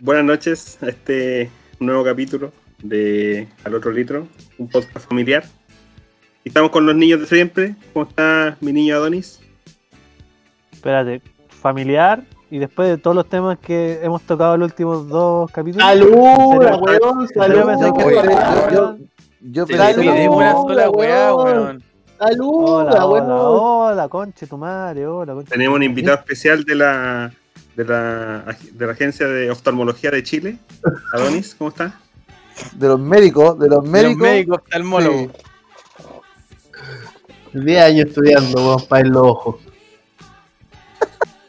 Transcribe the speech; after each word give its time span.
buenas 0.00 0.24
noches 0.24 0.78
a 0.82 0.88
este 0.88 1.50
nuevo 1.80 2.04
capítulo 2.04 2.52
de 2.82 3.48
Al 3.64 3.74
Otro 3.74 3.90
Litro, 3.90 4.26
un 4.58 4.68
podcast 4.68 5.06
familiar. 5.08 5.44
Estamos 6.44 6.70
con 6.70 6.86
los 6.86 6.94
niños 6.94 7.20
de 7.20 7.26
siempre. 7.26 7.74
¿Cómo 7.92 8.06
está 8.08 8.56
mi 8.60 8.72
niño 8.72 8.96
Adonis? 8.96 9.40
Espérate, 10.72 11.20
familiar 11.48 12.22
y 12.50 12.58
después 12.58 12.88
de 12.88 12.96
todos 12.98 13.14
los 13.16 13.28
temas 13.28 13.58
que 13.58 14.00
hemos 14.02 14.22
tocado 14.22 14.54
en 14.54 14.60
los 14.60 14.70
últimos 14.70 15.08
dos 15.08 15.50
capítulos. 15.50 15.86
¡Salud, 15.86 16.10
weón! 16.14 17.22
¿En 17.22 17.28
serio 17.28 17.66
pensé 17.66 17.84
¡Salud! 17.84 18.96
que 18.96 19.52
Yo- 19.52 19.66
pensé 19.66 19.98
mismo. 20.00 20.36
una 20.36 20.52
sola 20.52 20.90
weá, 20.90 21.34
weón. 21.34 21.82
¡Salud, 22.18 22.48
Hola, 22.64 23.06
weón! 23.06 23.24
hola, 23.30 23.40
hola, 23.92 24.08
conche 24.08 24.46
tu 24.46 24.56
madre, 24.56 25.06
hola, 25.06 25.34
conche. 25.34 25.50
Tenemos 25.50 25.76
un 25.76 25.82
invitado 25.84 26.16
especial 26.16 26.64
de 26.64 26.74
la, 26.74 27.32
de 27.78 27.84
la, 27.84 28.56
de 28.72 28.86
la 28.86 28.92
Agencia 28.92 29.28
de 29.28 29.52
Oftalmología 29.52 30.10
de 30.10 30.24
Chile. 30.24 30.58
Adonis, 31.12 31.54
¿cómo 31.54 31.70
está? 31.70 32.00
De 32.74 32.88
los 32.88 32.98
médicos, 32.98 33.56
de 33.56 33.68
los 33.68 33.84
Los 33.84 33.88
médicos. 33.88 34.16
médicos 34.16 34.58
oftalmólogos. 34.58 35.30
Sí. 37.52 37.58
10 37.60 37.82
años 37.82 38.06
estudiando, 38.08 38.66
weón, 38.66 38.86
para 38.88 39.04
los 39.06 39.22
ojos. 39.22 39.56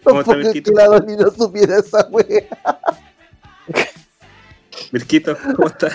¿Cómo 0.03 0.19
está, 0.21 0.33
Porque 0.33 0.43
Mirquito? 0.45 0.71
que 0.71 0.75
la 0.77 0.85
Doni 0.85 1.15
no 1.17 1.31
supiera 1.31 1.79
esa 1.79 2.07
wea. 2.09 2.47
Mirquito, 4.91 5.35
¿cómo 5.55 5.67
está? 5.67 5.89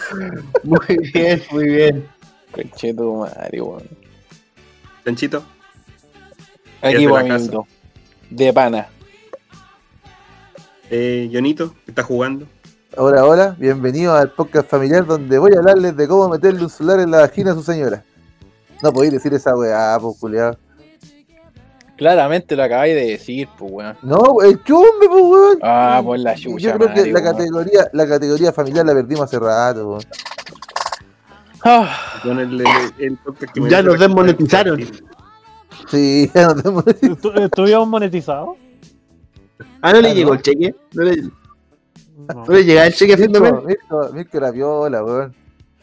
Muy 0.64 1.10
bien, 1.12 1.42
muy 1.52 1.64
bien. 1.66 2.08
Conche 2.50 2.92
tu 2.92 3.14
madre, 3.18 3.60
weón. 3.60 3.88
Chanchito, 5.04 5.44
Aquí 6.82 7.06
de 7.06 7.12
la. 7.12 7.62
De 8.30 8.52
pana. 8.52 8.88
Eh, 10.90 11.28
Jonito, 11.32 11.74
que 11.84 11.90
está 11.90 12.02
jugando. 12.02 12.46
Hola, 12.96 13.24
hola, 13.24 13.56
bienvenidos 13.58 14.16
al 14.18 14.30
podcast 14.30 14.68
familiar 14.68 15.04
donde 15.04 15.38
voy 15.38 15.52
a 15.54 15.58
hablarles 15.58 15.96
de 15.96 16.06
cómo 16.06 16.28
meterle 16.28 16.62
un 16.62 16.70
celular 16.70 17.00
en 17.00 17.10
la 17.10 17.20
vagina 17.20 17.50
a 17.52 17.54
su 17.54 17.62
señora. 17.62 18.04
No 18.82 18.92
podéis 18.92 19.14
decir 19.14 19.34
esa 19.34 19.56
weá, 19.56 19.96
pues 20.00 20.16
culiao. 20.20 20.56
Claramente 21.96 22.56
lo 22.56 22.62
acabáis 22.64 22.94
de 22.94 23.06
decir, 23.06 23.48
pues, 23.58 23.70
weón. 23.72 23.96
No, 24.02 24.42
el 24.42 24.62
chumbe, 24.64 25.08
pues 25.08 25.22
weón. 25.24 25.58
Ah, 25.62 26.00
por 26.04 26.18
la 26.18 26.34
chucha, 26.34 26.58
Yo 26.70 26.74
creo 26.76 26.88
que 26.94 27.00
madre, 27.00 27.12
la 27.12 27.20
weón. 27.20 27.32
categoría, 27.36 27.88
la 27.92 28.06
categoría 28.08 28.52
familiar 28.52 28.86
la 28.86 28.94
perdimos 28.94 29.24
hace 29.24 29.38
rato, 29.38 29.88
weón. 29.88 30.02
Ah, 31.64 31.96
Con 32.22 32.38
el, 32.38 32.60
el- 32.60 32.66
el 32.98 33.16
podcast 33.18 33.52
que 33.54 33.60
me 33.60 33.70
Ya 33.70 33.82
nos 33.82 33.98
desmonetizaron. 33.98 34.80
Sí, 35.88 36.30
ya 36.34 36.48
no 36.48 36.54
tenemos. 36.56 36.84
¿Estu- 36.84 37.40
¿Estuvimos 37.44 37.88
monetizados? 37.88 38.56
Ah, 39.82 39.92
¿no 39.92 40.00
le 40.00 40.10
Ah, 40.10 40.14
llegó 40.14 40.30
¿no? 40.30 40.36
el 40.36 40.42
cheque? 40.42 40.74
¿No 40.92 41.02
le, 41.02 41.16
No. 41.22 42.44
no 42.46 42.52
le 42.52 42.64
llegaba 42.64 42.86
el 42.86 42.94
cheque 42.94 43.14
a 43.14 43.18
fin 43.18 43.32
de 43.32 43.40
mes? 43.40 43.52
Mirko, 44.12 44.40
la 44.40 44.50
viola, 44.50 45.04
weón. 45.04 45.34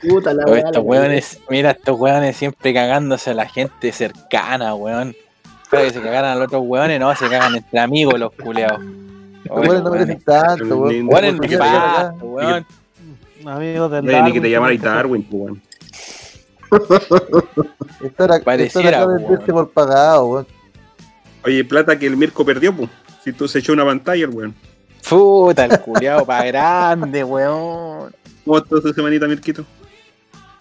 Puta 0.01 0.33
la 0.33 0.43
estos 0.57 0.73
la 0.73 0.79
weones, 0.79 1.39
mira, 1.49 1.71
estos 1.71 1.99
weones 1.99 2.35
siempre 2.35 2.73
cagándose 2.73 3.29
a 3.29 3.33
la 3.35 3.47
gente 3.47 3.91
cercana, 3.91 4.73
weón. 4.73 5.15
Espera 5.63 5.83
que 5.83 5.91
se 5.91 6.01
cagaran 6.01 6.31
a 6.31 6.35
los 6.35 6.47
otros 6.47 6.63
weones, 6.65 6.99
no, 6.99 7.15
se 7.15 7.29
cagan 7.29 7.55
entre 7.55 7.79
amigos 7.79 8.19
los 8.19 8.31
culeados. 8.33 8.79
Los 9.45 9.59
weones 9.59 9.83
no 9.83 9.91
merecen 9.91 10.21
tanto, 10.21 10.77
weón. 10.77 11.07
Weones 11.07 11.33
Ni- 11.39 11.47
nefastos, 11.47 12.21
weón. 12.23 12.66
Amigos 13.45 13.91
del 13.91 14.07
Oye, 14.07 14.21
ni 14.23 14.31
que 14.33 14.41
te 14.41 14.49
Darwin, 14.51 14.79
llamara. 14.81 14.95
Darwin, 14.95 15.23
pues, 15.23 15.41
weón. 15.43 15.61
Estar 18.03 18.31
acá, 18.31 18.43
Pareciera, 18.45 18.97
acá 18.99 19.07
weón. 19.07 19.21
venderse 19.23 19.51
por 19.53 19.69
pagado, 19.71 20.25
weón. 20.27 20.47
Oye, 21.45 21.63
plata 21.63 21.97
que 21.97 22.07
el 22.07 22.17
Mirko 22.17 22.43
perdió, 22.45 22.75
pues. 22.75 22.89
Si 23.23 23.31
tú 23.33 23.47
se 23.47 23.59
echó 23.59 23.73
una 23.73 23.86
pantalla, 23.86 24.25
el 24.25 24.31
weón. 24.31 24.55
Puta, 25.08 25.66
el 25.66 25.80
culeado 25.81 26.25
pa' 26.25 26.44
grande, 26.45 27.23
weón. 27.23 28.13
¿Cómo 28.45 28.58
estuvo 28.58 28.81
tu 28.81 28.94
semanita, 28.94 29.28
Mirquito? 29.28 29.66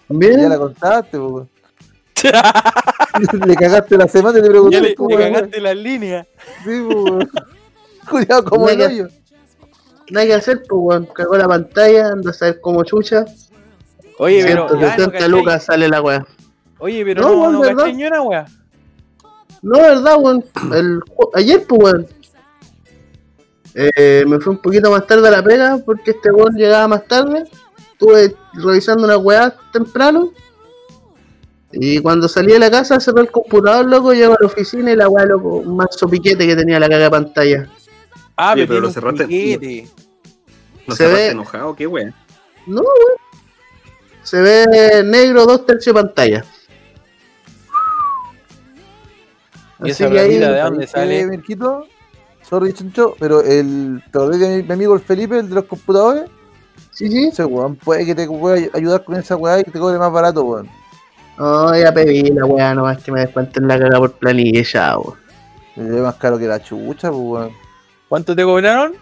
Bien. 0.09 0.41
Ya 0.41 0.49
la 0.49 0.57
contaste, 0.57 1.17
pues, 1.17 1.31
weón. 2.23 3.47
le 3.47 3.55
cagaste 3.55 3.97
la 3.97 4.07
semana 4.07 4.39
y 4.39 4.41
le 4.41 4.47
Ya 4.47 4.51
preguntaste 4.51 4.87
le, 4.89 4.95
cómo 4.95 5.09
le 5.09 5.15
weón. 5.17 5.33
cagaste 5.33 5.61
las 5.61 5.75
líneas. 5.77 6.27
Sí, 6.63 6.83
pues, 6.87 6.95
weón. 6.95 7.29
Cuidado 8.09 8.43
como 8.45 8.69
el 8.69 8.77
Nada. 8.77 8.89
hoyo. 8.89 9.07
Nada 10.09 10.25
que 10.27 10.33
hacer, 10.33 10.57
pues, 10.67 10.79
weón. 10.81 11.05
Cagó 11.15 11.37
la 11.37 11.47
pantalla, 11.47 12.07
anda 12.09 12.31
a 12.31 12.33
saber 12.33 12.59
cómo 12.61 12.83
chucha. 12.83 13.25
Oye, 14.17 14.43
pero. 14.45 14.67
ya, 14.67 14.73
no 14.73 14.79
170 14.79 15.11
cachai. 15.13 15.29
lucas 15.29 15.63
sale 15.65 15.87
la 15.87 16.01
weá. 16.01 16.25
Oye, 16.79 17.03
pero 17.05 17.21
No, 17.21 17.51
no, 17.51 17.59
weón, 17.61 17.75
no, 17.75 17.87
ni 17.87 18.05
una 18.05 18.21
weá. 18.21 18.45
No, 19.63 19.77
verdad, 19.79 20.17
weón. 20.19 20.43
El, 20.73 20.99
ayer, 21.35 21.65
pues, 21.67 21.81
weón. 21.81 22.07
Eh, 23.73 24.25
me 24.27 24.39
fui 24.39 24.51
un 24.53 24.61
poquito 24.61 24.91
más 24.91 25.07
tarde 25.07 25.27
a 25.27 25.31
la 25.31 25.43
pega 25.43 25.77
porque 25.85 26.11
este 26.11 26.31
weón 26.31 26.55
llegaba 26.55 26.87
más 26.87 27.05
tarde. 27.07 27.43
Estuve 27.93 28.35
revisando 28.53 29.05
una 29.05 29.17
weá 29.17 29.55
temprano. 29.71 30.31
Y 31.73 31.99
cuando 31.99 32.27
salí 32.27 32.51
de 32.51 32.59
la 32.59 32.69
casa, 32.69 32.99
cerré 32.99 33.21
el 33.21 33.31
computador, 33.31 33.85
loco, 33.85 34.11
llego 34.13 34.33
a 34.33 34.37
la 34.41 34.47
oficina 34.47 34.91
y 34.91 34.95
la 34.97 35.07
weá, 35.07 35.25
loco, 35.25 35.55
un 35.57 35.77
mazo 35.77 36.07
piquete 36.09 36.45
que 36.45 36.55
tenía 36.55 36.79
la 36.79 36.89
caga 36.89 37.05
de 37.05 37.09
pantalla. 37.11 37.69
Ah, 38.35 38.53
Oye, 38.53 38.67
pero 38.67 38.81
lo 38.81 38.89
cerraste- 38.91 39.25
piquete. 39.27 39.87
¿No 40.87 40.95
Se 40.95 41.05
se 41.07 41.13
ve- 41.13 41.27
enojado? 41.27 41.73
¿Qué 41.75 41.87
weón? 41.87 42.13
No, 42.67 42.81
weón. 42.81 43.17
Se 44.23 44.41
ve 44.41 45.01
negro 45.05 45.45
dos 45.45 45.65
tercios 45.65 45.95
de 45.95 46.01
pantalla. 46.01 46.45
¿Y 49.83 49.91
Así 49.91 50.03
esa 50.03 50.09
que 50.11 50.19
ahí, 50.19 50.37
de 50.37 50.59
dónde 50.59 50.87
sale? 50.87 51.25
Mirquito, 51.27 51.85
sorry, 52.51 52.75
pero 53.19 53.41
el. 53.41 54.03
¿Te 54.11 54.19
acordás 54.19 54.39
de 54.39 54.57
mi, 54.57 54.63
mi 54.63 54.73
amigo 54.73 54.93
el 54.93 54.99
Felipe, 54.99 55.39
el 55.39 55.49
de 55.49 55.55
los 55.55 55.65
computadores? 55.65 56.29
sí, 56.91 57.09
sí. 57.09 57.27
Ese 57.27 57.45
weón 57.45 57.75
puede 57.75 58.05
que 58.05 58.13
te 58.13 58.27
pueda 58.27 58.69
ayudar 58.73 59.03
con 59.03 59.15
esa 59.15 59.35
weá 59.35 59.59
y 59.59 59.63
que 59.63 59.71
te 59.71 59.79
cobre 59.79 59.97
más 59.97 60.11
barato, 60.11 60.43
weón. 60.43 60.69
No, 61.39 61.75
ya 61.75 61.91
pedí 61.91 62.29
la 62.29 62.45
weá, 62.45 62.75
nomás 62.75 63.01
que 63.01 63.11
me 63.11 63.21
descuenten 63.21 63.67
la 63.67 63.79
caga 63.79 63.97
por 63.97 64.11
planilla, 64.11 64.97
weón. 64.99 65.17
Me 65.75 65.89
ve 65.89 66.01
más 66.01 66.15
caro 66.15 66.37
que 66.37 66.47
la 66.47 66.61
chucha, 66.61 67.09
pues, 67.09 67.21
weón. 67.23 67.51
¿Cuánto 68.09 68.35
te 68.35 68.43
cobraron? 68.43 68.93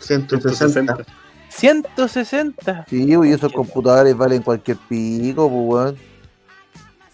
160. 0.00 0.54
160. 0.54 1.04
160. 1.48 2.84
Sí, 2.88 3.06
y 3.08 3.32
esos 3.32 3.52
computadores 3.52 4.16
valen 4.16 4.42
cualquier 4.42 4.76
pico, 4.88 5.50
pues, 5.50 5.62
weón. 5.66 6.15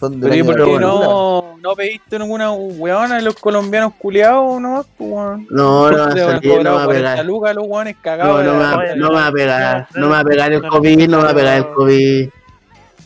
Son 0.03 0.19
de 0.21 0.29
Pero 0.29 0.35
¿y 0.35 0.39
la 0.41 0.45
por 0.45 0.55
misma 0.57 0.65
qué 0.65 0.71
cultura. 0.73 0.87
no, 1.07 1.57
no 1.63 1.75
pediste 1.77 2.19
ninguna 2.19 2.51
weona 2.53 3.17
de 3.17 3.23
los 3.23 3.37
colombianos 3.37 3.93
culiados 3.99 4.61
nomás? 4.61 4.85
Pues, 4.99 5.11
weón. 5.13 5.47
No, 5.49 5.91
no 5.93 6.03
habrán 6.03 6.19
salir, 6.19 6.51
no 6.51 6.57
cobrado 6.57 6.77
va 6.77 6.83
a 6.83 6.87
40 6.87 7.11
pegar. 7.13 7.25
lucas 7.27 7.55
los 7.55 7.65
weones 7.69 7.95
No, 7.97 8.03
cagados. 8.03 8.45
no, 8.45 8.59
va, 8.59 8.85
no 8.97 9.09
me 9.11 9.15
va 9.15 9.27
a 9.29 9.33
pegar, 9.33 9.87
no 9.95 10.07
me 10.09 10.13
va 10.13 10.19
a 10.19 10.25
pegar 10.25 10.53
el 10.53 10.63
COVID, 10.67 11.09
no 11.09 11.19
me 11.19 11.23
va 11.25 11.31
a 11.31 11.35
pegar 11.35 11.57
el 11.59 11.69
COVID. 11.73 12.29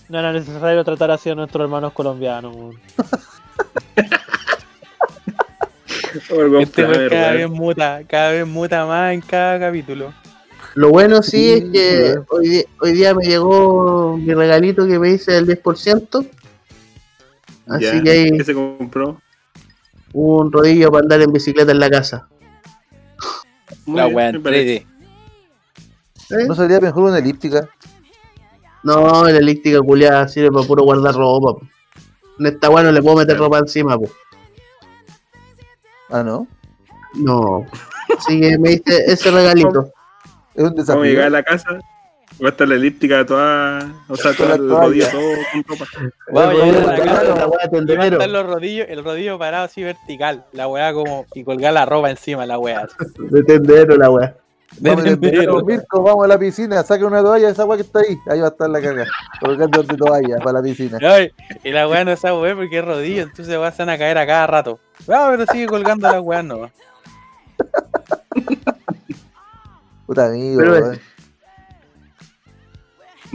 No 0.09 0.19
era 0.21 0.33
necesario 0.33 0.85
tratar 0.85 1.11
así 1.11 1.29
a 1.29 1.35
nuestros 1.35 1.65
hermanos 1.65 1.93
colombianos. 1.93 2.57
weón. 2.57 2.79
Este 6.61 6.83
weón 6.85 7.09
cada 7.11 7.33
vez 7.33 7.51
muta, 7.51 8.01
cada 8.09 8.31
vez 8.33 8.47
muta 8.47 8.87
más 8.87 9.13
en 9.13 9.21
cada 9.21 9.59
capítulo. 9.61 10.15
Lo 10.75 10.89
bueno 10.91 11.23
sí 11.23 11.53
es 11.53 11.65
que 11.73 12.15
hoy, 12.31 12.65
hoy 12.81 12.93
día 12.93 13.15
me 13.15 13.25
llegó 13.27 14.17
mi 14.17 14.33
regalito 14.35 14.87
que 14.87 14.99
me 14.99 15.11
hice 15.11 15.33
del 15.33 15.47
10%. 15.47 16.27
Así 17.69 18.03
que 18.03 18.11
hay 18.11 18.31
¿Qué 18.33 18.45
se 18.45 18.55
compró? 18.55 19.21
un 20.13 20.51
rodillo 20.53 20.91
para 20.91 21.03
andar 21.03 21.21
en 21.23 21.33
bicicleta 21.33 21.73
en 21.73 21.81
la 21.81 21.91
casa. 21.91 22.29
Muy 23.87 23.97
La 24.13 24.29
entrete. 24.29 24.87
¿Eh? 26.31 26.45
¿No 26.49 26.55
sería 26.55 26.81
mejor 26.81 27.05
una 27.05 27.19
elíptica? 27.19 27.69
No, 28.83 29.25
la 29.25 29.31
elíptica 29.39 29.81
culiada 29.81 30.27
sirve 30.29 30.51
para 30.53 30.67
puro 30.67 30.85
guardar 30.85 31.15
ropa. 31.15 31.59
po. 31.61 31.67
En 32.39 32.47
esta 32.47 32.71
weá 32.71 32.83
no 32.85 32.93
le 32.93 33.03
puedo 33.03 33.17
meter 33.17 33.37
Claro. 33.37 33.45
ropa 33.47 33.59
encima, 33.59 33.99
po. 33.99 34.09
Ah, 36.11 36.23
¿no? 36.23 36.47
No. 37.15 37.67
Así 38.17 38.41
que 38.41 38.59
me 38.59 38.73
hice 38.73 39.05
ese 39.11 39.31
regalito. 39.31 39.91
Es 40.55 40.65
un 40.65 40.75
Vamos 40.75 40.89
a 40.89 40.95
llegar 41.03 41.27
a 41.27 41.31
desafío. 41.31 41.31
la 41.31 41.43
casa. 41.43 41.79
Va 42.43 42.49
a 42.49 42.51
estar 42.51 42.69
la 42.69 42.75
elíptica 42.75 43.25
toda. 43.25 43.95
O 44.09 44.17
sea, 44.17 44.35
todo 44.35 44.49
la 44.49 44.55
el 44.57 44.69
rodillo 44.69 45.07
todo 45.11 45.33
con 45.53 45.65
ropa. 45.65 45.87
Vamos 46.33 46.63
a 46.63 46.67
la 46.67 46.85
para 46.85 47.05
casa. 47.05 47.35
la 47.35 47.47
weá 47.47 47.65
estar 48.11 48.29
los 48.29 48.47
rodillos, 48.47 48.87
el 48.91 49.05
rodillo 49.05 49.39
parado 49.39 49.65
así 49.65 49.83
vertical. 49.83 50.45
La 50.53 50.69
weá 50.69 50.93
como. 50.93 51.25
Y 51.35 51.45
colgar 51.45 51.73
la 51.73 51.87
ropa 51.87 52.11
encima, 52.11 52.45
la 52.45 52.59
weá. 52.59 52.87
De 53.19 53.43
tendedero 53.43 53.97
la 53.97 54.11
weá. 54.11 54.37
De 54.79 54.91
Vamos, 54.91 55.05
tendero. 55.05 55.65
Mirko, 55.65 56.03
vamos 56.03 56.27
a 56.27 56.29
la 56.29 56.39
piscina, 56.39 56.83
saca 56.83 57.07
una 57.07 57.23
toalla, 57.23 57.49
esa 57.49 57.65
weá 57.65 57.79
que 57.79 57.85
está 57.85 58.01
ahí. 58.01 58.19
Ahí 58.29 58.41
va 58.41 58.49
a 58.49 58.51
estar 58.51 58.69
la 58.69 58.83
caga. 58.83 59.07
Colgando 59.41 59.83
de 59.83 59.97
toalla 59.97 60.37
para 60.39 60.59
la 60.59 60.63
piscina. 60.63 60.99
Y 61.65 61.71
la 61.71 61.89
weá 61.89 62.05
no 62.05 62.15
sabe 62.17 62.39
weá 62.43 62.55
porque 62.55 62.79
es 62.79 62.85
rodillo, 62.85 63.23
entonces 63.23 63.59
van 63.59 63.89
a 63.89 63.97
caer 63.97 64.19
a 64.19 64.27
cada 64.27 64.47
rato. 64.47 64.79
No, 65.07 65.29
pero 65.31 65.47
sigue 65.47 65.67
colgando 65.67 66.11
la 66.11 66.21
weá 66.21 66.43
no. 66.43 66.71
Puta 70.07 70.27
amigo, 70.27 70.59
Pero, 70.59 70.73
weón. 70.73 71.01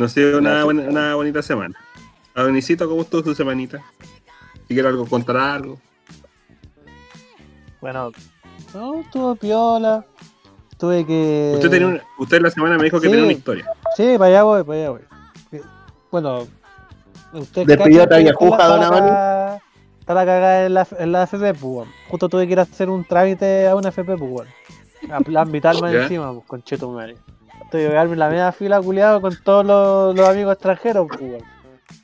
No 0.01 0.07
sé, 0.09 0.33
una, 0.35 0.63
buena- 0.63 0.89
una 0.89 1.13
bonita 1.15 1.43
semana. 1.43 1.75
Adonisito, 2.33 2.89
¿cómo 2.89 3.03
estuvo 3.03 3.21
tu 3.21 3.35
semanita? 3.35 3.83
Si 4.67 4.73
quiero 4.73 4.89
algo, 4.89 5.05
contar 5.05 5.37
algo. 5.37 5.77
Bueno, 7.79 8.11
no, 8.73 9.01
estuvo 9.01 9.35
piola. 9.35 10.03
tuve 10.79 11.05
que. 11.05 11.51
Usted, 11.53 11.69
tenía 11.69 11.87
una- 11.87 12.01
usted 12.17 12.41
la 12.41 12.49
semana 12.49 12.77
me 12.79 12.85
dijo 12.85 12.99
que 12.99 13.05
Sí. 13.05 13.11
tenía 13.11 13.25
una 13.25 13.33
historia. 13.33 13.65
Sí, 13.95 14.15
para 14.17 14.25
allá 14.31 14.41
voy, 14.43 14.63
para 14.63 14.79
allá 14.79 14.89
voy. 14.89 15.01
Bueno, 16.09 16.47
usted 17.33 17.67
Despidió 17.67 18.01
a 18.01 18.07
Tallajuja, 18.07 18.51
está 18.55 18.67
la- 18.67 18.73
don 18.73 18.81
está 18.83 18.97
Amani. 18.97 19.11
la- 19.11 19.61
Está 19.99 20.13
la 20.15 20.25
cagada 20.25 20.65
en 20.65 20.73
la, 20.73 20.87
en 20.97 21.11
la 21.11 21.23
FP, 21.25 21.53
pues. 21.53 21.87
Justo 22.09 22.27
tuve 22.27 22.47
que 22.47 22.53
ir 22.53 22.59
a 22.59 22.63
hacer 22.63 22.89
un 22.89 23.05
trámite 23.05 23.67
a 23.67 23.75
una 23.75 23.89
FP, 23.89 24.17
pues, 24.17 24.31
weón. 24.31 24.47
A 25.11 25.19
plan 25.21 25.51
vital 25.51 25.79
más 25.79 25.91
Ya. 25.93 26.01
encima, 26.03 26.33
pues, 26.33 26.47
con 26.47 26.63
cheto 26.63 26.89
madre. 26.89 27.17
Estoy 27.71 27.85
a 27.85 27.87
pegarme 27.87 28.13
en 28.13 28.19
la 28.19 28.29
media 28.29 28.51
fila, 28.51 28.81
culiado, 28.81 29.21
con 29.21 29.33
todos 29.45 29.65
los, 29.65 30.13
los 30.13 30.27
amigos 30.27 30.55
extranjeros, 30.55 31.07
pues. 31.07 31.41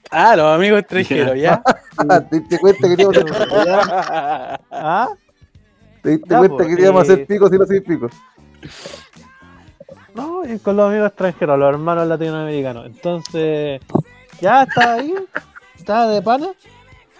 Ah, 0.09 0.33
los 0.37 0.45
amigos 0.45 0.79
extranjeros, 0.79 1.37
¿ya? 1.37 1.61
¿Te 2.29 2.39
diste 2.39 2.57
cuenta 2.57 2.87
que 2.87 2.95
te 2.95 3.01
íbamos 3.01 3.17
a 3.17 3.21
hacer, 3.21 4.59
¿Ah? 4.71 5.09
¿Te 6.01 6.09
diste 6.11 6.29
Ya, 6.29 6.37
cuenta 6.37 6.55
pues, 6.55 6.67
que 6.69 6.75
te 6.77 6.81
íbamos 6.83 6.99
a 7.01 7.03
hacer 7.03 7.25
pico 7.25 7.49
si 7.49 7.57
no 7.57 7.63
hacías 7.65 7.83
pico? 7.83 8.09
No, 10.15 10.45
y 10.45 10.57
con 10.59 10.77
los 10.77 10.89
amigos 10.89 11.09
extranjeros, 11.09 11.59
los 11.59 11.69
hermanos 11.69 12.07
latinoamericanos. 12.07 12.85
Entonces, 12.85 13.81
ya 14.39 14.63
estaba 14.63 14.93
ahí, 14.93 15.15
estaba 15.75 16.07
de 16.07 16.21
pana. 16.21 16.47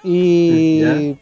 Y, 0.06 1.20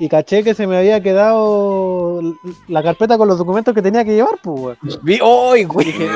y 0.00 0.08
caché 0.08 0.42
que 0.42 0.54
se 0.54 0.66
me 0.66 0.78
había 0.78 1.02
quedado 1.02 2.22
la 2.68 2.82
carpeta 2.82 3.18
con 3.18 3.28
los 3.28 3.36
documentos 3.36 3.74
que 3.74 3.82
tenía 3.82 4.02
que 4.02 4.14
llevar, 4.14 4.38
pues. 4.42 4.78
Vi, 5.02 5.20
¡Uy, 5.20 5.64
güey! 5.64 5.88
Dije, 5.88 6.08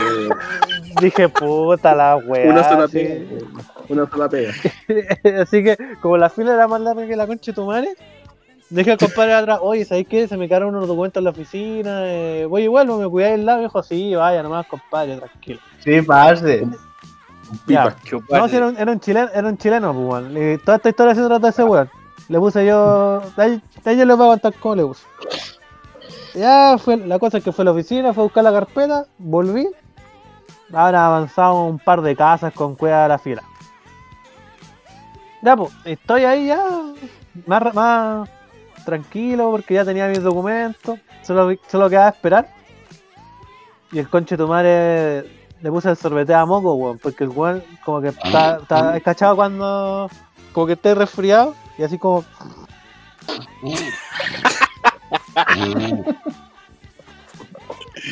dije, 1.03 1.29
puta 1.29 1.95
la 1.95 2.17
weá. 2.17 2.51
Una 2.51 2.67
sola 2.67 2.89
sí. 2.89 2.95
pega. 2.95 3.43
Una 3.91 4.09
sola 4.09 4.29
pega. 4.31 4.55
Así 5.43 5.63
que, 5.63 5.77
como 6.01 6.17
la 6.17 6.31
fila 6.31 6.55
era 6.55 6.67
más 6.67 6.81
larga 6.81 7.07
que 7.07 7.15
la 7.15 7.27
concha 7.27 7.53
de 7.53 7.57
tu 7.57 7.67
madre, 7.67 7.91
dije 8.71 8.93
al 8.93 8.97
compadre 8.97 9.35
atrás, 9.35 9.59
oye, 9.61 9.85
¿sabéis 9.85 10.09
qué? 10.09 10.27
Se 10.29 10.39
me 10.39 10.49
quedaron 10.49 10.75
unos 10.75 10.89
documentos 10.89 11.21
en 11.21 11.25
la 11.25 11.31
oficina, 11.31 12.07
eh, 12.07 12.47
voy 12.47 12.63
igual, 12.63 12.87
me 12.87 13.07
cuidáis 13.07 13.35
el 13.35 13.45
lado, 13.45 13.61
dijo, 13.61 13.83
sí, 13.83 14.15
vaya 14.15 14.43
nomás, 14.43 14.67
compadre, 14.67 15.19
tranquilo. 15.19 15.61
Sí, 15.81 16.01
parce. 16.01 16.67
Pipa. 17.67 17.95
Chupar. 18.03 18.41
No, 18.41 18.49
si 18.49 18.57
era 18.57 18.69
un, 18.69 18.79
era 18.79 18.91
un 18.91 18.99
chileno, 18.99 19.29
era 19.35 19.47
un 19.47 19.59
chileno, 19.59 19.93
pues, 19.93 20.63
toda 20.65 20.79
esta 20.79 20.89
historia 20.89 21.15
se 21.15 21.27
trata 21.27 21.41
de 21.41 21.51
ese 21.51 21.65
weón. 21.65 21.91
Le 22.29 22.39
puse 22.39 22.65
yo. 22.65 23.21
De 23.37 23.97
yo 23.97 24.05
les 24.05 24.17
voy 24.17 24.27
a 24.27 24.31
contar 24.31 24.55
cómo 24.55 24.75
le 24.75 24.85
puse. 24.85 25.05
Ya 26.35 26.77
fue, 26.79 26.97
la 26.97 27.19
cosa 27.19 27.39
es 27.39 27.45
que 27.45 27.53
fue 27.53 27.63
a 27.63 27.67
la 27.67 27.73
oficina, 27.73 28.13
fue 28.13 28.23
a 28.23 28.27
buscar 28.27 28.45
la 28.45 28.53
carpeta, 28.53 29.07
volví. 29.19 29.69
Ahora 30.73 31.07
avanzado 31.07 31.65
un 31.65 31.79
par 31.79 32.03
de 32.03 32.17
casas 32.17 32.53
con 32.53 32.75
cueva 32.75 33.05
de 33.05 33.09
la 33.09 33.19
fila. 33.19 33.43
Ya, 35.43 35.57
pues, 35.57 35.73
estoy 35.85 36.25
ahí 36.25 36.47
ya, 36.47 36.65
más, 37.47 37.75
más 37.75 38.29
tranquilo 38.85 39.51
porque 39.51 39.75
ya 39.75 39.85
tenía 39.85 40.09
mis 40.09 40.23
documentos. 40.23 40.99
Solo, 41.23 41.55
solo 41.69 41.89
quedaba 41.89 42.09
esperar. 42.09 42.49
Y 43.93 43.99
el 44.01 44.09
conche 44.09 44.37
tu 44.37 44.49
madre 44.49 45.25
le 45.61 45.71
puse 45.71 45.91
el 45.91 45.97
sorbete 45.97 46.35
a 46.35 46.45
moco, 46.47 46.75
weón, 46.75 46.99
porque 46.99 47.25
el 47.25 47.31
weón 47.31 47.63
como 47.85 48.01
que 48.01 48.09
está, 48.09 48.57
está 48.57 49.01
cachado 49.01 49.37
cuando 49.37 50.11
como 50.53 50.67
que 50.67 50.73
esté 50.73 50.95
resfriado 50.95 51.55
y 51.79 51.83
así 51.83 51.99
como 51.99 52.25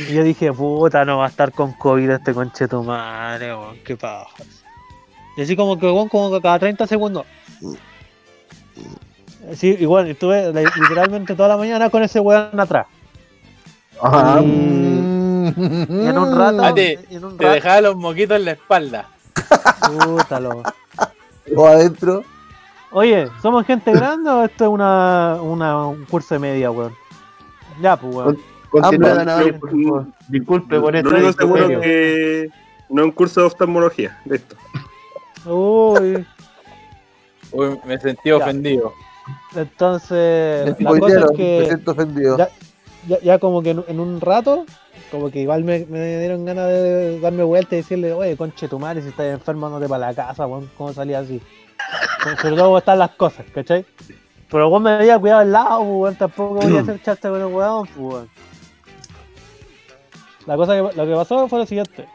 y 0.09 0.15
yo 0.15 0.23
dije, 0.25 0.53
puta, 0.53 1.05
no 1.05 1.19
va 1.19 1.27
a 1.27 1.29
estar 1.29 1.53
con 1.53 1.73
COVID 1.73 2.11
este 2.11 2.33
conche 2.33 2.65
de 2.65 2.69
tu 2.69 2.83
madre, 2.83 3.55
weón, 3.55 3.77
qué 3.85 3.97
paja. 3.97 4.27
Y 5.37 5.43
así 5.43 5.55
como 5.57 5.79
que 5.79 5.87
weón, 5.87 6.09
como 6.09 6.31
que 6.31 6.41
cada 6.41 6.59
30 6.59 6.87
segundos. 6.87 7.27
Sí, 9.55 9.77
igual, 9.81 10.09
estuve 10.09 10.53
li- 10.53 10.65
literalmente 10.81 11.35
toda 11.35 11.49
la 11.51 11.57
mañana 11.57 11.91
con 11.91 12.03
ese 12.03 12.21
weón 12.21 12.59
atrás. 12.59 12.87
Ajá. 14.01 14.41
Y, 14.41 14.47
y 14.47 16.07
en 16.07 16.19
un 16.19 16.39
rato, 16.39 16.63
Ah, 16.65 16.73
te- 16.75 16.99
y 17.11 17.17
en 17.17 17.25
un 17.25 17.37
Te 17.37 17.45
rato, 17.45 17.55
dejaba 17.55 17.81
los 17.83 17.97
moquitos 17.97 18.37
en 18.39 18.45
la 18.47 18.53
espalda. 18.53 19.09
puta, 20.07 20.41
lo- 20.41 20.63
O 21.57 21.67
adentro. 21.67 22.25
Oye, 22.93 23.29
¿somos 23.41 23.65
gente 23.67 23.93
grande 23.93 24.31
o 24.31 24.45
esto 24.45 24.65
es 24.65 24.71
una, 24.71 25.39
una, 25.43 25.87
un 25.89 26.05
curso 26.05 26.35
de 26.35 26.39
media, 26.41 26.71
weón? 26.71 26.95
Ya, 27.81 27.97
pues, 27.97 28.15
weón. 28.15 28.39
Continúa, 28.71 29.21
Amani, 29.21 29.53
por 29.53 29.71
favor. 29.71 30.07
Disculpe 30.29 30.81
por 30.81 30.93
Lo 30.93 30.99
esto. 30.99 31.11
único 31.11 31.27
disculpe. 31.27 31.59
seguro 31.59 31.81
que 31.81 32.49
no 32.89 33.03
es 33.03 33.05
un 33.07 33.13
curso 33.13 33.41
de 33.41 33.47
oftalmología. 33.47 34.19
Listo. 34.25 34.57
Uy, 35.45 36.25
Uy, 37.53 37.79
me 37.85 37.99
sentí 38.01 38.31
ofendido. 38.31 38.93
entonces, 39.55 40.75
la 40.81 40.91
cosa 40.99 41.15
lo- 41.21 41.25
es 41.27 41.31
me 41.33 41.37
que 41.37 41.65
siento 41.67 41.91
ofendido. 41.91 42.39
ya, 42.39 42.49
ya, 43.09 43.21
ya 43.21 43.39
como 43.39 43.63
que 43.63 43.71
en, 43.71 43.85
en 43.89 44.01
un 44.01 44.21
rato, 44.23 44.65
como 45.11 45.31
que 45.31 45.41
igual 45.41 45.65
me, 45.65 45.85
me 45.91 46.19
dieron 46.21 46.47
ganas 46.47 46.69
de 46.69 47.21
darme 47.21 47.43
vuelta 47.43 47.75
y 47.75 47.79
decirle, 47.79 48.13
oye, 48.15 48.37
conche 48.39 48.69
tu 48.69 48.79
madre, 48.79 49.03
si 49.03 49.09
estás 49.09 49.27
enfermo, 49.27 49.69
no 49.69 49.79
te 49.81 49.89
para 49.89 50.07
la 50.09 50.15
casa, 50.15 50.47
weón, 50.47 50.71
¿cómo 50.79 50.93
salía 50.95 51.19
así? 51.19 51.43
Sobre 52.41 52.57
todo 52.57 52.65
cómo 52.67 52.79
están 52.79 52.99
las 52.99 53.11
cosas, 53.11 53.45
¿cachai? 53.55 53.85
Pero 54.51 54.69
weón 54.69 54.83
me 54.83 54.91
había 54.93 55.19
cuidado 55.19 55.41
al 55.41 55.53
lado, 55.53 55.79
pues, 55.79 55.89
weón, 55.91 56.17
tampoco 56.17 56.55
voy 56.57 56.77
a 56.77 56.81
hacer 56.83 57.03
chasta 57.03 57.31
con 57.31 57.41
el 57.41 57.47
weón, 57.47 57.87
pues, 57.87 57.99
weón. 57.99 58.29
La 60.47 60.57
cosa 60.57 60.75
que, 60.75 60.97
lo 60.97 61.07
que 61.07 61.15
pasó 61.15 61.49
fue 61.49 61.59
lo 61.61 61.67
siguiente. 61.67 62.07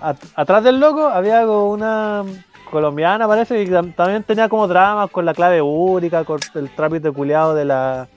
At- 0.00 0.16
atrás 0.36 0.64
del 0.64 0.78
loco 0.80 1.06
había 1.06 1.42
como 1.44 1.70
una 1.70 2.24
colombiana, 2.70 3.26
parece, 3.28 3.66
tam- 3.68 3.94
también 3.94 4.22
tenía 4.22 4.48
como 4.48 4.66
dramas 4.68 5.10
con 5.10 5.24
la 5.24 5.34
clave 5.34 5.60
única, 5.60 6.24
con 6.24 6.38
el 6.54 6.70
trámite 6.74 7.10
culiado 7.10 7.54
de 7.54 7.64
la, 7.64 8.08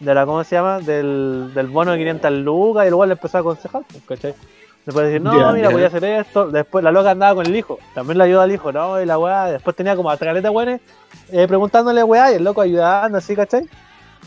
de 0.00 0.14
la, 0.14 0.26
¿cómo 0.26 0.42
se 0.44 0.56
llama? 0.56 0.80
Del, 0.80 1.52
del 1.54 1.68
bono 1.68 1.92
de 1.92 1.98
500 1.98 2.32
lucas, 2.32 2.86
y 2.86 2.90
luego 2.90 3.06
le 3.06 3.12
empezó 3.12 3.38
a 3.38 3.40
aconsejar, 3.40 3.82
pues, 3.90 4.02
¿cachai? 4.06 4.34
Después 4.84 5.06
decir, 5.06 5.22
no, 5.22 5.52
mira, 5.52 5.68
ya. 5.68 5.70
voy 5.70 5.82
a 5.82 5.86
hacer 5.86 6.04
esto. 6.04 6.50
Después 6.50 6.84
la 6.84 6.92
loca 6.92 7.10
andaba 7.12 7.36
con 7.36 7.46
el 7.46 7.56
hijo, 7.56 7.82
también 7.94 8.18
le 8.18 8.24
ayuda 8.24 8.42
al 8.44 8.52
hijo, 8.52 8.72
¿no? 8.72 9.00
Y 9.00 9.06
la 9.06 9.18
weá, 9.18 9.46
después 9.46 9.74
tenía 9.76 9.96
como 9.96 10.10
hasta 10.10 10.26
caleta 10.26 10.50
weones 10.50 10.82
eh, 11.28 11.46
preguntándole 11.48 12.02
weá, 12.04 12.32
y 12.32 12.36
el 12.36 12.44
loco 12.44 12.60
ayudando, 12.60 13.18
así, 13.18 13.34
¿cachai? 13.36 13.70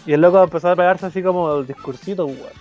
Y 0.05 0.13
el 0.13 0.21
loco 0.21 0.43
empezó 0.43 0.69
a 0.69 0.75
pegarse 0.75 1.05
así 1.07 1.23
como 1.23 1.57
el 1.59 1.67
discursito, 1.67 2.25
weón. 2.27 2.53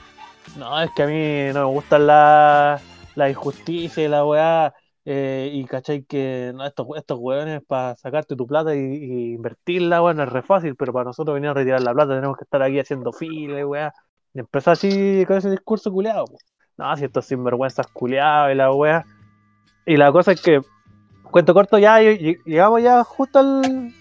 No, 0.54 0.81
es 0.82 0.90
que 0.93 1.02
a 1.04 1.06
mí 1.06 1.52
no 1.54 1.60
me 1.69 1.75
gustan 1.75 2.06
la, 2.06 2.87
la 3.14 3.31
injusticia 3.31 4.04
y 4.04 4.08
la 4.08 4.25
weá. 4.26 4.75
eh, 5.04 5.50
y 5.52 5.64
cachai 5.66 6.04
que 6.04 6.52
no, 6.54 6.66
estos, 6.66 6.87
estos 6.96 7.19
weones 7.20 7.62
para 7.66 7.96
sacarte 7.96 8.37
tu 8.37 8.46
plata 8.46 8.75
y, 8.75 8.78
y 8.81 9.34
invertirla, 9.34 10.02
weón, 10.02 10.20
es 10.20 10.28
re 10.28 10.42
fácil, 10.42 10.76
pero 10.76 10.92
para 10.92 11.06
nosotros 11.06 11.34
venir 11.34 11.50
a 11.50 11.54
retirar 11.54 11.81
la 11.82 11.94
plata 11.94 12.14
tenemos 12.16 12.37
que 12.37 12.44
estar 12.44 12.62
aquí 12.62 12.78
haciendo 12.81 13.12
fila 13.12 13.60
y 13.60 13.64
weá. 13.64 13.92
Y 14.34 14.40
empezó 14.40 14.72
así 14.72 15.25
con 15.26 15.37
ese 15.38 15.50
discurso 15.50 15.90
culeado. 15.92 16.26
No, 16.78 16.96
si 16.96 17.05
estos 17.05 17.25
sinvergüenzas 17.26 17.87
culeados 17.88 18.52
y 18.52 18.54
la 18.54 18.71
weá. 18.73 19.04
Y 19.87 19.97
la 19.97 20.12
cosa 20.12 20.33
es 20.33 20.40
que, 20.40 20.61
cuento 21.30 21.54
corto, 21.54 21.78
ya 21.78 22.00
ll- 22.00 22.18
ll- 22.21 22.42
llegamos 22.45 22.83
ya 22.83 23.02
justo 23.04 23.38
al, 23.38 23.92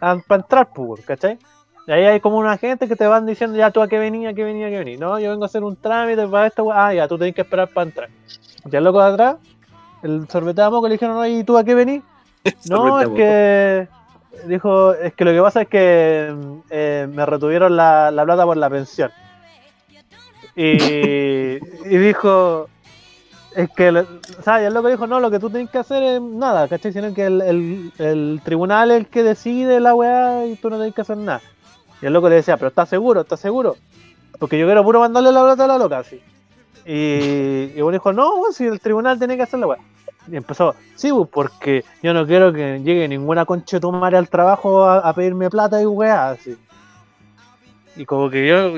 a- 0.00 0.16
para 0.26 0.42
entrar, 0.42 0.68
pues, 0.74 1.04
¿cachai? 1.04 1.38
Y 1.86 1.92
ahí 1.92 2.04
hay 2.04 2.20
como 2.20 2.38
una 2.38 2.56
gente 2.56 2.88
que 2.88 2.96
te 2.96 3.06
van 3.06 3.26
diciendo 3.26 3.56
ya 3.58 3.70
tú 3.70 3.82
a 3.82 3.88
qué 3.88 3.98
venía, 3.98 4.30
a 4.30 4.34
qué 4.34 4.42
venía, 4.42 4.68
a 4.68 4.70
qué 4.70 4.78
venía. 4.78 4.96
No, 4.98 5.18
yo 5.18 5.30
vengo 5.30 5.44
a 5.44 5.46
hacer 5.46 5.62
un 5.62 5.76
trámite 5.76 6.26
para 6.26 6.46
esta 6.46 6.62
weá. 6.62 6.86
Ah, 6.86 6.94
ya, 6.94 7.06
tú 7.08 7.18
tenés 7.18 7.34
que 7.34 7.42
esperar 7.42 7.68
para 7.68 7.86
entrar. 7.88 8.08
Ya 8.64 8.78
el 8.78 8.84
loco 8.84 9.00
de 9.02 9.12
atrás, 9.12 9.36
el 10.02 10.26
de 10.26 10.70
moco 10.70 10.88
le 10.88 10.94
dijeron, 10.94 11.16
no, 11.16 11.26
¿y 11.26 11.44
tú 11.44 11.56
a 11.58 11.64
qué 11.64 11.74
venís? 11.74 12.02
No, 12.68 13.00
es 13.00 13.08
que. 13.16 13.88
Dijo, 14.46 14.92
es 14.94 15.14
que 15.14 15.24
lo 15.24 15.32
que 15.32 15.40
pasa 15.40 15.62
es 15.62 15.68
que 15.68 16.34
eh, 16.70 17.06
me 17.10 17.24
retuvieron 17.24 17.76
la, 17.76 18.10
la 18.10 18.24
plata 18.24 18.44
por 18.44 18.56
la 18.56 18.68
pensión. 18.68 19.10
Y, 20.56 21.58
dijo, 21.84 22.68
es 23.56 23.70
que, 23.70 23.90
o 23.90 24.42
sea, 24.42 24.64
el 24.64 24.74
loco 24.74 24.88
dijo, 24.88 25.06
no, 25.06 25.20
lo 25.20 25.30
que 25.30 25.38
tú 25.38 25.50
tienes 25.50 25.70
que 25.70 25.78
hacer 25.78 26.02
es 26.02 26.20
nada, 26.20 26.68
¿cachai? 26.68 26.92
Sino 26.92 27.12
que 27.12 27.26
el, 27.26 27.92
el, 27.98 28.40
tribunal 28.44 28.90
es 28.90 28.98
el 28.98 29.06
que 29.06 29.22
decide 29.22 29.80
la 29.80 29.94
weá 29.94 30.46
y 30.46 30.56
tú 30.56 30.70
no 30.70 30.76
tienes 30.76 30.94
que 30.94 31.00
hacer 31.00 31.16
nada. 31.16 31.40
Y 32.00 32.06
el 32.06 32.12
loco 32.12 32.28
le 32.28 32.36
decía, 32.36 32.56
pero 32.56 32.68
¿estás 32.68 32.88
seguro? 32.88 33.22
¿Estás 33.22 33.40
seguro? 33.40 33.76
Porque 34.38 34.58
yo 34.58 34.66
quiero 34.66 34.84
puro 34.84 35.00
mandarle 35.00 35.32
la 35.32 35.42
plata 35.42 35.64
a 35.64 35.68
la 35.68 35.78
loca, 35.78 35.98
así. 35.98 36.20
Y, 36.86 37.72
y 37.74 37.80
uno 37.80 37.92
dijo, 37.92 38.12
no, 38.12 38.30
si 38.52 38.64
el 38.64 38.80
tribunal 38.80 39.18
tiene 39.18 39.36
que 39.36 39.42
hacer 39.42 39.58
la 39.58 39.66
weá. 39.66 39.78
Y 40.30 40.36
empezó, 40.36 40.74
sí, 40.94 41.10
porque 41.30 41.84
yo 42.02 42.14
no 42.14 42.26
quiero 42.26 42.52
que 42.52 42.80
llegue 42.80 43.08
ninguna 43.08 43.44
concha 43.44 43.76
de 43.76 43.80
tu 43.80 43.92
madre 43.92 44.16
al 44.16 44.28
trabajo 44.28 44.84
a, 44.84 44.98
a 44.98 45.12
pedirme 45.14 45.50
plata 45.50 45.82
y 45.82 45.86
weá, 45.86 46.30
así. 46.30 46.56
Y 47.96 48.04
como 48.06 48.28
que 48.30 48.46
yo 48.48 48.74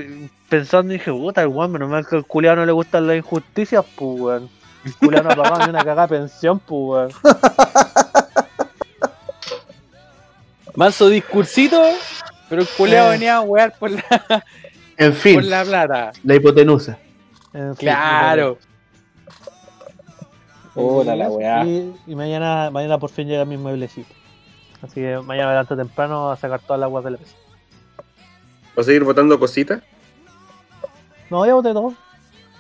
pensando 0.49 0.92
dije, 0.92 1.11
puta, 1.11 1.42
el 1.42 1.49
weón, 1.49 1.73
menos 1.73 1.88
mal 1.88 2.06
que 2.06 2.16
al 2.16 2.25
culiao 2.26 2.54
no 2.56 2.66
le 2.66 2.73
gustan 2.73 3.06
las 3.06 3.16
injusticias, 3.16 3.85
pues 3.96 4.20
weón. 4.20 4.49
El 4.85 4.94
culiao 4.96 5.23
no 5.25 5.30
ha 5.30 5.37
pagado 5.37 5.58
ni 5.64 5.70
una 5.70 5.78
cagada 5.78 6.06
pensión, 6.08 6.58
pues 6.61 7.14
weón. 7.23 7.35
Manso 10.75 11.08
discursito, 11.08 11.80
pero 12.50 12.62
el 12.62 12.68
culeado 12.68 13.08
Eh. 13.08 13.12
venía 13.12 13.37
a 13.37 13.40
wear 13.40 13.73
por 13.78 13.90
la, 13.90 14.44
En 14.99 15.14
fin, 15.14 15.35
por 15.37 15.44
la 15.44 15.64
plata. 15.64 16.12
la 16.23 16.35
hipotenusa. 16.35 16.99
En 17.54 17.75
fin, 17.76 17.88
Claro. 17.88 18.58
y- 18.62 18.66
Hola, 20.78 21.16
la 21.16 21.30
weá. 21.30 21.64
Y, 21.64 21.94
y 22.06 22.14
mañana, 22.14 22.68
mañana 22.70 22.99
por 22.99 23.08
fin 23.08 23.26
llega 23.26 23.46
mi 23.46 23.56
mueblecito. 23.56 24.12
Así 24.82 24.96
que 24.96 25.18
mañana 25.25 25.49
adelante 25.49 25.75
temprano 25.75 26.30
a 26.30 26.37
sacar 26.37 26.61
todas 26.61 26.78
las 26.78 26.88
aguas 26.88 27.02
de 27.04 27.11
la 27.12 27.16
mesa. 27.18 27.35
¿Va 28.76 28.83
a 28.83 28.85
seguir 28.85 29.04
votando 29.04 29.38
cositas? 29.38 29.83
No, 31.30 31.47
ya 31.47 31.54
boté 31.54 31.73
todo. 31.73 31.95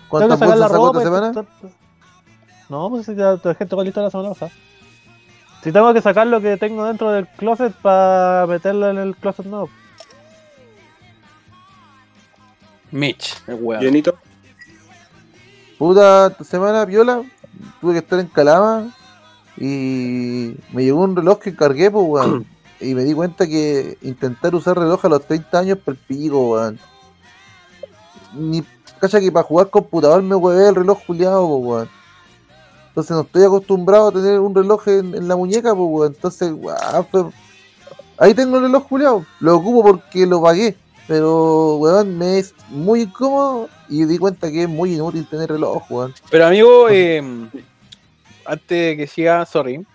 ¿Cuántas 0.08 0.40
la 0.40 0.46
bolsas 0.46 0.70
sacó 0.70 0.86
ropa. 0.86 0.98
esta 0.98 1.10
y- 1.10 1.14
semana? 1.14 1.46
No, 2.68 2.90
pues 2.90 3.06
si 3.06 3.14
ya 3.14 3.36
te 3.36 3.50
dejé 3.50 3.66
todo 3.66 3.82
listo 3.84 4.02
la 4.02 4.10
semana 4.10 4.30
pasada. 4.30 4.52
Si 5.62 5.72
tengo 5.72 5.92
que 5.92 6.00
sacar 6.00 6.26
lo 6.26 6.40
que 6.40 6.56
tengo 6.56 6.84
dentro 6.84 7.10
del 7.10 7.26
closet 7.28 7.72
para 7.74 8.46
meterlo 8.46 8.88
en 8.90 8.98
el 8.98 9.16
closet 9.16 9.46
nuevo. 9.46 9.68
Mitch, 12.90 13.36
el 13.46 13.58
weón. 13.60 14.02
Puta, 15.78 16.34
semana, 16.44 16.84
viola, 16.84 17.22
tuve 17.80 17.92
que 17.94 17.98
estar 17.98 18.18
en 18.18 18.28
Calama 18.28 18.94
y 19.58 20.54
me 20.72 20.84
llegó 20.84 21.00
un 21.02 21.14
reloj 21.16 21.38
que 21.40 21.50
encargué, 21.50 21.90
pues, 21.90 22.04
weón. 22.06 22.46
Y 22.80 22.94
me 22.94 23.04
di 23.04 23.14
cuenta 23.14 23.46
que 23.46 23.96
intentar 24.02 24.54
usar 24.54 24.78
reloj 24.78 25.04
a 25.04 25.08
los 25.08 25.24
30 25.26 25.58
años 25.58 25.78
per 25.78 25.96
pico, 25.96 26.50
weón. 26.52 26.78
Ni, 28.34 28.62
cacha 29.00 29.20
que 29.20 29.32
para 29.32 29.44
jugar 29.44 29.70
computador 29.70 30.22
me 30.22 30.34
huevé 30.34 30.68
el 30.68 30.74
reloj 30.74 30.98
juliado, 31.06 31.46
weón. 31.46 31.88
Entonces 32.88 33.10
no 33.16 33.22
estoy 33.22 33.44
acostumbrado 33.44 34.08
a 34.08 34.12
tener 34.12 34.40
un 34.40 34.54
reloj 34.54 34.86
en, 34.88 35.14
en 35.14 35.28
la 35.28 35.36
muñeca, 35.36 35.74
pues, 35.74 35.88
weón. 35.90 36.12
Entonces, 36.14 36.52
weón, 36.52 37.06
fue- 37.10 37.24
ahí 38.18 38.34
tengo 38.34 38.56
el 38.56 38.64
reloj 38.64 38.84
juliado. 38.88 39.24
Lo 39.40 39.56
ocupo 39.56 39.82
porque 39.82 40.26
lo 40.26 40.42
pagué. 40.42 40.76
Pero, 41.08 41.76
weón, 41.76 42.18
me 42.18 42.38
es 42.38 42.52
muy 42.68 43.02
incómodo 43.02 43.68
y 43.88 44.04
di 44.04 44.18
cuenta 44.18 44.50
que 44.50 44.64
es 44.64 44.68
muy 44.68 44.94
inútil 44.94 45.26
tener 45.28 45.50
reloj, 45.50 45.82
weón. 45.90 46.12
Pero 46.30 46.46
amigo, 46.46 46.88
eh, 46.90 47.22
antes 48.44 48.68
de 48.68 48.96
que 48.96 49.06
siga, 49.06 49.46
sorry. 49.46 49.86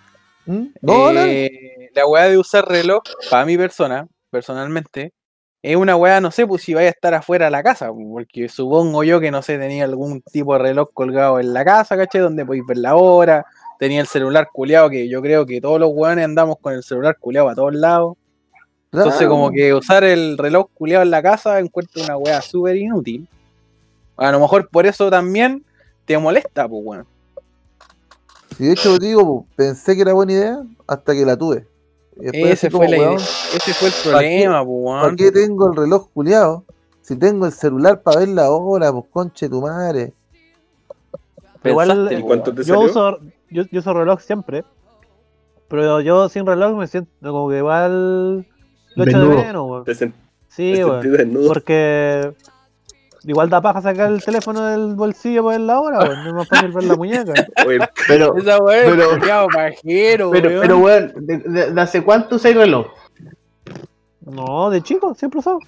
¿Mm? 0.46 0.64
No, 0.82 1.12
eh, 1.12 1.61
la 1.94 2.06
weá 2.06 2.30
de 2.30 2.38
usar 2.38 2.66
reloj, 2.68 3.04
para 3.30 3.46
mi 3.46 3.58
persona, 3.58 4.08
personalmente, 4.30 5.14
es 5.62 5.76
una 5.76 5.96
weá, 5.96 6.20
no 6.22 6.32
sé, 6.32 6.48
pues 6.48 6.64
si 6.64 6.74
vaya 6.74 6.88
a 6.88 6.92
estar 6.92 7.14
afuera 7.14 7.46
de 7.46 7.52
la 7.52 7.62
casa, 7.62 7.92
porque 7.92 8.50
supongo 8.50 9.04
yo 9.04 9.20
que 9.20 9.30
no 9.30 9.42
sé, 9.42 9.60
tenía 9.60 9.84
algún 9.84 10.22
tipo 10.22 10.54
de 10.54 10.60
reloj 10.60 10.90
colgado 10.94 11.40
en 11.40 11.54
la 11.54 11.64
casa, 11.64 11.96
¿caché? 11.96 12.20
Donde 12.20 12.46
podéis 12.46 12.66
ver 12.66 12.78
la 12.78 12.96
hora, 12.96 13.46
tenía 13.78 14.02
el 14.02 14.08
celular 14.08 14.50
culeado, 14.52 14.90
que 14.90 15.08
yo 15.08 15.22
creo 15.22 15.46
que 15.46 15.62
todos 15.62 15.80
los 15.80 15.92
weones 15.94 16.26
andamos 16.26 16.58
con 16.60 16.74
el 16.74 16.84
celular 16.84 17.18
culeado 17.20 17.50
a 17.50 17.56
todos 17.56 17.76
lados. 17.76 18.18
Entonces, 18.92 19.20
claro. 19.20 19.32
como 19.32 19.52
que 19.52 19.74
usar 19.74 20.04
el 20.04 20.38
reloj 20.38 20.68
culeado 20.74 21.04
en 21.04 21.12
la 21.12 21.22
casa 21.22 21.60
encuentro 21.60 22.04
una 22.04 22.18
weá 22.18 22.42
súper 22.42 22.76
inútil. 22.76 23.28
A 24.18 24.32
lo 24.32 24.40
mejor 24.40 24.68
por 24.70 24.86
eso 24.86 25.10
también 25.10 25.64
te 26.06 26.18
molesta, 26.18 26.68
pues 26.68 26.82
weón. 26.84 27.08
Si 28.58 28.66
de 28.66 28.74
hecho 28.74 28.98
te 29.00 29.06
digo, 29.06 29.24
po, 29.24 29.46
pensé 29.56 29.96
que 29.96 30.02
era 30.02 30.14
buena 30.14 30.34
idea 30.34 30.64
hasta 30.88 31.14
que 31.14 31.26
la 31.26 31.38
tuve. 31.38 31.66
Ese 32.34 32.70
fue, 32.70 32.80
como, 32.88 32.92
la 32.92 32.98
weón, 33.00 33.14
idea- 33.16 33.26
ese 33.56 33.74
fue 33.74 33.88
el 33.88 33.94
¿para 33.94 34.20
qué- 34.20 34.28
problema, 34.44 34.66
pues 34.66 34.84
¿Para 34.86 35.04
weón. 35.04 35.16
qué 35.16 35.32
tengo 35.32 35.70
el 35.72 35.76
reloj 35.78 36.08
culiado? 36.14 36.64
Si 37.02 37.16
tengo 37.16 37.46
el 37.46 37.52
celular 37.52 38.02
para 38.02 38.20
ver 38.20 38.30
la 38.30 38.52
hora, 38.52 38.92
pues 38.92 39.06
conche 39.12 39.50
tu 39.50 39.62
madre. 39.62 40.14
Pero 41.62 41.74
igual, 41.74 41.88
Pensaste, 41.90 42.14
¿Y 42.14 42.18
¿y 42.18 42.22
pues, 42.22 42.28
cuánto 42.28 42.46
weón. 42.52 42.56
te 42.56 42.64
Yo 42.64 42.74
salió? 42.76 42.90
uso, 42.90 43.18
yo, 43.50 43.64
yo 43.72 43.80
uso 43.80 43.94
reloj 43.94 44.20
siempre. 44.22 44.64
Pero 45.68 46.02
yo 46.02 46.28
sin 46.30 46.46
reloj 46.46 46.76
me 46.78 46.88
siento 46.88 47.10
como 47.22 47.50
que 47.50 47.58
igual 47.60 48.46
lo 48.96 49.04
echo 49.04 49.20
de 49.20 49.36
menos, 49.36 49.70
weón. 49.70 50.14
Sí, 50.50 50.84
weón. 50.84 51.48
Porque 51.48 52.34
igual 53.26 53.50
da 53.50 53.62
paja 53.62 53.82
sacar 53.82 54.12
el 54.12 54.24
teléfono 54.24 54.66
del 54.66 54.96
bolsillo 54.96 55.44
para 55.44 55.58
ver 55.58 55.66
la 55.68 55.80
hora, 55.80 56.00
weón. 56.00 56.24
No 56.24 56.28
es 56.30 56.34
más 56.34 56.48
fácil 56.48 56.72
ver 56.72 56.84
la 56.86 56.96
muñeca. 56.96 57.34
Pero, 58.08 58.36
Esa 58.38 58.58
weá 58.60 58.84
Pero- 58.86 59.48
pajero, 59.54 60.32
pero, 60.32 60.50
weón. 60.50 60.62
pero, 60.62 60.78
weón, 60.80 61.14
¿de, 61.18 61.38
de- 61.38 61.72
de 61.72 61.82
hace 61.82 62.04
cuánto 62.04 62.36
usáis 62.38 62.56
reloj? 62.56 62.88
No, 64.22 64.70
de 64.70 64.82
chico, 64.82 65.14
siempre 65.16 65.40
usado. 65.40 65.60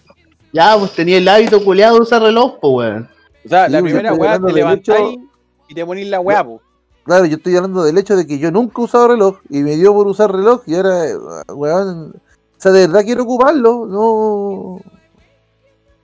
Ya, 0.52 0.76
pues 0.78 0.92
tenía 0.94 1.18
el 1.18 1.28
hábito 1.28 1.64
culeado 1.64 1.96
de 1.96 2.02
usar 2.02 2.22
reloj, 2.22 2.60
pues, 2.62 2.74
weón. 2.74 3.10
O 3.46 3.50
sea, 3.50 3.68
la 3.68 3.80
Sí, 3.80 3.84
primera 3.84 4.14
weá 4.14 4.40
te 4.40 4.54
levantáis 4.54 5.00
hecho- 5.16 5.22
y 5.68 5.74
te 5.74 5.86
ponís 5.86 6.08
la 6.08 6.20
weá, 6.20 6.44
pues. 6.44 6.62
Claro, 7.04 7.26
yo 7.26 7.36
estoy 7.36 7.56
hablando 7.58 7.84
del 7.84 7.98
hecho 7.98 8.16
de 8.16 8.26
que 8.26 8.40
yo 8.40 8.50
nunca 8.52 8.82
he 8.82 8.86
usado 8.86 9.10
reloj 9.10 9.40
y 9.50 9.60
me 9.60 9.76
dio 9.76 9.94
por 9.94 10.08
usar 10.08 10.32
reloj 10.32 10.62
y 10.66 10.76
ahora, 10.76 11.02
weón, 11.54 12.12
o 12.16 12.62
sea, 12.62 12.72
de 12.72 12.88
verdad 12.88 13.04
quiero 13.04 13.24
ocuparlo, 13.24 13.86
no. 13.88 14.80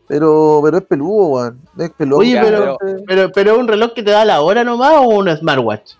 Pero, 0.09 0.59
pero 0.63 0.77
es 0.79 0.83
peludo, 0.85 1.25
weón. 1.27 1.61
Es 1.77 1.91
peludo. 1.91 2.17
Oye, 2.19 2.37
pero, 2.41 2.77
pero- 2.79 3.03
pero, 3.07 3.31
pero 3.31 3.51
¿es 3.53 3.57
un 3.59 3.67
reloj 3.67 3.93
que 3.93 4.01
te 4.03 4.09
da 4.11 4.25
la 4.25 4.41
hora 4.41 4.63
nomás 4.63 4.93
o 4.97 5.03
un 5.03 5.29
smartwatch? 5.37 5.93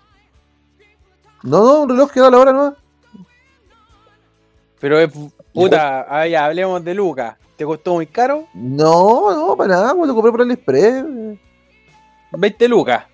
No, 1.44 1.62
no, 1.64 1.82
un 1.84 1.88
reloj 1.90 2.10
que 2.10 2.20
da 2.20 2.28
la 2.28 2.38
hora 2.38 2.52
nomás. 2.52 2.74
Pero 4.80 4.98
es 4.98 5.12
puta, 5.54 6.06
ah, 6.08 6.26
ya, 6.26 6.44
hablemos 6.46 6.82
de 6.84 6.92
Lucas. 6.92 7.36
¿Te 7.56 7.64
costó 7.64 7.94
muy 7.94 8.06
caro? 8.06 8.46
No, 8.52 9.32
no, 9.32 9.56
para 9.56 9.74
nada, 9.74 9.94
weón, 9.94 10.08
lo 10.08 10.14
compré 10.14 10.32
por 10.32 10.42
AliExpress. 10.42 11.04
20 12.32 12.68
lucas. 12.68 13.04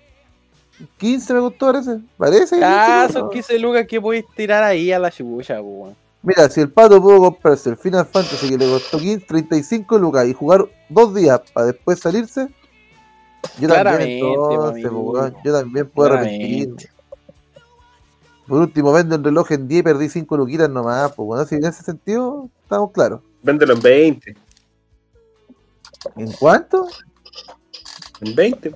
15 0.97 1.33
me 1.33 1.39
costó, 1.41 1.67
parece. 1.67 1.99
Parece. 2.17 2.59
Ah, 2.63 3.03
15, 3.05 3.13
son 3.13 3.21
¿no? 3.23 3.29
15 3.29 3.59
lucas 3.59 3.85
que 3.87 4.01
podéis 4.01 4.25
tirar 4.35 4.63
ahí 4.63 4.91
a 4.91 4.97
la 4.99 5.11
chubucha, 5.11 5.55
pues, 5.55 5.65
weón. 5.67 5.95
Mira, 6.23 6.49
si 6.49 6.61
el 6.61 6.71
pato 6.71 7.01
pudo 7.01 7.19
comprarse 7.19 7.69
el 7.69 7.77
Final 7.77 8.05
Fantasy 8.05 8.49
que 8.49 8.57
le 8.57 8.69
costó 8.69 8.97
15, 8.99 9.25
35 9.25 9.97
lucas 9.97 10.27
y 10.27 10.33
jugar 10.33 10.65
dos 10.89 11.13
días 11.15 11.39
para 11.53 11.67
después 11.67 11.99
salirse, 11.99 12.49
yo 13.59 13.67
Claramente, 13.67 14.19
también, 14.19 14.51
entonces, 14.51 15.41
yo 15.43 15.53
también 15.53 15.89
puedo 15.89 16.13
arrepentirme. 16.13 16.75
Por 18.47 18.61
último, 18.61 18.91
vendo 18.93 19.15
el 19.15 19.23
reloj 19.23 19.51
en 19.51 19.67
10 19.67 19.79
y 19.79 19.83
perdí 19.83 20.09
5 20.09 20.37
luquitas 20.37 20.69
nomás, 20.69 21.11
pues 21.13 21.25
bueno, 21.25 21.45
si 21.45 21.55
en 21.55 21.65
ese 21.65 21.83
sentido 21.83 22.49
estamos 22.63 22.91
claros. 22.91 23.21
véndelo 23.43 23.73
en 23.73 23.81
20. 23.81 24.35
¿En 26.15 26.31
cuánto? 26.33 26.87
En 28.21 28.35
20. 28.35 28.69
Es 28.69 28.75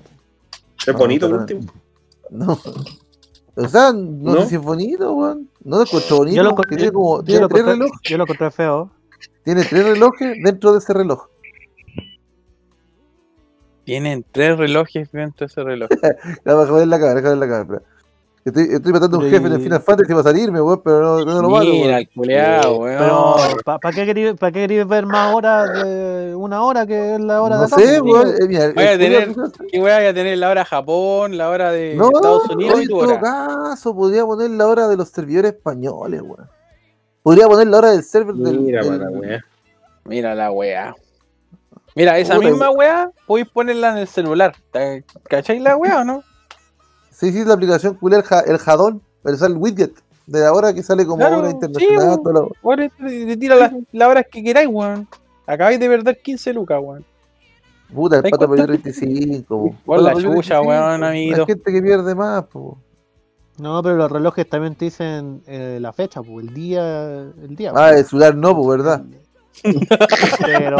Ah, 0.88 0.92
bonito 0.92 1.28
por 1.28 1.40
último. 1.40 1.72
No. 2.30 2.58
O 3.54 3.68
sea, 3.68 3.92
no, 3.92 4.34
¿No? 4.34 4.40
sé 4.42 4.48
si 4.48 4.54
es 4.56 4.62
bonito, 4.62 5.12
weón. 5.14 5.48
No 5.62 5.76
lo 5.76 5.82
encuentro 5.82 6.16
bonito. 6.18 6.36
Yo 6.36 6.42
lo, 6.42 6.54
porque 6.54 6.74
yo- 6.74 6.78
tiene 6.78 6.92
como, 6.92 7.18
yo 7.18 7.22
tiene 7.24 7.40
lo 7.42 7.48
tres 7.48 7.60
encontré- 7.62 7.72
relojes. 7.74 8.00
yo 8.10 8.16
lo 8.18 8.24
encontré 8.24 8.50
feo. 8.50 8.90
Tiene 9.44 9.64
tres 9.64 9.84
relojes 9.84 10.36
dentro 10.42 10.72
de 10.72 10.78
ese 10.78 10.92
reloj. 10.94 11.26
Tienen 13.84 14.24
tres 14.30 14.56
relojes 14.56 15.10
dentro 15.12 15.46
de 15.46 15.50
ese 15.50 15.64
reloj. 15.64 15.88
Déjame 16.44 16.72
ver 16.72 16.86
la 16.88 16.98
cámara, 16.98 17.14
déjame 17.20 17.38
ver 17.40 17.48
la 17.48 17.58
cámara. 17.58 17.82
Estoy, 18.44 18.64
estoy 18.72 18.92
matando 18.92 19.18
a 19.18 19.20
un 19.20 19.30
jefe 19.30 19.46
en 19.46 19.52
el 19.52 19.60
Final 19.60 19.80
Fantasy 19.82 20.10
para 20.10 20.24
salirme, 20.24 20.60
weón, 20.60 20.82
pero 20.84 21.00
no, 21.00 21.24
no 21.24 21.42
lo 21.42 21.48
mato, 21.50 21.64
Mira, 21.66 21.84
weón. 21.86 21.94
el 21.98 22.08
culeado, 22.10 22.76
weón. 22.78 22.98
Pero, 22.98 23.56
¿para 23.78 23.94
qué 23.94 24.04
queréis 24.04 24.34
pa 24.34 24.50
qué 24.50 24.60
queréis 24.62 24.88
ver 24.88 25.06
más 25.06 25.32
horas 25.32 25.72
de 25.84 26.34
una 26.34 26.62
hora 26.64 26.84
que 26.84 27.14
es 27.14 27.20
la 27.20 27.40
hora 27.40 27.54
No 27.54 27.60
de 27.62 27.66
acá? 27.68 27.78
sé, 27.78 27.98
po? 28.00 28.04
weón. 28.06 28.28
eh, 28.30 28.46
mira, 28.48 28.72
Vaya 28.74 28.92
a 28.94 28.98
tener- 28.98 29.34
¿Qué 29.70 29.80
weá 29.80 29.98
voy 29.98 30.06
a 30.06 30.14
tener 30.14 30.38
la 30.38 30.50
hora 30.50 30.64
Japón, 30.64 31.36
la 31.38 31.50
hora 31.50 31.70
de 31.70 31.94
No, 31.94 32.10
Estados 32.12 32.48
Unidos 32.50 32.74
tu 32.74 32.80
en 32.82 32.88
todo 32.88 32.98
hora? 33.12 33.20
caso, 33.20 33.94
podría 33.94 34.26
poner 34.26 34.50
la 34.50 34.66
hora 34.66 34.88
de 34.88 34.96
los 34.96 35.08
servidores 35.10 35.52
españoles, 35.52 36.20
weón. 36.22 36.48
Podría 37.22 37.46
poner 37.46 37.68
la 37.68 37.78
hora 37.78 37.90
del 37.92 38.02
server 38.02 38.34
del. 38.34 38.58
Mira, 38.58 38.82
del- 38.82 38.98
para 38.98 39.08
la 39.10 39.18
wea. 39.20 39.44
Mira 40.04 40.34
la 40.34 40.50
weá. 40.50 40.96
Mira, 41.94 42.18
esa 42.18 42.38
misma 42.40 42.70
weá 42.70 43.08
podéis 43.24 43.48
ponerla 43.50 43.90
en 43.92 43.98
el 43.98 44.08
celular. 44.08 44.52
¿Te- 44.72 45.04
¿Cacháis 45.28 45.62
la 45.62 45.76
weá 45.76 46.00
o 46.00 46.04
no? 46.04 46.24
Sí, 47.22 47.32
sí, 47.32 47.44
la 47.44 47.54
aplicación 47.54 47.94
culia, 47.94 48.18
el, 48.18 48.24
ja- 48.24 48.40
el 48.40 48.58
jadón, 48.58 49.00
pero 49.22 49.36
sale 49.36 49.54
el 49.54 49.60
widget 49.60 49.92
de 50.26 50.40
la 50.40 50.52
hora 50.52 50.74
que 50.74 50.82
sale 50.82 51.06
como 51.06 51.18
Claro, 51.18 51.38
hora 51.38 51.48
sí, 51.50 51.54
internacional. 51.54 52.18
toda 52.20 52.32
la- 52.40 52.48
Ahora 52.64 52.88
te, 52.88 53.36
tira 53.36 53.54
las 53.54 53.72
las 53.92 54.08
horas 54.08 54.26
que 54.30 54.42
queráis, 54.42 54.68
weón. 54.68 55.06
Acabáis 55.46 55.78
de 55.78 55.88
perder 55.88 56.20
15 56.20 56.52
lucas, 56.52 56.80
weón. 56.82 57.04
Puta, 57.94 58.16
el 58.16 58.22
¿Te 58.22 58.30
das 58.30 58.38
pato 58.38 58.50
perdió 58.50 58.66
cuenta? 58.66 58.82
35. 58.82 59.46
po. 59.46 59.74
Por 59.84 60.02
la 60.02 60.14
chucha, 60.14 60.30
35, 60.60 60.62
weón, 60.68 61.04
amiguito. 61.04 61.40
Hay 61.42 61.46
gente 61.46 61.72
que 61.72 61.82
pierde 61.82 62.14
más, 62.16 62.44
po. 62.46 62.78
No, 63.58 63.82
pero 63.84 63.96
los 63.96 64.10
relojes 64.10 64.48
también 64.48 64.74
te 64.74 64.86
dicen 64.86 65.42
eh, 65.46 65.78
la 65.80 65.92
fecha, 65.92 66.22
pues, 66.22 66.44
el 66.48 66.52
día. 66.54 67.20
El 67.20 67.54
día 67.54 67.70
Ah, 67.76 67.90
el 67.92 68.04
celular 68.04 68.34
no, 68.34 68.56
pues, 68.56 68.78
¿verdad? 68.78 69.04
Pero. 69.62 70.76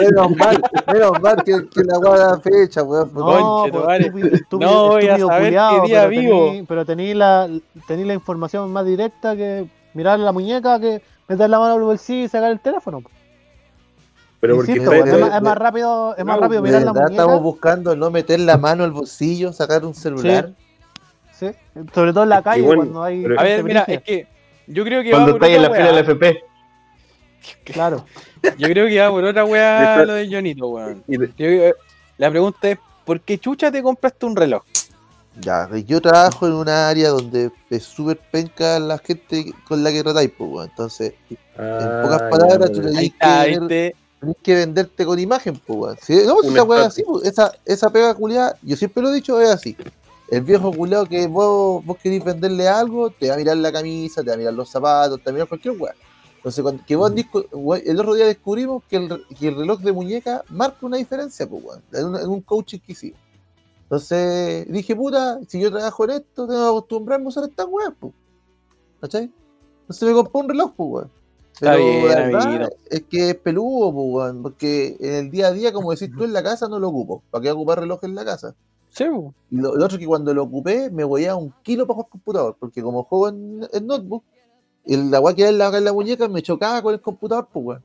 menos 0.00 0.36
mal, 0.36 0.62
menos 0.92 1.20
mal 1.20 1.36
que, 1.44 1.52
que 1.68 1.82
la 1.84 1.98
weá 1.98 2.16
da 2.18 2.40
fecha, 2.40 2.82
weón. 2.82 3.08
pues, 3.10 3.24
No, 3.24 3.66
pues, 3.70 4.42
No 4.50 4.88
voy 4.88 5.08
a 5.08 5.18
saber 5.18 5.44
culiao, 5.46 5.82
qué 5.82 5.88
día 5.88 6.00
pero 6.00 6.08
vivo. 6.10 6.46
tení- 6.52 6.64
pero 6.68 6.84
tení 6.84 7.14
la, 7.14 7.48
tení 7.86 8.04
la 8.04 8.14
información 8.14 8.72
más 8.72 8.84
directa 8.86 9.34
que 9.36 9.66
mirar 9.94 10.18
la 10.18 10.32
muñeca 10.32 10.78
que 10.80 11.02
meter 11.28 11.48
la 11.50 11.58
mano 11.58 11.74
al 11.74 11.82
bolsillo 11.82 12.24
y 12.26 12.28
sacar 12.28 12.50
el 12.52 12.60
teléfono. 12.60 13.00
pues. 13.00 13.14
Pero 14.40 14.56
porque 14.56 14.72
Insisto, 14.72 14.92
está 14.92 15.02
pues, 15.04 15.12
de- 15.12 15.18
es, 15.18 15.20
más, 15.26 15.34
es 15.36 15.42
de- 15.42 15.48
más 15.48 15.58
rápido, 15.58 16.16
es 16.16 16.24
más 16.24 16.38
rápido 16.40 16.62
¿De 16.62 16.68
mirar 16.68 16.82
la 16.82 16.92
muñeca. 16.92 17.10
estamos 17.10 17.42
buscando 17.42 17.96
no 17.96 18.10
meter 18.10 18.40
la 18.40 18.58
mano 18.58 18.84
al 18.84 18.90
bolsillo, 18.92 19.52
sacar 19.52 19.84
un 19.84 19.94
celular? 19.94 20.50
sí, 21.32 21.46
Sobre 21.94 22.12
todo 22.12 22.24
en 22.24 22.28
la 22.28 22.42
calle 22.42 22.62
bueno, 22.62 22.82
cuando 22.82 23.02
hay. 23.02 23.24
A 23.24 23.42
ver, 23.42 23.64
mira, 23.64 23.84
es 23.88 24.02
que 24.02 24.26
yo 24.66 24.84
creo 24.84 25.02
que 25.02 25.10
Cuando 25.10 25.32
estáis 25.32 25.56
en 25.56 25.62
la 25.62 25.70
fila 25.70 25.86
del. 25.86 25.98
FP. 25.98 26.44
Claro. 27.64 28.04
Yo 28.58 28.68
creo 28.68 28.86
que 28.86 29.00
va 29.00 29.10
por 29.10 29.24
otra 29.24 29.44
weá 29.44 30.04
lo 30.06 30.14
de 30.14 30.28
Jonito, 30.30 30.68
weón. 30.68 31.02
Y 31.08 31.16
de- 31.16 31.26
Yo 31.28 31.34
creo- 31.36 31.74
la 32.18 32.30
pregunta 32.30 32.70
es, 32.70 32.78
¿por 33.04 33.20
qué 33.20 33.38
chucha 33.38 33.70
te 33.72 33.82
compraste 33.82 34.26
un 34.26 34.36
reloj? 34.36 34.62
Ya, 35.40 35.68
yo 35.84 36.00
trabajo 36.00 36.46
en 36.46 36.52
una 36.52 36.88
área 36.88 37.08
donde 37.08 37.50
es 37.68 37.82
súper 37.82 38.18
penca 38.30 38.78
la 38.78 38.98
gente 38.98 39.52
con 39.66 39.82
la 39.82 39.90
que 39.90 40.02
tratáis, 40.02 40.30
pues, 40.36 40.48
weón. 40.50 40.68
Entonces, 40.70 41.14
en 41.28 41.36
Ah, 41.58 42.00
pocas 42.04 42.22
palabras, 42.30 42.70
tú 42.72 42.80
está, 42.86 43.44
que 43.46 43.92
tenés 44.20 44.36
que 44.42 44.54
venderte 44.54 45.04
con 45.04 45.18
imagen, 45.18 45.60
pues, 45.66 45.78
weón. 45.78 45.96
Sí, 46.00 46.20
no, 46.24 46.36
si 46.40 46.46
Un 46.48 46.52
esa 46.54 46.62
weá 46.62 46.80
es 46.82 46.86
así, 46.86 47.02
pues, 47.02 47.24
esa, 47.24 47.52
esa 47.64 47.90
pega 47.90 48.14
culiada, 48.14 48.56
yo 48.62 48.76
siempre 48.76 49.02
lo 49.02 49.10
he 49.10 49.14
dicho, 49.14 49.40
es 49.40 49.50
así. 49.50 49.76
El 50.30 50.42
viejo 50.42 50.72
culiado 50.72 51.04
que 51.06 51.26
vos, 51.26 51.84
vos 51.84 51.96
querés 52.00 52.22
venderle 52.24 52.68
algo, 52.68 53.10
te 53.10 53.28
va 53.28 53.34
a 53.34 53.36
mirar 53.38 53.56
la 53.56 53.72
camisa, 53.72 54.22
te 54.22 54.28
va 54.28 54.34
a 54.34 54.38
mirar 54.38 54.54
los 54.54 54.70
zapatos, 54.70 55.18
te 55.18 55.24
va 55.24 55.30
a 55.30 55.32
mirar 55.34 55.48
cualquier 55.48 55.74
weá. 55.76 55.92
Entonces, 56.44 56.62
cuando, 56.62 56.84
que 56.84 56.94
vos 56.94 57.80
el 57.86 57.98
otro 57.98 58.12
día 58.12 58.26
descubrimos 58.26 58.82
que 58.84 58.96
el, 58.96 59.08
re- 59.08 59.22
que 59.38 59.48
el 59.48 59.56
reloj 59.56 59.80
de 59.80 59.92
muñeca 59.92 60.44
marca 60.50 60.84
una 60.84 60.98
diferencia, 60.98 61.48
pues, 61.48 61.64
en, 61.92 62.04
un- 62.06 62.16
en 62.16 62.28
un 62.28 62.42
coaching 62.42 62.80
que 62.80 62.92
hicimos. 62.92 63.18
Entonces 63.84 64.66
dije, 64.70 64.94
puta, 64.94 65.40
si 65.48 65.58
yo 65.60 65.70
trabajo 65.70 66.04
en 66.04 66.10
esto, 66.10 66.46
tengo 66.46 66.60
que 66.60 66.68
acostumbrarme 66.68 67.24
a 67.26 67.28
usar 67.28 67.44
estas 67.44 67.66
weas, 67.70 67.92
pues. 67.98 68.12
¿Cachai? 69.00 69.32
Entonces 69.82 70.08
me 70.08 70.14
compré 70.14 70.40
un 70.42 70.48
reloj, 70.50 70.72
pues, 70.76 70.90
weón. 70.90 71.10
Está 71.54 71.70
Pero 71.72 71.84
bien, 71.84 72.08
la 72.08 72.14
verdad 72.26 72.72
es 72.90 73.02
que 73.04 73.30
es 73.30 73.34
peludo, 73.36 73.92
pues, 73.94 74.06
weón, 74.10 74.42
porque 74.42 74.96
en 75.00 75.14
el 75.14 75.30
día 75.30 75.46
a 75.46 75.52
día, 75.52 75.72
como 75.72 75.92
decís 75.92 76.10
tú, 76.14 76.24
en 76.24 76.32
la 76.34 76.42
casa 76.42 76.68
no 76.68 76.78
lo 76.78 76.88
ocupo. 76.88 77.22
¿Para 77.30 77.42
qué 77.42 77.50
ocupar 77.52 77.80
reloj 77.80 78.00
en 78.04 78.14
la 78.14 78.24
casa? 78.24 78.54
Sí. 78.90 79.04
Y 79.50 79.56
lo, 79.56 79.74
lo 79.76 79.84
otro 79.84 79.96
es 79.96 80.00
que 80.00 80.06
cuando 80.06 80.34
lo 80.34 80.42
ocupé, 80.44 80.90
me 80.90 81.04
voy 81.04 81.24
a 81.24 81.36
un 81.36 81.54
kilo 81.62 81.86
para 81.86 81.94
jugar 81.94 82.10
computador, 82.10 82.56
porque 82.60 82.82
como 82.82 83.04
juego 83.04 83.28
en, 83.28 83.66
en 83.72 83.86
notebook, 83.86 84.24
y 84.86 84.96
la 84.96 85.20
weá 85.20 85.34
que 85.34 85.48
en 85.48 85.58
la, 85.58 85.68
en 85.76 85.84
la 85.84 85.92
muñeca 85.92 86.28
me 86.28 86.42
chocaba 86.42 86.82
con 86.82 86.94
el 86.94 87.00
computador, 87.00 87.48
pues, 87.52 87.64
weón. 87.66 87.84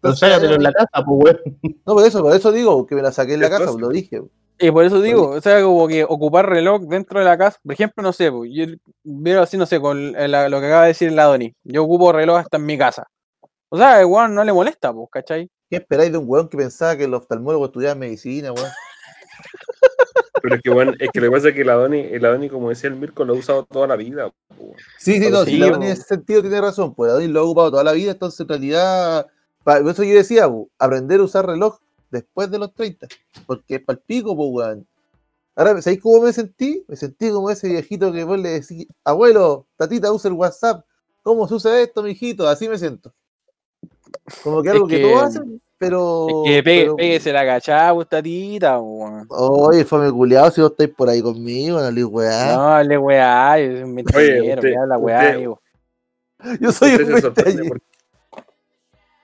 Pero 0.00 0.16
sácatelo 0.16 0.54
en 0.56 0.62
la 0.62 0.72
casa, 0.72 1.04
pues, 1.04 1.24
weón. 1.24 1.58
No, 1.86 1.94
por 1.94 2.06
eso, 2.06 2.22
por 2.22 2.34
eso 2.34 2.52
digo 2.52 2.86
que 2.86 2.94
me 2.94 3.02
la 3.02 3.12
saqué 3.12 3.34
en 3.34 3.40
la 3.40 3.50
casa, 3.50 3.66
cosa. 3.66 3.78
lo 3.78 3.88
dije. 3.88 4.22
Y 4.58 4.70
por 4.70 4.84
eso 4.84 5.00
digo, 5.00 5.30
o 5.30 5.40
sea, 5.40 5.60
como 5.62 5.88
que 5.88 6.04
ocupar 6.04 6.48
reloj 6.48 6.82
dentro 6.82 7.18
de 7.18 7.24
la 7.24 7.36
casa, 7.36 7.58
por 7.62 7.72
ejemplo, 7.72 8.02
no 8.02 8.12
sé, 8.12 8.30
pues, 8.30 8.50
yo 8.52 8.66
veo 9.02 9.42
así, 9.42 9.56
no 9.56 9.66
sé, 9.66 9.80
con 9.80 10.14
el- 10.16 10.30
la- 10.30 10.48
lo 10.48 10.60
que 10.60 10.66
acaba 10.66 10.82
de 10.82 10.88
decir 10.88 11.10
la 11.12 11.24
Doni, 11.24 11.52
yo 11.64 11.82
ocupo 11.84 12.12
reloj 12.12 12.38
hasta 12.38 12.58
en 12.58 12.66
mi 12.66 12.78
casa. 12.78 13.06
O 13.68 13.76
sea, 13.78 14.00
igual 14.02 14.34
no 14.34 14.44
le 14.44 14.52
molesta, 14.52 14.92
pues, 14.92 15.08
¿cachai? 15.10 15.50
¿Qué 15.70 15.76
esperáis 15.76 16.12
de 16.12 16.18
un 16.18 16.24
weón 16.28 16.48
que 16.48 16.58
pensaba 16.58 16.96
que 16.96 17.08
los 17.08 17.22
oftalmólogos 17.22 17.68
estudiaban 17.68 17.98
medicina, 17.98 18.52
weón? 18.52 18.68
Pero 20.42 20.56
es 20.56 20.62
que, 20.62 20.70
bueno, 20.70 20.92
es 20.98 21.10
que 21.12 21.20
lo 21.20 21.26
que 21.28 21.30
pasa 21.36 21.48
es 21.50 21.54
que 21.54 21.64
la 21.64 21.74
Doni, 21.74 22.00
el 22.00 22.24
Adoni, 22.24 22.48
como 22.48 22.68
decía 22.70 22.90
el 22.90 22.96
Mirko, 22.96 23.24
lo 23.24 23.34
ha 23.34 23.36
usado 23.38 23.64
toda 23.64 23.86
la 23.86 23.96
vida. 23.96 24.30
po. 24.56 24.74
Sí, 24.98 25.20
sí, 25.22 25.30
no, 25.30 25.44
sí, 25.44 25.52
si 25.52 25.58
la 25.58 25.66
bo. 25.66 25.72
Dani 25.74 25.86
en 25.86 25.92
ese 25.92 26.02
sentido 26.02 26.40
tiene 26.40 26.60
razón, 26.60 26.94
pues 26.94 27.08
la 27.08 27.14
Dani 27.18 27.28
lo 27.28 27.40
ha 27.40 27.44
ocupado 27.44 27.70
toda 27.70 27.84
la 27.84 27.92
vida, 27.92 28.12
entonces 28.12 28.40
en 28.40 28.48
realidad, 28.48 29.26
por 29.62 29.88
eso 29.88 30.02
yo 30.02 30.14
decía, 30.14 30.48
aprender 30.78 31.20
a 31.20 31.24
usar 31.24 31.46
reloj 31.46 31.78
después 32.10 32.50
de 32.50 32.58
los 32.58 32.74
30, 32.74 33.06
porque 33.46 33.76
es 33.76 33.82
palpico, 33.82 34.36
pues, 34.36 34.48
weón. 34.52 34.86
Ahora, 35.54 35.80
¿sabéis 35.82 36.00
cómo 36.00 36.22
me 36.22 36.32
sentí? 36.32 36.84
Me 36.88 36.96
sentí 36.96 37.30
como 37.30 37.50
ese 37.50 37.68
viejito 37.68 38.10
que 38.10 38.24
vos 38.24 38.38
le 38.38 38.48
decís, 38.60 38.86
abuelo, 39.04 39.66
tatita, 39.76 40.10
usa 40.10 40.28
el 40.30 40.34
WhatsApp, 40.34 40.84
¿cómo 41.22 41.46
se 41.46 41.54
usa 41.54 41.80
esto, 41.80 42.02
mijito? 42.02 42.48
Así 42.48 42.68
me 42.68 42.78
siento. 42.78 43.12
Como 44.42 44.62
que 44.62 44.68
Es 44.68 44.74
algo 44.74 44.86
que, 44.88 44.96
que- 44.96 45.02
todos 45.02 45.22
hacen, 45.24 45.62
pero... 45.82 46.26
Es 46.46 46.56
que 46.56 46.62
pegue, 46.62 46.82
pero- 46.84 46.96
péguese 46.96 47.32
la 47.32 47.44
cachada, 47.44 47.92
pues, 47.94 48.08
tatita, 48.08 48.78
weón. 48.80 49.26
Oye, 49.28 49.84
fue 49.84 50.12
culiado 50.12 50.50
si 50.50 50.60
vos 50.60 50.70
estáis 50.70 50.90
por 50.90 51.08
ahí 51.08 51.20
conmigo, 51.20 51.80
no 51.80 51.90
le 51.90 52.04
weá. 52.04 52.54
No, 52.54 52.68
hable 52.68 52.98
weá, 52.98 53.58
es 53.58 53.84
un 53.84 53.94
mentira, 53.94 54.20
usted- 54.54 54.76
habla 54.76 54.98
weá, 54.98 55.32
amigo. 55.32 55.60
Yo 56.60 56.72
soy 56.72 56.94
un 56.94 57.20
porque, 57.68 57.82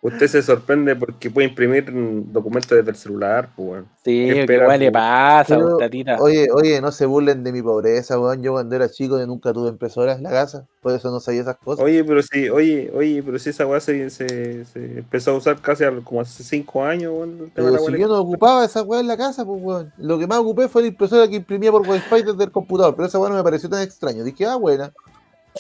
usted 0.03 0.29
se 0.29 0.43
sorprende 0.43 0.95
porque 0.97 1.31
puede 1.31 1.49
imprimir 1.49 1.85
documentos 2.31 2.71
desde 2.77 2.91
el 2.91 2.97
celular. 2.97 3.51
Pues, 3.57 3.69
bueno. 3.69 3.87
Sí, 4.05 4.27
¿Qué 4.27 4.35
que 4.35 4.41
espera, 4.41 4.63
igual 4.65 4.81
le 4.81 4.87
po? 4.87 4.93
pasa, 4.93 5.57
Pero, 5.57 5.69
pues, 5.69 5.79
tatita. 5.79 6.17
Oye, 6.21 6.49
oye, 6.53 6.81
no 6.81 6.93
se 6.93 7.07
burlen 7.07 7.43
de 7.45 7.53
mi 7.53 7.63
pobreza, 7.63 8.19
weón. 8.19 8.43
Yo 8.43 8.53
cuando 8.53 8.77
era 8.77 8.89
chico 8.89 9.19
nunca 9.27 9.53
tuve 9.53 9.69
impresora 9.69 10.13
en 10.13 10.23
la 10.23 10.31
casa, 10.31 10.67
por 10.81 10.93
eso 10.93 11.11
no 11.11 11.21
sabía 11.21 11.43
esas 11.43 11.57
cosas. 11.57 11.85
Oye, 11.85 12.05
pero 12.05 12.23
sí, 12.23 12.49
oye, 12.49 12.91
oye, 12.95 13.23
pero 13.23 13.39
si 13.39 13.51
esa 13.51 13.67
weá 13.67 13.81
se, 13.81 14.09
se, 14.11 14.65
se 14.65 14.99
empezó 14.99 15.33
a 15.33 15.35
usar 15.35 15.61
casi 15.61 15.85
como 16.05 16.21
hace 16.21 16.43
5 16.43 16.85
años, 16.85 17.13
weón, 17.13 17.31
el 17.31 17.37
tema 17.37 17.47
de 17.47 17.53
Pero 17.55 17.71
la 17.73 17.79
si 17.79 18.01
yo 18.01 18.09
no 18.09 18.21
ocupaba 18.21 18.65
esa 18.65 18.83
weá 18.83 19.01
en 19.01 19.09
la 19.09 19.17
casa, 19.17 19.45
pues 19.45 19.61
weón. 19.63 19.93
Lo 19.99 20.19
que 20.19 20.27
más 20.27 20.39
ocupé 20.39 20.69
fue 20.69 20.83
la 20.83 20.89
impresora 20.89 21.29
que 21.29 21.37
imprimía 21.37 21.73
por 21.73 21.87
wifi 21.89 22.23
desde 22.23 22.45
el 22.45 22.51
computador, 22.51 22.95
pero 22.95 23.09
esa 23.09 23.19
weá 23.19 23.31
no 23.31 23.37
me 23.37 23.43
pareció 23.43 23.69
tan 23.69 23.83
extraño. 23.83 24.25
Dije, 24.25 24.47
ah, 24.47 24.57
buena. 24.57 24.93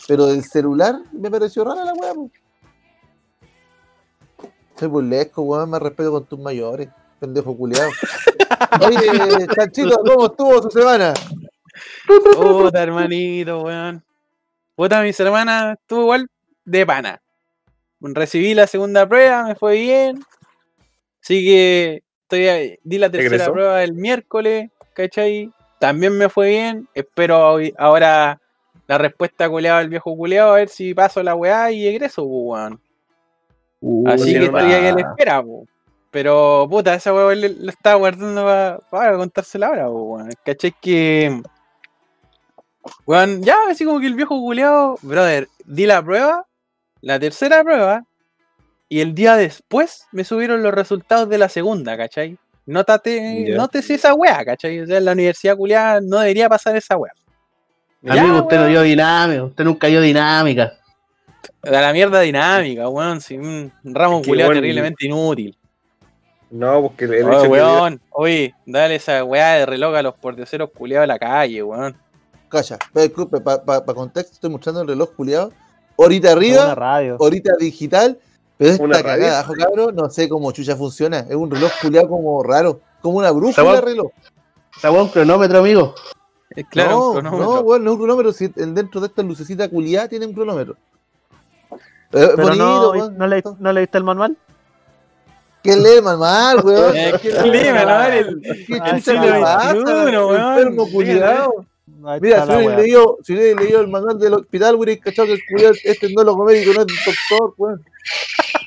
Pero 0.06 0.26
del 0.26 0.44
celular 0.44 1.00
me 1.12 1.30
pareció 1.30 1.64
rara 1.64 1.84
la 1.84 1.92
weá, 1.92 2.14
pues. 2.14 2.30
Soy 4.78 4.88
burlesco, 4.88 5.42
weón, 5.42 5.70
más 5.70 5.82
respeto 5.82 6.12
con 6.12 6.26
tus 6.26 6.38
mayores, 6.38 6.88
pendejo 7.18 7.56
culiado. 7.56 7.90
Oye, 8.86 9.46
Chanchito, 9.54 10.00
¿cómo 10.04 10.26
estuvo 10.26 10.62
su 10.62 10.70
semana? 10.70 11.14
Puta, 12.06 12.82
hermanito, 12.82 13.62
weón. 13.62 14.02
Puta, 14.76 15.02
mis 15.02 15.18
hermanas, 15.18 15.78
estuvo 15.80 16.02
igual 16.02 16.28
de 16.64 16.86
pana. 16.86 17.20
Recibí 18.00 18.54
la 18.54 18.66
segunda 18.66 19.08
prueba, 19.08 19.44
me 19.44 19.54
fue 19.56 19.74
bien. 19.74 20.22
Así 21.22 21.44
que 21.44 22.02
estoy 22.22 22.46
ahí, 22.48 22.78
di 22.84 22.98
la 22.98 23.10
tercera 23.10 23.34
¿Egresó? 23.36 23.52
prueba 23.52 23.82
el 23.82 23.94
miércoles, 23.94 24.70
¿cachai? 24.94 25.52
También 25.80 26.16
me 26.16 26.28
fue 26.28 26.50
bien. 26.50 26.88
Espero 26.94 27.52
hoy- 27.54 27.74
ahora 27.76 28.40
la 28.86 28.98
respuesta 28.98 29.48
culeada 29.50 29.80
del 29.80 29.88
viejo 29.88 30.16
culeado, 30.16 30.52
a 30.52 30.56
ver 30.56 30.68
si 30.68 30.94
paso 30.94 31.22
la 31.22 31.34
weá 31.34 31.70
y 31.72 31.86
egreso, 31.88 32.26
pues, 32.26 32.72
Así 34.06 34.24
sí, 34.24 34.32
que 34.34 34.44
estoy 34.46 34.72
ahí 34.72 34.86
a 34.86 34.90
la 34.92 35.02
pa. 35.02 35.10
espera, 35.10 35.42
po. 35.42 35.66
Pero, 36.10 36.66
puta, 36.70 36.94
esa 36.94 37.12
weá 37.14 37.34
lo 37.34 37.70
estaba 37.70 37.96
guardando 37.96 38.44
para 38.90 39.16
contársela 39.16 39.66
ahora, 39.68 39.90
weón. 39.90 40.30
¿Cachai? 40.44 40.74
Que. 40.80 41.42
Weón, 43.06 43.42
ya, 43.42 43.56
así 43.70 43.84
como 43.84 44.00
que 44.00 44.06
el 44.06 44.14
viejo 44.14 44.38
culeado, 44.40 44.98
brother, 45.02 45.48
di 45.66 45.84
la 45.86 46.02
prueba, 46.02 46.46
la 47.02 47.18
tercera 47.20 47.62
prueba, 47.62 48.04
y 48.88 49.00
el 49.00 49.14
día 49.14 49.36
después 49.36 50.06
me 50.12 50.24
subieron 50.24 50.62
los 50.62 50.72
resultados 50.72 51.28
de 51.28 51.36
la 51.38 51.48
segunda, 51.50 51.96
¿cachai? 51.96 52.38
Nótate, 52.64 53.46
Ya. 53.50 53.56
nótese 53.56 53.94
esa 53.94 54.14
weá, 54.14 54.44
¿cachai? 54.44 54.80
O 54.80 54.86
sea, 54.86 54.98
en 54.98 55.04
la 55.04 55.12
universidad 55.12 55.56
culeada 55.56 56.00
no 56.00 56.18
debería 56.20 56.48
pasar 56.48 56.74
esa 56.76 56.96
weá. 56.96 57.12
Ya, 58.00 58.22
Amigo, 58.22 58.42
usted 58.42 58.56
no 58.58 58.66
dio 58.68 58.82
dinámica, 58.82 59.44
usted 59.44 59.64
nunca 59.64 59.86
dio 59.88 60.00
dinámica. 60.00 60.72
Da 61.62 61.80
la 61.80 61.92
mierda 61.92 62.20
dinámica, 62.20 62.88
weón. 62.88 63.20
Sí, 63.20 63.36
un 63.36 63.72
ramo 63.84 64.22
que, 64.22 64.30
weón, 64.30 64.54
terriblemente 64.54 65.06
inútil. 65.06 65.56
No, 66.50 66.82
porque 66.82 67.04
el, 67.04 67.10
Oye, 67.10 67.20
hecho 67.20 67.42
que 67.42 67.48
weón, 67.48 68.00
oye, 68.10 68.54
dale 68.64 68.94
esa 68.94 69.22
weá 69.24 69.54
de 69.54 69.66
reloj 69.66 69.94
a 69.96 70.02
los 70.02 70.14
pordioseros 70.14 70.70
culiados 70.70 71.02
de 71.02 71.06
la 71.08 71.18
calle, 71.18 71.62
weón. 71.62 71.96
Calla, 72.48 72.78
pero 72.92 73.04
disculpe, 73.06 73.40
para 73.40 73.82
contexto 73.82 74.34
estoy 74.34 74.50
mostrando 74.50 74.80
el 74.80 74.88
reloj 74.88 75.10
culiado. 75.14 75.52
Ahorita 75.98 76.28
Una 76.28 76.36
arriba, 76.36 76.74
radio. 76.74 77.16
ahorita 77.20 77.56
digital, 77.58 78.18
pero 78.56 78.70
esta 78.70 78.84
Una 78.84 79.02
cagada, 79.02 79.40
abajo, 79.40 79.54
cabrón, 79.54 79.96
no 79.96 80.08
sé 80.08 80.28
cómo 80.28 80.50
chucha 80.52 80.76
funciona. 80.76 81.18
Es 81.28 81.34
un 81.34 81.50
reloj 81.50 81.70
culiado 81.82 82.08
como 82.08 82.42
raro, 82.42 82.80
como 83.02 83.18
una 83.18 83.30
brújula 83.30 83.74
de 83.74 83.80
reloj. 83.80 84.10
Esa 84.76 84.90
weá 84.90 85.00
es 85.00 85.06
un 85.06 85.12
cronómetro, 85.12 85.58
amigo. 85.58 85.94
Es 86.56 86.66
claro, 86.68 86.90
no, 86.90 87.06
un 87.08 87.12
cronómetro. 87.20 87.54
no, 87.54 87.60
weón, 87.60 87.84
no 87.84 87.90
es 87.90 87.94
un 87.94 87.98
cronómetro. 87.98 88.32
Si 88.32 88.48
dentro 88.48 89.00
de 89.02 89.08
esta 89.08 89.22
lucecita 89.22 89.68
culiada 89.68 90.08
tiene 90.08 90.24
un 90.24 90.32
cronómetro. 90.32 90.76
Eh, 92.12 92.28
Pero 92.36 92.36
bonito, 92.36 92.94
no, 92.94 93.10
no, 93.10 93.26
le, 93.26 93.42
¿no 93.58 93.72
leíste 93.72 93.98
el 93.98 94.04
manual? 94.04 94.36
¿Qué 95.62 95.76
lee 95.76 96.00
mal, 96.00 96.60
weón? 96.64 96.92
¿Qué 96.94 97.12
¿qué 97.20 97.42
lee 97.52 97.72
manual? 97.72 98.12
El- 98.12 98.40
Mira, 102.20 102.46
si 102.46 102.52
hubiera 102.52 102.76
leído, 102.78 103.18
si 103.24 103.34
hubiera 103.34 103.60
leído 103.60 103.80
el 103.80 103.88
manual 103.88 104.18
del 104.18 104.34
hospital, 104.34 104.76
hubiera 104.76 105.00
cachado 105.02 105.26
que 105.26 105.34
el 105.34 105.40
culiado 105.50 105.74
este 105.74 105.90
es 105.90 105.98
tecnólogo 106.00 106.44
médico, 106.44 106.72
no 106.74 106.80
es 106.82 106.86
doctor, 106.86 107.54
weón. 107.58 107.84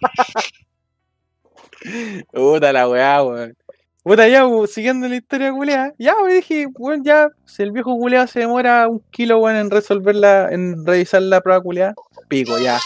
Puta 2.32 2.72
la 2.74 2.88
weá, 2.88 3.24
weón. 3.24 3.56
Puta, 4.04 4.28
ya, 4.28 4.44
siguiendo 4.68 5.08
la 5.08 5.16
historia 5.16 5.52
culeada. 5.52 5.94
Ya, 5.98 6.16
weón, 6.16 6.30
dije, 6.32 6.68
weón, 6.78 7.04
ya, 7.04 7.30
si 7.46 7.64
el 7.64 7.72
viejo 7.72 7.96
culeado 7.98 8.28
se 8.28 8.42
demora 8.42 8.88
un 8.88 9.00
kilo, 9.12 9.40
weón, 9.40 9.58
en 9.58 9.72
resolverla, 9.72 10.50
en 10.52 10.86
revisar 10.86 11.22
la 11.22 11.42
prueba 11.42 11.62
culeada, 11.62 11.94
pico, 12.32 12.58
ya. 12.58 12.80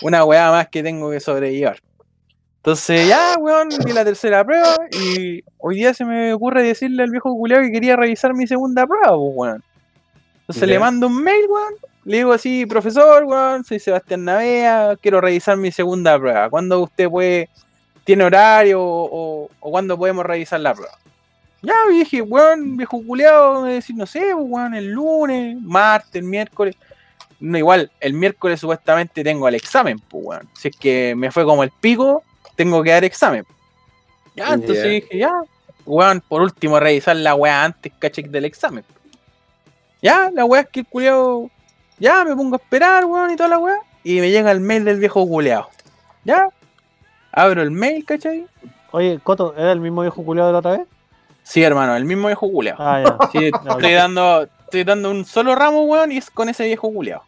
Una 0.00 0.24
weá 0.24 0.50
más 0.50 0.68
que 0.68 0.82
tengo 0.82 1.10
que 1.10 1.20
sobrellevar. 1.20 1.78
Entonces, 2.56 3.06
ya, 3.06 3.36
weón, 3.38 3.68
di 3.68 3.92
la 3.92 4.04
tercera 4.04 4.44
prueba 4.44 4.76
y 4.90 5.44
hoy 5.58 5.76
día 5.76 5.94
se 5.94 6.04
me 6.04 6.32
ocurre 6.32 6.62
decirle 6.62 7.02
al 7.02 7.10
viejo 7.10 7.32
culeado 7.34 7.62
que 7.62 7.70
quería 7.70 7.96
revisar 7.96 8.34
mi 8.34 8.46
segunda 8.46 8.86
prueba, 8.86 9.16
pues, 9.16 9.32
weón. 9.34 9.64
Entonces 10.40 10.68
le 10.68 10.78
mando 10.78 11.06
un 11.06 11.22
mail, 11.22 11.46
weón. 11.48 11.74
Le 12.04 12.16
digo 12.16 12.32
así, 12.32 12.64
profesor, 12.64 13.24
weón, 13.24 13.64
soy 13.64 13.78
Sebastián 13.78 14.24
Navea, 14.24 14.96
quiero 15.00 15.20
revisar 15.20 15.58
mi 15.58 15.70
segunda 15.70 16.18
prueba. 16.18 16.48
¿Cuándo 16.48 16.80
usted 16.80 17.08
puede, 17.08 17.50
tiene 18.04 18.24
horario 18.24 18.82
o, 18.82 19.08
o, 19.44 19.50
o 19.60 19.70
cuándo 19.70 19.98
podemos 19.98 20.24
revisar 20.24 20.60
la 20.60 20.74
prueba? 20.74 20.96
Ya, 21.60 21.74
dije, 21.90 22.22
weón, 22.22 22.76
viejo 22.76 23.02
culeado, 23.04 23.62
me 23.62 23.74
decir, 23.74 23.94
no 23.96 24.06
sé, 24.06 24.20
pues, 24.32 24.46
weón, 24.48 24.74
el 24.74 24.90
lunes, 24.90 25.60
martes, 25.60 26.22
miércoles. 26.22 26.76
No, 27.40 27.56
igual, 27.56 27.90
el 28.00 28.14
miércoles 28.14 28.60
supuestamente 28.60 29.22
tengo 29.22 29.46
el 29.46 29.54
examen, 29.54 29.98
pues, 30.00 30.24
weón. 30.24 30.48
Si 30.54 30.68
es 30.68 30.76
que 30.76 31.14
me 31.16 31.30
fue 31.30 31.44
como 31.44 31.62
el 31.62 31.70
pico, 31.70 32.22
tengo 32.56 32.82
que 32.82 32.90
dar 32.90 33.04
examen. 33.04 33.44
Ya, 34.34 34.54
entonces 34.54 34.84
dije, 34.84 35.18
ya, 35.18 35.32
weón, 35.86 36.20
por 36.20 36.42
último, 36.42 36.80
revisar 36.80 37.16
la 37.16 37.34
weá 37.34 37.64
antes, 37.64 37.92
caché, 37.98 38.22
del 38.22 38.44
examen. 38.44 38.84
Ya, 40.02 40.30
la 40.32 40.44
weá 40.44 40.62
es 40.62 40.68
que 40.68 40.80
el 40.80 40.86
culeado, 40.86 41.50
ya, 41.98 42.24
me 42.24 42.34
pongo 42.34 42.56
a 42.56 42.58
esperar, 42.58 43.04
weón, 43.04 43.30
y 43.30 43.36
toda 43.36 43.48
la 43.48 43.58
weá, 43.58 43.78
y 44.02 44.20
me 44.20 44.30
llega 44.30 44.50
el 44.50 44.60
mail 44.60 44.84
del 44.84 44.98
viejo 44.98 45.26
culeado. 45.26 45.68
Ya, 46.24 46.48
abro 47.32 47.62
el 47.62 47.70
mail, 47.70 48.04
¿cachai? 48.04 48.46
Oye, 48.90 49.20
Coto, 49.22 49.54
¿era 49.56 49.72
el 49.72 49.80
mismo 49.80 50.02
viejo 50.02 50.24
culiado 50.24 50.48
de 50.48 50.52
la 50.52 50.58
otra 50.58 50.70
vez? 50.72 50.86
Sí, 51.44 51.62
hermano, 51.62 51.96
el 51.96 52.04
mismo 52.04 52.26
viejo 52.26 52.50
culeado. 52.50 52.78
Ah, 52.80 53.02
ya. 53.04 53.30
Sí, 53.30 53.50
estoy 53.70 53.92
dando, 53.92 54.42
estoy 54.42 54.84
dando 54.84 55.10
un 55.10 55.24
solo 55.24 55.54
ramo, 55.54 55.84
weón, 55.84 56.12
y 56.12 56.16
es 56.16 56.30
con 56.30 56.48
ese 56.48 56.64
viejo 56.64 56.92
culeado. 56.92 57.22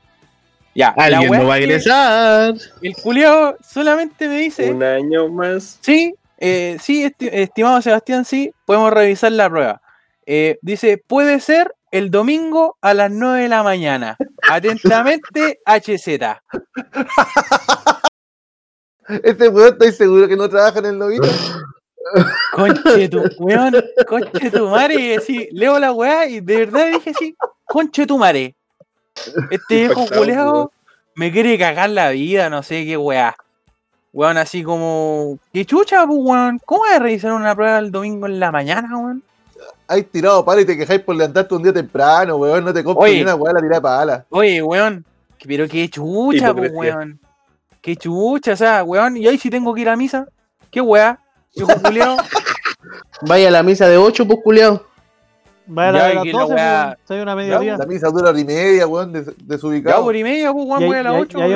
Ya, 0.74 0.88
Alguien 0.96 1.32
no 1.32 1.46
va 1.46 1.54
a 1.54 1.58
egresar. 1.58 2.54
El 2.80 2.94
culeado 2.94 3.56
solamente 3.68 4.28
me 4.28 4.38
dice, 4.38 4.70
Un 4.70 4.82
año 4.82 5.28
más. 5.28 5.78
sí, 5.80 6.14
eh, 6.38 6.76
sí, 6.80 7.04
esti- 7.04 7.28
estimado 7.32 7.82
Sebastián, 7.82 8.24
sí, 8.24 8.52
podemos 8.64 8.92
revisar 8.92 9.32
la 9.32 9.50
prueba. 9.50 9.82
Eh, 10.26 10.58
dice, 10.62 10.96
puede 11.04 11.40
ser 11.40 11.74
el 11.90 12.10
domingo 12.10 12.78
a 12.80 12.94
las 12.94 13.10
9 13.10 13.42
de 13.42 13.48
la 13.48 13.62
mañana. 13.64 14.16
Atentamente, 14.48 15.58
HZ. 15.66 16.08
Este 19.24 19.48
weón, 19.48 19.72
estoy 19.72 19.92
seguro 19.92 20.28
que 20.28 20.36
no 20.36 20.48
trabaja 20.48 20.78
en 20.78 20.86
el 20.86 20.98
novito. 20.98 21.28
Conche 22.54 23.08
tu, 23.08 23.22
weón, 23.38 23.74
conche 24.06 24.50
tu 24.50 24.68
madre. 24.68 25.20
Sí, 25.20 25.48
leo 25.52 25.78
la 25.78 25.92
weá 25.92 26.26
y 26.26 26.40
de 26.40 26.56
verdad 26.66 26.88
dije 26.92 27.10
así, 27.10 27.36
conche 27.66 28.06
tu 28.06 28.18
madre. 28.18 28.56
Este 29.50 29.74
viejo 29.86 30.06
culeado 30.06 30.72
me 31.14 31.30
quiere 31.32 31.58
cagar 31.58 31.90
la 31.90 32.10
vida, 32.10 32.50
no 32.50 32.62
sé 32.62 32.84
qué 32.84 32.96
weá. 32.96 33.34
Weón, 34.12 34.38
así 34.38 34.62
como, 34.62 35.38
qué 35.52 35.64
chucha, 35.64 36.06
pues, 36.06 36.18
weón. 36.20 36.60
¿Cómo 36.64 36.82
vas 36.82 36.96
a 36.96 36.98
revisar 36.98 37.32
una 37.32 37.54
prueba 37.54 37.78
el 37.78 37.92
domingo 37.92 38.26
en 38.26 38.40
la 38.40 38.50
mañana, 38.50 38.96
weón? 38.96 39.22
Hay 39.86 40.02
tirado 40.04 40.44
pala 40.44 40.60
y 40.60 40.64
te 40.64 40.76
quejáis 40.76 41.00
por 41.00 41.14
levantarte 41.14 41.54
un 41.54 41.62
día 41.62 41.72
temprano, 41.72 42.36
weón. 42.36 42.64
No 42.64 42.72
te 42.72 42.82
compro 42.82 43.04
Oye. 43.04 43.16
ni 43.16 43.22
una 43.22 43.34
weá 43.34 43.52
la 43.52 43.60
tirada 43.60 43.80
pala. 43.80 44.26
Oye, 44.30 44.62
weón, 44.62 45.04
pero 45.46 45.68
qué 45.68 45.88
chucha, 45.88 46.52
pues, 46.54 46.72
weón. 46.72 47.20
Qué 47.80 47.96
chucha, 47.96 48.52
o 48.52 48.56
sea, 48.56 48.82
weón, 48.84 49.16
y 49.16 49.26
ahí 49.26 49.38
si 49.38 49.48
tengo 49.48 49.72
que 49.74 49.80
ir 49.82 49.88
a 49.88 49.96
misa, 49.96 50.26
qué 50.70 50.80
weá, 50.80 51.18
viejo 51.54 51.72
culeado. 51.80 52.16
Vaya 53.22 53.48
a 53.48 53.50
la 53.50 53.62
misa 53.62 53.88
de 53.88 53.96
8, 53.96 54.26
pues 54.26 54.38
culiao. 54.42 54.82
Vaya 55.72 55.88
a 55.90 55.92
Ya, 55.92 56.08
la 56.08 56.14
las 56.14 56.24
que 56.24 56.32
la 56.32 56.38
12, 56.40 56.54
weá- 56.54 56.86
pues, 56.96 56.98
soy 57.08 57.20
una 57.20 57.36
mediodía. 57.36 57.76
La 57.78 57.86
misa 57.86 58.08
dura 58.08 58.30
hora 58.30 58.40
y 58.40 58.44
media, 58.44 58.86
weón, 58.86 59.12
des- 59.12 59.26
Ya, 59.26 59.32
desubicado. 59.44 60.02
por 60.02 60.16
y 60.16 60.24
media, 60.24 60.52
pues, 60.52 60.66
weón, 60.66 60.82
a 60.82 61.02
las 61.02 61.12
y 61.12 61.16
hay- 61.16 61.20
8. 61.22 61.38
y 61.38 61.42
hay 61.42 61.52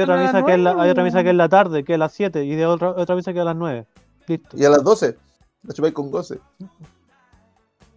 otra, 0.00 0.14
a 0.14 0.22
misa 0.22 0.44
que 0.44 0.52
es 0.52 0.58
la, 0.58 0.72
9, 0.74 0.82
hay 0.84 0.90
otra 0.90 1.04
misa 1.04 1.22
que 1.24 1.30
es 1.30 1.34
la 1.36 1.48
tarde, 1.48 1.84
que 1.84 1.92
es 1.94 1.98
las 1.98 2.12
7, 2.12 2.44
y 2.44 2.54
de 2.54 2.66
otra, 2.66 2.90
otra 2.90 3.16
misa 3.16 3.32
que 3.32 3.38
es 3.38 3.42
a 3.42 3.44
las 3.46 3.56
9. 3.56 3.86
Listo. 4.26 4.56
Y 4.56 4.64
a 4.64 4.70
las 4.70 4.84
12, 4.84 5.16
la 5.64 5.74
chupáis 5.74 5.92
con 5.94 6.10
goce. 6.10 6.38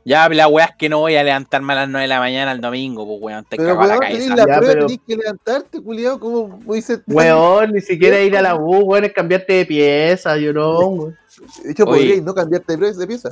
Ya, 0.03 0.27
la 0.29 0.47
weá 0.47 0.65
es 0.65 0.75
que 0.77 0.89
no 0.89 0.97
voy 0.97 1.15
a 1.15 1.23
levantarme 1.23 1.73
a 1.73 1.75
las 1.75 1.89
9 1.89 2.01
de 2.01 2.07
la 2.07 2.19
mañana 2.19 2.51
el 2.53 2.59
domingo, 2.59 3.05
pues 3.05 3.19
weón, 3.21 3.45
te 3.47 3.55
cago 3.57 3.81
a 3.83 3.85
la 3.87 3.99
cabeza. 3.99 4.29
la 4.35 4.35
Ya, 4.35 4.57
prueba, 4.57 4.61
pero- 4.73 4.85
tenés 4.87 5.01
que 5.07 5.15
levantarte, 5.15 5.81
culiao. 5.83 6.19
¿Cómo 6.19 6.59
dices? 6.73 7.01
Weón, 7.05 7.71
ni 7.73 7.81
siquiera 7.81 8.19
ir 8.19 8.35
a 8.35 8.41
la 8.41 8.55
U, 8.55 8.77
weón, 8.79 9.05
es 9.05 9.13
cambiarte 9.13 9.53
de 9.53 9.65
pieza, 9.67 10.37
yo 10.37 10.53
no, 10.53 10.79
weón. 10.79 11.17
De 11.63 11.71
hecho, 11.71 11.85
podríais 11.85 12.23
no 12.23 12.33
cambiarte 12.33 12.75
de 12.77 13.07
pieza. 13.07 13.31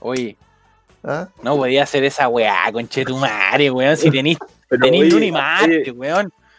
Oye, 0.00 0.36
¿Ah? 1.04 1.28
no 1.42 1.56
podía 1.56 1.82
hacer 1.82 2.02
esa 2.04 2.28
weá, 2.28 2.70
conchetumare, 2.72 3.70
weón, 3.70 3.96
si 3.96 4.10
tenís, 4.10 4.38
tenís 4.80 5.14
oye, 5.14 5.26
y 5.26 5.32
martes, 5.32 5.68
oye, 5.68 5.84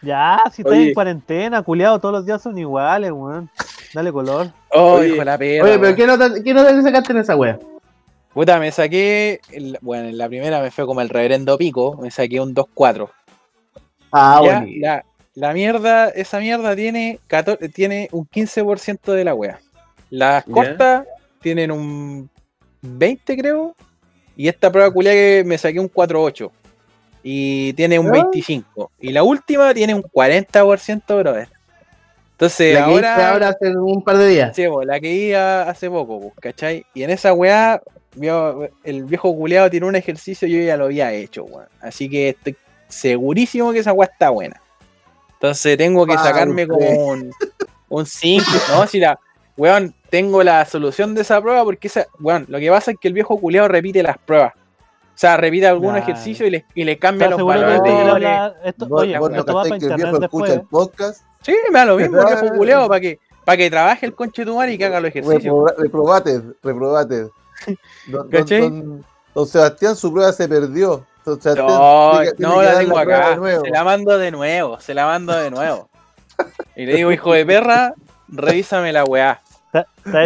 Ya, 0.02 0.38
weón. 0.38 0.52
si 0.52 0.62
estás 0.62 0.74
en 0.78 0.94
cuarentena, 0.94 1.62
culiado, 1.62 1.98
todos 1.98 2.14
los 2.14 2.26
días 2.26 2.40
son 2.42 2.56
iguales, 2.56 3.10
weón. 3.12 3.50
Dale 3.92 4.12
color. 4.12 4.52
Oh, 4.70 4.94
Oye. 4.94 5.08
hijo 5.08 5.16
de 5.18 5.24
la 5.24 5.38
perra. 5.38 5.64
Oye, 5.64 5.72
pero 5.78 5.82
weón. 5.82 5.96
¿qué 5.96 6.06
nota, 6.06 6.30
qué 6.44 6.54
nota 6.54 6.74
te 6.76 6.82
sacaste 6.82 7.12
en 7.12 7.18
esa 7.18 7.34
wea? 7.36 7.58
Puta, 8.34 8.58
me 8.60 8.70
saqué, 8.70 9.40
el- 9.50 9.78
bueno, 9.80 10.08
en 10.08 10.18
la 10.18 10.28
primera 10.28 10.60
me 10.60 10.70
fue 10.70 10.84
como 10.86 11.00
el 11.00 11.08
reverendo 11.08 11.56
pico, 11.58 11.96
me 12.00 12.10
saqué 12.10 12.38
un 12.40 12.54
2-4. 12.54 13.08
Ah, 14.12 14.40
Ya, 14.44 14.60
bueno. 14.60 14.66
la, 14.80 15.04
la 15.34 15.52
mierda, 15.54 16.08
esa 16.10 16.38
mierda 16.38 16.76
tiene, 16.76 17.18
14 17.26 17.68
tiene 17.70 18.08
un 18.12 18.26
15% 18.28 19.12
de 19.12 19.24
la 19.24 19.34
wea. 19.34 19.58
Las 20.10 20.44
cortas 20.44 21.04
tienen 21.40 21.70
un 21.72 22.28
20, 22.82 23.36
creo. 23.36 23.74
Y 24.36 24.48
esta 24.48 24.70
prueba 24.70 24.90
culia 24.90 25.12
que 25.12 25.42
me 25.46 25.56
saqué 25.58 25.80
un 25.80 25.88
4-8. 25.88 26.50
Y 27.22 27.72
tiene 27.72 27.98
un 27.98 28.08
Ah. 28.08 28.12
25. 28.12 28.90
Y 29.00 29.12
la 29.12 29.22
última 29.22 29.72
tiene 29.74 29.94
un 29.94 30.02
40%, 30.02 31.18
brother. 31.18 31.48
Entonces, 32.32 32.74
La 32.74 32.84
que 32.84 32.92
hice 32.92 33.06
ahora, 33.06 33.30
ahora 33.32 33.48
hace 33.48 33.76
un 33.76 34.02
par 34.04 34.18
de 34.18 34.28
días. 34.28 34.54
Sí, 34.54 34.64
la 34.84 35.00
que 35.00 35.10
iba 35.10 35.62
hace 35.62 35.88
poco, 35.88 36.20
po, 36.20 36.32
¿cachai? 36.40 36.84
Y 36.92 37.02
en 37.02 37.10
esa 37.10 37.32
weá, 37.32 37.80
el 38.84 39.04
viejo 39.04 39.34
culeado 39.34 39.70
tiene 39.70 39.86
un 39.86 39.96
ejercicio, 39.96 40.46
yo 40.46 40.58
ya 40.60 40.76
lo 40.76 40.84
había 40.84 41.12
hecho, 41.12 41.44
weón. 41.44 41.66
Así 41.80 42.10
que 42.10 42.30
estoy 42.30 42.54
segurísimo 42.88 43.72
que 43.72 43.78
esa 43.78 43.94
weá 43.94 44.08
está 44.12 44.28
buena. 44.30 44.60
Entonces 45.32 45.78
tengo 45.78 46.06
que 46.06 46.14
sacarme 46.14 46.66
como 46.66 46.88
un, 47.08 47.30
un 47.88 48.06
5. 48.06 48.44
No, 48.70 48.86
si 48.86 49.00
la, 49.00 49.18
weón, 49.56 49.94
tengo 50.10 50.42
la 50.42 50.64
solución 50.64 51.14
de 51.14 51.22
esa 51.22 51.40
prueba 51.40 51.64
porque 51.64 51.88
esa, 51.88 52.06
weón, 52.20 52.46
lo 52.48 52.58
que 52.58 52.70
pasa 52.70 52.90
es 52.92 52.98
que 53.00 53.08
el 53.08 53.14
viejo 53.14 53.38
culeado 53.38 53.68
repite 53.68 54.02
las 54.02 54.18
pruebas. 54.18 54.52
O 54.56 55.18
sea, 55.18 55.36
repite 55.38 55.66
algún 55.66 55.94
Ya. 55.94 56.00
ejercicio 56.00 56.46
y 56.46 56.50
le, 56.50 56.64
y 56.74 56.84
le 56.84 56.98
cambia 56.98 57.26
¿Estás 57.26 57.38
los 57.38 57.48
valores 57.48 57.76
esto 57.76 58.14
de... 58.14 58.52
esto- 58.68 58.86
Vos, 58.88 59.02
Oye, 59.02 59.18
vos 59.18 59.30
no 59.30 59.38
esto 59.40 59.54
va 59.54 59.62
para 59.62 59.74
cacháis 59.74 59.82
que 59.82 59.88
el 59.94 59.96
viejo 60.10 60.22
escucha 60.22 60.52
el 60.52 60.60
podcast. 60.62 61.22
Sí, 61.42 61.56
me 61.72 61.78
da 61.78 61.84
lo 61.86 61.96
mismo 61.96 62.20
el 62.20 62.26
viejo 62.26 62.54
culeado 62.54 62.88
para 62.88 63.00
que, 63.00 63.18
para 63.44 63.56
que 63.56 63.70
trabaje 63.70 64.06
el 64.06 64.14
conche 64.14 64.44
tu 64.44 64.54
madre 64.56 64.74
y 64.74 64.78
que 64.78 64.84
haga 64.84 65.00
los 65.00 65.08
ejercicios. 65.08 65.54
Reproba- 65.54 65.74
Reprobate, 65.78 66.42
reprobate. 66.62 67.20
Don, 67.66 67.76
don- 68.08 68.28
¿Cachai? 68.30 68.60
don- 68.60 69.04
don 69.34 69.46
Sebastián, 69.46 69.96
su 69.96 70.12
prueba 70.12 70.32
se 70.32 70.46
perdió. 70.48 71.06
Don 71.24 71.40
Sebastián 71.40 71.66
No, 71.66 72.10
tiene 72.12 72.26
que- 72.26 72.36
tiene 72.36 72.52
no 72.54 72.62
la 72.62 72.78
tengo 72.78 72.98
acá. 72.98 73.38
Se 73.64 73.70
la 73.70 73.84
mando 73.84 74.18
de 74.18 74.30
nuevo, 74.30 74.80
se 74.80 74.92
la 74.94 75.06
mando 75.06 75.32
de 75.32 75.50
nuevo. 75.50 75.88
Y 76.76 76.84
le 76.84 76.94
digo, 76.94 77.10
hijo 77.10 77.32
de 77.32 77.46
perra, 77.46 77.94
revísame 78.28 78.92
la 78.92 79.04
weá. 79.04 79.40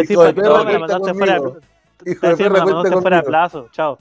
Hijo 0.09 0.23
de 0.23 0.33
para 0.33 0.63
me 0.63 0.73
la 0.73 0.79
mandaste 0.79 1.13
fuera 1.13 1.39
de 2.03 2.89
la 2.89 3.01
fuera 3.01 3.21
plazo. 3.21 3.69
Chao. 3.71 3.99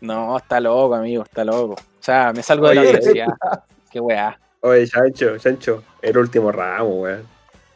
No, 0.00 0.36
está 0.36 0.60
loco, 0.60 0.94
amigo, 0.94 1.22
está 1.22 1.44
loco. 1.44 1.74
O 1.74 2.04
sea, 2.04 2.32
me 2.32 2.42
salgo 2.42 2.68
de 2.68 2.74
la 2.74 2.80
universidad. 2.82 3.26
Qué 3.90 4.00
weá. 4.00 4.38
Oye, 4.60 4.86
Chancho, 4.86 5.38
Chancho, 5.38 5.82
el 6.00 6.18
último 6.18 6.50
ramo, 6.50 7.02
weón. 7.02 7.26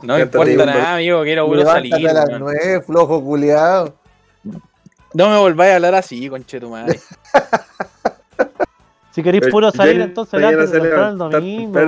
No 0.02 0.18
importa 0.18 0.66
nada, 0.66 0.94
amigo, 0.94 1.22
quiero 1.22 1.46
puro 1.46 1.62
salir. 1.64 2.08
a 2.08 2.12
las 2.12 2.28
weón. 2.28 2.40
nueve, 2.40 2.82
flojo 2.82 3.22
culiado. 3.22 3.94
No 5.14 5.30
me 5.30 5.38
volváis 5.38 5.72
a 5.72 5.76
hablar 5.76 5.94
así, 5.94 6.28
conche 6.28 6.60
tu 6.60 6.70
madre. 6.70 7.00
Si 9.12 9.22
queréis 9.22 9.46
puro 9.46 9.70
salir, 9.70 10.00
entonces 10.00 10.38
temprano 10.70 11.10
el 11.10 11.18
domingo. 11.18 11.80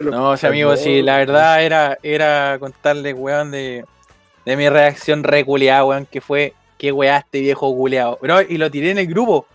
No, 0.00 0.30
o 0.30 0.36
sea, 0.36 0.50
amigo, 0.50 0.76
sí, 0.76 1.00
la 1.00 1.16
verdad 1.16 1.62
era, 1.62 1.98
era 2.02 2.58
contarle, 2.58 3.14
weón, 3.14 3.50
de, 3.50 3.84
de 4.44 4.56
mi 4.56 4.68
reacción 4.68 5.24
reculeada, 5.24 5.84
weón, 5.84 6.06
que 6.06 6.20
fue, 6.20 6.54
qué 6.78 6.92
weá 6.92 7.18
este 7.18 7.40
viejo 7.40 7.74
culeado. 7.74 8.18
Pero, 8.20 8.42
y 8.42 8.58
lo 8.58 8.70
tiré 8.70 8.90
en 8.90 8.98
el 8.98 9.06
grupo, 9.06 9.46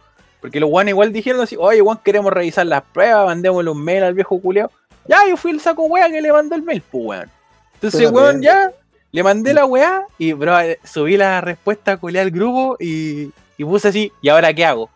porque 0.42 0.60
los 0.60 0.70
weón 0.70 0.90
igual 0.90 1.14
dijeron 1.14 1.42
así, 1.42 1.56
oye, 1.60 1.82
weón, 1.82 2.00
queremos 2.04 2.34
revisar 2.34 2.66
las 2.66 2.82
pruebas, 2.82 3.26
mandémosle 3.28 3.70
un 3.70 3.84
mail 3.84 4.04
al 4.04 4.14
viejo 4.14 4.40
culeado. 4.40 4.72
Ya, 5.08 5.28
yo 5.28 5.38
fui 5.38 5.52
el 5.52 5.60
saco 5.60 5.84
weá 5.84 6.10
que 6.10 6.22
le 6.22 6.32
mandó 6.32 6.56
el 6.56 6.64
mail, 6.64 6.84
pues, 6.92 7.04
weón. 7.04 7.32
Entonces, 7.76 8.02
Pero 8.02 8.12
weón, 8.12 8.40
bien. 8.40 8.54
ya, 8.54 8.72
le 9.12 9.24
mandé 9.24 9.54
la 9.54 9.66
weá 9.66 10.06
y, 10.18 10.34
bro, 10.34 10.60
eh, 10.60 10.80
subí 10.84 11.18
la 11.18 11.42
respuesta 11.42 11.98
culeada 11.98 12.26
al 12.26 12.32
grupo 12.32 12.78
y, 12.80 13.32
y 13.58 13.64
puse 13.64 13.88
así, 13.88 14.12
¿y 14.22 14.30
ahora 14.30 14.54
qué 14.54 14.66
hago? 14.66 14.90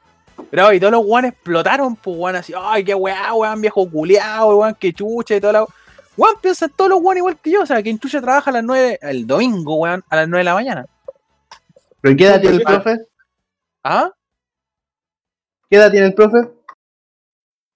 Pero 0.50 0.74
y 0.74 0.80
todos 0.80 0.92
los 0.92 1.06
weones 1.06 1.34
explotaron, 1.34 1.96
pues 1.96 2.18
weón, 2.18 2.36
así, 2.36 2.54
ay, 2.58 2.84
qué 2.84 2.94
weá, 2.94 3.34
weón, 3.34 3.62
viejo 3.62 3.90
culeado, 3.90 4.58
weón, 4.58 4.76
qué 4.80 4.94
chucha 4.94 5.36
y 5.36 5.42
toda 5.42 5.54
la 5.54 5.66
Weón, 6.16 6.36
piensan 6.42 6.72
todos 6.76 6.90
los 6.90 7.00
weones 7.02 7.22
igual 7.22 7.38
que 7.40 7.52
yo, 7.52 7.62
o 7.62 7.66
sea, 7.66 7.82
que 7.82 7.90
en 7.90 8.00
chucha 8.00 8.22
trabaja 8.22 8.50
a 8.52 8.54
las 8.54 8.64
9, 8.64 9.00
el 9.02 9.26
domingo, 9.26 9.76
weón, 9.76 10.04
a 10.10 10.16
las 10.16 10.28
9 10.28 10.40
de 10.40 10.44
la 10.44 10.54
mañana. 10.54 10.86
¿Pero 12.02 12.16
qué 12.16 12.26
edad 12.26 12.42
tiene 12.42 12.58
el 12.58 12.64
profe? 12.64 12.98
¿Ah? 13.84 14.12
¿Qué 15.70 15.78
edad 15.78 15.90
tiene 15.90 16.08
el 16.08 16.14
profe? 16.14 16.50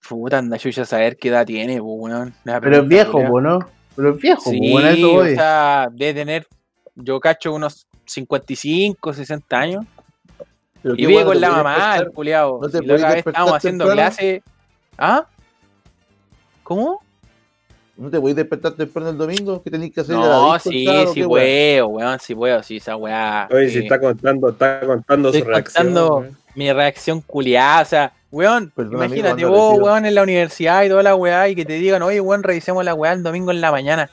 Puta, 0.07 0.37
anda 0.37 0.57
chucha 0.57 0.83
a 0.83 0.85
saber 0.85 1.17
qué 1.17 1.29
edad 1.29 1.45
tiene, 1.45 1.81
weón. 1.81 2.33
Pero 2.43 2.77
es 2.77 2.87
viejo, 2.87 3.41
¿no? 3.41 3.59
Pero 3.95 4.11
es 4.11 4.21
viejo, 4.21 4.49
Sí, 4.51 4.77
eso 4.77 5.15
o 5.15 5.25
sea, 5.25 5.89
debe 5.91 6.13
tener, 6.13 6.47
yo 6.93 7.19
cacho 7.19 7.53
unos 7.53 7.87
55, 8.05 9.13
60 9.13 9.57
años. 9.57 9.85
Pero 10.83 10.93
Y 10.95 11.05
vive 11.07 11.25
con 11.25 11.41
la 11.41 11.49
mamá, 11.49 11.97
el 11.97 12.11
culiao. 12.11 12.59
no 12.61 12.69
te 12.69 12.77
Si 12.77 12.85
la 12.85 12.93
otra 12.93 13.09
vez 13.09 13.25
estábamos 13.25 13.55
haciendo 13.55 13.91
clase. 13.91 14.43
¿Ah? 14.97 15.25
¿Cómo? 16.63 17.01
¿No 17.97 18.11
te 18.11 18.19
podéis 18.19 18.35
despertar 18.35 18.73
temprano 18.73 19.09
el 19.09 19.17
domingo? 19.17 19.61
¿Qué 19.63 19.71
tenéis 19.71 19.91
que 19.91 20.01
hacer? 20.01 20.15
¿Ir 20.15 20.21
a 20.21 20.27
la 20.27 20.35
No, 20.35 20.59
sí, 20.59 20.87
sí 21.13 21.23
puedo, 21.23 21.87
weón, 21.87 22.19
sí 22.19 22.35
puedo, 22.35 22.61
sí, 22.61 22.77
esa 22.77 22.95
weá. 22.95 23.49
Oye, 23.51 23.69
si 23.69 23.79
eh, 23.79 23.81
está 23.83 23.99
contando, 23.99 24.49
está 24.49 24.81
contando 24.81 25.33
su 25.33 25.43
reacción. 25.43 25.85
contando 25.87 26.17
weón. 26.17 26.37
mi 26.53 26.71
reacción 26.71 27.21
culiada, 27.21 27.81
o 27.81 27.85
sea, 27.85 28.13
weón, 28.31 28.71
Perdón, 28.75 28.95
imagínate 28.97 29.45
vos, 29.45 29.79
weón, 29.79 30.05
en 30.05 30.13
la 30.13 30.21
universidad 30.21 30.83
y 30.83 30.89
toda 30.89 31.01
la 31.01 31.15
weá, 31.15 31.49
y 31.49 31.55
que 31.55 31.65
te 31.65 31.73
digan, 31.73 32.03
oye, 32.03 32.21
weón, 32.21 32.43
revisemos 32.43 32.85
la 32.85 32.93
weá 32.93 33.13
el 33.13 33.23
domingo 33.23 33.49
en 33.49 33.61
la 33.61 33.71
mañana. 33.71 34.11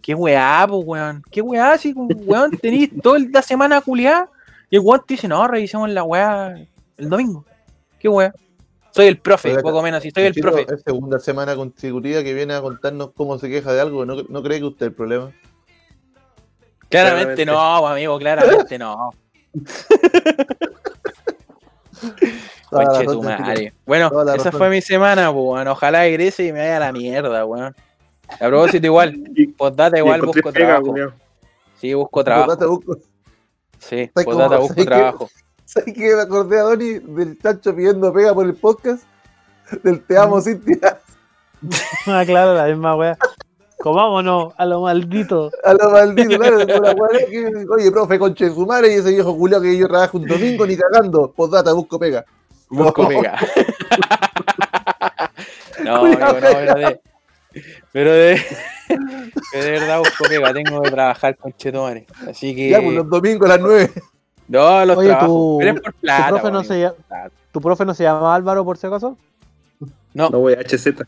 ¿Qué 0.00 0.14
weá, 0.14 0.66
pues, 0.66 0.84
weón? 0.86 1.22
¿Qué 1.30 1.42
weá? 1.42 1.76
Si, 1.76 1.92
weón, 1.92 2.50
tenés 2.62 2.88
toda 3.02 3.18
la 3.30 3.42
semana 3.42 3.82
culiada, 3.82 4.30
y 4.70 4.76
el 4.76 4.82
weón 4.82 5.02
te 5.06 5.14
dice, 5.14 5.28
no, 5.28 5.46
revisemos 5.46 5.90
la 5.90 6.02
weá 6.02 6.54
el 6.96 7.08
domingo. 7.10 7.44
¿Qué 7.98 8.08
weá? 8.08 8.32
Soy 8.94 9.06
el 9.06 9.18
profe, 9.18 9.60
poco 9.60 9.82
menos, 9.82 10.04
y 10.04 10.12
soy 10.12 10.26
el 10.26 10.34
profe. 10.34 10.66
Es 10.72 10.82
segunda 10.82 11.18
semana 11.18 11.56
consecutiva 11.56 12.22
que 12.22 12.32
viene 12.32 12.54
a 12.54 12.60
contarnos 12.60 13.10
cómo 13.12 13.40
se 13.40 13.50
queja 13.50 13.72
de 13.72 13.80
algo. 13.80 14.06
¿No, 14.06 14.22
no 14.28 14.40
cree 14.40 14.60
que 14.60 14.66
usted 14.66 14.86
es 14.86 14.90
el 14.90 14.94
problema? 14.94 15.32
Claramente 16.88 17.44
no, 17.44 17.88
amigo, 17.88 18.16
claramente 18.20 18.78
no. 18.78 19.10
Conche 22.70 23.04
tu 23.04 23.20
madre. 23.20 23.72
Bueno, 23.84 24.06
esa 24.06 24.36
razón. 24.44 24.52
fue 24.52 24.70
mi 24.70 24.80
semana, 24.80 25.32
pues, 25.32 25.44
weón. 25.44 25.66
Ojalá 25.66 26.06
egrese 26.06 26.46
y 26.46 26.52
me 26.52 26.60
vaya 26.60 26.76
a 26.76 26.80
la 26.80 26.92
mierda, 26.92 27.44
weón. 27.44 27.74
A 28.28 28.46
propósito, 28.46 28.86
igual, 28.86 29.16
postdata 29.56 29.98
igual 29.98 30.22
busco 30.22 30.52
pega, 30.52 30.80
trabajo. 30.80 30.94
Sí, 31.80 31.94
busco 31.94 32.22
trabajo. 32.22 32.56
tanto, 32.56 32.70
busco- 32.70 32.96
Sí, 33.80 34.08
¿Sabes 34.14 34.24
postdata 34.24 34.58
busco 34.58 34.74
qué? 34.76 34.84
¿Sabes 35.74 35.92
qué? 35.94 36.14
Me 36.14 36.22
acordé 36.22 36.58
a 36.60 36.62
Donny 36.62 37.00
del 37.00 37.36
chancho 37.40 37.74
pidiendo 37.74 38.12
pega 38.12 38.32
por 38.32 38.46
el 38.46 38.54
podcast. 38.54 39.02
Del 39.82 40.00
Te 40.04 40.16
amo, 40.16 40.40
Cintia. 40.40 41.00
Ah, 42.06 42.22
claro, 42.26 42.52
la 42.54 42.66
misma 42.66 42.94
wea. 42.94 43.16
Comámonos 43.78 44.52
a 44.58 44.66
lo 44.66 44.82
maldito. 44.82 45.50
A 45.64 45.72
lo 45.72 45.90
maldito, 45.90 46.36
claro. 46.38 46.56
una 46.58 46.90
weá 46.92 47.26
que, 47.26 47.64
Oye, 47.70 47.90
profe, 47.90 48.18
conche 48.18 48.44
de 48.50 48.54
su 48.54 48.66
madre 48.66 48.92
y 48.92 48.98
ese 48.98 49.08
viejo 49.10 49.34
culiao 49.36 49.62
que 49.62 49.74
yo 49.76 49.88
trabajo 49.88 50.18
un 50.18 50.26
domingo 50.26 50.66
ni 50.66 50.76
cagando. 50.76 51.32
Postdata, 51.32 51.72
busco 51.72 51.98
pega. 51.98 52.22
Busco 52.68 53.02
No. 53.04 53.08
pega. 53.08 53.38
no, 55.84 56.00
Cuidado, 56.00 56.04
amigo, 56.04 56.18
no, 56.20 56.34
pero 56.40 56.74
de. 56.74 57.00
Pero 57.92 58.12
de. 58.12 58.42
pero 59.52 59.64
de 59.64 59.70
verdad 59.70 59.98
busco 60.00 60.24
pega, 60.28 60.52
tengo 60.52 60.82
que 60.82 60.90
trabajar 60.90 61.36
con 61.38 61.52
Chetumare. 61.54 62.06
Así 62.28 62.54
que. 62.54 62.68
Ya, 62.68 62.82
pues 62.82 62.94
los 62.94 63.08
domingos 63.08 63.48
a 63.48 63.54
las 63.54 63.60
9. 63.60 63.90
No, 64.48 64.84
los 64.84 64.96
Oye, 64.98 65.08
trabajos. 65.08 65.28
tu- 65.28 65.56
pero 65.60 65.74
por 65.82 65.92
¿Tu 65.92 65.98
plata, 66.00 66.28
profe, 66.28 66.42
po, 66.42 66.50
no 66.50 66.64
se 66.64 66.80
llama, 66.80 66.94
¿Tu 67.52 67.60
profe 67.60 67.84
no 67.84 67.94
se 67.94 68.02
llama 68.04 68.34
Álvaro 68.34 68.64
por 68.64 68.76
si 68.76 68.86
acaso? 68.86 69.16
No, 70.12 70.28
No 70.30 70.38
voy 70.40 70.52
a 70.54 70.60
HZ. 70.60 71.02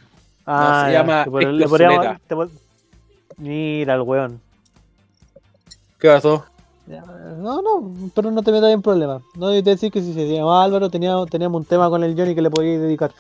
Ah, 0.46 0.85
se 0.87 0.92
ya, 0.92 0.99
llama 1.01 1.25
te 1.25 1.31
podríamos- 1.31 2.20
te 2.27 2.35
Mira 3.38 3.94
el 3.94 4.03
weón. 4.03 4.40
¿qué 5.99 6.09
pasó? 6.09 6.44
No, 6.87 7.61
no, 7.62 7.92
pero 8.14 8.31
no 8.31 8.42
te 8.42 8.53
metas 8.53 8.70
en 8.70 8.81
problemas. 8.81 9.20
No 9.35 9.49
debes 9.49 9.64
decir 9.64 9.90
que 9.90 10.01
si 10.01 10.14
se 10.14 10.27
llama 10.29 10.62
Álvaro 10.62 10.88
teníamos, 10.88 11.29
teníamos 11.29 11.59
un 11.61 11.64
tema 11.64 11.90
con 11.90 12.05
el 12.05 12.16
Johnny 12.16 12.35
que 12.35 12.42
le 12.42 12.51
podíais 12.51 12.81
dedicar. 12.81 13.12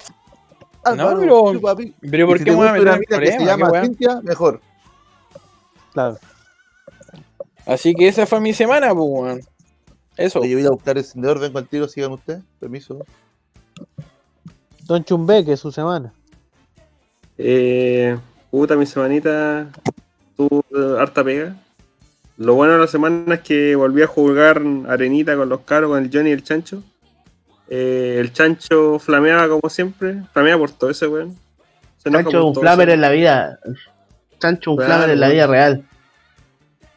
Álvaro, 0.84 1.18
pero- 1.18 1.76
pi- 1.76 1.92
Pero 2.08 2.24
Y 2.24 2.26
¿por 2.28 2.38
si 2.38 2.44
qué 2.44 2.50
te 2.52 2.56
me 2.56 2.62
voy 2.62 2.68
a 2.68 2.76
gusta 2.76 2.78
meter 2.78 2.88
una 2.88 2.94
en 2.94 3.00
mina 3.00 3.18
que 3.20 3.38
se 3.38 3.44
llama? 3.44 3.82
Cintia, 3.82 4.20
mejor. 4.22 4.60
Claro. 5.92 6.16
Así 7.66 7.94
que 7.94 8.06
esa 8.06 8.24
fue 8.26 8.40
mi 8.40 8.52
semana, 8.52 8.94
pues, 8.94 9.08
weón. 9.10 9.40
Eso. 10.16 10.40
Oye, 10.40 10.54
voy 10.54 10.66
a 10.66 10.70
buscar 10.70 10.96
el 10.96 11.04
encendedor, 11.04 11.40
vengo 11.40 11.58
al 11.58 11.68
tiro, 11.68 11.88
sigan 11.88 12.12
ustedes. 12.12 12.42
Permiso. 12.58 13.04
Don 14.84 15.04
Chumbeque, 15.04 15.52
es 15.52 15.60
su 15.60 15.70
semana. 15.72 16.12
Eh, 17.38 18.16
puta, 18.50 18.76
mi 18.76 18.86
semanita 18.86 19.68
tuvo 20.36 20.64
eh, 20.74 20.96
harta 20.98 21.22
pega. 21.22 21.56
Lo 22.38 22.54
bueno 22.54 22.74
de 22.74 22.80
la 22.80 22.86
semana 22.86 23.34
es 23.34 23.40
que 23.40 23.74
volví 23.76 24.02
a 24.02 24.06
jugar 24.06 24.62
arenita 24.88 25.36
con 25.36 25.48
los 25.48 25.60
caros, 25.60 25.90
con 25.90 26.02
el 26.02 26.10
Johnny 26.12 26.30
y 26.30 26.32
el 26.32 26.42
Chancho. 26.42 26.82
Eh, 27.68 28.18
el 28.20 28.32
Chancho 28.32 28.98
flameaba 28.98 29.48
como 29.48 29.68
siempre, 29.68 30.22
flameaba 30.32 30.60
por 30.60 30.70
todo 30.70 30.90
ese 30.90 31.08
weón. 31.08 31.36
Chancho 32.04 32.46
un 32.46 32.54
flamer 32.54 32.90
en 32.90 33.00
la 33.00 33.10
vida. 33.10 33.58
Chancho 34.38 34.72
un 34.72 34.78
flamer 34.78 35.10
en 35.10 35.20
la 35.20 35.28
vida 35.28 35.46
real. 35.46 35.84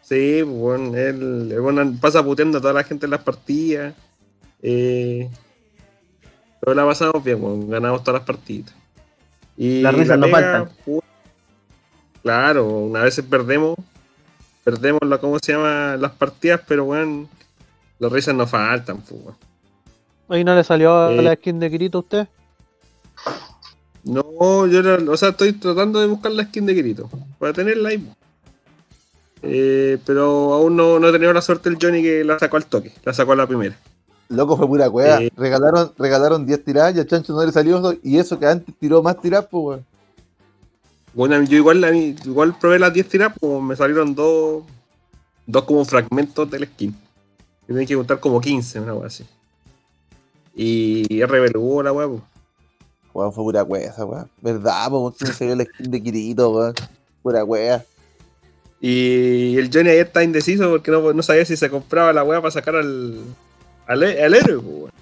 Sí, 0.10 0.42
pues, 0.44 0.58
bueno, 0.58 0.98
él, 0.98 1.52
el 1.52 1.62
weón 1.62 2.00
pasa 2.00 2.24
puteando 2.24 2.58
a 2.58 2.62
toda 2.62 2.74
la 2.74 2.84
gente 2.84 3.06
en 3.06 3.12
las 3.12 3.22
partidas. 3.22 3.94
Eh, 4.64 5.30
pero 6.60 6.74
la 6.74 6.84
pasamos 6.84 7.24
bien, 7.24 7.70
ganamos 7.70 8.04
todas 8.04 8.20
las 8.20 8.26
partidas. 8.26 8.74
Y 9.56 9.84
Las 9.84 9.94
risas 9.94 10.18
no 10.18 10.28
faltan. 10.30 10.70
Claro, 12.24 12.68
una 12.68 13.04
vez 13.04 13.22
perdemos, 13.30 13.76
perdemos 14.64 15.00
la, 15.06 15.20
¿cómo 15.20 15.38
se 15.38 15.52
llama? 15.52 15.96
Las 15.98 16.14
partidas, 16.14 16.62
pero 16.68 16.86
weón, 16.86 17.30
las 18.00 18.12
risas 18.12 18.34
no 18.34 18.48
faltan, 18.48 19.02
pues. 19.02 19.36
Hoy 20.28 20.44
no 20.44 20.56
le 20.56 20.64
salió 20.64 21.12
Eh. 21.12 21.22
la 21.22 21.36
skin 21.36 21.60
de 21.60 21.70
Kirito 21.70 22.00
a 22.00 22.02
usted. 22.02 22.28
No, 24.04 24.66
yo 24.66 24.82
o 25.12 25.18
sea, 25.18 25.30
estoy 25.30 25.54
tratando 25.54 26.00
de 26.00 26.08
buscar 26.08 26.32
la 26.32 26.46
skin 26.46 26.66
de 26.66 26.74
Kirito 26.74 27.08
para 27.38 27.54
tenerla 27.54 27.90
ahí. 27.90 28.12
Eh, 29.42 29.98
pero 30.06 30.54
aún 30.54 30.76
no, 30.76 31.00
no 31.00 31.08
he 31.08 31.12
tenido 31.12 31.32
la 31.32 31.42
suerte 31.42 31.70
el 31.70 31.78
Johnny 31.82 32.02
que 32.02 32.24
la 32.24 32.38
sacó 32.40 32.58
al 32.58 32.66
toque, 32.66 32.92
la 33.04 33.14
sacó 33.14 33.32
a 33.34 33.36
la 33.38 33.48
primera. 33.48 33.78
Loco, 34.30 34.56
fue 34.56 34.68
pura 34.68 34.90
weá. 34.90 35.22
Eh. 35.22 35.32
Regalaron, 35.36 35.92
regalaron 35.98 36.46
10 36.46 36.64
tiradas 36.64 36.96
y 36.96 37.00
a 37.00 37.08
Chancho 37.08 37.34
no 37.34 37.44
le 37.44 37.52
salió. 37.52 37.80
dos, 37.80 37.96
Y 38.04 38.20
eso 38.20 38.38
que 38.38 38.46
antes 38.46 38.76
tiró 38.80 39.02
más 39.02 39.20
tiradas, 39.20 39.48
pues, 39.50 39.64
weón. 39.64 39.86
Bueno, 41.16 41.44
yo 41.44 41.58
igual, 41.58 41.84
igual 42.24 42.56
probé 42.60 42.78
las 42.78 42.94
10 42.94 43.10
tiradas, 43.10 43.36
pues 43.40 43.62
me 43.62 43.76
salieron 43.76 44.14
dos, 44.14 44.64
dos 45.48 45.64
como 45.64 45.84
fragmentos 45.84 46.50
del 46.50 46.68
skin. 46.68 46.96
Y 47.64 47.68
tenía 47.68 47.88
que 47.88 47.96
contar 47.96 48.20
como 48.20 48.40
15, 48.40 48.82
una 48.82 48.94
wea 48.94 49.08
así. 49.08 49.26
Y 50.56 51.24
RBLU 51.24 51.82
la 51.82 51.92
wea, 51.92 52.08
pues. 52.08 52.22
Weón, 53.12 53.34
fue 53.34 53.44
pura 53.44 53.64
weá 53.64 53.90
esa 53.90 54.06
weá. 54.06 54.28
¿Verdad? 54.42 54.92
¿Quién 55.18 55.34
se 55.34 55.46
vio 55.48 55.56
la 55.56 55.64
skin 55.64 55.90
de 55.90 56.04
Kirito, 56.04 56.52
weón? 56.52 56.76
Pura 57.24 57.44
weá. 57.44 57.84
Y 58.82 59.58
el 59.58 59.70
Johnny 59.74 59.90
ayer 59.90 60.08
estaba 60.08 60.24
indeciso 60.24 60.70
porque 60.70 60.90
no, 60.92 61.12
no 61.14 61.22
sabía 61.24 61.44
si 61.46 61.58
se 61.58 61.70
compraba 61.70 62.14
la 62.14 62.24
wea 62.24 62.40
para 62.42 62.52
sacar 62.52 62.76
al, 62.78 63.20
al, 63.88 64.04
héroe, 64.04 64.60
pues. 64.62 64.94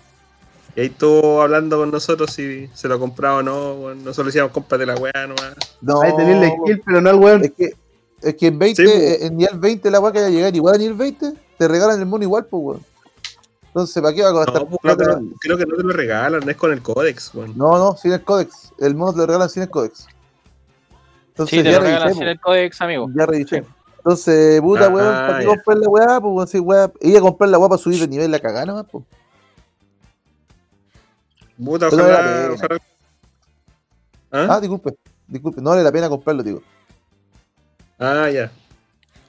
Y 0.76 0.82
ahí 0.82 0.86
estuvo 0.88 1.42
hablando 1.42 1.78
con 1.78 1.92
nosotros 1.92 2.32
si 2.34 2.68
se 2.74 2.88
lo 2.88 3.00
compraba 3.00 3.38
o 3.38 3.44
no, 3.44 3.74
weón. 3.74 3.98
Nosotros 4.04 4.26
le 4.28 4.30
decíamos, 4.30 4.52
cómprate 4.52 4.86
la 4.86 4.96
wea 4.96 5.12
nomás. 5.28 5.56
No, 5.82 6.02
Hay 6.02 6.12
que 6.12 6.18
tenerle 6.18 6.56
skill, 6.64 6.82
pero 6.86 7.02
no 7.02 7.10
al 7.10 7.16
weón. 7.16 7.44
es 7.44 7.52
que, 7.54 7.74
es 8.22 8.36
que 8.36 8.48
en 8.48 8.60
20, 8.60 8.84
Sí, 8.84 8.88
po. 8.92 8.96
eh, 8.98 9.26
en 9.28 9.38
nivel 9.38 9.60
20 9.60 9.92
la 9.92 10.00
weá 10.00 10.12
que 10.12 10.20
vaya 10.22 10.28
a 10.28 10.32
llegar 10.36 10.56
igual 10.56 10.76
a 10.76 10.78
nivel 10.78 10.94
20, 10.96 11.34
te 11.58 11.68
regalan 11.68 12.00
el 12.00 12.06
mono 12.06 12.24
igual, 12.24 12.46
pues, 12.46 12.64
weón. 12.64 12.86
Entonces, 13.68 14.02
¿para 14.02 14.16
qué 14.16 14.24
va 14.24 14.30
a 14.30 14.34
gastar 14.34 14.62
No, 14.64 14.70
pues, 14.70 14.80
creo, 14.96 14.98
que- 14.98 15.26
creo 15.40 15.58
que 15.58 15.66
no 15.68 15.76
te 15.78 15.84
lo 15.84 15.90
regalan, 15.94 16.50
es 16.50 16.56
con 16.58 16.72
el 16.74 16.82
códex, 16.82 17.34
weón. 17.36 17.54
No, 17.56 17.78
no, 17.78 17.96
sin 17.98 18.12
el 18.14 18.24
códex. 18.24 18.72
El 18.80 18.96
mono 18.96 19.14
te 19.14 19.20
lo 19.20 19.26
regalan 19.28 19.50
sin 19.50 19.64
el 19.64 19.70
códex. 19.70 20.08
Entonces, 21.38 21.60
Sí, 21.60 21.64
te 21.64 21.70
ya 21.72 21.78
lo 21.78 21.84
regalan 21.86 22.08
revisé, 22.08 22.20
sin 22.20 22.28
el 22.30 22.40
códex, 22.40 22.82
amigo. 22.82 23.10
Ya 23.16 23.26
revisé. 23.28 23.64
Entonces, 23.98 24.60
puta, 24.62 24.86
Ah, 24.86 24.90
weón, 24.90 25.14
¿para 25.28 25.40
qué 25.40 25.46
comprar 25.46 25.78
la 25.78 25.88
weá? 25.90 26.20
Pues, 26.22 26.50
si 26.50 26.60
weá. 26.60 26.92
Ella 27.00 27.22
comprar 27.22 27.50
la 27.52 27.60
weá 27.60 27.70
para 27.70 27.80
subir 27.82 28.00
de 28.00 28.08
nivel 28.08 28.32
la 28.32 28.40
cagana, 28.40 28.74
más, 28.74 28.86
pues. 28.92 29.04
Puta, 31.64 31.88
ojalá. 31.90 32.78
¿Ah? 34.32 34.48
Ah, 34.50 34.60
disculpe, 34.60 34.96
disculpe, 35.28 35.62
no 35.62 35.70
vale 35.70 35.84
la 35.84 35.92
pena 35.92 36.10
comprarlo, 36.10 36.42
digo. 36.44 36.62
Ah, 38.00 38.30
ya. 38.32 38.52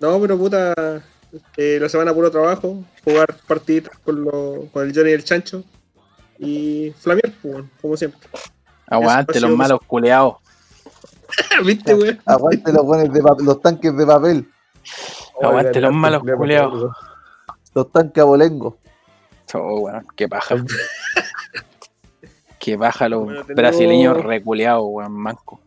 No, 0.01 0.19
pero 0.21 0.37
puta, 0.39 1.03
eh, 1.57 1.79
la 1.81 1.89
semana 1.91 2.15
puro 2.15 2.31
trabajo, 2.31 2.83
jugar 3.05 3.35
partiditas 3.47 3.99
con, 3.99 4.25
lo- 4.25 4.67
con 4.73 4.87
el 4.87 4.95
Johnny 4.95 5.11
y 5.11 5.13
el 5.13 5.25
Chancho 5.25 5.63
y 6.39 6.95
flamear, 6.99 7.33
pues, 7.43 7.55
weón, 7.55 7.71
como 7.83 7.97
siempre. 7.99 8.21
Aguante 8.87 9.41
los 9.41 9.51
malos 9.51 9.81
culeados. 9.87 10.37
¿Viste, 11.65 11.95
weón? 11.95 12.21
Aguante 12.27 12.73
los, 12.73 12.85
buenos 12.85 13.13
de 13.13 13.45
los 13.45 13.61
tanques 13.61 13.97
de 13.97 14.07
papel, 14.07 14.49
Aguante 15.43 15.81
los 15.81 15.93
malos 15.93 16.23
culeados. 16.37 16.91
los 17.75 17.93
tanques 17.93 18.23
abolengos. 18.23 18.75
Oh, 19.55 19.81
weón, 19.81 20.07
qué 20.17 20.29
paja. 20.29 20.57
qué 22.59 22.77
paja 22.79 23.09
los 23.09 23.25
Bueno, 23.25 23.41
tenemos- 23.43 23.57
brasileños 23.57 24.25
reculeados, 24.25 24.85
weón, 24.87 25.13
manco. 25.13 25.61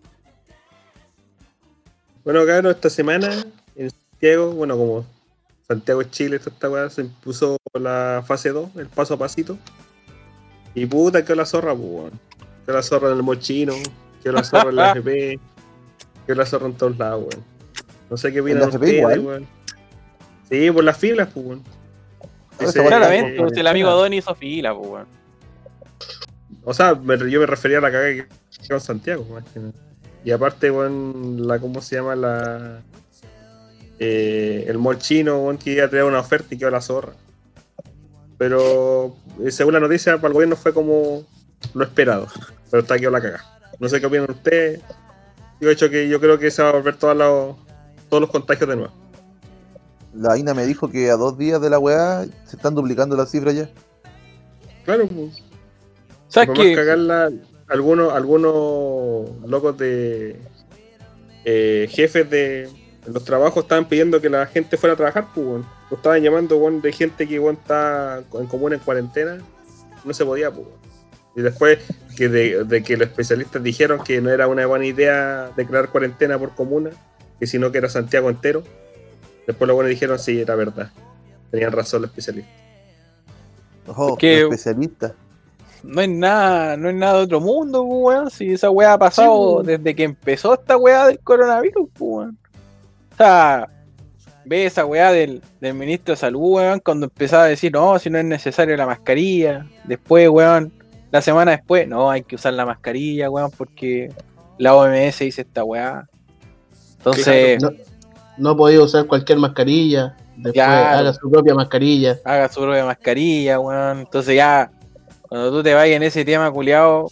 Bueno, 2.24 2.46
cabrón, 2.46 2.72
esta 2.72 2.90
semana 2.90 3.30
en 3.76 3.90
Santiago, 3.90 4.52
bueno, 4.52 4.78
como 4.78 5.06
Santiago 5.68 6.02
es 6.02 6.12
Chile, 6.12 6.38
toda 6.40 6.52
esta 6.54 6.70
weá, 6.70 6.90
se 6.90 7.02
impuso 7.02 7.58
la 7.74 8.24
fase 8.28 8.50
2, 8.50 8.76
el 8.76 8.88
paso 8.88 9.16
a 9.16 9.18
pasito. 9.18 9.58
Y 10.76 10.86
puta, 10.86 11.24
quedó 11.26 11.36
la 11.36 11.46
zorra, 11.46 11.74
pues, 11.76 11.88
weón. 11.88 12.20
Quedó 12.66 12.76
la 12.76 12.84
zorra 12.84 13.10
en 13.10 13.18
el 13.18 13.24
mochino, 13.24 13.74
quedó 14.22 14.34
la 14.34 14.44
zorra 14.44 14.70
en 14.70 14.76
la 14.76 14.92
FP, 14.96 15.40
la 16.36 16.46
zorra 16.46 16.68
en 16.68 16.74
todos 16.74 16.98
lados, 16.98 17.22
weón. 17.32 17.44
No 18.10 18.18
sé 18.18 18.32
qué 18.32 18.42
opinan 18.42 18.64
ustedes, 18.70 19.20
weón. 19.20 19.48
Sí, 20.50 20.70
por 20.72 20.84
las 20.84 20.98
filas, 20.98 21.30
pues, 21.34 21.46
weón. 21.46 21.64
Claramente, 22.74 23.38
pues, 23.42 23.54
el 23.58 23.68
amigo 23.68 23.90
Donny 23.92 24.18
hizo 24.18 24.36
fila, 24.36 24.76
pues, 24.76 24.88
weón. 24.90 25.08
O 26.64 26.74
sea, 26.74 26.94
me- 26.96 27.18
yo 27.30 27.40
me 27.40 27.46
refería 27.46 27.80
a 27.80 27.82
la 27.82 27.92
cagada 27.92 28.10
que 28.14 28.28
quedó 28.68 28.76
en 28.78 28.82
Santiago, 28.82 29.26
más 29.34 29.44
que 29.52 29.60
nada. 29.60 29.74
Y 30.24 30.32
aparte, 30.32 30.70
weón, 30.70 31.48
la, 31.48 31.58
¿cómo 31.60 31.82
se 31.82 31.96
llama? 31.96 32.16
La. 32.16 32.82
eh, 34.00 34.66
el 34.68 34.78
mall 34.78 34.98
chino, 35.00 35.38
weón, 35.40 35.58
que 35.58 35.72
iba 35.74 35.86
a 35.86 35.90
traer 35.90 36.06
una 36.06 36.20
oferta 36.20 36.54
y 36.54 36.58
quedó 36.58 36.70
la 36.70 36.82
zorra. 36.82 37.14
Pero 38.38 39.16
eh, 39.44 39.52
según 39.52 39.74
la 39.74 39.80
noticia, 39.80 40.16
para 40.18 40.28
el 40.30 40.34
gobierno 40.34 40.56
fue 40.56 40.74
como 40.74 41.24
lo 41.74 41.84
esperado. 41.84 42.28
Pero 42.70 42.82
está 42.82 42.98
quedó 42.98 43.12
la 43.12 43.22
cagada. 43.22 43.60
No 43.80 43.88
sé 43.90 44.00
qué 44.00 44.06
opinan 44.08 44.30
ustedes. 44.32 44.82
Yo 45.62 45.70
he 45.70 45.74
hecho 45.74 45.90
que 45.92 46.10
yo 46.10 46.20
creo 46.20 46.40
que 46.40 46.50
se 46.50 46.64
va 46.64 46.70
a 46.70 46.72
volver 46.74 46.98
todos 46.98 47.16
los, 47.16 47.56
todos 48.10 48.22
los 48.22 48.32
contagios 48.32 48.68
de 48.68 48.76
nuevo. 48.76 48.92
La 50.16 50.36
Ina 50.38 50.56
me 50.56 50.66
dijo 50.66 50.90
que 50.90 51.10
a 51.12 51.16
dos 51.16 51.38
días 51.38 51.62
de 51.62 51.70
la 51.70 51.78
weá 51.78 52.26
se 52.46 52.56
están 52.56 52.74
duplicando 52.74 53.16
las 53.16 53.30
cifras 53.30 53.56
ya. 53.56 53.70
Claro, 54.84 55.08
pues. 55.08 55.44
¿Sabes 56.28 56.48
Por 56.48 56.58
más 56.58 56.66
qué? 56.66 56.76
cagarla, 56.76 57.32
algunos, 57.68 58.12
algunos 58.12 59.30
locos 59.48 59.78
de 59.78 60.40
eh, 61.46 61.88
jefes 61.92 62.30
de, 62.30 62.70
los 63.06 63.24
trabajos 63.24 63.64
estaban 63.64 63.88
pidiendo 63.88 64.20
que 64.20 64.30
la 64.30 64.48
gente 64.48 64.78
fuera 64.78 64.94
a 64.96 64.98
trabajar, 64.98 65.28
pues, 65.34 65.46
weón. 65.46 65.66
Lo 65.92 65.98
estaban 65.98 66.24
llamando, 66.24 66.58
weón, 66.58 66.82
de 66.82 66.92
gente 66.92 67.28
que, 67.28 67.40
weón, 67.40 67.58
está 67.62 68.24
en 68.34 68.48
común 68.48 68.74
en 68.74 68.80
cuarentena. 68.80 69.38
No 70.04 70.14
se 70.14 70.26
podía, 70.26 70.50
pues, 70.50 70.66
weón. 70.66 70.91
Y 71.36 71.42
después 71.42 71.80
que 72.18 72.28
de, 72.30 72.64
de 72.66 72.84
que 72.84 72.98
los 72.98 73.08
especialistas 73.08 73.64
dijeron 73.64 74.04
que 74.04 74.20
no 74.22 74.30
era 74.30 74.48
una 74.48 74.66
buena 74.66 74.86
idea 74.86 75.50
declarar 75.56 75.90
cuarentena 75.90 76.38
por 76.38 76.54
comuna, 76.56 76.90
que 77.40 77.48
sino 77.48 77.72
que 77.72 77.78
era 77.78 77.90
Santiago 77.90 78.30
entero. 78.30 78.64
Después 79.48 79.68
los 79.68 79.76
buenos 79.76 79.90
dijeron, 79.90 80.20
sí, 80.20 80.40
era 80.42 80.56
verdad. 80.56 80.92
Tenían 81.50 81.72
razón 81.72 82.02
los 82.02 82.12
especialistas. 82.12 82.54
Ojo, 83.88 84.18
que- 84.18 84.42
los 84.42 84.52
especialistas. 84.52 85.14
No 85.84 86.00
es 86.02 86.10
nada, 86.10 86.78
no 86.78 86.90
es 86.90 86.96
nada 86.96 87.18
de 87.18 87.24
otro 87.24 87.40
mundo, 87.42 87.84
pues, 87.84 88.18
weón. 88.18 88.30
Si 88.30 88.54
esa 88.54 88.70
weá 88.70 88.94
ha 88.94 89.00
pasado 89.00 89.62
Sí, 89.62 89.68
desde 89.68 89.96
que 89.96 90.04
empezó 90.04 90.54
esta 90.54 90.78
weá 90.78 91.08
del 91.08 91.20
coronavirus, 91.20 91.90
pues, 91.98 92.12
weón. 92.12 92.38
O 93.14 93.18
sea, 93.18 93.68
ve 94.46 94.66
esa 94.68 94.86
weá 94.86 95.12
del, 95.12 95.42
del 95.60 95.74
ministro 95.74 96.14
de 96.14 96.18
salud, 96.18 96.40
weón, 96.58 96.80
cuando 96.82 97.08
empezaba 97.08 97.46
a 97.46 97.48
decir, 97.48 97.72
no, 97.72 97.98
si 97.98 98.12
no 98.12 98.20
es 98.20 98.26
necesario 98.26 98.78
la 98.78 98.86
mascarilla. 98.86 99.66
Después, 99.86 100.30
weón, 100.30 100.72
la 101.12 101.22
semana 101.22 101.52
después, 101.52 101.88
no, 101.88 102.10
hay 102.10 102.24
que 102.24 102.36
usar 102.36 102.54
la 102.54 102.66
mascarilla, 102.66 103.30
weón, 103.30 103.52
porque 103.52 104.12
la 104.58 104.76
OMS 104.76 105.20
dice 105.20 105.42
esta 105.42 105.64
weá. 105.64 106.08
Entonces, 106.98 107.62
No, 107.62 107.72
no 108.38 108.58
podía 108.58 108.82
usar 108.82 109.06
cualquier 109.08 109.40
mascarilla. 109.40 110.16
Después 110.36 110.54
Claro. 110.54 111.00
haga 111.00 111.14
su 111.14 111.30
propia 111.30 111.54
mascarilla. 111.54 112.18
haga 112.24 112.50
su 112.50 112.62
propia 112.62 112.86
mascarilla, 112.86 113.60
weón. 113.60 114.00
Entonces 114.00 114.36
ya, 114.36 114.72
cuando 115.28 115.52
tú 115.52 115.62
te 115.64 115.74
vayas 115.74 115.98
en 115.98 116.04
ese 116.04 116.24
tema, 116.24 116.50
culiado, 116.52 117.08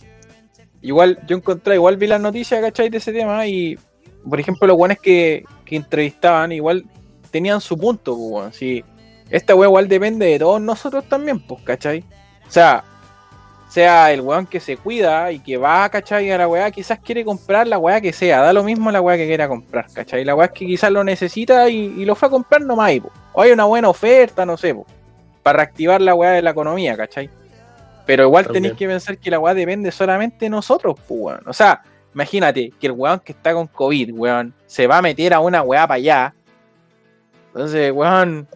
igual, 0.82 1.20
yo 1.28 1.36
encontré, 1.38 1.76
igual 1.76 1.98
vi 1.98 2.08
las 2.08 2.22
noticias, 2.22 2.62
¿cachai? 2.62 2.90
De 2.90 2.98
ese 3.00 3.12
tema 3.12 3.46
y, 3.48 3.78
por 4.28 4.40
ejemplo, 4.40 4.68
los 4.68 4.78
weones 4.78 5.00
que, 5.00 5.44
que 5.66 5.76
entrevistaban, 5.76 6.52
igual 6.52 6.86
tenían 7.32 7.60
su 7.62 7.78
punto, 7.78 8.16
pues, 8.16 8.32
weón. 8.32 8.54
Sí, 8.54 8.84
esta 9.30 9.56
weá 9.56 9.68
igual 9.68 9.88
depende 9.88 10.26
de 10.26 10.40
todos 10.40 10.62
nosotros 10.62 11.04
también, 11.10 11.40
pues, 11.46 11.62
¿cachai? 11.64 12.04
O 12.48 12.52
sea, 12.52 12.84
sea 13.70 14.12
el 14.12 14.22
weón 14.22 14.48
que 14.48 14.60
se 14.60 14.78
cuida 14.78 15.32
y 15.32 15.40
que 15.40 15.56
va, 15.56 15.88
¿cachai? 15.90 16.30
A 16.32 16.40
la 16.40 16.48
weá, 16.48 16.72
quizás 16.72 17.00
quiere 17.00 17.24
comprar 17.24 17.68
la 17.68 17.78
weá 17.78 18.02
que 18.02 18.12
sea, 18.12 18.42
da 18.42 18.52
lo 18.52 18.64
mismo 18.64 18.92
la 18.92 19.00
weá 19.00 19.16
que 19.16 19.28
quiera 19.28 19.48
comprar, 19.48 19.86
¿cachai? 19.94 20.26
La 20.26 20.36
weá 20.36 20.48
es 20.48 20.54
que 20.54 20.66
quizás 20.66 20.92
lo 20.92 21.04
necesita 21.04 21.70
y, 21.70 21.94
y 21.98 22.06
lo 22.06 22.16
fue 22.16 22.28
a 22.28 22.32
comprar 22.32 22.62
nomás, 22.62 22.92
y, 22.94 23.00
po. 23.00 23.12
o 23.32 23.42
hay 23.42 23.52
una 23.52 23.66
buena 23.66 23.88
oferta, 23.88 24.44
no 24.44 24.58
sé, 24.58 24.74
po, 24.74 24.88
para 25.44 25.58
reactivar 25.58 26.02
la 26.02 26.16
weá 26.16 26.32
de 26.32 26.42
la 26.42 26.50
economía, 26.50 26.98
¿cachai? 26.98 27.30
Pero 28.08 28.24
igual 28.24 28.46
También. 28.46 28.64
tenéis 28.64 28.80
que 28.80 28.88
pensar 28.88 29.18
que 29.20 29.30
la 29.30 29.40
weá 29.40 29.54
depende 29.54 29.92
solamente 29.92 30.46
de 30.46 30.50
nosotros, 30.50 30.96
pues, 31.08 31.20
weón. 31.22 31.42
O 31.46 31.54
sea, 31.54 31.84
imagínate 32.16 32.74
que 32.80 32.88
el 32.88 32.94
weón 32.94 33.20
que 33.20 33.34
está 33.34 33.54
con 33.54 33.68
COVID, 33.68 34.14
weón, 34.14 34.52
se 34.66 34.88
va 34.88 34.98
a 34.98 35.02
meter 35.04 35.32
a 35.32 35.40
una 35.40 35.62
weá 35.62 35.86
para 35.86 35.98
allá. 35.98 36.34
Entonces, 37.54 37.92
weón, 37.92 38.48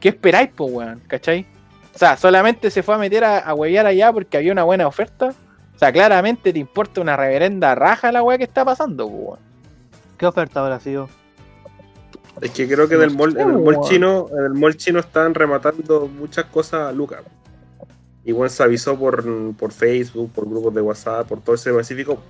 ¿qué 0.00 0.08
esperáis, 0.08 0.48
pues, 0.56 0.72
weón? 0.72 1.02
¿Cachai? 1.08 1.46
O 1.94 1.98
sea, 1.98 2.16
solamente 2.16 2.70
se 2.70 2.82
fue 2.82 2.94
a 2.94 2.98
meter 2.98 3.24
a, 3.24 3.38
a 3.38 3.54
huevear 3.54 3.86
allá 3.86 4.12
porque 4.12 4.36
había 4.36 4.52
una 4.52 4.64
buena 4.64 4.86
oferta. 4.86 5.34
O 5.74 5.78
sea, 5.78 5.92
claramente 5.92 6.52
te 6.52 6.58
importa 6.58 7.00
una 7.00 7.16
reverenda 7.16 7.74
raja 7.74 8.12
la 8.12 8.22
weá 8.22 8.38
que 8.38 8.44
está 8.44 8.64
pasando, 8.64 9.06
weón. 9.06 9.38
¿Qué 10.16 10.26
oferta 10.26 10.60
habrá 10.60 10.78
sido? 10.80 11.08
Es 12.40 12.50
que 12.50 12.66
creo 12.66 12.88
que 12.88 12.94
No 12.94 13.00
del 13.00 13.10
mall, 13.10 13.36
en 13.38 13.50
el 13.50 13.58
mall 13.58 13.80
chino, 13.82 14.26
en 14.32 14.44
el 14.44 14.54
mall 14.54 14.76
chino 14.76 15.00
están 15.00 15.34
rematando 15.34 16.08
muchas 16.08 16.46
cosas 16.46 16.88
a 16.88 16.92
Lucas. 16.92 17.20
Igual 18.24 18.50
se 18.50 18.62
avisó 18.62 18.96
por, 18.98 19.24
por 19.56 19.72
Facebook, 19.72 20.30
por 20.32 20.48
grupos 20.48 20.72
de 20.74 20.80
WhatsApp, 20.80 21.26
por 21.26 21.40
todo 21.40 21.56
ese 21.56 21.72
pacífico. 21.72 22.22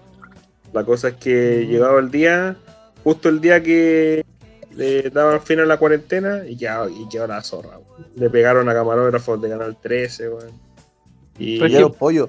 La 0.72 0.84
cosa 0.84 1.08
es 1.08 1.14
que 1.16 1.64
Mm. 1.66 1.70
llegado 1.70 1.98
el 1.98 2.10
día, 2.10 2.56
justo 3.04 3.28
el 3.28 3.40
día 3.40 3.62
que 3.62 4.24
le 4.74 5.10
daban 5.10 5.40
fin 5.42 5.60
a 5.60 5.64
la 5.64 5.76
cuarentena, 5.76 6.42
y 6.46 6.56
quedó, 6.56 6.88
y 6.88 7.08
quedó 7.08 7.26
la 7.26 7.42
zorra. 7.42 7.78
Le 8.16 8.30
pegaron 8.30 8.68
a 8.68 8.74
camarógrafos 8.74 9.40
de 9.40 9.48
Canal 9.48 9.76
13, 9.80 10.28
weón. 10.28 10.50
Y 11.38 11.56
Pero 11.58 11.66
es 11.66 11.72
Ya 11.72 11.78
que- 11.78 11.82
los 11.82 11.96
pollos. 11.96 12.28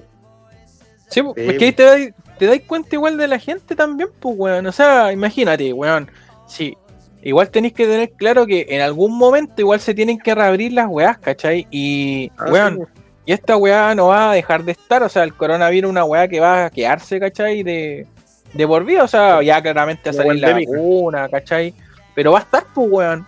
Sí, 1.08 1.20
Sí, 1.20 1.26
es 1.36 1.58
que 1.58 1.64
ahí 1.66 1.72
te 1.72 1.82
dais, 1.84 2.14
te 2.38 2.46
dais 2.46 2.62
cuenta 2.66 2.96
igual 2.96 3.16
de 3.16 3.28
la 3.28 3.38
gente 3.38 3.76
también, 3.76 4.08
pues, 4.18 4.34
weón. 4.38 4.66
O 4.66 4.72
sea, 4.72 5.12
imagínate, 5.12 5.72
weón. 5.72 6.10
Sí, 6.48 6.76
igual 7.22 7.50
tenéis 7.50 7.74
que 7.74 7.86
tener 7.86 8.10
claro 8.12 8.46
que 8.46 8.66
en 8.70 8.80
algún 8.80 9.16
momento 9.16 9.54
igual 9.58 9.80
se 9.80 9.94
tienen 9.94 10.18
que 10.18 10.34
reabrir 10.34 10.72
las 10.72 10.88
weás, 10.88 11.18
¿cachai? 11.18 11.66
Y, 11.70 12.30
Ah, 12.36 12.44
sí, 12.46 12.52
weón, 12.52 12.88
y 13.26 13.32
esta 13.32 13.56
weá 13.56 13.94
no 13.94 14.08
va 14.08 14.30
a 14.32 14.34
dejar 14.34 14.64
de 14.64 14.72
estar, 14.72 15.02
o 15.02 15.08
sea, 15.08 15.22
el 15.22 15.34
coronavirus 15.34 15.88
es 15.88 15.90
una 15.90 16.04
weá 16.04 16.26
que 16.28 16.40
va 16.40 16.66
a 16.66 16.70
quedarse, 16.70 17.20
¿cachai? 17.20 17.62
De, 17.62 18.06
de 18.52 18.66
por 18.66 18.84
vida, 18.84 19.04
o 19.04 19.08
sea, 19.08 19.42
ya 19.42 19.62
claramente 19.62 20.10
va 20.10 20.10
a 20.10 20.12
salir 20.14 20.40
la 20.40 20.52
vacuna, 20.54 21.28
¿cachai? 21.28 21.74
Pero 22.14 22.32
va 22.32 22.38
a 22.38 22.42
estar, 22.42 22.64
pues, 22.74 22.88
weón. 22.90 23.26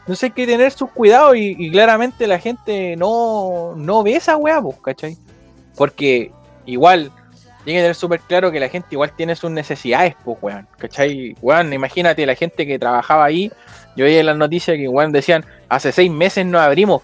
Entonces 0.00 0.24
hay 0.24 0.30
que 0.30 0.46
tener 0.46 0.70
sus 0.72 0.90
cuidados 0.90 1.36
y, 1.36 1.56
y 1.58 1.70
claramente 1.70 2.26
la 2.26 2.38
gente 2.38 2.96
no, 2.96 3.74
no 3.76 4.02
ve 4.02 4.16
esa 4.16 4.36
weá, 4.36 4.60
pues, 4.62 4.76
¿cachai? 4.82 5.16
Porque 5.76 6.30
igual, 6.64 7.10
tiene 7.64 7.80
que 7.80 7.82
tener 7.82 7.94
súper 7.96 8.20
claro 8.20 8.52
que 8.52 8.60
la 8.60 8.68
gente 8.68 8.88
igual 8.92 9.10
tiene 9.16 9.34
sus 9.34 9.50
necesidades, 9.50 10.14
pues, 10.24 10.38
weón. 10.40 10.68
¿Cachai? 10.78 11.34
Weón, 11.42 11.72
imagínate 11.72 12.24
la 12.24 12.34
gente 12.36 12.66
que 12.66 12.78
trabajaba 12.78 13.24
ahí. 13.24 13.50
Yo 13.96 14.04
veía 14.04 14.20
en 14.20 14.26
las 14.26 14.36
noticias 14.36 14.76
que, 14.76 14.88
weón, 14.88 15.10
decían, 15.10 15.44
hace 15.68 15.90
seis 15.90 16.10
meses 16.10 16.46
no 16.46 16.60
abrimos. 16.60 17.02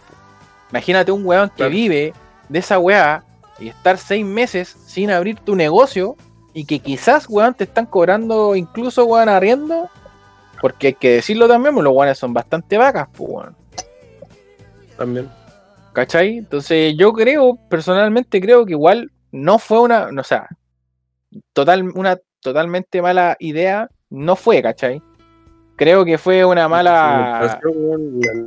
Imagínate 0.71 1.11
un 1.11 1.27
weón 1.27 1.49
que 1.51 1.57
Claro. 1.57 1.73
vive 1.73 2.13
de 2.49 2.59
esa 2.59 2.79
weá 2.79 3.25
y 3.59 3.69
estar 3.69 3.99
seis 3.99 4.25
meses 4.25 4.77
sin 4.87 5.11
abrir 5.11 5.39
tu 5.41 5.55
negocio 5.57 6.17
y 6.55 6.65
que 6.65 6.79
quizás, 6.79 7.27
weón, 7.29 7.55
te 7.55 7.65
están 7.65 7.87
cobrando 7.87 8.55
incluso, 8.55 9.05
weón, 9.07 9.29
arriendo. 9.29 9.89
Porque 10.63 10.87
hay 10.87 10.95
que 10.95 11.11
decirlo 11.17 11.47
también, 11.47 11.75
pues, 11.75 11.85
los 11.85 11.93
weones 11.95 12.17
son 12.17 12.33
bastante 12.33 12.79
vacas, 12.79 13.09
pues, 13.15 13.29
weón. 13.31 13.57
También. 14.97 15.29
¿Cachai? 15.93 16.39
Entonces 16.39 16.95
yo 16.97 17.13
creo, 17.13 17.59
personalmente 17.69 18.41
creo 18.41 18.65
que 18.65 18.73
igual 18.73 19.11
no 19.31 19.59
fue 19.59 19.81
una, 19.81 20.11
no, 20.11 20.23
o 20.23 20.25
sea, 20.25 20.49
total, 21.53 21.91
una 21.95 22.19
totalmente 22.41 23.03
mala 23.03 23.37
idea, 23.41 23.91
no 24.09 24.37
fue, 24.37 24.63
¿cachai? 24.63 25.03
Creo 25.77 26.05
que 26.05 26.17
fue 26.19 26.45
una 26.45 26.69
mala... 26.69 27.41
La, 27.43 27.61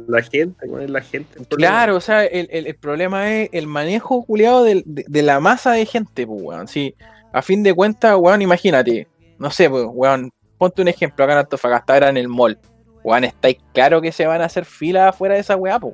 la 0.08 0.22
gente, 0.22 0.68
la 0.88 1.02
gente. 1.02 1.44
Claro, 1.50 1.98
o 1.98 2.00
sea, 2.00 2.24
el, 2.26 2.48
el- 2.52 2.68
el 2.68 2.76
problema 2.76 3.32
es 3.34 3.50
el 3.52 3.68
manejo 3.68 4.24
culiado 4.24 4.64
de, 4.64 4.84
de 4.86 5.22
la 5.22 5.40
masa 5.40 5.74
de 5.74 5.86
gente, 5.86 6.26
pues, 6.26 6.42
weón. 6.42 6.68
Sí, 6.68 6.96
a 7.34 7.42
fin 7.42 7.62
de 7.62 7.74
cuentas, 7.74 8.16
weón, 8.18 8.42
imagínate, 8.42 9.08
no 9.38 9.52
sé, 9.52 9.70
pues, 9.70 9.86
weón, 9.92 10.32
ponte 10.58 10.82
un 10.82 10.88
ejemplo 10.88 11.24
acá 11.26 11.34
en 11.34 11.40
Antofagasta, 11.40 11.94
ahora 11.94 12.10
en 12.10 12.18
el 12.18 12.28
mall. 12.28 12.58
Weón, 13.04 13.24
estáis 13.24 13.58
claro 13.74 14.02
que 14.02 14.12
se 14.12 14.26
van 14.26 14.42
a 14.42 14.46
hacer 14.46 14.66
filas 14.66 15.10
afuera 15.10 15.36
de 15.36 15.42
esa 15.42 15.56
weá, 15.56 15.80
pues. 15.80 15.94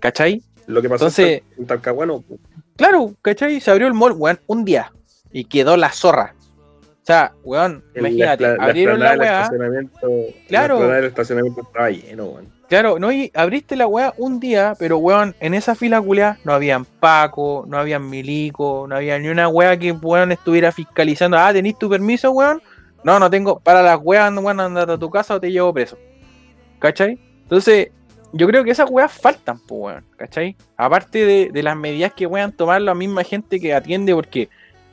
¿Cachai? 0.00 0.42
Lo 0.66 0.82
que 0.82 0.88
pasó 0.88 1.04
Entonces- 1.06 1.42
en 1.58 1.66
Talcahuano, 1.66 2.20
pues, 2.22 2.40
Claro, 2.76 3.12
¿cachai? 3.22 3.58
Se 3.60 3.70
abrió 3.72 3.88
el 3.88 3.94
mall, 3.94 4.12
weón, 4.12 4.38
un 4.46 4.64
día. 4.64 4.92
Y 5.32 5.44
quedó 5.44 5.76
la 5.76 5.90
zorra. 5.90 6.34
O 7.02 7.04
sea, 7.08 7.32
weón, 7.42 7.82
el- 7.94 8.00
imagínate, 8.06 8.44
la, 8.44 8.56
la 8.56 8.64
abrieron 8.64 9.00
la 9.00 9.16
weá. 9.16 9.42
estacionamiento- 9.42 10.08
Claro. 10.46 10.74
La 10.74 10.80
explanada 10.80 10.94
del 10.96 11.04
estacionamiento 11.06 11.60
estaba 11.62 11.90
lleno, 11.90 12.24
weón. 12.26 12.58
Claro, 12.68 12.98
no, 12.98 13.10
y 13.10 13.32
abriste 13.34 13.76
la 13.76 13.86
weá 13.86 14.12
un 14.18 14.38
día, 14.38 14.74
pero 14.78 14.98
weón, 14.98 15.34
en 15.40 15.54
esa 15.54 15.74
fila 15.74 16.00
culiá 16.02 16.38
no 16.44 16.52
habían 16.52 16.84
Paco, 16.84 17.64
no 17.66 17.78
habían 17.78 18.08
Milico, 18.08 18.86
no 18.88 18.94
había 18.94 19.18
ni 19.18 19.28
una 19.28 19.48
weá 19.48 19.76
que 19.78 19.90
weón 19.90 20.30
estuviera 20.32 20.70
fiscalizando. 20.70 21.38
Ah, 21.38 21.50
¿tenís 21.52 21.78
tu 21.78 21.88
permiso, 21.88 22.30
weón? 22.30 22.60
No, 23.04 23.18
no 23.18 23.30
tengo. 23.30 23.60
Para 23.60 23.82
las 23.82 23.98
weas, 24.02 24.32
weón, 24.34 24.60
andate 24.60 24.92
a 24.92 24.98
tu 24.98 25.10
casa 25.10 25.34
o 25.34 25.40
te 25.40 25.50
llevo 25.50 25.72
preso. 25.72 25.98
¿Cachai? 26.78 27.18
Entonces, 27.42 27.88
yo 28.32 28.46
creo 28.46 28.64
que 28.64 28.70
esas 28.70 28.90
weas 28.90 29.12
faltan, 29.12 29.58
pues, 29.60 29.80
weón. 29.80 30.06
¿Cachai? 30.16 30.56
Aparte 30.76 31.24
de, 31.24 31.50
de 31.52 31.62
las 31.62 31.76
medidas 31.76 32.12
que 32.12 32.28
puedan 32.28 32.52
tomar 32.52 32.82
la 32.82 32.94
misma 32.94 33.24
gente 33.24 33.60
que 33.60 33.74
atiende, 33.74 34.14
porque, 34.14 34.48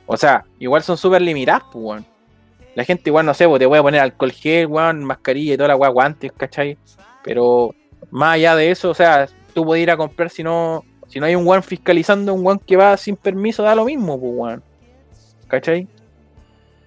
o 0.06 0.16
sea, 0.16 0.44
igual 0.58 0.82
son 0.82 0.96
súper 0.96 1.22
limitadas, 1.22 1.64
pues, 1.72 1.84
weón. 1.84 2.06
La 2.74 2.84
gente 2.84 3.08
igual, 3.08 3.26
no 3.26 3.34
sé, 3.34 3.48
pues, 3.48 3.58
te 3.58 3.66
voy 3.66 3.78
a 3.78 3.82
poner 3.82 4.00
alcohol 4.00 4.32
gel, 4.32 4.66
weón, 4.66 5.04
mascarilla 5.04 5.54
y 5.54 5.56
toda 5.56 5.68
la 5.68 5.76
wea, 5.76 5.88
guantes, 5.90 6.32
¿cachai? 6.32 6.78
Pero 7.24 7.74
más 8.10 8.34
allá 8.34 8.54
de 8.54 8.70
eso, 8.70 8.90
o 8.90 8.94
sea, 8.94 9.28
tú 9.54 9.64
puedes 9.64 9.82
ir 9.82 9.90
a 9.90 9.96
comprar 9.96 10.30
si 10.30 10.42
no, 10.42 10.84
si 11.08 11.18
no 11.18 11.26
hay 11.26 11.34
un 11.34 11.46
weón 11.46 11.62
fiscalizando, 11.62 12.34
un 12.34 12.44
weón 12.44 12.58
que 12.58 12.76
va 12.76 12.96
sin 12.96 13.16
permiso, 13.16 13.62
da 13.62 13.74
lo 13.74 13.84
mismo, 13.84 14.20
pues, 14.20 14.32
weón. 14.34 14.62
¿Cachai? 15.48 15.88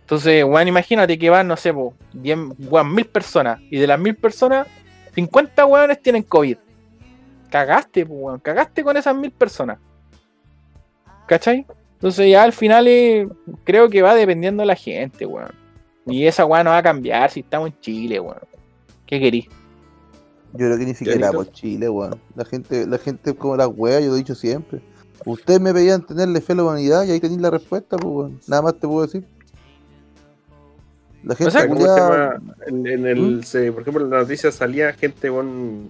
Entonces, 0.10 0.43
weón, 0.43 0.68
imagínate 0.68 1.20
que 1.20 1.30
van, 1.30 1.47
no 1.47 1.55
sé, 1.55 1.72
pues, 1.72 1.93
10, 2.14 2.39
weón, 2.68 2.95
mil 2.95 3.05
personas. 3.05 3.60
Y 3.70 3.78
de 3.78 3.86
las 3.86 3.99
mil 3.99 4.16
personas, 4.16 4.66
50 5.14 5.68
weones 5.68 6.01
tienen 6.01 6.24
COVID. 6.24 6.57
Cagaste, 7.51 8.07
pues, 8.07 8.20
weón. 8.20 8.39
Cagaste 8.39 8.84
con 8.84 8.97
esas 8.97 9.16
mil 9.16 9.30
personas. 9.30 9.78
¿Cachai? 11.28 11.64
Entonces 11.93 12.28
ya 12.28 12.41
al 12.41 12.53
final 12.53 12.88
eh, 12.88 13.28
creo 13.64 13.88
que 13.88 14.01
va 14.01 14.16
dependiendo 14.16 14.64
de 14.64 14.68
la 14.68 14.76
gente, 14.76 15.28
weón. 15.28 15.51
Y 16.07 16.26
esa 16.26 16.43
weá 16.43 16.64
no 16.64 16.72
va 16.72 16.78
a 16.80 16.84
cambiar 16.84 17.30
si 17.30 17.41
estamos 17.41 17.70
en 17.70 17.80
Chile, 17.80 18.20
weón. 18.20 18.39
¿Qué 19.05 19.20
querís? 19.20 19.45
Yo 20.53 20.66
creo 20.66 20.78
que 20.80 20.86
ni 20.86 20.95
siquiera 20.95 21.32
por 21.32 21.51
Chile, 21.51 21.88
weón. 21.88 22.20
La 22.34 22.45
gente, 22.45 22.88
la 22.88 22.97
gente 22.97 23.30
es 23.30 23.36
como 23.36 23.55
las 23.55 23.68
weas, 23.68 24.01
yo 24.01 24.10
lo 24.10 24.16
he 24.16 24.18
dicho 24.18 24.34
siempre. 24.34 24.82
Ustedes 25.24 25.62
me 25.62 25.72
pedían 25.72 26.03
tenerle 26.03 26.41
fe 26.41 26.53
a 26.53 26.55
la 26.55 26.64
humanidad 26.64 27.03
y 27.03 27.12
ahí 27.12 27.20
tenéis 27.20 27.41
la 27.41 27.51
respuesta, 27.51 27.95
pues 27.95 28.12
weón. 28.12 28.39
Nada 28.47 28.64
más 28.64 28.74
te 28.74 28.88
puedo 28.88 29.05
decir. 29.05 29.24
La 31.24 31.34
O 31.34 31.38
gente 31.38 31.51
sea, 31.51 31.67
¿Cómo 31.67 31.82
se 31.82 31.88
culiada- 31.88 32.34
llama? 32.34 32.53
En, 32.67 32.88
en 32.88 33.05
el, 33.07 33.22
¿Mm? 33.22 33.43
se- 33.43 33.72
por 33.72 33.82
ejemplo, 33.82 34.03
en 34.05 34.09
la 34.11 34.20
noticia 34.20 34.51
salía 34.51 34.93
gente 34.93 35.30
con. 35.30 35.89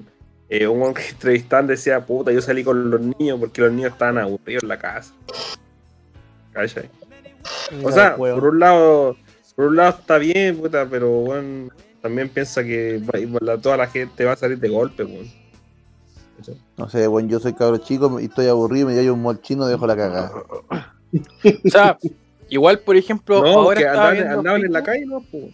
Eh, 0.49 0.67
un 0.67 0.81
weón 0.81 0.93
que 0.95 1.07
entrevistaban 1.09 1.67
decía, 1.67 2.03
puta, 2.05 2.31
yo 2.31 2.41
salí 2.41 2.63
con 2.63 2.89
los 2.89 2.99
niños 2.99 3.39
porque 3.39 3.61
los 3.61 3.71
niños 3.71 3.91
estaban 3.91 4.17
aburridos 4.17 4.63
en 4.63 4.69
la 4.69 4.79
casa. 4.79 5.13
¿Cachai? 6.53 6.89
O 7.83 7.91
sea, 7.91 8.15
por 8.15 8.43
un 8.47 8.59
lado, 8.59 9.15
por 9.55 9.65
un 9.67 9.75
lado 9.75 9.97
está 9.99 10.17
bien, 10.17 10.57
puta, 10.57 10.87
pero 10.89 11.09
bueno, 11.09 11.69
también 12.01 12.29
piensa 12.29 12.63
que 12.63 13.01
toda 13.61 13.77
la 13.77 13.87
gente 13.87 14.25
va 14.25 14.31
a 14.33 14.35
salir 14.35 14.57
de 14.59 14.69
golpe, 14.69 15.03
weón. 15.03 15.27
¿Cachai? 16.37 16.57
No 16.77 16.89
sé, 16.89 17.05
bueno, 17.07 17.29
yo 17.29 17.39
soy 17.39 17.53
cabro 17.53 17.77
chico 17.77 18.19
y 18.19 18.25
estoy 18.25 18.47
aburrido, 18.47 18.87
me 18.87 18.95
llevo 18.95 19.15
un 19.15 19.21
molchino, 19.21 19.67
dejo 19.67 19.85
la 19.85 19.95
cagada. 19.95 20.31
O 21.11 21.69
sea, 21.69 21.97
igual, 22.49 22.79
por 22.79 22.95
ejemplo, 22.95 23.41
No, 23.41 23.47
ahora 23.47 23.77
que 23.79 23.85
estaba 23.87 24.09
andaban, 24.09 24.15
viendo 24.17 24.39
andaban 24.39 24.65
en 24.65 24.73
la 24.73 24.83
calle, 24.83 25.05
¿no? 25.05 25.21
Pues, 25.31 25.45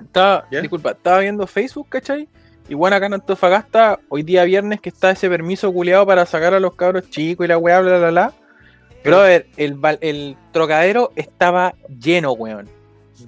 estaba- 0.00 0.46
¿Ya? 0.50 0.60
disculpa, 0.60 0.90
estaba 0.92 1.18
viendo 1.20 1.46
Facebook, 1.46 1.88
¿cachai? 1.88 2.28
Igual 2.68 2.92
acá 2.92 3.06
en 3.06 3.14
Antofagasta, 3.14 4.00
hoy 4.08 4.22
día 4.22 4.42
viernes 4.44 4.80
que 4.80 4.88
está 4.88 5.10
ese 5.10 5.28
permiso 5.28 5.72
culiado 5.72 6.04
para 6.06 6.26
sacar 6.26 6.52
a 6.54 6.60
los 6.60 6.74
cabros 6.74 7.08
chicos 7.10 7.44
y 7.44 7.48
la 7.48 7.58
weá, 7.58 7.80
bla, 7.80 7.98
bla, 7.98 8.10
bla. 8.10 8.32
Brother, 9.04 9.46
el, 9.56 9.74
val- 9.74 9.98
el 10.00 10.36
trocadero 10.52 11.12
estaba 11.14 11.74
lleno, 12.00 12.32
weón. 12.32 12.68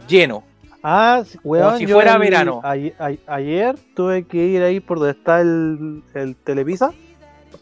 Lleno. 0.09 0.43
Ah, 0.83 1.23
weón, 1.45 1.79
si 1.79 1.87
yo 1.87 1.95
fuera 1.95 2.15
el- 2.15 2.19
verano. 2.21 2.61
ay- 2.65 2.95
ay- 2.99 3.21
ayer 3.29 3.77
tuve 3.95 4.25
que 4.25 4.39
ir 4.39 4.63
ahí 4.63 4.81
por 4.81 4.99
donde 4.99 5.13
está 5.13 5.41
el, 5.41 6.03
el 6.15 6.35
Televisa. 6.35 6.93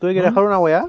Tuve 0.00 0.14
que 0.14 0.20
¿Mm? 0.20 0.24
dejar 0.24 0.44
una 0.44 0.58
weá. 0.58 0.86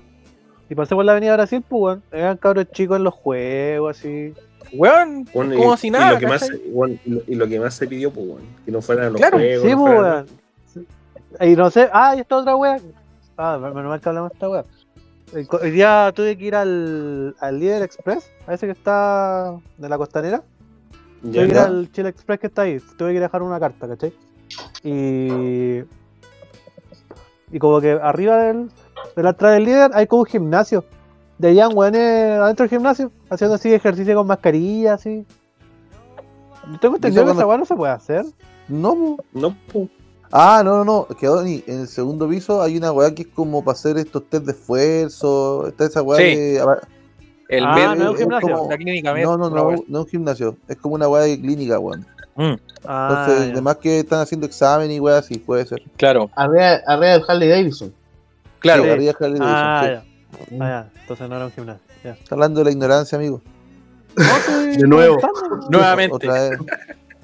Y 0.69 0.75
pasé 0.75 0.95
por 0.95 1.03
la 1.03 1.13
avenida 1.13 1.33
Brasil, 1.35 1.61
pues 1.67 1.81
weón. 1.81 2.03
Eran 2.13 2.37
cabros 2.37 2.71
chicos 2.71 2.95
en 2.97 3.03
los 3.03 3.13
juegos, 3.13 3.97
así. 3.97 4.33
Weón, 4.73 5.27
Bueno, 5.33 5.55
como 5.55 5.73
y, 5.73 5.77
si 5.77 5.87
y 5.87 5.91
nada. 5.91 6.11
lo 6.13 6.19
que 6.19 6.27
más, 6.27 6.41
¿cachai? 6.41 6.61
bueno, 6.71 6.97
y, 7.05 7.09
lo, 7.09 7.21
y 7.27 7.35
lo 7.35 7.47
que 7.47 7.59
más 7.59 7.73
se 7.73 7.87
pidió, 7.87 8.11
pues, 8.11 8.27
bueno, 8.27 8.45
que 8.65 8.71
no 8.71 8.81
fueran 8.81 9.13
los 9.13 9.21
Claro, 9.21 9.37
juegos. 9.37 9.63
Sí, 9.63 9.71
no 9.71 9.77
pues 9.77 9.93
fueran-. 9.95 10.25
Y 11.51 11.55
no 11.55 11.69
sé, 11.69 11.89
ah, 11.93 12.15
y 12.15 12.19
esta 12.21 12.37
otra 12.37 12.55
weá. 12.55 12.77
Ah, 13.37 13.57
menos 13.61 13.85
mal 13.85 14.01
que 14.01 14.09
hablamos 14.09 14.31
de 14.31 14.35
esta 14.35 14.49
weá. 14.49 14.63
Hoy 15.61 15.71
día 15.71 16.11
tuve 16.15 16.37
que 16.37 16.45
ir 16.45 16.55
al, 16.55 17.35
al 17.39 17.59
Líder 17.59 17.81
Express, 17.83 18.31
a 18.47 18.53
ese 18.53 18.65
que 18.65 18.71
está 18.71 19.55
de 19.77 19.89
la 19.89 19.97
costanera. 19.97 20.41
Ya, 21.21 21.31
Tuve 21.41 21.47
que 21.47 21.51
ir 21.53 21.57
al 21.59 21.91
Chile 21.91 22.09
Express 22.09 22.39
que 22.39 22.47
está 22.47 22.61
ahí. 22.63 22.79
Tuve 22.97 23.13
que 23.13 23.19
dejar 23.19 23.41
una 23.43 23.59
carta, 23.59 23.87
¿cachai? 23.87 24.13
Y. 24.83 25.81
Y 27.51 27.59
como 27.59 27.79
que 27.81 27.91
arriba 27.91 28.37
del, 28.37 28.69
de 29.15 29.23
la 29.23 29.29
entrada 29.29 29.53
del 29.55 29.63
líder 29.65 29.91
hay 29.93 30.07
como 30.07 30.21
un 30.23 30.27
gimnasio. 30.27 30.85
De 31.37 31.49
allá, 31.49 31.67
weones, 31.69 32.39
adentro 32.39 32.63
del 32.63 32.69
gimnasio, 32.69 33.11
haciendo 33.29 33.55
así 33.55 33.71
ejercicio 33.73 34.15
con 34.15 34.25
mascarilla, 34.27 34.95
así. 34.95 35.25
Yo 36.71 36.79
tengo 36.79 36.95
entendido 36.95 37.25
que 37.25 37.31
esa 37.31 37.45
weá 37.45 37.57
no 37.57 37.65
se 37.65 37.75
puede 37.75 37.93
hacer. 37.93 38.25
No, 38.67 38.95
po. 38.95 39.17
No. 39.33 39.55
Ah, 40.31 40.61
no, 40.65 40.83
no, 40.83 41.05
no. 41.07 41.07
Que 41.15 41.27
Donny, 41.27 41.63
en 41.67 41.81
el 41.81 41.87
segundo 41.87 42.27
piso 42.27 42.61
hay 42.61 42.75
una 42.77 42.91
weá 42.91 43.13
que 43.15 43.21
es 43.21 43.27
como 43.29 43.63
para 43.63 43.77
hacer 43.77 43.97
estos 43.97 44.27
test 44.29 44.45
de 44.45 44.51
esfuerzo. 44.51 45.67
Está 45.67 45.85
esa 45.85 46.01
weá 46.01 46.17
Sí. 46.19 46.23
de. 46.35 46.63
El 47.49 47.63
Ah, 47.63 47.95
no 47.95 48.03
es 48.03 48.09
un 48.09 48.15
es 48.15 48.19
gimnasio. 48.21 48.57
como- 48.57 48.69
la 48.71 48.77
clínica 48.77 49.13
No, 49.13 49.37
no, 49.37 49.47
una 49.47 49.55
no, 49.55 49.67
weá. 49.67 49.77
no 49.87 49.99
es 49.99 50.05
un 50.05 50.09
gimnasio. 50.11 50.57
Es 50.67 50.75
como 50.77 50.95
una 50.95 51.07
weá 51.07 51.23
de 51.23 51.39
clínica, 51.39 51.79
weón. 51.79 52.05
Ah, 52.85 53.07
Entonces, 53.25 53.47
ya. 53.47 53.53
además 53.53 53.77
que 53.77 53.99
están 53.99 54.19
haciendo 54.19 54.45
examen 54.47 54.91
y 54.91 54.99
weá, 54.99 55.21
sí, 55.21 55.37
puede 55.37 55.65
ser. 55.65 55.81
Claro, 55.95 56.29
Arriba, 56.35 56.81
arriba 56.85 57.13
del 57.13 57.23
Harley 57.27 57.47
Davidson. 57.49 57.93
claro. 58.59 58.83
Sí, 58.83 58.89
arriba 58.89 59.13
Harley 59.19 59.39
Davidson, 59.39 59.47
Ah, 59.49 60.01
sí. 60.03 60.16
Ah, 60.59 60.89
ya. 60.95 61.01
Entonces 61.01 61.29
no 61.29 61.35
era 61.35 61.45
un 61.45 61.51
gimnasio. 61.51 61.83
Ya. 62.03 62.11
Está 62.11 62.35
hablando 62.35 62.59
de 62.59 62.65
la 62.65 62.71
ignorancia, 62.71 63.17
amigo. 63.17 63.41
De 64.77 64.87
nuevo. 64.87 65.17
Nuevamente. 65.69 66.15
Otra 66.15 66.49
vez. 66.49 66.59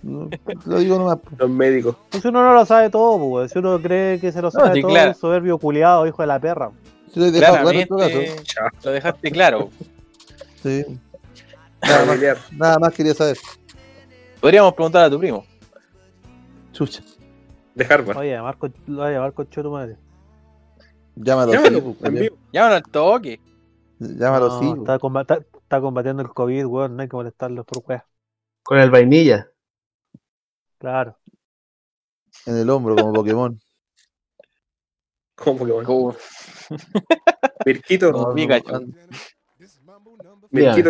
No, 0.03 0.29
lo 0.65 0.79
digo 0.79 0.97
nomás. 0.97 1.17
po. 1.17 1.29
Los 1.37 1.49
médicos. 1.49 1.95
Si 2.11 2.27
uno 2.27 2.43
no 2.43 2.53
lo 2.53 2.65
sabe 2.65 2.89
todo, 2.89 3.17
pues, 3.29 3.51
si 3.51 3.59
uno 3.59 3.81
cree 3.81 4.19
que 4.19 4.31
se 4.31 4.41
lo 4.41 4.51
sabe 4.51 4.73
sí, 4.75 4.81
todo, 4.81 4.91
claro. 4.91 5.13
soberbio 5.13 5.57
culiado, 5.57 6.05
hijo 6.05 6.21
de 6.21 6.27
la 6.27 6.39
perra. 6.39 6.71
Lo 7.15 7.31
dejado 7.31 7.61
claro 7.61 7.71
en 7.71 7.87
todo 7.87 7.97
Claramente, 7.99 8.31
caso. 8.35 8.43
Chao. 8.43 8.67
lo 8.83 8.91
dejaste 8.91 9.31
claro. 9.31 9.69
Sí. 10.61 10.85
Nada 11.81 12.05
más, 12.05 12.19
nada 12.51 12.79
más 12.79 12.93
quería 12.93 13.13
saber. 13.13 13.37
Podríamos 14.41 14.73
preguntar 14.73 15.05
a 15.05 15.09
tu 15.09 15.19
primo. 15.19 15.45
Chucha. 16.73 17.01
De 17.75 17.85
Harvard. 17.85 18.17
Oye, 18.17 18.41
Marco, 18.41 18.69
lo 18.87 18.97
voy 18.97 19.07
a 19.07 19.11
llamar 19.11 19.33
con 19.33 19.45
tu 19.45 19.71
madre. 19.71 19.97
Llámalo, 21.15 21.53
Llámalo, 21.53 21.79
sí, 21.79 22.09
vivo. 22.09 22.37
Llámanos 22.51 22.75
al 22.77 22.83
toque. 22.91 23.39
Llámalo, 23.99 24.47
No, 24.49 24.59
sí. 24.59 24.73
está, 24.79 24.97
combata- 24.99 25.45
está 25.53 25.79
combatiendo 25.81 26.21
el 26.23 26.29
COVID, 26.29 26.65
weón. 26.65 26.95
No 26.95 27.01
hay 27.03 27.07
que 27.09 27.15
molestarlo 27.15 27.63
por 27.63 27.83
weón. 27.87 28.01
Con 28.63 28.79
el 28.79 28.89
vainilla. 28.91 29.49
Claro. 30.79 31.17
En 32.45 32.57
el 32.57 32.69
hombro, 32.69 32.95
como 32.95 33.13
Pokémon. 33.13 33.59
¿Cómo 35.35 35.59
Pokémon? 35.59 35.85
Como- 35.85 36.15
Mirquito, 37.65 38.11
como. 38.11 38.33
Mirquito, 38.33 38.81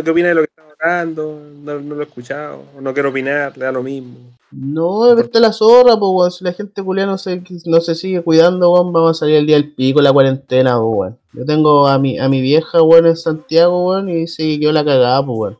¿qué 0.04 0.10
opina 0.10 0.30
de 0.30 0.36
lo 0.36 0.42
que 0.44 0.50
No, 0.84 1.40
no 1.64 1.80
lo 1.80 2.02
he 2.02 2.04
escuchado. 2.04 2.64
No 2.82 2.94
quiero 2.94 3.10
opinar, 3.10 3.58
le 3.58 3.66
da 3.66 3.72
lo 3.72 3.82
mismo. 3.82 4.18
No, 4.52 5.16
vete 5.16 5.40
la 5.40 5.54
zorra, 5.54 5.98
pues, 5.98 6.12
weón. 6.14 6.32
Si 6.32 6.44
la 6.44 6.54
gente 6.54 6.84
culia 6.84 7.06
no 7.06 7.18
se, 7.18 7.42
no 7.66 7.80
se 7.80 7.96
sigue 7.96 8.22
cuidando, 8.22 8.72
weón, 8.72 8.92
vamos 8.92 9.12
a 9.12 9.20
salir 9.22 9.38
el 9.38 9.48
día 9.48 9.56
del 9.56 9.74
pico, 9.74 10.02
la 10.02 10.12
cuarentena, 10.12 10.80
weón. 10.80 11.18
Yo 11.32 11.46
tengo 11.46 11.88
a 11.88 11.98
mi, 11.98 12.20
a 12.20 12.28
mi 12.28 12.42
vieja, 12.42 12.82
weón, 12.82 13.08
en 13.08 13.16
Santiago, 13.16 13.88
weón, 13.88 14.10
y 14.10 14.28
sí, 14.28 14.60
yo 14.60 14.72
la 14.72 14.84
cagada, 14.84 15.26
pues, 15.26 15.40
weón. 15.40 15.60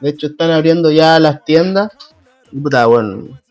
De 0.00 0.10
hecho, 0.10 0.26
están 0.26 0.50
abriendo 0.50 0.90
ya 0.90 1.18
las 1.20 1.44
tiendas. 1.44 1.90
Puta, 2.50 2.86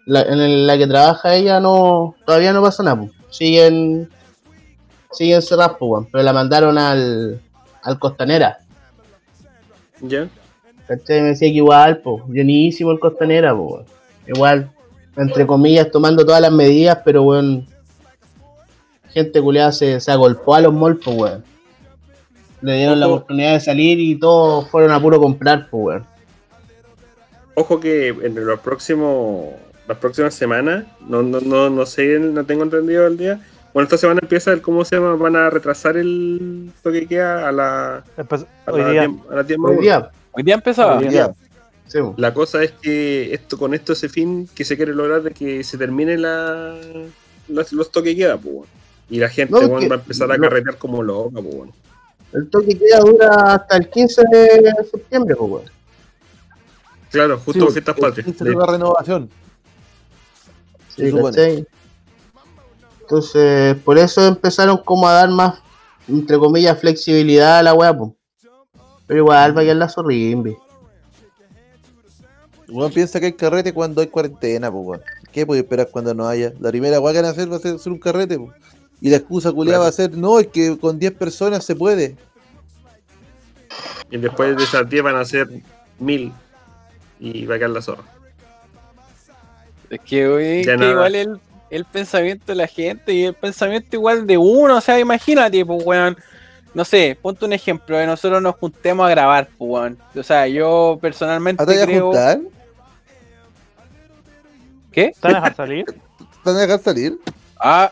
la, 0.06 0.22
en 0.22 0.68
la 0.68 0.78
que 0.78 0.88
trabaja 0.88 1.36
ella 1.36 1.60
no, 1.60 2.16
todavía 2.26 2.52
no 2.52 2.62
pasa 2.62 2.84
nada, 2.84 3.00
pues. 3.00 3.12
Siguen, 3.30 4.10
siguen 5.12 5.42
cerradas, 5.42 5.78
pues. 5.80 6.08
Pero 6.12 6.24
la 6.24 6.34
mandaron 6.34 6.78
al, 6.78 7.42
al 7.84 8.00
Costanera. 8.00 8.60
¿Ya? 10.02 10.28
¿Cachai? 10.88 11.22
Me 11.22 11.28
decía 11.30 11.50
que 11.50 11.56
igual, 11.56 11.98
pues, 12.00 12.24
llenísimo 12.30 12.92
el 12.92 13.00
Costanera, 13.00 13.56
pues, 13.56 13.72
weón. 13.72 13.86
Igual, 14.28 14.72
entre 15.16 15.46
comillas, 15.46 15.92
tomando 15.92 16.26
todas 16.26 16.42
las 16.42 16.52
medidas, 16.52 17.00
pero, 17.04 17.24
weón, 17.24 17.68
gente 19.10 19.42
culiada 19.42 19.72
se, 19.72 20.00
se 20.00 20.12
agolpó 20.12 20.56
a 20.56 20.62
los 20.62 20.74
malls, 20.74 21.00
pues, 21.04 21.18
weón. 21.18 21.44
Le 22.62 22.78
dieron 22.78 23.00
la 23.00 23.08
oportunidad 23.08 23.54
de 23.54 23.60
salir 23.60 24.00
y 24.00 24.16
todos 24.16 24.68
fueron 24.70 24.92
a 24.92 25.02
puro 25.02 25.20
comprar, 25.20 25.70
pues, 25.70 25.84
weón. 25.84 26.06
Ojo 27.56 27.80
que 27.80 28.10
en 28.10 28.46
los 28.46 28.60
próximos, 28.60 29.48
las 29.88 29.98
próximas 29.98 30.34
semanas, 30.36 30.86
no, 31.08 31.24
no, 31.24 31.40
no, 31.42 31.70
no 31.70 31.86
sé, 31.86 32.20
no 32.20 32.46
tengo 32.46 32.64
entendido 32.64 33.08
el 33.08 33.18
día. 33.18 33.42
Bueno, 33.74 33.86
esta 33.86 33.98
semana 33.98 34.20
empieza 34.22 34.54
el, 34.54 34.62
¿cómo 34.62 34.86
se 34.86 34.96
llama? 34.96 35.16
Van 35.16 35.36
a 35.36 35.50
retrasar 35.50 35.98
el 35.98 36.72
toque 36.82 37.02
que 37.02 37.08
queda 37.08 37.48
a 37.48 37.52
la, 37.52 37.96
a 37.98 38.72
hoy 38.72 38.82
la, 38.82 39.04
a 39.30 39.36
la 39.36 39.44
día, 39.44 40.12
Hoy 40.38 40.44
día 40.44 40.54
empezaba. 40.56 40.98
hoy 41.00 41.08
día. 41.08 41.34
Sí. 41.88 42.00
La 42.18 42.34
cosa 42.34 42.64
es 42.64 42.72
que 42.74 43.34
esto 43.34 43.58
con 43.58 43.74
esto 43.74 43.94
ese 43.94 44.08
fin 44.10 44.48
que 44.54 44.64
se 44.66 44.76
quiere 44.78 44.94
lograr 44.94 45.24
de 45.24 45.32
que 45.32 45.64
se 45.64 45.78
termine 45.78 46.18
la, 46.18 46.76
los, 47.48 47.72
los 47.74 47.92
toques 47.92 48.12
que 48.14 48.18
queda, 48.20 48.38
pues, 48.38 48.54
bueno. 48.54 48.68
Y 49.10 49.20
la 49.20 49.30
gente 49.30 49.54
No, 49.54 49.68
bueno, 49.70 49.90
va 49.90 49.96
a 49.96 50.00
empezar 50.00 50.32
a 50.32 50.36
no. 50.38 50.44
carretear 50.44 50.78
como 50.78 51.02
loca, 51.02 51.42
pues, 51.42 51.56
bueno. 51.56 51.74
el 52.34 52.50
toque 52.50 52.78
queda 52.78 53.00
dura 53.00 53.30
hasta 53.54 53.78
el 53.78 53.90
15 53.90 54.22
de 54.32 54.76
septiembre, 54.92 55.36
pues. 55.38 55.64
Claro, 57.10 57.38
justo 57.38 57.54
Sí, 57.54 57.60
por 57.62 57.72
fiestas 57.72 57.96
el 57.96 58.02
patrias. 58.02 58.26
15 58.26 58.44
de 58.44 58.52
la 58.56 58.66
renovación. 58.66 59.30
Sí. 60.96 61.12
Entonces, 63.02 63.78
por 63.86 63.98
eso 63.98 64.28
empezaron 64.28 64.78
como 64.84 65.08
a 65.08 65.14
dar 65.14 65.30
más, 65.30 65.60
entre 66.10 66.38
comillas, 66.38 66.78
flexibilidad 66.80 67.60
a 67.60 67.64
la 67.64 67.74
weá, 67.74 67.98
pues. 67.98 68.12
Pero 69.08 69.20
igual 69.22 69.56
va 69.58 69.62
a 69.62 69.64
quedar 69.64 69.78
la 69.78 69.90
zorrimbi. 69.90 70.56
Uno 72.70 72.90
piensa 72.90 73.20
que 73.20 73.28
hay 73.28 73.34
carrete 73.34 73.74
cuando 73.74 74.02
hay 74.02 74.08
cuarentena, 74.08 74.70
pues, 74.72 74.86
weón. 74.86 75.02
¿Qué 75.32 75.46
puede 75.46 75.62
esperar 75.62 75.90
cuando 75.90 76.14
no 76.14 76.28
haya? 76.28 76.52
La 76.60 76.70
primera 76.70 77.00
weá 77.00 77.14
que 77.14 77.20
van 77.22 77.26
a 77.28 77.30
hacer 77.32 77.52
va 77.52 77.56
a 77.58 77.60
ser 77.60 77.76
hacer 77.76 77.92
un 77.92 78.00
carrete, 78.00 78.38
pues. 78.38 78.52
Y 79.00 79.10
la 79.10 79.18
excusa 79.18 79.52
culiada 79.52 79.78
Claro. 79.78 79.84
va 79.84 79.90
a 79.90 79.92
ser, 79.94 80.18
no, 80.18 80.40
es 80.40 80.48
que 80.48 80.78
con 80.78 81.00
10 81.00 81.14
personas 81.14 81.64
se 81.64 81.76
puede. 81.76 82.16
Y 84.10 84.18
después 84.18 84.58
de 84.58 84.64
esas 84.64 84.90
10 84.90 85.04
van 85.04 85.16
a 85.16 85.26
ser 85.26 85.48
mil 86.00 86.32
y 87.20 87.46
va 87.46 87.56
a 87.56 87.58
quedar 87.58 87.70
la 87.72 87.82
zorra. 87.82 88.04
Es 89.90 90.00
que, 90.02 90.28
güey, 90.28 90.66
Ya 90.66 90.76
que 90.78 90.90
igual 90.90 91.16
el, 91.16 91.40
el 91.70 91.86
pensamiento 91.86 92.46
de 92.48 92.56
la 92.56 92.68
gente 92.68 93.14
y 93.14 93.24
el 93.26 93.34
pensamiento 93.34 93.96
igual 93.96 94.28
de 94.28 94.38
uno, 94.38 94.78
o 94.78 94.82
sea, 94.82 95.00
imagínate, 95.00 95.66
pues, 95.66 95.86
weón. 95.86 96.18
No 96.78 96.86
sé, 96.86 97.18
ponte 97.20 97.44
un 97.44 97.54
ejemplo, 97.54 97.98
de 97.98 98.06
nosotros 98.06 98.40
nos 98.40 98.54
juntemos 98.58 99.08
a 99.08 99.10
grabar, 99.10 99.50
pues, 99.58 99.68
weón. 99.68 99.98
O 100.16 100.22
sea, 100.22 100.48
yo 100.48 101.00
personalmente 101.02 101.64
¿Ah, 101.64 101.66
te 101.66 101.84
creo... 101.84 102.06
juntar? 102.06 102.40
¿Qué? 104.92 105.12
¿Te 105.20 105.28
van 105.28 105.32
a 105.32 105.40
dejar 105.40 105.56
salir? 105.56 105.86
¿Te 106.20 106.26
van 106.46 106.56
a 106.56 106.60
dejar 106.60 106.80
salir? 106.80 107.20
Ah, 107.60 107.92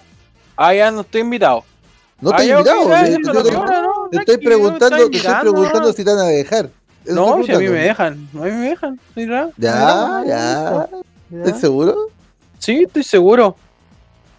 ah, 0.56 0.72
ya 0.76 0.92
no 0.92 1.02
estoy 1.02 1.22
invitado. 1.22 1.64
No 2.22 2.30
ah, 2.30 2.38
te 2.38 2.44
he 2.44 2.50
invitado. 2.52 2.88
te- 2.88 3.12
te- 3.12 3.20
no, 3.22 3.44
te- 3.44 3.52
no, 3.54 3.66
no, 3.66 4.10
Te 4.12 4.18
estoy 4.20 4.38
preguntando, 4.38 5.10
te 5.10 5.18
estoy 5.18 5.34
preguntando 5.42 5.92
si 5.92 6.04
te 6.06 6.12
van 6.14 6.20
a 6.20 6.28
dejar. 6.28 6.70
Eso 7.04 7.16
No, 7.16 7.44
si 7.44 7.54
a 7.54 7.58
mí 7.58 7.68
me 7.68 7.80
dejan, 7.80 8.30
a 8.36 8.38
mí 8.38 8.52
me 8.52 8.70
dejan. 8.70 9.00
¿sí, 9.16 9.26
verdad? 9.26 9.50
Ya, 9.58 10.24
ya. 10.28 10.88
¿Estás 11.44 11.60
seguro? 11.60 11.96
Sí, 12.60 12.84
estoy 12.86 13.04
seguro. 13.04 13.56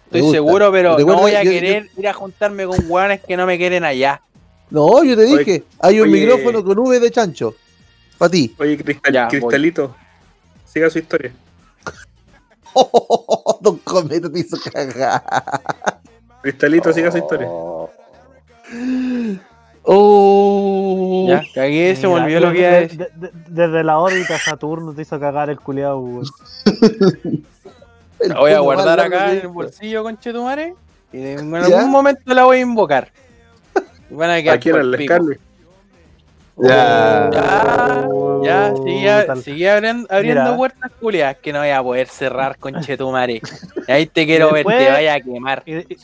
Estoy 0.05 0.31
seguro, 0.31 0.71
pero 0.71 0.97
no 0.97 1.05
voy 1.17 1.33
a 1.35 1.43
yo- 1.43 1.51
querer 1.51 1.89
ir 1.97 2.07
a 2.07 2.13
juntarme 2.13 2.65
con 2.65 2.79
hueones 2.87 3.19
que 3.27 3.35
no 3.35 3.45
me 3.45 3.57
quieren 3.57 3.83
allá. 3.83 4.21
No, 4.69 5.03
yo 5.03 5.15
te 5.15 5.23
Oye, 5.25 5.37
dije, 5.37 5.63
hay 5.79 5.99
un 6.01 6.09
oye. 6.09 6.19
micrófono 6.21 6.63
con 6.63 6.77
V 6.79 6.99
de 6.99 7.11
chancho. 7.11 7.55
Para 8.17 8.31
ti. 8.31 8.53
Oye, 8.59 8.77
Cristal- 8.77 9.13
Ya, 9.13 9.27
voy. 9.27 9.39
Cristalito, 9.39 9.95
siga 10.65 10.89
su 10.89 10.99
historia. 10.99 11.31
Don 13.61 13.77
Cometa 13.79 14.31
te 14.31 14.39
hizo 14.39 14.57
cagar. 14.71 15.23
Cristalito, 16.41 16.91
siga 16.93 17.11
su 17.11 17.17
historia. 17.17 17.47
Oh. 19.89 21.25
Ya, 21.29 21.41
cagué, 21.53 21.95
se 21.95 22.07
olvidó 22.07 22.41
lo 22.41 22.51
que 22.51 22.59
iba 22.59 22.67
a 22.67 22.71
de- 22.71 22.79
decir. 22.81 22.97
de- 22.97 23.09
de- 23.15 23.31
Desde 23.47 23.83
la 23.83 23.99
órbita 23.99 24.37
Saturno 24.37 24.93
te 24.93 25.03
hizo 25.03 25.19
cagar 25.19 25.49
el. 25.49 25.57
El 28.19 28.29
La 28.29 28.39
voy 28.39 28.51
a 28.51 28.59
guardar 28.59 28.99
acá 28.99 29.31
en 29.31 29.39
el 29.41 29.47
bolsillo, 29.47 30.03
conchetumare. 30.03 30.73
Y 31.13 31.19
en 31.25 31.51
¿Ya? 31.51 31.57
algún 31.59 31.89
momento 31.91 32.33
la 32.33 32.43
voy 32.43 32.57
a 32.57 32.61
invocar. 32.61 33.11
Van 34.09 34.29
a 34.29 34.41
quedar 34.41 34.55
Aquí 34.55 34.69
era 34.69 34.81
el. 34.81 35.03
Scarlet. 35.03 35.39
Ya. 36.59 37.29
Ya, 37.31 38.43
ya, 38.43 38.75
sigue, 38.83 39.23
Tal- 39.27 39.43
sigue 39.43 39.69
abriendo, 39.69 40.07
abriendo 40.09 40.55
puertas 40.55 40.91
culiadas 40.99 41.37
que 41.37 41.53
no 41.53 41.59
voy 41.59 41.69
a 41.69 41.83
poder 41.83 42.07
cerrar 42.07 42.57
con 42.59 42.79
Chetumare. 42.81 43.41
Ahí 43.87 44.05
te 44.07 44.25
quiero 44.25 44.47
ver, 44.47 44.65
Después- 44.65 44.77
te 44.77 44.89
vaya 44.91 45.13
a 45.15 45.19
quemar. 45.19 45.63
Y, 45.65 45.75
y- 45.75 45.97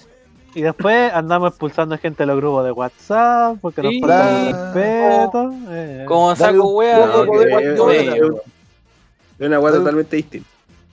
y 0.55 0.61
después 0.61 1.11
andamos 1.11 1.49
expulsando 1.49 1.97
gente 1.97 2.21
de 2.23 2.27
los 2.27 2.37
grupos 2.37 2.63
de 2.65 2.71
WhatsApp 2.71 3.57
porque 3.61 3.81
nos 3.81 3.91
Sí. 3.93 3.99
faltan 4.01 4.27
el 4.47 4.53
Ah. 4.53 4.71
respeto. 4.73 5.53
eh. 5.69 6.05
Como 6.07 6.35
saco 6.35 6.67
wea 6.75 6.99
de 6.99 7.03
una 9.47 9.59
weá 9.59 9.71
Pero- 9.71 9.79
totalmente 9.83 10.15
distinta. 10.17 10.49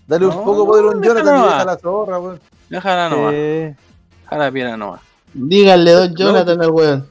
Dale 0.06 0.26
un 0.26 0.34
No, 0.34 0.44
poco 0.44 0.66
poder 0.66 0.84
a 0.84 0.88
un 0.88 1.00
no, 1.00 1.06
Jonathan 1.06 1.34
no, 1.34 1.36
y 1.36 1.38
no. 1.40 1.46
deja 1.48 1.64
la 1.66 1.76
zorra, 1.76 2.18
weón. 2.18 2.40
Déjala 2.70 3.08
nomás, 3.10 3.32
Eh, 3.36 3.74
déjala 4.22 4.44
la 4.46 4.50
piedra 4.52 4.76
nomás. 4.76 5.00
Díganle 5.34 5.90
Don 5.92 6.14
Jonathan 6.14 6.60
al 6.62 6.70
weón. 6.70 7.06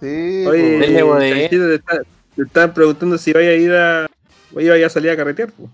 Sí, 0.00 0.44
Oye, 0.46 1.44
eh, 1.44 1.48
te, 1.48 1.74
está- 1.76 2.02
te 2.36 2.42
estaban 2.42 2.74
preguntando 2.74 3.16
si 3.16 3.32
vaya 3.32 3.50
a 3.50 3.54
ir 3.54 3.72
a. 3.72 4.06
Oye, 4.54 4.70
vaya 4.70 4.86
a 4.86 4.90
salir 4.90 5.10
a 5.10 5.16
carretear. 5.16 5.50
po. 5.52 5.68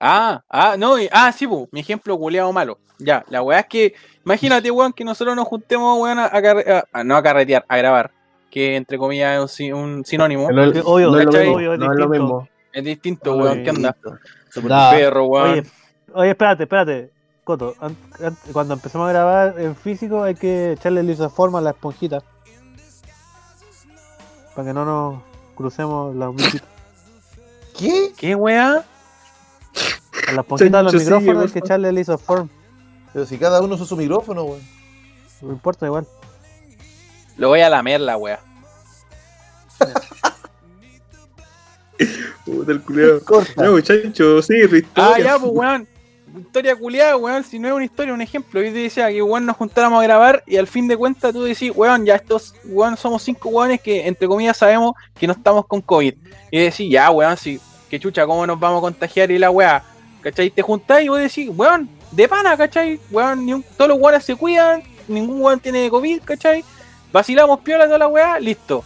Ah, 0.00 0.42
ah, 0.48 0.76
no, 0.78 0.98
y- 0.98 1.08
ah, 1.12 1.32
sí, 1.32 1.46
pu, 1.46 1.68
mi 1.72 1.80
ejemplo 1.80 2.16
culiado 2.18 2.52
malo. 2.52 2.78
Ya, 2.98 3.24
la 3.28 3.42
weá 3.42 3.60
es 3.60 3.66
que, 3.66 3.94
imagínate, 4.24 4.70
weón, 4.70 4.92
que 4.92 5.04
nosotros 5.04 5.36
nos 5.36 5.46
juntemos, 5.46 5.98
weón, 6.00 6.18
a, 6.18 6.26
a 6.26 6.42
carre- 6.42 6.70
a- 6.70 6.84
a- 6.92 7.04
no 7.04 7.16
a 7.16 7.22
carretear, 7.22 7.64
a 7.68 7.76
grabar. 7.76 8.10
Que 8.50 8.76
entre 8.76 8.96
comillas 8.96 9.52
es 9.60 9.70
un, 9.72 9.74
un 9.74 10.04
sinónimo. 10.04 10.50
No, 10.50 10.62
obvio, 10.84 11.10
no 11.10 11.18
es 11.18 11.24
lo 11.26 11.30
¿cachai? 11.32 11.40
mismo. 11.46 11.56
Obvio, 11.56 11.72
es 11.74 11.78
No 11.78 11.84
es 11.92 11.98
lo 11.98 12.04
distinto. 12.06 12.08
mismo. 12.08 12.48
Es 12.72 12.84
distinto, 12.84 13.30
No, 13.36 13.42
weón, 13.42 13.58
no, 13.58 13.64
¿qué 13.64 13.70
onda? 13.70 13.96
Super 14.50 14.70
Da. 14.70 14.90
Perro, 14.92 15.26
weón. 15.26 15.50
Oye, 15.50 15.62
oye, 16.14 16.30
espérate, 16.30 16.62
espérate. 16.62 17.10
Coto, 17.46 17.76
an- 17.80 17.96
an- 18.24 18.36
cuando 18.52 18.74
empezamos 18.74 19.08
a 19.08 19.12
grabar 19.12 19.54
en 19.60 19.76
físico 19.76 20.24
hay 20.24 20.34
que 20.34 20.72
echarle 20.72 21.04
lisoforma 21.04 21.60
a 21.60 21.62
la 21.62 21.70
esponjita. 21.70 22.20
Para 24.56 24.66
que 24.66 24.74
no 24.74 24.84
nos 24.84 25.22
crucemos 25.54 26.12
las 26.16 26.34
miquitas. 26.34 26.66
¿Qué? 27.78 28.12
¿Qué 28.16 28.34
weá? 28.34 28.84
A 30.28 30.32
la 30.32 30.40
esponjita 30.40 30.78
de 30.78 30.82
los 30.82 30.92
Chancho, 30.92 31.04
sigue, 31.06 31.18
micrófonos 31.20 31.44
hay 31.44 31.50
que 31.52 31.58
echarle 31.60 31.92
lisoform. 31.92 32.48
Pero 33.12 33.26
si 33.26 33.38
cada 33.38 33.62
uno 33.62 33.76
usa 33.76 33.86
su 33.86 33.96
micrófono, 33.96 34.42
weón. 34.42 34.60
No 35.42 35.52
importa, 35.52 35.86
igual. 35.86 36.04
Lo 37.36 37.46
voy 37.48 37.60
a 37.60 37.70
lamer 37.70 38.00
la 38.00 38.16
weá. 38.16 38.40
Puta 42.44 42.72
el 42.72 42.82
culiao. 42.82 43.20
Corta. 43.20 43.62
No, 43.62 43.70
muchacho, 43.72 44.42
sí, 44.42 44.54
Ah, 44.96 45.14
ya, 45.20 45.38
pues 45.38 45.52
weón. 45.54 45.86
Historia 46.38 46.76
culiada, 46.76 47.16
weón. 47.16 47.42
Si 47.44 47.58
no 47.58 47.68
es 47.68 47.74
una 47.74 47.84
historia, 47.84 48.12
un 48.12 48.20
ejemplo. 48.20 48.60
Yo 48.60 48.72
te 48.72 48.78
decía 48.78 49.08
que 49.08 49.22
weón 49.22 49.46
nos 49.46 49.56
juntáramos 49.56 50.00
a 50.00 50.02
grabar 50.02 50.42
y 50.46 50.56
al 50.56 50.66
fin 50.66 50.86
de 50.88 50.96
cuentas 50.96 51.32
tú 51.32 51.42
decís, 51.44 51.72
weón, 51.74 52.04
ya 52.04 52.16
estos 52.16 52.54
weón 52.64 52.96
somos 52.96 53.22
cinco 53.22 53.48
weones 53.48 53.80
que 53.80 54.06
entre 54.06 54.28
comillas 54.28 54.56
sabemos 54.56 54.92
que 55.18 55.26
no 55.26 55.32
estamos 55.32 55.66
con 55.66 55.80
COVID. 55.80 56.14
Y 56.50 56.58
decís, 56.58 56.90
ya, 56.90 57.10
weón, 57.10 57.36
sí, 57.36 57.60
que 57.88 57.98
chucha, 58.00 58.26
¿cómo 58.26 58.46
nos 58.46 58.58
vamos 58.60 58.78
a 58.78 58.82
contagiar 58.82 59.30
y 59.30 59.38
la 59.38 59.50
weá? 59.50 59.82
¿Cachai? 60.20 60.50
Te 60.50 60.62
juntás 60.62 61.02
y 61.02 61.08
vos 61.08 61.18
decís, 61.18 61.48
weón, 61.54 61.88
de 62.10 62.28
pana, 62.28 62.56
¿cachai? 62.56 63.00
Weón, 63.10 63.46
ni 63.46 63.52
un- 63.54 63.62
todos 63.76 63.88
los 63.88 63.98
weones 64.00 64.24
se 64.24 64.34
cuidan, 64.36 64.82
ningún 65.08 65.40
weón 65.40 65.60
tiene 65.60 65.88
COVID, 65.88 66.22
¿cachai? 66.24 66.64
Vacilamos 67.12 67.60
piola 67.60 67.86
toda 67.86 67.98
la 67.98 68.08
weá, 68.08 68.38
listo. 68.40 68.84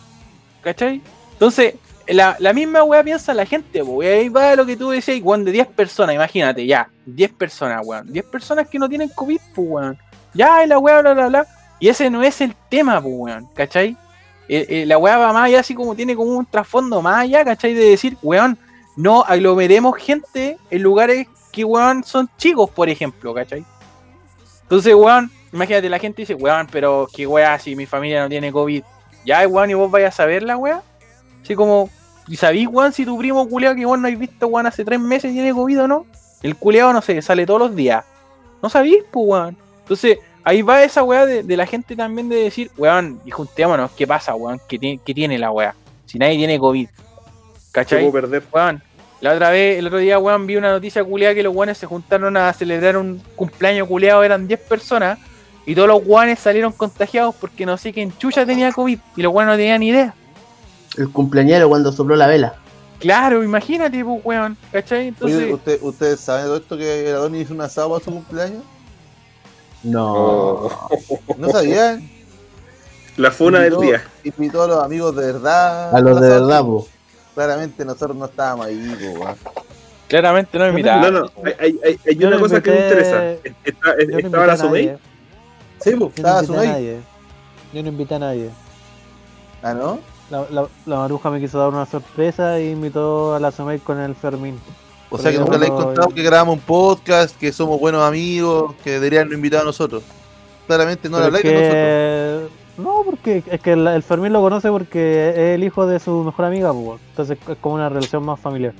¿Cachai? 0.62 1.00
Entonces, 1.32 1.74
la, 2.14 2.52
misma 2.52 2.82
weá 2.82 3.04
piensa 3.04 3.32
la 3.34 3.46
gente, 3.46 3.84
po, 3.84 4.02
ahí 4.02 4.28
va 4.28 4.56
lo 4.56 4.66
que 4.66 4.76
tú 4.76 4.90
decías, 4.90 5.20
weón, 5.22 5.44
de 5.44 5.52
10 5.52 5.68
personas, 5.68 6.14
imagínate, 6.14 6.66
ya, 6.66 6.88
10 7.06 7.32
personas, 7.34 7.80
weón, 7.84 8.12
10 8.12 8.24
personas 8.26 8.68
que 8.68 8.78
no 8.78 8.88
tienen 8.88 9.08
COVID, 9.10 9.40
weón, 9.56 9.98
ya, 10.34 10.64
y 10.64 10.66
la 10.66 10.78
weá, 10.78 11.00
bla, 11.00 11.14
bla, 11.14 11.28
bla, 11.28 11.46
y 11.78 11.88
ese 11.88 12.10
no 12.10 12.22
es 12.22 12.40
el 12.40 12.54
tema, 12.68 12.98
weón, 12.98 13.48
¿cachai? 13.54 13.96
Eh, 14.48 14.66
eh, 14.68 14.86
la 14.86 14.98
weá 14.98 15.16
va 15.16 15.32
más 15.32 15.44
allá, 15.46 15.60
así 15.60 15.74
como 15.74 15.94
tiene 15.94 16.16
como 16.16 16.36
un 16.36 16.46
trasfondo 16.46 17.00
más 17.00 17.18
allá, 17.18 17.44
¿cachai? 17.44 17.74
De 17.74 17.90
decir, 17.90 18.16
weón, 18.22 18.58
no 18.96 19.22
aglomeremos 19.22 19.96
gente 19.96 20.58
en 20.70 20.82
lugares 20.82 21.28
que, 21.52 21.64
weón, 21.64 22.02
son 22.02 22.28
chicos, 22.36 22.68
por 22.70 22.88
ejemplo, 22.88 23.32
¿cachai? 23.32 23.64
Entonces, 24.62 24.94
weón, 24.94 25.30
imagínate, 25.52 25.88
la 25.88 26.00
gente 26.00 26.22
dice, 26.22 26.34
weón, 26.34 26.66
pero 26.70 27.08
qué 27.14 27.26
weá, 27.26 27.58
si 27.60 27.76
mi 27.76 27.86
familia 27.86 28.22
no 28.22 28.28
tiene 28.28 28.50
COVID, 28.50 28.82
ya, 29.24 29.46
weón, 29.46 29.70
y 29.70 29.74
vos 29.74 29.90
vayas 29.90 30.14
a 30.14 30.16
saber 30.16 30.42
la 30.42 30.56
weá, 30.56 30.82
así 31.42 31.54
como, 31.54 31.88
¿Y 32.30 32.36
sabís, 32.36 32.68
weón, 32.68 32.92
si 32.92 33.04
tu 33.04 33.18
primo 33.18 33.46
culeado 33.48 33.74
que 33.74 33.84
vos 33.84 33.98
no 33.98 34.06
habéis 34.06 34.20
visto, 34.20 34.46
weón, 34.46 34.66
hace 34.66 34.84
tres 34.84 35.00
meses 35.00 35.32
tiene 35.32 35.52
COVID 35.52 35.82
o 35.82 35.88
no? 35.88 36.06
El 36.42 36.54
culeado, 36.56 36.92
no 36.92 37.02
sé, 37.02 37.20
sale 37.22 37.44
todos 37.44 37.58
los 37.60 37.74
días. 37.74 38.04
No 38.62 38.70
sabís, 38.70 39.02
pues, 39.10 39.26
weón. 39.26 39.56
Entonces, 39.80 40.18
ahí 40.44 40.62
va 40.62 40.82
esa 40.84 41.02
weá 41.02 41.26
de, 41.26 41.42
de 41.42 41.56
la 41.56 41.66
gente 41.66 41.96
también 41.96 42.28
de 42.28 42.36
decir, 42.36 42.70
weón, 42.78 43.20
y 43.24 43.30
juntémonos, 43.32 43.90
¿qué 43.92 44.06
pasa, 44.06 44.34
weón? 44.36 44.60
¿Qué, 44.68 44.78
tiene- 44.78 45.00
qué 45.04 45.12
tiene 45.12 45.38
la 45.38 45.50
weá? 45.50 45.74
Si 46.06 46.18
nadie 46.18 46.36
tiene 46.36 46.58
COVID. 46.58 46.88
¿Cachai? 47.72 48.08
puede 48.10 48.22
perder. 48.22 48.42
Weón, 48.52 48.82
la 49.20 49.32
otra 49.34 49.50
vez, 49.50 49.78
el 49.78 49.86
otro 49.88 49.98
día, 49.98 50.18
weón, 50.18 50.46
vi 50.46 50.56
una 50.56 50.70
noticia 50.70 51.02
culeada 51.04 51.34
que 51.34 51.42
los 51.42 51.54
weones 51.54 51.78
se 51.78 51.86
juntaron 51.86 52.36
a 52.36 52.52
celebrar 52.52 52.96
un 52.96 53.20
cumpleaños 53.36 53.86
culeado, 53.88 54.22
eran 54.22 54.46
10 54.48 54.60
personas, 54.60 55.18
y 55.66 55.74
todos 55.74 55.88
los 55.88 56.02
weones 56.06 56.38
salieron 56.38 56.72
contagiados 56.72 57.34
porque 57.34 57.66
no 57.66 57.76
sé 57.76 57.92
quién 57.92 58.16
chucha 58.18 58.46
tenía 58.46 58.72
COVID, 58.72 58.98
y 59.16 59.22
los 59.22 59.32
weones 59.32 59.52
no 59.52 59.56
tenían 59.58 59.80
ni 59.80 59.88
idea. 59.88 60.14
El 60.96 61.10
cumpleañero 61.10 61.68
cuando 61.68 61.92
sopló 61.92 62.16
la 62.16 62.26
vela. 62.26 62.54
Claro, 62.98 63.42
imagínate, 63.42 64.04
pues, 64.04 64.20
weón, 64.24 64.56
¿cachai? 64.72 65.08
Entonces, 65.08 65.38
Oye, 65.38 65.54
¿usted, 65.54 65.78
¿ustedes 65.82 66.20
saben 66.20 66.42
de 66.42 66.48
todo 66.48 66.56
esto 66.58 66.76
que 66.76 67.08
el 67.08 67.16
Adonis 67.16 67.42
hizo 67.42 67.54
un 67.54 67.62
asado 67.62 67.90
para 67.90 68.04
su 68.04 68.10
cumpleaños? 68.10 68.62
No. 69.82 70.14
Oh. 70.14 70.88
¿No 71.38 71.48
sabían? 71.50 72.08
La 73.16 73.30
funa 73.30 73.60
del 73.60 73.78
día. 73.78 74.02
Invitó 74.24 74.62
a 74.64 74.66
los 74.66 74.84
amigos 74.84 75.16
de 75.16 75.32
verdad. 75.32 75.94
A 75.94 76.00
los 76.00 76.20
de 76.20 76.28
verdad, 76.28 76.62
po. 76.62 76.86
Claramente 77.34 77.84
nosotros 77.84 78.16
no 78.16 78.26
estábamos 78.26 78.66
ahí, 78.66 78.96
po, 79.00 79.20
weón. 79.20 79.36
claramente 80.08 80.58
no 80.58 80.68
invitaba. 80.68 81.10
No, 81.10 81.20
no, 81.20 81.30
hay, 81.44 81.54
hay, 81.58 81.80
hay, 81.84 82.00
hay 82.06 82.16
Yo 82.16 82.28
una 82.28 82.36
no 82.36 82.42
cosa 82.42 82.62
que 82.62 82.70
me 82.70 82.80
interesa. 82.82 83.32
Está- 83.32 83.94
estaba 83.98 84.44
a 84.44 84.46
la. 84.46 84.56
Sumei. 84.58 84.96
Sí, 85.80 85.92
pues, 85.96 86.12
estaba 86.16 86.40
a 86.40 86.42
nadie. 86.42 86.98
Yo 87.72 87.82
no 87.82 87.88
invité 87.88 88.14
a 88.16 88.18
nadie. 88.18 88.50
Ah, 89.62 89.72
¿no? 89.72 90.00
La, 90.30 90.46
la, 90.50 90.66
la 90.86 90.96
maruja 90.96 91.28
me 91.30 91.40
quiso 91.40 91.58
dar 91.58 91.68
una 91.70 91.86
sorpresa 91.86 92.60
y 92.60 92.70
invitó 92.70 93.34
a 93.34 93.40
la 93.40 93.50
Sumei 93.50 93.78
con 93.80 93.98
el 94.00 94.14
Fermín. 94.14 94.58
O 95.10 95.18
sea 95.18 95.32
que 95.32 95.38
nunca 95.38 95.58
le 95.58 95.66
he 95.66 95.70
no- 95.70 95.76
contado 95.76 96.08
que 96.10 96.22
grabamos 96.22 96.54
un 96.54 96.60
podcast, 96.60 97.36
que 97.36 97.52
somos 97.52 97.80
buenos 97.80 98.02
amigos, 98.04 98.74
que 98.84 98.92
deberían 98.92 99.28
no 99.28 99.34
invitar 99.34 99.62
a 99.62 99.64
nosotros. 99.64 100.04
Claramente 100.68 101.08
no 101.08 101.18
le 101.18 101.24
habláis 101.26 101.44
de 101.44 101.52
nosotros. 101.52 102.50
No, 102.78 103.02
porque 103.04 103.42
es 103.50 103.60
que 103.60 103.72
el, 103.72 103.86
el 103.88 104.02
Fermín 104.04 104.32
lo 104.32 104.40
conoce 104.40 104.70
porque 104.70 105.30
es 105.30 105.36
el 105.56 105.64
hijo 105.64 105.84
de 105.86 105.98
su 105.98 106.22
mejor 106.22 106.44
amiga, 106.44 106.72
pues, 106.72 107.00
entonces 107.10 107.36
es 107.48 107.56
como 107.60 107.74
una 107.74 107.88
relación 107.88 108.24
más 108.24 108.38
familiar. 108.38 108.72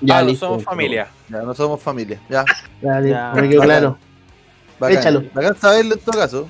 Ya, 0.00 0.20
no 0.22 0.28
listo. 0.28 0.46
somos 0.46 0.64
familia. 0.64 1.08
Ya, 1.28 1.42
no 1.42 1.54
somos 1.54 1.80
familia. 1.82 2.20
Ya, 2.28 2.44
Ya, 2.82 3.00
listo, 3.00 3.16
Ya. 3.18 3.32
me 3.34 3.48
quedó 3.48 3.62
claro. 3.62 3.98
bacán. 4.80 4.98
Échalo. 4.98 5.22
Bacán 5.34 5.56
saberlo 5.56 5.94
en 5.94 6.00
todo 6.00 6.18
caso. 6.18 6.48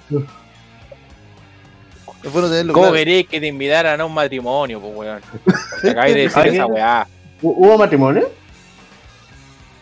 Es 2.26 2.32
bueno 2.32 2.48
tenerlo 2.48 2.72
¿Cómo 2.72 2.86
claro. 2.86 2.96
queréis 2.96 3.28
que 3.28 3.38
te 3.40 3.46
invitaran 3.46 4.00
a 4.00 4.04
un 4.04 4.12
matrimonio, 4.12 4.80
pues, 4.80 4.92
weón? 4.96 5.20
Te 5.82 5.90
acabáis 5.90 6.14
de 6.14 6.20
decir 6.22 6.46
esa 6.48 6.66
weá. 6.66 7.06
¿Hu- 7.40 7.54
¿Hubo 7.56 7.78
matrimonio? 7.78 8.28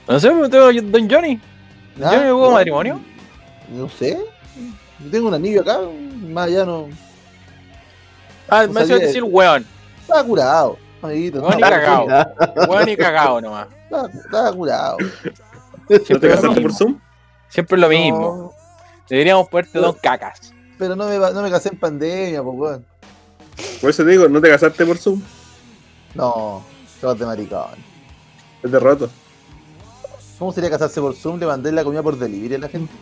No 0.07 0.21
sé, 0.21 0.31
me 0.31 0.49
tengo 0.51 0.71
Don 0.73 1.09
Johnny. 1.11 1.41
Ah, 2.03 2.11
¿Johnny 2.13 2.31
hubo 2.31 2.47
no, 2.47 2.51
matrimonio? 2.53 3.01
No 3.71 3.89
sé. 3.89 4.19
Yo 5.03 5.11
tengo 5.11 5.29
un 5.29 5.35
anillo 5.35 5.63
acá, 5.63 5.79
más 6.29 6.49
allá 6.49 6.65
no. 6.67 6.89
Ah, 8.49 8.67
No 8.67 8.75
me 8.75 8.85
sabía. 8.85 9.07
decir 9.07 9.23
weón. 9.25 9.65
Estaba 10.03 10.23
curado, 10.25 10.79
amiguito. 11.01 11.41
Weón 11.41 11.59
y 11.59 11.63
estaba- 11.63 11.81
cagado. 11.81 12.07
Weón 12.69 12.89
y 12.91 12.97
cagado 12.97 13.41
nomás. 13.41 13.69
Estaba, 13.85 14.09
estaba 14.09 14.53
curado. 14.53 14.97
¿No 15.01 15.87
te 15.89 16.05
Siempre 16.05 16.29
lo 16.29 16.35
casaste 16.37 16.61
por 16.61 16.71
mismo. 16.71 16.79
Zoom? 16.79 17.01
Siempre 17.49 17.79
lo 17.79 17.87
No, 17.87 17.91
mismo. 17.91 18.55
Deberíamos 19.09 19.49
ponerte 19.49 19.79
dos 19.79 19.97
cacas. 19.97 20.53
Pero 20.79 20.97
no 20.97 21.09
me, 21.09 21.19
no 21.19 21.43
me 21.43 21.51
casé 21.51 21.71
en 21.71 21.79
pandemia, 21.79 22.43
pues, 22.43 22.57
weón. 22.59 22.85
Por 23.81 23.91
eso 23.91 24.05
te 24.05 24.11
digo, 24.11 24.29
¿no 24.29 24.41
te 24.41 24.49
casaste 24.49 24.85
por 24.85 24.99
Zoom? 24.99 25.23
No, 26.15 26.63
sos 27.01 27.19
de 27.19 27.27
maricón. 27.27 27.71
Es 28.63 28.71
derroto. 28.71 29.11
¿Cómo 30.39 30.53
sería 30.53 30.71
casarse 30.71 31.01
por 31.01 31.15
Zoom? 31.15 31.39
Le 31.39 31.47
mandé 31.47 31.71
la 31.73 31.85
comida 31.85 32.03
por 32.03 32.19
delivery 32.19 32.55
a 32.55 32.59
la 32.59 32.69
gente. 32.69 32.93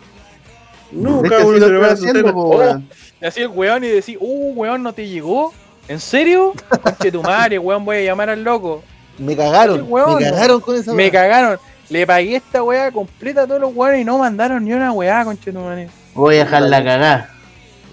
No, 0.91 1.17
Es 1.17 1.23
que 1.23 1.29
cada 1.29 1.41
así 1.41 1.49
uno 1.49 1.57
lo 1.57 1.65
se 1.65 1.71
prepara 1.71 1.95
su 1.95 2.05
haciendo, 2.05 2.33
po, 2.33 2.41
Oh, 2.41 2.57
weón. 2.57 2.89
Y 3.21 3.25
así 3.25 3.41
el 3.41 3.47
weón 3.47 3.83
y 3.83 3.87
decís, 3.87 4.17
uh, 4.19 4.53
weón, 4.53 4.83
no 4.83 4.93
te 4.93 5.07
llegó. 5.07 5.53
¿En 5.87 5.99
serio? 5.99 6.53
Conche 6.83 7.11
tu 7.11 7.21
madre, 7.23 7.57
weón, 7.59 7.83
voy 7.83 7.97
a 7.97 8.01
llamar 8.01 8.29
al 8.29 8.43
loco. 8.43 8.83
Me 9.17 9.35
cagaron, 9.35 9.85
weón, 9.87 10.21
me 10.21 10.29
cagaron 10.29 10.61
con 10.61 10.75
esa 10.75 10.93
Me 10.93 11.11
cagaron. 11.11 11.59
Le 11.89 12.07
pagué 12.07 12.37
esta 12.37 12.63
weá 12.63 12.91
completa 12.91 13.43
a 13.43 13.47
todos 13.47 13.61
los 13.61 13.75
weones 13.75 14.01
y 14.01 14.05
no 14.05 14.17
mandaron 14.17 14.63
ni 14.63 14.73
una 14.73 14.91
weá, 14.91 15.23
conche 15.25 15.51
tu 15.51 15.59
madre. 15.59 15.89
Voy 16.13 16.35
a 16.35 16.45
dejarla 16.45 16.83
cagar. 16.83 17.29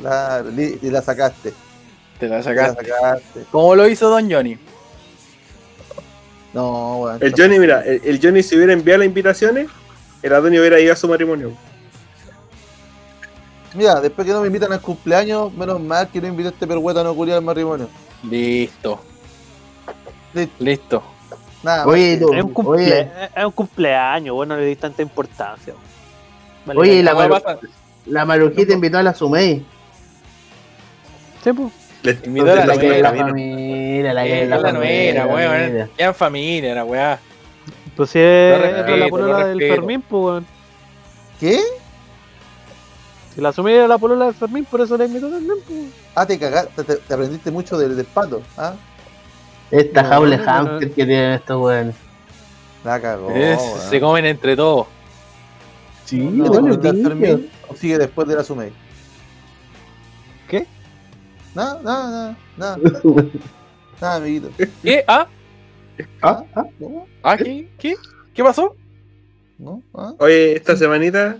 Claro, 0.01 0.51
y 0.51 0.91
la 0.91 1.03
sacaste. 1.03 1.53
Te 2.19 2.29
la 2.29 2.37
La 2.39 2.43
sacaste. 2.43 2.87
sacaste. 2.87 3.45
Como 3.51 3.75
lo 3.77 3.89
hizo 3.89 4.09
Don 4.09 4.31
Johnny. 4.31 4.59
No, 6.53 6.97
weón. 6.99 7.19
El 7.23 7.35
Johnny, 7.37 7.59
mira, 7.59 7.83
el, 7.85 8.01
el 8.05 8.21
Johnny 8.23 8.43
si 8.43 8.57
hubiera 8.57 8.73
enviado 8.73 8.99
las 8.99 9.07
invitaciones, 9.07 9.69
el 10.23 10.35
Antonio 10.35 10.61
hubiera 10.61 10.81
ido 10.81 10.93
a 10.93 10.97
su 10.97 11.09
matrimonio. 11.09 11.53
Mira, 13.75 14.01
después 14.01 14.27
que 14.27 14.33
no 14.33 14.41
me 14.41 14.49
invitan 14.49 14.73
al 14.73 14.81
cumpleaños, 14.81 15.53
menos 15.55 15.81
mal 15.81 16.09
que 16.09 16.21
no 16.21 16.27
invité 16.27 16.49
a 16.49 16.53
este 16.53 16.67
perhueta 16.67 17.05
no 17.05 17.15
culiar 17.15 17.39
al 17.39 17.45
matrimonio. 17.45 17.89
Listo. 18.29 19.01
Listo. 20.35 20.55
Listo. 20.59 21.03
Nada, 21.63 21.87
Oye, 21.87 22.17
tú- 22.17 22.33
Es 22.33 22.43
un, 22.43 22.53
cumple, 22.53 23.01
es 23.37 23.45
un 23.45 23.53
cumpleaños, 23.53 24.35
bueno, 24.35 24.55
no 24.55 24.61
le 24.61 24.67
di 24.67 24.77
tanta 24.77 25.03
importancia. 25.03 25.75
Vale, 26.67 26.81
Oye, 26.81 27.03
la, 27.03 27.43
la 28.07 28.25
Marujita 28.25 28.73
invitó 28.73 28.99
a 28.99 29.03
la 29.03 29.15
Sumei. 29.15 29.65
Sí, 31.43 31.53
pues. 31.53 31.73
Le- 32.03 32.19
Invitó 32.25 32.51
a 32.53 32.55
la 32.55 32.67
le- 32.67 32.79
que 32.79 33.03
la 33.03 33.13
familia, 33.13 34.13
la 34.15 34.25
que 34.25 34.47
la 34.47 34.59
la 34.59 34.73
nuera, 34.73 35.27
familia. 35.27 35.51
weón. 35.77 35.91
Quedan 35.97 36.15
familia, 36.15 36.75
la 36.75 36.85
weá. 36.85 37.19
Pues 37.97 38.11
si 38.11 38.19
es 38.19 38.59
Lo 38.59 38.65
es 38.65 38.73
respeto, 38.73 38.97
la 38.97 39.09
polola 39.09 39.47
del. 39.47 39.59
Fermín, 39.69 40.03
pues, 40.03 40.23
weón. 40.25 40.47
¿Qué? 41.39 41.61
Si 43.35 43.41
la 43.41 43.51
asumí 43.51 43.73
era 43.73 43.87
la 43.87 43.99
polola 43.99 44.27
del 44.27 44.35
Fermín, 44.35 44.65
por 44.65 44.81
eso 44.81 44.97
la 44.97 45.05
invitó 45.05 45.29
también, 45.29 45.57
pues. 45.67 45.79
Ah, 46.15 46.27
te 46.27 46.39
cagaste, 46.39 46.85
te, 46.85 46.97
te 46.97 47.15
aprendiste 47.15 47.51
mucho 47.51 47.79
del, 47.79 47.95
del 47.97 48.07
pato. 48.07 48.43
¿ah? 48.57 48.75
Esta 49.71 50.03
No, 50.03 50.09
jaula 50.09 50.37
no, 50.39 50.45
no. 50.45 50.51
hamster 50.51 50.89
que 50.89 50.95
tienen 50.95 51.33
estos 51.33 51.61
weones. 51.61 51.95
La 52.85 53.01
cagó. 53.01 53.31
Es- 53.31 53.59
weón. 53.59 53.81
se 53.91 54.01
comen 54.01 54.25
entre 54.25 54.57
todos. 54.57 54.87
Sí, 56.07 56.19
¿No 56.19 56.51
te 56.51 56.59
comiste 56.59 56.89
al 56.89 57.03
Fermín 57.03 57.51
o 57.69 57.77
sigue 57.77 57.99
después 57.99 58.27
de 58.27 58.35
la 58.37 58.43
Sumei? 58.43 58.73
¿Qué? 60.49 60.67
Nada, 61.55 61.81
nada, 61.83 62.37
nada, 62.57 62.77
nada, 62.77 63.03
nada, 64.01 64.15
amiguito. 64.17 64.51
¿Qué? 64.83 65.05
¿Ah? 65.07 65.27
Ah, 66.23 66.45
ah. 66.55 66.65
¿Ah? 67.23 67.37
¿Qué? 67.37 67.69
¿Qué? 67.79 67.97
¿Qué 68.33 68.43
pasó? 68.43 68.77
¿No? 69.59 69.83
¿Ah? 69.93 70.15
Oye, 70.19 70.57
esta 70.57 70.77
semanita 70.77 71.39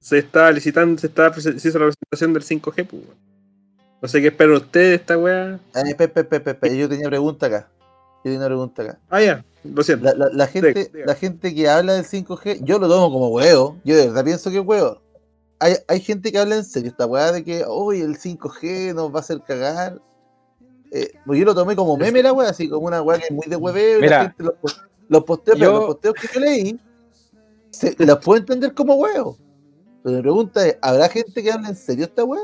se 0.00 0.18
está 0.18 0.50
licitando, 0.50 1.00
se, 1.00 1.06
está, 1.06 1.32
se 1.32 1.50
hizo 1.50 1.78
la 1.78 1.86
presentación 1.86 2.32
del 2.34 2.42
5G, 2.42 2.86
pues. 2.86 3.02
No 4.02 4.08
sé 4.08 4.20
qué 4.20 4.26
esperan 4.26 4.56
ustedes 4.56 4.88
de 4.88 4.94
esta 4.96 5.16
weá. 5.16 5.58
Eh, 5.74 5.94
pe, 5.94 6.08
pe, 6.08 6.24
pe, 6.24 6.76
Yo 6.76 6.88
tenía 6.88 7.08
pregunta 7.08 7.46
acá. 7.46 7.68
Yo 8.18 8.24
tenía 8.24 8.38
una 8.38 8.48
pregunta 8.48 8.82
acá. 8.82 8.98
Ah, 9.08 9.22
ya, 9.22 9.44
lo 9.62 9.82
siento. 9.82 10.04
La, 10.04 10.14
la, 10.14 10.28
la 10.30 10.46
gente, 10.46 10.90
diga. 10.92 11.06
la 11.06 11.14
gente 11.14 11.54
que 11.54 11.68
habla 11.70 11.94
del 11.94 12.04
5G, 12.04 12.64
yo 12.64 12.78
lo 12.78 12.86
tomo 12.86 13.10
como 13.10 13.28
huevo. 13.28 13.78
Yo 13.84 13.96
de 13.96 14.08
verdad 14.08 14.24
pienso 14.24 14.50
que 14.50 14.58
es 14.58 14.66
huevo. 14.66 15.00
Hay, 15.60 15.74
hay 15.88 16.00
gente 16.00 16.30
que 16.32 16.38
habla 16.38 16.56
en 16.56 16.64
serio 16.64 16.90
esta 16.90 17.06
weá 17.06 17.32
de 17.32 17.44
que, 17.44 17.64
hoy 17.66 18.00
el 18.00 18.18
5G 18.18 18.94
nos 18.94 19.10
va 19.12 19.16
a 19.16 19.20
hacer 19.20 19.40
cagar. 19.42 20.00
Eh, 20.90 21.12
pues 21.26 21.38
yo 21.38 21.44
lo 21.44 21.54
tomé 21.54 21.74
como 21.74 21.96
meme 21.96 22.22
la 22.22 22.32
weá, 22.32 22.50
así 22.50 22.68
como 22.68 22.86
una 22.86 23.02
weá 23.02 23.18
que 23.18 23.24
es 23.26 23.30
muy 23.32 23.46
de 23.46 23.56
hueveo. 23.56 23.98
y 23.98 24.02
Mira, 24.02 24.18
la 24.18 24.22
gente 24.24 24.42
los, 24.44 24.54
pos- 24.54 24.82
los 25.08 25.24
posteos, 25.24 25.58
pero 25.58 25.70
yo- 25.72 25.76
los 25.78 25.86
posteos 25.86 26.14
que 26.14 26.28
yo 26.34 26.40
leí, 26.40 26.80
se, 27.70 27.96
las 28.06 28.18
puedo 28.18 28.38
entender 28.40 28.74
como 28.74 28.94
huevo. 28.96 29.36
Pero 30.02 30.16
mi 30.16 30.22
pregunta 30.22 30.66
es, 30.66 30.78
¿habrá 30.82 31.08
gente 31.08 31.42
que 31.42 31.50
habla 31.50 31.68
en 31.68 31.76
serio 31.76 32.04
esta 32.04 32.24
weá? 32.24 32.42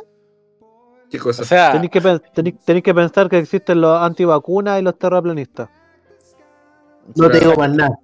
¿Qué 1.10 1.18
cosa? 1.18 1.42
O 1.42 1.44
sea, 1.44 1.72
Tenéis 1.72 1.90
que, 1.90 2.00
tenéis 2.64 2.84
que 2.84 2.94
pensar 2.94 3.28
que 3.28 3.38
existen 3.38 3.80
los 3.80 4.00
antivacunas 4.00 4.80
y 4.80 4.82
los 4.82 4.98
terraplanistas. 4.98 5.68
No 7.16 7.30
te 7.30 7.40
digo 7.40 7.54
más 7.56 7.70
nada. 7.74 7.98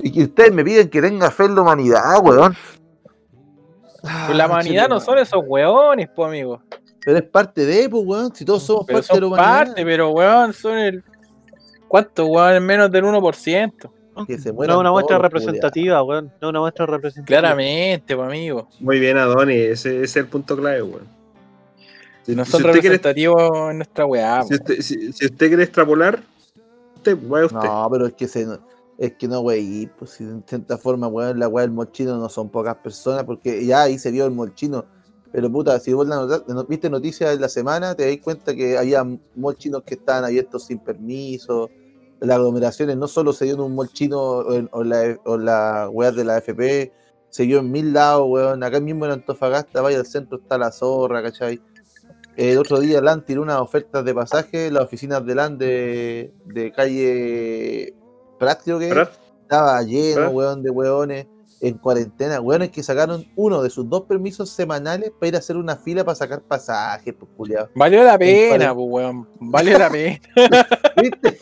Y 0.00 0.12
que 0.12 0.22
ustedes 0.24 0.52
me 0.52 0.64
piden 0.64 0.88
que 0.88 1.00
tenga 1.02 1.30
fe 1.30 1.44
en 1.44 1.54
la 1.54 1.62
humanidad, 1.62 2.02
weón. 2.22 2.54
pues 4.26 4.36
la 4.36 4.46
humanidad 4.46 4.88
no 4.88 5.00
son 5.00 5.18
esos 5.18 5.42
weones, 5.46 6.08
pues, 6.14 6.28
amigo. 6.28 6.62
Pero 7.04 7.18
es 7.18 7.24
parte 7.24 7.64
de, 7.66 7.88
pues, 7.88 8.04
weón. 8.06 8.34
Si 8.34 8.44
todos 8.44 8.62
somos 8.62 8.84
Pero 8.86 8.98
parte 9.00 9.14
de 9.14 9.20
la 9.20 9.26
humanidad. 9.26 9.66
parte, 9.66 9.84
pero 9.84 10.10
weón, 10.10 10.52
son 10.52 10.78
el. 10.78 11.04
¿Cuánto, 11.88 12.26
weón? 12.26 12.64
Menos 12.64 12.90
del 12.90 13.04
1%. 13.04 13.90
Que 14.26 14.36
se 14.36 14.52
No 14.52 14.62
es 14.64 14.68
una 14.74 14.90
muestra 14.90 15.16
todos, 15.16 15.22
representativa, 15.32 16.02
weón. 16.02 16.26
No 16.40 16.48
es 16.48 16.50
una 16.50 16.60
muestra 16.60 16.86
representativa. 16.86 17.40
Claramente, 17.40 18.16
pues, 18.16 18.26
amigo. 18.28 18.68
Muy 18.80 18.98
bien, 18.98 19.16
Adoni, 19.16 19.54
ese, 19.54 19.96
ese 19.96 20.02
es 20.04 20.16
el 20.16 20.26
punto 20.26 20.56
clave, 20.56 20.82
weón. 20.82 21.06
Si, 22.24 22.34
No 22.36 22.44
si 22.44 22.50
son 22.50 22.60
quiere, 22.62 22.74
representativos 22.76 23.70
en 23.70 23.76
nuestra 23.78 24.04
weá. 24.06 24.42
si, 24.42 24.54
usted, 24.54 24.80
si- 24.80 25.12
si 25.12 25.24
usted 25.26 25.48
quiere 25.48 25.62
extrapolar, 25.62 26.20
usted, 26.96 27.16
vaya 27.22 27.46
usted. 27.46 27.58
No, 27.60 27.88
pero 27.90 28.06
es 28.08 28.12
que 28.14 28.26
se, 28.28 28.46
es 28.98 29.14
que 29.14 29.28
no, 29.28 29.40
güey, 29.40 29.86
pues 29.96 30.10
si 30.10 30.24
de 30.24 30.42
cierta 30.44 30.76
forma, 30.76 31.06
weón, 31.06 31.38
la 31.38 31.46
weá 31.46 31.62
del 31.62 31.70
molchino 31.70 32.16
no 32.18 32.28
son 32.28 32.50
pocas 32.50 32.74
personas, 32.76 33.22
porque 33.24 33.64
ya 33.64 33.82
ahí 33.82 33.96
se 33.96 34.10
vio 34.10 34.26
el 34.26 34.32
molchino. 34.32 34.84
Pero 35.30 35.50
puta, 35.52 35.78
si 35.78 35.92
vos 35.92 36.08
la 36.08 36.16
nota- 36.16 36.42
no- 36.48 36.64
viste 36.64 36.90
noticias 36.90 37.30
de 37.30 37.38
la 37.38 37.48
semana, 37.48 37.94
te 37.94 38.08
das 38.08 38.18
cuenta 38.22 38.54
que 38.56 38.76
había 38.76 39.04
molchinos 39.36 39.82
que 39.84 39.94
estaban 39.94 40.24
abiertos 40.24 40.64
sin 40.64 40.80
permiso. 40.80 41.70
Las 42.20 42.38
aglomeraciones 42.38 42.96
no 42.96 43.06
solo 43.06 43.32
se 43.32 43.44
dio 43.44 43.54
en 43.54 43.60
un 43.60 43.74
molchino 43.76 44.18
o 44.20 44.52
en, 44.54 44.68
la, 44.88 45.90
o 45.92 46.02
de 46.12 46.24
la 46.24 46.38
FP, 46.38 46.92
se 47.30 47.42
dio 47.44 47.60
en 47.60 47.70
mil 47.70 47.92
lados, 47.92 48.26
weón. 48.28 48.64
Acá 48.64 48.80
mismo 48.80 49.04
en 49.04 49.12
Antofagasta, 49.12 49.80
vaya 49.80 49.98
al 49.98 50.06
centro, 50.06 50.38
está 50.38 50.58
la 50.58 50.72
zorra, 50.72 51.22
¿cachai? 51.22 51.60
El 52.36 52.58
otro 52.58 52.80
día 52.80 53.00
LAN 53.00 53.24
tiró 53.24 53.42
unas 53.42 53.60
ofertas 53.60 54.04
de 54.04 54.14
pasaje, 54.14 54.70
las 54.72 54.82
oficinas 54.84 55.24
de 55.24 55.34
LAN 55.36 55.58
de 55.58 56.72
calle 56.74 57.94
Prat, 58.38 58.60
creo 58.64 58.78
que 58.78 58.88
estaba 59.42 59.82
lleno, 59.82 60.16
¿Prat? 60.22 60.32
weón, 60.34 60.62
de 60.62 60.70
weones 60.70 61.26
en 61.60 61.76
cuarentena, 61.78 62.40
weones 62.40 62.70
que 62.70 62.82
sacaron 62.84 63.26
uno 63.34 63.62
de 63.62 63.70
sus 63.70 63.88
dos 63.88 64.02
permisos 64.02 64.48
semanales 64.50 65.10
para 65.18 65.28
ir 65.28 65.34
a 65.34 65.38
hacer 65.38 65.56
una 65.56 65.74
fila 65.76 66.04
para 66.04 66.14
sacar 66.14 66.40
pasajes, 66.42 67.12
pues 67.18 67.30
culiado. 67.36 67.68
Valió 67.74 68.04
la 68.04 68.16
pena, 68.16 68.72
pues, 68.74 68.86
weón. 68.88 69.28
Valió 69.40 69.76
la 69.78 69.90
pena. 69.90 70.18
¿Viste? 71.02 71.38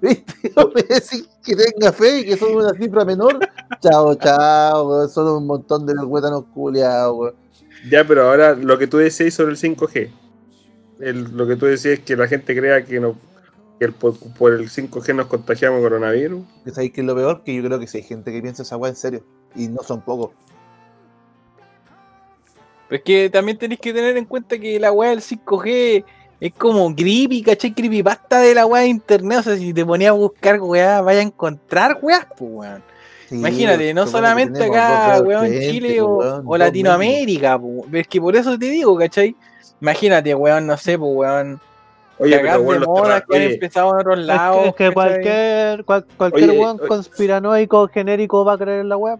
¿Viste? 0.00 0.24
No 0.56 0.70
me 0.74 0.82
decís 0.82 1.28
que 1.44 1.54
tenga 1.56 1.92
fe 1.92 2.20
y 2.20 2.24
que 2.24 2.36
son 2.36 2.54
una 2.56 2.72
cifra 2.72 3.04
menor. 3.04 3.38
Chao, 3.82 4.14
chao, 4.14 4.88
weón. 4.88 5.08
Son 5.10 5.28
un 5.28 5.46
montón 5.46 5.84
de 5.84 5.92
huetanos 5.94 6.44
culiados, 6.54 7.16
weón. 7.18 7.34
Ya, 7.90 8.06
pero 8.06 8.28
ahora 8.30 8.54
lo 8.54 8.78
que 8.78 8.86
tú 8.86 8.96
decías 8.98 9.34
sobre 9.34 9.52
el 9.52 9.58
5G, 9.58 10.10
el- 11.00 11.36
lo 11.36 11.46
que 11.46 11.56
tú 11.56 11.66
decías 11.66 11.98
es 11.98 12.00
que 12.04 12.16
la 12.16 12.26
gente 12.28 12.56
crea 12.56 12.84
que, 12.84 12.98
no, 13.00 13.14
que 13.80 13.86
el- 13.86 13.92
por, 13.94 14.14
por 14.34 14.52
el 14.52 14.68
5G 14.68 15.14
nos 15.16 15.26
contagiamos 15.26 15.80
coronavirus. 15.80 16.44
¿Que 16.64 16.70
¿Sabéis 16.70 16.92
qué 16.92 17.00
es 17.00 17.06
lo 17.06 17.16
peor? 17.16 17.42
Que 17.42 17.54
yo 17.54 17.64
creo 17.64 17.80
que 17.80 17.86
sí 17.86 17.96
hay 17.96 18.04
gente 18.04 18.30
que 18.30 18.42
piensa 18.42 18.62
esa 18.62 18.76
weá 18.76 18.90
en 18.90 18.96
serio. 18.96 19.24
Y 19.56 19.66
no 19.68 19.82
son 19.82 20.02
pocos. 20.02 20.30
Pero 22.88 22.98
es 22.98 23.02
que 23.02 23.30
también 23.30 23.56
tenéis 23.56 23.80
que 23.80 23.92
tener 23.92 24.16
en 24.18 24.26
cuenta 24.26 24.58
que 24.58 24.78
la 24.78 24.92
weá 24.92 25.10
del 25.10 25.22
5G 25.22 26.04
es 26.40 26.52
como 26.54 26.94
creepy, 26.94 27.42
¿cachai? 27.42 27.72
Creepypasta 27.72 28.40
de 28.40 28.54
la 28.54 28.66
weá 28.66 28.82
de 28.82 28.88
internet. 28.88 29.38
O 29.38 29.42
sea, 29.44 29.56
si 29.56 29.72
te 29.72 29.84
ponías 29.86 30.10
a 30.10 30.14
buscar 30.14 30.60
weá, 30.60 31.00
vaya 31.00 31.20
a 31.20 31.22
encontrar 31.22 31.98
weá, 32.02 32.28
pues 32.36 32.50
weón. 32.52 32.82
Sí, 33.30 33.36
Imagínate, 33.36 33.94
no 33.94 34.04
que 34.04 34.10
solamente 34.10 34.64
acá, 34.64 35.22
weón, 35.24 35.46
frente, 35.46 35.70
Chile 35.70 36.00
o, 36.02 36.40
weón, 36.42 36.58
Latinoamérica, 36.58 37.58
pues. 37.58 37.94
Es 37.94 38.08
que 38.08 38.20
por 38.20 38.36
eso 38.36 38.58
te 38.58 38.66
digo, 38.66 38.98
¿cachai? 38.98 39.34
Imagínate, 39.80 40.34
weón, 40.34 40.66
no 40.66 40.76
sé, 40.76 40.98
pues 40.98 41.10
weón. 41.14 41.60
Oye, 42.20 42.38
pero 42.40 42.62
bueno, 42.62 42.86
de 42.94 43.02
terra- 43.02 43.24
que 43.28 43.36
han 43.36 43.42
empezado 43.42 43.90
en 43.94 44.00
otros 44.00 44.18
Es 44.20 44.26
lados. 44.26 44.62
que, 44.62 44.68
es 44.68 44.74
que 44.74 44.94
cualquier, 44.94 45.84
cual- 45.84 46.04
cualquier 46.16 46.50
Oye, 46.50 46.58
weón 46.58 46.76
oye. 46.78 46.88
conspiranoico 46.88 47.88
genérico 47.88 48.44
va 48.44 48.52
a 48.54 48.58
creer 48.58 48.80
en 48.80 48.88
la 48.88 48.96
web. 48.96 49.18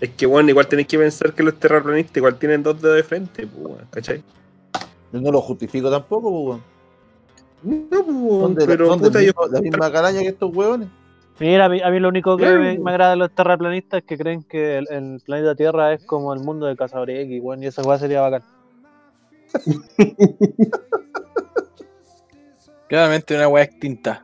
es 0.00 0.10
que 0.10 0.26
bueno, 0.26 0.48
igual 0.50 0.66
tenéis 0.66 0.88
que 0.88 0.98
pensar 0.98 1.32
que 1.32 1.42
los 1.42 1.54
terraplanistas 1.60 2.16
igual 2.16 2.36
tienen 2.36 2.62
dos 2.62 2.80
dedos 2.82 2.96
de 2.96 3.02
frente, 3.04 3.46
pues, 3.46 3.74
¿cachai? 3.90 4.22
Yo 5.12 5.20
no 5.20 5.30
lo 5.30 5.40
justifico 5.40 5.90
tampoco, 5.90 6.30
pues, 6.30 6.44
weón. 6.46 6.62
No, 7.90 8.46
pues, 8.48 8.56
de, 8.56 8.66
pero 8.66 8.98
puta, 8.98 9.22
yo, 9.22 9.32
la 9.50 9.60
misma 9.60 9.92
calaña 9.92 10.20
que 10.20 10.28
estos 10.28 10.54
weones. 10.54 10.88
Mira, 11.38 11.64
a 11.66 11.68
mí, 11.68 11.80
a 11.80 11.90
mí 11.90 11.98
lo 12.00 12.08
único 12.08 12.36
que 12.36 12.46
me, 12.46 12.78
me 12.78 12.90
agrada 12.90 13.12
de 13.12 13.16
los 13.16 13.30
terraplanistas 13.32 14.00
es 14.00 14.04
que 14.06 14.18
creen 14.18 14.42
que 14.42 14.78
el, 14.78 14.86
el 14.90 15.20
planeta 15.24 15.54
Tierra 15.54 15.92
es 15.92 16.04
como 16.04 16.34
el 16.34 16.40
mundo 16.40 16.66
de 16.66 16.74
Cazador 16.76 17.10
X, 17.10 17.40
weón, 17.42 17.62
y 17.62 17.66
esa 17.66 17.82
weá 17.82 17.98
sería 17.98 18.20
bacán. 18.20 18.42
Claramente 22.92 23.34
una 23.34 23.48
weá 23.48 23.64
extinta. 23.64 24.22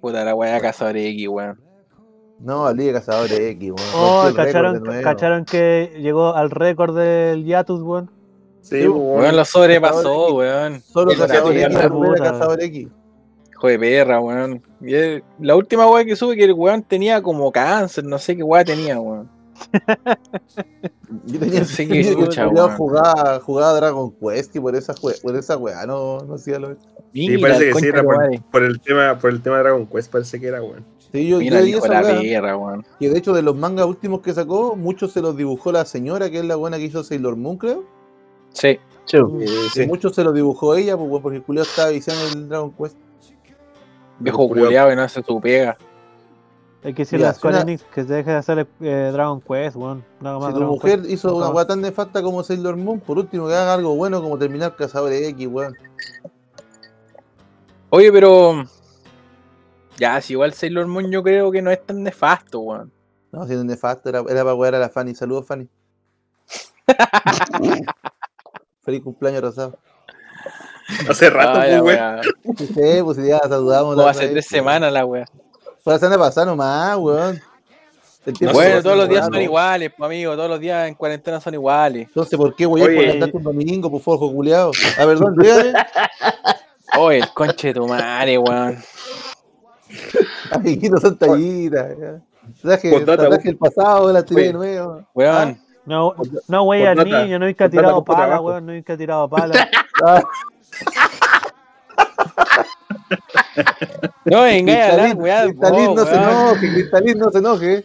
Puta, 0.00 0.24
la 0.24 0.32
weá 0.32 0.54
de 0.54 0.60
Cazador 0.60 0.96
X, 0.96 1.26
weón. 1.26 1.60
No, 2.38 2.72
Liga 2.72 2.92
de 2.92 2.98
Cazadores 3.00 3.40
X, 3.40 3.72
weón. 3.72 3.88
Oh, 3.96 4.30
¿cacharon, 4.32 4.74
de 4.74 4.80
nuevo. 4.80 5.02
¿cacharon 5.02 5.44
que 5.44 5.90
llegó 5.98 6.36
al 6.36 6.52
récord 6.52 6.96
del 6.96 7.44
Yatus, 7.44 7.82
weón? 7.82 8.12
sí, 8.60 8.82
Sí, 8.82 8.86
weón. 8.86 9.22
Weón 9.22 9.34
lo 9.34 9.44
sobrepasó, 9.44 10.36
weón. 10.36 10.82
Solo 10.82 11.10
El 11.10 11.18
Cazador 11.18 11.52
gato 11.52 11.74
X, 11.74 12.20
la. 12.20 12.30
Cazador 12.30 12.62
X. 12.62 12.88
Hijo 13.50 13.66
de 13.66 13.78
perra, 13.80 14.20
weón. 14.20 14.62
Y 14.80 15.20
La 15.40 15.56
última 15.56 15.90
weá 15.90 16.04
que 16.04 16.14
supe 16.14 16.36
que 16.36 16.44
el 16.44 16.52
weón 16.52 16.84
tenía 16.84 17.20
como 17.22 17.50
cáncer, 17.50 18.04
no 18.04 18.18
sé 18.18 18.36
qué 18.36 18.44
weá 18.44 18.64
tenía, 18.64 19.00
weón. 19.00 19.28
Yo 21.26 21.38
tenía 21.38 21.60
que 21.60 21.66
weón. 22.66 22.76
jugaba, 22.76 23.40
jugaba 23.40 23.74
Dragon 23.74 24.12
Quest 24.20 24.56
y 24.56 24.60
por 24.60 24.74
esa, 24.74 24.94
jue- 24.94 25.20
por 25.22 25.36
esa 25.36 25.56
weá 25.56 25.86
no, 25.86 26.18
no 26.20 26.34
hacía 26.34 26.58
lo 26.58 26.76
Y 27.12 27.38
parece 27.38 27.60
que 27.60 27.66
sí, 27.66 27.72
concha 27.72 27.88
era 27.88 28.02
por, 28.50 28.62
el 28.64 28.80
tema, 28.80 29.18
por 29.18 29.30
el 29.30 29.42
tema 29.42 29.56
de 29.58 29.62
Dragon 29.62 29.86
Quest, 29.86 30.10
parece 30.12 30.40
que 30.40 30.48
era, 30.48 30.62
weón. 30.62 30.84
Sí, 31.12 31.28
yo, 31.28 31.38
Mira, 31.38 31.60
yo 31.62 31.78
la 31.86 32.02
weá, 32.02 32.20
perra, 32.20 32.56
weón. 32.56 32.84
que 32.98 33.08
de 33.08 33.18
hecho 33.18 33.32
de 33.32 33.42
los 33.42 33.54
mangas 33.56 33.86
últimos 33.86 34.20
que 34.20 34.32
sacó, 34.34 34.74
muchos 34.76 35.12
se 35.12 35.20
los 35.20 35.36
dibujó 35.36 35.70
la 35.72 35.84
señora, 35.84 36.30
que 36.30 36.38
es 36.38 36.44
la 36.44 36.56
buena 36.56 36.76
que 36.76 36.84
hizo 36.84 37.04
Sailor 37.04 37.36
Moon, 37.36 37.56
creo. 37.58 37.84
Sí. 38.52 38.78
Sí. 39.04 39.82
Y 39.82 39.86
muchos 39.86 40.14
se 40.14 40.24
los 40.24 40.34
dibujó 40.34 40.74
ella, 40.74 40.96
pues, 40.96 41.22
porque 41.22 41.36
el 41.36 41.42
culiao 41.44 41.64
estaba 41.64 41.90
viciando 41.90 42.26
en 42.28 42.38
el 42.38 42.48
Dragon 42.48 42.72
Quest. 42.72 42.96
Viejo 44.18 44.48
culiado 44.48 44.88
que 44.88 44.96
no 44.96 45.02
hace 45.02 45.22
su 45.22 45.40
pega. 45.40 45.76
Hay 46.84 46.92
que 46.92 47.02
decirle 47.02 47.26
a 47.26 47.32
Square 47.32 47.60
Enix 47.60 47.82
que 47.82 48.04
se 48.04 48.12
deje 48.12 48.30
de 48.30 48.36
hacer 48.36 48.68
eh, 48.82 49.10
Dragon 49.10 49.40
Quest, 49.40 49.74
weón. 49.74 50.04
Nada 50.20 50.38
más 50.38 50.48
Si 50.48 50.52
tu 50.52 50.58
Dragon 50.58 50.74
mujer 50.74 50.98
Quest. 51.00 51.10
hizo 51.10 51.34
una 51.34 51.48
weá 51.48 51.66
tan 51.66 51.80
nefasta 51.80 52.22
como 52.22 52.42
Sailor 52.42 52.76
Moon, 52.76 53.00
por 53.00 53.18
último 53.18 53.48
que 53.48 53.54
haga 53.54 53.72
algo 53.72 53.96
bueno 53.96 54.20
como 54.20 54.36
terminar 54.36 54.76
Cazadores 54.76 55.26
X, 55.28 55.48
weón. 55.50 55.74
Oye, 57.88 58.12
pero. 58.12 58.64
Ya, 59.96 60.20
si 60.20 60.34
igual 60.34 60.52
Sailor 60.52 60.86
Moon 60.86 61.10
yo 61.10 61.22
creo 61.22 61.50
que 61.50 61.62
no 61.62 61.70
es 61.70 61.84
tan 61.86 62.02
nefasto, 62.02 62.60
weón. 62.60 62.92
No, 63.32 63.46
si 63.46 63.54
no 63.54 63.60
es 63.60 63.64
nefasto, 63.64 64.10
era, 64.10 64.18
era 64.20 64.42
para 64.42 64.54
wear 64.54 64.74
a 64.74 64.78
la 64.78 64.90
Fanny. 64.90 65.14
Saludos, 65.14 65.46
Fanny. 65.46 65.66
Feliz 68.82 69.02
cumpleaños, 69.02 69.40
Rosado. 69.40 69.78
Hace 71.08 71.30
rato, 71.30 71.60
la 71.60 71.80
pues, 71.80 71.98
weón. 71.98 72.20
Sí, 72.58 73.02
pues 73.02 73.16
ya 73.26 73.38
saludamos. 73.48 73.96
La 73.96 74.10
hace 74.10 74.28
tres 74.28 74.46
semanas 74.46 74.92
la 74.92 75.06
weá. 75.06 75.24
Fue 75.84 75.92
la 75.92 75.98
semana 75.98 76.18
pasada 76.18 76.46
nomás, 76.46 76.96
weón. 76.96 77.42
Tiempo 78.24 78.54
Bueno, 78.54 78.82
todos 78.82 78.96
los 78.96 79.06
días 79.06 79.26
son 79.26 79.42
iguales, 79.42 79.92
pues, 79.94 80.06
amigo. 80.06 80.34
Todos 80.34 80.48
los 80.48 80.58
días 80.58 80.88
en 80.88 80.94
cuarentena 80.94 81.42
son 81.42 81.52
iguales. 81.52 82.08
Entonces, 82.08 82.38
¿por 82.38 82.56
qué, 82.56 82.64
weón? 82.64 82.88
Oye. 82.88 82.96
Por 82.96 83.10
andarte 83.10 83.36
un 83.36 83.42
domingo, 83.42 83.90
por 83.90 84.00
forjo 84.00 84.32
culiado. 84.32 84.72
Ah, 84.98 85.04
perdón, 85.04 85.36
dígame. 85.36 85.74
Oye, 86.98 87.18
el 87.18 87.28
conche 87.34 87.68
de 87.68 87.74
tu 87.74 87.86
madre, 87.86 88.38
weón. 88.38 88.82
Amiguitos, 90.52 91.02
son 91.02 91.18
tallitas. 91.18 91.94
Traje, 92.62 93.00
traje 93.04 93.48
el 93.50 93.58
pasado, 93.58 94.10
la 94.10 94.24
tiré 94.24 94.44
de 94.44 94.52
nuevo. 94.54 95.06
Weón. 95.12 95.60
No, 95.84 96.14
no, 96.48 96.62
wey, 96.62 96.86
al 96.86 97.04
niño, 97.04 97.38
no 97.38 97.44
hay 97.44 97.54
que 97.54 97.68
tirado 97.68 98.02
pala, 98.02 98.40
weón, 98.40 98.64
no 98.64 98.72
hay 98.72 98.82
que 98.82 98.92
ha 98.92 98.96
tirado 98.96 99.28
pala. 99.28 99.68
No 104.24 104.42
vengáis 104.42 104.78
a 104.78 104.92
hablar, 104.92 105.16
Cristalín, 105.16 105.20
weón. 105.20 105.48
Cristalín, 105.50 105.94
no 105.94 106.06
se 106.06 106.14
enoje, 106.14 106.72
Cristalín, 106.72 107.18
no 107.18 107.30
se 107.30 107.38
enoje. 107.38 107.84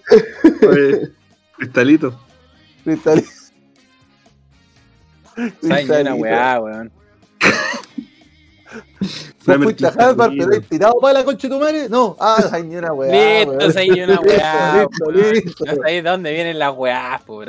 Oye, 0.69 1.11
Cristalito. 1.57 2.19
Cristalín. 2.83 3.25
Sabes 5.35 5.53
una 5.61 5.75
Cristalito. 5.75 6.15
weá, 6.15 6.61
weón. 6.61 6.91
¿Vos 9.45 9.57
fuiste 9.63 9.87
a 9.87 9.89
Harvard, 9.89 10.33
pero 10.37 10.53
hay 10.53 10.61
tirado 10.61 10.93
para 11.01 11.19
la 11.19 11.25
concha 11.25 11.47
de 11.47 11.53
tu 11.53 11.59
madre? 11.59 11.89
No. 11.89 12.15
Ah, 12.19 12.37
una 12.61 12.93
weá. 12.93 13.45
Listo, 13.45 14.03
una 14.03 14.19
weá. 14.21 14.87
Listo, 14.89 15.11
listo. 15.11 15.65
No 15.65 15.75
sabéis 15.75 16.03
de 16.03 16.09
dónde 16.09 16.31
vienen 16.31 16.59
las 16.59 16.75
weás, 16.75 17.21
po, 17.23 17.43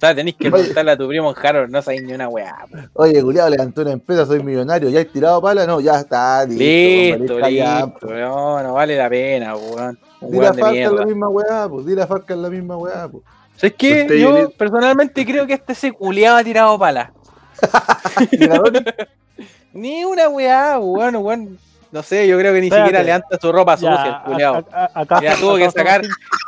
sea, 0.00 0.14
tenéis 0.14 0.36
que 0.36 0.50
preguntarle 0.50 0.90
a 0.92 0.96
tu 0.96 1.06
primo 1.08 1.30
en 1.30 1.46
Harvard, 1.46 1.70
no 1.70 1.82
sabéis 1.82 2.02
ni 2.02 2.12
una 2.12 2.28
weá. 2.28 2.56
Oye, 2.94 3.22
culiado, 3.22 3.50
levanté 3.50 3.82
una 3.82 3.92
empresa, 3.92 4.26
soy 4.26 4.42
millonario. 4.42 4.88
¿Ya 4.90 5.00
he 5.00 5.04
tirado 5.04 5.40
pala? 5.42 5.66
No, 5.66 5.80
ya 5.80 6.00
está. 6.00 6.44
Listo, 6.46 7.18
Listo, 7.18 7.40
listo. 7.48 8.06
No, 8.08 8.62
no 8.62 8.72
vale 8.74 8.96
la 8.96 9.08
pena, 9.08 9.54
weón. 9.56 9.98
Un 10.20 10.30
Di 10.30 10.38
la 10.38 10.42
weón 10.52 10.56
de 10.56 10.62
farca 10.62 10.78
es 10.80 10.92
la 10.92 11.06
misma 11.06 11.28
weá, 11.28 11.68
pues. 11.68 11.86
Di 11.86 11.94
la 11.94 12.06
farca 12.06 12.34
es 12.34 12.40
la 12.40 12.50
misma 12.50 12.76
weá, 12.76 13.08
pues. 13.08 13.24
¿Sabes 13.56 13.74
qué? 13.76 14.02
Usted 14.02 14.16
Yo 14.16 14.32
viene- 14.34 14.48
personalmente 14.48 15.26
creo 15.26 15.46
que 15.46 15.52
este 15.54 15.74
se 15.74 15.92
culiado 15.92 16.36
ha 16.38 16.44
tirado 16.44 16.78
pala. 16.78 17.12
Ni 19.72 20.04
una 20.04 20.28
weá, 20.28 20.78
weón, 20.78 21.16
weón. 21.16 21.58
No 21.92 22.02
sé, 22.04 22.28
yo 22.28 22.38
creo 22.38 22.52
que 22.54 22.60
ni 22.60 22.68
Espérate. 22.68 22.88
siquiera 22.88 23.04
levanta 23.04 23.38
su 23.40 23.50
ropa 23.52 23.74
Ya, 23.74 23.78
sucia, 23.78 24.16
el 24.24 24.30
culiado. 24.32 24.64
a- 24.72 24.84
a- 24.94 25.00
acá- 25.00 25.20
Ya 25.22 25.34
tuvo 25.34 25.56
que 25.56 25.64
son 25.64 25.72
sacar, 25.72 26.02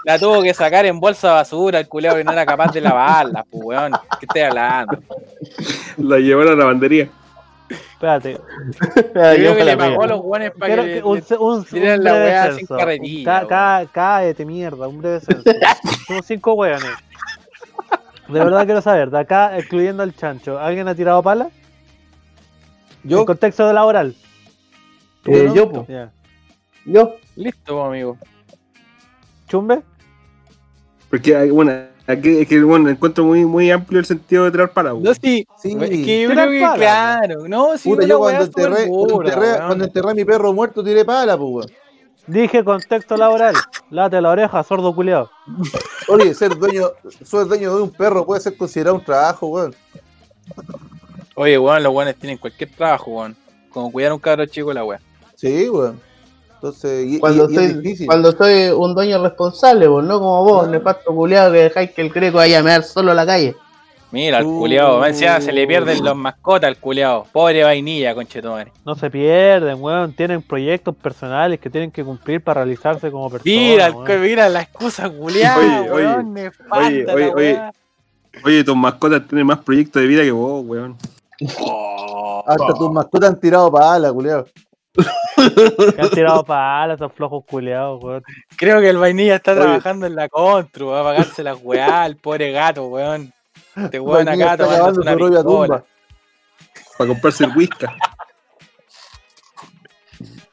la 0.04 0.18
tuvo 0.18 0.40
que 0.42 0.54
sacar 0.54 0.86
en 0.86 1.00
bolsa 1.00 1.28
de 1.28 1.34
basura 1.34 1.78
el 1.80 1.88
culiado 1.88 2.16
que 2.18 2.24
no 2.24 2.32
era 2.32 2.46
capaz 2.46 2.72
de 2.72 2.80
lavarla, 2.80 3.44
pues 3.50 3.64
weón. 3.64 3.92
¿Qué 4.20 4.26
estoy 4.26 4.42
hablando? 4.42 4.98
La 5.98 6.18
llevó 6.18 6.42
a 6.42 6.44
la 6.44 6.54
lavandería. 6.54 7.08
Espérate. 7.68 8.34
Yo 8.34 9.12
creo 9.12 9.56
que 9.56 9.64
le 9.64 9.76
pagó 9.76 10.02
a 10.04 10.06
los 10.06 10.20
weones 10.22 10.52
para 10.52 10.74
que 10.76 10.82
le- 10.82 11.02
un, 11.02 11.16
le- 11.16 11.36
un, 11.38 11.54
un 11.58 12.04
la 12.04 12.12
breve 12.12 12.24
weá 12.26 12.52
sin 12.52 12.66
carretilla, 12.66 13.24
Ca- 13.24 13.36
weón. 13.38 13.48
ca- 13.48 13.86
Cállate, 13.92 14.44
mierda, 14.44 14.86
un 14.88 14.98
breve 15.00 15.20
censo. 15.20 15.42
Somos 16.06 16.26
cinco 16.26 16.52
weones. 16.54 16.84
De 18.28 18.38
verdad 18.38 18.64
quiero 18.64 18.80
saber, 18.80 19.10
de 19.10 19.18
acá, 19.18 19.58
excluyendo 19.58 20.02
al 20.04 20.14
chancho, 20.14 20.58
¿alguien 20.58 20.86
ha 20.86 20.94
tirado 20.94 21.20
pala? 21.22 21.48
En 23.04 23.10
Yo, 23.10 23.24
contexto 23.26 23.66
de 23.66 23.72
laboral. 23.74 24.14
Eh, 25.26 25.44
¿no? 25.46 25.54
yo, 25.54 25.70
po. 25.70 25.86
Yo, 26.84 27.14
Listo, 27.36 27.84
amigo. 27.84 28.18
¿Chumbe? 29.48 29.82
Porque, 31.10 31.36
hay- 31.36 31.50
bueno, 31.50 31.72
aquí, 32.06 32.38
es 32.38 32.48
que, 32.48 32.62
bueno, 32.62 32.88
encuentro 32.88 33.24
muy, 33.24 33.44
muy 33.44 33.70
amplio 33.70 34.00
el 34.00 34.06
sentido 34.06 34.44
de 34.44 34.50
tirar 34.50 34.70
para, 34.72 34.90
No, 34.90 34.96
weón. 34.96 35.14
sí, 35.14 35.46
sí. 35.60 35.76
es 35.80 35.88
que 35.90 36.22
yo 36.22 36.30
creo 36.30 36.50
que, 36.50 36.60
pala, 36.60 36.76
claro, 36.76 37.48
no, 37.48 37.76
sí, 37.78 37.88
Puta, 37.90 38.06
yo 38.06 38.18
cuando 38.18 38.44
enterré, 38.44 38.88
cuando, 38.88 39.22
enterré, 39.22 39.46
weón. 39.52 39.66
cuando 39.66 39.84
enterré 39.84 40.10
a 40.10 40.14
mi 40.14 40.24
perro 40.24 40.52
muerto 40.52 40.82
tiré 40.82 41.04
pala, 41.04 41.36
pues, 41.36 41.50
weón. 41.50 41.70
Dije 42.26 42.62
contexto 42.64 43.16
laboral. 43.16 43.54
Late 43.90 44.20
la 44.20 44.30
oreja, 44.30 44.62
sordo 44.62 44.94
culiado. 44.94 45.28
Oye, 46.08 46.32
ser 46.34 46.56
dueño, 46.56 46.88
ser 47.24 47.46
dueño 47.46 47.74
de 47.76 47.82
un 47.82 47.90
perro 47.90 48.24
puede 48.24 48.40
ser 48.40 48.56
considerado 48.56 48.96
un 48.96 49.04
trabajo, 49.04 49.48
weón. 49.48 49.74
Oye, 51.34 51.58
weón, 51.58 51.82
los 51.82 51.92
weones 51.92 52.16
tienen 52.16 52.38
cualquier 52.38 52.70
trabajo, 52.70 53.10
weón. 53.10 53.36
Como 53.70 53.90
cuidar 53.90 54.12
a 54.12 54.14
un 54.14 54.20
cabro 54.20 54.46
chico 54.46 54.72
la 54.72 54.84
weá. 54.84 55.00
Sí, 55.42 55.68
weón. 55.68 56.00
Entonces, 56.54 57.04
y, 57.08 57.18
cuando, 57.18 57.50
y- 57.50 57.54
y 57.54 57.56
es 57.56 57.72
soy, 57.72 57.82
difícil. 57.82 58.06
cuando 58.06 58.30
soy 58.30 58.68
un 58.70 58.94
dueño 58.94 59.20
responsable, 59.20 59.88
pues, 59.88 60.06
no 60.06 60.20
como 60.20 60.44
vos, 60.44 60.68
nefasto 60.68 61.12
culiado 61.12 61.52
que 61.52 61.58
dejáis 61.64 61.90
que 61.90 62.02
el 62.02 62.10
greco 62.10 62.36
vaya 62.36 62.60
a 62.60 62.62
mear 62.62 62.84
solo 62.84 63.10
a 63.10 63.14
la 63.14 63.26
calle. 63.26 63.56
Mira, 64.12 64.38
al 64.38 64.44
Uh. 64.46 64.58
culiao, 64.60 65.02
se 65.14 65.50
le 65.52 65.66
pierden 65.66 66.04
los 66.04 66.14
mascotas 66.14 66.68
al 66.68 66.76
culiao. 66.76 67.26
Pobre 67.32 67.64
vainilla, 67.64 68.14
conchetumare. 68.14 68.70
No 68.84 68.94
se 68.94 69.10
pierden, 69.10 69.82
weón. 69.82 70.12
Tienen 70.12 70.42
proyectos 70.42 70.94
personales 70.94 71.58
que 71.58 71.68
tienen 71.70 71.90
que 71.90 72.04
cumplir 72.04 72.40
para 72.44 72.62
realizarse 72.62 73.10
como 73.10 73.28
personas. 73.30 73.56
Mira, 73.56 73.90
weón. 73.90 74.20
mira 74.22 74.48
la 74.48 74.62
excusa 74.62 75.10
culiao, 75.10 75.58
Oye, 75.58 75.90
oye, 75.90 76.22
nefasta 76.24 76.76
oye, 76.86 77.02
la 77.04 77.14
oye, 77.14 77.24
oye. 77.24 77.34
weá. 77.54 77.72
Oye, 78.44 78.62
tus 78.64 78.76
mascotas 78.76 79.26
tienen 79.26 79.46
más 79.46 79.58
proyectos 79.58 80.00
de 80.00 80.06
vida 80.08 80.22
que 80.22 80.30
vos, 80.30 80.62
weón. 80.64 80.96
Hasta 82.46 82.74
tus 82.74 82.90
mascotas 82.92 83.30
han 83.30 83.40
tirado 83.40 83.72
pala, 83.72 84.12
culiado. 84.12 84.46
Que 85.96 86.02
han 86.02 86.10
tirado 86.10 86.44
palas, 86.44 86.96
esos 86.96 87.12
flojos 87.12 87.44
culiados, 87.46 88.02
weón. 88.02 88.22
Creo 88.56 88.80
que 88.80 88.90
el 88.90 88.96
vainilla 88.98 89.36
está 89.36 89.52
Oye. 89.52 89.62
trabajando 89.62 90.06
en 90.06 90.14
la 90.14 90.28
contru, 90.28 90.88
va 90.88 91.00
a 91.00 91.04
pagarse 91.04 91.42
las 91.42 91.58
weá, 91.62 92.06
el 92.06 92.16
pobre 92.16 92.52
gato, 92.52 92.86
weón. 92.86 93.32
Este 93.76 94.00
weón 94.00 94.28
acá 94.28 94.56
cavando 94.56 95.00
una 95.00 95.42
tumba. 95.42 95.84
Para 96.98 97.08
comprarse 97.08 97.44
el 97.44 97.56
whisky. 97.56 97.86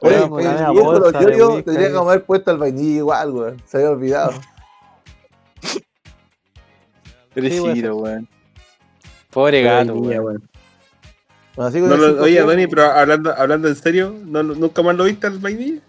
Oye, 0.02 0.18
oye, 0.18 0.48
bolsa 0.80 1.20
yo, 1.20 1.26
de 1.28 1.36
yo 1.36 1.48
whisky 1.50 1.62
tendría 1.64 1.90
que 1.90 1.96
haber 1.98 2.24
puesto 2.24 2.50
al 2.50 2.56
vainilla 2.56 2.96
igual, 2.98 3.30
weón. 3.32 3.62
Se 3.66 3.76
había 3.76 3.90
olvidado. 3.90 4.32
Pobrecito, 7.34 7.96
weón. 7.96 8.28
Pobre 9.30 9.62
gato, 9.62 9.92
Vainilla, 9.92 10.22
weón. 10.22 10.49
Weón. 11.60 11.68
Así 11.68 11.80
No 11.80 11.96
lo- 11.96 12.22
oye, 12.22 12.42
Dani, 12.44 12.66
pero 12.66 12.84
hablando, 12.90 13.34
hablando 13.36 13.68
en 13.68 13.76
serio, 13.76 14.14
¿no, 14.24 14.42
no- 14.42 14.54
¿nunca 14.54 14.82
más 14.82 14.94
lo 14.96 15.04
viste 15.04 15.26
al 15.26 15.38
vainilla? 15.38 15.80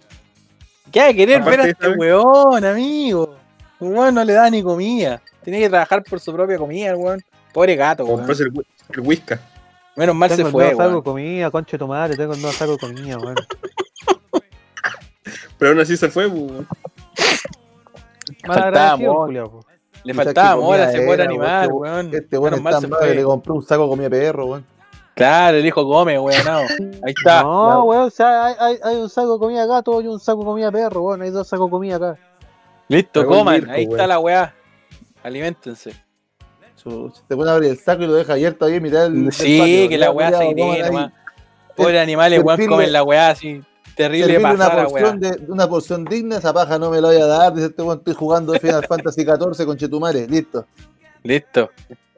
¿Qué 0.91 0.99
hay 1.01 1.13
que 1.13 1.17
querer 1.25 1.41
Aparte 1.41 1.51
ver 1.51 1.59
a 1.59 1.63
de 1.65 1.71
este 1.71 1.89
weón, 1.89 2.65
amigo? 2.65 3.35
El 3.79 3.87
weón 3.87 4.13
no 4.15 4.23
le 4.23 4.33
da 4.33 4.49
ni 4.49 4.61
comida. 4.61 5.21
Tiene 5.43 5.59
que 5.59 5.69
trabajar 5.69 6.03
por 6.03 6.19
su 6.19 6.33
propia 6.33 6.57
comida, 6.57 6.89
el 6.89 6.95
weón. 6.97 7.21
Pobre 7.53 7.75
gato, 7.75 8.03
weón. 8.05 8.17
comprarse 8.17 8.43
el, 8.43 8.51
el 8.93 8.99
whisky. 8.99 9.35
Menos 9.95 10.15
mal 10.15 10.29
Tengo 10.29 10.45
se 10.45 10.51
fue, 10.51 10.65
de 10.69 10.75
weón. 10.75 11.01
comida, 11.01 11.51
conche 11.51 11.77
tu 11.77 11.87
madre, 11.87 12.15
tengo 12.15 12.33
nuevo 12.35 12.51
saco 12.51 12.73
de 12.73 12.77
comida, 12.77 13.17
weón. 13.17 13.35
Pero 15.57 15.71
aún 15.71 15.79
así 15.79 15.95
se 15.97 16.09
fue, 16.09 16.27
weón. 16.27 16.67
Faltaba 18.45 18.91
amor. 18.91 19.31
Le 20.03 20.13
faltaba 20.13 20.51
amor 20.51 20.79
a 20.79 20.89
ese 20.91 21.05
pobre 21.05 21.23
animal, 21.23 21.63
este- 21.63 21.73
weón. 21.73 22.13
Este 22.13 22.37
weón 22.37 22.51
Menos 22.53 22.63
mal 22.63 22.73
está 22.73 22.81
se 22.81 22.87
mal 22.87 22.99
que 23.01 23.05
le 23.07 23.13
fue. 23.15 23.23
compré 23.23 23.53
un 23.53 23.63
saco 23.63 23.87
comida 23.89 24.09
perro, 24.09 24.45
weón. 24.47 24.65
Claro, 25.13 25.57
el 25.57 25.65
hijo 25.65 25.85
come, 25.85 26.17
weón. 26.17 26.45
no. 26.45 26.59
Ahí 27.03 27.13
está. 27.15 27.43
No, 27.43 27.83
weón, 27.83 28.03
o 28.03 28.09
sea, 28.09 28.45
hay, 28.45 28.55
hay, 28.59 28.77
hay 28.83 28.95
un 28.95 29.09
saco 29.09 29.33
de 29.33 29.39
comida 29.39 29.65
gato 29.65 30.01
y 30.01 30.07
un 30.07 30.19
saco 30.19 30.39
de 30.39 30.45
comida 30.45 30.71
perro, 30.71 31.01
weón. 31.01 31.21
Hay 31.21 31.29
dos 31.29 31.47
sacos 31.47 31.67
de 31.67 31.71
comida 31.71 31.95
acá. 31.97 32.17
Listo, 32.87 33.25
coman. 33.25 33.69
Ahí 33.69 33.83
está 33.83 34.07
la 34.07 34.19
weá. 34.19 34.53
Aliméntense. 35.23 35.93
Si 36.75 37.21
te 37.27 37.35
pone 37.35 37.51
a 37.51 37.53
abrir 37.53 37.69
el 37.71 37.77
saco 37.77 38.03
y 38.03 38.07
lo 38.07 38.13
deja 38.13 38.33
abierto 38.33 38.65
ahí 38.65 38.75
en 38.75 38.83
mitad 38.83 39.03
del. 39.03 39.31
Sí, 39.31 39.59
patio, 39.59 39.89
que 39.89 39.97
la 39.97 40.11
weá 40.11 40.29
se 40.29 40.37
ahí. 40.37 40.55
nomás. 40.55 41.11
Pobre 41.75 41.99
animales, 41.99 42.41
weón, 42.43 42.67
comen 42.67 42.91
la 42.91 43.03
weá 43.03 43.29
así. 43.29 43.61
terrible 43.95 44.33
servirle 44.33 44.53
una 44.55 44.65
pasada, 44.65 44.87
porción, 44.87 45.19
weá. 45.21 45.31
de, 45.31 45.51
una 45.51 45.69
porción 45.69 46.05
digna, 46.05 46.37
esa 46.37 46.53
paja 46.53 46.79
no 46.79 46.89
me 46.89 46.99
la 46.99 47.09
voy 47.09 47.17
a 47.17 47.25
dar. 47.27 47.53
Dice 47.53 47.67
este 47.67 47.81
weón, 47.81 47.99
estoy 47.99 48.13
jugando 48.15 48.53
Final 48.53 48.85
Fantasy 48.89 49.23
XIV 49.23 49.65
con 49.65 49.77
Chetumare. 49.77 50.27
Listo. 50.27 50.65
Listo. 51.23 51.69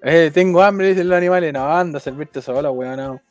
Eh, 0.04 0.32
tengo 0.34 0.62
hambre, 0.62 0.90
dicen 0.90 1.08
los 1.08 1.18
animales. 1.18 1.54
No, 1.54 1.66
anda 1.76 1.98
a 1.98 2.02
servirte 2.02 2.42
solo, 2.42 2.72
weón. 2.72 2.98
No. 2.98 3.22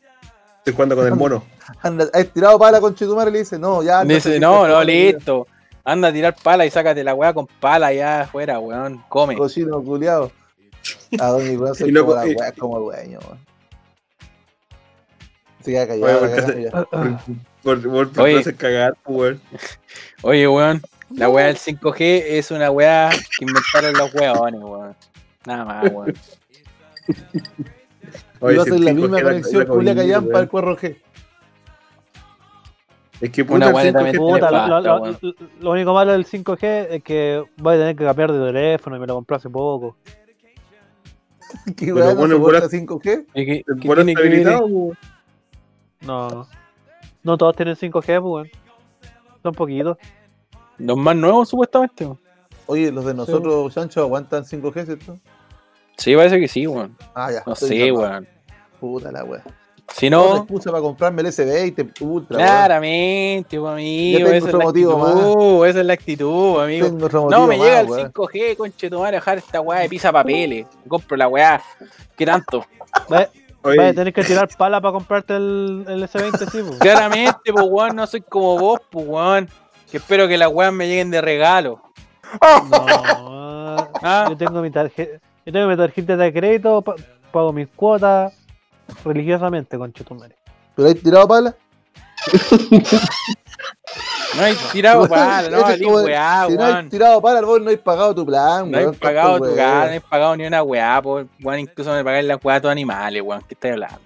Estoy 0.59 0.73
jugando 0.75 0.97
con 0.97 1.07
el 1.07 1.15
mono. 1.15 1.45
Anda, 1.83 2.07
¿has 2.13 2.27
tirado 2.29 2.59
pala 2.59 2.81
con 2.81 2.95
Chetumare? 2.95 3.31
Le 3.31 3.41
dice, 3.41 3.59
no, 3.59 3.83
ya. 3.83 4.01
anda, 4.01 4.15
Dice, 4.15 4.39
no, 4.41 4.67
no, 4.67 4.83
listo. 4.85 5.47
Anda 5.85 6.09
a 6.09 6.13
tirar 6.13 6.37
pala 6.43 6.65
y 6.65 6.71
sácate 6.71 7.03
la 7.03 7.15
weá 7.15 7.35
con 7.35 7.47
pala 7.47 7.93
ya 7.93 8.23
afuera, 8.23 8.59
weón. 8.61 9.03
Come. 9.09 9.37
Cochino 9.37 9.83
culiado. 9.83 10.31
A 11.19 11.27
don 11.29 11.49
Nicolás 11.49 11.81
Y 11.81 11.91
luego- 11.91 12.13
como 12.15 12.25
la 12.25 12.29
y- 12.31 12.35
weá, 12.35 12.53
como 12.53 12.79
dueño, 12.81 13.19
weón. 13.25 13.39
Se 15.65 15.71
queda 15.73 15.87
callado. 15.87 16.91
Por, 17.63 17.83
por, 18.11 18.21
Oye. 18.23 18.55
cagar, 18.55 18.95
pues, 19.03 19.17
weón. 19.17 19.41
Oye, 20.23 20.49
weón. 20.49 20.83
La 21.11 21.29
weá 21.29 21.47
del 21.47 21.59
5G 21.59 22.23
es 22.27 22.51
una 22.51 22.71
weá 22.71 23.11
que 23.11 23.45
inventaron 23.45 23.93
los 23.95 24.15
weones, 24.15 24.61
weón. 24.63 24.97
Nada 25.45 25.65
más, 25.65 25.93
weón. 25.93 26.15
Oye, 28.41 28.55
Iba 28.55 28.63
a 28.63 28.65
si 28.65 28.71
ser 28.71 28.79
el 28.81 28.85
la 28.85 28.91
5G 28.93 28.95
misma 28.97 29.19
era- 29.19 29.29
conexión 29.29 29.63
era 29.63 29.71
culia 29.71 29.93
COVID, 29.95 30.03
callampa 30.03 30.29
weón. 30.29 30.41
al 30.43 30.49
cuerro 30.49 30.77
G. 30.77 30.97
Es 33.21 33.31
que 33.31 33.43
Una 33.43 33.51
puta, 33.53 33.69
el 33.69 33.75
weá 33.75 33.85
5G 33.85 33.93
también 33.93 34.17
Puta, 34.17 34.35
le 34.35 34.41
lo, 34.41 34.81
lo- 34.81 35.05
falta, 35.05 35.19
lo- 35.23 35.35
lo- 35.61 35.71
único 35.71 35.95
malo 35.95 36.13
del 36.13 36.27
5G 36.27 36.87
es 36.91 37.03
que 37.05 37.45
voy 37.59 37.75
a 37.75 37.79
tener 37.79 37.97
que 37.97 38.05
cambiar 38.05 38.33
de 38.33 38.53
teléfono 38.53 38.97
y 38.97 38.99
me 38.99 39.07
lo 39.07 39.15
compré 39.15 39.37
hace 39.37 39.49
poco. 39.49 39.97
¿Qué 41.77 41.93
bueno, 41.93 42.39
bola- 42.39 42.69
5G? 42.69 43.27
¿Y 43.35 43.47
qué- 43.47 43.65
el 43.67 43.79
está 43.79 43.95
ver? 43.95 44.17
habilitado. 44.19 44.69
No. 46.01 46.49
No 47.23 47.39
todos 47.39 47.55
tienen 47.55 47.77
5G, 47.77 48.21
pues. 48.21 48.51
Son 49.43 49.55
poquitos. 49.55 49.97
Los 50.79 50.97
más 50.97 51.15
nuevos, 51.15 51.49
supuestamente. 51.49 52.09
Oye, 52.67 52.91
los 52.91 53.05
de 53.05 53.15
nosotros, 53.15 53.73
Sancho, 53.73 54.01
aguantan 54.01 54.45
5G, 54.45 54.85
¿cierto? 54.85 55.19
Sí, 55.97 56.15
parece 56.17 56.41
que 56.41 56.49
sí, 56.49 56.67
weón. 56.67 56.97
Ah, 57.15 57.31
ya. 57.33 57.43
No 57.47 57.55
sé, 57.55 57.93
weón. 57.93 58.27
Puta 58.81 59.13
la 59.13 59.25
weá. 59.25 59.43
Si 59.95 60.09
No. 60.09 60.31
no, 60.31 60.37
excusa 60.39 60.71
para 60.71 60.81
comprarme 60.83 61.21
el 61.23 61.29
S20 61.29 62.01
Ultra. 62.01 62.37
weón. 62.39 62.49
claramente, 62.49 63.59
weón, 63.61 63.75
amigo. 63.75 64.29
Esa 64.29 64.49
es 64.49 64.55
motivo 64.55 65.07
actitud, 65.07 65.67
esa 65.67 65.81
es 65.81 65.87
la 65.87 65.93
actitud, 65.93 66.61
amigo. 66.63 66.87
Tengo 66.87 67.07
otro 67.07 67.29
No, 67.31 67.47
me 67.47 67.57
más, 67.59 67.67
llega 67.67 67.81
el 67.81 67.87
weón. 67.91 68.13
5G, 68.13 68.57
conchetumare, 68.57 69.17
a 69.17 69.21
dejar 69.21 69.39
esta 69.39 69.61
weá 69.61 69.81
de 69.81 69.89
pisa 69.89 70.11
papeles. 70.11 70.67
Compro 70.89 71.17
la 71.17 71.29
weá. 71.29 71.61
¿Qué 72.17 72.25
tanto? 72.25 72.65
Vaya, 73.65 73.95
tener 73.95 74.13
que 74.13 74.25
tirar 74.25 74.49
pala 74.57 74.81
para 74.81 74.93
comprarte 74.93 75.37
el, 75.37 75.85
el 75.87 76.03
S20, 76.09 76.51
sí, 76.51 76.59
pues. 76.67 76.79
Claramente, 76.79 77.53
pues 77.53 77.67
weón, 77.69 77.95
no 77.97 78.07
soy 78.07 78.23
como 78.23 78.59
vos, 78.59 78.81
pues 78.91 79.07
weón. 79.07 79.49
Que 79.91 79.99
espero 79.99 80.27
que 80.27 80.39
las 80.39 80.49
weas 80.49 80.73
me 80.73 80.89
lleguen 80.89 81.11
de 81.11 81.21
regalo. 81.21 81.83
No, 82.71 82.87
Ah. 84.05 84.27
yo 84.29 84.37
tengo 84.37 84.63
mi 84.63 84.71
tarjeta, 84.71 85.21
yo 85.47 85.53
tengo 85.53 85.69
mi 85.69 85.77
tarjeta 85.77 86.17
de 86.17 86.33
crédito, 86.33 86.83
pa- 86.83 86.95
pago 87.33 87.53
mis 87.53 87.69
cuotas 87.69 88.33
religiosamente, 89.05 89.77
conchetumare. 89.79 90.37
¿Pero 90.77 90.89
hay 90.89 90.95
tirado 90.95 91.29
pala? 91.29 91.55
No 94.35 94.43
hay 94.45 94.55
tirado 94.73 95.07
pala, 95.07 95.51
no, 95.51 95.59
es 95.59 95.63
valí 95.63 95.85
como- 95.85 95.97
weá, 95.99 96.47
si 96.49 96.57
no 96.57 96.65
hay 96.65 96.89
tirado 96.89 97.21
pala, 97.21 97.43
vos 97.43 97.61
no 97.61 97.69
hay 97.69 97.77
pagado 97.77 98.15
tu 98.15 98.25
plan, 98.25 98.71
No 98.71 98.79
he 98.79 98.85
weón. 98.85 98.95
pagado 98.95 99.33
Tanto 99.33 99.51
tu 99.51 99.57
cara, 99.57 99.87
no 99.89 99.93
he 99.93 100.01
pagado 100.01 100.37
ni 100.37 100.47
una 100.47 100.63
weá, 100.63 101.01
weón, 101.01 101.29
incluso 101.59 101.93
me 101.93 102.03
pagáis 102.03 102.25
la 102.25 102.37
weá 102.37 102.57
a 102.57 102.61
tus 102.63 102.71
animales, 102.71 103.23
weón. 103.23 103.43
¿Qué 103.47 103.53
estás 103.53 103.73
hablando? 103.73 104.01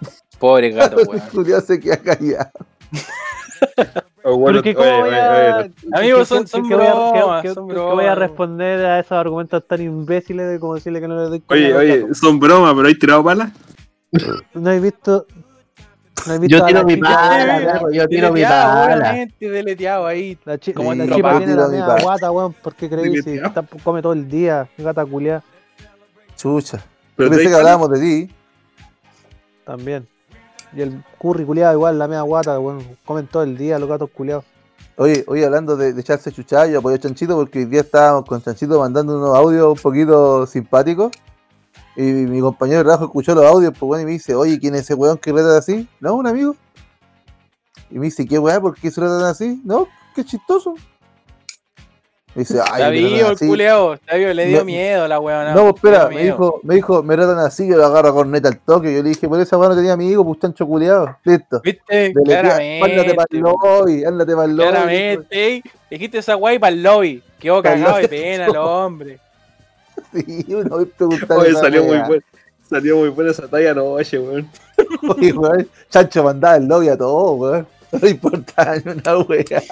Pobre 0.40 0.70
gato, 0.72 0.96
weón. 1.06 1.62
Se 1.62 1.78
queda 1.78 1.98
callado. 1.98 2.50
oh, 4.24 4.36
bueno, 4.36 4.60
Pero 4.60 4.62
que 4.62 4.80
oye, 4.80 4.90
cómo 4.90 5.00
voy 5.00 5.08
oye, 5.10 5.18
a... 5.18 5.68
Amigos, 5.98 6.28
son- 6.28 6.46
son 6.46 6.68
bromas, 6.68 7.42
que- 7.42 7.52
voy 7.52 8.04
a 8.04 8.14
responder 8.14 8.84
a 8.86 9.00
esos 9.00 9.12
argumentos 9.12 9.66
tan 9.66 9.80
imbéciles 9.82 10.48
de 10.50 10.60
como 10.60 10.74
decirle 10.74 11.00
que 11.00 11.08
no 11.08 11.16
le 11.16 11.28
doy 11.28 11.42
Oye, 11.48 11.74
oye, 11.74 12.14
son 12.14 12.38
bromas, 12.38 12.74
pero 12.74 12.88
hay 12.88 12.98
tirado 12.98 13.24
pala. 13.24 13.50
No 14.54 14.70
he 14.70 14.80
visto... 14.80 15.26
No 16.26 16.32
he 16.34 16.38
visto 16.40 16.58
Yo 16.58 16.64
tiro 16.64 16.84
mi 16.84 16.96
perro, 16.96 17.90
yo 17.92 18.08
tiro 18.08 18.32
mi 18.32 18.42
obviamente, 18.42 19.48
deleteado 19.48 20.06
ahí. 20.06 20.36
La, 20.44 20.58
Como 20.74 20.92
la 20.94 21.06
papá. 21.06 21.38
tiene 21.38 21.54
la 21.54 21.66
mi 21.66 21.72
media 21.72 21.86
pala. 21.86 22.02
guata, 22.02 22.30
weón, 22.32 22.52
¿por 22.54 22.74
qué 22.74 22.88
creéis? 22.88 23.22
Si 23.22 23.38
come 23.84 24.02
todo 24.02 24.12
el 24.14 24.28
día, 24.28 24.66
gata 24.78 25.04
culia, 25.06 25.42
Chucha. 26.36 26.82
Pero 27.14 27.30
pensé 27.30 27.48
que 27.48 27.54
hablábamos 27.54 27.90
de 27.90 28.00
ti. 28.00 28.34
también. 29.64 30.06
Y 30.72 30.82
el 30.82 31.04
curry 31.18 31.44
culiado 31.44 31.74
igual, 31.74 31.98
la 31.98 32.08
media 32.08 32.22
guata, 32.22 32.58
weón, 32.58 32.84
comen 33.04 33.26
todo 33.26 33.42
el 33.42 33.56
día 33.56 33.78
los 33.78 33.88
gatos 33.88 34.10
culiados. 34.10 34.44
Oye, 34.98 35.24
oye, 35.26 35.44
hablando 35.44 35.76
de, 35.76 35.92
de 35.92 36.00
echarse 36.00 36.32
chuchayo, 36.32 36.78
apoyo 36.78 36.96
a 36.96 36.98
Chanchito, 36.98 37.36
porque 37.36 37.58
hoy 37.60 37.64
día 37.66 37.82
estábamos 37.82 38.24
con 38.24 38.42
Chanchito 38.42 38.78
mandando 38.78 39.18
unos 39.18 39.36
audios 39.36 39.66
un 39.76 39.82
poquito 39.82 40.46
simpáticos. 40.46 41.12
Y 41.96 42.02
mi 42.02 42.40
compañero 42.40 42.78
de 42.78 42.84
trabajo 42.84 43.04
escuchó 43.04 43.34
los 43.34 43.44
audios, 43.44 43.72
pues 43.72 43.86
bueno, 43.86 44.02
y 44.02 44.06
me 44.06 44.12
dice, 44.12 44.34
oye, 44.34 44.58
¿quién 44.58 44.74
es 44.74 44.82
ese 44.82 44.94
weón 44.94 45.18
que 45.18 45.32
trata 45.32 45.58
así? 45.58 45.88
No, 46.00 46.14
un 46.14 46.26
amigo. 46.26 46.56
Y 47.90 47.98
me 47.98 48.06
dice, 48.06 48.26
¿qué 48.26 48.38
weón? 48.38 48.60
¿Por 48.60 48.74
qué 48.74 48.90
se 48.90 49.00
tratan 49.00 49.24
así? 49.24 49.60
No, 49.64 49.86
qué 50.14 50.24
chistoso. 50.24 50.74
Me 52.36 52.40
dice, 52.42 52.60
ay, 52.60 52.72
Está 52.82 52.88
vivo 52.90 53.30
el 53.30 53.38
culeado, 53.38 53.94
está 53.94 54.14
vivo, 54.16 54.32
le 54.34 54.44
dio 54.44 54.58
Me- 54.58 54.64
miedo 54.64 55.08
la 55.08 55.18
weá. 55.18 55.54
No, 55.54 55.62
pues 55.62 55.76
espera, 55.76 56.08
me 56.10 56.22
dijo, 56.22 56.60
me 56.62 56.74
dijo, 56.74 57.02
me 57.02 57.14
tratan 57.16 57.38
así, 57.38 57.66
yo 57.66 57.78
lo 57.78 57.86
agarro 57.86 58.10
a 58.10 58.12
corneta 58.12 58.48
al 58.48 58.58
toque. 58.58 58.94
Yo 58.94 59.02
le 59.02 59.08
dije, 59.08 59.26
por 59.26 59.40
esa 59.40 59.56
mano 59.56 59.74
tenía 59.74 59.94
amigo, 59.94 60.22
pues 60.22 60.38
chancho 60.40 60.66
culiado. 60.66 61.16
Listo. 61.24 61.62
¿Viste? 61.64 62.12
Deletea, 62.14 62.42
Claramente. 62.42 62.84
Ándate 62.92 63.14
para 63.14 63.26
el 63.30 63.38
lobby, 63.40 64.04
ándate 64.04 64.32
para 64.34 64.44
el 64.44 64.56
lobby. 64.56 64.68
Claramente, 64.68 65.62
dijiste 65.90 66.18
esa 66.18 66.34
guay 66.34 66.58
para 66.58 66.74
el 66.74 66.82
lobby. 66.82 67.22
Quedó 67.38 67.62
cagado 67.62 67.96
de 67.96 68.08
pena 68.08 68.46
el 68.50 68.56
hombre. 68.56 69.18
Sí, 70.12 70.44
vez 70.76 70.88
preguntaron 70.96 71.38
Oye, 71.42 71.54
salió 71.54 71.82
muy 71.84 71.92
weá. 71.96 72.06
buena. 72.06 72.24
Salió 72.68 72.96
muy 72.98 73.08
buena 73.08 73.30
esa 73.30 73.48
talla 73.48 73.72
weón. 74.20 74.50
Oye, 75.16 75.32
weón, 75.32 75.68
Chancho 75.88 76.22
mandaba 76.22 76.56
el 76.56 76.66
lobby 76.66 76.88
a 76.90 76.98
todo, 76.98 77.32
weón. 77.32 77.66
No 77.92 77.98
ni 78.02 78.12
una 78.92 79.18
wea. 79.20 79.62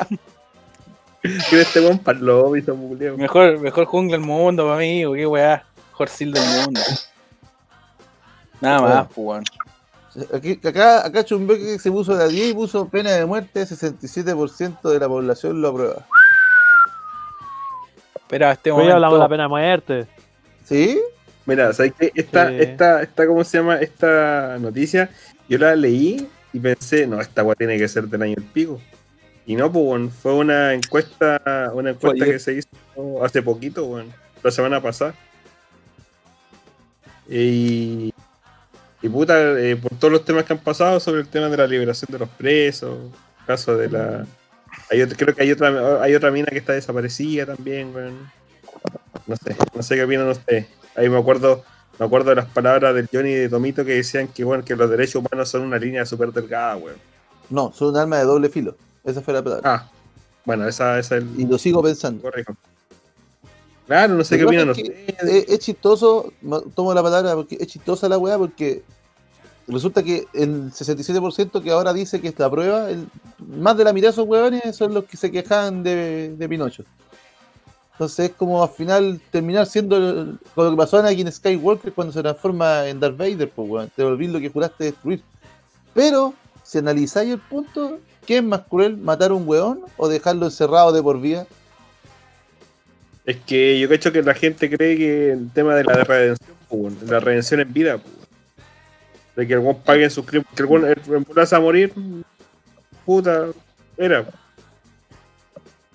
¿Quién 1.24 1.62
es 1.62 1.68
este 1.68 1.80
weón 1.80 1.98
para 1.98 2.18
el 2.18 2.26
lobby, 2.26 2.60
esa 2.60 2.74
mujer? 2.74 3.16
Mejor, 3.16 3.58
mejor 3.58 3.86
jungla 3.86 4.18
del 4.18 4.26
mundo, 4.26 4.66
pa' 4.66 4.74
amigo, 4.74 5.14
qué 5.14 5.26
weá. 5.26 5.64
Mejor 5.92 6.08
sil 6.12 6.30
del 6.32 6.42
mundo. 6.44 6.80
Nada 8.60 8.80
más, 8.82 9.06
pues, 9.06 9.16
weón. 9.16 9.44
Aquí, 10.34 10.60
acá, 10.62 11.06
acá 11.06 11.24
Chumbeque 11.24 11.78
se 11.78 11.90
puso 11.90 12.14
de 12.14 12.24
a 12.24 12.28
10 12.28 12.50
y 12.50 12.54
puso 12.54 12.88
pena 12.88 13.10
de 13.12 13.24
muerte, 13.24 13.62
67% 13.62 14.90
de 14.90 15.00
la 15.00 15.08
población 15.08 15.62
lo 15.62 15.68
aprueba. 15.68 16.06
Pero 18.28 18.46
a 18.46 18.52
este 18.52 18.70
Hoy 18.70 18.88
hablamos 18.90 19.18
de 19.18 19.22
la 19.22 19.28
pena 19.28 19.42
de 19.44 19.48
muerte. 19.48 20.06
¿Sí? 20.64 21.00
Mira, 21.46 21.72
¿sabes 21.72 21.94
qué? 21.98 22.12
Esta, 22.14 22.48
Sí. 22.50 22.56
esta, 22.60 23.02
esta, 23.02 23.26
¿cómo 23.26 23.44
se 23.44 23.58
llama? 23.58 23.76
Esta 23.76 24.58
noticia, 24.58 25.10
yo 25.48 25.58
la 25.58 25.74
leí 25.74 26.28
y 26.52 26.60
pensé, 26.60 27.06
no, 27.06 27.20
esta 27.20 27.42
weá 27.42 27.54
tiene 27.54 27.78
que 27.78 27.88
ser 27.88 28.04
del 28.04 28.22
año 28.22 28.34
del 28.36 28.44
pico. 28.44 28.80
Y 29.46 29.56
no, 29.56 29.70
pues, 29.70 30.12
fue 30.22 30.34
una 30.34 30.72
encuesta, 30.72 31.70
una 31.74 31.90
encuesta 31.90 32.24
que 32.24 32.38
se 32.38 32.54
hizo 32.54 32.68
hace 33.22 33.42
poquito, 33.42 33.84
weón, 33.84 34.12
la 34.42 34.50
semana 34.50 34.80
pasada. 34.80 35.14
Y, 37.28 38.12
y 39.02 39.08
puta, 39.08 39.58
eh, 39.58 39.76
por 39.76 39.94
todos 39.98 40.12
los 40.12 40.24
temas 40.24 40.44
que 40.44 40.54
han 40.54 40.58
pasado 40.58 40.98
sobre 40.98 41.20
el 41.20 41.28
tema 41.28 41.48
de 41.48 41.56
la 41.58 41.66
liberación 41.66 42.08
de 42.10 42.18
los 42.18 42.28
presos, 42.28 42.98
caso 43.46 43.76
de 43.76 43.90
la... 43.90 44.26
Hay 44.90 45.06
creo 45.06 45.34
que 45.34 45.42
hay 45.42 45.52
otra, 45.52 46.02
hay 46.02 46.14
otra 46.14 46.30
mina 46.30 46.46
que 46.46 46.58
está 46.58 46.72
desaparecida 46.72 47.46
también, 47.46 47.94
weón. 47.94 48.30
No 49.26 49.36
sé, 49.36 49.56
no 49.74 49.82
sé 49.82 49.94
qué 49.94 50.04
opinan 50.04 50.28
ustedes. 50.28 50.66
Ahí 50.96 51.08
me 51.08 51.18
acuerdo, 51.18 51.64
me 51.98 52.06
acuerdo 52.06 52.30
de 52.30 52.36
las 52.36 52.46
palabras 52.46 52.94
del 52.94 53.08
Johnny 53.12 53.30
y 53.30 53.34
de 53.34 53.48
Tomito 53.48 53.84
que 53.84 53.94
decían 53.94 54.28
que 54.28 54.44
bueno, 54.44 54.64
que 54.64 54.74
los 54.74 54.90
derechos 54.90 55.16
humanos 55.16 55.48
son 55.48 55.62
una 55.62 55.78
línea 55.78 56.04
súper 56.06 56.32
delgada, 56.32 56.76
weón. 56.76 56.96
No, 57.50 57.72
son 57.72 57.88
un 57.88 57.96
arma 57.98 58.18
de 58.18 58.24
doble 58.24 58.48
filo. 58.48 58.76
Esa 59.04 59.20
fue 59.20 59.34
la 59.34 59.42
palabra. 59.42 59.74
Ah, 59.74 59.90
bueno, 60.44 60.66
esa, 60.66 60.98
esa 60.98 61.16
es 61.16 61.22
el 61.22 61.40
Y 61.40 61.46
lo 61.46 61.58
sigo 61.58 61.82
pensando. 61.82 62.22
correcto. 62.22 62.56
Claro, 63.86 64.14
no 64.14 64.24
sé 64.24 64.38
qué 64.38 64.44
opinan 64.46 64.70
es 64.70 64.76
que 64.76 64.82
ustedes. 64.82 65.22
Es, 65.22 65.48
es 65.50 65.58
chistoso, 65.58 66.32
mo- 66.40 66.62
tomo 66.62 66.94
la 66.94 67.02
palabra 67.02 67.34
porque 67.34 67.56
es 67.60 67.66
chistosa 67.66 68.08
la 68.08 68.16
weá 68.16 68.38
porque 68.38 68.82
resulta 69.68 70.02
que 70.02 70.26
el 70.32 70.72
67% 70.72 71.62
que 71.62 71.70
ahora 71.70 71.92
dice 71.92 72.18
que 72.20 72.28
esta 72.28 72.50
prueba, 72.50 72.88
el- 72.90 73.06
más 73.46 73.76
de 73.76 73.84
la 73.84 73.92
mitad 73.92 74.06
de 74.08 74.12
esos 74.12 74.26
weones 74.26 74.74
son 74.74 74.94
los 74.94 75.04
que 75.04 75.18
se 75.18 75.30
quejaban 75.30 75.82
de, 75.82 76.34
de 76.34 76.48
Pinocho. 76.48 76.82
Entonces 77.92 78.30
es 78.30 78.36
como 78.36 78.62
al 78.62 78.70
final 78.70 79.20
terminar 79.30 79.66
siendo 79.66 79.96
el- 79.98 80.38
con 80.54 80.64
lo 80.64 80.70
que 80.70 80.76
pasó 80.78 80.96
a 80.96 81.00
Anakin 81.00 81.30
Skywalker 81.30 81.92
cuando 81.92 82.12
se 82.12 82.22
transforma 82.22 82.88
en 82.88 82.98
Darth 83.00 83.18
Vader, 83.18 83.50
pues 83.50 83.68
weón, 83.68 83.90
te 83.94 84.02
volví 84.02 84.28
lo 84.28 84.40
que 84.40 84.48
juraste 84.48 84.84
destruir. 84.84 85.22
Pero, 85.92 86.32
si 86.74 86.78
analizáis 86.78 87.30
el 87.32 87.38
punto, 87.38 87.98
¿qué 88.26 88.38
es 88.38 88.42
más 88.42 88.62
cruel? 88.68 88.96
¿Matar 88.96 89.30
a 89.30 89.34
un 89.34 89.46
weón 89.48 89.82
o 89.96 90.08
dejarlo 90.08 90.46
encerrado 90.46 90.90
de 90.92 91.00
por 91.00 91.20
vida? 91.20 91.46
Es 93.24 93.36
que 93.46 93.78
yo 93.78 93.88
cacho 93.88 94.10
que 94.10 94.22
la 94.22 94.34
gente 94.34 94.68
cree 94.68 94.96
que 94.98 95.30
el 95.32 95.50
tema 95.52 95.76
de 95.76 95.84
la 95.84 95.94
redención, 96.02 96.56
pues, 96.68 97.02
la 97.08 97.20
redención 97.20 97.60
en 97.60 97.72
vida, 97.72 97.98
pues, 97.98 98.12
de 99.36 99.46
que 99.46 99.52
el 99.54 99.60
weón 99.60 99.78
pague 99.84 100.10
sus 100.10 100.26
crímenes, 100.26 100.50
que 100.54 100.62
el 100.64 100.68
weón 100.68 101.26
a 101.52 101.60
morir, 101.60 101.92
puta, 103.06 103.46
era. 103.96 104.26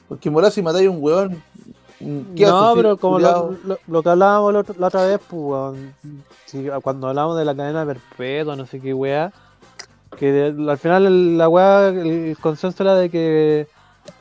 Porque 0.07 0.29
mola 0.29 0.49
si 0.49 0.61
matáis 0.61 0.87
a 0.87 0.91
un 0.91 1.03
weón. 1.03 1.43
¿qué 2.35 2.45
No, 2.45 2.69
haces, 2.69 2.81
pero 2.81 2.95
como 2.97 3.19
lo, 3.19 3.57
lo- 3.65 3.79
lo 3.85 4.01
que 4.01 4.09
hablábamos 4.09 4.53
la 4.53 4.59
otra, 4.61 4.75
la 4.79 4.87
otra 4.87 5.05
vez, 5.05 5.19
pues, 5.29 5.75
cuando 6.81 7.09
hablábamos 7.09 7.37
de 7.37 7.43
la 7.43 7.53
cadena 7.53 7.85
perpetua, 7.85 8.55
no 8.55 8.65
sé 8.65 8.79
qué 8.79 8.93
weá, 8.93 9.33
que 10.19 10.53
al 10.69 10.77
final 10.77 11.05
el- 11.05 11.37
la 11.37 11.47
weá, 11.49 11.87
el, 11.87 12.37
consenso 12.39 12.83
era 12.83 12.95
de 12.95 13.09
que 13.09 13.67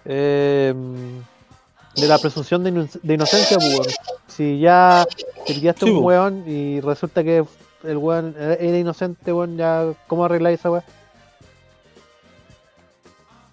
eh, 0.04 0.74
de 1.96 2.06
la 2.06 2.18
presunción 2.18 2.62
de, 2.64 2.70
ino- 2.70 2.88
de 3.02 3.14
inocencia, 3.14 3.56
pues, 3.58 3.72
weón. 3.74 3.86
Si 4.28 4.60
ya 4.60 5.04
te 5.46 5.54
pillaste 5.54 5.84
Sí, 5.86 5.90
un 5.90 6.04
weón 6.04 6.44
y 6.46 6.80
resulta 6.80 7.24
que 7.24 7.44
el 7.84 7.96
weón 7.96 8.34
era 8.38 8.78
inocente, 8.78 9.32
weón, 9.32 9.56
ya, 9.56 9.92
¿cómo 10.06 10.24
arregláis 10.24 10.60
esa 10.60 10.70
weá? 10.70 10.84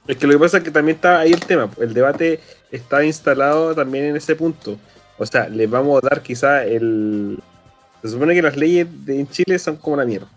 Es 0.08 0.18
que 0.18 0.28
lo 0.28 0.34
que 0.34 0.40
pasa 0.40 0.58
es 0.58 0.64
que 0.64 0.72
también 0.72 0.98
está 0.98 1.20
ahí 1.20 1.32
el 1.34 1.40
tema. 1.40 1.70
El 1.80 1.94
debate 1.94 2.40
está 2.72 3.04
instalado 3.04 3.74
también 3.74 4.06
en 4.06 4.16
ese 4.16 4.36
punto. 4.36 4.78
O 5.18 5.26
sea, 5.26 5.50
les 5.50 5.70
vamos 5.70 6.04
a 6.04 6.08
dar 6.08 6.22
quizá 6.22 6.64
el. 6.64 7.40
Se 8.04 8.10
supone 8.10 8.36
que 8.36 8.42
las 8.44 8.56
leyes 8.56 8.88
de, 9.06 9.20
en 9.22 9.28
Chile 9.28 9.58
son 9.58 9.78
como 9.78 9.96
la 9.98 10.06
mierda. 10.06 10.28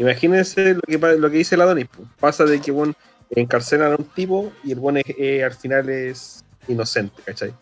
Imagínense 0.00 0.74
lo 0.74 0.80
que, 0.80 0.98
lo 0.98 1.30
que 1.30 1.36
dice 1.36 1.56
la 1.56 1.66
Donis. 1.66 1.86
Pasa 2.18 2.44
de 2.44 2.58
que 2.60 2.70
bueno, 2.72 2.94
encarcelan 3.30 3.92
a 3.92 3.96
un 3.96 4.04
tipo 4.04 4.50
y 4.64 4.72
el 4.72 4.80
bueno 4.80 5.00
al 5.44 5.52
final 5.54 5.88
es 5.90 6.42
inocente, 6.68 7.20
¿cachai? 7.24 7.52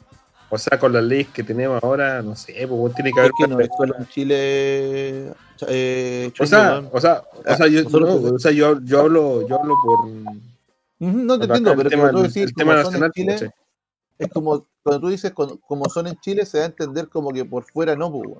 O 0.51 0.57
sea, 0.57 0.79
con 0.79 0.93
las 0.93 1.03
leyes 1.05 1.29
que 1.29 1.43
tenemos 1.43 1.83
ahora, 1.83 2.23
no 2.23 2.35
sé, 2.37 2.67
pues 2.69 2.95
tiene 2.95 3.13
que 3.13 3.19
haber. 3.21 3.33
Es 3.39 3.45
que 3.45 3.49
no 3.53 3.61
es 3.61 3.69
una- 3.69 3.77
solo 3.77 3.95
en 3.99 4.07
Chile. 4.07 5.33
Eh, 5.67 6.33
o 6.39 6.47
sea, 6.47 6.83
o 6.93 7.01
sea, 7.01 7.23
o 7.45 7.57
sea, 7.57 7.67
yo, 7.67 7.83
no, 7.83 8.15
o 8.35 8.39
sea, 8.39 8.53
yo, 8.53 8.81
yo 8.85 9.01
hablo, 9.01 9.47
yo 9.47 9.61
hablo 9.61 9.75
por. 9.85 10.07
No 11.01 11.39
te 11.39 11.45
entiendo, 11.45 11.73
el 11.73 11.77
pero 11.77 11.91
tema- 11.91 12.07
como 12.11 12.19
tú 12.21 12.25
el 12.25 12.33
decís, 12.33 12.55
tema 12.57 12.73
son 12.85 12.95
en 12.95 13.01
nacional, 13.01 13.13
Chile, 13.13 13.51
es 14.19 14.29
como 14.31 14.65
cuando 14.83 15.01
tú 15.01 15.09
dices 15.09 15.33
como 15.33 15.85
son 15.91 16.07
en 16.07 16.17
Chile, 16.21 16.47
se 16.47 16.59
da 16.59 16.65
a 16.65 16.67
entender 16.69 17.09
como 17.09 17.31
que 17.31 17.45
por 17.45 17.65
fuera 17.65 17.95
no, 17.97 18.11
pues, 18.11 18.39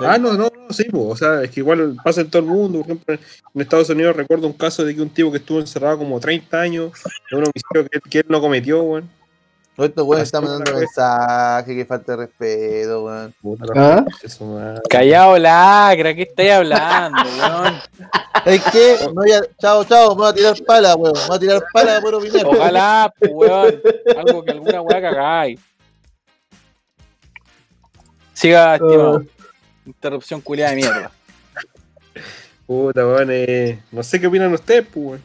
Ah, 0.00 0.16
no, 0.18 0.32
no, 0.32 0.44
no, 0.44 0.72
sí, 0.72 0.84
po, 0.84 1.08
o 1.08 1.16
sea, 1.16 1.42
es 1.42 1.50
que 1.50 1.60
igual 1.60 1.94
pasa 2.02 2.22
en 2.22 2.30
todo 2.30 2.40
el 2.40 2.48
mundo. 2.48 2.78
Por 2.80 2.86
ejemplo, 2.86 3.14
en 3.54 3.60
Estados 3.60 3.90
Unidos 3.90 4.16
recuerdo 4.16 4.46
un 4.46 4.54
caso 4.54 4.82
de 4.84 4.94
que 4.94 5.02
un 5.02 5.10
tipo 5.10 5.30
que 5.30 5.36
estuvo 5.38 5.60
encerrado 5.60 5.98
como 5.98 6.18
30 6.18 6.58
años 6.58 6.92
de 7.30 7.36
un 7.36 7.44
homicidio 7.44 7.90
que, 7.90 8.00
que 8.10 8.18
él 8.20 8.26
no 8.28 8.40
cometió, 8.40 8.82
weón. 8.82 9.10
Todos 9.76 9.88
estos 9.90 10.06
weones 10.06 10.28
están 10.28 10.44
mandando 10.44 10.72
mensajes, 10.78 11.74
que 11.74 11.84
falta 11.84 12.12
de 12.12 12.18
respeto, 12.18 13.04
weón. 13.04 13.34
¿Ah? 13.76 14.04
Callao, 14.88 15.36
lacra, 15.36 16.14
¿qué 16.14 16.22
estáis 16.22 16.52
hablando, 16.52 17.18
weón? 17.22 17.74
Es 18.46 18.62
que, 18.64 18.96
no 19.06 19.14
voy 19.14 19.32
a- 19.32 19.42
chao, 19.60 19.84
chao, 19.84 20.10
me 20.14 20.22
voy 20.22 20.30
a 20.30 20.32
tirar 20.34 20.54
pala, 20.66 20.94
weón. 20.96 21.12
Me 21.14 21.26
voy 21.26 21.36
a 21.36 21.40
tirar 21.40 21.62
pala 21.72 22.00
por 22.00 22.14
opinar. 22.14 22.46
Ojalá, 22.46 23.12
pues, 23.18 23.30
weón. 23.34 23.82
Algo 24.16 24.44
que 24.44 24.50
alguna 24.52 24.80
weá 24.80 25.00
cagáis. 25.02 25.60
Siga, 28.32 28.74
estimado. 28.76 29.22
Interrupción 29.86 30.40
culiada 30.40 30.70
de 30.70 30.76
mierda. 30.76 31.10
Puta, 32.66 33.06
weón, 33.06 33.28
eh, 33.30 33.78
no 33.92 34.02
sé 34.02 34.20
qué 34.20 34.26
opinan 34.26 34.52
ustedes, 34.52 34.86
pues, 34.92 35.20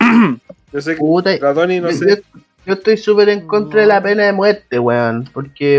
weón. 0.00 0.40
Yo 0.72 0.80
sé 0.80 0.92
que 0.92 0.98
Puta, 0.98 1.36
la 1.38 1.54
Tony, 1.54 1.80
no 1.80 1.90
yo, 1.90 1.96
sé. 1.96 2.08
yo- 2.08 2.40
yo 2.66 2.74
estoy 2.74 2.98
súper 2.98 3.30
en 3.30 3.46
contra 3.46 3.80
de 3.80 3.86
la 3.86 4.02
pena 4.02 4.26
de 4.26 4.32
muerte, 4.34 4.78
weón. 4.78 5.28
Porque, 5.32 5.78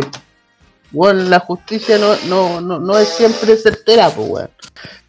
weón, 0.92 1.30
la 1.30 1.40
justicia 1.40 2.00
no, 2.00 2.16
no, 2.28 2.60
no, 2.60 2.80
no 2.80 2.98
es 2.98 3.08
siempre 3.10 3.56
certera, 3.56 4.10
pues, 4.10 4.28
weón. 4.28 4.50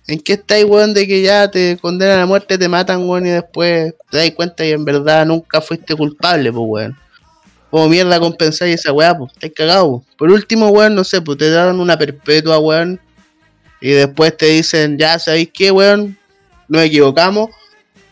¿En 0.06 0.20
qué 0.20 0.34
estáis, 0.34 0.64
weón, 0.66 0.92
de 0.92 1.06
que 1.06 1.22
ya 1.22 1.50
te 1.50 1.78
condenan 1.80 2.20
a 2.20 2.26
muerte, 2.26 2.58
te 2.58 2.68
matan, 2.68 3.08
weón, 3.08 3.26
y 3.26 3.30
después 3.30 3.94
te 4.10 4.18
das 4.18 4.30
cuenta 4.32 4.64
y 4.66 4.72
en 4.72 4.84
verdad 4.84 5.24
nunca 5.24 5.60
fuiste 5.62 5.94
culpable, 5.96 6.52
pues, 6.52 6.64
weón? 6.66 6.96
Como 7.70 7.88
mierda 7.88 8.18
compensáis 8.18 8.80
esa 8.80 8.92
weá, 8.92 9.16
pues, 9.16 9.32
estáis 9.32 9.52
cagados. 9.54 10.02
pues. 10.02 10.16
Por 10.16 10.30
último, 10.30 10.68
weón, 10.68 10.94
no 10.94 11.04
sé, 11.04 11.20
pues 11.22 11.38
te 11.38 11.50
dan 11.50 11.78
una 11.78 11.96
perpetua, 11.96 12.58
weón. 12.58 13.00
Y 13.80 13.90
después 13.92 14.36
te 14.36 14.46
dicen, 14.46 14.98
ya 14.98 15.18
sabéis 15.18 15.50
qué, 15.54 15.70
weón, 15.70 16.18
nos 16.68 16.82
equivocamos, 16.82 17.50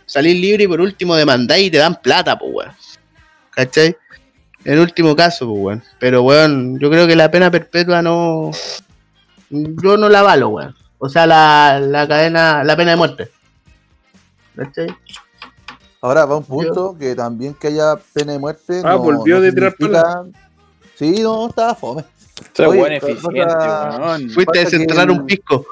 salís 0.07 0.41
libre 0.41 0.65
y 0.65 0.69
por 0.69 0.81
último 0.81 1.15
demandáis 1.15 1.67
y 1.67 1.71
te 1.71 1.79
dan 1.79 2.01
plata, 2.01 2.39
pues, 2.39 2.53
weón. 2.55 2.73
¿Cachai? 3.51 3.97
En 4.65 4.79
último 4.79 5.17
caso, 5.17 5.47
pues, 5.47 5.61
weón. 5.61 5.83
Pero, 5.99 6.23
weón, 6.23 6.79
yo 6.79 6.91
creo 6.91 7.07
que 7.07 7.17
la 7.17 7.31
pena 7.31 7.51
perpetua 7.51 8.01
no. 8.01 8.51
Yo 9.51 9.97
no 9.97 10.09
la 10.09 10.23
valo, 10.23 10.49
weón. 10.51 10.77
O 10.99 11.09
sea, 11.09 11.27
la, 11.27 11.81
la 11.81 12.07
cadena, 12.07 12.65
la 12.65 12.77
pena 12.77 12.93
de 12.93 12.97
muerte. 12.97 13.31
¿Cachai? 14.57 14.89
Ahora 16.01 16.25
va 16.27 16.37
un 16.37 16.45
punto 16.45 16.97
que 16.99 17.15
también 17.15 17.55
que 17.55 17.69
haya 17.69 17.97
pena 18.13 18.33
de 18.33 18.39
muerte. 18.39 18.81
Ah, 18.85 18.93
no- 18.93 18.99
volvió 19.01 19.37
no 19.37 19.41
de 19.43 19.53
tirar 19.53 19.75
significa- 19.77 20.25
Sí, 20.97 21.23
no, 21.23 21.49
estaba 21.49 21.75
fome. 21.75 22.05
Oye, 22.59 22.79
buen 22.79 23.01
cosa- 23.01 23.13
eficiente, 23.13 23.55
weón. 24.01 24.31
Fuiste 24.31 24.61
a 24.61 24.65
Pasa 24.65 24.77
que 25.07 25.11
un 25.13 25.27
pisco. 25.27 25.67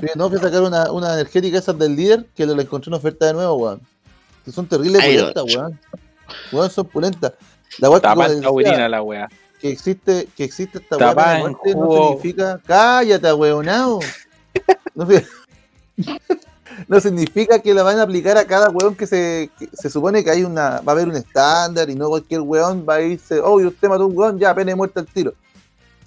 Sí, 0.00 0.06
no, 0.14 0.28
fui 0.28 0.38
a 0.38 0.42
sacar 0.42 0.62
una, 0.62 0.90
una 0.92 1.14
energética 1.14 1.58
esas 1.58 1.78
del 1.78 1.96
líder 1.96 2.26
que 2.34 2.46
lo 2.46 2.54
le 2.54 2.62
encontré 2.62 2.90
en 2.90 2.94
oferta 2.94 3.26
de 3.26 3.34
nuevo, 3.34 3.54
weón. 3.56 3.80
Que 4.44 4.52
son 4.52 4.66
terribles 4.66 5.02
Ay, 5.02 5.16
pulentas, 5.18 5.44
weón. 5.54 5.80
Weón, 6.52 6.70
son 6.70 6.86
pulentas. 6.86 7.32
La 7.78 7.88
weá 7.90 8.00
que, 8.00 8.08
decía, 8.72 8.88
la 8.88 9.02
weá. 9.02 9.28
que 9.60 9.70
existe, 9.70 10.28
que 10.36 10.44
existe 10.44 10.78
esta 10.78 10.96
weá 10.96 11.34
de 11.34 11.40
muerte 11.40 11.74
no 11.74 11.80
jugo. 11.86 12.08
significa. 12.08 12.60
Cállate, 12.66 13.32
weonado. 13.34 14.00
No, 14.94 15.06
no 16.88 17.00
significa 17.00 17.58
que 17.58 17.74
la 17.74 17.82
van 17.82 17.98
a 17.98 18.02
aplicar 18.02 18.36
a 18.38 18.44
cada 18.44 18.70
weón 18.70 18.94
que 18.96 19.06
se, 19.06 19.50
que 19.58 19.68
se 19.72 19.90
supone 19.90 20.22
que 20.24 20.30
hay 20.30 20.44
una, 20.44 20.80
va 20.80 20.84
a 20.88 20.90
haber 20.92 21.08
un 21.08 21.16
estándar 21.16 21.88
y 21.90 21.94
no 21.94 22.08
cualquier 22.08 22.40
weón 22.40 22.84
va 22.88 22.94
a 22.96 23.00
irse, 23.02 23.40
oh, 23.40 23.60
y 23.60 23.66
usted 23.66 23.88
mató 23.88 24.04
a 24.04 24.06
un 24.06 24.16
weón, 24.16 24.38
ya, 24.38 24.54
pena 24.54 24.70
de 24.70 24.76
muerte 24.76 25.00
al 25.00 25.06
tiro. 25.06 25.34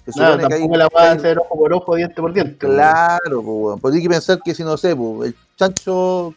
Se 0.04 0.12
supone 0.12 0.46
que 0.46 0.54
hay- 0.54 0.68
la 0.68 0.88
va 0.88 1.02
a 1.10 1.12
hacer 1.12 1.38
ojo 1.38 1.56
por 1.56 1.72
ojo, 1.72 1.96
diente 1.96 2.20
por 2.20 2.32
diente. 2.32 2.56
Claro, 2.58 3.42
pues, 3.42 3.46
weón. 3.46 3.80
Porque 3.80 3.96
hay 3.98 4.02
que 4.02 4.08
pensar 4.10 4.38
que 4.44 4.54
si 4.54 4.62
no 4.62 4.76
sé, 4.76 4.94
pues, 4.94 5.28
el 5.30 5.36
chancho 5.56 6.34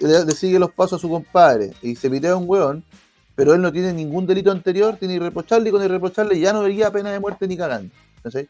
le, 0.00 0.24
le 0.24 0.32
sigue 0.32 0.58
los 0.58 0.72
pasos 0.72 0.98
a 0.98 1.02
su 1.02 1.08
compadre 1.08 1.72
y 1.82 1.94
se 1.94 2.10
pitea 2.10 2.32
a 2.32 2.36
un 2.36 2.44
weón, 2.48 2.82
pero 3.36 3.54
él 3.54 3.62
no 3.62 3.70
tiene 3.70 3.92
ningún 3.92 4.26
delito 4.26 4.50
anterior, 4.50 4.96
tiene 4.98 5.14
irreprochable 5.14 5.68
y 5.68 5.72
con 5.72 5.84
irreprochable 5.84 6.40
ya 6.40 6.52
no 6.52 6.62
vería 6.62 6.90
pena 6.90 7.12
de 7.12 7.20
muerte 7.20 7.46
ni 7.46 7.56
cagando. 7.56 7.94
¿cachai? 8.22 8.48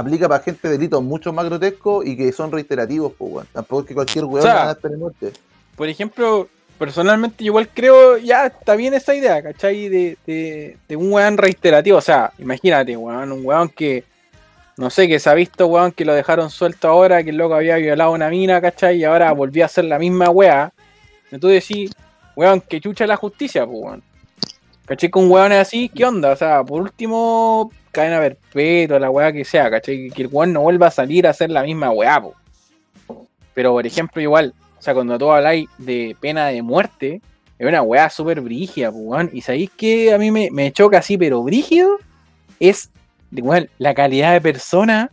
Aplica 0.00 0.28
para 0.28 0.42
gente 0.42 0.68
delitos 0.68 1.02
mucho 1.02 1.30
más 1.32 1.44
grotescos 1.44 2.06
y 2.06 2.16
que 2.16 2.32
son 2.32 2.50
reiterativos, 2.50 3.12
pues, 3.18 3.32
weón. 3.32 3.46
Tampoco 3.52 3.82
es 3.82 3.88
que 3.88 3.94
cualquier 3.94 4.24
weón 4.24 4.38
O 4.38 4.42
sea, 4.42 4.64
va 4.64 4.70
a 4.70 4.74
de 4.74 4.96
muerte. 4.96 5.32
Por 5.76 5.88
ejemplo, 5.88 6.48
personalmente 6.78 7.44
igual 7.44 7.68
creo, 7.68 8.16
ya 8.16 8.46
está 8.46 8.76
bien 8.76 8.94
esa 8.94 9.14
idea, 9.14 9.42
¿cachai? 9.42 9.90
De, 9.90 10.16
de, 10.26 10.78
de 10.88 10.96
un 10.96 11.12
weón 11.12 11.36
reiterativo. 11.36 11.98
O 11.98 12.00
sea, 12.00 12.32
imagínate, 12.38 12.96
weón, 12.96 13.30
un 13.30 13.44
weón 13.44 13.68
que, 13.68 14.04
no 14.78 14.88
sé, 14.88 15.06
que 15.06 15.20
se 15.20 15.28
ha 15.28 15.34
visto, 15.34 15.66
weón, 15.66 15.92
que 15.92 16.06
lo 16.06 16.14
dejaron 16.14 16.48
suelto 16.48 16.88
ahora, 16.88 17.22
que 17.22 17.30
el 17.30 17.36
loco 17.36 17.54
había 17.54 17.76
violado 17.76 18.12
una 18.12 18.30
mina, 18.30 18.58
¿cachai? 18.60 18.96
Y 18.96 19.04
ahora 19.04 19.30
volvió 19.32 19.64
a 19.64 19.66
hacer 19.66 19.84
la 19.84 19.98
misma 19.98 20.30
weá. 20.30 20.72
Tú 21.38 21.48
decís, 21.48 21.92
weón, 22.34 22.62
que 22.62 22.80
chucha 22.80 23.06
la 23.06 23.16
justicia, 23.16 23.66
pues, 23.66 23.78
weón. 23.78 24.02
¿Cachai? 24.86 25.10
Con 25.10 25.30
weones 25.30 25.58
así, 25.58 25.88
¿qué 25.88 26.04
onda? 26.06 26.32
O 26.32 26.36
sea, 26.36 26.64
por 26.64 26.80
último, 26.80 27.70
cadena 27.90 28.20
perpetua, 28.20 28.98
la 28.98 29.10
weá 29.10 29.32
que 29.32 29.44
sea, 29.44 29.70
¿cachai? 29.70 30.10
Que 30.10 30.22
el 30.22 30.28
weón 30.30 30.52
no 30.52 30.60
vuelva 30.62 30.88
a 30.88 30.90
salir 30.90 31.26
a 31.26 31.30
hacer 31.30 31.50
la 31.50 31.62
misma 31.62 31.90
weá. 31.90 32.22
Pero, 33.54 33.72
por 33.72 33.86
ejemplo, 33.86 34.22
igual, 34.22 34.54
o 34.78 34.82
sea, 34.82 34.94
cuando 34.94 35.18
tú 35.18 35.30
habláis 35.30 35.68
de 35.78 36.16
pena 36.20 36.46
de 36.46 36.62
muerte, 36.62 37.20
es 37.58 37.66
una 37.66 37.82
weá 37.82 38.08
súper 38.08 38.40
brígida, 38.40 38.90
weón. 38.90 39.30
Y 39.32 39.42
sabéis 39.42 39.70
que 39.76 40.12
a 40.12 40.18
mí 40.18 40.30
me, 40.30 40.50
me 40.50 40.72
choca 40.72 40.98
así, 40.98 41.18
pero 41.18 41.42
brígido, 41.42 41.98
es 42.58 42.90
weón, 43.32 43.68
la 43.78 43.94
calidad 43.94 44.32
de 44.32 44.40
persona 44.40 45.10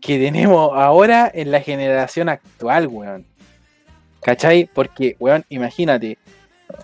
que 0.00 0.18
tenemos 0.18 0.70
ahora 0.74 1.30
en 1.32 1.50
la 1.50 1.60
generación 1.60 2.28
actual, 2.28 2.88
weón. 2.88 3.26
¿Cachai? 4.22 4.68
Porque, 4.72 5.16
weón, 5.18 5.44
imagínate, 5.48 6.18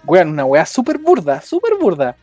weón, 0.06 0.28
una 0.28 0.44
weá 0.44 0.66
súper 0.66 0.98
burda, 0.98 1.40
súper 1.40 1.76
burda. 1.76 2.16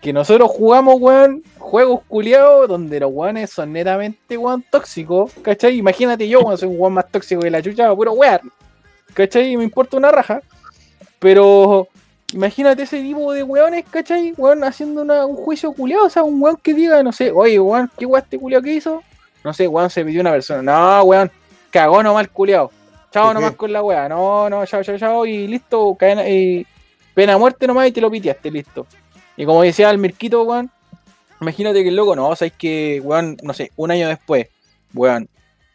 Que 0.00 0.12
nosotros 0.12 0.50
jugamos, 0.50 0.96
weón, 1.00 1.42
juegos 1.58 2.00
culiados 2.06 2.68
donde 2.68 3.00
los 3.00 3.10
weones 3.12 3.50
son 3.50 3.72
netamente, 3.72 4.36
weón, 4.36 4.64
tóxicos. 4.70 5.32
¿Cachai? 5.42 5.78
Imagínate 5.78 6.28
yo, 6.28 6.40
weón, 6.40 6.58
soy 6.58 6.68
un 6.68 6.76
weón 6.78 6.92
más 6.94 7.10
tóxico 7.10 7.40
que 7.42 7.50
la 7.50 7.62
chucha, 7.62 7.94
puro 7.94 8.12
weón. 8.12 8.40
¿Cachai? 9.14 9.56
Me 9.56 9.64
importa 9.64 9.96
una 9.96 10.10
raja. 10.12 10.40
Pero 11.18 11.88
imagínate 12.32 12.82
ese 12.82 13.00
tipo 13.00 13.32
de 13.32 13.42
weones, 13.42 13.84
¿cachai? 13.90 14.34
Weón 14.36 14.62
haciendo 14.64 15.02
una- 15.02 15.24
un 15.26 15.36
juicio 15.36 15.72
culiado. 15.72 16.04
O 16.06 16.10
sea, 16.10 16.22
un 16.22 16.40
weón 16.42 16.56
que 16.62 16.74
diga, 16.74 17.02
no 17.02 17.12
sé, 17.12 17.30
oye, 17.30 17.58
weón, 17.58 17.90
¿qué 17.98 18.06
weón 18.06 18.22
este 18.22 18.38
culiado 18.38 18.62
que 18.62 18.74
hizo? 18.74 19.02
No 19.42 19.52
sé, 19.52 19.66
weón, 19.66 19.88
se 19.90 20.04
pidió 20.04 20.20
una 20.20 20.32
persona. 20.32 20.62
No, 20.62 21.04
weón, 21.04 21.30
cagó 21.70 22.02
nomás 22.02 22.24
el 22.24 22.30
culiado. 22.30 22.70
Chao 23.12 23.28
¿Qué, 23.28 23.34
nomás 23.34 23.52
con 23.52 23.72
la 23.72 23.82
weá. 23.82 24.08
No, 24.08 24.50
no, 24.50 24.66
chao, 24.66 24.82
chao, 24.82 24.98
chao. 24.98 25.24
Y 25.26 25.46
listo, 25.46 25.94
cadena, 25.98 26.22
pena 27.14 27.38
muerte 27.38 27.66
nomás 27.66 27.88
y 27.88 27.92
te 27.92 28.00
lo 28.00 28.10
piteaste, 28.10 28.50
listo. 28.50 28.86
Y 29.36 29.44
como 29.44 29.62
decía 29.62 29.90
el 29.90 29.98
Mirquito, 29.98 30.42
weón, 30.42 30.70
imagínate 31.40 31.82
que 31.82 31.88
el 31.90 31.96
loco, 31.96 32.16
no, 32.16 32.34
sabes 32.36 32.54
que, 32.54 33.00
weón, 33.04 33.36
no 33.42 33.52
sé, 33.52 33.70
un 33.76 33.90
año 33.90 34.08
después, 34.08 34.48
weón, 34.94 35.28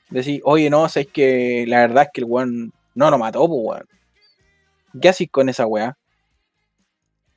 decir, 0.10 0.42
oye, 0.46 0.70
no, 0.70 0.90
sabes 0.90 1.08
que 1.14 1.66
la 1.68 1.80
verdad 1.82 2.04
es 2.04 2.10
que 2.14 2.22
el 2.22 2.26
weón 2.26 2.74
no 2.96 3.10
lo 3.12 3.18
mató, 3.18 3.48
pues, 3.48 3.60
weón. 3.64 3.88
¿Qué 5.02 5.10
haces 5.10 5.30
con 5.32 5.48
esa 5.48 5.66
weá? 5.68 5.96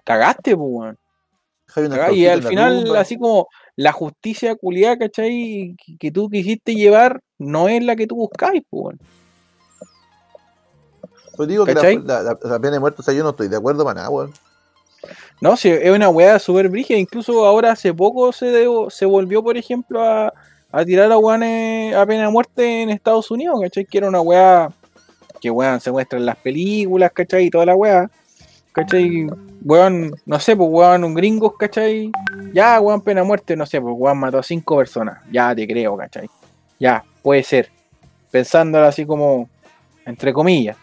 Cagaste, 0.04 0.56
pues, 0.56 0.68
weón. 0.70 0.98
Y 2.14 2.26
al 2.26 2.40
final, 2.50 2.84
así 3.00 3.18
como 3.18 3.48
la 3.76 3.92
justicia 3.92 4.54
culiada, 4.54 4.98
¿cachai? 4.98 5.76
Que, 5.84 5.96
que 5.98 6.10
tú 6.10 6.28
quisiste 6.30 6.74
llevar, 6.74 7.20
no 7.38 7.68
es 7.68 7.82
la 7.84 7.96
que 7.96 8.06
tú 8.06 8.16
buscáis, 8.16 8.62
pues, 8.70 8.84
weón. 8.84 8.98
Pues 11.36 11.48
digo 11.48 11.64
que 11.66 11.74
la- 12.06 12.22
la- 12.22 12.38
la 12.42 12.58
pena 12.60 12.72
de 12.72 12.80
muerte, 12.80 13.00
o 13.00 13.04
sea, 13.04 13.12
yo 13.14 13.24
no 13.24 13.30
estoy 13.30 13.48
de 13.48 13.56
acuerdo 13.56 13.84
para 13.84 13.94
nada, 13.94 14.10
weón. 14.10 14.32
No, 15.40 15.56
sí, 15.56 15.68
es 15.68 15.90
una 15.90 16.08
weá 16.08 16.38
súper 16.38 16.68
brígida. 16.68 16.98
Incluso 16.98 17.44
ahora 17.44 17.72
hace 17.72 17.92
poco 17.92 18.32
se, 18.32 18.46
de- 18.46 18.86
se 18.88 19.04
volvió, 19.04 19.42
por 19.42 19.56
ejemplo, 19.56 20.02
a, 20.02 20.32
a 20.72 20.84
tirar 20.84 21.10
a 21.12 21.18
weones 21.18 21.94
a 21.94 22.06
pena 22.06 22.24
de 22.24 22.30
muerte 22.30 22.82
en 22.82 22.90
Estados 22.90 23.30
Unidos, 23.30 23.60
¿cachai? 23.62 23.84
Que 23.84 23.98
era 23.98 24.08
una 24.08 24.20
weá 24.20 24.70
que 25.40 25.50
weón 25.50 25.80
se 25.80 25.92
muestra 25.92 26.18
en 26.18 26.26
las 26.26 26.36
películas, 26.36 27.12
¿cachai? 27.12 27.46
Y 27.46 27.50
toda 27.50 27.66
la 27.66 27.74
weá. 27.74 28.10
¿Cachai? 28.72 29.26
Weón, 29.64 30.14
no 30.26 30.40
sé, 30.40 30.56
pues 30.56 30.68
weón, 30.70 31.04
un 31.04 31.14
gringos, 31.14 31.52
¿cachai? 31.58 32.10
Ya, 32.52 32.80
weón, 32.80 33.02
pena 33.02 33.20
de 33.20 33.26
muerte, 33.26 33.54
no 33.56 33.66
sé, 33.66 33.80
pues 33.80 33.94
weón 33.96 34.18
mató 34.18 34.38
a 34.38 34.42
cinco 34.42 34.76
personas. 34.78 35.18
Ya 35.30 35.54
te 35.54 35.66
creo, 35.66 35.96
¿cachai? 35.96 36.28
Ya, 36.80 37.04
puede 37.22 37.42
ser. 37.42 37.70
Pensándolo 38.30 38.86
así 38.86 39.04
como, 39.06 39.48
entre 40.06 40.32
comillas. 40.32 40.76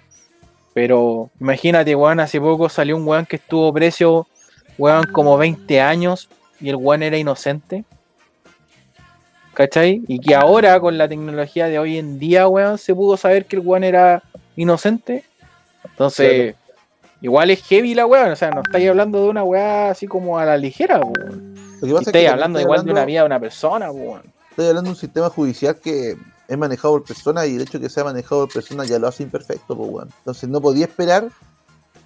Pero 0.73 1.29
imagínate, 1.39 1.93
weón, 1.95 2.19
hace 2.21 2.39
poco 2.39 2.69
salió 2.69 2.95
un 2.95 3.05
weón 3.05 3.25
que 3.25 3.35
estuvo 3.35 3.73
preso, 3.73 4.25
weón, 4.81 5.03
como 5.11 5.37
20 5.37 5.79
años 5.79 6.27
y 6.59 6.69
el 6.69 6.75
weón 6.75 7.03
era 7.03 7.17
inocente. 7.17 7.85
¿Cachai? 9.53 10.01
Y 10.07 10.19
que 10.19 10.33
ahora, 10.33 10.79
con 10.79 10.97
la 10.97 11.07
tecnología 11.07 11.67
de 11.67 11.77
hoy 11.77 11.97
en 11.97 12.17
día, 12.17 12.47
weón, 12.47 12.77
se 12.77 12.95
pudo 12.95 13.15
saber 13.15 13.45
que 13.45 13.57
el 13.57 13.61
weón 13.61 13.83
era 13.83 14.23
inocente. 14.55 15.23
Entonces, 15.83 16.55
igual 17.21 17.51
es 17.51 17.61
heavy 17.63 17.93
la 17.93 18.07
weón. 18.07 18.31
O 18.31 18.35
sea, 18.35 18.49
no 18.49 18.61
estáis 18.61 18.89
hablando 18.89 19.23
de 19.23 19.29
una 19.29 19.43
weá 19.43 19.91
así 19.91 20.07
como 20.07 20.39
a 20.39 20.45
la 20.45 20.57
ligera, 20.57 20.99
weón. 20.99 21.53
Es 21.75 21.81
que 21.81 21.95
Estáis 21.97 22.29
hablando 22.29 22.59
igual 22.59 22.83
de 22.83 22.91
una 22.91 23.05
vida 23.05 23.19
de 23.19 23.25
una 23.27 23.39
persona, 23.39 23.91
weón. 23.91 24.23
Estoy 24.49 24.67
hablando 24.67 24.89
de 24.89 24.93
un 24.95 24.99
sistema 24.99 25.29
judicial 25.29 25.75
que 25.75 26.17
es 26.47 26.57
manejado 26.57 26.95
por 26.95 27.03
personas 27.03 27.47
y 27.47 27.55
el 27.55 27.61
hecho 27.61 27.77
de 27.77 27.85
que 27.85 27.89
sea 27.89 28.03
manejado 28.03 28.47
por 28.47 28.53
personas 28.55 28.87
ya 28.87 28.97
lo 28.97 29.07
hace 29.07 29.21
imperfecto, 29.21 29.77
pues, 29.77 29.89
weón. 29.89 30.09
Entonces 30.19 30.49
no 30.49 30.59
podía 30.59 30.85
esperar 30.85 31.27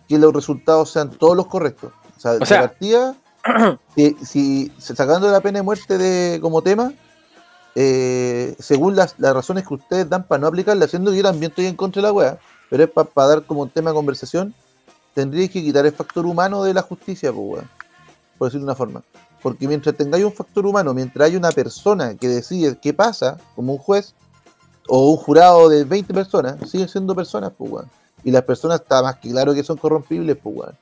que 0.10 0.18
los 0.18 0.34
resultados 0.34 0.92
sean 0.92 1.10
todos 1.12 1.38
los 1.38 1.48
correctos. 1.48 1.94
O 2.32 2.32
sea, 2.32 2.40
de 2.40 2.46
sea- 2.46 2.62
partida, 2.62 3.16
si, 3.96 4.16
si- 4.26 4.72
sacando 4.78 5.30
la 5.32 5.42
pena 5.42 5.60
de 5.60 5.64
muerte 5.64 5.98
de, 5.98 6.40
como 6.42 6.62
tema, 6.62 6.94
eh, 7.76 8.56
según 8.60 8.96
las, 8.96 9.16
las 9.18 9.34
razones 9.34 9.68
que 9.68 9.74
ustedes 9.74 10.10
dan 10.10 10.26
para 10.28 10.40
no 10.42 10.48
aplicarla, 10.48 10.86
haciendo 10.86 11.12
que 11.12 11.18
yo 11.18 11.24
también 11.24 11.52
estoy 11.52 11.66
en 11.66 11.76
contra 11.76 12.02
de 12.02 12.08
la 12.08 12.14
weá, 12.14 12.38
pero 12.70 12.84
es 12.84 12.90
para 12.90 13.28
dar 13.28 13.44
como 13.44 13.62
un 13.64 13.70
tema 13.70 13.90
de 13.92 13.96
conversación, 13.96 14.54
tendríais 15.14 15.52
que 15.52 15.62
quitar 15.62 15.86
el 15.86 15.92
factor 15.92 16.26
humano 16.26 16.64
de 16.64 16.74
la 16.74 16.82
justicia, 16.82 17.32
pues. 17.32 17.64
Por 18.38 18.48
decirlo 18.48 18.66
de 18.66 18.72
una 18.72 18.76
forma. 18.76 19.04
Porque 19.42 19.68
mientras 19.68 19.96
tengáis 19.96 20.26
un 20.26 20.34
factor 20.34 20.66
humano, 20.66 20.94
mientras 20.94 21.30
hay 21.30 21.36
una 21.36 21.52
persona 21.52 22.16
que 22.16 22.28
decide 22.28 22.78
qué 22.82 22.94
pasa, 22.94 23.38
como 23.56 23.74
un 23.74 23.80
juez, 23.80 24.14
o 24.88 25.12
un 25.12 25.18
jurado 25.18 25.70
de 25.70 25.84
20 25.84 26.14
personas, 26.14 26.58
siguen 26.70 26.88
siendo 26.90 27.16
personas, 27.16 27.52
pues, 27.58 27.72
weón. 27.72 27.90
Y 28.24 28.32
las 28.32 28.44
personas 28.44 28.82
está 28.82 29.02
más 29.04 29.18
que 29.18 29.30
claro 29.30 29.54
que 29.54 29.64
son 29.64 29.78
corrompibles, 29.78 30.38
pues, 30.42 30.56
weón. 30.56 30.78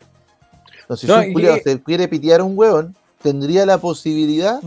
Entonces, 0.83 1.09
No, 1.09 1.21
si 1.21 1.27
un 1.27 1.33
culiao 1.33 1.57
se 1.63 1.81
quiere 1.81 2.07
pitear 2.07 2.41
a 2.41 2.43
un 2.43 2.57
weón, 2.57 2.95
tendría 3.21 3.65
la 3.65 3.77
posibilidad 3.77 4.59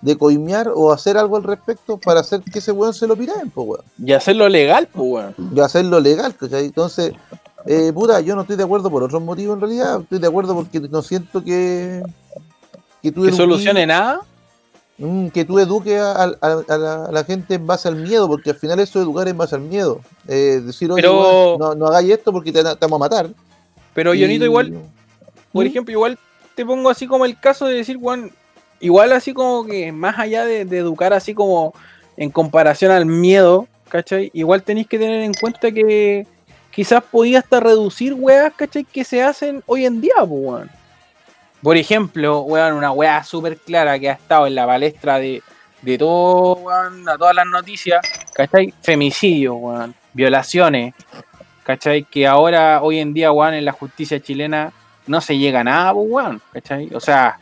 de 0.00 0.16
coimear 0.16 0.70
o 0.74 0.92
hacer 0.92 1.16
algo 1.18 1.36
al 1.36 1.42
respecto 1.44 1.98
para 1.98 2.20
hacer 2.20 2.40
que 2.42 2.58
ese 2.58 2.72
weón 2.72 2.94
se 2.94 3.06
lo 3.06 3.14
piraen, 3.16 3.50
pues, 3.50 3.66
weón. 3.68 3.84
Y 4.04 4.12
hacerlo 4.12 4.48
legal, 4.48 4.88
pues, 4.92 5.06
weón. 5.06 5.34
Y 5.54 5.60
hacerlo 5.60 6.00
legal, 6.00 6.34
¿cachai? 6.34 6.64
Entonces, 6.66 7.12
eh, 7.66 7.92
puta, 7.92 8.20
yo 8.20 8.34
no 8.34 8.42
estoy 8.42 8.56
de 8.56 8.64
acuerdo 8.64 8.90
por 8.90 9.02
otros 9.02 9.22
motivos 9.22 9.54
en 9.54 9.60
realidad. 9.60 10.00
Estoy 10.00 10.18
de 10.18 10.26
acuerdo 10.26 10.54
porque 10.54 10.80
no 10.80 11.02
siento 11.02 11.42
que. 11.44 12.02
Que 13.02 13.10
tú 13.12 13.24
Que 13.24 13.32
solucione 13.32 13.84
nada. 13.86 14.20
Mm, 14.98 15.28
que 15.28 15.44
tú 15.44 15.58
eduques 15.58 15.98
a, 16.00 16.22
a- 16.22 16.36
a 16.68 16.78
la, 16.78 17.04
a 17.06 17.12
la 17.12 17.24
gente 17.24 17.54
en 17.54 17.66
base 17.66 17.88
al 17.88 17.96
miedo, 17.96 18.28
porque 18.28 18.50
al 18.50 18.56
final 18.56 18.78
eso 18.78 19.00
es 19.00 19.04
educar 19.04 19.26
en 19.26 19.36
base 19.36 19.56
al 19.56 19.62
miedo. 19.62 20.00
Eh, 20.28 20.60
decir, 20.64 20.90
oye, 20.92 21.02
Pero- 21.02 21.20
weón, 21.20 21.58
no, 21.58 21.74
no 21.74 21.86
hagáis 21.86 22.10
esto 22.12 22.30
porque 22.32 22.52
te, 22.52 22.62
te 22.62 22.74
vamos 22.80 22.96
a 22.96 22.98
matar. 22.98 23.28
Pero 23.94 24.14
Y- 24.14 24.22
igual, 24.22 24.72
por 25.52 25.64
¿Mm? 25.64 25.68
ejemplo, 25.68 25.92
igual 25.92 26.18
te 26.54 26.64
pongo 26.64 26.90
así 26.90 27.06
como 27.06 27.24
el 27.24 27.38
caso 27.38 27.66
de 27.66 27.74
decir, 27.74 27.96
Juan, 27.98 28.30
igual 28.80 29.12
así 29.12 29.32
como 29.32 29.64
que 29.64 29.92
más 29.92 30.18
allá 30.18 30.44
de, 30.44 30.64
de 30.64 30.78
educar 30.78 31.12
así 31.12 31.34
como 31.34 31.74
en 32.16 32.30
comparación 32.30 32.92
al 32.92 33.06
miedo, 33.06 33.66
¿cachai? 33.88 34.30
Igual 34.34 34.62
tenéis 34.62 34.86
que 34.86 34.98
tener 34.98 35.22
en 35.22 35.34
cuenta 35.34 35.70
que 35.70 36.26
quizás 36.70 37.02
podía 37.02 37.38
hasta 37.38 37.60
reducir 37.60 38.14
weas, 38.14 38.52
¿cachai? 38.54 38.84
Que 38.84 39.04
se 39.04 39.22
hacen 39.22 39.62
hoy 39.66 39.86
en 39.86 40.00
día, 40.00 40.14
pues, 40.18 40.30
weón. 40.30 40.70
Por 41.62 41.76
ejemplo, 41.76 42.40
weón, 42.40 42.74
una 42.74 42.90
wea 42.90 43.22
súper 43.22 43.56
clara 43.58 43.98
que 43.98 44.10
ha 44.10 44.14
estado 44.14 44.46
en 44.46 44.54
la 44.54 44.66
palestra 44.66 45.18
de, 45.18 45.42
de 45.82 45.98
todo, 45.98 46.54
weón, 46.54 47.08
a 47.08 47.16
todas 47.16 47.36
las 47.36 47.46
noticias, 47.46 48.00
¿cachai? 48.34 48.74
Femicidios, 48.82 49.56
weón, 49.58 49.94
violaciones, 50.12 50.94
¿cachai? 51.62 52.04
Que 52.04 52.26
ahora, 52.26 52.82
hoy 52.82 52.98
en 52.98 53.12
día, 53.14 53.30
weón, 53.30 53.54
en 53.54 53.64
la 53.64 53.72
justicia 53.72 54.18
chilena 54.20 54.72
no 55.06 55.20
se 55.20 55.36
llega 55.38 55.60
a 55.60 55.64
nada, 55.64 55.92
pues, 55.94 56.06
weón, 56.10 56.42
¿cachai? 56.52 56.90
O 56.94 57.00
sea, 57.00 57.38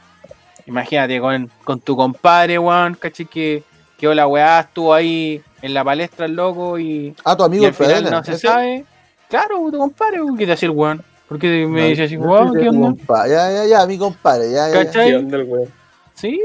imagínate 0.66 1.20
con, 1.20 1.50
con 1.64 1.80
tu 1.80 1.96
compadre, 1.96 2.58
weón, 2.58 2.94
¿cachai? 2.94 3.26
Que, 3.26 3.62
que 3.98 4.14
la 4.14 4.26
weá 4.26 4.60
estuvo 4.60 4.94
ahí 4.94 5.42
en 5.62 5.74
la 5.74 5.84
palestra 5.84 6.26
el 6.26 6.34
loco 6.34 6.78
y, 6.78 7.14
Ah, 7.24 7.36
tu 7.36 7.42
y 7.42 7.46
amigo 7.46 7.64
al 7.64 7.68
el 7.70 7.74
final 7.74 8.10
no 8.10 8.24
se 8.24 8.32
¿ese? 8.32 8.48
sabe. 8.48 8.84
Claro, 9.28 9.56
tu 9.70 9.78
compadre, 9.78 10.22
weón, 10.22 10.36
¿qué 10.38 10.46
te 10.46 10.52
hace 10.52 10.66
el 10.66 10.72
weón? 10.72 11.02
¿Por 11.28 11.38
qué 11.38 11.66
me 11.66 11.82
No, 11.82 11.86
dice 11.88 12.02
así, 12.04 12.16
no 12.16 12.24
weón, 12.26 12.46
estoy 12.48 12.62
qué 12.62 12.68
onda? 12.70 13.28
Ya, 13.28 13.50
ya, 13.52 13.64
ya, 13.66 13.86
mi 13.86 13.96
compadre, 13.98 14.50
ya, 14.50 14.68
ya. 14.68 14.84
¿Cachai? 14.84 15.10
¿Qué 15.10 15.16
onda 15.16 15.36
el 15.36 15.44
weón? 15.44 15.68
Sí, 16.14 16.40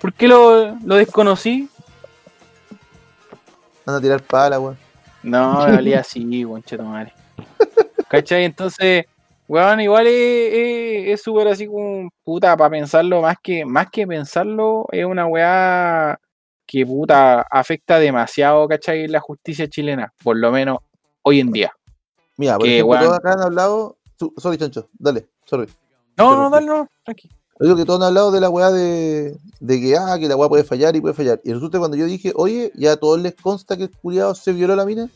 ¿por 0.00 0.12
qué 0.12 0.28
lo, 0.28 0.76
lo 0.84 0.94
desconocí? 0.96 1.68
Anda 3.86 3.98
a 3.98 4.00
tirar 4.02 4.22
pala, 4.22 4.60
weón. 4.60 4.76
No, 5.22 5.64
en 5.66 5.72
realidad 5.72 6.04
sí, 6.08 6.44
weón, 6.44 6.62
cheto 6.62 6.82
madre. 6.84 7.12
¿Cachai? 8.08 8.44
Entonces, 8.44 9.06
weón, 9.50 9.80
igual 9.80 10.06
es- 10.06 11.20
súper 11.22 11.48
así 11.48 11.66
como 11.66 12.08
puta 12.22 12.56
para 12.56 12.70
pensarlo, 12.70 13.20
más 13.20 13.36
que, 13.42 13.64
más 13.64 13.90
que 13.90 14.06
pensarlo, 14.06 14.86
es 14.92 15.04
una 15.04 15.26
weá 15.26 16.18
que 16.66 16.86
puta 16.86 17.40
afecta 17.50 17.98
demasiado, 17.98 18.68
¿cachai? 18.68 19.08
La 19.08 19.18
justicia 19.18 19.68
chilena, 19.68 20.12
por 20.22 20.36
lo 20.36 20.52
menos 20.52 20.78
hoy 21.22 21.40
en 21.40 21.50
día. 21.50 21.72
Mira, 22.36 22.56
por 22.56 22.64
Que, 22.64 22.74
ejemplo, 22.76 22.90
weón. 22.92 23.04
todos 23.04 23.18
acá 23.18 23.32
han 23.32 23.40
hablado. 23.42 23.96
Sorry, 24.36 24.56
chancho, 24.56 24.88
dale, 24.98 25.26
sorry. 25.44 25.66
No, 26.16 26.36
no, 26.36 26.48
dale, 26.50 26.66
no, 26.66 26.88
tranqui. 27.04 27.28
Yo 27.58 27.66
digo 27.66 27.76
que 27.76 27.84
todos 27.84 28.00
han 28.00 28.06
hablado 28.06 28.30
de 28.30 28.40
la 28.40 28.48
weá 28.50 28.70
de, 28.70 29.36
de 29.58 29.80
que, 29.80 29.96
ah, 29.96 30.16
que 30.18 30.28
la 30.28 30.36
weá 30.36 30.48
puede 30.48 30.64
fallar 30.64 30.94
y 30.94 31.00
puede 31.00 31.12
fallar. 31.14 31.40
Y 31.44 31.52
resulta 31.52 31.78
cuando 31.78 31.96
yo 31.96 32.06
dije, 32.06 32.32
oye, 32.36 32.70
ya 32.74 32.92
a 32.92 32.96
todos 32.96 33.20
les 33.20 33.34
consta 33.34 33.76
que 33.76 33.82
el 33.84 33.90
culiado 33.90 34.34
se 34.34 34.52
violó 34.52 34.76
la 34.76 34.86
mina, 34.86 35.10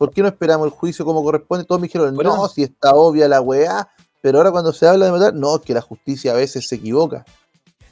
¿por 0.00 0.10
qué 0.12 0.22
no 0.22 0.28
esperamos 0.28 0.64
el 0.64 0.70
juicio 0.72 1.04
como 1.04 1.22
corresponde? 1.22 1.66
Todos 1.66 1.78
me 1.78 1.88
dijeron, 1.88 2.14
Bueno. 2.14 2.34
no, 2.34 2.48
si 2.48 2.62
está 2.62 2.94
obvia 2.94 3.28
la 3.28 3.42
weá, 3.42 3.86
pero 4.22 4.38
ahora 4.38 4.50
cuando 4.50 4.72
se 4.72 4.88
habla 4.88 5.04
de 5.04 5.12
matar, 5.12 5.34
no, 5.34 5.56
es 5.56 5.60
que 5.62 5.74
la 5.74 5.82
justicia 5.82 6.32
a 6.32 6.36
veces 6.36 6.66
se 6.66 6.76
equivoca. 6.76 7.22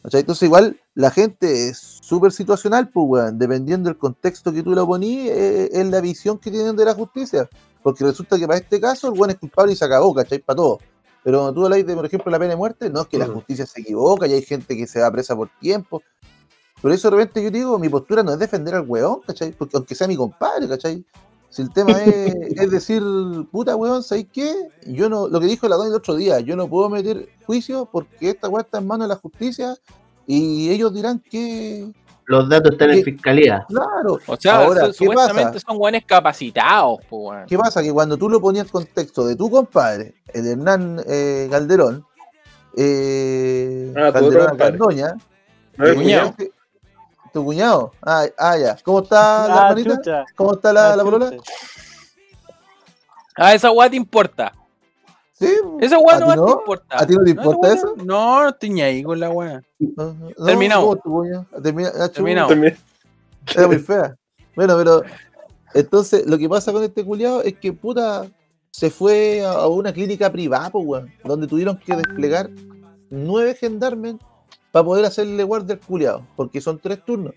¿Cachai? 0.02 0.20
Entonces 0.20 0.44
igual 0.44 0.80
la 0.94 1.10
gente 1.10 1.68
es 1.68 1.76
súper 1.78 2.32
situacional, 2.32 2.88
pues 2.88 3.04
weón, 3.08 3.38
dependiendo 3.38 3.90
del 3.90 3.98
contexto 3.98 4.50
que 4.54 4.62
tú 4.62 4.70
lo 4.70 4.86
poní, 4.86 5.28
eh, 5.28 5.68
es 5.70 5.86
la 5.90 6.00
visión 6.00 6.38
que 6.38 6.50
tienen 6.50 6.74
de 6.76 6.86
la 6.86 6.94
justicia. 6.94 7.46
Porque 7.82 8.04
resulta 8.04 8.38
que 8.38 8.46
para 8.46 8.58
este 8.58 8.80
caso 8.80 9.08
el 9.08 9.12
weón 9.12 9.30
es 9.30 9.36
culpable 9.38 9.74
y 9.74 9.76
se 9.76 9.84
acabó, 9.84 10.14
¿cachai? 10.14 10.38
Para 10.38 10.56
todo. 10.56 10.78
Pero 11.22 11.40
cuando 11.40 11.52
tú 11.60 11.64
hablas 11.66 11.84
de, 11.86 11.94
por 11.94 12.06
ejemplo, 12.06 12.32
la 12.32 12.38
pena 12.38 12.50
de 12.52 12.56
muerte, 12.56 12.88
no 12.88 13.02
es 13.02 13.08
que 13.08 13.18
la 13.18 13.26
Mm. 13.26 13.34
justicia 13.34 13.66
se 13.66 13.82
equivoca 13.82 14.26
y 14.26 14.32
hay 14.32 14.42
gente 14.42 14.74
que 14.74 14.86
se 14.86 15.00
va 15.00 15.10
presa 15.10 15.36
por 15.36 15.50
tiempo. 15.60 16.02
Por 16.80 16.90
eso 16.90 17.10
de 17.10 17.16
repente 17.18 17.42
yo 17.42 17.50
digo, 17.50 17.78
mi 17.78 17.90
postura 17.90 18.22
no 18.22 18.32
es 18.32 18.38
defender 18.38 18.76
al 18.76 18.86
weón, 18.88 19.20
¿cachai? 19.26 19.52
Porque 19.52 19.76
aunque 19.76 19.94
sea 19.94 20.08
mi 20.08 20.16
compadre, 20.16 20.68
¿cachai? 20.68 21.04
Si 21.50 21.62
el 21.62 21.72
tema 21.72 21.92
es, 22.02 22.34
es 22.56 22.70
decir, 22.70 23.02
puta 23.50 23.74
weón, 23.74 24.02
¿sabes 24.02 24.26
qué? 24.32 24.52
Yo 24.86 25.08
no, 25.08 25.28
lo 25.28 25.40
que 25.40 25.46
dijo 25.46 25.66
la 25.68 25.76
Dani 25.76 25.88
el 25.90 25.96
otro 25.96 26.14
día, 26.14 26.40
yo 26.40 26.56
no 26.56 26.68
puedo 26.68 26.88
meter 26.90 27.28
juicio 27.46 27.88
porque 27.90 28.30
esta 28.30 28.48
weá 28.48 28.62
está 28.62 28.78
en 28.78 28.86
manos 28.86 29.08
de 29.08 29.14
la 29.14 29.20
justicia 29.20 29.74
y 30.26 30.68
ellos 30.70 30.92
dirán 30.94 31.20
que, 31.30 31.90
Los 32.26 32.48
datos 32.50 32.72
están 32.72 32.90
en 32.90 33.02
fiscalía. 33.02 33.64
claro. 33.66 34.18
O 34.26 34.36
sea, 34.36 34.56
Ahora, 34.66 34.80
su- 34.86 34.86
¿qué 34.92 35.06
supuestamente 35.06 35.52
pasa? 35.54 35.66
son 35.66 35.76
weones 35.80 36.04
capacitados, 36.04 36.98
pues, 37.08 37.22
weón. 37.30 37.46
¿Qué 37.46 37.56
pasa? 37.56 37.82
Que 37.82 37.92
cuando 37.92 38.18
tú 38.18 38.28
lo 38.28 38.40
ponías 38.42 38.66
en 38.66 38.70
contexto 38.72 39.26
de 39.26 39.34
tu 39.34 39.50
compadre, 39.50 40.14
el 40.34 40.46
Hernán 40.46 41.00
eh, 41.06 41.48
Calderón, 41.50 42.04
eh, 42.76 43.92
Ah, 43.96 44.12
Calderón 44.12 44.58
eh, 44.60 44.78
cuñado. 45.94 46.34
Tu 47.32 47.44
cuñado, 47.44 47.92
ah, 48.02 48.26
ah, 48.38 48.56
ya, 48.58 48.76
¿cómo 48.84 49.00
está 49.00 49.48
la 49.48 49.54
Ah, 49.54 49.68
hermanita? 49.68 49.96
chucha. 49.96 50.24
¿Cómo 50.36 50.52
está 50.54 50.72
la, 50.72 50.92
Ah, 50.92 50.96
la 50.96 51.04
polola? 51.04 51.30
Ah, 53.36 53.54
esa 53.54 53.70
weá 53.70 53.88
te 53.88 53.96
importa. 53.96 54.52
Sí, 55.32 55.46
Esa 55.80 55.98
weá 56.00 56.16
¿A 56.16 56.20
no, 56.20 56.26
ti 56.26 56.32
te 56.32 56.36
no? 56.38 56.48
importa. 56.50 56.84
¿A 56.98 57.06
ti 57.06 57.14
no 57.14 57.22
te 57.24 57.30
importa 57.30 57.58
weá 57.60 57.74
eso? 57.74 57.94
No, 57.98 58.04
no, 58.04 58.42
no 58.42 58.48
estoy 58.48 58.70
ni 58.70 58.82
ahí 58.82 59.02
con 59.04 59.20
la 59.20 59.30
weá. 59.30 59.62
no, 59.78 60.12
no, 60.14 60.44
Terminado. 60.44 61.00
ah, 62.00 62.08
Terminado. 62.08 62.48
Era 63.54 63.66
muy 63.68 63.78
fea. 63.78 64.16
Bueno, 64.56 64.76
pero 64.76 65.02
entonces 65.74 66.26
lo 66.26 66.36
que 66.36 66.48
pasa 66.48 66.72
con 66.72 66.82
este 66.82 67.04
culiado 67.04 67.42
es 67.42 67.56
que 67.58 67.72
puta 67.72 68.26
se 68.72 68.90
fue 68.90 69.44
a 69.44 69.52
a 69.52 69.68
una 69.68 69.92
clínica 69.92 70.30
privada, 70.32 70.70
po, 70.70 70.80
weón, 70.80 71.12
donde 71.24 71.46
tuvieron 71.46 71.78
que 71.78 71.94
desplegar 71.94 72.50
nueve 73.10 73.54
gendarmes 73.54 74.16
para 74.72 74.84
poder 74.84 75.04
hacerle 75.04 75.42
guardia 75.44 75.74
al 75.74 75.80
culiado, 75.80 76.26
porque 76.36 76.60
son 76.60 76.78
tres 76.78 77.04
turnos. 77.04 77.34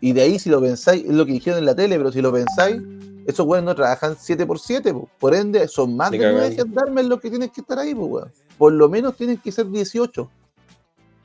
Y 0.00 0.12
de 0.12 0.22
ahí, 0.22 0.38
si 0.38 0.50
lo 0.50 0.60
pensáis, 0.60 1.04
es 1.04 1.10
lo 1.12 1.24
que 1.24 1.32
dijeron 1.32 1.58
en 1.60 1.66
la 1.66 1.74
tele, 1.74 1.96
pero 1.96 2.12
si 2.12 2.20
lo 2.20 2.32
pensáis, 2.32 2.80
esos 3.26 3.46
weones 3.46 3.64
no 3.64 3.74
trabajan 3.74 4.16
7 4.18 4.44
por 4.44 4.58
7 4.58 4.92
po. 4.92 5.08
por 5.18 5.34
ende, 5.34 5.66
son 5.68 5.96
más 5.96 6.10
de 6.10 6.18
nueve 6.18 6.34
cagando. 6.40 6.62
gendarmes 6.64 7.06
los 7.06 7.20
que 7.20 7.30
tienen 7.30 7.48
que 7.48 7.62
estar 7.62 7.78
ahí, 7.78 7.94
po, 7.94 8.04
weón. 8.06 8.30
Por 8.58 8.72
lo 8.72 8.88
menos 8.88 9.16
tienen 9.16 9.38
que 9.38 9.50
ser 9.50 9.68
18. 9.70 10.30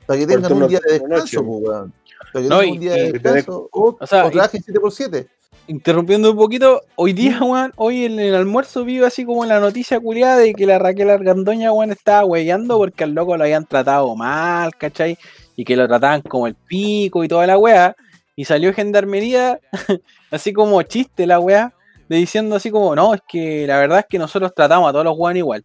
Para 0.06 0.18
que 0.18 0.26
tengan 0.26 0.52
un 0.54 0.66
día 0.68 0.80
de 0.86 0.98
descanso, 0.98 1.44
po, 1.44 1.56
weón. 1.58 1.92
Para 2.32 2.42
que 2.42 2.48
No, 2.48 2.60
tengan 2.60 2.68
y- 2.68 2.72
un 2.72 2.80
día 2.80 2.92
de 2.94 3.12
descanso 3.12 3.68
o, 3.70 3.96
o 4.00 4.06
sea, 4.06 4.24
o 4.24 4.28
y- 4.28 4.32
trabajen 4.32 4.62
7 4.62 4.80
por 4.80 4.92
7 4.92 5.28
Interrumpiendo 5.70 6.32
un 6.32 6.36
poquito, 6.36 6.82
hoy 6.96 7.12
día, 7.12 7.38
weón, 7.44 7.72
hoy 7.76 8.04
en 8.04 8.18
el 8.18 8.34
almuerzo 8.34 8.84
vi 8.84 8.98
así 9.04 9.24
como 9.24 9.44
la 9.44 9.60
noticia 9.60 10.00
culiada 10.00 10.36
de 10.38 10.52
que 10.52 10.66
la 10.66 10.80
Raquel 10.80 11.08
Argandoña, 11.08 11.72
weón, 11.72 11.92
estaba 11.92 12.24
huellando 12.24 12.76
porque 12.76 13.04
al 13.04 13.12
loco 13.12 13.36
lo 13.36 13.44
habían 13.44 13.64
tratado 13.64 14.16
mal, 14.16 14.74
¿cachai? 14.74 15.16
Y 15.54 15.64
que 15.64 15.76
lo 15.76 15.86
trataban 15.86 16.22
como 16.22 16.48
el 16.48 16.56
pico 16.56 17.22
y 17.22 17.28
toda 17.28 17.46
la 17.46 17.56
weá. 17.56 17.94
Y 18.34 18.46
salió 18.46 18.74
gendarmería, 18.74 19.60
así 20.32 20.52
como 20.52 20.82
chiste 20.82 21.24
la 21.24 21.38
weá, 21.38 21.72
de 22.08 22.16
diciendo 22.16 22.56
así 22.56 22.72
como, 22.72 22.96
no, 22.96 23.14
es 23.14 23.20
que 23.28 23.64
la 23.68 23.78
verdad 23.78 24.00
es 24.00 24.06
que 24.08 24.18
nosotros 24.18 24.52
tratamos 24.52 24.88
a 24.88 24.92
todos 24.92 25.04
los 25.04 25.16
weones 25.16 25.38
igual. 25.38 25.64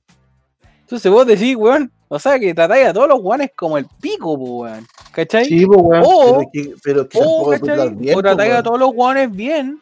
Entonces 0.81 1.11
vos 1.11 1.25
decís, 1.25 1.55
weón, 1.55 1.91
o 2.09 2.19
sea 2.19 2.37
que 2.37 2.53
tratáis 2.53 2.85
a 2.85 2.93
todos 2.93 3.09
los 3.09 3.21
weones 3.23 3.49
como 3.55 3.79
el 3.79 3.87
pico, 3.99 4.37
po, 4.37 4.59
weón, 4.59 4.85
¿cachai? 5.11 5.45
Sí, 5.45 5.65
weón. 5.65 6.03
O, 6.05 6.37
Pero 6.37 6.49
que, 6.53 6.75
pero 6.83 7.09
que 7.09 7.17
o, 7.17 7.21
tampoco 7.21 7.53
es 7.53 7.59
¿cachai? 7.61 7.75
tratar 7.75 7.95
bien, 7.95 8.13
o 8.13 8.17
po, 8.17 8.21
tratáis 8.21 8.53
a 8.53 8.61
todos 8.61 8.79
los 8.79 8.91
weones 8.93 9.31
bien 9.31 9.81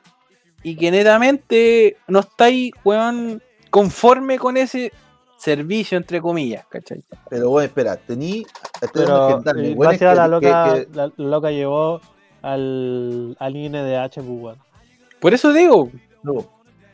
y 0.64 0.76
que 0.76 0.92
netamente 0.92 1.98
no 2.08 2.20
estáis, 2.22 2.72
weón, 2.84 3.42
conforme 3.70 4.38
con 4.40 4.58
ese 4.58 4.92
servicio, 5.38 5.98
entre 5.98 6.22
comillas, 6.22 6.66
¿cachai? 6.70 7.04
Pero 7.30 7.50
bueno, 7.50 7.66
espera, 7.68 7.98
tení. 7.98 8.46
Pero 8.94 9.42
eh, 9.42 9.74
weones 9.76 10.00
gracias 10.00 10.12
a 10.12 10.16
la 10.16 10.40
que- 10.40 10.46
loca, 10.48 10.74
que- 10.74 10.86
que- 10.88 10.96
la, 10.96 11.12
loca 11.18 11.52
llevó 11.52 12.00
al, 12.42 13.36
al 13.40 13.56
INDH, 13.56 14.16
pues, 14.16 14.28
weón. 14.28 14.58
Por 15.20 15.34
eso 15.34 15.52
digo, 15.54 15.90
No, 16.22 16.46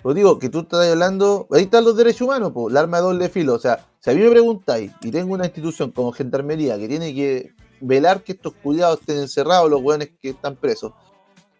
os 0.04 0.16
digo 0.16 0.40
que 0.40 0.50
tú 0.50 0.60
estás 0.62 0.88
hablando, 0.90 1.48
ahí 1.52 1.64
están 1.64 1.84
los 1.84 1.96
derechos 1.98 2.22
humanos, 2.22 2.52
po, 2.52 2.70
el 2.70 2.78
arma 2.78 2.98
de 2.98 3.04
doble 3.04 3.30
filo. 3.30 3.54
O 3.56 3.60
sea, 3.60 3.86
si 4.00 4.10
a 4.10 4.14
mí 4.14 4.22
me 4.22 4.30
preguntáis 4.30 4.92
y 5.02 5.12
tengo 5.12 5.34
una 5.34 5.46
institución 5.46 5.92
como 5.92 6.12
Gendarmería 6.12 6.78
que 6.78 6.88
tiene 6.88 7.14
que 7.14 7.52
velar 7.82 8.24
que 8.24 8.32
estos 8.34 8.54
cuidados 8.54 9.00
estén 9.00 9.18
encerrados, 9.18 9.70
los 9.70 9.82
hueones 9.82 10.12
que 10.22 10.30
están 10.30 10.56
presos, 10.56 10.94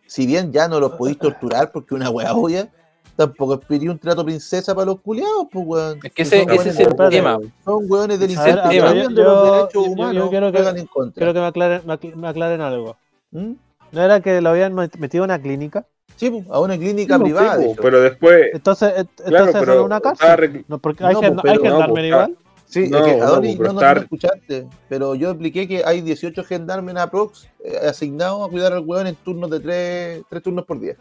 si 0.10 0.26
bien 0.26 0.52
ya 0.52 0.68
no 0.68 0.80
los 0.80 0.94
podéis 0.94 1.20
torturar 1.20 1.72
porque 1.72 1.94
una 1.94 2.10
hueá 2.10 2.34
obvia, 2.34 2.68
tampoco 3.16 3.60
pediría 3.60 3.92
un 3.92 4.00
trato 4.00 4.26
princesa 4.26 4.74
para 4.74 4.86
los 4.88 5.02
culiados, 5.02 5.48
pues 5.52 5.66
weón. 5.68 6.00
es 6.04 6.12
que 6.14 6.22
ese, 6.24 6.40
son 6.44 6.52
ese 6.52 6.70
es 6.70 6.80
el 6.80 6.96
de- 6.96 7.10
tema. 7.10 7.38
Son 7.64 7.86
hueones 7.88 8.20
del 8.20 8.38
A 8.38 8.44
ver, 8.44 8.60
a 8.60 8.68
ver, 8.70 8.80
yo- 8.80 8.84
de 8.94 9.00
los 9.02 9.14
yo- 9.14 9.44
derechos 9.54 9.74
yo- 9.74 9.84
yo 9.86 9.92
humanos 9.92 10.30
quiero 10.30 10.52
que- 10.52 10.60
en 10.80 10.86
contra. 10.88 11.34
Que 11.34 11.40
me 11.40 11.46
aclaren, 11.46 11.82
me 11.86 11.94
acl- 11.94 12.16
me 12.16 12.28
aclaren 12.28 12.62
algo. 12.62 12.98
¿Mm? 13.32 13.52
¿No 13.92 14.02
era 14.02 14.20
que 14.22 14.42
lo 14.42 14.50
habían 14.50 14.74
met- 14.74 14.98
metido 14.98 15.24
en 15.26 15.30
una 15.32 15.40
clínica? 15.42 15.86
Sí, 16.16 16.30
po, 16.32 16.54
a 16.54 16.60
una 16.60 16.78
clínica 16.78 17.18
Sí, 17.18 17.24
privada. 17.24 17.64
hecho. 17.64 17.82
pero 17.82 18.02
después, 18.02 18.48
Entonces, 18.54 18.92
claro, 18.94 19.10
entonces 19.46 19.56
pero 19.60 19.86
una 19.86 20.02
cárcel. 20.02 20.28
recl- 20.38 20.66
No, 20.68 20.80
porque 20.80 21.04
hay, 21.06 21.14
No, 21.14 21.22
gen- 21.22 21.36
pues, 21.36 21.46
hay 21.54 21.58
pero- 21.60 21.70
no, 21.70 21.76
gendarmería 21.78 22.16
pues, 22.18 22.30
igual. 22.30 22.44
Sí, 22.72 22.88
No, 22.88 23.00
es 23.00 23.04
que 23.14 23.18
no, 23.20 23.24
Adonis, 23.26 23.58
no, 23.58 23.64
no, 23.66 23.74
no 23.74 23.80
estar- 23.80 23.96
me 23.98 24.04
escuchaste, 24.04 24.68
pero 24.88 25.16
yo 25.16 25.32
expliqué 25.32 25.68
que 25.68 25.82
hay 25.84 26.02
18 26.02 26.44
gendarmes 26.44 26.92
en 26.92 27.00
aprox 27.00 27.50
eh, 27.66 27.80
asignados 27.90 28.48
a 28.48 28.52
cuidar 28.52 28.74
al 28.74 28.86
hueón 28.86 29.08
en 29.08 29.16
turnos 29.16 29.50
de 29.50 29.60
3, 29.60 30.44
turnos 30.44 30.66
por 30.66 30.80
día. 30.80 30.94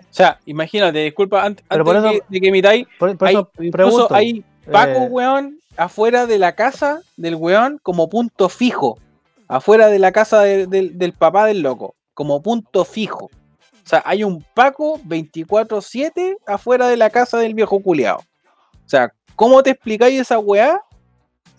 O 0.00 0.04
sea, 0.14 0.40
imagínate, 0.46 0.98
disculpa, 0.98 1.44
antes 1.44 1.64
por 1.68 1.84
de, 1.84 1.98
eso- 1.98 2.10
que, 2.10 2.34
de 2.34 2.40
que 2.40 2.48
emitáis, 2.48 2.86
Por, 2.98 3.16
por 3.16 3.28
hay, 3.28 3.34
eso 3.34 3.50
incluso 3.60 3.70
pregunto. 4.08 4.14
hay 4.14 4.44
Paco, 4.70 4.90
eh, 5.04 5.08
weón, 5.10 5.58
afuera 5.76 6.26
de 6.26 6.38
la 6.40 6.56
casa 6.56 7.02
del 7.16 7.36
weón 7.36 7.78
como 7.84 8.08
punto 8.10 8.48
fijo. 8.48 8.98
Afuera 9.46 9.88
de 9.88 10.00
la 10.00 10.10
casa 10.10 10.40
de- 10.40 10.66
del- 10.66 10.98
del 10.98 11.12
papá 11.12 11.46
del 11.46 11.60
loco, 11.62 11.94
como 12.14 12.42
punto 12.42 12.84
fijo. 12.84 13.26
O 13.26 13.88
sea, 13.88 14.02
hay 14.04 14.24
un 14.24 14.44
Paco 14.54 14.98
24-7 15.04 16.36
afuera 16.46 16.88
de 16.88 16.96
la 16.96 17.10
casa 17.10 17.38
del 17.38 17.54
viejo 17.54 17.80
culiao. 17.80 18.18
O 18.18 18.88
sea, 18.88 19.12
¿cómo 19.36 19.62
te 19.62 19.70
explicáis 19.70 20.20
esa 20.20 20.38
weá? 20.38 20.80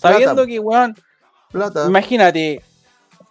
Sabiendo 0.04 0.36
Plata. 0.36 0.48
que, 0.48 0.60
weón, 0.60 0.96
Plata. 1.52 1.86
imagínate, 1.88 2.62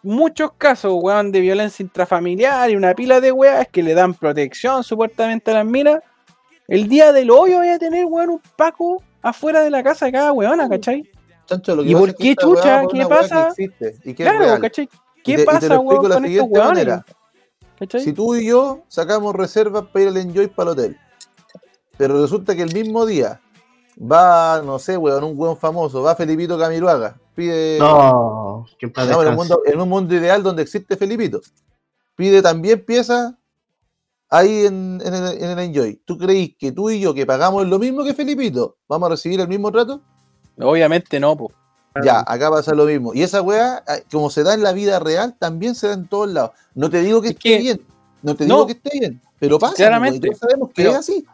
muchos 0.03 0.53
casos, 0.59 0.93
weón, 1.01 1.31
de 1.33 1.41
violencia 1.41 1.83
intrafamiliar 1.83 2.71
y 2.71 2.77
una 2.77 2.95
pila 2.95 3.21
de 3.21 3.31
weas 3.33 3.69
que 3.71 3.83
le 3.83 3.95
dan 3.95 4.15
protección 4.15 4.83
supuestamente 4.83 5.51
a 5.51 5.55
las 5.55 5.67
minas. 5.67 6.01
El 6.69 6.89
día 6.89 7.13
del 7.13 7.31
hoyo 7.31 7.59
voy 7.59 7.69
a 7.69 7.79
tener, 7.79 8.07
weón, 8.07 8.31
un 8.31 8.43
Paco 8.57 9.03
afuera 9.21 9.61
de 9.61 9.71
la 9.71 9.83
casa 9.83 10.07
de 10.07 10.13
cada 10.13 10.33
weona, 10.33 10.69
¿cachai? 10.69 11.09
Chancho, 11.47 11.77
lo 11.77 11.83
que 11.83 11.91
¿Y 11.91 11.95
por 11.95 12.15
qué 12.17 12.35
chucha? 12.37 12.83
¿Qué 12.91 12.99
que 13.01 13.07
pasa? 13.07 13.53
y 13.59 14.15
que 14.15 14.15
Claro. 14.25 14.61
¿cachai? 14.61 14.89
¿Qué 15.23 15.37
te- 15.37 15.43
y 15.43 15.45
te 15.45 15.45
pasa, 15.45 15.79
weón, 15.79 16.09
con 16.11 16.25
estos 16.25 16.49
weones? 16.49 16.89
¿Cachai? 17.79 18.01
Si 18.01 18.13
tú 18.13 18.35
y 18.37 18.47
yo 18.47 18.83
sacamos 18.89 19.35
reservas 19.35 19.85
para 19.93 20.03
ir 20.03 20.09
al 20.09 20.17
Enjoy 20.17 20.47
para 20.49 20.71
el 20.73 20.79
hotel, 20.79 20.97
pero 21.97 22.21
resulta 22.23 22.55
que 22.57 22.63
el 22.63 22.73
mismo 22.73 23.05
día 23.07 23.41
va, 24.01 24.63
no 24.65 24.79
sé, 24.79 24.97
weón, 24.97 25.25
un 25.25 25.33
weón 25.39 25.57
famoso, 25.57 26.03
va 26.03 26.15
Felipito 26.17 26.59
Camiruaga, 26.59 27.17
pide. 27.35 27.79
No, 27.79 28.67
que 28.79 28.87
No, 28.87 29.23
en, 29.23 29.29
un 29.29 29.35
mundo, 29.35 29.63
en 29.67 29.81
un 29.81 29.89
mundo 29.89 30.15
ideal 30.15 30.43
donde 30.43 30.63
existe 30.63 30.97
Felipito. 30.97 31.41
Pide 32.17 32.43
también 32.43 32.85
piezas 32.85 33.35
ahí 34.29 34.67
en, 34.67 35.01
en 35.05 35.15
el, 35.15 35.43
en 35.43 35.51
el 35.51 35.59
Enjoy. 35.59 36.01
¿Tú 36.05 36.19
creís 36.19 36.57
que 36.59 36.73
tú 36.73 36.91
y 36.91 37.01
yo, 37.01 37.15
que 37.15 37.27
pagamos 37.27 37.67
lo 37.67 37.79
mismo 37.79 38.05
que 38.05 38.15
Felipito, 38.15 38.77
vamos 38.89 39.07
a 39.07 39.11
recibir 39.11 39.41
el 39.41 39.49
mismo 39.49 39.71
trato? 39.73 40.01
Obviamente 40.59 41.19
no, 41.19 41.37
po. 41.37 41.51
Ya, 42.03 42.21
acá 42.27 42.51
pasa 42.51 42.75
lo 42.75 42.87
mismo. 42.87 43.13
Y 43.13 43.23
esa 43.23 43.43
weá, 43.43 43.83
ah, 43.87 43.97
como 44.11 44.31
se 44.31 44.43
da 44.43 44.55
en 44.55 44.63
la 44.63 44.73
vida 44.73 44.99
real, 44.99 45.37
también 45.39 45.75
se 45.75 45.89
da 45.89 45.95
en 45.95 46.07
todos 46.09 46.31
lados. 46.31 46.53
No 46.75 46.89
te 46.89 47.03
digo 47.03 47.21
que 47.21 47.29
Es 47.29 47.35
esté 47.35 47.49
que- 47.51 47.59
bien, 47.59 47.87
no 48.23 48.35
te 48.35 48.47
No. 48.47 48.55
digo 48.55 48.67
que 48.69 48.73
esté 48.73 48.99
bien, 48.99 49.21
pero 49.39 49.59
pasa. 49.59 49.75
Claramente. 49.75 50.35
sabemos 50.35 50.69
que 50.69 50.75
Pero- 50.77 50.91
es 50.93 50.97
así. 50.97 51.27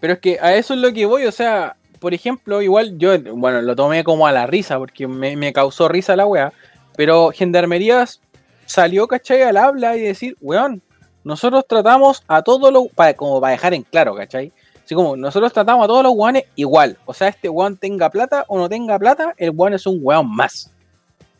Pero 0.00 0.12
es 0.12 0.18
que 0.20 0.38
a 0.40 0.54
eso 0.54 0.74
es 0.74 0.80
lo 0.80 0.92
que 0.92 1.06
voy, 1.06 1.24
o 1.24 1.32
sea, 1.32 1.76
por 2.04 2.12
ejemplo, 2.12 2.60
igual 2.60 2.98
yo, 2.98 3.18
bueno, 3.34 3.62
lo 3.62 3.74
tomé 3.74 4.04
como 4.04 4.26
a 4.26 4.32
la 4.32 4.46
risa, 4.46 4.76
porque 4.76 5.08
me, 5.08 5.38
me 5.38 5.54
causó 5.54 5.88
risa 5.88 6.14
la 6.14 6.26
weá, 6.26 6.52
pero 6.98 7.30
Gendarmería 7.30 8.04
salió, 8.66 9.08
¿cachai? 9.08 9.40
Al 9.40 9.56
habla 9.56 9.96
y 9.96 10.02
decir, 10.02 10.36
weón, 10.42 10.82
nosotros 11.24 11.64
tratamos 11.66 12.22
a 12.28 12.42
todos 12.42 12.70
los, 12.70 12.88
para, 12.88 13.14
como 13.14 13.40
para 13.40 13.52
dejar 13.52 13.72
en 13.72 13.84
claro, 13.84 14.14
¿cachai? 14.14 14.52
Así 14.84 14.94
como, 14.94 15.16
nosotros 15.16 15.50
tratamos 15.54 15.82
a 15.82 15.88
todos 15.88 16.02
los 16.02 16.12
weones 16.14 16.44
igual, 16.56 16.98
o 17.06 17.14
sea, 17.14 17.28
este 17.28 17.48
weón 17.48 17.78
tenga 17.78 18.10
plata 18.10 18.44
o 18.48 18.58
no 18.58 18.68
tenga 18.68 18.98
plata, 18.98 19.32
el 19.38 19.52
weón 19.54 19.72
es 19.72 19.86
un 19.86 19.98
weón 20.02 20.30
más, 20.30 20.70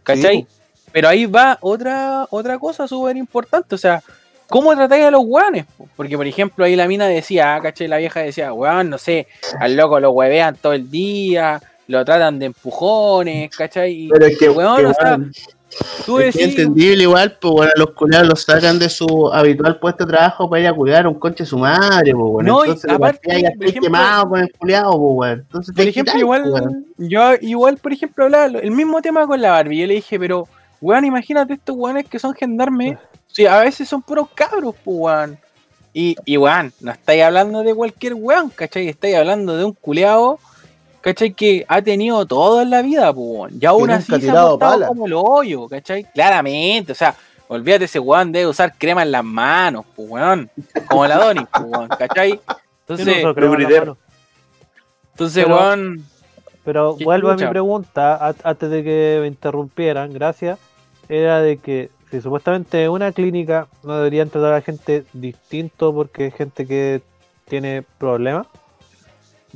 ¿cachai? 0.03 0.39
Sí, 0.39 0.47
Pero 0.93 1.11
ahí 1.11 1.27
va 1.27 1.59
otra, 1.61 2.27
otra 2.31 2.59
cosa 2.59 2.89
súper 2.89 3.19
importante, 3.19 3.75
o 3.75 3.79
sea, 3.79 4.03
¿cómo 4.49 4.75
tratáis 4.75 5.05
a 5.05 5.11
los 5.11 5.23
weones? 5.25 5.65
po? 5.77 5.89
Porque, 5.97 6.17
por 6.17 6.27
ejemplo, 6.27 6.65
ahí 6.65 6.77
la 6.77 6.87
mina 6.89 7.07
decía, 7.07 7.55
ah, 7.55 7.61
¿cachai? 7.63 7.89
La 7.89 7.99
vieja 7.99 8.21
decía, 8.21 8.53
weón, 8.53 8.91
no 8.91 8.99
sé, 8.99 9.27
al 9.61 9.77
loco 9.77 10.01
lo 10.01 10.11
huevean 10.13 10.57
todo 10.57 10.73
el 10.73 10.91
día, 10.91 11.61
lo 11.89 12.05
tratan 12.05 12.39
de 12.39 12.47
empujones, 12.47 13.55
¿cachai? 13.57 13.93
Y, 14.05 14.09
Pero 14.09 14.27
es 14.27 14.39
que, 14.39 14.49
weón, 14.49 14.77
que, 14.79 14.87
o 14.87 14.95
sea, 14.95 15.19
tú 16.07 16.19
es 16.21 16.35
decís, 16.35 16.51
entendible 16.51 17.03
igual, 17.03 17.37
pues 17.41 17.53
bueno, 17.53 17.73
los 17.77 17.91
culiados 17.91 18.29
los 18.29 18.43
sacan 18.43 18.79
de 18.79 18.89
su 18.89 19.31
habitual 19.33 19.79
puesto 19.81 20.05
de 20.07 20.13
trabajo 20.13 20.49
para 20.49 20.63
ir 20.63 20.69
a 20.69 20.73
cuidar 20.73 21.07
a 21.07 21.09
un 21.09 21.19
conche 21.19 21.43
de 21.45 21.49
su 21.51 21.59
madre, 21.59 22.13
pues 22.15 22.33
bueno. 22.33 22.53
No, 22.53 22.59
y 22.65 22.69
Entonces, 22.69 22.89
de 22.89 22.95
aparte, 22.95 23.21
ya 23.29 23.35
por 23.35 23.53
estoy 23.53 23.69
ejemplo- 23.69 23.83
quemado 23.83 24.29
con 24.29 24.41
el 24.41 24.53
culiado, 24.53 24.91
pues 24.93 25.15
bueno. 25.15 25.43
Entonces, 25.43 25.75
por 25.75 25.85
ejemplo, 25.87 26.19
igual, 26.19 26.43
pues, 26.43 26.55
weón. 26.63 26.87
yo 26.97 27.23
igual, 27.41 27.77
por 27.79 27.93
ejemplo, 27.93 28.25
hablaba 28.25 28.47
el 28.47 28.71
mismo 28.71 29.03
tema 29.03 29.27
con 29.27 29.41
la 29.43 29.51
Barbie, 29.51 29.79
yo 29.81 29.87
le 29.87 29.95
dije, 29.95 30.19
pero, 30.19 30.47
weón, 30.81 31.05
imagínate 31.05 31.55
estos 31.55 31.77
weones 31.77 32.07
que 32.09 32.19
son 32.19 32.35
gendarmes, 32.35 32.97
sí, 33.35 33.47
a 33.47 33.59
veces 33.61 33.89
son 33.89 34.01
puros 34.03 34.29
cabros, 34.35 34.75
pues, 34.85 34.97
weón. 34.99 35.39
Y, 35.93 36.17
y 36.25 36.37
weón, 36.37 36.73
no 36.81 36.93
estáis 36.93 37.23
hablando 37.23 37.63
de 37.63 37.75
cualquier 37.75 38.15
weón, 38.15 38.51
¿cachai? 38.51 38.89
Estáis 38.89 39.17
hablando 39.17 39.57
de 39.57 39.65
un 39.65 39.73
culeado, 39.73 40.39
¿cachai? 41.01 41.33
Que 41.35 41.65
ha 41.69 41.83
tenido 41.83 42.25
todo 42.27 42.63
en 42.63 42.71
la 42.71 42.83
vida, 42.83 43.13
pues, 43.13 43.27
weón. 43.29 43.51
Y 43.61 43.67
aún 43.67 43.91
así 43.91 44.21
se 44.21 44.31
ha 44.31 44.57
pala. 44.59 44.87
como 44.87 45.07
el 45.07 45.13
hoyo, 45.15 45.69
¿cachai? 45.69 46.05
Claramente, 46.13 46.93
o 46.93 46.95
sea, 46.95 47.15
olvídate 47.49 47.85
ese 47.85 47.99
weón 47.99 48.33
debe 48.33 48.47
usar 48.47 48.75
crema 48.79 49.03
en 49.03 49.13
las 49.13 49.25
manos, 49.25 49.85
pues, 49.95 50.09
weón. 50.09 50.51
Como 50.89 51.07
la 51.07 51.17
Donny, 51.17 51.45
pues, 51.53 51.65
weón, 51.67 51.89
¿cachai? 51.89 52.31
No 52.33 52.57
Entonces, 52.81 53.25
entonces, 55.13 55.45
pero- 55.45 55.57
weón, 55.57 56.05
Pero 56.65 56.97
vuelvo 56.97 57.31
a 57.31 57.37
mi 57.37 57.47
pregunta, 57.47 58.35
antes 58.43 58.71
de 58.71 58.83
que 58.83 59.19
me 59.21 59.27
interrumpieran, 59.27 60.13
gracias, 60.13 60.59
era 61.09 61.41
de 61.41 61.59
que 61.59 61.91
si 62.15 62.21
supuestamente 62.21 62.89
una 62.89 63.11
clínica 63.11 63.67
no 63.83 63.97
deberían 63.97 64.31
tratar 64.31 64.55
a 64.55 64.61
gente 64.61 65.05
distinto 65.13 65.93
porque 65.93 66.29
es 66.29 66.35
gente 66.35 66.65
que 66.65 67.03
tiene 67.49 67.85
problemas. 67.99 68.47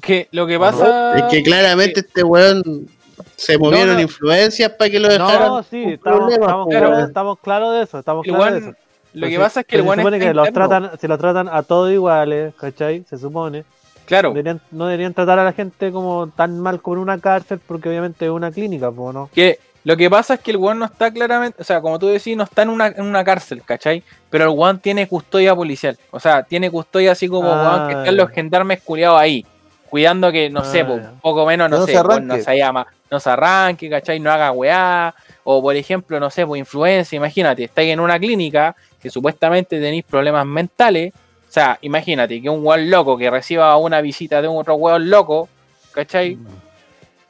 que 0.02 0.26
lo 0.32 0.44
que 0.44 0.58
pasa... 0.58 1.16
Es 1.16 1.22
que 1.30 1.44
claramente 1.44 2.00
este 2.00 2.24
weón 2.24 2.88
se 3.36 3.56
movieron 3.58 3.94
no. 3.94 4.00
influencias 4.00 4.70
para 4.72 4.90
que 4.90 4.98
lo 4.98 5.08
dejaran. 5.08 5.48
No, 5.48 5.62
sí, 5.62 5.84
estamos, 5.84 6.18
problemas, 6.18 6.40
estamos 6.48 6.68
claros, 6.68 6.90
weón. 6.90 7.06
estamos 7.06 7.38
claros 7.38 7.74
de 7.74 7.82
eso, 7.82 7.98
estamos 8.00 8.24
claros 8.24 8.52
de 8.52 8.58
eso. 8.58 8.76
Lo 9.12 9.28
que 9.28 9.38
pasa 9.38 9.60
es 9.60 9.66
que 9.66 9.76
el 9.76 9.84
se 9.84 9.94
supone 9.94 10.18
que 10.18 10.34
los 10.34 10.52
tratan, 10.52 10.90
si 11.00 11.06
los 11.06 11.18
tratan 11.18 11.48
a 11.48 11.62
todos 11.62 11.92
iguales, 11.92 12.54
¿cachai? 12.56 13.04
Se 13.08 13.18
supone. 13.18 13.64
Claro, 14.04 14.30
Deberían- 14.32 14.60
no 14.72 14.86
deberían 14.86 15.14
tratar 15.14 15.38
a 15.38 15.44
la 15.44 15.52
gente 15.52 15.92
como 15.92 16.28
tan 16.28 16.58
mal 16.58 16.80
como 16.80 16.96
en 16.96 17.02
una 17.02 17.18
cárcel, 17.18 17.60
porque 17.64 17.88
obviamente 17.88 18.24
es 18.24 18.30
una 18.32 18.50
clínica, 18.50 18.90
pues, 18.90 19.14
¿no? 19.14 19.30
que 19.32 19.58
lo 19.84 19.96
que 19.96 20.10
pasa 20.10 20.34
es 20.34 20.40
que 20.40 20.50
el 20.50 20.56
weón 20.58 20.78
no 20.78 20.84
está 20.84 21.10
claramente, 21.10 21.60
o 21.62 21.64
sea, 21.64 21.80
como 21.80 21.98
tú 21.98 22.08
decís, 22.08 22.36
no 22.36 22.44
está 22.44 22.62
en 22.62 22.68
una, 22.70 22.88
en 22.88 23.02
una 23.02 23.24
cárcel, 23.24 23.62
¿cachai? 23.64 24.02
Pero 24.28 24.44
el 24.44 24.50
weón 24.50 24.78
tiene 24.80 25.06
custodia 25.08 25.54
policial, 25.54 25.96
o 26.10 26.20
sea, 26.20 26.42
tiene 26.42 26.70
custodia 26.70 27.12
así 27.12 27.28
como 27.28 27.52
Ah, 27.52 27.62
weón 27.62 27.86
que 27.86 27.92
están 27.94 28.04
ya. 28.16 28.22
los 28.22 28.30
gendarmes 28.30 28.82
culiados 28.82 29.18
ahí, 29.20 29.46
cuidando 29.88 30.30
que, 30.30 30.50
no 30.50 30.60
Ah, 30.60 30.64
sé, 30.64 30.84
po, 30.84 30.98
ya. 30.98 31.12
poco 31.22 31.46
menos, 31.46 31.70
no, 31.70 31.86
sé, 31.86 31.92
se 31.92 32.00
weón, 32.02 32.26
no 32.26 32.36
se 32.38 32.56
llama, 32.58 32.86
no 33.10 33.20
se 33.20 33.30
arranque, 33.30 33.88
¿cachai? 33.88 34.20
No 34.20 34.30
haga 34.30 34.50
weá, 34.52 35.14
o 35.44 35.62
por 35.62 35.74
ejemplo, 35.76 36.20
no 36.20 36.28
sé, 36.28 36.44
pues 36.46 36.58
influencia, 36.58 37.16
imagínate, 37.16 37.64
estáis 37.64 37.90
en 37.92 38.00
una 38.00 38.18
clínica 38.18 38.76
que 39.00 39.08
supuestamente 39.08 39.80
tenéis 39.80 40.04
problemas 40.04 40.44
mentales, 40.44 41.14
o 41.48 41.50
sea, 41.52 41.78
imagínate 41.80 42.42
que 42.42 42.50
un 42.50 42.66
weón 42.66 42.90
loco 42.90 43.16
que 43.16 43.30
reciba 43.30 43.74
una 43.78 44.02
visita 44.02 44.42
de 44.42 44.48
un 44.48 44.58
otro 44.58 44.74
weón 44.74 45.08
loco, 45.08 45.48
¿cachai? 45.92 46.36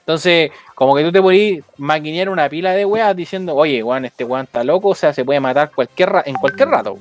Entonces, 0.01 0.51
como 0.79 0.95
que 0.95 1.03
tú 1.03 1.11
te 1.11 1.21
podís 1.21 1.65
maquinear 1.77 2.29
una 2.29 2.49
pila 2.49 2.71
de 2.71 2.85
weas 2.85 3.17
diciendo, 3.17 3.57
oye, 3.57 3.83
weón, 3.83 4.05
este 4.05 4.23
weón 4.23 4.45
está 4.45 4.63
loco, 4.63 4.91
o 4.91 4.95
sea, 4.95 5.13
se 5.13 5.25
puede 5.25 5.41
matar 5.41 5.73
cualquier 5.75 6.09
ra- 6.09 6.23
en 6.25 6.37
cualquier 6.37 6.69
rato. 6.69 6.97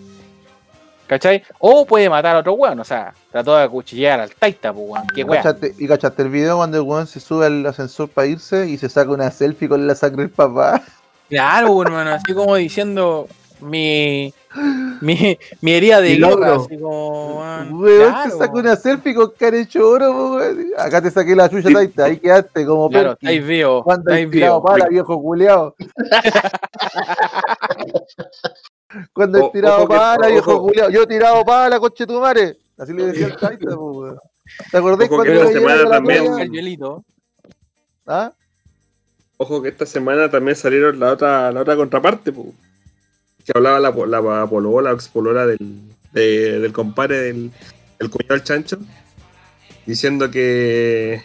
¿Cachai? 1.06 1.44
O 1.60 1.86
puede 1.86 2.10
matar 2.10 2.36
a 2.36 2.40
otro 2.40 2.54
weón, 2.54 2.80
o 2.80 2.84
sea, 2.84 3.14
trató 3.32 3.56
de 3.56 3.64
acuchillar 3.66 4.20
al 4.20 4.32
Taita, 4.32 4.74
pues 4.74 4.84
weón, 4.90 5.08
qué 5.14 5.24
weón. 5.24 5.44
¿Cachaste- 5.44 5.76
y 5.78 5.88
cachaste 5.88 6.24
el 6.24 6.30
video 6.30 6.58
cuando 6.58 6.78
el 6.78 6.84
weón 6.84 7.06
se 7.06 7.20
sube 7.20 7.46
al 7.46 7.64
ascensor 7.68 8.10
para 8.10 8.26
irse 8.28 8.68
y 8.68 8.80
se 8.80 8.90
saca 8.90 9.12
una 9.12 9.30
selfie 9.30 9.70
con 9.70 9.86
la 9.86 9.94
sangre 9.94 10.24
del 10.24 10.32
papá. 10.32 10.82
Claro, 11.30 11.80
hermano, 11.84 12.10
así 12.14 12.34
como 12.34 12.56
diciendo 12.56 13.28
mi, 13.60 14.34
mi, 15.02 15.38
mi 15.62 15.72
herida 15.74 16.02
de 16.02 16.18
logro. 16.18 16.62
así 16.66 16.78
como, 16.80 17.40
weón, 17.40 17.74
Weón, 17.82 18.10
claro, 18.12 18.32
se 18.32 18.38
saca 18.38 18.54
una 18.54 18.76
selfie 18.76 19.16
con 19.16 19.32
carechoro, 19.38 20.12
po, 20.14 20.36
weón. 20.36 20.66
Acá 20.78 21.02
te 21.02 21.12
saqué 21.12 21.36
la 21.36 21.50
chucha, 21.50 21.68
Sí. 21.70 21.74
taita, 21.74 22.06
ahí 22.06 22.18
quedaste 22.18 22.66
como 22.66 22.90
claro, 22.90 23.14
estáis 23.14 23.46
vivos, 23.46 23.84
Cuando 23.84 24.12
tirado 24.12 24.30
vivos. 24.30 24.64
pala, 24.64 24.88
viejo 24.88 25.22
culeado. 25.22 25.76
Cuando 29.14 29.40
he 29.40 29.50
tirado 29.52 29.78
ojo 29.80 29.88
pala, 29.90 30.28
viejo 30.28 30.52
ojo. 30.56 30.68
culeado. 30.68 30.90
Yo 30.90 31.04
he 31.04 31.08
tirado 31.08 31.44
pala, 31.46 31.80
coche 31.80 32.08
tu 32.08 32.20
madre. 32.20 32.58
Así 32.78 32.94
le 32.94 33.08
decía 33.08 33.28
al 33.28 33.38
Taita, 33.38 33.76
weón. 33.76 34.18
¿Te 34.72 34.78
acordás 34.78 35.10
Ojo 35.10 35.24
que 35.24 35.30
cuando 35.34 35.44
esta 35.44 35.54
semana 35.60 35.90
también-. 35.90 37.04
¿Ah? 38.08 38.32
Ojo 39.36 39.62
que 39.62 39.70
esta 39.70 39.86
semana 39.86 40.30
también 40.32 40.56
salieron 40.56 41.00
la 41.00 41.12
otra, 41.12 41.52
la 41.52 41.62
otra 41.62 41.76
contraparte, 41.76 42.32
po. 42.32 42.54
Que 43.48 43.54
hablaba 43.56 43.80
la, 43.80 43.94
po- 43.94 44.06
la 44.06 44.46
polola 44.46 44.92
expolola 44.92 45.46
del, 45.48 45.58
de- 46.12 46.60
del 46.60 46.74
compadre 46.74 47.22
del, 47.22 47.52
del 47.98 48.10
cuñado 48.10 48.34
del 48.36 48.44
chancho, 48.44 48.78
diciendo 49.86 50.30
que 50.30 51.22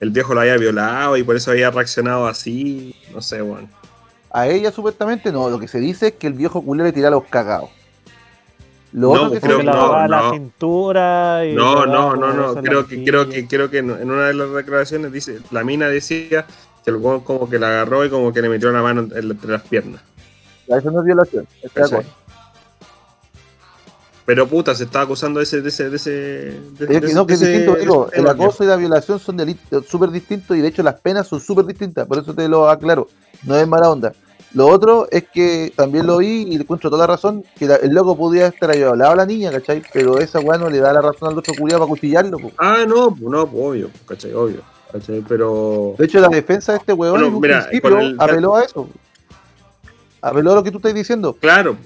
el 0.00 0.10
viejo 0.10 0.32
lo 0.34 0.40
había 0.40 0.56
violado 0.56 1.16
y 1.18 1.22
por 1.22 1.36
eso 1.36 1.50
había 1.50 1.70
reaccionado 1.70 2.26
así, 2.26 2.94
no 3.12 3.20
sé, 3.20 3.42
weón. 3.42 3.68
A 4.30 4.46
ella 4.48 4.70
supuestamente 4.72 5.30
no, 5.32 5.50
lo 5.50 5.58
que 5.58 5.68
se 5.68 5.78
dice 5.80 6.08
es 6.08 6.12
que 6.14 6.26
el 6.26 6.32
viejo 6.34 6.62
culero 6.62 6.86
le 6.86 6.92
tira 6.92 7.10
los 7.10 7.24
cagados. 7.24 7.70
Lo 8.92 9.14
No, 9.14 9.22
otro 9.24 9.32
que 9.32 9.40
se 9.40 9.62
la 9.64 9.72
no, 9.74 10.08
la 10.08 10.30
cintura 10.30 11.44
y 11.44 11.54
No, 11.54 11.84
no, 11.84 12.16
no, 12.16 12.32
no, 12.32 12.54
la 12.54 12.62
creo 12.62 12.86
que, 12.86 13.04
creo 13.04 13.28
que, 13.28 13.46
creo 13.46 13.68
que 13.70 13.78
en 13.78 13.90
en 13.90 14.10
una 14.10 14.28
de 14.28 14.34
las 14.34 14.50
declaraciones 14.54 15.12
dice, 15.12 15.40
la 15.50 15.62
mina 15.62 15.88
decía 15.90 16.46
que 16.84 16.90
el 16.90 17.00
como 17.02 17.50
que 17.50 17.58
la 17.58 17.68
agarró 17.68 18.06
y 18.06 18.08
como 18.08 18.32
que 18.32 18.40
le 18.40 18.48
metió 18.48 18.72
la 18.72 18.80
mano 18.82 19.02
en- 19.02 19.30
entre 19.30 19.50
las 19.50 19.62
piernas. 19.62 20.00
Eso 20.68 20.90
no 20.90 21.00
es 21.00 21.04
violación. 21.06 21.46
estoy 21.62 21.82
de 21.82 21.86
acuerdo. 21.88 22.10
Pero 24.26 24.46
puta, 24.46 24.74
se 24.74 24.84
estaba 24.84 25.04
acusando 25.06 25.38
de 25.40 25.44
ese, 25.44 25.62
de 25.62 25.68
ese, 25.70 25.88
de 25.88 25.96
ese, 25.96 26.10
de- 26.10 27.00
de 27.00 27.14
no, 27.14 27.26
que 27.26 27.32
es 27.32 27.40
distinto, 27.40 27.76
digo, 27.76 28.10
el 28.12 28.28
acoso 28.28 28.62
y 28.62 28.66
la 28.66 28.76
violación 28.76 29.18
son 29.18 29.38
delitos 29.38 29.86
súper 29.86 30.10
distintos 30.10 30.54
y 30.54 30.60
de 30.60 30.68
hecho 30.68 30.82
las 30.82 31.00
penas 31.00 31.26
son 31.26 31.40
súper 31.40 31.64
distintas, 31.64 32.06
por 32.06 32.18
eso 32.18 32.34
te 32.34 32.46
lo 32.46 32.68
aclaro, 32.68 33.08
no 33.44 33.56
es 33.56 33.66
mala 33.66 33.88
onda. 33.90 34.12
Lo 34.52 34.66
otro 34.66 35.08
es 35.10 35.24
que 35.32 35.72
también 35.74 36.06
lo 36.06 36.18
vi 36.18 36.42
y 36.42 36.56
le 36.56 36.62
encuentro 36.62 36.90
toda 36.90 37.06
la 37.06 37.14
razón, 37.14 37.42
que 37.58 37.66
la- 37.66 37.76
el 37.76 37.94
loco 37.94 38.18
podía 38.18 38.48
estar 38.48 38.70
hablado 38.70 39.12
a 39.12 39.16
la 39.16 39.24
niña, 39.26 39.50
¿cachai? 39.50 39.82
Pero 39.94 40.18
esa 40.18 40.40
weá 40.40 40.58
no 40.58 40.68
le 40.68 40.78
da 40.78 40.92
la 40.92 41.00
razón 41.00 41.30
al 41.32 41.38
otro 41.38 41.54
culiado 41.58 41.80
para 41.84 41.88
cuchillarlo. 41.88 42.36
po. 42.38 42.52
Ah, 42.58 42.84
no, 42.86 43.10
pues 43.10 43.22
no, 43.30 43.46
pues 43.46 43.62
obvio, 43.64 43.90
¿cachai? 44.06 44.32
Obvio, 44.34 44.60
¿cachai? 44.92 45.24
Pero... 45.26 45.94
De 45.98 46.04
hecho, 46.04 46.20
la 46.20 46.28
defensa 46.28 46.72
de 46.72 46.78
este 46.78 46.92
weón 46.92 47.12
Bueno, 47.12 47.26
en 47.28 47.34
un 47.34 47.40
mira, 47.40 47.66
principio 47.66 47.98
el- 47.98 48.16
apeló 48.18 48.56
a 48.56 48.64
eso. 48.64 48.88
Apeló 50.20 50.52
a 50.52 50.54
lo 50.56 50.62
que 50.62 50.70
tú 50.70 50.78
estás 50.78 50.94
diciendo. 50.94 51.36
Claro, 51.40 51.76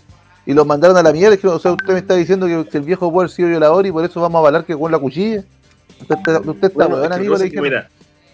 Y 0.47 0.55
lo 0.55 0.65
mandaron 0.65 0.97
a 0.97 1.03
la 1.03 1.13
mierda. 1.13 1.37
O 1.51 1.59
sea, 1.59 1.73
usted 1.73 1.93
me 1.93 1.99
está 1.99 2.15
diciendo 2.15 2.47
que, 2.47 2.69
que 2.69 2.79
el 2.79 2.85
viejo 2.85 3.13
puede 3.13 3.27
haber 3.27 3.35
sido 3.35 3.49
violador 3.49 3.87
y 3.87 3.93
por 3.93 4.05
eso 4.05 4.21
vamos 4.21 4.37
a 4.37 4.39
avalar 4.41 4.65
que 4.65 4.75
weón 4.75 4.93
la 4.93 4.99
cuchilla. 4.99 5.45
Usted 6.01 6.17
está, 6.17 6.41
usted 6.41 6.69
está 6.69 6.87
bueno, 6.87 7.15
amigo, 7.15 7.37
le 7.37 7.51
mira, 7.61 7.89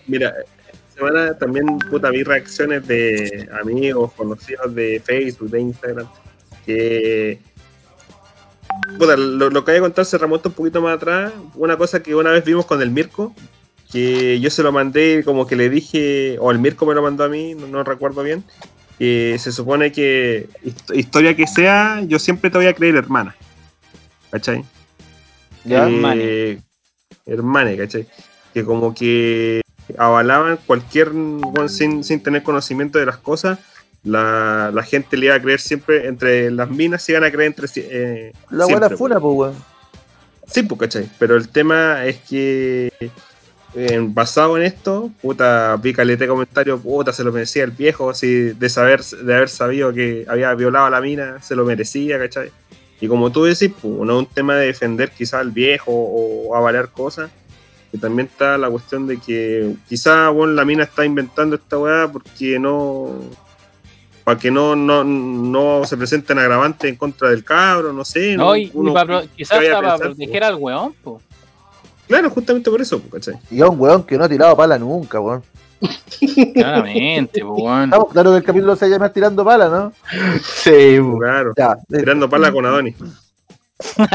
mira, 0.06 0.34
esta 0.72 0.94
semana 0.94 1.34
también, 1.36 1.78
puta, 1.90 2.08
vi 2.10 2.22
reacciones 2.22 2.86
de 2.86 3.48
amigos, 3.60 4.12
conocidos 4.12 4.74
de 4.74 5.02
Facebook, 5.04 5.50
de 5.50 5.60
Instagram, 5.60 6.06
que... 6.64 7.40
Puta, 8.98 9.16
lo, 9.16 9.50
lo 9.50 9.64
que 9.64 9.72
voy 9.72 9.78
a 9.78 9.82
contar 9.82 10.04
se 10.06 10.16
remonta 10.16 10.48
un 10.48 10.54
poquito 10.54 10.80
más 10.80 10.96
atrás. 10.96 11.32
Una 11.54 11.76
cosa 11.76 12.02
que 12.02 12.14
una 12.14 12.30
vez 12.30 12.44
vimos 12.44 12.64
con 12.64 12.80
el 12.80 12.90
Mirko, 12.90 13.34
que 13.90 14.40
yo 14.40 14.50
se 14.50 14.62
lo 14.62 14.72
mandé, 14.72 15.22
como 15.24 15.46
que 15.46 15.56
le 15.56 15.68
dije, 15.68 16.38
o 16.40 16.50
el 16.50 16.58
Mirko 16.58 16.86
me 16.86 16.94
lo 16.94 17.02
mandó 17.02 17.24
a 17.24 17.28
mí, 17.28 17.54
no, 17.54 17.66
no 17.66 17.84
recuerdo 17.84 18.22
bien, 18.22 18.44
que 18.98 19.36
se 19.38 19.52
supone 19.52 19.92
que 19.92 20.48
hist- 20.64 20.94
historia 20.96 21.34
que 21.36 21.46
sea, 21.46 22.02
yo 22.06 22.18
siempre 22.18 22.50
te 22.50 22.58
voy 22.58 22.66
a 22.66 22.74
creer 22.74 22.96
hermana. 22.96 23.36
¿Cachai? 24.30 24.64
Ya. 25.64 25.84
Eh, 25.88 25.92
Hermane. 25.94 26.58
hermane, 27.26 27.76
¿cachai? 27.76 28.06
Que 28.52 28.64
como 28.64 28.94
que 28.94 29.60
avalaban 29.96 30.58
cualquier 30.66 31.12
sin, 31.68 32.04
sin 32.04 32.20
tener 32.22 32.42
conocimiento 32.42 32.98
de 32.98 33.06
las 33.06 33.16
cosas, 33.18 33.58
la, 34.02 34.70
la 34.72 34.82
gente 34.82 35.16
le 35.16 35.26
iba 35.26 35.34
a 35.34 35.40
creer 35.42 35.60
siempre, 35.60 36.06
entre 36.06 36.50
las 36.50 36.70
minas 36.70 37.02
se 37.02 37.12
iban 37.12 37.24
a 37.24 37.30
creer 37.30 37.48
entre 37.48 37.68
sí, 37.68 37.82
eh, 37.84 38.32
La 38.50 38.66
la 38.66 38.90
funa, 38.90 39.18
pues 39.20 39.34
weón. 39.36 39.54
Sí, 40.46 40.62
pues, 40.62 40.80
¿cachai? 40.80 41.08
Pero 41.18 41.36
el 41.36 41.48
tema 41.48 42.04
es 42.06 42.16
que 42.18 42.90
eh, 43.74 43.98
basado 44.02 44.56
en 44.56 44.64
esto, 44.64 45.10
puta, 45.20 45.76
vi 45.76 45.92
caleta 45.92 46.24
de 46.24 46.28
comentarios, 46.28 46.80
puta, 46.80 47.12
se 47.12 47.22
lo 47.24 47.32
merecía 47.32 47.64
el 47.64 47.70
viejo, 47.72 48.10
así, 48.10 48.50
de 48.52 48.68
saber, 48.68 49.02
de 49.04 49.34
haber 49.34 49.48
sabido 49.48 49.92
que 49.92 50.24
había 50.28 50.54
violado 50.54 50.86
a 50.86 50.90
la 50.90 51.00
mina, 51.00 51.40
se 51.42 51.54
lo 51.54 51.64
merecía, 51.64 52.18
¿cachai? 52.18 52.50
Y 53.00 53.06
como 53.08 53.30
tú 53.30 53.44
decís, 53.44 53.70
pues, 53.80 53.94
no 53.94 54.12
es 54.14 54.18
un 54.20 54.26
tema 54.26 54.56
de 54.56 54.66
defender 54.66 55.10
quizás 55.10 55.34
al 55.40 55.50
viejo 55.50 55.92
o 55.92 56.56
avalar 56.56 56.90
cosas, 56.90 57.30
que 57.92 57.98
también 57.98 58.28
está 58.28 58.58
la 58.58 58.68
cuestión 58.68 59.06
de 59.06 59.18
que 59.18 59.74
quizás 59.88 60.32
bueno, 60.32 60.52
la 60.54 60.64
mina 60.64 60.84
está 60.84 61.04
inventando 61.06 61.56
esta 61.56 61.78
weá 61.78 62.08
porque 62.12 62.58
no. 62.58 63.12
Para 64.24 64.38
que 64.38 64.50
no, 64.50 64.76
no, 64.76 65.04
no 65.04 65.82
se 65.86 65.96
presenten 65.96 66.38
agravantes 66.38 66.90
en 66.90 66.96
contra 66.96 67.30
del 67.30 67.42
cabro, 67.44 67.94
no 67.94 68.04
sé. 68.04 68.36
No, 68.36 68.54
y, 68.54 68.64
y 68.64 68.70
uno- 68.74 68.92
pa' 68.92 69.06
pro- 69.06 69.22
quizás 69.34 69.58
para 69.72 69.96
proteger 69.96 70.44
al 70.44 70.56
weón, 70.56 70.92
po. 71.02 71.22
Claro, 72.08 72.30
justamente 72.30 72.70
por 72.70 72.80
eso, 72.80 73.00
¿cachai? 73.12 73.34
Y 73.50 73.60
a 73.60 73.66
un 73.68 73.78
weón 73.80 74.02
que 74.02 74.16
no 74.18 74.24
ha 74.24 74.28
tirado 74.28 74.56
pala 74.56 74.78
nunca, 74.78 75.20
weón. 75.20 75.42
Claramente, 76.54 77.44
weón. 77.44 77.84
Estamos 77.84 78.08
claro 78.12 78.30
que 78.32 78.36
el 78.38 78.42
capítulo 78.44 78.74
se 78.74 78.88
llama 78.88 79.12
Tirando 79.12 79.44
Pala, 79.44 79.68
¿no? 79.68 79.92
Sí. 80.42 80.98
Claro. 81.20 81.52
Ya. 81.56 81.72
eh, 81.92 81.98
Tirando 81.98 82.28
pala 82.28 82.50
con 82.50 82.66
Adonis. 82.66 82.96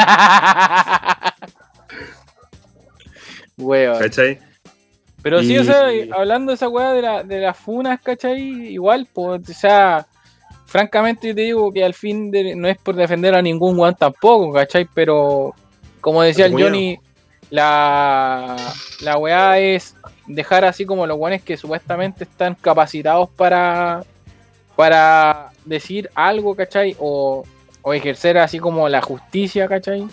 Weón. 3.57 3.99
¿Cachai? 3.99 4.39
Pero 5.21 5.39
sí, 5.41 5.53
Y- 5.53 5.57
o 5.59 5.63
sea, 5.63 5.87
hablando 6.17 6.51
de 6.51 6.55
esa 6.55 6.67
weá 6.67 6.91
de, 6.91 7.01
la, 7.01 7.23
de 7.23 7.39
las 7.39 7.55
funas, 7.57 8.01
¿cachai? 8.01 8.41
Igual, 8.73 9.07
pues, 9.13 9.49
o 9.49 9.53
sea, 9.53 10.05
francamente 10.65 11.29
yo 11.29 11.35
te 11.35 11.41
digo 11.41 11.71
que 11.71 11.85
al 11.85 11.93
fin 11.93 12.29
de- 12.29 12.55
no 12.55 12.67
es 12.67 12.77
por 12.77 12.95
defender 12.95 13.33
a 13.35 13.41
ningún 13.41 13.77
weón 13.79 13.95
tampoco, 13.95 14.51
¿cachai? 14.51 14.85
Pero, 14.93 15.53
como 16.01 16.21
decía 16.23 16.47
el 16.47 16.51
cuñado. 16.51 16.71
La, 17.49 18.55
la 19.01 19.17
weá 19.17 19.59
es 19.59 19.95
dejar 20.27 20.65
así 20.65 20.85
como 20.85 21.05
los 21.05 21.17
weones 21.17 21.43
que 21.43 21.57
supuestamente 21.57 22.23
están 22.23 22.55
capacitados 22.55 23.29
para, 23.29 24.03
para 24.75 25.51
decir 25.65 26.09
algo, 26.15 26.55
¿cachai? 26.55 26.95
O, 26.99 27.43
o 27.81 27.93
ejercer 27.93 28.37
así 28.37 28.59
como 28.59 28.89
la 28.89 29.01
justicia, 29.01 29.67
¿cachai? 29.67 30.07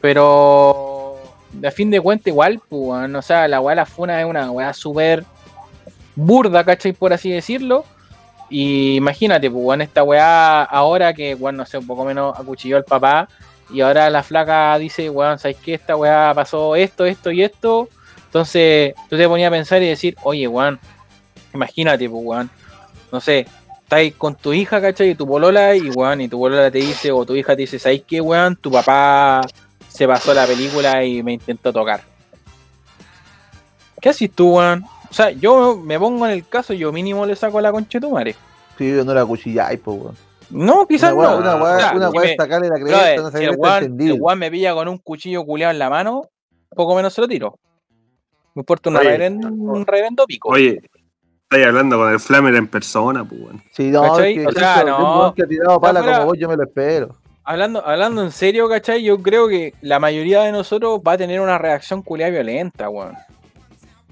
Pero 0.00 1.16
a 1.64 1.70
fin 1.70 1.90
de 1.90 2.00
cuentas 2.00 2.28
igual, 2.28 2.60
pues, 2.68 3.14
o 3.14 3.22
sea, 3.22 3.48
la 3.48 3.60
weá 3.60 3.74
la 3.74 3.86
funa 3.86 4.20
es 4.20 4.26
una 4.26 4.50
weá 4.50 4.72
súper 4.72 5.24
burda, 6.16 6.64
¿cachai? 6.64 6.92
Por 6.92 7.12
así 7.12 7.30
decirlo. 7.30 7.84
Y 8.50 8.96
imagínate, 8.96 9.50
pues, 9.50 9.62
weón, 9.64 9.82
esta 9.82 10.02
weá 10.02 10.62
ahora 10.64 11.12
que, 11.12 11.34
weón, 11.34 11.56
no 11.56 11.66
sé, 11.66 11.78
un 11.78 11.86
poco 11.86 12.04
menos 12.04 12.38
acuchilló 12.38 12.76
al 12.76 12.84
papá. 12.84 13.28
Y 13.70 13.80
ahora 13.80 14.08
la 14.10 14.22
flaca 14.22 14.78
dice, 14.78 15.10
weón, 15.10 15.38
¿sabes 15.38 15.56
qué? 15.62 15.74
Esta 15.74 15.96
weá 15.96 16.32
pasó 16.34 16.74
esto, 16.74 17.04
esto 17.04 17.30
y 17.30 17.42
esto. 17.42 17.88
Entonces, 18.26 18.94
tú 19.08 19.16
te 19.16 19.28
ponías 19.28 19.48
a 19.48 19.52
pensar 19.52 19.82
y 19.82 19.88
decir, 19.88 20.16
oye, 20.22 20.48
weón, 20.48 20.78
imagínate, 21.54 22.08
pues, 22.08 22.22
weón, 22.24 22.50
no 23.12 23.20
sé, 23.20 23.40
estás 23.40 23.98
ahí 23.98 24.10
con 24.10 24.34
tu 24.34 24.52
hija, 24.52 24.80
¿cachai? 24.80 25.10
Y 25.10 25.14
tu 25.14 25.26
polola, 25.26 25.74
y 25.74 25.90
weón, 25.90 26.20
y 26.20 26.28
tu 26.28 26.38
polola 26.38 26.70
te 26.70 26.78
dice, 26.78 27.10
o 27.10 27.24
tu 27.24 27.34
hija 27.34 27.54
te 27.54 27.62
dice, 27.62 27.78
¿sabes 27.78 28.02
qué, 28.06 28.20
weón? 28.20 28.56
Tu 28.56 28.70
papá 28.70 29.42
se 29.88 30.06
pasó 30.06 30.32
la 30.32 30.46
película 30.46 31.04
y 31.04 31.22
me 31.22 31.34
intentó 31.34 31.72
tocar. 31.72 32.02
¿Qué 34.00 34.10
haces 34.10 34.30
tú, 34.30 34.56
weón? 34.56 34.84
O 35.10 35.14
sea, 35.14 35.30
yo 35.30 35.76
me 35.76 35.98
pongo 35.98 36.26
en 36.26 36.32
el 36.32 36.46
caso, 36.46 36.72
yo 36.72 36.92
mínimo 36.92 37.26
le 37.26 37.34
saco 37.34 37.60
la 37.60 37.72
concha 37.72 37.98
de 37.98 38.06
tu 38.06 38.12
madre. 38.12 38.36
Sí, 38.76 38.94
yo 38.94 39.04
no 39.04 39.14
la 39.14 39.24
cuchilláis, 39.24 39.80
po, 39.80 39.92
weón. 39.92 40.27
No, 40.50 40.86
quizás 40.86 41.12
Una 41.12 41.20
weá, 41.22 41.30
no. 41.30 41.36
una 41.38 41.56
weá, 41.56 41.92
una 41.94 42.10
weá 42.10 42.36
sacarle 42.36 42.68
la 42.68 42.76
cresta, 42.76 43.16
no 43.16 43.26
si 43.26 43.32
sabía 43.32 43.48
el 43.48 43.54
el 43.54 43.58
me 44.38 44.50
pilla 44.50 44.74
con 44.74 44.88
un 44.88 44.98
cuchillo 44.98 45.44
culeado 45.44 45.72
en 45.72 45.78
la 45.78 45.90
mano, 45.90 46.22
poco 46.74 46.94
menos 46.94 47.12
se 47.12 47.20
lo 47.20 47.28
tiro. 47.28 47.58
Me 48.54 48.60
importa 48.62 48.88
una 48.90 49.00
Oye, 49.00 49.08
reverendo, 49.10 49.48
un 49.48 49.86
reverendo 49.86 50.24
pico. 50.26 50.48
Oye, 50.48 50.80
estáis 51.42 51.66
hablando 51.66 51.98
con 51.98 52.10
el 52.12 52.18
Flamer 52.18 52.54
en 52.54 52.66
persona, 52.66 53.24
pues, 53.24 53.40
weón. 53.40 53.62
Sí, 53.72 53.90
no, 53.90 54.18
es 54.18 54.34
que 54.36 54.46
O 54.46 54.52
sea, 54.52 54.84
no. 54.84 55.32
que 55.36 55.42
ha 55.42 55.46
tirado 55.46 55.80
pala 55.80 56.00
fuera- 56.02 56.18
como 56.18 56.30
vos, 56.30 56.38
yo 56.38 56.48
me 56.48 56.56
lo 56.56 56.64
espero. 56.64 57.14
Hablando, 57.44 57.86
hablando 57.86 58.22
en 58.22 58.30
serio, 58.32 58.68
¿cachai? 58.68 59.02
Yo 59.02 59.22
creo 59.22 59.48
que 59.48 59.72
la 59.80 59.98
mayoría 59.98 60.42
de 60.42 60.52
nosotros 60.52 61.00
va 61.06 61.12
a 61.12 61.18
tener 61.18 61.40
una 61.40 61.56
reacción 61.56 62.02
culiada 62.02 62.30
violenta, 62.32 62.88
weón. 62.88 63.14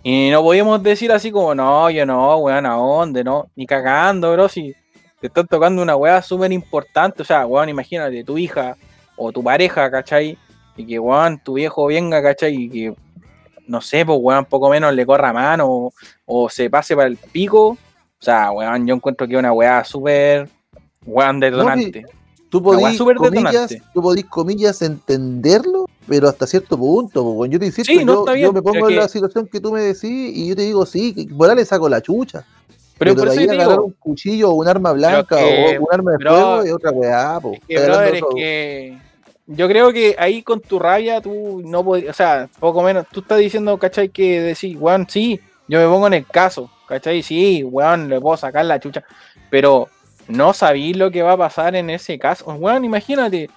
Y 0.02 0.30
no 0.30 0.42
podemos 0.42 0.82
decir 0.82 1.10
así 1.12 1.30
como, 1.32 1.54
no, 1.54 1.90
yo 1.90 2.06
no, 2.06 2.36
weón, 2.38 2.64
¿a 2.64 2.74
dónde? 2.74 3.24
No, 3.24 3.46
ni 3.56 3.66
cagando, 3.66 4.32
bro, 4.32 4.48
si 4.48 4.74
te 5.20 5.28
están 5.28 5.46
tocando 5.46 5.82
una 5.82 5.96
weá 5.96 6.22
súper 6.22 6.52
importante. 6.52 7.22
O 7.22 7.24
sea, 7.24 7.46
weón, 7.46 7.68
imagínate, 7.68 8.24
tu 8.24 8.38
hija 8.38 8.76
o 9.16 9.32
tu 9.32 9.42
pareja, 9.42 9.90
¿cachai? 9.90 10.38
Y 10.76 10.86
que, 10.86 10.98
weón, 10.98 11.38
tu 11.42 11.54
viejo 11.54 11.86
venga, 11.86 12.22
¿cachai? 12.22 12.54
Y 12.54 12.68
que, 12.68 12.94
no 13.66 13.80
sé, 13.80 14.04
pues, 14.04 14.18
weón, 14.20 14.44
poco 14.44 14.68
menos 14.70 14.94
le 14.94 15.06
corra 15.06 15.32
mano 15.32 15.66
o, 15.68 15.92
o 16.26 16.48
se 16.48 16.68
pase 16.68 16.94
para 16.94 17.08
el 17.08 17.16
pico. 17.16 17.68
O 17.68 18.24
sea, 18.24 18.50
weón, 18.50 18.86
yo 18.86 18.94
encuentro 18.94 19.26
que 19.26 19.34
es 19.34 19.38
una 19.38 19.52
weá 19.52 19.84
súper, 19.84 20.48
weón, 21.04 21.40
detonante. 21.40 22.04
Tú 22.48 22.62
podís, 22.62 22.96
comillas, 22.96 23.68
detonante. 23.68 23.82
tú 23.92 24.02
podís, 24.02 24.24
comillas, 24.26 24.80
entenderlo, 24.80 25.86
pero 26.06 26.28
hasta 26.28 26.46
cierto 26.46 26.78
punto, 26.78 27.22
weón. 27.22 27.50
Yo 27.50 27.58
te 27.58 27.66
insisto, 27.66 27.92
Sí, 27.92 28.04
no 28.04 28.34
yo, 28.34 28.52
me 28.52 28.62
pongo 28.62 28.88
en 28.88 28.96
la 28.96 29.08
situación 29.08 29.48
que 29.48 29.60
tú 29.60 29.72
me 29.72 29.80
decís 29.80 30.04
y 30.04 30.48
yo 30.48 30.56
te 30.56 30.62
digo, 30.62 30.86
sí, 30.86 31.28
por 31.36 31.50
ahí 31.50 31.56
le 31.56 31.64
saco 31.64 31.88
la 31.88 32.00
chucha. 32.00 32.44
Pero, 32.98 33.14
por 33.14 33.28
eso 33.28 33.36
te 33.36 33.52
digo, 33.52 33.84
un 33.84 33.92
cuchillo 33.92 34.50
o 34.50 34.54
un 34.54 34.68
arma 34.68 34.92
blanca 34.92 35.36
que, 35.36 35.78
o 35.78 35.82
un 35.82 35.88
arma 35.92 36.12
de 36.12 36.16
bro, 36.16 36.30
fuego 36.30 36.62
es 36.62 36.72
otra 36.72 36.90
weá, 36.92 37.40
po. 37.40 37.52
Es 37.52 37.60
que, 37.68 37.84
brother, 37.84 38.14
es 38.14 38.22
que 38.34 38.98
yo 39.46 39.68
creo 39.68 39.92
que 39.92 40.16
ahí 40.18 40.42
con 40.42 40.60
tu 40.60 40.78
rabia 40.78 41.20
tú 41.20 41.62
no 41.64 41.84
podías, 41.84 42.10
o 42.10 42.12
sea, 42.14 42.48
poco 42.58 42.82
menos, 42.82 43.06
tú 43.12 43.20
estás 43.20 43.38
diciendo, 43.38 43.76
¿cachai? 43.78 44.08
Que 44.08 44.40
decir, 44.40 44.76
weón, 44.78 45.06
sí, 45.08 45.40
yo 45.68 45.78
me 45.78 45.86
pongo 45.86 46.06
en 46.06 46.14
el 46.14 46.26
caso, 46.26 46.70
¿cachai? 46.88 47.22
Sí, 47.22 47.62
weón, 47.62 48.08
le 48.08 48.20
puedo 48.20 48.36
sacar 48.36 48.64
la 48.64 48.80
chucha, 48.80 49.04
pero 49.50 49.88
no 50.26 50.52
sabéis 50.52 50.96
lo 50.96 51.10
que 51.10 51.22
va 51.22 51.32
a 51.32 51.36
pasar 51.36 51.76
en 51.76 51.90
ese 51.90 52.18
caso. 52.18 52.46
Weón, 52.46 52.84
imagínate, 52.84 53.50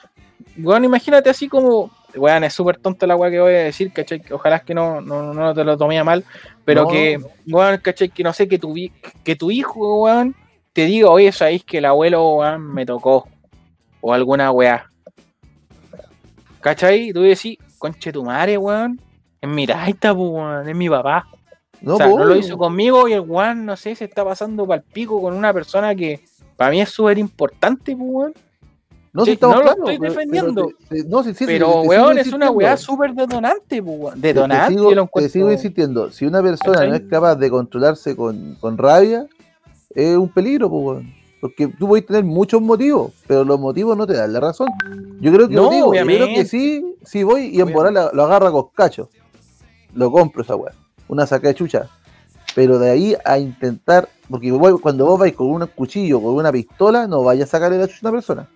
weón, 0.57 0.85
imagínate 0.85 1.29
así 1.29 1.47
como, 1.47 1.89
weón, 2.15 2.43
es 2.43 2.53
súper 2.53 2.77
tonto 2.77 3.05
la 3.07 3.15
weá 3.15 3.29
que 3.31 3.39
voy 3.39 3.53
a 3.53 3.63
decir, 3.63 3.91
¿cachai? 3.93 4.21
Ojalá 4.31 4.59
que 4.59 4.73
no, 4.73 5.01
no, 5.01 5.33
no 5.33 5.53
te 5.53 5.63
lo 5.63 5.77
tomé 5.77 6.03
mal, 6.03 6.23
pero 6.65 6.83
No. 6.83 6.87
que, 6.89 7.19
weón, 7.47 7.77
¿cachai? 7.81 8.09
Que 8.09 8.23
no 8.23 8.33
sé, 8.33 8.47
que 8.47 8.57
tu, 8.59 8.73
vi- 8.73 8.91
que 9.23 9.35
tu 9.35 9.51
hijo, 9.51 10.03
weón, 10.03 10.35
te 10.73 10.85
diga, 10.85 11.09
oye, 11.09 11.31
sabéis 11.31 11.63
que 11.63 11.79
el 11.79 11.85
abuelo, 11.85 12.35
weón, 12.37 12.73
me 12.73 12.85
tocó, 12.85 13.27
o 14.01 14.13
alguna 14.13 14.51
weá. 14.51 14.89
¿Cachai? 16.61 17.13
Tú 17.13 17.21
decís, 17.21 17.57
conche 17.77 18.11
tu 18.11 18.23
madre, 18.23 18.57
weón. 18.57 18.99
Es 19.41 19.49
mi 19.49 19.65
taita, 19.65 20.13
weón. 20.13 20.67
Es 20.67 20.75
mi 20.75 20.89
papá. 20.89 21.25
No, 21.81 21.93
o 21.93 21.97
sea, 21.97 22.07
no 22.07 22.25
lo 22.25 22.35
hizo 22.35 22.57
conmigo 22.57 23.07
y 23.07 23.13
el 23.13 23.21
weón, 23.21 23.65
no 23.65 23.77
sé, 23.77 23.95
se 23.95 24.03
está 24.05 24.25
pasando 24.25 24.67
pa'l 24.67 24.81
pico 24.83 25.21
con 25.21 25.33
una 25.33 25.53
persona 25.53 25.95
que 25.95 26.19
para 26.57 26.71
mí 26.71 26.81
es 26.81 26.89
súper 26.89 27.17
importante, 27.17 27.95
po, 27.95 28.03
weón. 28.03 28.33
No, 29.13 29.25
sí, 29.25 29.31
si 29.35 29.39
no 29.41 29.61
lo 29.61 29.71
estoy 29.71 29.97
pero- 29.99 30.13
defendiendo. 30.13 30.69
te- 30.89 31.03
no, 31.05 31.23
sí, 31.23 31.33
sí, 31.33 31.45
Pero, 31.45 31.81
te- 31.81 31.87
weón, 31.87 32.17
es 32.19 32.31
una 32.33 32.51
weá 32.51 32.77
súper 32.77 33.13
detonante, 33.13 33.81
po, 33.81 33.91
weón. 33.91 34.15
Te- 34.15 34.21
te 34.21 34.27
Detonante, 34.33 34.73
sigo- 34.73 34.89
yo 34.89 34.95
lo 34.95 35.09
Te 35.13 35.29
sigo 35.29 35.51
insistiendo, 35.51 36.11
si 36.11 36.25
una 36.25 36.41
persona 36.41 36.85
no 36.85 36.95
es 36.95 37.01
capaz 37.09 37.35
de 37.35 37.49
controlarse 37.49 38.15
con, 38.15 38.55
con 38.59 38.77
rabia, 38.77 39.25
es 39.95 40.15
un 40.17 40.29
peligro, 40.29 40.69
pues, 40.69 40.83
weón. 40.85 41.13
Porque 41.41 41.67
tú 41.69 41.87
puedes 41.87 42.05
tener 42.05 42.25
muchos 42.25 42.61
motivos, 42.61 43.13
pero 43.25 43.45
los 43.45 43.57
motivos 43.57 43.95
no 43.95 44.05
te 44.05 44.13
dan 44.13 44.33
la 44.33 44.41
razón. 44.41 44.67
Yo 45.21 45.31
creo 45.31 45.47
que 45.47 45.55
No, 45.55 45.63
lo 45.63 45.69
digo, 45.69 45.93
yo 45.95 46.05
creo 46.05 46.27
que 46.27 46.43
sí, 46.45 46.95
sí 47.05 47.23
voy 47.23 47.45
y 47.55 47.61
en 47.61 47.71
volar 47.71 47.93
lo, 47.93 48.11
lo 48.11 48.23
agarra 48.25 48.51
con 48.51 48.65
cacho. 48.75 49.09
Lo 49.93 50.11
compro 50.11 50.41
esa 50.43 50.57
weá. 50.57 50.73
Una 51.07 51.25
saca 51.25 51.47
de 51.47 51.55
chucha. 51.55 51.87
Pero 52.55 52.77
de 52.77 52.89
ahí 52.91 53.15
a 53.23 53.37
intentar, 53.39 54.09
porque 54.29 54.51
cuando 54.81 55.05
vos 55.05 55.17
vais 55.17 55.33
con 55.33 55.47
un 55.47 55.65
cuchillo, 55.67 56.21
con 56.21 56.33
una 56.35 56.51
pistola, 56.51 57.07
no 57.07 57.23
vayas 57.23 57.47
a 57.47 57.51
sacarle 57.51 57.77
la 57.77 57.87
chucha 57.87 57.99
a 58.03 58.09
una 58.09 58.17
persona. 58.17 58.49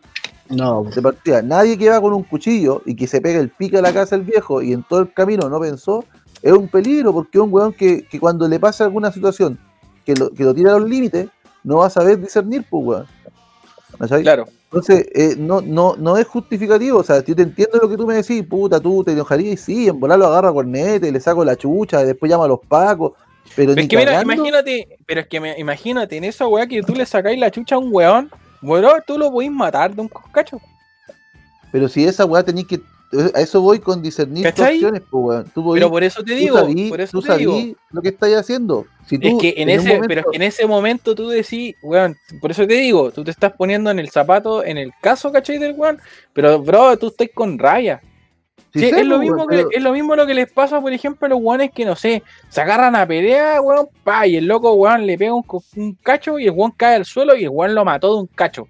No, 0.56 0.84
De 0.84 1.02
partida, 1.02 1.42
nadie 1.42 1.78
que 1.78 1.90
va 1.90 2.00
con 2.02 2.14
un 2.14 2.24
cuchillo 2.24 2.82
y 2.86 2.96
que 2.96 3.08
se 3.08 3.22
pega 3.22 3.40
el 3.40 3.50
pique 3.50 3.78
a 3.78 3.82
la 3.82 3.94
casa 3.94 4.16
del 4.16 4.26
viejo 4.26 4.62
y 4.62 4.74
en 4.74 4.84
todo 4.84 5.00
el 5.02 5.14
camino 5.14 5.50
no 5.50 5.60
pensó, 5.60 6.04
es 6.42 6.52
un 6.52 6.68
peligro 6.68 7.14
porque 7.14 7.38
es 7.38 7.44
un 7.44 7.54
weón 7.54 7.74
que, 7.74 8.06
que 8.06 8.20
cuando 8.20 8.48
le 8.48 8.60
pasa 8.60 8.84
alguna 8.84 9.12
situación 9.12 9.58
que 10.06 10.16
lo, 10.16 10.30
que 10.32 10.44
lo 10.44 10.54
tira 10.54 10.76
a 10.76 10.80
los 10.80 10.90
límites, 10.90 11.28
no 11.64 11.78
va 11.78 11.88
a 11.88 11.90
saber 11.90 12.20
discernir, 12.20 12.66
pues 12.70 12.86
weón. 12.86 13.06
¿Cachai? 14.00 14.22
Claro. 14.24 14.46
Entonces, 14.66 15.06
eh, 15.14 15.36
no, 15.38 15.62
no, 15.62 15.96
no 15.98 16.18
es 16.18 16.26
justificativo, 16.28 16.98
o 17.00 17.04
sea, 17.04 17.24
yo 17.24 17.36
te 17.36 17.44
entiendo 17.44 17.78
lo 17.80 17.88
que 17.88 17.96
tú 17.96 18.08
me 18.08 18.16
decís, 18.16 18.44
puta, 18.44 18.80
tú 18.80 19.04
te 19.04 19.12
enojarías 19.12 19.54
y 19.54 19.58
sí, 19.58 19.88
en 19.88 20.00
volar 20.00 20.18
lo 20.18 20.26
agarra 20.28 20.50
a 20.50 20.54
cornete, 20.54 21.12
le 21.12 21.20
saco 21.20 21.46
la 21.46 21.56
chucha, 21.56 22.02
y 22.02 22.08
después 22.08 22.30
llama 22.30 22.46
a 22.46 22.48
los 22.48 22.60
pacos, 22.68 23.12
pero 23.56 23.74
es 23.74 23.88
que 23.88 23.98
mira, 23.98 24.20
imagínate, 24.24 24.98
pero 25.06 25.22
es 25.22 25.28
que 25.28 25.40
me- 25.40 25.60
imagínate 25.60 26.18
en 26.18 26.24
esa 26.24 26.48
weá 26.48 26.66
que 26.66 26.82
tú 26.82 26.96
le 26.96 27.06
sacáis 27.06 27.40
la 27.40 27.52
chucha 27.52 27.76
a 27.76 27.78
un 27.78 27.90
weón, 27.94 28.32
weón, 28.64 29.02
tú 29.06 29.18
lo 29.18 29.32
podéis 29.32 29.52
matar 29.52 29.94
de 29.94 30.02
un 30.02 30.08
coscacho. 30.08 30.60
pero 31.72 31.88
si 31.90 32.06
esa 32.06 32.26
weá 32.26 32.44
tenéis 32.44 32.68
que, 32.68 32.82
a 33.36 33.42
eso 33.42 33.62
voy 33.62 33.78
con 33.80 34.02
discernir 34.02 34.44
tus 34.44 34.52
¿Cachai? 34.54 34.74
acciones, 34.76 35.02
pues 35.10 35.24
weón. 35.24 35.52
Tú 35.54 35.64
podís- 35.64 35.74
Pero 35.76 35.90
por 35.92 36.04
eso 36.04 36.24
te 36.24 36.32
tú 36.34 36.38
digo, 36.40 36.58
sabí, 36.58 36.90
por 36.90 37.02
eso 37.02 37.12
tú 37.20 37.28
te 37.28 37.38
digo. 37.38 37.60
lo 37.92 38.02
que 38.02 38.10
estáis 38.10 38.36
haciendo. 38.38 38.86
Si 39.06 39.20
tú, 39.20 39.28
Es 39.28 39.34
que 39.42 39.54
en 39.58 39.70
ese, 39.70 39.84
pero 39.84 39.94
es 39.94 40.02
momento- 40.02 40.30
que 40.32 40.36
en 40.38 40.42
ese 40.44 40.66
momento 40.66 41.14
tú 41.16 41.30
decís, 41.30 41.76
weón, 41.84 42.16
por 42.42 42.52
eso 42.52 42.66
te 42.66 42.74
digo, 42.76 43.12
tú 43.12 43.24
te 43.24 43.32
estás 43.32 43.54
poniendo 43.54 43.92
en 43.92 44.00
el 44.00 44.10
zapato, 44.10 44.64
en 44.64 44.78
el 44.78 44.92
caso, 45.02 45.32
¿cachai? 45.32 45.58
Del 45.60 45.74
weón, 45.74 46.00
pero 46.34 46.60
bro, 46.60 46.98
tú 46.98 47.08
estás 47.08 47.28
con 47.36 47.60
raya. 47.60 48.02
Sí 48.74 48.86
es, 48.86 49.06
lo 49.06 49.20
mismo 49.20 49.46
que, 49.48 49.58
pero- 49.58 49.70
es 49.72 49.82
lo 49.84 49.92
mismo 49.92 50.16
lo 50.16 50.26
que 50.26 50.34
les 50.34 50.52
pasa, 50.52 50.82
por 50.82 50.92
ejemplo, 50.92 51.26
a 51.28 51.30
los 51.30 51.40
weones 51.42 51.72
que, 51.72 51.86
no 51.86 51.96
sé, 51.96 52.24
se 52.50 52.60
agarran 52.62 52.96
a 52.96 53.06
pelea, 53.06 53.62
weón, 53.62 53.88
pa, 54.04 54.26
y 54.26 54.36
el 54.38 54.48
loco, 54.48 54.74
weón, 54.74 55.06
le 55.06 55.18
pega 55.18 55.34
un, 55.34 55.46
cacho 56.02 56.40
y 56.40 56.46
el 56.46 56.52
weón 56.52 56.72
cae 56.76 56.96
al 56.96 57.06
suelo 57.06 57.36
y 57.36 57.44
el 57.44 57.50
weón 57.50 57.76
lo 57.76 57.86
mató 57.86 58.16
de 58.16 58.22
un 58.22 58.28
cacho. 58.28 58.68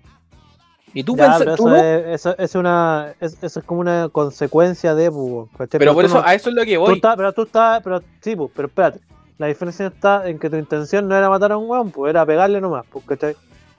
Y 0.94 1.04
tú 1.04 1.16
Ya, 1.16 1.24
pensás, 1.24 1.40
pero 1.40 1.56
tú 1.56 1.68
eso, 1.70 1.76
no, 1.76 1.78
es, 1.78 2.06
eso, 2.16 2.36
es 2.38 2.56
una, 2.56 3.14
es- 3.20 3.38
eso 3.42 3.60
es 3.60 3.66
como 3.66 3.80
una 3.82 4.10
consecuencia 4.12 4.94
de, 4.94 5.10
pues, 5.10 5.48
¿cachai? 5.58 5.80
pero 5.80 5.94
por 5.94 6.06
eso, 6.06 6.16
no- 6.22 6.24
a 6.28 6.34
eso 6.36 6.50
es 6.50 6.56
lo 6.56 6.64
que 6.66 6.76
tú 6.76 6.82
voy. 6.82 6.96
estás- 6.96 7.16
pero 7.16 7.32
tú 7.34 7.44
estás, 7.44 7.82
pero 7.82 8.02
sí, 8.22 8.36
pues, 8.36 8.52
pero 8.56 8.68
espérate. 8.68 9.00
La 9.40 9.48
diferencia 9.48 9.88
está 9.88 10.30
en 10.30 10.38
que 10.38 10.50
tu 10.50 10.58
intención 10.58 11.08
no 11.08 11.16
era 11.18 11.30
matar 11.30 11.52
a 11.54 11.58
un 11.58 11.68
weón, 11.70 11.90
pues 11.92 12.10
era 12.12 12.26
pegarle 12.26 12.62
nomás, 12.62 12.86
¿cachai? 13.08 13.32
Y 13.32 13.36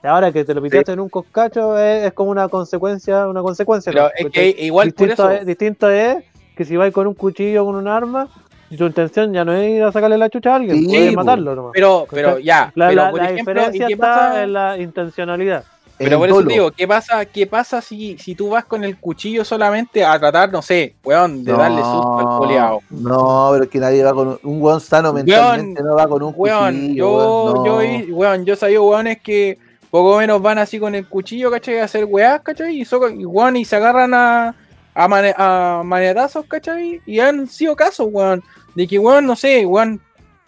ahora 0.07 0.31
que 0.31 0.43
te 0.45 0.53
lo 0.53 0.61
piteaste 0.61 0.91
en 0.93 0.99
un 0.99 1.09
coscacho 1.09 1.77
es, 1.77 2.05
es 2.05 2.13
como 2.13 2.31
una 2.31 2.47
consecuencia, 2.49 3.27
una 3.27 3.41
consecuencia. 3.41 3.91
Pero 3.91 4.05
¿no? 4.05 4.11
es 4.15 4.29
que 4.31 4.55
igual 4.65 4.91
por 4.93 5.07
distinto, 5.07 5.29
eso. 5.31 5.41
es, 5.41 5.45
distinto 5.45 5.89
es 5.89 6.23
que 6.55 6.65
si 6.65 6.75
vais 6.77 6.93
con 6.93 7.07
un 7.07 7.13
cuchillo 7.13 7.63
o 7.63 7.65
con 7.65 7.75
un 7.75 7.87
arma, 7.87 8.27
y 8.69 8.77
tu 8.77 8.85
intención 8.85 9.31
ya 9.33 9.45
no 9.45 9.53
es 9.53 9.69
ir 9.69 9.83
a 9.83 9.91
sacarle 9.91 10.17
la 10.17 10.29
chucha 10.29 10.53
a 10.53 10.55
alguien, 10.55 10.77
Sí, 10.89 11.15
matarlo 11.15 11.53
nomás. 11.55 11.71
Pero, 11.73 12.07
pero 12.09 12.39
ya, 12.39 12.71
La, 12.75 12.87
pero 12.89 13.01
la- 13.03 13.11
por 13.11 13.19
la 13.19 13.31
ejemplo, 13.31 13.51
¿y 13.53 13.55
diferencia 13.55 13.87
qué 13.87 13.93
está 13.93 14.07
pasa? 14.07 14.43
en 14.43 14.53
la 14.53 14.77
intencionalidad. 14.77 15.63
Pero 15.97 16.19
por 16.19 16.27
eso 16.29 16.43
te 16.43 16.51
digo, 16.53 16.71
¿qué 16.71 16.85
pasa, 16.87 17.25
qué 17.25 17.47
pasa 17.47 17.79
si, 17.81 18.17
si 18.17 18.35
tú 18.35 18.49
vas 18.49 18.65
con 18.65 18.83
el 18.83 18.99
cuchillo 18.99 19.45
solamente 19.45 20.03
a 20.03 20.19
tratar, 20.19 20.51
no 20.51 20.61
sé, 20.61 20.95
weón, 21.05 21.41
de 21.45 21.53
darle 21.53 21.81
susto 21.83 22.19
al 22.19 22.37
coleado? 22.37 22.79
No, 22.89 23.49
pero 23.53 23.63
es 23.63 23.69
que 23.69 23.79
nadie 23.79 24.03
va 24.03 24.13
con 24.13 24.27
un, 24.27 24.39
un 24.43 24.61
weón 24.61 24.81
sano 24.81 25.13
mentalmente, 25.13 25.81
no 25.81 25.95
va 25.95 26.05
con 26.07 26.21
un 26.21 26.33
Weón, 26.35 26.73
cuchillo. 26.81 26.95
yo, 26.95 27.43
weón, 27.63 27.65
yo, 27.65 28.07
no. 28.09 28.15
weón, 28.17 28.45
yo 28.45 28.55
sabía 28.57 28.81
weones 28.81 29.21
que 29.21 29.57
poco 30.03 30.17
menos 30.17 30.41
van 30.41 30.57
así 30.57 30.79
con 30.79 30.93
el 30.95 31.07
cuchillo, 31.07 31.49
¿cachai? 31.51 31.79
A 31.79 31.85
hacer 31.85 32.05
weás, 32.05 32.41
¿cachai? 32.41 32.79
Y, 32.81 32.85
so- 32.85 33.09
y, 33.09 33.25
weón, 33.25 33.55
y 33.57 33.65
se 33.65 33.75
agarran 33.75 34.13
a, 34.13 34.55
a, 34.93 35.07
mane- 35.07 35.33
a 35.37 35.81
manetazos, 35.85 36.45
¿cachai? 36.47 37.01
Y 37.05 37.19
han 37.19 37.47
sido 37.47 37.75
casos, 37.75 38.07
weón, 38.11 38.43
de 38.75 38.87
que, 38.87 38.99
weón, 38.99 39.25
no 39.25 39.35
sé, 39.35 39.65
weón, 39.65 40.01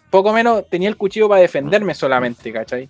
poco 0.09 0.33
menos 0.33 0.63
tenía 0.69 0.89
el 0.89 0.97
cuchillo 0.97 1.29
para 1.29 1.41
defenderme 1.41 1.93
solamente, 1.93 2.51
¿cachai? 2.51 2.89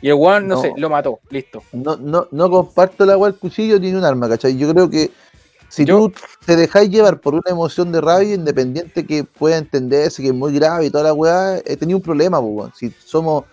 Y 0.00 0.08
el 0.08 0.14
weón, 0.14 0.46
no, 0.46 0.54
No. 0.56 0.60
sé, 0.62 0.72
lo 0.76 0.88
mató, 0.88 1.20
listo. 1.30 1.62
No, 1.72 1.96
no, 1.96 2.28
no 2.30 2.48
comparto 2.50 3.04
la 3.04 3.16
weá 3.18 3.30
el 3.30 3.36
cuchillo 3.36 3.78
ni 3.80 3.92
un 3.92 4.04
arma, 4.04 4.28
¿cachai? 4.28 4.56
Yo 4.56 4.70
creo 4.72 4.88
que 4.88 5.10
si 5.68 5.84
Yo- 5.84 5.98
tú 6.08 6.12
te 6.46 6.56
dejáis 6.56 6.88
llevar 6.88 7.20
por 7.20 7.34
una 7.34 7.42
emoción 7.50 7.92
de 7.92 8.00
rabia, 8.00 8.34
independiente 8.34 9.04
que 9.04 9.24
pueda 9.24 9.58
entenderse 9.58 10.22
que 10.22 10.28
es 10.28 10.34
muy 10.34 10.54
grave 10.54 10.86
y 10.86 10.90
toda 10.90 11.04
la 11.04 11.12
weá, 11.12 11.58
he 11.64 11.76
tenido 11.76 11.98
un 11.98 12.02
problema, 12.02 12.40
pues, 12.40 12.52
weón. 12.54 12.72
Si 12.74 12.90
somos, 13.04 13.44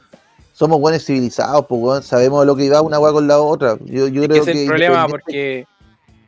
somos 0.56 0.80
weones 0.80 1.06
civilizados, 1.06 1.66
pues, 1.68 1.82
weón, 1.82 2.02
sabemos 2.04 2.46
lo 2.46 2.56
que 2.56 2.70
va 2.70 2.82
una 2.82 2.98
weá 2.98 3.12
con 3.12 3.28
la 3.28 3.40
otra. 3.40 3.78
Yo, 3.84 4.08
yo 4.08 4.22
Es 4.24 4.28
que 4.30 4.34
creo 4.34 4.42
ese 4.44 4.52
es 4.52 4.56
que 4.58 4.62
el 4.64 4.68
problema 4.70 4.96
independiente- 5.06 5.12
porque 5.12 5.68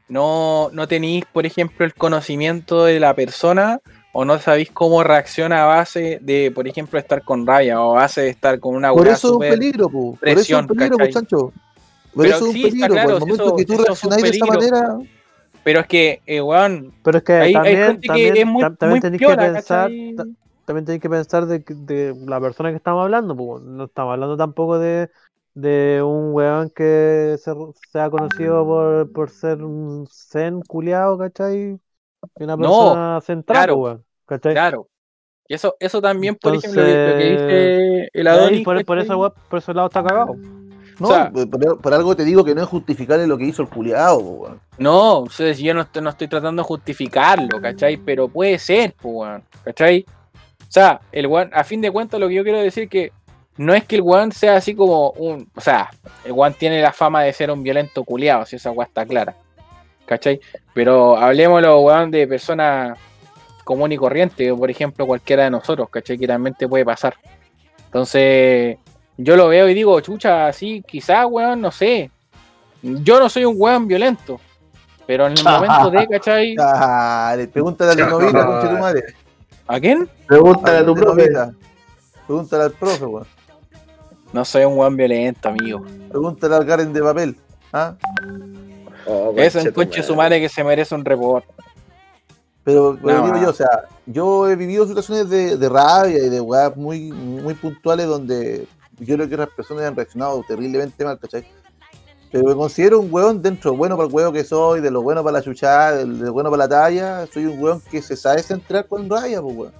no, 0.09 0.69
no 0.73 0.87
tenéis, 0.87 1.23
por 1.31 1.45
ejemplo, 1.45 1.85
el 1.85 1.93
conocimiento 1.93 2.83
de 2.83 2.99
la 2.99 3.13
persona 3.13 3.79
o 4.11 4.25
no 4.25 4.37
sabéis 4.39 4.69
cómo 4.71 5.01
reacciona 5.03 5.63
a 5.63 5.65
base 5.67 6.19
de, 6.21 6.51
por 6.53 6.67
ejemplo, 6.67 6.99
estar 6.99 7.21
con 7.23 7.47
rabia 7.47 7.79
o 7.81 7.91
a 7.93 8.01
base 8.01 8.21
de 8.21 8.29
estar 8.29 8.59
con 8.59 8.75
una 8.75 8.91
Por 8.91 9.07
eso 9.07 9.27
es 9.27 9.33
un 9.33 9.39
peligro, 9.39 9.89
po. 9.89 10.17
por 10.19 10.27
eso 10.27 10.41
es 10.41 10.49
un 10.51 10.67
peligro, 10.67 10.97
¿cachai? 10.97 10.97
pues, 10.97 11.13
Chancho. 11.13 11.37
Por 12.13 12.23
Pero 12.23 12.35
eso 12.35 12.37
es 12.37 12.41
un 12.49 12.53
sí, 12.53 12.59
está 12.65 12.69
peligro, 12.71 12.93
claro, 12.93 13.07
por 13.09 13.13
el 13.13 13.19
momento 13.19 13.43
eso- 13.45 13.55
que 13.55 13.65
tú 13.65 13.73
un 13.73 13.85
reaccionáis 13.85 14.23
de 14.23 14.29
esa 14.29 14.45
manera, 14.45 14.97
Pero 15.63 15.79
es 15.81 15.87
que, 15.87 16.21
eh, 16.25 16.41
weón, 16.41 16.93
Pero 17.03 17.17
es 17.17 17.23
que 17.25 17.33
hay, 17.33 17.41
hay 17.47 17.53
también, 17.53 17.85
gente 17.87 18.07
también, 18.07 18.33
que 18.33 18.39
es 18.39 18.45
muy, 18.47 18.63
muy 18.63 19.17
piola, 19.17 19.35
que 19.47 19.51
pensar, 19.53 19.89
¿cachai? 19.89 20.15
Ta- 20.67 20.73
también 20.73 20.85
tenéis 20.85 21.01
que 21.01 21.09
pensar 21.09 21.45
de, 21.45 21.63
que- 21.63 21.73
de 21.73 22.13
la 22.27 22.39
persona 22.41 22.69
que 22.69 22.75
estamos 22.77 23.03
hablando, 23.03 23.35
pues, 23.35 23.63
no 23.63 23.85
estamos 23.85 24.13
hablando 24.13 24.35
tampoco 24.37 24.77
de, 24.79 25.09
de 25.53 26.01
un 26.03 26.33
weón 26.33 26.69
que 26.69 27.35
se, 27.39 27.51
sea 27.91 28.09
conocido 28.09 28.65
por, 28.65 29.11
por 29.11 29.29
ser 29.29 29.63
un 29.63 30.07
zen 30.11 30.61
culiado, 30.61 31.17
¿cachai? 31.17 31.79
Y 32.37 32.43
una 32.43 32.55
No, 32.55 32.61
persona 32.61 33.21
central, 33.21 33.57
claro, 33.57 33.75
pues, 33.75 33.93
weón, 33.93 34.05
¿cachai? 34.25 34.53
Claro. 34.53 34.87
Y 35.47 35.53
eso, 35.53 35.75
eso 35.79 36.01
también, 36.01 36.35
por 36.35 36.55
ejemplo, 36.55 36.81
lo 36.81 36.87
que- 36.87 37.37
dice 37.37 38.09
el 38.13 38.27
Adonis. 38.27 38.65
por, 38.65 38.83
por 38.85 38.99
eso, 38.99 39.17
weón, 39.17 39.33
por 39.49 39.59
ese 39.59 39.73
lado 39.73 39.87
está 39.87 40.03
cagado. 40.03 40.35
No, 40.99 41.07
O 41.07 41.11
sea- 41.11 41.31
por, 41.31 41.79
por 41.79 41.93
algo 41.93 42.15
te 42.15 42.25
digo 42.25 42.43
que 42.43 42.55
no 42.55 42.61
es 42.63 42.67
justificarle 42.67 43.27
lo 43.27 43.37
que 43.37 43.45
hizo 43.45 43.61
el 43.61 43.69
culiado, 43.69 44.17
weón. 44.17 44.59
No, 44.79 45.19
o 45.21 45.29
sea, 45.29 45.53
yo 45.53 45.73
no 45.73 45.81
estoy, 45.81 46.01
no 46.01 46.09
estoy 46.09 46.27
tratando 46.27 46.61
de 46.63 46.67
justificarlo, 46.67 47.61
¿cachai? 47.61 47.97
Pero 47.97 48.27
puede 48.27 48.59
ser, 48.59 48.93
pues, 48.99 49.13
weón, 49.15 49.43
¿cachai? 49.63 50.05
O 50.67 50.71
sea, 50.71 50.99
el 51.11 51.27
weón, 51.27 51.49
a 51.53 51.63
fin 51.63 51.81
de 51.81 51.91
cuentas, 51.91 52.19
lo 52.19 52.27
que 52.27 52.35
yo 52.35 52.43
quiero 52.43 52.59
decir 52.59 52.83
es 52.83 52.89
que 52.89 53.11
no 53.57 53.73
es 53.73 53.85
que 53.85 53.95
el 53.95 54.01
weón 54.01 54.31
sea 54.31 54.55
así 54.55 54.75
como 54.75 55.11
un. 55.11 55.49
O 55.55 55.61
sea, 55.61 55.89
el 56.23 56.31
weón 56.31 56.53
tiene 56.53 56.81
la 56.81 56.93
fama 56.93 57.23
de 57.23 57.33
ser 57.33 57.49
un 57.51 57.63
violento 57.63 58.03
culiado, 58.03 58.45
si 58.45 58.57
esa 58.57 58.71
weón 58.71 58.87
está 58.87 59.05
clara, 59.05 59.35
¿cachai? 60.05 60.39
Pero 60.73 61.17
hablemoslo, 61.17 61.79
weón, 61.79 62.11
de 62.11 62.27
personas 62.27 62.97
común 63.63 63.91
y 63.91 63.97
corriente, 63.97 64.53
por 64.53 64.69
ejemplo, 64.69 65.05
cualquiera 65.05 65.45
de 65.45 65.51
nosotros, 65.51 65.89
¿cachai? 65.89 66.17
Que 66.17 66.27
también 66.27 66.55
te 66.55 66.67
puede 66.67 66.85
pasar. 66.85 67.15
Entonces, 67.85 68.77
yo 69.17 69.35
lo 69.35 69.47
veo 69.47 69.67
y 69.67 69.73
digo, 69.73 69.99
chucha, 70.01 70.47
así, 70.47 70.83
quizás, 70.87 71.25
weón, 71.29 71.61
no 71.61 71.71
sé. 71.71 72.11
Yo 72.81 73.19
no 73.19 73.27
soy 73.27 73.45
un 73.45 73.55
weón 73.57 73.87
violento, 73.87 74.39
pero 75.07 75.25
en 75.27 75.33
el 75.33 75.43
momento 75.43 75.89
de, 75.89 76.07
¿cachai? 76.07 76.55
Dale, 76.55 77.47
pregúntale 77.47 78.01
a 78.01 78.05
tu 78.05 78.11
novita, 78.11 78.45
conche 78.45 78.67
tu 78.67 78.77
madre. 78.77 79.03
¿A 79.67 79.79
quién? 79.79 80.09
Pregúntale 80.27 80.77
a 80.79 80.85
tu 80.85 80.95
profe. 80.95 81.29
Pregúntale 82.25 82.63
al 82.63 82.71
profe, 82.71 83.05
weón. 83.05 83.27
No 84.33 84.43
soy 84.45 84.65
un 84.65 84.77
weón 84.77 84.95
violento, 84.95 85.49
amigo. 85.49 85.83
Pregúntale 86.09 86.55
al 86.55 86.65
Garen 86.65 86.93
de 86.93 87.01
papel. 87.01 87.37
¿Ah? 87.73 87.95
Oh, 89.05 89.33
Es 89.37 89.55
un 89.55 89.71
conche 89.71 90.03
su 90.03 90.15
madre 90.15 90.39
que 90.39 90.49
se 90.49 90.63
merece 90.63 90.93
un 90.95 91.05
report. 91.05 91.45
Pero, 92.63 92.97
pero 93.01 93.19
No. 93.19 93.25
digo 93.25 93.37
yo, 93.43 93.49
o 93.49 93.53
sea, 93.53 93.83
yo 94.05 94.49
he 94.49 94.55
vivido 94.57 94.85
situaciones 94.85 95.29
de, 95.29 95.55
de 95.55 95.69
rabia 95.69 96.17
y 96.17 96.29
de 96.29 96.41
weas 96.41 96.75
muy, 96.75 97.11
muy 97.13 97.53
puntuales 97.53 98.07
donde 98.07 98.67
yo 98.99 99.15
creo 99.15 99.27
que 99.29 99.35
otras 99.35 99.49
personas 99.55 99.85
han 99.85 99.95
reaccionado 99.95 100.43
terriblemente 100.45 101.05
mal, 101.05 101.17
¿cachai? 101.17 101.45
Pero 102.31 102.43
me 102.45 102.55
considero 102.55 102.99
un 102.99 103.07
weón 103.11 103.41
dentro, 103.41 103.73
bueno 103.75 103.95
para 103.95 104.07
el 104.09 104.13
huevo 104.13 104.33
que 104.33 104.43
soy, 104.43 104.81
de 104.81 104.91
lo 104.91 105.01
bueno 105.01 105.23
para 105.23 105.37
la 105.39 105.43
chuchada, 105.43 105.97
de 105.97 106.05
lo 106.05 106.33
bueno 106.33 106.49
para 106.49 106.63
la 106.63 106.69
talla, 106.69 107.25
soy 107.33 107.45
un 107.45 107.61
weón 107.61 107.81
que 107.89 108.01
se 108.01 108.15
sabe 108.17 108.43
centrar 108.43 108.85
con 108.85 109.09
rabia, 109.09 109.41
pues 109.41 109.55
weón. 109.55 109.73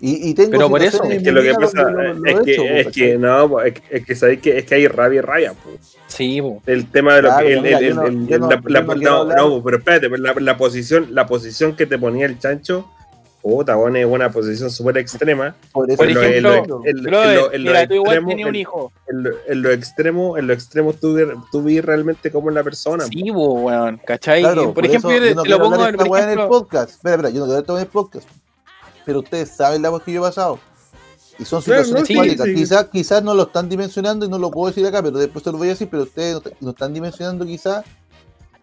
Y, 0.00 0.30
y 0.30 0.34
tengo 0.34 0.52
Pero 0.52 0.68
por 0.68 0.80
eso, 0.80 1.02
Es 1.02 1.22
que 1.24 1.32
lo 1.32 1.42
que 1.42 1.54
pasa 1.54 1.82
donde 1.82 2.02
lo- 2.04 2.14
lo 2.14 2.26
es 2.26 2.40
que, 2.44 2.52
hecho, 2.52 2.62
es 2.62 2.82
pues, 2.84 2.94
que 2.94 3.18
no, 3.18 3.60
es 3.60 3.74
que, 3.74 3.96
es 3.96 4.06
que 4.06 4.14
sabéis 4.14 4.40
que 4.40 4.58
es 4.58 4.64
que 4.64 4.74
hay 4.76 4.86
rabia 4.86 5.18
y 5.18 5.20
rabia, 5.22 5.52
po. 5.54 5.70
Sí, 6.06 6.40
po. 6.40 6.62
El 6.66 6.88
tema 6.90 7.16
de 7.16 7.22
lo 7.22 7.28
Claro, 7.30 7.46
que 7.46 7.52
el- 7.54 7.62
mira, 7.62 7.78
el- 7.78 7.88
yo 7.88 7.94
no- 7.94 8.06
el- 8.06 8.26
yo 8.28 8.38
no- 8.38 8.48
la- 8.48 8.60
yo 8.60 8.68
la- 8.68 8.80
no 8.82 8.86
no, 8.86 8.94
quiero 8.94 9.14
hablar. 9.16 9.38
no, 9.38 9.62
pero 9.64 9.78
espérate, 9.78 10.08
la 10.40 10.56
posición, 10.56 11.08
la 11.10 11.26
posición 11.26 11.74
que 11.74 11.86
te 11.86 11.98
ponía 11.98 12.26
el 12.26 12.38
chancho, 12.38 12.88
puta, 13.42 13.74
bueno, 13.76 13.96
es 13.98 14.06
una 14.06 14.30
posición 14.30 14.70
súper 14.70 14.98
extrema. 14.98 15.54
Por, 15.72 15.88
eso 15.90 15.96
Por 15.96 16.08
En 16.08 16.14
lo- 16.14 16.20
yo 16.22 16.28
en 16.28 16.42
lo- 16.42 16.52
ejemplo, 16.52 16.80
en 16.84 16.96
lo- 16.96 16.98
en 17.00 17.04
Brother, 17.04 17.36
lo- 17.36 17.52
en 17.52 17.64
lo 17.64 17.70
mira, 17.70 17.86
tú 17.88 17.94
igual 17.94 18.16
extremo- 18.18 18.28
tenías 18.28 18.48
un 18.48 18.54
hijo. 18.56 18.92
En 19.08 19.22
lo, 19.22 19.30
en 19.46 19.62
lo 19.62 19.70
extremo, 19.70 20.38
en 20.38 20.46
lo 20.46 20.52
extremo 20.52 20.92
tú, 20.92 21.14
vi- 21.14 21.24
tú 21.52 21.62
vi 21.62 21.80
realmente 21.80 22.30
cómo 22.30 22.48
es 22.50 22.54
la 22.54 22.64
persona. 22.64 23.04
Sí, 23.04 23.30
weón, 23.30 24.00
¿cachai? 24.06 24.40
Claro, 24.42 24.74
por, 24.74 24.84
ejemplo, 24.86 25.10
eso 25.10 25.24
yo, 25.26 25.34
no 25.34 25.44
lo 25.44 25.58
pongo 25.58 26.18
en 26.18 26.30
el 26.38 26.46
podcast. 26.46 26.90
Espera, 26.90 27.14
espera, 27.16 27.30
yo 27.30 27.40
no 27.40 27.46
quiero 27.46 27.62
todo 27.62 27.76
en 27.78 27.82
el 27.84 27.88
podcast. 27.88 28.28
Pero 29.04 29.20
ustedes 29.20 29.50
saben 29.50 29.80
la 29.82 29.88
voz 29.90 30.02
que 30.02 30.12
yo 30.12 30.20
he 30.20 30.28
pasado. 30.28 30.58
Y 31.38 31.44
son 31.44 31.62
situaciones 31.62 32.00
no, 32.02 32.06
sí, 32.06 32.14
cuáticas. 32.16 32.46
sí. 32.46 32.54
Quizás 32.54 32.84
quizás 32.86 33.22
no 33.22 33.32
lo 33.32 33.44
están 33.44 33.68
dimensionando 33.68 34.26
y 34.26 34.28
no 34.28 34.38
lo 34.38 34.50
puedo 34.50 34.68
decir 34.68 34.84
acá, 34.84 35.00
pero 35.02 35.18
después 35.18 35.44
te 35.44 35.52
lo 35.52 35.58
voy 35.58 35.68
a 35.68 35.70
decir, 35.70 35.88
pero 35.88 36.02
ustedes 36.02 36.34
no, 36.34 36.42
no 36.60 36.70
están 36.70 36.92
dimensionando 36.92 37.46
quizás 37.46 37.84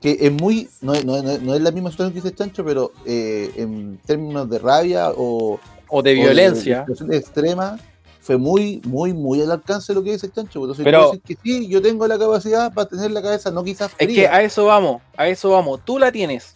que 0.05 0.27
es 0.27 0.31
muy, 0.31 0.69
no, 0.81 0.93
no, 1.01 1.19
no 1.23 1.55
es 1.55 1.61
la 1.61 1.71
misma 1.71 1.89
situación 1.89 2.13
que 2.13 2.21
dice 2.21 2.35
Chancho, 2.35 2.63
pero 2.63 2.91
eh, 3.07 3.51
en 3.55 3.97
términos 4.05 4.47
de 4.47 4.59
rabia 4.59 5.09
o, 5.09 5.59
o 5.87 6.03
de 6.03 6.11
o 6.11 6.13
violencia. 6.13 6.85
extremas, 7.09 7.81
fue 8.21 8.37
muy, 8.37 8.81
muy, 8.85 9.13
muy 9.13 9.41
al 9.41 9.49
alcance 9.49 9.91
de 9.91 9.99
lo 9.99 10.03
que 10.03 10.11
dice 10.11 10.29
Chancho. 10.29 10.59
Entonces, 10.59 10.83
Pero- 10.85 11.05
decir 11.07 11.21
que 11.21 11.37
sí, 11.41 11.67
yo 11.67 11.81
tengo 11.81 12.07
la 12.07 12.19
capacidad 12.19 12.71
para 12.71 12.87
tener 12.87 13.09
la 13.09 13.23
cabeza, 13.23 13.49
no 13.49 13.63
quizás 13.63 13.93
Es 13.97 14.07
que 14.07 14.27
a 14.27 14.43
eso 14.43 14.65
vamos, 14.65 15.01
a 15.17 15.27
eso 15.27 15.49
vamos. 15.49 15.79
Tú 15.83 15.97
la 15.97 16.11
tienes. 16.11 16.53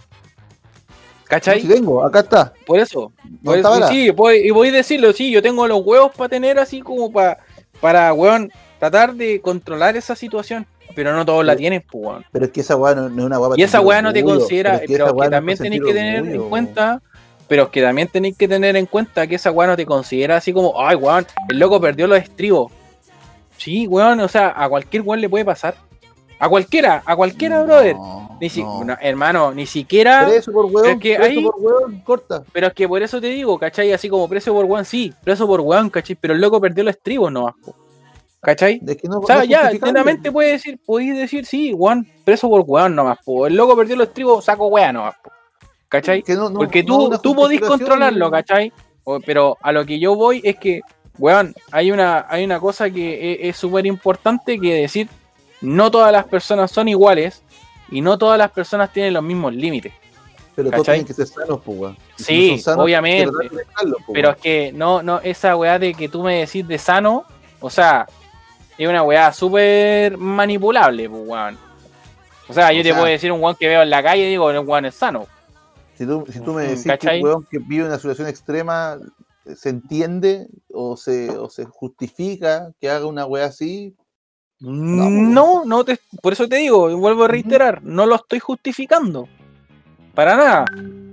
¿Cachai? 1.24 1.62
Si 1.62 1.68
tengo, 1.68 2.04
acá 2.04 2.20
está. 2.20 2.54
Por 2.68 2.80
eso. 2.80 3.12
Por 3.44 3.88
sí, 3.88 4.12
voy, 4.12 4.42
y 4.46 4.52
voy 4.52 4.68
a 4.68 4.74
decirlo, 4.74 5.12
sí, 5.12 5.32
yo 5.32 5.42
tengo 5.42 5.68
los 5.68 5.82
huevos 5.84 6.12
para 6.16 6.30
tener 6.30 6.60
así 6.60 6.82
como 6.82 7.12
para, 7.12 7.40
para, 7.82 8.14
weón, 8.14 8.52
tratar 8.78 9.16
de 9.16 9.42
controlar 9.42 9.98
esa 9.98 10.16
situación. 10.16 10.68
Pero 10.96 11.14
no 11.14 11.26
todos 11.26 11.46
la 11.46 11.56
tienen, 11.56 11.84
pues, 11.90 12.04
weón. 12.06 12.26
Pero 12.32 12.46
es 12.46 12.52
que 12.52 12.62
esa 12.62 12.76
weá 12.76 12.96
no, 12.96 13.10
no 13.10 13.22
es 13.22 13.26
una 13.28 13.40
para 13.40 13.54
Y 13.58 13.64
esa 13.64 13.80
weá 13.82 14.02
no 14.02 14.12
te 14.12 14.20
orgullo, 14.20 14.40
considera, 14.40 14.76
es 14.76 14.82
que 14.82 14.88
pero 14.94 15.06
es 15.08 15.14
que 15.14 15.20
no 15.20 15.30
también 15.30 15.58
tenéis 15.58 15.82
que 15.84 15.94
tener 15.94 16.22
orgullo. 16.22 16.44
en 16.44 16.50
cuenta, 16.50 17.02
pero 17.48 17.64
es 17.64 17.70
que 17.70 17.82
también 17.82 18.08
tenéis 18.08 18.38
que 18.38 18.48
tener 18.48 18.76
en 18.76 18.86
cuenta 18.86 19.26
que 19.28 19.36
esa 19.36 19.52
weá 19.52 19.68
no 19.68 19.76
te 19.78 19.86
considera 19.86 20.38
así 20.38 20.52
como, 20.52 20.74
ay, 20.82 20.96
weón, 20.96 21.26
el 21.50 21.60
loco 21.60 21.80
perdió 21.80 22.08
los 22.08 22.18
estribos. 22.20 22.72
Sí, 23.58 23.88
weón, 23.88 24.20
o 24.22 24.28
sea, 24.28 24.54
a 24.56 24.68
cualquier 24.70 25.04
weón 25.04 25.22
le 25.22 25.30
puede 25.30 25.46
pasar. 25.46 25.76
A 26.42 26.48
cualquiera, 26.48 27.04
a 27.06 27.16
cualquiera, 27.18 27.58
No, 27.60 27.66
brother. 27.66 27.96
Ni 28.40 28.50
si- 28.50 28.64
no. 28.64 28.86
no, 28.86 28.96
hermano, 29.02 29.54
ni 29.54 29.66
siquiera. 29.66 30.26
Preso 30.26 30.54
por 30.54 30.68
Pero 30.68 30.80
weón, 30.80 30.90
es 30.96 31.00
que 31.02 31.16
preso 31.18 31.30
ahí- 31.30 31.44
por 31.44 31.56
weón, 31.60 32.00
corta. 32.00 32.44
Pero 32.54 32.68
es 32.68 32.74
que 32.74 32.88
por 32.88 33.04
eso 33.04 33.20
te 33.20 33.28
digo, 33.28 33.60
¿cachai? 33.60 33.92
Así 33.92 34.08
como 34.08 34.28
preso 34.30 34.54
por 34.54 34.64
weón, 34.66 34.86
sí, 34.86 35.14
preso 35.24 35.46
por 35.46 35.60
weón, 35.60 35.90
¿cachai? 35.90 36.16
Pero 36.16 36.34
el 36.34 36.40
loco 36.40 36.62
perdió 36.62 36.84
los 36.86 36.96
estribos 36.96 37.30
nomás, 37.32 37.54
po. 37.64 37.76
¿Cachai? 38.42 38.82
Es 38.88 38.98
que 38.98 39.08
no, 39.08 39.20
O 39.20 39.26
sea, 39.26 39.38
no 39.40 39.44
ya, 39.46 39.72
netamente 39.72 40.32
puedes 40.32 40.54
decir, 40.54 40.80
podéis 40.86 41.16
decir, 41.18 41.46
sí, 41.46 41.74
weón, 41.74 42.08
preso 42.24 42.50
por 42.50 42.64
weón 42.66 42.96
nomás, 42.96 43.20
po. 43.24 43.48
El 43.48 43.56
loco 43.56 43.76
perdió 43.76 43.96
los 43.96 44.08
estribos, 44.08 44.46
saco 44.46 44.68
weón 44.68 44.94
nomás, 44.96 45.16
po. 45.24 45.32
¿Cachai? 45.88 46.22
Que 46.24 46.36
no- 46.36 46.50
no- 46.50 46.60
Porque 46.60 46.84
tú, 46.84 47.10
tú 47.22 47.36
podís 47.36 47.62
controlarlo, 47.62 48.30
¿cachai? 48.30 48.72
O- 49.04 49.20
Pero 49.20 49.58
a 49.62 49.72
lo 49.72 49.86
que 49.86 50.00
yo 50.00 50.16
voy 50.16 50.40
es 50.44 50.58
que, 50.58 50.82
weón, 51.18 51.54
hay 51.72 51.92
una, 51.92 52.26
hay 52.30 52.44
una 52.46 52.60
cosa 52.60 52.90
que 52.90 53.34
e- 53.34 53.50
es 53.50 53.58
súper 53.58 53.86
importante 53.88 54.60
que 54.60 54.74
decir, 54.76 55.10
no 55.62 55.90
todas 55.92 56.12
las 56.12 56.26
personas 56.26 56.72
son 56.72 56.88
iguales 56.88 57.42
y 57.92 58.02
no 58.02 58.18
todas 58.18 58.38
las 58.38 58.52
personas 58.52 58.94
tienen 58.94 59.14
los 59.14 59.24
mismos 59.24 59.54
límites. 59.56 59.94
Pero 60.56 60.70
todos 60.70 60.86
¿cachai? 60.86 60.96
tienen 61.00 61.08
que 61.08 61.14
ser 61.14 61.28
sanos, 61.28 61.60
pues, 61.66 61.78
weón. 61.80 61.98
Si 62.18 62.24
Sí, 62.24 62.60
sanos, 62.60 62.84
obviamente. 62.86 63.32
po, 64.06 64.14
Pero 64.14 64.30
es 64.32 64.38
que 64.38 64.72
no, 64.74 65.02
no, 65.02 65.20
esa 65.22 65.56
weá 65.56 65.80
de 65.80 65.94
que 65.94 66.08
tú 66.08 66.22
me 66.22 66.40
decís 66.46 66.68
de 66.68 66.78
sano, 66.78 67.26
o 67.62 67.70
sea, 67.70 68.06
es 68.84 68.90
una 68.90 69.04
weá 69.04 69.32
súper 69.34 70.18
manipulable, 70.18 71.10
pues 71.10 71.28
weón. 71.28 71.58
O 72.48 72.54
sea, 72.54 72.72
yo 72.72 72.82
te 72.82 72.94
puedo 72.94 73.06
decir 73.06 73.32
un 73.32 73.42
weón 73.42 73.56
que 73.56 73.68
veo 73.68 73.82
en 73.84 73.90
la 73.90 74.02
calle 74.02 74.26
y 74.26 74.30
digo, 74.30 74.50
el 74.50 74.60
weón 74.60 74.86
es 74.86 74.96
sano. 74.96 75.28
Si 75.98 76.06
tú, 76.06 76.26
si 76.32 76.40
tú 76.40 76.54
me 76.54 76.64
Mm, 76.64 76.68
decís 76.70 76.86
¿cachai? 76.86 77.20
que 77.20 77.24
un 77.24 77.30
weón 77.30 77.48
que 77.52 77.60
vive 77.60 77.86
una 77.86 77.98
situación 77.98 78.28
extrema 78.28 78.98
se 79.56 79.70
entiende 79.70 80.48
o 80.74 80.96
se, 80.96 81.30
o 81.38 81.50
se 81.50 81.66
justifica 81.66 82.72
que 82.80 82.90
haga 82.90 83.06
una 83.06 83.26
weá 83.26 83.46
así, 83.46 83.96
No, 84.62 85.66
no, 85.66 85.84
te, 85.86 86.00
por 86.22 86.34
eso 86.34 86.48
te 86.48 86.58
digo, 86.58 86.96
vuelvo 86.98 87.26
a 87.26 87.28
reiterar, 87.28 87.84
no 87.84 88.06
lo 88.06 88.16
estoy 88.16 88.40
justificando. 88.40 89.28
Para 90.14 90.36
nada. 90.36 90.66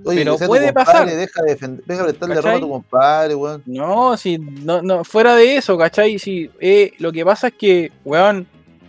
oye, 0.05 0.19
Pero 0.19 0.37
puede 0.39 0.73
pasar. 0.73 1.07
Deja 1.07 1.43
de, 1.43 1.51
defender, 1.51 1.85
deja 1.87 2.03
de 2.07 2.15
prestarle 2.15 2.57
a 2.57 2.61
tu 2.61 2.69
compadre, 2.69 3.35
weón. 3.35 3.63
No, 3.67 4.17
si, 4.17 4.39
no, 4.39 4.83
no, 4.83 5.05
fuera 5.05 5.35
de 5.35 5.57
eso, 5.57 5.77
¿cachai? 5.79 6.19
Si, 6.19 6.51
eh, 6.61 6.93
lo 6.99 7.13
que 7.13 7.25
pasa 7.25 7.49
es 7.49 7.55
que, 7.55 7.93
weón, 8.05 8.47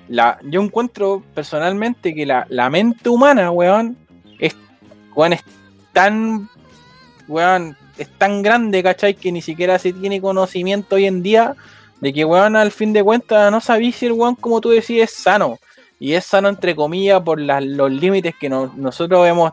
la, 0.08 0.40
yo 0.44 0.62
encuentro 0.62 1.22
personalmente 1.34 2.14
que 2.16 2.26
la, 2.26 2.46
la 2.50 2.70
mente 2.70 3.10
humana, 3.10 3.52
weón, 3.52 3.98
es, 4.40 4.56
weón, 5.16 5.34
es 5.34 5.42
tan, 5.94 6.50
weón, 7.28 7.76
es 7.98 8.08
tan 8.18 8.42
grande, 8.42 8.82
¿cachai? 8.84 9.14
Que 9.16 9.32
ni 9.32 9.42
siquiera 9.42 9.78
se 9.80 9.94
tiene 9.94 10.22
conocimiento 10.22 10.96
hoy 10.96 11.06
en 11.06 11.22
día 11.24 11.56
de 12.00 12.14
que, 12.14 12.24
weón, 12.26 12.56
al 12.56 12.72
fin 12.72 12.94
de 12.94 13.04
cuentas, 13.04 13.52
no 13.52 13.60
sabéis 13.60 13.96
si 13.98 14.06
el 14.06 14.14
weón, 14.14 14.36
como 14.36 14.62
tú 14.62 14.70
decís, 14.70 15.02
es 15.04 15.12
sano. 15.14 15.58
Y 16.00 16.14
es 16.14 16.26
sano, 16.26 16.48
entre 16.48 16.76
comillas, 16.76 17.22
por 17.24 17.40
las- 17.42 17.66
los 17.66 17.92
límites 17.92 18.36
que 18.40 18.50
no- 18.50 18.72
nosotros 18.76 19.28
hemos, 19.28 19.52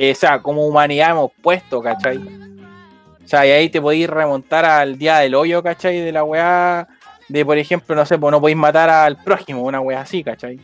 eh, 0.00 0.12
o 0.12 0.14
sea, 0.14 0.40
como 0.40 0.64
humanidad 0.64 1.10
hemos 1.10 1.32
puesto, 1.42 1.82
¿cachai? 1.82 2.18
O 2.18 3.26
sea, 3.28 3.44
y 3.44 3.50
ahí 3.50 3.68
te 3.68 3.80
podéis 3.80 4.08
remontar 4.08 4.64
al 4.64 4.96
día 4.96 5.18
del 5.18 5.34
hoyo, 5.34 5.60
¿cachai? 5.60 5.98
De 5.98 6.12
la 6.12 6.22
weá, 6.22 6.86
de 7.28 7.44
por 7.44 7.58
ejemplo, 7.58 7.96
no 7.96 8.06
sé, 8.06 8.16
pues 8.16 8.30
no 8.30 8.40
podéis 8.40 8.56
matar 8.56 8.88
al 8.88 9.16
prójimo, 9.16 9.62
una 9.62 9.80
weá 9.80 10.02
así, 10.02 10.22
¿cachai? 10.22 10.60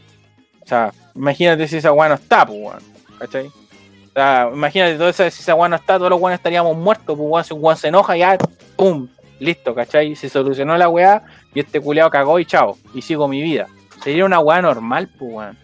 O 0.63 0.67
sea, 0.67 0.93
imagínate 1.17 1.67
si 1.67 1.79
esa 1.79 1.93
weá 1.93 2.09
no 2.09 2.15
está, 2.15 2.47
pues 2.47 2.61
weón, 2.61 2.79
¿cachai? 3.19 3.49
O 3.49 4.13
sea, 4.15 4.51
imagínate 4.53 4.95
todo 4.95 5.09
eso, 5.09 5.29
si 5.29 5.43
esa 5.43 5.57
weá 5.57 5.69
no 5.69 5.75
está, 5.75 5.97
todos 5.99 6.11
los 6.11 6.21
weones 6.21 6.39
estaríamos 6.39 6.77
muertos, 6.77 7.17
pues 7.17 7.29
weón, 7.29 7.45
si 7.45 7.55
un 7.55 7.65
weón 7.65 7.77
se 7.77 7.89
enoja, 7.89 8.17
ya, 8.17 8.39
pum, 8.77 9.09
listo, 9.41 9.75
¿cachai? 9.75 10.15
Se 10.15 10.29
solucionó 10.29 10.77
la 10.77 10.89
weá 10.89 11.25
y 11.53 11.59
este 11.59 11.81
culeado 11.81 12.09
cagó 12.09 12.39
y 12.39 12.47
chao, 12.47 12.79
y 12.95 13.03
sigo 13.03 13.27
mi 13.27 13.43
vida. 13.43 13.67
Sería 14.01 14.25
una 14.25 14.39
weá 14.39 14.63
normal, 14.63 15.11
pues 15.19 15.33
weón, 15.33 15.59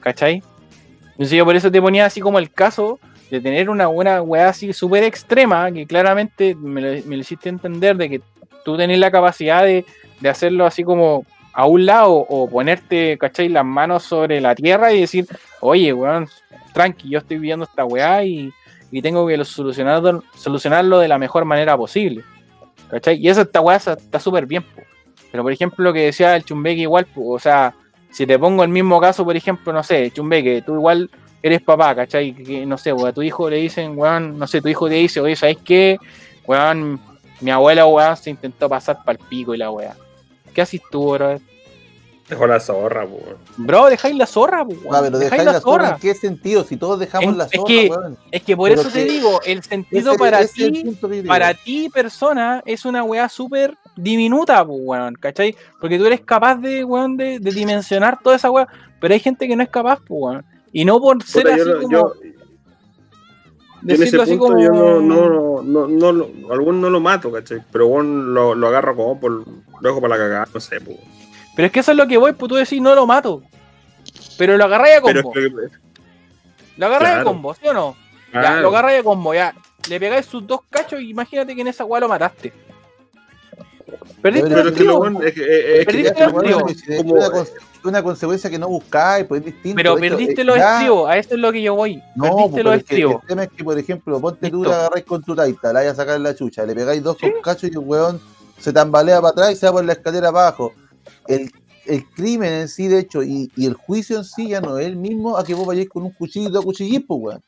¿cachai? 0.00 0.42
Entonces 1.12 1.36
yo 1.38 1.44
por 1.44 1.56
eso 1.56 1.70
te 1.70 1.80
ponía 1.80 2.06
así 2.06 2.20
como 2.20 2.38
el 2.38 2.50
caso 2.50 2.98
de 3.30 3.40
tener 3.40 3.70
una 3.70 3.86
buena 3.86 4.20
weá 4.22 4.48
así 4.48 4.72
súper 4.72 5.04
extrema, 5.04 5.70
que 5.72 5.86
claramente 5.86 6.54
me 6.54 6.80
lo, 6.80 7.06
me 7.06 7.16
hiciste 7.16 7.48
entender 7.48 7.96
de 7.96 8.08
que 8.10 8.20
tú 8.64 8.76
tenés 8.76 8.98
la 8.98 9.10
capacidad 9.10 9.62
de, 9.64 9.84
de 10.20 10.28
hacerlo 10.28 10.66
así 10.66 10.84
como 10.84 11.24
a 11.54 11.66
un 11.66 11.84
lado 11.86 12.12
o 12.14 12.48
ponerte, 12.48 13.18
¿cachai? 13.18 13.48
Las 13.48 13.64
manos 13.64 14.04
sobre 14.04 14.40
la 14.40 14.54
tierra 14.54 14.92
y 14.92 15.00
decir, 15.00 15.26
oye, 15.60 15.92
weón, 15.92 16.28
tranqui, 16.72 17.10
yo 17.10 17.18
estoy 17.18 17.38
viendo 17.38 17.64
esta 17.66 17.84
weá 17.84 18.24
y, 18.24 18.50
y 18.90 19.02
tengo 19.02 19.26
que 19.26 19.36
lo- 19.36 19.44
solucionarlo, 19.44 20.22
solucionarlo 20.34 20.98
de 20.98 21.08
la 21.08 21.18
mejor 21.18 21.44
manera 21.44 21.76
posible. 21.76 22.22
¿Cachai? 22.90 23.16
Y 23.18 23.28
eso 23.28 23.42
esta 23.42 23.60
weá 23.60 23.76
esa- 23.76 23.94
está 23.94 24.18
súper 24.18 24.46
bien, 24.46 24.62
po. 24.62 24.82
Pero 25.30 25.42
por 25.42 25.52
ejemplo, 25.52 25.82
lo 25.84 25.92
que 25.92 26.06
decía 26.06 26.36
el 26.36 26.44
Chumbeque 26.44 26.82
igual, 26.82 27.06
o 27.16 27.38
sea, 27.38 27.74
si 28.12 28.26
te 28.26 28.38
pongo 28.38 28.62
el 28.62 28.68
mismo 28.68 29.00
caso, 29.00 29.24
por 29.24 29.36
ejemplo, 29.36 29.72
no 29.72 29.82
sé, 29.82 30.10
Chumbeque, 30.10 30.62
tú 30.62 30.74
igual 30.74 31.10
eres 31.42 31.62
papá, 31.62 31.94
¿cachai? 31.94 32.34
Que, 32.34 32.64
no 32.66 32.78
sé, 32.78 32.90
a 32.90 33.12
tu 33.12 33.22
hijo 33.22 33.50
le 33.50 33.56
dicen, 33.56 33.98
weón, 33.98 34.38
no 34.38 34.46
sé, 34.46 34.60
tu 34.60 34.68
hijo 34.68 34.88
te 34.88 34.94
dice, 34.94 35.20
oye, 35.20 35.34
¿sabes 35.34 35.58
qué? 35.64 35.98
Weón, 36.46 37.00
mi 37.40 37.50
abuela, 37.50 37.86
weón, 37.86 38.16
se 38.16 38.30
intentó 38.30 38.68
pasar 38.68 38.98
para 39.04 39.18
el 39.18 39.24
pico 39.28 39.54
y 39.54 39.58
la 39.58 39.70
weá. 39.70 39.96
¿Qué 40.54 40.62
haces 40.62 40.80
tú, 40.90 41.12
bro? 41.12 41.40
Dejó 42.32 42.46
la 42.46 42.60
zorra, 42.60 43.04
weón. 43.04 43.36
Bro, 43.58 43.86
dejáis 43.90 44.16
la 44.16 44.26
zorra, 44.26 44.62
weón. 44.62 44.80
Ah, 44.90 45.00
pero 45.02 45.18
dejáis 45.18 45.44
la 45.44 45.60
zorra, 45.60 45.90
¿en 45.90 45.96
qué 46.00 46.14
sentido? 46.14 46.64
Si 46.64 46.78
todos 46.78 46.98
dejamos 46.98 47.28
En- 47.32 47.36
la 47.38 47.44
es 47.44 47.50
zorra, 47.50 47.66
que 47.66 47.88
weón. 47.90 48.18
Es 48.30 48.42
que 48.42 48.56
por 48.56 48.70
Pero 48.70 48.80
eso 48.80 48.90
te 48.90 49.04
digo, 49.04 49.40
el 49.44 49.62
sentido 49.62 50.12
Ese- 50.12 50.18
para 50.18 50.40
ese 50.40 50.66
es 50.66 50.72
ti, 50.72 50.96
para 51.26 51.52
ti, 51.52 51.90
persona, 51.92 52.62
es 52.64 52.86
una 52.86 53.04
weá 53.04 53.28
súper 53.28 53.76
diminuta, 53.96 54.64
pues, 54.64 54.78
weón, 54.82 55.14
¿cachai? 55.16 55.54
Porque 55.78 55.98
tú 55.98 56.06
eres 56.06 56.22
capaz 56.22 56.56
de, 56.56 56.84
weón, 56.84 57.18
de, 57.18 57.38
de 57.38 57.50
dimensionar 57.50 58.18
toda 58.22 58.36
esa 58.36 58.50
weá, 58.50 58.66
pero 58.98 59.12
hay 59.12 59.20
gente 59.20 59.46
que 59.46 59.54
no 59.54 59.62
es 59.62 59.68
capaz, 59.68 59.98
pues, 59.98 60.08
weón. 60.22 60.44
Y 60.72 60.86
no 60.86 60.98
por 61.00 61.22
ser 61.22 61.42
Puta, 61.42 61.54
así 61.54 61.64
yo, 61.64 61.74
no- 61.74 61.80
como, 61.82 61.90
yo- 61.92 62.12
en 63.84 63.90
ese 63.90 63.98
decirlo 64.04 64.22
así 64.22 64.36
punto 64.36 64.46
como... 64.54 64.62
yo 64.62 64.70
no, 64.70 65.00
no, 65.00 65.62
no, 65.62 65.88
no, 65.88 66.12
lo- 66.12 66.30
algún 66.52 66.80
no 66.80 66.88
lo 66.88 67.00
mato, 67.00 67.30
¿cachai? 67.32 67.62
Pero 67.72 67.88
bueno, 67.88 68.22
lo, 68.22 68.54
lo 68.54 68.68
agarro 68.68 68.94
como 68.96 69.20
por, 69.20 69.30
lo 69.32 69.44
dejo 69.82 70.00
para 70.00 70.16
la 70.16 70.22
cagada, 70.22 70.48
no 70.54 70.60
sé, 70.60 70.80
po. 70.80 70.92
Pero 71.54 71.66
es 71.66 71.72
que 71.72 71.80
eso 71.80 71.90
es 71.92 71.96
lo 71.98 72.06
que 72.06 72.16
voy, 72.18 72.32
pues 72.32 72.48
tú 72.48 72.54
decís, 72.56 72.80
no 72.80 72.94
lo 72.94 73.06
mato. 73.06 73.42
Pero 74.38 74.56
lo 74.56 74.64
agarráis 74.64 74.98
a 74.98 75.02
Pero 75.02 75.18
es 75.20 75.22
combo. 75.24 75.32
que, 75.34 75.50
Lo 76.76 76.86
agarráis 76.86 77.10
a 77.10 77.14
claro. 77.16 77.24
combo, 77.30 77.54
¿sí 77.54 77.68
o 77.68 77.74
no? 77.74 77.96
Ya, 78.32 78.56
lo 78.60 78.68
agarráis 78.68 79.00
a 79.00 79.02
combo, 79.04 79.34
ya. 79.34 79.54
Le 79.88 80.00
pegáis 80.00 80.26
sus 80.26 80.46
dos 80.46 80.60
cachos 80.70 81.00
y 81.00 81.10
imagínate 81.10 81.54
que 81.54 81.60
en 81.60 81.68
esa 81.68 81.84
weá 81.84 82.00
lo 82.00 82.08
mataste. 82.08 82.52
Perdiste 84.22 84.48
Pero 84.48 84.60
el 84.60 84.64
pero 84.64 84.68
es 84.68 84.74
que 84.76 84.84
lo 84.84 84.92
estribo, 84.92 84.98
bueno, 84.98 85.22
es 85.22 85.34
que, 85.34 85.40
es 85.42 85.78
que 85.80 85.84
Perdiste 85.84 86.14
ya, 86.18 86.24
los 86.24 86.32
bueno, 86.32 86.48
estribos. 86.68 86.72
Es 86.88 86.96
como- 87.02 87.14
una, 87.14 87.28
conse- 87.28 87.52
una 87.84 88.02
consecuencia 88.02 88.48
que 88.50 88.58
no 88.58 88.68
buscáis, 88.68 89.26
pues 89.26 89.40
es 89.40 89.46
distinto. 89.46 89.76
pero 89.76 89.90
hecho, 89.98 90.00
perdiste 90.00 90.42
eh, 90.42 90.44
los 90.44 90.56
estribos, 90.56 91.10
a 91.10 91.16
eso 91.18 91.34
es 91.34 91.40
lo 91.40 91.52
que 91.52 91.62
yo 91.62 91.74
voy. 91.74 91.96
No, 92.14 92.24
perdiste 92.24 92.50
pues, 92.52 92.64
los 92.64 92.74
estribos. 92.76 93.22
el 93.22 93.28
tema 93.28 93.42
es 93.44 93.50
que, 93.50 93.64
por 93.64 93.78
ejemplo, 93.78 94.20
ponte 94.20 94.50
tú 94.50 94.62
la 94.64 94.76
agarráis 94.76 95.04
con 95.04 95.22
tu 95.22 95.34
taita, 95.34 95.72
la 95.72 95.80
vais 95.80 95.90
a 95.90 95.94
sacar 95.96 96.20
la 96.20 96.34
chucha, 96.34 96.64
le 96.64 96.74
pegáis 96.74 97.02
dos 97.02 97.16
cachos 97.42 97.64
y 97.64 97.72
el 97.72 97.78
weón 97.78 98.20
se 98.58 98.72
tambalea 98.72 99.20
para 99.20 99.30
atrás 99.32 99.52
y 99.52 99.56
se 99.56 99.66
va 99.66 99.72
por 99.72 99.84
la 99.84 99.92
escalera 99.94 100.28
abajo. 100.28 100.72
El, 101.26 101.50
el 101.86 102.04
crimen 102.10 102.52
en 102.52 102.68
sí, 102.68 102.88
de 102.88 102.98
hecho, 103.00 103.22
y, 103.22 103.50
y 103.56 103.66
el 103.66 103.74
juicio 103.74 104.16
en 104.18 104.24
sí 104.24 104.48
ya 104.48 104.60
no 104.60 104.78
es 104.78 104.86
el 104.86 104.96
mismo 104.96 105.36
a 105.36 105.44
que 105.44 105.54
vos 105.54 105.66
vayáis 105.66 105.88
con 105.88 106.04
un 106.04 106.10
cuchillo 106.12 106.58
a 106.58 106.62
cuchillís, 106.62 107.02
pues, 107.06 107.20
weón. 107.20 107.42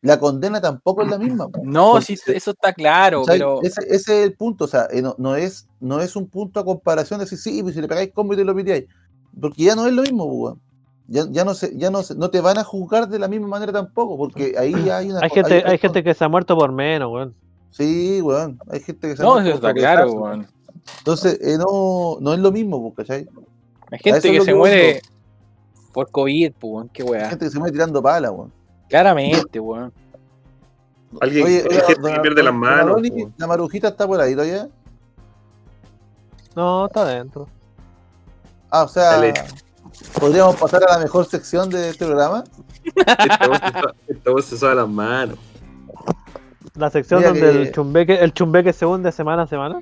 La 0.00 0.20
condena 0.20 0.60
tampoco 0.60 1.02
es 1.02 1.10
la 1.10 1.18
misma. 1.18 1.48
pues. 1.48 1.64
No, 1.64 1.92
Porque 1.92 2.16
sí, 2.16 2.32
eso 2.32 2.52
está 2.52 2.72
claro, 2.72 3.24
pero 3.26 3.60
ese, 3.62 3.80
ese 3.82 3.94
es 3.94 4.08
el 4.28 4.34
punto, 4.34 4.64
o 4.64 4.68
sea, 4.68 4.86
eh, 4.92 5.02
no, 5.02 5.16
no 5.18 5.34
es, 5.34 5.66
no 5.80 6.00
es 6.00 6.14
un 6.14 6.28
punto 6.28 6.60
a 6.60 6.64
comparación 6.64 7.18
de 7.18 7.24
decir, 7.24 7.38
sí, 7.38 7.62
pues 7.62 7.74
si 7.74 7.80
le 7.80 7.88
pegáis 7.88 8.12
combo 8.12 8.34
y 8.34 8.36
te 8.36 8.44
lo 8.44 8.54
piteáis. 8.54 8.84
Porque 9.40 9.64
ya 9.64 9.74
no 9.74 9.86
es 9.86 9.92
lo 9.92 10.02
mismo, 10.02 10.24
pues, 10.28 10.38
weón. 10.40 10.60
Ya, 11.10 11.24
ya 11.30 11.44
no 11.44 11.54
se, 11.54 11.74
ya 11.76 11.90
no 11.90 12.02
se- 12.02 12.14
no 12.14 12.30
te 12.30 12.40
van 12.42 12.58
a 12.58 12.64
juzgar 12.64 13.08
de 13.08 13.18
la 13.18 13.28
misma 13.28 13.48
manera 13.48 13.72
tampoco, 13.72 14.16
porque 14.18 14.54
ahí 14.58 14.72
ya 14.84 14.98
hay 14.98 15.10
una 15.10 15.20
Hay 15.22 15.30
gente, 15.30 15.62
hay 15.64 15.78
gente 15.78 16.04
que 16.04 16.12
se 16.14 16.22
ha 16.22 16.28
muerto 16.28 16.54
por 16.56 16.70
menos, 16.70 17.10
weón. 17.10 17.34
Sí, 17.70 18.20
weón. 18.22 18.58
Hay 18.70 18.80
gente 18.80 19.08
que 19.08 19.16
se 19.16 19.22
no, 19.22 19.32
muere 19.34 19.50
eso 19.50 19.60
por 19.60 19.70
está 19.70 19.80
claro, 19.80 20.10
sobrecaso. 20.10 20.22
weón. 20.22 20.46
Entonces, 20.98 21.38
eh, 21.42 21.58
no, 21.58 22.18
no 22.20 22.32
es 22.32 22.38
lo 22.40 22.50
mismo, 22.50 22.92
pues, 22.94 23.06
¿cachai? 23.08 23.28
Hay 23.90 23.98
gente 23.98 24.30
que 24.32 24.40
se 24.40 24.46
que 24.46 24.54
muere 24.54 25.02
por 25.92 26.10
COVID, 26.10 26.52
pues, 26.58 26.72
weón, 26.72 26.88
qué 26.90 27.02
Hay 27.02 27.08
weá. 27.08 27.28
gente 27.30 27.44
que 27.46 27.50
se 27.50 27.58
muere 27.58 27.72
tirando 27.72 28.02
pala, 28.02 28.30
weón. 28.30 28.52
Claramente, 28.88 29.58
weón. 29.60 29.92
Alguien, 31.20 31.46
Oye, 31.46 31.56
hay 31.62 31.66
oiga, 31.68 31.84
gente 31.86 32.00
don- 32.02 32.12
que 32.14 32.20
pierde 32.20 32.42
las 32.42 32.54
manos. 32.54 33.00
La 33.38 33.46
marujita 33.46 33.88
está 33.88 34.06
por 34.06 34.20
ahí 34.20 34.32
todavía. 34.34 34.68
No, 36.54 36.86
está 36.86 37.02
adentro. 37.02 37.48
Ah, 38.70 38.82
o 38.82 38.88
sea, 38.88 39.12
Dale. 39.12 39.32
podríamos 40.20 40.56
pasar 40.56 40.82
a 40.86 40.92
la 40.92 40.98
mejor 40.98 41.24
sección 41.24 41.70
de 41.70 41.88
este 41.90 42.04
programa. 42.04 42.44
Esta 42.84 43.46
voz 43.48 43.58
se 43.58 43.72
sa- 43.72 43.94
esta 44.08 44.30
voz 44.30 44.44
se 44.44 44.58
sabe 44.58 44.74
las 44.74 44.88
manos. 44.88 45.38
La 46.74 46.90
sección 46.90 47.20
Mira 47.20 47.30
donde 47.30 47.52
que- 47.52 47.62
el 47.62 47.72
chumbeque, 47.72 48.14
el 48.16 48.32
chumbeque 48.34 48.72
se 48.74 48.84
hunde 48.86 49.10
semana 49.12 49.42
a 49.42 49.46
semana. 49.46 49.80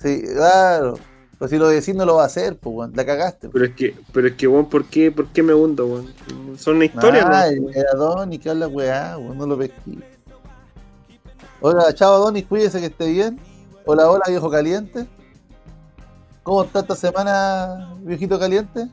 Sí, 0.00 0.22
claro. 0.34 0.98
Pues 1.38 1.50
si 1.52 1.56
lo 1.58 1.68
decís 1.68 1.94
no 1.94 2.04
lo 2.04 2.16
va 2.16 2.24
a 2.24 2.26
hacer, 2.26 2.56
pues, 2.56 2.74
weón. 2.74 2.92
La 2.96 3.06
cagaste. 3.06 3.48
Pero 3.48 3.64
es 3.64 3.74
que, 3.74 3.94
pero 4.12 4.26
es 4.28 4.34
que, 4.34 4.48
weón, 4.48 4.68
¿por 4.68 4.84
qué, 4.86 5.10
¿por 5.12 5.28
qué 5.28 5.42
me 5.42 5.54
hundo, 5.54 5.86
weón? 5.86 6.12
Son 6.58 6.76
una 6.76 6.84
historia, 6.86 7.24
Ah, 7.26 7.46
¿no? 7.50 7.68
el, 7.68 7.76
el 7.76 7.86
Adonis 7.92 8.40
que 8.40 8.50
habla 8.50 8.66
weá, 8.68 9.16
weón, 9.18 9.38
no 9.38 9.46
lo 9.46 9.56
pesqué. 9.58 9.76
Hola, 11.60 11.92
chao 11.92 12.14
Adonis, 12.14 12.44
cuídese 12.46 12.80
que 12.80 12.86
esté 12.86 13.10
bien. 13.10 13.38
Hola, 13.84 14.08
hola, 14.10 14.22
viejo 14.28 14.50
caliente. 14.50 15.06
¿Cómo 16.42 16.64
está 16.64 16.80
esta 16.80 16.94
semana, 16.96 17.94
viejito 18.00 18.38
caliente? 18.38 18.88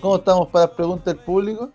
¿Cómo 0.00 0.16
estamos 0.16 0.48
para 0.48 0.66
las 0.66 0.74
preguntas 0.74 1.06
del 1.06 1.16
público? 1.24 1.70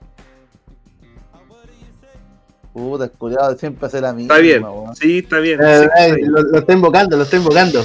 Puta, 2.74 3.04
el 3.06 3.12
culiado 3.12 3.58
siempre 3.58 3.86
hace 3.88 4.00
la 4.00 4.14
misma. 4.14 4.34
Está 4.34 4.42
bien, 4.42 4.64
weón. 4.64 4.96
sí, 4.96 5.18
está 5.20 5.40
bien. 5.40 5.60
Eh, 5.62 5.66
sí, 5.80 5.84
está 5.84 6.08
eh, 6.08 6.16
bien. 6.16 6.32
lo, 6.32 6.42
lo 6.42 6.60
estoy 6.60 6.76
invocando, 6.76 7.18
lo 7.18 7.24
estoy 7.24 7.40
invocando. 7.40 7.84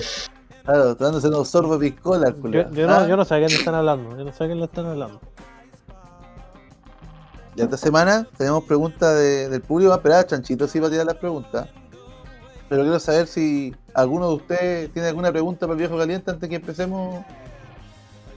Claro, 0.66 0.94
dándose 0.96 1.28
unos 1.28 1.48
sorbos 1.48 1.78
de 1.80 1.90
piscola, 1.90 2.34
Yo, 2.42 2.70
yo 2.72 2.86
no, 2.86 2.92
Ah, 2.94 3.06
yo 3.08 3.16
no 3.16 3.24
sé 3.24 3.34
a 3.34 3.38
quién 3.38 3.50
le 3.50 3.56
están 3.56 3.74
hablando. 3.76 4.16
Yo 4.18 4.24
no 4.24 4.32
sé 4.32 4.44
a 4.44 4.46
quién 4.46 4.58
le 4.58 4.64
están 4.66 4.86
hablando. 4.86 5.20
Y 7.54 7.62
esta 7.62 7.76
semana 7.76 8.26
tenemos 8.36 8.64
preguntas 8.64 9.14
de- 9.14 9.48
del 9.48 9.62
público. 9.62 9.88
Va 9.90 9.94
a 9.94 9.98
esperar, 9.98 10.26
Chanchito, 10.26 10.66
sí 10.68 10.78
va 10.78 10.88
a 10.88 10.90
tirar 10.90 11.06
las 11.06 11.14
preguntas. 11.16 11.68
Pero 12.68 12.82
quiero 12.82 12.98
saber 12.98 13.26
si 13.28 13.74
alguno 13.94 14.28
de 14.28 14.34
ustedes 14.34 14.92
tiene 14.92 15.08
alguna 15.08 15.30
pregunta 15.30 15.60
para 15.60 15.72
el 15.72 15.78
viejo 15.78 15.96
caliente 15.96 16.30
antes 16.32 16.48
que 16.48 16.56
empecemos 16.56 17.24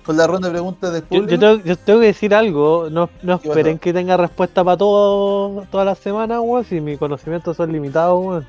con 0.06 0.16
la 0.16 0.26
ronda 0.28 0.48
de 0.48 0.54
preguntas 0.54 0.94
del 0.94 1.04
público. 1.04 1.30
yo 1.32 1.40
tengo, 1.40 1.64
yo 1.66 1.76
tengo 1.78 2.00
que 2.00 2.06
decir 2.06 2.34
algo. 2.34 2.90
No, 2.92 3.10
no 3.24 3.42
¿Qué 3.42 3.50
esperen 3.50 3.78
que 3.80 3.92
tenga 3.92 4.16
respuesta 4.18 4.64
para 4.64 4.78
todo 4.78 5.66
todas 5.72 5.86
las 5.86 5.98
semanas, 5.98 6.40
weón. 6.44 6.64
Si 6.64 6.80
mis 6.80 6.98
conocimientos 7.00 7.58
son 7.58 7.72
limitados, 7.74 8.24
weón. 8.24 8.46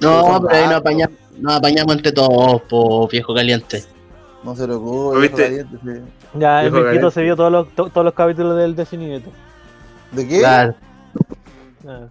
No, 0.00 0.40
pero 0.40 0.54
ahí 0.54 0.62
bajos. 0.62 0.76
apañamos, 0.78 1.16
nos 1.40 1.54
apañamos 1.54 1.96
entre 1.96 2.12
todos, 2.12 2.62
po, 2.62 3.08
viejo 3.08 3.34
caliente. 3.34 3.84
No 4.44 4.54
se 4.56 4.66
lo 4.66 4.78
ocurre, 4.78 5.14
¿Lo 5.14 5.20
viejo 5.20 5.36
viste? 5.36 5.42
caliente. 5.42 5.76
sí. 5.82 6.38
Ya 6.38 6.60
en 6.64 6.72
Milquito 6.72 6.84
caliente. 6.86 7.10
se 7.10 7.22
vio 7.22 7.36
todos 7.36 7.52
los, 7.52 7.68
to- 7.74 7.90
todos 7.90 8.04
los 8.04 8.14
capítulos 8.14 8.56
del 8.56 8.74
Desinibito. 8.76 9.30
¿De 10.12 10.26
qué? 10.28 10.38
Claro. 10.38 10.74
Ah. 11.86 12.06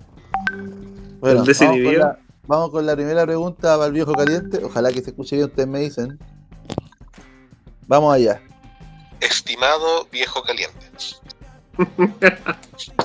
Bueno, 1.20 1.44
El 1.44 1.54
vamos 1.54 1.58
con, 1.84 1.98
la, 1.98 2.20
vamos 2.48 2.70
con 2.72 2.86
la 2.86 2.96
primera 2.96 3.26
pregunta 3.26 3.76
para 3.76 3.86
el 3.88 3.94
viejo 3.94 4.14
caliente. 4.14 4.60
Ojalá 4.64 4.92
que 4.92 5.02
se 5.02 5.10
escuche 5.12 5.36
bien, 5.38 5.48
ustedes 5.50 5.68
me 5.68 5.80
dicen. 5.80 6.20
Vamos 7.88 8.14
allá. 8.14 8.42
Estimado 9.22 10.06
viejo 10.12 10.42
caliente, 10.44 10.86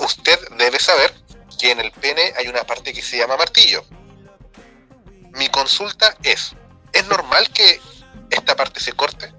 usted 0.01 0.39
debe 0.57 0.79
saber 0.79 1.11
que 1.59 1.71
en 1.71 1.79
el 1.79 1.91
pene 1.91 2.21
hay 2.37 2.47
una 2.47 2.63
parte 2.63 2.93
que 2.93 3.01
se 3.01 3.17
llama 3.17 3.35
martillo. 3.37 3.81
Mi 5.37 5.47
consulta 5.49 6.15
es, 6.23 6.55
¿es 6.93 7.07
normal 7.07 7.49
que 7.53 7.79
esta 8.29 8.55
parte 8.55 8.79
se 8.79 8.93
corte? 8.93 9.33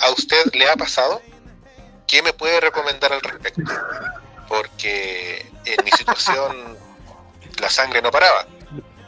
¿A 0.00 0.10
usted 0.10 0.52
le 0.54 0.68
ha 0.70 0.76
pasado? 0.76 1.20
¿Qué 2.06 2.22
me 2.22 2.32
puede 2.32 2.60
recomendar 2.60 3.12
al 3.12 3.20
respecto? 3.20 3.62
Porque 4.48 5.50
en 5.64 5.84
mi 5.84 5.90
situación 5.90 6.78
la 7.60 7.68
sangre 7.68 8.00
no 8.00 8.10
paraba 8.10 8.46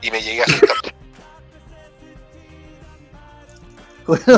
y 0.03 0.11
me 0.11 0.21
llegué 0.23 0.43
a 0.43 0.45
asustar. 0.45 0.77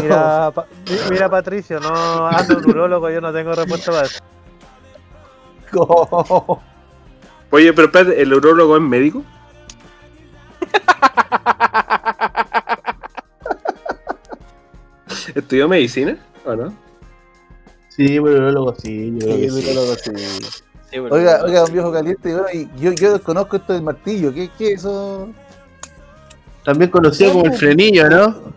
Mira, 0.03 0.51
pa- 0.55 0.67
mira, 1.09 1.29
Patricio, 1.31 1.81
no 1.81 2.27
ando 2.29 2.59
un 2.59 2.67
urólogo, 2.67 3.09
yo 3.11 3.21
no 3.23 3.33
tengo 3.33 3.55
respuesta 3.55 3.91
para 3.91 4.07
eso. 4.07 4.23
Oye, 7.53 7.73
pero 7.73 7.87
espérate, 7.87 8.21
¿el 8.21 8.35
urólogo 8.35 8.77
es 8.77 8.83
médico? 8.83 9.23
¿Estudió 15.35 15.69
medicina 15.69 16.17
o 16.45 16.55
no? 16.55 16.73
Sí, 17.89 18.19
pero 18.21 18.51
luego 18.51 18.75
sí, 18.77 19.13
yo 19.19 19.27
Sí, 19.27 19.51
sí. 19.63 20.99
Oiga, 21.11 21.43
oiga, 21.45 21.65
un 21.65 21.73
viejo 21.73 21.91
caliente, 21.93 22.33
bueno, 22.35 22.47
y 22.53 22.69
yo, 22.81 22.93
yo 22.93 23.13
desconozco 23.15 23.57
esto 23.57 23.73
del 23.73 23.83
martillo. 23.83 24.33
¿Qué, 24.33 24.51
qué 24.59 24.73
es 24.73 24.81
eso? 24.81 25.29
También 26.65 26.91
conocido 26.91 27.33
como 27.33 27.47
el 27.47 27.55
frenillo, 27.55 28.09
¿no? 28.11 28.53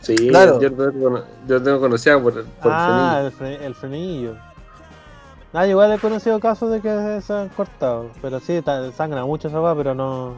Sí, 0.00 0.28
Claro. 0.28 0.60
yo, 0.60 0.72
tengo, 0.72 1.24
yo 1.46 1.62
tengo 1.62 1.78
conocida 1.80 2.20
por, 2.22 2.42
por 2.44 2.72
Ah, 2.72 3.20
el, 3.24 3.32
fre- 3.32 3.60
el 3.60 3.74
frenillo. 3.74 4.34
Ah, 5.52 5.66
igual 5.66 5.92
he 5.92 5.98
conocido 5.98 6.38
casos 6.38 6.70
de 6.70 6.80
que 6.80 7.20
se 7.22 7.32
han 7.32 7.48
cortado. 7.48 8.10
Pero 8.22 8.38
sí, 8.40 8.62
sangra 8.96 9.24
mucho 9.24 9.48
esa 9.48 9.60
weá, 9.60 9.74
pero 9.74 9.94
no. 9.94 10.34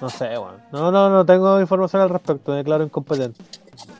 No 0.00 0.10
sé, 0.10 0.38
weón. 0.38 0.56
No, 0.72 0.90
no, 0.90 1.08
no 1.08 1.24
tengo 1.24 1.60
información 1.60 2.02
al 2.02 2.10
respecto, 2.10 2.50
me 2.52 2.58
declaro 2.58 2.84
incompetente. 2.84 3.42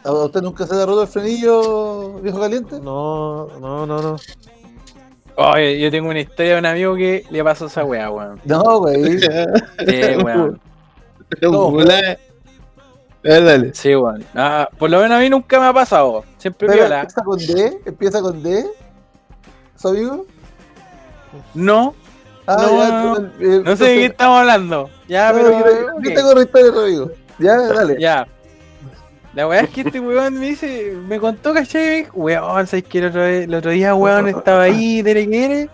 ¿A 0.04 0.12
usted 0.12 0.42
nunca 0.42 0.66
se 0.66 0.74
le 0.74 0.82
ha 0.82 0.86
roto 0.86 1.02
el 1.02 1.08
frenillo, 1.08 2.20
viejo 2.20 2.38
caliente? 2.38 2.78
No, 2.80 3.46
no, 3.58 3.86
no, 3.86 4.02
no. 4.02 4.16
Oye, 5.36 5.80
yo 5.80 5.90
tengo 5.90 6.10
una 6.10 6.20
historia 6.20 6.52
de 6.54 6.58
un 6.60 6.66
amigo 6.66 6.94
que 6.94 7.24
le 7.30 7.42
pasó 7.42 7.66
esa 7.66 7.84
weá, 7.84 8.10
weón. 8.10 8.40
No, 8.44 8.80
güey. 8.80 9.18
Sí, 9.18 10.16
weón. 10.22 10.60
No, 11.40 11.72
dale. 13.22 13.74
Sí, 13.74 13.96
weón. 13.96 14.22
Ah, 14.34 14.68
por 14.78 14.90
lo 14.90 15.00
menos 15.00 15.16
a 15.16 15.20
mí 15.20 15.30
nunca 15.30 15.58
me 15.58 15.66
ha 15.66 15.72
pasado. 15.72 16.24
Siempre 16.36 16.68
Pero 16.68 16.80
viola. 16.82 17.00
empieza 17.00 17.24
con 17.24 17.38
D, 17.38 17.80
empieza 17.86 18.20
con 18.20 18.42
D. 18.42 18.66
¿Su 19.76 19.88
amigo? 19.88 20.26
No, 21.54 21.94
Ah, 22.46 22.56
No, 22.60 22.76
ya, 22.78 22.90
no, 22.90 23.16
entonces, 23.16 23.40
eh, 23.40 23.62
no 23.64 23.76
sé 23.76 23.84
de 23.84 23.94
qué 23.94 24.04
estamos 24.04 24.38
hablando. 24.40 24.90
Ya, 25.08 25.30
pero. 25.34 25.50
yo- 25.50 25.58
yo 25.58 25.96
ok. 25.96 26.02
tengo 26.14 26.42
historia, 26.42 26.82
amigo. 26.82 27.10
Ya, 27.38 27.56
dale. 27.56 27.96
Ya. 27.98 28.26
La 29.32 29.48
weá 29.48 29.60
es 29.62 29.70
que 29.70 29.80
este 29.80 29.98
weón 29.98 30.34
me 30.38 30.46
dice, 30.50 30.94
me 31.08 31.18
contó, 31.18 31.54
¿cachai? 31.54 32.06
Weón, 32.12 32.66
¿sabes 32.66 32.84
que 32.84 32.98
el 32.98 33.06
otro, 33.06 33.26
día- 33.26 33.44
el 33.44 33.54
otro 33.54 33.70
día, 33.70 33.94
weón, 33.94 34.28
estaba 34.28 34.62
ahí, 34.64 35.02
tere 35.02 35.26
que 35.28 35.68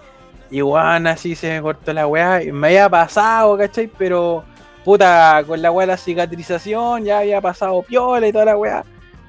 Y 0.51 0.63
weón, 0.63 1.07
así 1.09 1.35
se 1.35 1.51
me 1.51 1.61
cortó 1.61 1.93
la 1.93 2.07
weá. 2.07 2.41
Me 2.53 2.69
había 2.69 2.89
pasado, 2.89 3.59
¿cachai? 3.59 3.89
Pero, 3.99 4.45
puta, 4.85 5.43
con 5.47 5.61
la 5.61 5.73
weá 5.73 5.87
de 5.89 5.93
la 5.93 5.97
cicatrización, 5.99 7.05
ya 7.05 7.19
había 7.19 7.41
pasado 7.41 7.83
piola 7.83 8.29
y 8.29 8.33
toda 8.33 8.45
la 8.45 8.57
weá. 8.57 8.85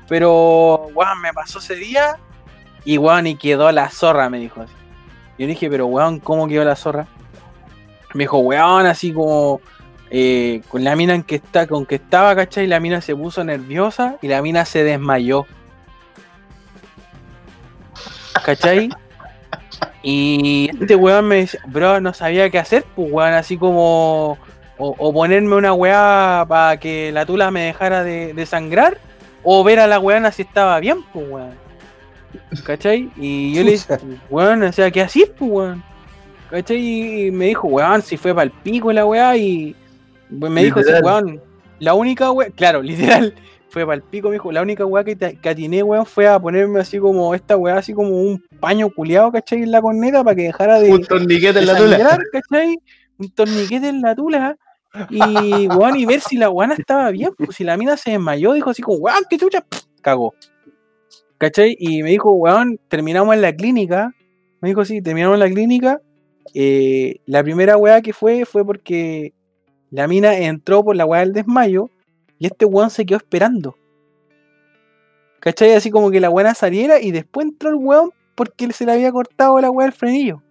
Pero, 0.07 0.89
weón, 0.93 1.19
me 1.22 1.34
pasó 1.34 1.57
ese 1.57 1.73
día. 1.76 2.18
Y 2.83 2.97
weón, 2.97 3.27
y 3.27 3.35
quedó 3.35 3.71
la 3.71 3.89
zorra, 3.89 4.29
me 4.29 4.39
dijo 4.39 4.61
así. 4.61 4.73
Yo 5.37 5.47
dije, 5.47 5.69
pero 5.69 5.87
weón, 5.87 6.19
¿cómo 6.19 6.47
quedó 6.47 6.63
la 6.63 6.75
zorra? 6.75 7.07
Me 8.13 8.23
dijo, 8.23 8.39
weón, 8.39 8.85
así 8.85 9.13
como 9.13 9.61
eh, 10.13 10.61
con 10.67 10.83
la 10.83 10.95
mina 10.95 11.15
en 11.15 11.23
que 11.23 11.35
está, 11.35 11.67
con 11.67 11.85
que 11.85 11.95
estaba, 11.95 12.35
¿cachai? 12.35 12.67
La 12.67 12.81
mina 12.81 12.99
se 12.99 13.15
puso 13.15 13.43
nerviosa 13.45 14.17
y 14.21 14.27
la 14.27 14.41
mina 14.41 14.65
se 14.65 14.83
desmayó. 14.83 15.45
¿Cachai? 18.43 18.89
Y 20.03 20.69
este 20.81 20.95
weón 20.95 21.27
me 21.27 21.37
decía, 21.37 21.61
bro, 21.67 22.01
no 22.01 22.13
sabía 22.13 22.49
qué 22.49 22.59
hacer, 22.59 22.83
pues 22.95 23.11
weón, 23.11 23.33
así 23.33 23.57
como. 23.57 24.37
O, 24.83 25.13
ponerme 25.13 25.55
una 25.55 25.73
weá 25.73 26.43
para 26.47 26.77
que 26.77 27.11
la 27.11 27.23
tula 27.27 27.51
me 27.51 27.61
dejara 27.65 28.03
de, 28.03 28.33
de 28.33 28.45
sangrar, 28.47 28.97
o 29.43 29.63
ver 29.63 29.79
a 29.79 29.85
la 29.85 29.99
weona 29.99 30.31
si 30.31 30.41
estaba 30.41 30.79
bien, 30.79 31.03
pues 31.13 31.29
weón. 31.29 31.60
¿Cachai? 32.65 33.09
Y 33.17 33.53
yo 33.53 33.63
le 33.63 33.71
dije, 33.71 33.97
weón, 34.29 34.63
o 34.63 34.71
sea, 34.71 34.89
¿qué 34.91 35.01
así, 35.01 35.25
pues 35.37 35.51
weón? 35.51 35.83
¿Cachai? 36.49 36.77
Y 37.27 37.31
me 37.31 37.45
dijo, 37.47 37.67
weón, 37.67 38.01
si 38.01 38.17
fue 38.17 38.33
para 38.33 38.43
el 38.45 38.51
pico 38.51 38.91
la 38.91 39.05
weá 39.05 39.35
y. 39.37 39.75
Me 40.29 40.63
dijo, 40.63 40.79
Literal. 40.79 41.03
weón, 41.03 41.41
la 41.79 41.93
única 41.93 42.31
weá, 42.31 42.49
claro, 42.49 42.81
literal, 42.83 43.33
fue 43.69 43.85
para 43.85 43.95
el 43.95 44.01
pico, 44.03 44.27
me 44.29 44.33
dijo, 44.35 44.51
la 44.51 44.61
única 44.61 44.85
weá 44.85 45.03
que, 45.03 45.15
te- 45.15 45.35
que 45.37 45.49
atiné, 45.49 45.81
weón, 45.83 46.05
fue 46.05 46.27
a 46.27 46.39
ponerme 46.39 46.79
así 46.79 46.99
como 46.99 47.33
esta 47.35 47.57
weá, 47.57 47.77
así 47.77 47.93
como 47.93 48.09
un 48.09 48.43
paño 48.59 48.89
culiado, 48.89 49.31
¿cachai? 49.31 49.63
En 49.63 49.71
la 49.71 49.81
corneta 49.81 50.23
para 50.23 50.35
que 50.35 50.43
dejara 50.43 50.79
de, 50.79 50.91
Un 50.91 51.03
torniquete 51.05 51.59
en 51.59 51.65
la 51.65 51.77
tula. 51.77 52.19
¿cachai? 52.31 52.77
Un 53.17 53.29
torniquete 53.29 53.87
en 53.89 54.01
la 54.01 54.15
tula. 54.15 54.57
Y, 55.09 55.67
weón, 55.69 55.95
y 55.95 56.05
ver 56.05 56.19
si 56.19 56.35
la 56.35 56.49
weona 56.49 56.73
estaba 56.73 57.09
bien, 57.11 57.31
pues 57.37 57.55
si 57.55 57.63
la 57.63 57.77
mina 57.77 57.95
se 57.95 58.11
desmayó, 58.11 58.51
dijo 58.51 58.69
así 58.71 58.81
como, 58.81 58.97
weón, 58.97 59.23
qué 59.29 59.37
chucha, 59.37 59.63
cagó. 60.01 60.33
¿Cachai? 61.41 61.76
Y 61.80 62.03
me 62.03 62.11
dijo, 62.11 62.34
weón, 62.34 62.80
terminamos 62.88 63.34
en 63.34 63.41
la 63.41 63.51
clínica. 63.51 64.13
Me 64.61 64.69
dijo, 64.69 64.85
sí, 64.85 65.01
terminamos 65.01 65.38
en 65.38 65.39
la 65.39 65.49
clínica. 65.49 65.99
Eh, 66.53 67.15
la 67.26 67.41
primera 67.41 67.77
weá 67.77 67.99
que 68.03 68.13
fue 68.13 68.45
fue 68.45 68.63
porque 68.63 69.34
la 69.89 70.07
mina 70.07 70.38
entró 70.38 70.84
por 70.84 70.95
la 70.95 71.03
weá 71.03 71.22
del 71.22 71.34
desmayo 71.34 71.89
y 72.38 72.45
este 72.45 72.65
weón 72.65 72.91
se 72.91 73.07
quedó 73.07 73.18
esperando. 73.18 73.76
¿Cachai? 75.39 75.73
Así 75.73 75.89
como 75.89 76.11
que 76.11 76.19
la 76.19 76.30
weá 76.30 76.53
saliera 76.53 77.01
y 77.01 77.09
después 77.09 77.47
entró 77.47 77.69
el 77.69 77.76
weón 77.77 78.11
porque 78.35 78.72
se 78.72 78.85
le 78.85 78.91
había 78.91 79.11
cortado 79.11 79.59
la 79.59 79.72
weá 79.72 79.88
del 79.88 79.95
frenillo. 79.95 80.43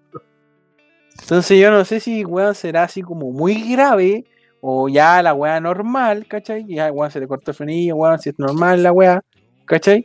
Entonces 1.21 1.57
yo 1.61 1.71
no 1.71 1.85
sé 1.85 2.01
si 2.01 2.25
weón 2.25 2.57
será 2.57 2.83
así 2.83 3.01
como 3.03 3.31
muy 3.31 3.73
grave 3.73 4.25
o 4.61 4.89
ya 4.89 5.23
la 5.23 5.35
weá 5.35 5.61
normal, 5.61 6.27
¿cachai? 6.27 6.65
Ya 6.67 6.91
weón 6.91 7.13
se 7.13 7.21
le 7.21 7.29
cortó 7.29 7.53
el 7.53 7.57
frenillo, 7.57 7.95
weón, 7.95 8.19
si 8.19 8.31
es 8.31 8.39
normal 8.41 8.83
la 8.83 8.91
weá, 8.91 9.23
¿cachai? 9.67 10.05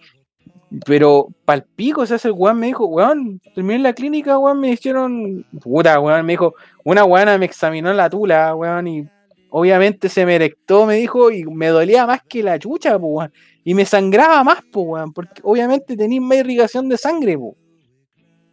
Pero 0.86 1.28
pal 1.46 1.64
pico, 1.76 2.02
o 2.02 2.06
sea, 2.06 2.18
ese 2.18 2.32
weón 2.32 2.60
me 2.60 2.68
dijo, 2.68 2.86
weón, 2.86 3.40
terminé 3.54 3.76
en 3.76 3.84
la 3.84 3.94
clínica, 3.94 4.38
weón, 4.38 4.60
me 4.60 4.72
hicieron. 4.72 5.46
Puta, 5.62 6.00
weón, 6.00 6.26
me 6.26 6.34
dijo, 6.34 6.56
una 6.84 7.04
weona 7.06 7.38
me 7.38 7.46
examinó 7.46 7.94
la 7.94 8.10
tula, 8.10 8.56
weón, 8.56 8.88
y 8.88 9.08
obviamente 9.52 10.10
se 10.10 10.26
me 10.26 10.36
erectó, 10.36 10.86
me 10.86 10.96
dijo, 10.96 11.32
y 11.32 11.46
me 11.46 11.68
dolía 11.68 12.06
más 12.06 12.22
que 12.28 12.44
la 12.44 12.60
chucha, 12.60 12.98
pues, 13.00 13.12
weón. 13.14 13.34
Y 13.64 13.74
me 13.74 13.86
sangraba 13.86 14.44
más, 14.44 14.58
pues, 14.72 14.86
weón, 14.88 15.14
porque 15.14 15.42
obviamente 15.44 15.96
tenía 15.96 16.20
más 16.20 16.40
irrigación 16.40 16.90
de 16.90 16.98
sangre, 16.98 17.38
pues. 17.38 17.54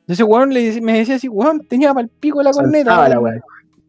Entonces, 0.02 0.26
weón, 0.26 0.52
le, 0.52 0.80
me 0.80 0.98
decía 0.98 1.16
así, 1.16 1.28
weón, 1.28 1.66
tenía 1.66 1.94
pal 1.94 2.08
pico 2.08 2.42
la 2.42 2.50
corneta. 2.52 2.90
Saltaba 2.90 3.08
la 3.08 3.20
weón. 3.20 3.40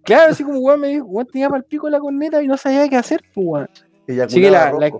Claro, 0.03 0.31
así 0.31 0.43
como 0.43 0.59
weón 0.59 0.79
me 0.79 0.87
dijo, 0.89 1.05
weón, 1.05 1.27
tenía 1.27 1.49
pal 1.49 1.63
pico 1.63 1.89
la 1.89 1.99
corneta 1.99 2.41
y 2.41 2.47
no 2.47 2.57
sabía 2.57 2.87
qué 2.89 2.95
hacer, 2.97 3.21
pues, 3.33 3.47
weón. 3.47 3.69
Así 4.25 4.41
que 4.41 4.49
la- 4.51 4.71
la-. 4.79 4.91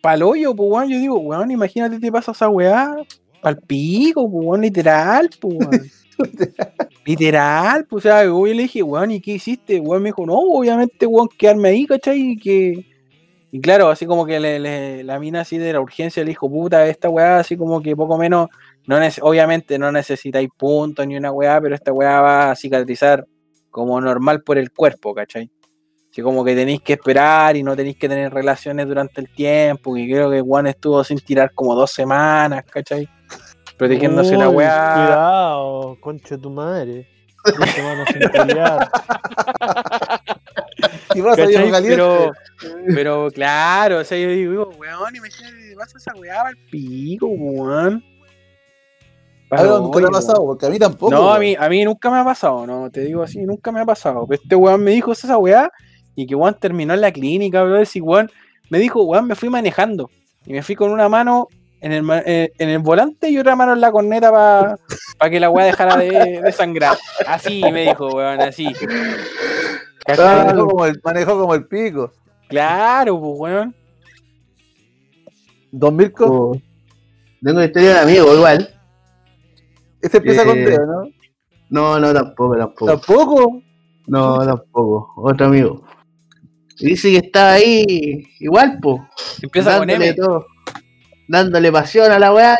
Pal 0.00 0.22
hoyo, 0.22 0.54
pues, 0.54 0.70
weón, 0.70 0.88
yo 0.88 0.98
digo, 0.98 1.18
weón, 1.18 1.50
imagínate 1.50 1.98
te 1.98 2.10
pasa 2.12 2.32
esa 2.32 2.48
weá, 2.48 2.94
pal 3.42 3.58
pico, 3.66 4.30
pues, 4.30 4.44
weón, 4.46 4.60
literal, 4.62 5.28
pues, 5.40 5.54
weón. 5.58 5.90
literal, 7.04 7.86
pues, 7.88 8.04
o 8.06 8.08
sea, 8.08 8.24
yo 8.24 8.44
le 8.46 8.62
dije, 8.62 8.82
weón, 8.82 9.10
¿y 9.10 9.20
qué 9.20 9.32
hiciste? 9.32 9.80
Weón 9.80 10.02
me 10.02 10.08
dijo, 10.10 10.24
no, 10.26 10.34
obviamente, 10.38 11.06
weón, 11.06 11.28
quedarme 11.36 11.70
ahí, 11.70 11.86
¿cachai? 11.86 12.32
Y 12.32 12.36
que. 12.38 12.86
Y 13.52 13.60
claro, 13.60 13.88
así 13.88 14.06
como 14.06 14.26
que 14.26 14.38
le- 14.40 14.60
le- 14.60 15.02
la 15.04 15.18
mina 15.18 15.40
así 15.40 15.58
de 15.58 15.72
la 15.72 15.80
urgencia 15.80 16.22
le 16.22 16.30
dijo, 16.30 16.48
puta, 16.48 16.86
esta 16.86 17.08
weá, 17.10 17.38
así 17.38 17.56
como 17.56 17.82
que 17.82 17.96
poco 17.96 18.16
menos, 18.16 18.48
no 18.86 18.96
obviamente 19.22 19.78
no 19.78 19.90
necesitáis 19.92 20.48
puntos 20.56 21.06
ni 21.06 21.16
una 21.16 21.32
weá, 21.32 21.60
pero 21.60 21.74
esta 21.74 21.92
weá 21.92 22.20
va 22.20 22.50
a 22.52 22.56
cicatrizar 22.56 23.26
como 23.70 24.00
normal 24.00 24.42
por 24.42 24.56
el 24.58 24.70
cuerpo, 24.70 25.14
¿cachai? 25.14 25.50
Como 26.22 26.44
que 26.44 26.54
tenéis 26.54 26.80
que 26.82 26.94
esperar 26.94 27.56
y 27.56 27.62
no 27.62 27.76
tenéis 27.76 27.96
que 27.96 28.08
tener 28.08 28.32
relaciones 28.32 28.86
durante 28.86 29.20
el 29.20 29.32
tiempo, 29.32 29.96
y 29.96 30.10
creo 30.10 30.30
que 30.30 30.40
Juan 30.40 30.66
estuvo 30.66 31.02
sin 31.04 31.18
tirar 31.20 31.52
como 31.54 31.74
dos 31.74 31.92
semanas, 31.92 32.64
¿cachai? 32.70 33.08
Protegiéndose 33.76 34.36
la 34.36 34.48
weá. 34.48 34.94
Cuidado, 34.94 35.96
concha 36.00 36.36
de 36.36 36.42
tu 36.42 36.50
madre. 36.50 37.08
Concha, 37.42 37.82
mano, 37.82 38.04
sin 38.06 38.30
pelear. 38.30 38.90
Y 41.14 41.20
vas 41.20 41.38
a 41.38 41.46
viejo 41.46 41.70
caliente. 41.70 41.96
Pero, 41.96 42.32
pero 42.94 43.30
claro, 43.32 43.98
o 43.98 44.04
sea, 44.04 44.18
yo 44.18 44.28
digo, 44.30 44.70
weón, 44.78 45.16
imagínate, 45.16 45.70
te 45.70 45.76
pasa 45.76 45.98
esa 45.98 46.14
weá 46.14 46.42
al 46.42 46.56
pico, 46.70 47.26
weón. 47.26 48.04
A 49.50 49.62
ver, 49.62 49.70
nunca 49.72 50.00
te 50.00 50.06
ha 50.06 50.10
pasado, 50.10 50.44
porque 50.44 50.66
a 50.66 50.70
mí 50.70 50.78
tampoco. 50.78 51.12
No, 51.12 51.32
a 51.32 51.38
mí, 51.38 51.56
a 51.58 51.68
mí 51.68 51.84
nunca 51.84 52.10
me 52.10 52.18
ha 52.18 52.24
pasado, 52.24 52.66
no, 52.66 52.90
te 52.90 53.00
digo 53.00 53.22
así, 53.22 53.40
nunca 53.44 53.72
me 53.72 53.80
ha 53.80 53.84
pasado. 53.84 54.24
Pero 54.28 54.40
este 54.42 54.54
weón 54.54 54.84
me 54.84 54.92
dijo 54.92 55.12
esa 55.12 55.36
weá 55.38 55.70
y 56.14 56.26
que 56.26 56.34
weón 56.34 56.54
terminó 56.58 56.94
en 56.94 57.00
la 57.00 57.12
clínica, 57.12 57.62
bro. 57.62 57.82
Y 57.82 58.00
weón 58.00 58.30
me 58.68 58.78
dijo, 58.78 59.02
weón, 59.02 59.26
me 59.26 59.34
fui 59.34 59.48
manejando 59.48 60.10
y 60.46 60.52
me 60.52 60.62
fui 60.62 60.74
con 60.74 60.90
una 60.90 61.08
mano 61.08 61.48
en 61.80 61.92
el, 61.92 62.04
eh, 62.26 62.52
en 62.58 62.68
el 62.68 62.78
volante 62.80 63.30
y 63.30 63.38
otra 63.38 63.56
mano 63.56 63.72
en 63.72 63.80
la 63.80 63.90
corneta 63.90 64.30
para 64.30 65.30
que 65.30 65.40
la 65.40 65.50
weá 65.50 65.66
dejara 65.66 65.96
de, 65.96 66.40
de 66.42 66.52
sangrar. 66.52 66.96
Así 67.26 67.62
me 67.72 67.82
dijo, 67.82 68.08
weón, 68.08 68.40
así. 68.40 68.72
Manejó 70.06 70.68
como, 70.68 70.86
el, 70.86 71.00
manejó 71.04 71.38
como 71.40 71.54
el 71.54 71.66
pico. 71.66 72.12
Claro, 72.48 73.18
pues 73.20 73.32
weón. 73.38 73.74
Don 75.72 75.96
Mirko, 75.96 76.26
Oh. 76.26 76.56
Tengo 77.42 77.62
historia 77.62 77.94
de 77.94 78.00
amigo 78.00 78.34
igual. 78.34 78.68
este 80.02 80.18
empieza 80.18 80.44
con 80.44 80.58
Eh, 80.58 80.64
D, 80.64 80.78
¿no? 80.78 81.04
No, 81.70 81.98
no, 82.00 82.12
tampoco, 82.12 82.56
tampoco. 82.56 82.86
Tampoco. 82.86 83.62
No, 84.06 84.44
tampoco. 84.44 85.12
Otro 85.16 85.46
amigo. 85.46 85.82
Dice 86.80 87.10
que 87.10 87.18
estaba 87.18 87.52
ahí 87.52 88.26
igual, 88.38 88.78
po. 88.80 89.06
Empieza 89.42 89.78
con 89.78 89.88
dándole 89.88 90.08
M. 90.08 90.16
todo, 90.16 90.46
dándole 91.28 91.70
pasión 91.70 92.10
a 92.10 92.18
la 92.18 92.32
weá. 92.32 92.58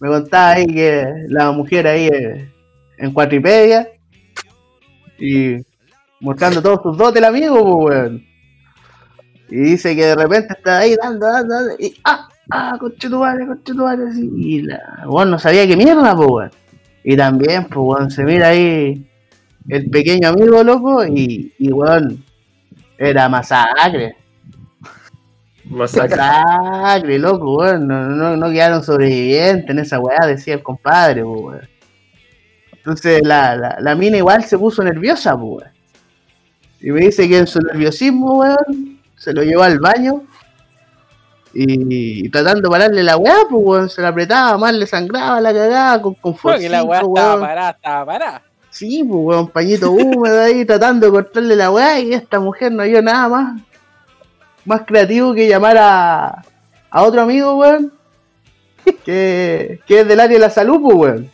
Me 0.00 0.08
contaba 0.08 0.52
ahí 0.52 0.66
que 0.66 1.04
la 1.28 1.50
mujer 1.50 1.86
ahí 1.86 2.06
eh, 2.06 2.52
en 2.98 3.12
Cuatripedia 3.12 3.88
y 5.18 5.56
mostrando 6.20 6.62
todos 6.62 6.80
sus 6.82 6.96
dotes 6.96 7.18
el 7.18 7.24
amigo, 7.24 7.62
pues 7.62 7.96
weón. 7.96 8.26
Y 9.50 9.56
dice 9.56 9.94
que 9.94 10.06
de 10.06 10.14
repente 10.14 10.54
está 10.56 10.78
ahí 10.78 10.96
dando, 11.00 11.26
dando, 11.26 11.54
dando, 11.54 11.74
y 11.78 11.94
ah, 12.04 12.28
ah, 12.50 12.76
conchetumare, 12.78 13.46
conchetumare, 13.46 14.08
así. 14.08 14.30
Y 14.36 14.62
la 14.62 15.04
weón 15.06 15.30
no 15.30 15.38
sabía 15.38 15.66
qué 15.66 15.76
mierda, 15.76 16.16
pues 16.16 16.28
weón. 16.28 16.50
Y 17.02 17.16
también, 17.16 17.64
pues 17.64 17.76
weón, 17.78 18.10
se 18.10 18.24
mira 18.24 18.48
ahí 18.48 19.06
el 19.68 19.90
pequeño 19.90 20.28
amigo, 20.28 20.62
loco, 20.62 21.04
y, 21.04 21.52
y 21.58 21.72
weón, 21.72 22.23
era 22.98 23.28
masacre. 23.28 24.16
Masacre. 25.64 26.16
Masacre, 26.16 27.18
loco, 27.18 27.56
weón. 27.56 27.86
No, 27.86 28.08
no, 28.08 28.36
no 28.36 28.50
quedaron 28.50 28.82
sobrevivientes 28.82 29.70
en 29.70 29.78
esa 29.78 29.98
weá, 29.98 30.26
decía 30.26 30.54
el 30.54 30.62
compadre, 30.62 31.24
weón. 31.24 31.68
Entonces 32.72 33.22
la, 33.24 33.56
la, 33.56 33.76
la 33.80 33.94
mina 33.94 34.18
igual 34.18 34.44
se 34.44 34.58
puso 34.58 34.82
nerviosa, 34.82 35.34
weón. 35.34 35.64
Y 36.80 36.90
me 36.90 37.00
dice 37.00 37.26
que 37.28 37.38
en 37.38 37.46
su 37.46 37.60
nerviosismo, 37.60 38.40
weón, 38.40 39.00
se 39.16 39.32
lo 39.32 39.42
llevó 39.42 39.62
al 39.62 39.78
baño. 39.78 40.22
Y, 41.56 42.28
tratando 42.30 42.62
de 42.62 42.70
pararle 42.70 43.02
la 43.02 43.16
weá, 43.16 43.36
pues 43.48 43.62
weón, 43.64 43.88
se 43.88 44.02
la 44.02 44.08
apretaba, 44.08 44.58
más 44.58 44.74
le 44.74 44.86
sangraba 44.86 45.40
la 45.40 45.52
cagada 45.52 46.02
con, 46.02 46.14
con 46.14 46.34
Porque 46.34 46.68
la 46.68 46.82
weá 46.82 47.00
estaba 47.00 47.40
parada, 47.40 47.70
estaba 47.70 48.06
parada. 48.06 48.42
Sí, 48.74 49.04
pues 49.04 49.20
weón, 49.22 49.48
pañito 49.48 49.92
húmedo 49.92 50.40
ahí 50.42 50.64
tratando 50.64 51.06
de 51.06 51.12
cortarle 51.12 51.54
la 51.54 51.70
weá 51.70 52.00
y 52.00 52.12
esta 52.12 52.40
mujer 52.40 52.72
no 52.72 52.82
dio 52.82 53.00
nada 53.00 53.28
más 53.28 53.62
más 54.64 54.82
creativo 54.84 55.32
que 55.32 55.46
llamar 55.46 55.76
a, 55.78 56.42
a 56.90 57.02
otro 57.04 57.20
amigo, 57.20 57.54
weón, 57.54 57.92
que, 59.04 59.78
que 59.86 60.00
es 60.00 60.08
del 60.08 60.18
área 60.18 60.34
de 60.34 60.40
la 60.40 60.50
salud, 60.50 60.80
pues 60.82 60.96
weón. 60.96 61.30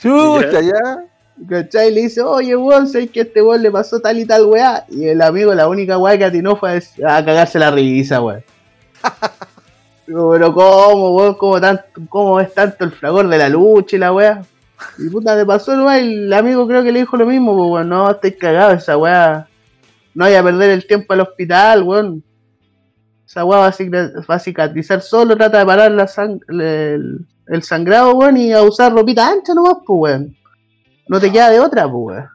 Chucha, 0.00 0.62
ya. 0.62 1.04
¿Cachai? 1.46 1.92
Le 1.92 2.02
dice, 2.02 2.22
oye, 2.22 2.56
weón, 2.56 2.88
sé 2.88 3.06
que 3.08 3.20
a 3.20 3.22
este 3.24 3.42
weón 3.42 3.60
le 3.60 3.70
pasó 3.70 4.00
tal 4.00 4.18
y 4.18 4.24
tal 4.24 4.46
weá. 4.46 4.86
Y 4.88 5.08
el 5.08 5.20
amigo, 5.20 5.52
la 5.54 5.68
única 5.68 5.98
weá 5.98 6.16
que 6.16 6.24
atinó 6.24 6.56
fue 6.56 6.82
a 7.06 7.22
cagarse 7.22 7.58
la 7.58 7.70
risa, 7.70 8.22
weón. 8.22 8.42
Pero 10.06 10.54
cómo, 10.54 11.16
weón, 11.16 11.34
cómo, 11.34 11.60
tanto, 11.60 11.84
cómo 12.08 12.40
es 12.40 12.54
tanto 12.54 12.82
el 12.84 12.92
fragor 12.92 13.28
de 13.28 13.36
la 13.36 13.50
lucha 13.50 13.96
y 13.96 13.98
la 13.98 14.10
weá. 14.10 14.42
Y 14.98 15.08
puta, 15.08 15.36
le 15.36 15.44
pasó 15.46 15.76
nomás 15.76 16.00
y 16.02 16.14
el 16.14 16.32
amigo 16.32 16.66
creo 16.66 16.82
que 16.82 16.92
le 16.92 17.00
dijo 17.00 17.16
lo 17.16 17.26
mismo, 17.26 17.56
pues 17.56 17.70
weón, 17.70 17.88
no, 17.88 18.10
estoy 18.10 18.32
cagado 18.32 18.72
esa 18.72 18.96
weá. 18.96 19.46
No 20.14 20.24
vaya 20.24 20.40
a 20.40 20.42
perder 20.44 20.70
el 20.70 20.86
tiempo 20.86 21.12
al 21.12 21.20
hospital, 21.20 21.82
weón. 21.82 22.22
Esa 23.26 23.44
weá 23.44 23.58
va 23.60 23.66
a, 23.68 23.72
cic- 23.72 24.26
va 24.28 24.34
a 24.34 24.38
cicatrizar 24.38 25.00
solo, 25.02 25.36
trata 25.36 25.58
de 25.60 25.66
parar 25.66 25.90
la 25.92 26.06
sang- 26.06 26.40
el, 26.48 27.26
el 27.46 27.62
sangrado, 27.62 28.14
weón, 28.16 28.36
y 28.36 28.52
a 28.52 28.62
usar 28.62 28.92
ropita 28.92 29.28
ancha 29.28 29.54
nomás, 29.54 29.74
pues 29.86 29.98
weón. 30.00 30.36
No 31.08 31.20
te 31.20 31.30
queda 31.30 31.50
de 31.50 31.60
otra, 31.60 31.84
pues 31.90 31.94
weón. 32.06 32.28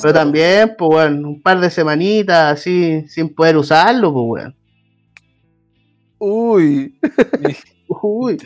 Pero 0.00 0.14
también, 0.14 0.74
pues 0.78 0.90
weón, 0.90 1.24
un 1.24 1.42
par 1.42 1.60
de 1.60 1.70
semanitas 1.70 2.52
así 2.58 3.04
sin 3.08 3.34
poder 3.34 3.56
usarlo, 3.56 4.12
pues 4.12 4.24
weón. 4.44 4.56
Uy. 6.18 6.98
Uy, 8.02 8.38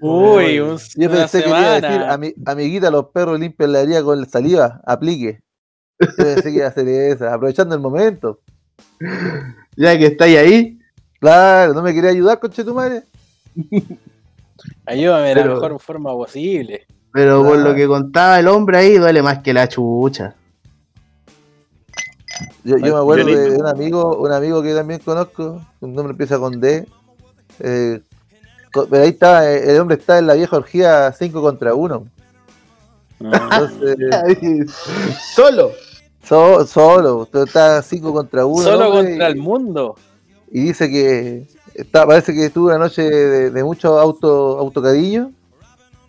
Uy, 0.00 0.60
un, 0.60 0.78
Yo 0.96 1.10
pensé 1.10 1.42
que 1.42 1.48
iba 1.48 1.72
a 1.74 1.80
decir. 1.80 2.00
"Ami- 2.02 2.34
amiguita, 2.46 2.90
los 2.90 3.06
perros 3.06 3.38
limpian 3.40 3.72
la 3.72 3.80
herida 3.80 4.02
con 4.02 4.28
saliva, 4.28 4.80
aplique. 4.86 5.40
Yo 5.98 6.08
pensé 6.16 6.42
que 6.44 6.56
iba 6.56 6.66
a 6.66 6.68
hacer 6.70 6.88
esa, 6.88 7.34
aprovechando 7.34 7.74
el 7.74 7.80
momento. 7.80 8.40
ya 9.76 9.96
que 9.98 10.06
estáis 10.06 10.38
ahí, 10.38 10.76
Claro, 11.20 11.74
no 11.74 11.82
me 11.82 11.92
quería 11.92 12.10
ayudar, 12.10 12.40
conche 12.40 12.64
tu 12.64 12.74
madre. 12.74 13.02
Ayúdame 14.86 15.28
de 15.28 15.34
la 15.34 15.42
Pero- 15.42 15.54
mejor 15.54 15.80
forma 15.80 16.12
posible. 16.12 16.86
pero 17.12 17.42
por 17.44 17.58
Ah. 17.58 17.62
lo 17.62 17.74
que 17.74 17.86
contaba 17.86 18.38
el 18.40 18.48
hombre 18.48 18.78
ahí, 18.78 18.96
duele 18.98 19.22
más 19.22 19.40
que 19.42 19.52
la 19.52 19.68
chucha. 19.68 20.34
Yo, 22.64 22.76
me 22.78 22.88
acuerdo 22.88 23.26
de 23.26 23.50
un 23.58 23.66
amigo, 23.66 24.16
un 24.18 24.32
amigo 24.32 24.62
que 24.62 24.74
también 24.74 25.00
conozco, 25.00 25.60
un 25.80 25.94
nombre 25.94 26.12
empieza 26.12 26.38
con 26.38 26.60
D. 26.60 26.86
eh, 27.62 28.00
pero 28.72 29.02
ahí 29.02 29.10
está, 29.10 29.50
eh, 29.52 29.70
el 29.72 29.80
hombre 29.80 29.96
está 29.96 30.18
en 30.18 30.26
la 30.26 30.34
vieja 30.34 30.56
orgía 30.56 31.12
5 31.12 31.40
contra 31.42 31.74
1. 31.74 32.06
Entonces, 33.20 33.96
Solo. 35.34 35.72
so- 36.24 36.66
solo, 36.66 37.28
está 37.32 37.82
5 37.82 38.12
contra 38.12 38.46
1. 38.46 38.62
Solo 38.64 38.90
contra 38.90 39.26
el 39.28 39.36
mundo. 39.36 39.96
Y 40.50 40.64
dice 40.64 40.88
que 40.90 41.46
está, 41.74 42.06
parece 42.06 42.32
que 42.34 42.46
estuvo 42.46 42.66
una 42.68 42.78
noche 42.78 43.02
de, 43.02 43.50
de 43.50 43.64
mucho 43.64 43.98
auto, 43.98 44.58
autocariño. 44.58 45.32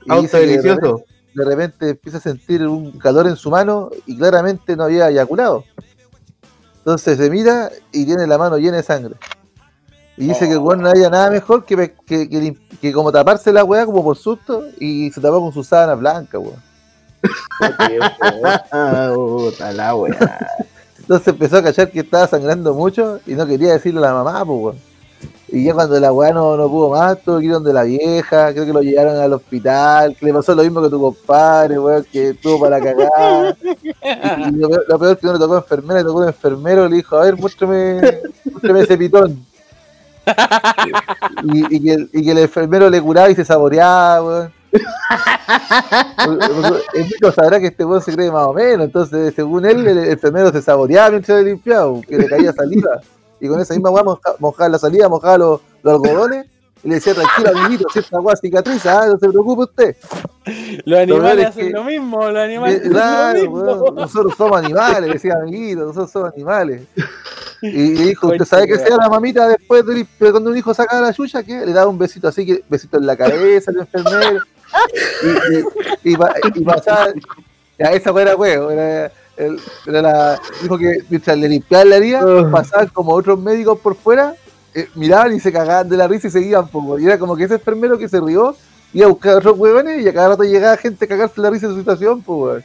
Y 0.05 0.11
Auto 0.11 0.21
de 0.37 0.45
repente- 0.45 0.47
delicioso. 0.69 1.03
de 1.35 1.45
repente 1.45 1.89
empieza 1.89 2.17
a 2.17 2.21
sentir 2.21 2.65
un 2.67 2.97
calor 2.97 3.27
en 3.27 3.35
su 3.35 3.51
mano 3.51 3.89
y 4.07 4.17
claramente 4.17 4.75
no 4.75 4.83
había 4.85 5.09
eyaculado. 5.09 5.63
Entonces 6.79 7.17
se 7.17 7.29
mira 7.29 7.69
y 7.91 8.05
tiene 8.05 8.25
la 8.25 8.39
mano 8.39 8.57
llena 8.57 8.77
de 8.77 8.83
sangre. 8.83 9.15
Y 10.17 10.27
dice 10.27 10.45
que 10.45 10.53
el 10.53 10.59
weón 10.59 10.81
no 10.81 10.89
había 10.89 11.09
nada 11.09 11.29
mejor 11.29 11.65
que, 11.65 11.93
que, 12.05 12.55
que 12.81 12.93
como 12.93 13.11
taparse 13.11 13.51
la 13.51 13.63
weá 13.63 13.85
como 13.85 14.03
por 14.03 14.17
susto 14.17 14.65
y 14.79 15.09
se 15.11 15.21
tapó 15.21 15.39
con 15.39 15.53
su 15.53 15.63
sábana 15.63 15.95
blanca, 15.95 16.37
weón. 16.37 16.61
Puta 19.15 19.71
la 19.71 19.95
weá. 19.95 20.47
Entonces 20.99 21.27
empezó 21.27 21.57
a 21.57 21.63
cachar 21.63 21.91
que 21.91 22.01
estaba 22.01 22.27
sangrando 22.27 22.73
mucho 22.73 23.19
y 23.25 23.33
no 23.33 23.47
quería 23.47 23.73
decirle 23.73 23.99
a 23.99 24.03
la 24.11 24.13
mamá, 24.13 24.45
pues, 24.45 24.59
weón. 24.61 24.91
Y 25.47 25.65
ya 25.65 25.73
cuando 25.73 25.99
la 25.99 26.13
weá 26.13 26.31
no, 26.31 26.55
no 26.55 26.69
pudo 26.69 26.89
más, 26.91 27.21
tuvo 27.21 27.39
que 27.39 27.45
ir 27.45 27.51
donde 27.51 27.73
la 27.73 27.83
vieja, 27.83 28.53
creo 28.53 28.65
que 28.65 28.71
lo 28.71 28.81
llevaron 28.81 29.17
al 29.17 29.33
hospital, 29.33 30.15
que 30.15 30.25
le 30.25 30.33
pasó 30.33 30.55
lo 30.55 30.63
mismo 30.63 30.81
que 30.81 30.89
tu 30.89 31.01
compadre, 31.01 31.77
weón, 31.77 32.05
que 32.09 32.29
estuvo 32.29 32.61
para 32.61 32.79
cagar. 32.79 33.57
Y 33.61 34.51
lo 34.55 34.69
peor, 34.69 34.85
lo 34.87 34.99
peor 34.99 35.17
que 35.17 35.27
no 35.27 35.33
le 35.33 35.39
tocó 35.39 35.57
enfermera, 35.57 35.99
le 35.99 36.05
tocó 36.05 36.19
un 36.19 36.27
enfermero, 36.27 36.87
le 36.87 36.95
dijo, 36.95 37.17
a 37.17 37.25
ver, 37.25 37.37
muéstrame, 37.37 38.21
muéstrame 38.45 38.81
ese 38.81 38.97
pitón. 38.97 39.45
Y, 41.43 41.75
y 41.75 41.83
que, 41.83 41.93
el- 41.93 42.09
y 42.13 42.23
que 42.23 42.31
el 42.31 42.37
enfermero 42.39 42.89
le 42.89 43.01
curaba 43.01 43.29
y 43.29 43.35
se 43.35 43.45
saboreaba, 43.45 44.21
weón. 44.23 44.53
El 46.93 47.03
médico 47.03 47.31
sabrá 47.31 47.59
que 47.59 47.67
este 47.67 47.83
weón 47.85 48.01
se 48.01 48.13
cree 48.13 48.31
más 48.31 48.45
o 48.45 48.53
menos, 48.53 48.85
entonces 48.85 49.33
según 49.35 49.65
él, 49.65 49.85
el 49.87 49.97
enfermero 50.11 50.51
se 50.51 50.61
saboreaba 50.61 51.09
mientras 51.11 51.39
le 51.43 51.49
limpiaba, 51.51 51.99
que 52.07 52.17
le 52.17 52.27
caía 52.27 52.53
saliva. 52.53 53.01
Y 53.39 53.47
con 53.47 53.59
esa 53.59 53.73
misma 53.73 53.89
weá 53.89 54.03
moja- 54.03 54.35
mojaba 54.39 54.69
la 54.69 54.77
saliva, 54.79 55.09
mojaba 55.09 55.37
los, 55.37 55.61
los 55.83 55.93
algodones 55.95 56.45
y 56.83 56.89
le 56.89 56.95
decía, 56.95 57.13
tranquilo, 57.13 57.49
amiguito, 57.57 57.87
si 57.91 57.99
esta 57.99 58.19
weá 58.19 58.35
cicatriza, 58.35 59.01
ah, 59.01 59.07
no 59.07 59.17
se 59.17 59.29
preocupe 59.29 59.63
usted. 59.63 59.95
Los 60.85 60.85
peor 60.85 60.99
animales 61.01 61.39
es 61.43 61.49
hacen 61.49 61.67
que- 61.67 61.73
lo 61.73 61.83
mismo, 61.83 62.29
los 62.29 62.41
animales 62.43 62.81
Eh, 62.85 62.89
claro, 62.89 63.39
lo 63.43 63.51
mismo. 63.51 63.91
nosotros 63.91 64.33
somos 64.37 64.57
animales, 64.63 65.11
decía 65.13 65.33
amiguito, 65.41 65.81
nosotros 65.81 66.11
somos 66.11 66.33
animales. 66.33 66.83
Y, 67.61 67.91
dijo, 67.91 68.27
¿usted 68.29 68.45
sabe 68.45 68.63
weón. 68.65 68.79
hacía 68.79 68.97
la 68.97 69.09
mamita 69.09 69.47
después 69.47 69.85
de 69.85 70.05
cuando 70.31 70.49
un 70.49 70.57
hijo 70.57 70.73
sacaba 70.73 71.01
la 71.07 71.13
chucha? 71.13 71.43
¿Qué? 71.43 71.65
Le 71.65 71.73
daba 71.73 71.89
un 71.89 71.97
besito 71.97 72.27
así, 72.27 72.45
que 72.45 72.63
besito 72.67 72.97
en 72.97 73.05
la 73.05 73.15
cabeza 73.15 73.71
al 73.71 73.77
enfermero. 73.79 74.39
Y, 75.23 76.09
y, 76.09 76.13
y, 76.13 76.17
pa- 76.17 76.33
y 76.55 76.63
pasaba, 76.63 77.07
ya 77.77 77.91
esa 77.91 78.11
fuera 78.11 78.35
huevo, 78.35 78.71
era, 78.71 79.11
era 79.37 80.01
la, 80.01 80.41
dijo 80.61 80.77
que 80.77 80.99
mientras 81.09 81.37
le 81.37 81.49
limpiaban 81.49 81.89
la 81.89 81.97
herida, 81.97 82.49
pasaban 82.51 82.87
como 82.87 83.13
otros 83.13 83.39
médicos 83.39 83.79
por 83.79 83.95
fuera, 83.95 84.33
eh, 84.73 84.87
miraban 84.95 85.35
y 85.35 85.39
se 85.39 85.51
cagaban 85.51 85.89
de 85.89 85.97
la 85.97 86.07
risa 86.07 86.27
y 86.27 86.31
seguían, 86.31 86.67
poco. 86.67 86.97
Y 86.97 87.05
era 87.05 87.19
como 87.19 87.35
que 87.35 87.43
ese 87.43 87.55
enfermero 87.55 87.97
que 87.97 88.07
se 88.07 88.19
rió, 88.21 88.55
iba 88.93 89.05
a 89.05 89.09
buscar 89.09 89.33
a 89.33 89.37
otros 89.37 89.57
huevones 89.57 90.01
y 90.01 90.07
a 90.07 90.13
cada 90.13 90.29
rato 90.29 90.43
llegaba 90.43 90.77
gente 90.77 91.05
a 91.05 91.07
cagarse 91.07 91.41
la 91.41 91.49
risa 91.49 91.67
de 91.67 91.73
su 91.73 91.79
situación, 91.79 92.21
pues, 92.21 92.63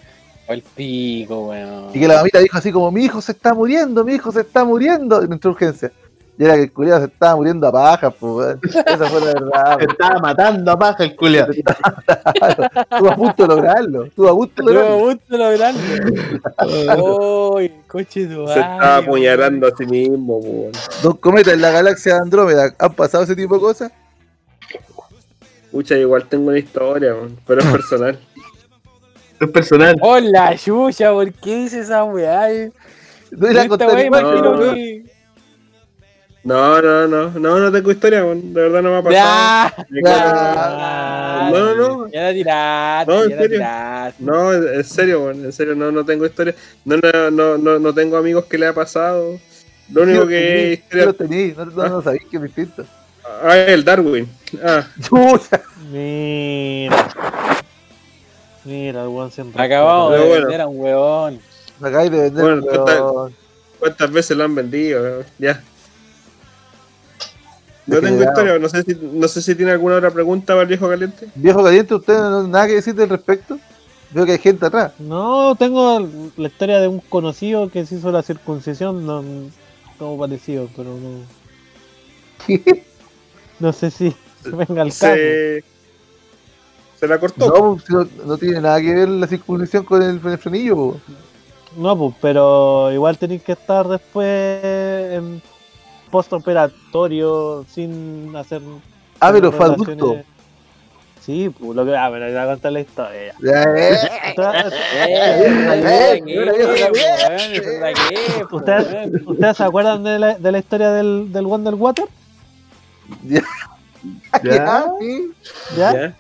el 0.48 0.62
pico, 0.62 1.48
weón. 1.48 1.90
Y 1.92 2.00
que 2.00 2.08
la 2.08 2.16
mamita 2.16 2.38
dijo 2.38 2.56
así 2.58 2.72
como, 2.72 2.90
mi 2.90 3.04
hijo 3.04 3.20
se 3.20 3.32
está 3.32 3.54
muriendo, 3.54 4.04
mi 4.04 4.14
hijo 4.14 4.30
se 4.32 4.40
está 4.40 4.64
muriendo, 4.64 5.22
en 5.22 5.28
nuestra 5.28 5.50
urgencia. 5.50 5.92
Y 6.38 6.44
era 6.44 6.54
que 6.54 6.64
el 6.64 6.72
culiado 6.72 7.00
se 7.00 7.06
estaba 7.06 7.34
muriendo 7.36 7.66
a 7.66 7.72
pajas, 7.72 8.14
pues, 8.20 8.32
weón. 8.32 8.60
Esa 8.86 9.06
fue 9.06 9.20
la 9.20 9.26
verdad. 9.26 9.78
Se 9.78 9.84
estaba 9.86 10.18
matando 10.18 10.70
a 10.70 10.78
paja 10.78 11.04
el 11.04 11.16
culiado. 11.16 11.50
Estuvo 11.50 13.10
a 13.10 13.16
punto 13.16 13.42
de 13.42 13.48
lograrlo. 13.48 14.04
Estuvo 14.04 14.28
a 14.28 14.34
punto 14.34 14.62
de 14.62 14.72
Luego 14.74 14.88
lograrlo. 14.90 15.14
gusto 15.14 15.38
lograrlo. 16.66 17.54
Uy, 17.54 17.72
coche 17.86 18.26
de 18.26 18.46
Se 18.48 18.60
está 18.60 18.96
apuñalando 18.98 19.66
a 19.66 19.70
sí 19.78 19.86
mismo, 19.86 20.36
weón. 20.36 20.72
Dos 21.02 21.18
cometas 21.20 21.54
en 21.54 21.62
la 21.62 21.70
galaxia 21.70 22.16
de 22.16 22.20
Andrómeda. 22.20 22.74
¿Han 22.78 22.92
pasado 22.92 23.24
ese 23.24 23.34
tipo 23.34 23.54
de 23.54 23.60
cosas? 23.62 23.92
Pucha, 25.72 25.96
igual 25.96 26.26
tengo 26.26 26.48
una 26.48 26.58
historia, 26.58 27.14
weón, 27.14 27.38
pero 27.46 27.62
es 27.62 27.66
personal. 27.72 28.18
Es 29.40 29.48
personal. 29.50 29.96
Hola, 30.00 30.54
Yuya, 30.54 31.12
¿por 31.12 31.32
qué 31.32 31.56
dice 31.56 31.80
esa 31.80 32.04
weá? 32.04 32.48
No 33.30 33.50
la 33.50 33.64
no. 33.66 33.78
que. 34.74 35.04
No, 36.42 36.80
no, 36.80 37.08
no, 37.08 37.30
no, 37.30 37.58
no 37.58 37.72
tengo 37.72 37.90
historia, 37.90 38.24
weón. 38.24 38.54
De 38.54 38.62
verdad 38.62 38.80
no 38.80 38.90
me 38.92 38.96
ha 38.98 39.02
pasado. 39.02 39.14
Ya, 39.80 39.84
Me 39.90 40.00
ya, 40.00 41.50
No, 41.52 41.74
no. 41.74 42.08
Ya 42.08 42.22
la 42.22 42.32
tiraste, 42.32 43.12
No, 43.12 43.22
en 43.24 43.30
ya 43.30 43.34
la 43.36 43.42
serio. 43.42 43.58
tiraste. 43.58 44.22
No, 44.24 44.52
en 44.52 44.84
serio, 44.84 45.24
weón, 45.24 45.44
en 45.44 45.52
serio, 45.52 45.74
no, 45.74 45.90
no 45.90 46.04
tengo 46.04 46.24
historia. 46.24 46.54
No, 46.84 46.96
no, 46.98 47.30
no, 47.32 47.58
no, 47.58 47.78
no 47.80 47.92
tengo 47.94 48.16
amigos 48.16 48.44
que 48.44 48.58
le 48.58 48.68
ha 48.68 48.72
pasado. 48.72 49.38
Lo 49.92 50.02
único 50.02 50.26
que 50.28 50.72
es 50.74 50.78
Yo 50.88 51.04
lo 51.04 51.10
historia. 51.10 51.28
tení, 51.28 51.52
no, 51.56 51.64
no, 51.66 51.88
no 51.88 52.02
sabéis 52.02 52.22
que 52.30 52.36
es 52.36 52.42
distinto. 52.44 52.84
Ah, 53.42 53.56
el 53.56 53.84
Darwin. 53.84 54.28
Ah. 54.62 54.86
Mira. 55.90 57.08
Mira, 58.66 59.02
el 59.02 59.08
weón 59.08 59.30
siempre. 59.30 59.62
Acabamos 59.62 60.12
de 60.12 60.18
bueno. 60.18 60.40
vender 60.46 60.60
a 60.60 60.66
un 60.66 60.80
weón. 60.80 61.40
Acabáis 61.80 62.10
de 62.10 62.20
vender, 62.22 62.42
Bueno, 62.44 62.62
total. 62.62 63.00
weón. 63.02 63.34
¿cuántas 63.78 64.10
veces 64.10 64.36
lo 64.36 64.44
han 64.44 64.54
vendido? 64.54 65.02
weón? 65.02 65.24
Ya. 65.38 65.62
No 67.86 68.00
tengo 68.00 68.20
historia, 68.24 68.58
no 68.58 68.68
sé, 68.68 68.82
si, 68.82 68.96
no 69.00 69.28
sé 69.28 69.40
si 69.40 69.54
tiene 69.54 69.70
alguna 69.70 69.96
otra 69.96 70.10
pregunta 70.10 70.54
para 70.54 70.62
el 70.62 70.66
viejo 70.68 70.88
caliente. 70.88 71.28
Viejo 71.36 71.62
caliente, 71.62 71.94
¿usted 71.94 72.14
no 72.18 72.38
tiene 72.40 72.52
nada 72.52 72.66
que 72.66 72.74
decir 72.74 73.00
al 73.00 73.08
respecto? 73.08 73.60
Veo 74.10 74.26
que 74.26 74.32
hay 74.32 74.38
gente 74.38 74.66
atrás. 74.66 74.92
No, 74.98 75.54
tengo 75.56 76.08
la 76.36 76.48
historia 76.48 76.80
de 76.80 76.88
un 76.88 76.98
conocido 76.98 77.70
que 77.70 77.86
se 77.86 77.94
hizo 77.94 78.10
la 78.10 78.24
circuncisión, 78.24 79.06
no, 79.06 79.22
como 80.00 80.18
parecido, 80.18 80.68
pero 80.76 80.96
no. 80.96 81.20
No 83.60 83.72
sé 83.72 83.90
si 83.92 84.14
venga 84.44 84.82
al 84.82 84.88
caso. 84.88 85.06
Se, 85.14 85.64
se 86.98 87.06
la 87.06 87.18
cortó. 87.18 87.46
No, 87.46 87.76
pues, 87.76 87.90
no, 87.90 88.24
no 88.24 88.38
tiene 88.38 88.60
nada 88.60 88.80
que 88.80 88.94
ver 88.94 89.08
la 89.08 89.26
circuncisión 89.26 89.84
con 89.84 90.02
el, 90.02 90.38
frenillo. 90.38 90.76
po. 90.76 91.00
No, 91.76 91.96
pues, 91.96 92.14
pero 92.20 92.90
igual 92.92 93.18
tenéis 93.18 93.42
que 93.42 93.52
estar 93.52 93.86
después 93.86 94.64
en 94.64 95.42
postoperatorio 96.10 97.64
sin 97.68 98.34
hacer. 98.36 98.62
Ah, 99.20 99.30
pero 99.32 99.52
fue 99.52 99.66
adulto. 99.66 100.16
Sí, 101.20 101.50
pues 101.50 101.74
lo 101.74 101.84
que. 101.84 101.96
Ah, 101.96 102.08
pero 102.10 102.26
voy 102.26 102.36
a 102.36 102.46
contar 102.46 102.72
la 102.72 102.80
historia. 102.80 103.34
ya. 103.42 103.64
Ya, 103.64 103.74
eh. 103.76 104.02
¿Ustedes, 108.50 109.26
¿Ustedes 109.26 109.56
se 109.56 109.64
acuerdan 109.64 110.04
de 110.04 110.18
la, 110.20 110.34
de 110.38 110.52
la 110.52 110.58
historia 110.58 110.92
del, 110.92 111.32
del 111.32 111.46
Wonder 111.46 111.74
Water? 111.74 112.06
Ya, 113.24 113.42
Ya. 114.44 114.86
¿Ya? 115.76 116.16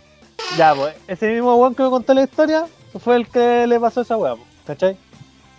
Ya. 0.56 0.74
Pues, 0.74 0.94
ese 1.08 1.28
mismo 1.32 1.56
weón 1.56 1.74
que 1.74 1.82
me 1.82 1.90
contó 1.90 2.14
la 2.14 2.22
historia 2.22 2.66
fue 2.98 3.16
el 3.16 3.28
que 3.28 3.66
le 3.66 3.78
pasó 3.80 4.00
esa 4.00 4.16
weá, 4.16 4.36
pues, 4.36 4.48
¿cachai? 4.66 4.96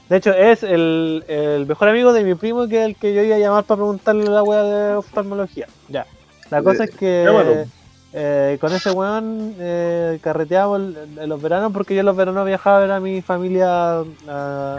De 0.09 0.17
hecho, 0.17 0.33
es 0.33 0.63
el, 0.63 1.25
el 1.27 1.65
mejor 1.65 1.89
amigo 1.89 2.13
de 2.13 2.23
mi 2.23 2.33
primo 2.35 2.67
que 2.67 2.79
es 2.79 2.85
el 2.85 2.95
que 2.95 3.13
yo 3.13 3.21
iba 3.23 3.35
a 3.35 3.39
llamar 3.39 3.65
para 3.65 3.79
preguntarle 3.79 4.23
la 4.23 4.41
weá 4.41 4.63
de 4.63 4.95
oftalmología. 4.95 5.67
Ya. 5.89 6.05
La 6.49 6.63
cosa 6.63 6.85
es 6.85 6.91
que 6.91 7.65
eh, 8.13 8.57
con 8.61 8.71
ese 8.71 8.91
weón 8.91 9.55
eh, 9.59 10.17
carreteamos 10.21 10.81
en, 11.17 11.27
los 11.29 11.41
veranos 11.41 11.73
porque 11.73 11.93
yo 11.93 11.99
en 11.99 12.05
los 12.05 12.15
veranos 12.15 12.45
viajaba 12.45 12.77
a 12.77 12.79
ver 12.79 12.91
a 12.91 12.99
mi 13.01 13.21
familia 13.21 13.99
a, 14.29 14.77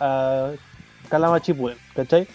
a 0.00 0.50
Calamachipuén, 1.10 1.76
¿cachai? 1.94 2.26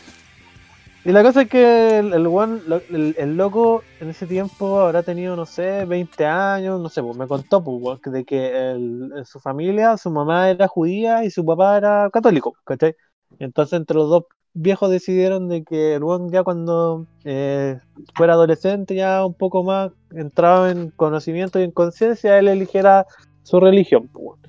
Y 1.09 1.11
la 1.11 1.23
cosa 1.23 1.41
es 1.43 1.49
que 1.49 1.97
el, 1.99 2.13
el, 2.13 2.23
lo- 2.23 2.81
el- 3.17 3.35
loco 3.37 3.83
en 3.99 4.09
ese 4.09 4.27
tiempo 4.27 4.79
habrá 4.79 5.01
tenido, 5.01 5.35
no 5.35 5.45
sé, 5.47 5.85
20 5.85 6.23
años, 6.25 6.79
no 6.79 6.87
sé, 6.89 7.01
pues 7.01 7.17
me 7.17 7.27
contó 7.27 7.63
pues, 7.63 7.99
de 8.03 8.25
que 8.25 8.75
su 9.25 9.39
familia, 9.39 9.97
su 9.97 10.11
mamá 10.11 10.49
era 10.51 10.67
judía 10.67 11.23
y 11.23 11.31
su 11.31 11.43
papá 11.43 11.77
era 11.77 12.09
católico, 12.11 12.53
¿cachai? 12.63 12.95
Entonces 13.39 13.73
entre 13.79 13.95
los 13.97 14.07
dos 14.09 14.25
viejos 14.53 14.91
decidieron 14.91 15.49
de 15.49 15.63
que 15.63 15.95
el 15.95 16.03
weón 16.03 16.29
ya 16.31 16.43
cuando 16.43 17.07
eh, 17.23 17.79
fuera 18.15 18.33
adolescente, 18.33 18.93
ya 18.95 19.25
un 19.25 19.33
poco 19.33 19.63
más 19.63 19.91
entraba 20.11 20.69
en 20.71 20.91
conocimiento 20.91 21.59
y 21.59 21.63
en 21.63 21.71
conciencia, 21.71 22.37
él 22.37 22.47
eligiera 22.49 23.07
su 23.43 23.59
religión. 23.59 24.09
pues. 24.13 24.39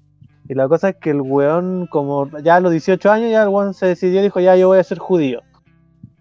Y 0.48 0.54
la 0.54 0.68
cosa 0.68 0.90
es 0.90 0.96
que 1.00 1.10
el 1.10 1.22
weón, 1.22 1.86
como 1.88 2.28
ya 2.42 2.56
a 2.56 2.60
los 2.60 2.72
18 2.72 3.10
años, 3.10 3.30
ya 3.30 3.42
el 3.44 3.48
weón 3.50 3.72
se 3.74 3.86
decidió 3.86 4.20
y 4.20 4.24
dijo, 4.24 4.40
ya 4.40 4.56
yo 4.56 4.68
voy 4.68 4.78
a 4.78 4.84
ser 4.84 4.98
judío. 4.98 5.42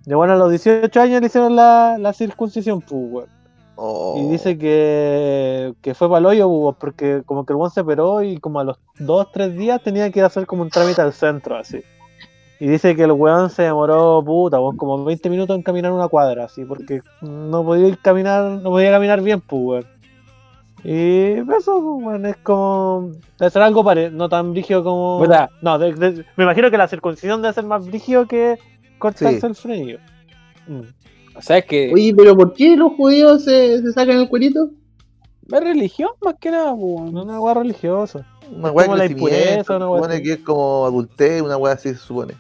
Y 0.10 0.14
bueno, 0.15 0.34
a 0.34 0.38
los 0.38 0.49
18 0.49 0.99
años 1.02 1.22
le 1.22 1.27
hicieron 1.27 1.56
la, 1.56 1.98
la 1.99 2.14
circuncisión, 2.14 2.81
pues. 2.81 3.27
Oh. 3.76 4.15
Y 4.19 4.31
dice 4.31 4.57
que, 4.57 5.73
que 5.84 5.94
fue 5.94 6.10
para 6.10 6.19
el 6.19 6.26
hoyo, 6.26 6.49
pues, 6.49 6.76
porque 6.80 7.22
como 7.27 7.45
que 7.45 7.53
el 7.53 7.57
weón 7.57 7.69
se 7.69 7.81
operó 7.81 8.23
y 8.23 8.38
como 8.40 8.60
a 8.60 8.64
los 8.64 8.80
2, 8.98 9.27
3 9.31 9.56
días 9.56 9.81
tenía 9.84 10.10
que 10.11 10.19
ir 10.19 10.23
a 10.23 10.27
hacer 10.27 10.48
como 10.48 10.64
un 10.64 10.69
trámite 10.72 10.99
al 11.02 11.14
centro, 11.14 11.56
así. 11.57 11.81
Y 12.60 12.68
dice 12.68 12.95
que 12.95 13.03
el 13.03 13.11
weón 13.11 13.52
se 13.52 13.61
demoró, 13.64 14.22
puta, 14.26 14.57
como 14.76 15.06
20 15.06 15.30
minutos 15.30 15.56
en 15.56 15.61
caminar 15.61 15.91
una 15.94 16.07
cuadra, 16.07 16.45
así, 16.45 16.65
porque 16.65 17.02
no 17.22 17.64
podía 17.64 17.88
ir 17.88 17.99
caminar, 17.99 18.44
no 18.45 18.72
podía 18.72 18.91
caminar 18.91 19.22
bien, 19.22 19.41
pues, 19.41 19.61
weón. 19.64 19.86
Y 20.84 21.34
eso, 21.56 21.80
pues, 21.81 22.06
weón, 22.06 22.26
es 22.26 22.38
como. 22.38 23.11
Debe 23.38 23.52
ser 23.52 23.61
algo 23.61 23.84
pare 23.84 24.10
no 24.10 24.27
tan 24.27 24.53
brígido 24.53 24.84
como. 24.84 25.19
Puta. 25.19 25.49
No, 25.61 25.77
de- 25.77 25.94
de- 25.94 26.26
me 26.36 26.45
imagino 26.45 26.72
que 26.72 26.77
la 26.77 26.88
circuncisión 26.88 27.41
debe 27.41 27.53
ser 27.53 27.65
más 27.65 27.86
brígido 27.86 28.26
que 28.27 28.57
cortarse 28.99 29.39
Sí. 29.39 29.45
el 29.45 29.55
frenillo. 29.55 29.99
Mm. 30.67 30.81
O 31.35 31.41
sea, 31.41 31.57
es 31.59 31.65
que 31.65 31.91
Oye, 31.93 32.13
pero 32.15 32.35
¿por 32.35 32.53
qué 32.53 32.76
los 32.76 32.93
judíos 32.93 33.43
se, 33.45 33.81
se 33.81 33.91
sacan 33.93 34.19
el 34.19 34.30
cuerito? 34.30 34.69
es 35.51 35.63
religión 35.63 36.09
más 36.21 36.35
que 36.39 36.51
nada, 36.51 36.76
pues. 36.76 37.11
No 37.11 37.21
es 37.21 37.26
una 37.26 37.39
weá 37.39 37.53
religiosa. 37.55 38.27
Una 38.51 38.71
la 38.71 39.03
de 39.03 39.11
impureza, 39.11 39.77
una 39.77 39.85
supone 39.85 40.21
que 40.21 40.34
es 40.34 40.39
como 40.39 40.85
adultez, 40.85 41.41
una 41.41 41.57
weá 41.57 41.73
así 41.73 41.89
se 41.89 41.95
supone. 41.95 42.34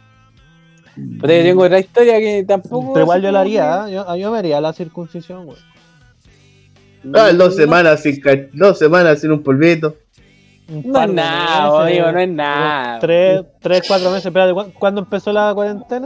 Puta, 1.19 1.37
yo 1.37 1.43
tengo 1.43 1.63
otra 1.63 1.79
historia 1.79 2.19
que 2.19 2.43
tampoco. 2.47 2.93
Pero 2.93 3.05
igual 3.05 3.21
yo 3.21 3.31
la 3.31 3.41
haría, 3.41 3.85
¿eh? 3.87 3.93
yo, 3.93 4.15
yo 4.15 4.31
me 4.31 4.39
haría 4.39 4.59
la 4.59 4.73
circuncisión, 4.73 5.45
güey. 5.45 5.57
Ah, 7.13 7.31
dos 7.31 7.55
semanas 7.55 8.01
sin 8.01 8.21
dos 8.53 8.77
semanas 8.77 9.21
sin 9.21 9.31
un 9.31 9.41
polvito. 9.41 9.95
No 10.69 11.01
es 11.03 11.09
nada, 11.13 11.83
meses, 11.85 11.99
amigo, 11.99 12.11
no 12.11 12.19
es 12.19 12.29
nada. 12.29 12.99
Tres, 12.99 13.41
tres, 13.61 13.81
cuatro 13.87 14.09
meses. 14.11 14.25
Espérate, 14.27 14.53
¿cu- 14.53 14.73
¿cuándo 14.79 15.01
empezó 15.01 15.31
la 15.33 15.53
cuarentena? 15.53 16.05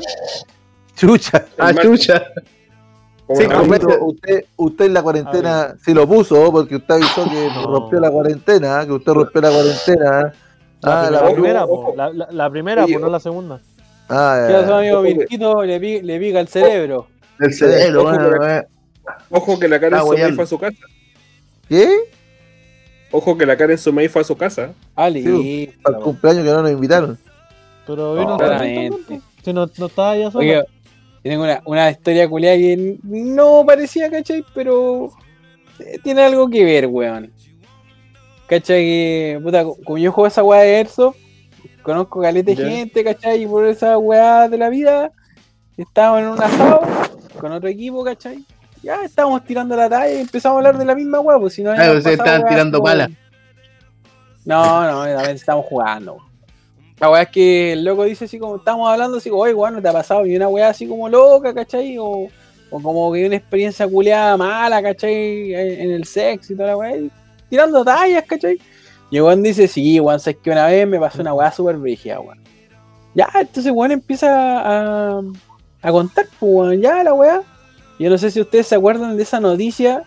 Chucha. 0.95 1.45
Ah, 1.57 1.73
chucha. 1.73 2.23
Sí, 3.35 3.45
Usted, 4.01 4.45
usted, 4.57 4.85
en 4.85 4.93
la 4.93 5.01
cuarentena 5.01 5.75
sí 5.83 5.93
lo 5.93 6.05
puso 6.07 6.51
porque 6.51 6.75
usted 6.75 6.95
avisó 6.95 7.23
que 7.29 7.47
No. 7.55 7.67
rompió 7.67 7.99
la 7.99 8.11
cuarentena, 8.11 8.85
que 8.85 8.91
usted 8.91 9.11
rompió 9.13 9.41
la 9.41 9.49
cuarentena. 9.49 10.33
La 10.81 11.01
Ah, 11.01 11.05
primera, 11.07 11.21
la, 11.23 11.31
primera, 11.33 11.65
po, 11.65 11.93
la, 11.95 12.09
la- 12.09 12.27
la 12.31 12.49
primera, 12.49 12.83
Oye, 12.83 12.93
po, 12.95 12.99
no 12.99 13.09
la 13.09 13.19
segunda. 13.21 13.59
ah, 14.09 14.45
¿Qué 14.47 14.53
pasó, 14.53 14.75
amigo 14.75 15.01
que- 15.03 15.13
Virquito? 15.13 15.63
Le, 15.63 15.79
le 16.03 16.19
pica 16.19 16.39
el 16.41 16.47
cerebro. 16.49 17.07
El 17.39 17.53
cerebro, 17.53 18.01
Ojo, 18.01 18.09
bueno, 18.09 18.29
pero- 18.29 18.49
eh. 18.49 18.67
Ojo 19.31 19.59
que 19.59 19.67
la 19.69 19.75
Ah, 19.77 19.79
Sumei 20.01 20.09
weyando. 20.09 20.35
fue 20.35 20.43
a 20.43 20.47
su 20.47 20.59
casa. 20.59 20.77
¿Qué? 21.69 21.89
Ojo 23.15 23.37
que 23.37 23.45
la 23.45 23.55
Karen 23.55 23.77
Sumei 23.77 24.07
fue 24.09 24.21
a 24.21 24.25
su 24.25 24.35
casa. 24.35 24.73
Ah, 24.95 25.09
Sí, 25.11 25.21
listo. 25.21 25.81
Para 25.83 25.97
el 25.97 26.03
cumpleaños 26.03 26.43
que 26.43 26.49
no 26.51 26.61
nos 26.63 26.71
invitaron. 26.71 27.17
Pero 27.85 28.15
vino 28.15 28.37
No, 28.37 28.97
Si 29.43 29.53
no, 29.53 29.69
no 29.77 29.85
estaba 29.85 30.17
ya 30.17 30.31
solo. 30.31 30.39
Oye, 30.39 30.55
yo 30.55 30.63
tengo 31.21 31.43
una, 31.43 31.61
una 31.65 31.91
historia 31.91 32.27
culiada 32.27 32.57
que 32.57 32.97
no 33.03 33.63
parecía, 33.67 34.09
¿cachai? 34.09 34.43
Pero 34.55 35.11
eh, 35.79 35.99
tiene 36.03 36.23
algo 36.23 36.49
que 36.49 36.65
ver, 36.65 36.87
weón. 36.87 37.31
¿Cachai? 38.47 38.81
Que, 38.83 39.39
puta, 39.43 39.63
como 39.85 39.97
yo 39.99 40.11
juego 40.11 40.27
esa 40.27 40.43
weá 40.43 40.61
de 40.61 40.75
Airsoft, 40.77 41.15
conozco 41.83 42.19
caleta 42.19 42.49
de 42.51 42.57
Ya. 42.57 42.67
gente, 42.67 43.03
¿cachai? 43.03 43.43
Y 43.43 43.45
por 43.47 43.65
esa 43.67 43.97
weá 43.99 44.49
de 44.49 44.57
la 44.57 44.69
vida, 44.69 45.11
estábamos 45.77 46.21
en 46.21 46.27
un 46.29 46.41
asado 46.41 46.81
con 47.39 47.51
otro 47.51 47.69
equipo, 47.69 48.03
¿cachai? 48.03 48.43
Ya 48.83 49.03
estábamos 49.03 49.43
tirando 49.45 49.75
la 49.75 49.89
talla 49.89 50.13
y 50.13 50.19
empezamos 50.21 50.55
a 50.55 50.59
hablar 50.59 50.77
de 50.77 50.85
la 50.85 50.93
misma 50.93 51.19
weá, 51.21 51.39
pues 51.39 51.53
si 51.53 51.63
no. 51.63 51.71
Habíamos 51.71 51.97
ustedes 51.97 52.19
estaban 52.19 52.45
tirando 52.47 52.77
como- 52.79 52.89
pala. 52.89 53.09
No, 54.45 54.83
no, 54.83 55.05
también 55.15 55.35
estamos 55.35 55.65
jugando. 55.65 56.17
La 56.99 57.09
weá 57.09 57.23
es 57.23 57.29
que 57.29 57.73
el 57.73 57.85
loco 57.85 58.03
dice 58.03 58.25
así 58.25 58.37
como 58.37 58.57
estamos 58.57 58.89
hablando, 58.89 59.17
así 59.17 59.29
como, 59.29 59.43
oye, 59.43 59.53
weón, 59.53 59.75
¿no 59.75 59.81
te 59.81 59.87
ha 59.87 59.93
pasado 59.93 60.23
ni 60.23 60.35
una 60.35 60.47
weá 60.49 60.69
así 60.69 60.85
como 60.87 61.07
loca, 61.09 61.53
¿cachai? 61.53 61.97
O, 61.97 62.27
o 62.69 62.79
como 62.81 63.11
que 63.13 63.25
una 63.25 63.35
experiencia 63.37 63.87
culiada 63.87 64.35
mala, 64.37 64.81
¿cachai? 64.81 65.53
En 65.53 65.91
el 65.91 66.03
sexo 66.05 66.53
y 66.53 66.55
toda 66.57 66.69
la 66.69 66.77
weá. 66.77 66.93
Tirando 67.49 67.83
tallas, 67.85 68.23
¿cachai? 68.27 68.59
Y 69.09 69.17
el 69.17 69.23
weón 69.23 69.41
dice, 69.43 69.67
sí, 69.67 69.99
weón, 69.99 70.19
sabes 70.19 70.39
que 70.43 70.51
una 70.51 70.65
vez 70.67 70.85
me 70.87 70.99
pasó 70.99 71.21
una 71.21 71.33
weá 71.33 71.51
súper 71.51 71.77
brígida, 71.77 72.19
weón. 72.19 72.39
Ya, 73.15 73.29
entonces 73.39 73.71
weón 73.71 73.91
empieza 73.91 74.59
a, 74.59 75.21
a 75.81 75.91
contar, 75.91 76.25
pues, 76.39 76.51
weón, 76.51 76.81
ya 76.81 77.01
la 77.03 77.13
weá. 77.13 77.41
Yo 77.99 78.09
no 78.09 78.17
sé 78.17 78.31
si 78.31 78.41
ustedes 78.41 78.67
se 78.67 78.75
acuerdan 78.75 79.17
de 79.17 79.23
esa 79.23 79.39
noticia 79.39 80.03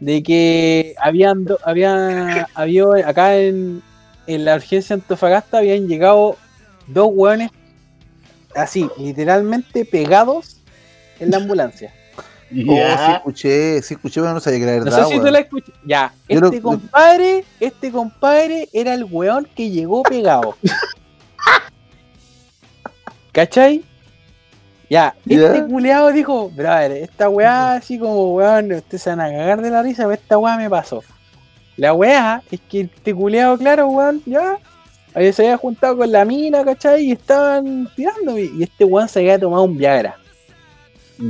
de 0.00 0.22
que 0.22 0.94
habían 1.00 1.44
do- 1.44 1.58
había, 1.64 2.48
había 2.54 2.84
acá 3.06 3.36
en, 3.38 3.82
en 4.26 4.44
la 4.44 4.56
urgencia 4.56 4.94
Antofagasta 4.94 5.58
habían 5.58 5.86
llegado 5.88 6.36
dos 6.86 7.08
hueones 7.12 7.50
así, 8.54 8.88
literalmente 8.98 9.84
pegados 9.84 10.60
en 11.20 11.30
la 11.30 11.38
ambulancia. 11.38 11.92
Oh, 12.52 12.56
sí 12.56 12.66
Ya. 12.66 13.14
escuché, 13.16 13.82
sí 13.82 13.94
escuché, 13.94 14.20
pero 14.20 14.32
no 14.34 14.38
sabía 14.38 14.58
que 14.60 14.64
era 14.64 14.76
No 14.78 14.84
verdad. 14.84 15.08
sé 15.08 15.14
si 15.14 15.18
tú 15.18 15.24
la 15.26 15.38
escuchas. 15.40 15.74
Ya, 15.84 16.14
Yo 16.28 16.36
este 16.38 16.56
lo- 16.56 16.62
compadre, 16.62 17.44
este 17.58 17.90
compadre 17.90 18.68
era 18.72 18.94
el 18.94 19.04
weón 19.10 19.48
que 19.56 19.70
llegó 19.70 20.04
pegado. 20.04 20.56
¿Cachai? 23.32 23.84
Ya, 24.94 25.12
este 25.28 25.64
culeado 25.64 26.12
dijo, 26.12 26.50
brother, 26.50 26.92
esta 26.92 27.28
weá 27.28 27.74
así 27.74 27.98
como 27.98 28.34
weón, 28.34 28.70
ustedes 28.70 29.02
se 29.02 29.10
van 29.10 29.22
a 29.22 29.28
cagar 29.28 29.60
de 29.60 29.68
la 29.68 29.82
risa, 29.82 30.04
pero 30.04 30.12
esta 30.12 30.38
weá 30.38 30.56
me 30.56 30.70
pasó. 30.70 31.02
La 31.76 31.92
weá 31.92 32.40
es 32.48 32.60
que 32.60 32.82
este 32.82 33.12
culeado, 33.12 33.58
claro, 33.58 33.88
weón, 33.88 34.22
ya, 34.24 34.56
se 35.12 35.42
había 35.42 35.56
juntado 35.56 35.96
con 35.96 36.12
la 36.12 36.24
mina, 36.24 36.64
¿cachai? 36.64 37.06
Y 37.06 37.10
estaban 37.10 37.90
tirando, 37.96 38.38
y 38.38 38.62
este 38.62 38.84
weón 38.84 39.08
se 39.08 39.18
había 39.18 39.36
tomado 39.36 39.64
un 39.64 39.76
Viagra. 39.76 40.16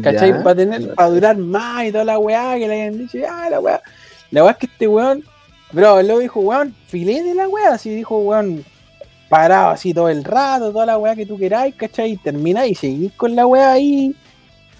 ¿Cachai? 0.03 0.33
Ya. 0.33 0.43
Para 0.43 0.57
tener, 0.57 0.95
para 0.95 1.09
durar 1.09 1.39
más 1.39 1.87
y 1.87 1.93
toda 1.93 2.05
la 2.05 2.19
weá 2.19 2.59
que 2.59 2.69
le 2.69 2.83
habían 2.83 2.99
dicho, 2.99 3.17
ya 3.17 3.49
la 3.49 3.61
weá. 3.61 3.81
La 4.31 4.43
weá 4.43 4.53
es 4.53 4.59
que 4.59 4.67
este 4.67 4.87
weón, 4.89 5.25
bro, 5.73 6.03
luego 6.03 6.19
dijo, 6.19 6.41
weón, 6.41 6.75
filete 6.87 7.35
la 7.35 7.49
weá, 7.49 7.73
así 7.73 7.95
dijo, 7.95 8.19
weón, 8.19 8.63
parado 9.29 9.71
así 9.71 9.93
todo 9.95 10.09
el 10.09 10.23
rato, 10.25 10.71
toda 10.73 10.87
la 10.87 10.99
weá 10.99 11.15
que 11.17 11.27
tú 11.27 11.37
queráis, 11.39 11.75
¿cachai? 11.75 12.13
Y 12.13 12.17
termináis 12.17 12.73
y 12.73 12.75
seguís 12.75 13.13
con 13.13 13.35
la 13.35 13.47
weá 13.47 13.73
ahí. 13.73 14.15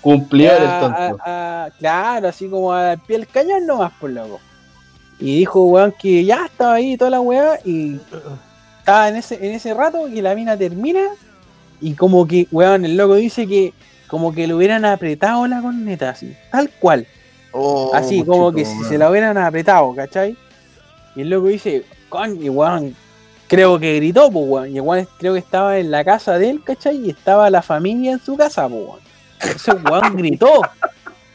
Cumplidor 0.01 0.61
el 0.63 0.81
tonto. 0.81 1.19
a- 1.25 1.65
a- 1.65 1.71
claro, 1.79 2.29
así 2.29 2.49
como 2.49 2.73
al 2.73 2.99
pie 2.99 3.19
del 3.19 3.27
cañón 3.27 3.67
nomás, 3.67 3.93
por 3.99 4.11
loco. 4.11 4.39
Y 5.19 5.39
dijo, 5.39 5.63
weón, 5.65 5.93
que 5.99 6.25
ya 6.25 6.45
estaba 6.47 6.75
ahí 6.75 6.97
toda 6.97 7.11
la 7.13 7.21
weá 7.21 7.59
y 7.65 7.99
estaba 8.81 9.09
en 9.09 9.17
ese, 9.17 9.35
en 9.37 9.55
ese 9.55 9.73
rato 9.73 10.07
que 10.13 10.21
la 10.21 10.35
mina 10.35 10.57
termina 10.57 11.01
y 11.81 11.95
como 11.95 12.27
que, 12.27 12.47
weón, 12.53 12.85
el 12.85 12.97
loco 12.97 13.15
dice 13.15 13.47
que 13.47 13.73
como 14.09 14.33
que 14.33 14.47
le 14.47 14.55
hubieran 14.55 14.85
apretado 14.85 15.47
la 15.47 15.63
corneta, 15.63 16.11
así, 16.11 16.37
tal 16.53 16.69
cual. 16.79 17.07
Oh, 17.53 17.93
Así 17.95 18.23
como 18.25 18.53
que 18.53 18.65
si 18.65 18.85
se 18.85 18.99
la 18.99 19.09
hubieran 19.11 19.39
apretado, 19.39 19.95
¿cachai? 19.95 20.37
Y 21.17 21.21
el 21.23 21.31
loco 21.31 21.47
dice, 21.47 21.85
con, 22.09 22.43
y 22.45 22.49
weón, 22.49 22.95
creo 23.49 23.79
que 23.79 23.97
gritó, 23.97 24.31
pues 24.31 24.47
weón. 24.49 24.77
Y 24.77 24.81
weón 24.81 25.09
creo 25.19 25.33
que 25.35 25.39
estaba 25.41 25.79
en 25.79 25.91
la 25.91 26.05
casa 26.05 26.39
de 26.39 26.51
él, 26.51 26.63
¿cachai? 26.65 26.97
Y 27.07 27.11
estaba 27.11 27.51
la 27.51 27.63
familia 27.63 28.13
en 28.13 28.21
su 28.21 28.37
casa, 28.37 28.69
pues 28.69 28.83
weón. 28.83 29.01
Entonces 29.41 29.75
weón 29.85 30.17
gritó, 30.17 30.61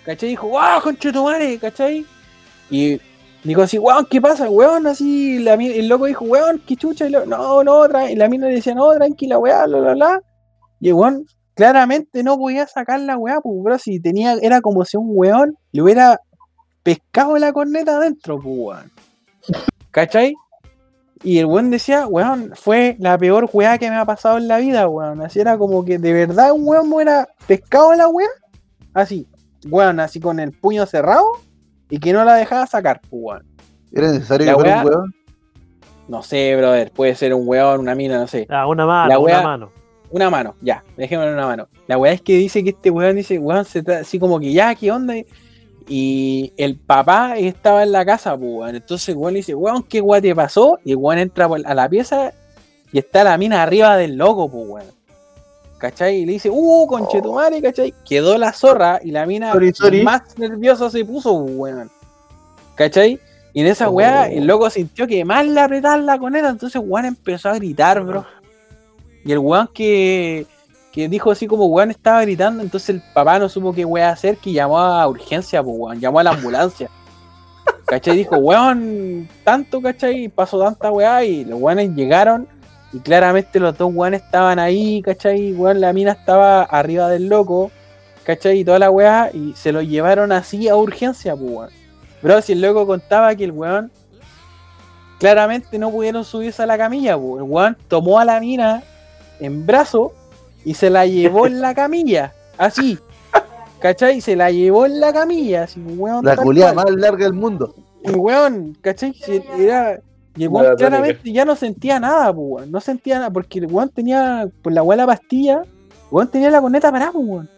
¿cachai? 0.05 0.29
Dijo, 0.29 0.47
wow, 0.47 0.81
conchetumare, 0.83 1.57
¿cachai? 1.59 2.05
Y 2.69 2.99
dijo 3.43 3.61
así, 3.61 3.77
weón, 3.79 4.05
¿qué 4.09 4.21
pasa, 4.21 4.49
weón? 4.49 4.85
Así, 4.87 5.37
el 5.47 5.87
loco 5.87 6.05
dijo, 6.05 6.25
weón, 6.25 6.61
qué 6.67 6.75
chucha. 6.75 7.07
Y 7.07 7.11
lo- 7.11 7.25
no, 7.25 7.63
no, 7.63 7.85
tra-". 7.87 8.11
y 8.11 8.15
la 8.15 8.27
mina 8.27 8.47
le 8.47 8.55
decía, 8.55 8.73
no, 8.75 8.91
tranquila, 8.93 9.37
weá, 9.39 9.65
bla, 9.65 9.79
bla, 9.79 9.93
bla. 9.93 10.21
Y 10.79 10.87
el 10.89 10.93
weón 10.93 11.25
claramente 11.55 12.23
no 12.23 12.37
podía 12.37 12.65
sacar 12.67 12.99
la 13.01 13.17
weá, 13.17 13.39
pues, 13.41 13.55
bro, 13.61 13.77
si 13.77 13.99
tenía, 13.99 14.35
era 14.41 14.61
como 14.61 14.85
si 14.85 14.97
un 14.97 15.07
weón 15.09 15.55
le 15.71 15.81
hubiera 15.81 16.19
pescado 16.83 17.37
la 17.37 17.51
corneta 17.51 17.97
adentro, 17.97 18.39
pues, 18.41 18.55
weón. 18.57 18.91
¿Cachai? 19.91 20.33
Y 21.23 21.39
el 21.39 21.45
weón 21.47 21.69
decía, 21.69 22.07
weón, 22.07 22.51
fue 22.55 22.95
la 22.99 23.17
peor 23.17 23.49
weá 23.51 23.77
que 23.77 23.89
me 23.89 23.97
ha 23.97 24.05
pasado 24.05 24.37
en 24.37 24.47
la 24.47 24.57
vida, 24.57 24.87
weón. 24.87 25.21
Así 25.21 25.39
era 25.39 25.57
como 25.57 25.83
que 25.83 25.97
de 25.97 26.13
verdad 26.13 26.51
un 26.53 26.61
weón 26.65 26.91
hubiera 26.91 27.27
pescado 27.45 27.93
la 27.95 28.07
weá. 28.07 28.27
Así, 28.93 29.27
weón, 29.67 29.99
así 29.99 30.19
con 30.19 30.39
el 30.39 30.51
puño 30.53 30.85
cerrado 30.85 31.25
y 31.89 31.99
que 31.99 32.13
no 32.13 32.23
la 32.23 32.35
dejaba 32.35 32.65
sacar, 32.67 33.01
pues, 33.01 33.21
weón. 33.23 33.45
¿Era 33.91 34.11
necesario 34.11 34.45
La 34.45 34.53
que 34.53 34.59
fuera 34.59 34.75
weá- 34.77 34.85
un 34.85 34.89
weón? 34.93 35.15
No 36.07 36.23
sé, 36.23 36.55
brother, 36.55 36.91
puede 36.91 37.13
ser 37.15 37.33
un 37.33 37.47
weón, 37.47 37.81
una 37.81 37.93
mina, 37.95 38.17
no 38.17 38.25
sé. 38.27 38.47
Ah, 38.49 38.65
una 38.65 38.85
mano, 38.85 39.09
La 39.09 39.19
una 39.19 39.41
mano. 39.43 39.71
Una 40.11 40.29
mano, 40.31 40.55
ya, 40.61 40.83
dejémoslo 40.97 41.29
en 41.29 41.37
una 41.37 41.45
mano. 41.45 41.67
La 41.85 41.97
weá 41.99 42.13
es 42.13 42.21
que 42.21 42.33
dice 42.37 42.63
que 42.63 42.71
este 42.71 42.89
weón 42.89 43.15
dice, 43.15 43.37
weón, 43.37 43.63
se 43.65 43.83
así 43.93 44.17
como 44.17 44.39
que 44.39 44.51
ya, 44.51 44.73
¿qué 44.73 44.91
onda? 44.91 45.13
Y 45.91 46.53
el 46.55 46.77
papá 46.77 47.35
estaba 47.37 47.81
en 47.81 47.91
la 47.91 48.05
casa, 48.05 48.37
pues, 48.37 48.51
weón. 48.51 48.75
Entonces 48.75 49.15
weón 49.15 49.33
le 49.33 49.39
dice, 49.39 49.55
weón, 49.55 49.81
¿qué 49.83 49.99
weá 49.99 50.21
te 50.21 50.35
pasó? 50.35 50.79
Y 50.85 50.93
weón 50.93 51.17
entra 51.17 51.49
a 51.65 51.73
la 51.73 51.89
pieza 51.89 52.31
y 52.93 52.99
está 52.99 53.23
la 53.23 53.37
mina 53.39 53.63
arriba 53.63 53.97
del 53.97 54.15
loco, 54.15 54.49
pues, 54.49 54.67
weón. 54.67 54.99
¿Cachai? 55.79 56.17
Y 56.17 56.25
le 56.25 56.33
dice, 56.33 56.49
uh, 56.51 56.85
conchetumare, 56.87 57.61
¿cachai? 57.61 57.93
Quedó 58.07 58.37
la 58.37 58.53
zorra 58.53 58.99
y 59.03 59.11
la 59.11 59.25
mina 59.25 59.51
Sorry, 59.53 59.73
sorry. 59.73 60.03
más 60.03 60.37
nerviosa 60.37 60.91
se 60.91 61.03
puso, 61.03 61.43
pues, 61.43 61.55
weón. 61.55 61.91
¿Cachai? 62.75 63.19
Y 63.53 63.61
en 63.61 63.67
esa 63.67 63.89
weá, 63.89 64.29
el 64.29 64.45
loco 64.45 64.69
sintió 64.69 65.07
que 65.07 65.25
más 65.25 65.47
le 65.47 65.59
apretaban 65.59 66.05
la 66.05 66.19
coneta, 66.19 66.49
entonces 66.49 66.79
weón 66.85 67.05
empezó 67.05 67.49
a 67.49 67.55
gritar, 67.55 68.03
bro. 68.03 68.25
Y 69.25 69.31
el 69.31 69.39
weón 69.39 69.69
que, 69.73 70.45
que 70.99 71.07
dijo 71.07 71.31
así 71.31 71.47
como 71.47 71.67
weón 71.67 71.91
estaba 71.91 72.21
gritando, 72.23 72.61
entonces 72.61 72.89
el 72.89 73.01
papá 73.13 73.39
no 73.39 73.47
supo 73.47 73.73
qué 73.73 73.85
weá 73.85 74.09
hacer, 74.09 74.35
que 74.37 74.51
llamó 74.51 74.79
a 74.79 75.07
urgencia, 75.07 75.63
pues 75.63 75.75
weón, 75.77 75.99
llamó 75.99 76.19
a 76.19 76.23
la 76.23 76.31
ambulancia. 76.31 76.89
¿Cachai? 77.85 78.17
Dijo, 78.17 78.35
weón, 78.35 79.29
tanto, 79.45 79.81
¿cachai? 79.81 80.27
Pasó 80.27 80.61
tanta 80.61 80.91
weá 80.91 81.23
y 81.23 81.45
los 81.45 81.59
weones 81.61 81.95
llegaron 81.95 82.47
y 82.91 82.99
claramente 82.99 83.61
los 83.61 83.77
dos 83.77 83.91
weones 83.93 84.21
estaban 84.23 84.59
ahí, 84.59 85.01
¿cachai? 85.01 85.53
Weón, 85.53 85.79
la 85.79 85.93
mina 85.93 86.11
estaba 86.11 86.63
arriba 86.63 87.07
del 87.07 87.29
loco, 87.29 87.71
¿cachai? 88.25 88.59
Y 88.59 88.65
toda 88.65 88.79
la 88.79 88.91
weá 88.91 89.31
y 89.33 89.53
se 89.55 89.71
lo 89.71 89.81
llevaron 89.81 90.33
así 90.33 90.67
a 90.67 90.75
urgencia, 90.75 91.33
pues 91.33 91.49
weón. 91.49 91.69
Bro, 92.21 92.41
si 92.41 92.51
el 92.51 92.61
loco 92.61 92.85
contaba 92.85 93.33
que 93.35 93.45
el 93.45 93.53
weón 93.53 93.89
claramente 95.17 95.79
no 95.79 95.91
pudieron 95.91 96.25
subirse 96.25 96.61
a 96.61 96.65
la 96.65 96.77
camilla, 96.77 97.17
pues. 97.17 97.41
el 97.41 97.49
weón 97.49 97.77
tomó 97.87 98.19
a 98.19 98.25
la 98.25 98.41
mina 98.41 98.83
en 99.39 99.65
brazo 99.65 100.13
y 100.69 100.75
se 100.75 100.91
la 100.91 101.07
llevó 101.07 101.47
en 101.47 101.61
la 101.61 101.73
camilla, 101.73 102.31
así. 102.55 102.99
¿Cachai? 103.79 104.21
Se 104.21 104.35
la 104.35 104.51
llevó 104.51 104.85
en 104.85 104.99
la 104.99 105.11
camilla, 105.11 105.63
así, 105.63 105.79
weón. 105.79 106.23
La 106.23 106.35
tal 106.35 106.45
culia 106.45 106.71
cual. 106.71 106.75
más 106.75 106.95
larga 106.95 107.23
del 107.23 107.33
mundo. 107.33 107.73
Y 108.03 108.11
weón, 108.11 108.77
¿cachai? 108.79 109.11
Si 109.15 109.41
Era, 109.57 109.99
y 110.35 110.43
el 110.43 110.49
weón 110.49 110.75
claramente 110.75 111.33
ya 111.33 111.43
no 111.43 111.55
sentía 111.55 111.99
nada, 111.99 112.31
pues, 112.31 112.47
weón. 112.47 112.71
No 112.71 112.79
sentía 112.81 113.15
nada, 113.15 113.31
porque 113.31 113.57
el 113.57 113.65
weón 113.65 113.89
tenía, 113.89 114.47
por 114.61 114.71
la 114.71 114.83
la 114.83 115.07
pastilla, 115.07 115.63
weón 116.11 116.27
tenía 116.27 116.51
la 116.51 116.61
corneta 116.61 116.91
parada, 116.91 117.13
pues, 117.13 117.25
weón. 117.27 117.49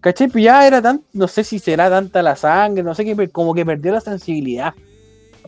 ¿Cachai? 0.00 0.28
Pues 0.28 0.44
ya 0.44 0.64
era 0.64 0.80
tan, 0.80 1.02
no 1.12 1.26
sé 1.26 1.42
si 1.42 1.58
será 1.58 1.90
tanta 1.90 2.22
la 2.22 2.36
sangre, 2.36 2.84
no 2.84 2.94
sé 2.94 3.04
qué, 3.04 3.16
pero 3.16 3.32
como 3.32 3.54
que 3.54 3.66
perdió 3.66 3.90
la 3.90 4.00
sensibilidad. 4.00 4.72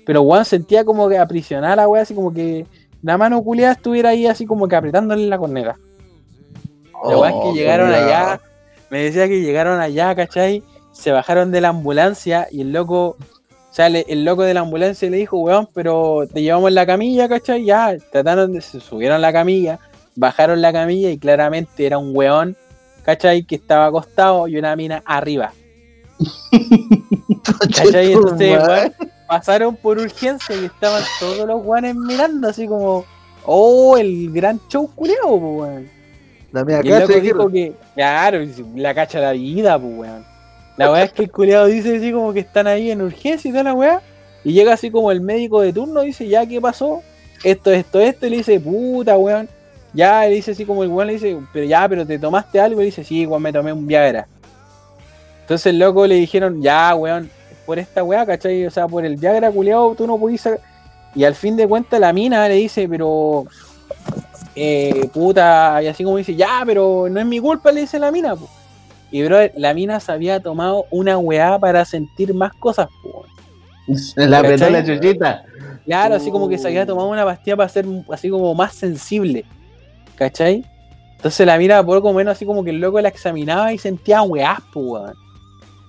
Pero 0.04 0.22
weón 0.22 0.44
sentía 0.44 0.84
como 0.84 1.08
que 1.08 1.16
aprisionada 1.16 1.76
la 1.76 1.86
weá, 1.86 2.02
así 2.02 2.12
como 2.12 2.34
que 2.34 2.66
la 3.02 3.16
mano 3.16 3.40
culiada 3.40 3.74
estuviera 3.74 4.08
ahí 4.08 4.26
así 4.26 4.46
como 4.46 4.66
que 4.66 4.74
apretándole 4.74 5.28
la 5.28 5.38
corneta. 5.38 5.78
La 7.04 7.28
es 7.28 7.32
que 7.34 7.38
Oh, 7.48 7.54
llegaron 7.54 7.90
allá, 7.92 8.40
me 8.90 9.02
decía 9.02 9.28
que 9.28 9.40
llegaron 9.40 9.80
allá, 9.80 10.14
¿cachai? 10.14 10.62
Se 10.92 11.10
bajaron 11.10 11.50
de 11.50 11.60
la 11.60 11.68
ambulancia 11.68 12.46
y 12.50 12.60
el 12.60 12.72
loco, 12.72 13.16
o 13.18 13.74
sea, 13.74 13.88
le- 13.88 14.04
el 14.08 14.24
loco 14.24 14.42
de 14.42 14.54
la 14.54 14.60
ambulancia 14.60 15.08
le 15.10 15.16
dijo, 15.16 15.38
weón, 15.38 15.68
pero 15.74 16.24
te 16.32 16.42
llevamos 16.42 16.70
la 16.72 16.84
camilla, 16.86 17.28
¿cachai? 17.28 17.64
Ya, 17.64 17.94
trataron 18.10 18.52
de, 18.52 18.60
se 18.60 18.80
subieron 18.80 19.20
la 19.20 19.32
camilla, 19.32 19.78
bajaron 20.16 20.60
la 20.60 20.72
camilla 20.72 21.10
y 21.10 21.18
claramente 21.18 21.86
era 21.86 21.98
un 21.98 22.14
weón, 22.14 22.56
¿cachai? 23.04 23.44
Que 23.44 23.54
estaba 23.56 23.86
acostado 23.86 24.46
y 24.48 24.56
una 24.58 24.76
mina 24.76 25.02
arriba. 25.06 25.52
¿Cachai? 27.76 28.12
Entonces, 28.12 28.58
weón, 28.68 28.94
pasaron 29.26 29.76
por 29.76 29.98
urgencia 29.98 30.54
y 30.56 30.66
estaban 30.66 31.02
todos 31.18 31.46
los 31.46 31.64
weones 31.64 31.94
mirando 31.96 32.48
así 32.48 32.66
como, 32.66 33.04
oh, 33.44 33.96
el 33.96 34.30
gran 34.32 34.60
show 34.68 34.90
pues, 34.94 35.12
weón. 35.22 36.01
La 36.52 36.62
loco 36.62 36.82
cacha 36.82 37.20
dijo 37.20 37.48
que, 37.50 37.72
claro, 37.94 38.38
la 38.76 38.94
cacha 38.94 39.20
la 39.20 39.32
vida, 39.32 39.78
pues, 39.78 39.92
weón. 39.96 40.32
La 40.76 40.90
weá 40.90 41.04
es 41.04 41.12
que 41.12 41.22
el 41.22 41.30
culiado 41.30 41.66
dice 41.66 41.96
así 41.96 42.12
como 42.12 42.32
que 42.32 42.40
están 42.40 42.66
ahí 42.66 42.90
en 42.90 43.02
urgencia 43.02 43.48
y 43.48 43.52
toda 43.52 43.64
la 43.64 43.74
weá. 43.74 44.00
Y 44.44 44.52
llega 44.52 44.72
así 44.72 44.90
como 44.90 45.12
el 45.12 45.20
médico 45.20 45.60
de 45.60 45.72
turno, 45.72 46.00
dice, 46.02 46.26
ya, 46.28 46.46
¿qué 46.46 46.60
pasó? 46.60 47.02
Esto, 47.44 47.70
esto, 47.72 48.00
esto. 48.00 48.26
Y 48.26 48.30
le 48.30 48.36
dice, 48.38 48.60
puta, 48.60 49.16
weón. 49.16 49.48
Ya, 49.94 50.22
le 50.24 50.34
dice 50.36 50.52
así 50.52 50.64
como 50.64 50.82
el 50.82 50.88
weón 50.88 51.08
le 51.08 51.14
dice, 51.14 51.38
pero 51.52 51.66
ya, 51.66 51.86
pero 51.88 52.06
te 52.06 52.18
tomaste 52.18 52.60
algo. 52.60 52.80
Y 52.80 52.84
le 52.84 52.86
dice, 52.86 53.04
sí, 53.04 53.26
weón, 53.26 53.42
me 53.42 53.52
tomé 53.52 53.72
un 53.72 53.86
Viagra. 53.86 54.26
Entonces 55.42 55.66
el 55.66 55.78
loco 55.78 56.06
le 56.06 56.16
dijeron, 56.16 56.62
ya, 56.62 56.94
weón, 56.94 57.30
por 57.66 57.78
esta 57.78 58.02
weá, 58.02 58.26
¿cachai? 58.26 58.66
O 58.66 58.70
sea, 58.70 58.88
por 58.88 59.04
el 59.04 59.16
Viagra, 59.16 59.50
culiado, 59.50 59.94
tú 59.94 60.06
no 60.06 60.18
pudiste. 60.18 60.50
sacar-". 60.50 60.60
Y 61.14 61.24
al 61.24 61.34
fin 61.34 61.56
de 61.56 61.68
cuentas 61.68 62.00
la 62.00 62.12
mina 62.12 62.48
le 62.48 62.54
dice, 62.54 62.88
pero 62.88 63.44
eh, 64.54 65.08
puta, 65.12 65.82
y 65.82 65.86
así 65.86 66.04
como 66.04 66.16
dice, 66.16 66.34
ya, 66.34 66.62
pero 66.66 67.08
no 67.10 67.20
es 67.20 67.26
mi 67.26 67.40
culpa, 67.40 67.72
le 67.72 67.82
dice 67.82 67.98
la 67.98 68.10
mina, 68.10 68.36
po. 68.36 68.48
Y 69.10 69.22
bro, 69.22 69.38
la 69.56 69.74
mina 69.74 70.00
se 70.00 70.10
había 70.12 70.40
tomado 70.40 70.86
una 70.90 71.18
weá 71.18 71.58
para 71.58 71.84
sentir 71.84 72.32
más 72.34 72.52
cosas, 72.54 72.88
po. 73.02 73.24
Se 73.94 74.26
la 74.26 74.38
apretó 74.38 74.70
la 74.70 74.84
chuchita. 74.84 75.44
Claro, 75.84 76.14
así 76.14 76.30
como 76.30 76.48
que 76.48 76.58
se 76.58 76.68
había 76.68 76.86
tomado 76.86 77.08
una 77.08 77.24
pastilla 77.24 77.56
para 77.56 77.68
ser 77.68 77.86
así 78.10 78.30
como 78.30 78.54
más 78.54 78.74
sensible. 78.74 79.44
¿Cachai? 80.16 80.64
Entonces 81.16 81.46
la 81.46 81.58
mina 81.58 81.84
poco 81.84 82.12
menos 82.12 82.32
así 82.32 82.44
como 82.44 82.62
que 82.64 82.70
el 82.70 82.80
loco 82.80 83.00
la 83.00 83.08
examinaba 83.08 83.72
y 83.72 83.78
sentía 83.78 84.22
weás, 84.22 84.60
weón. 84.74 85.14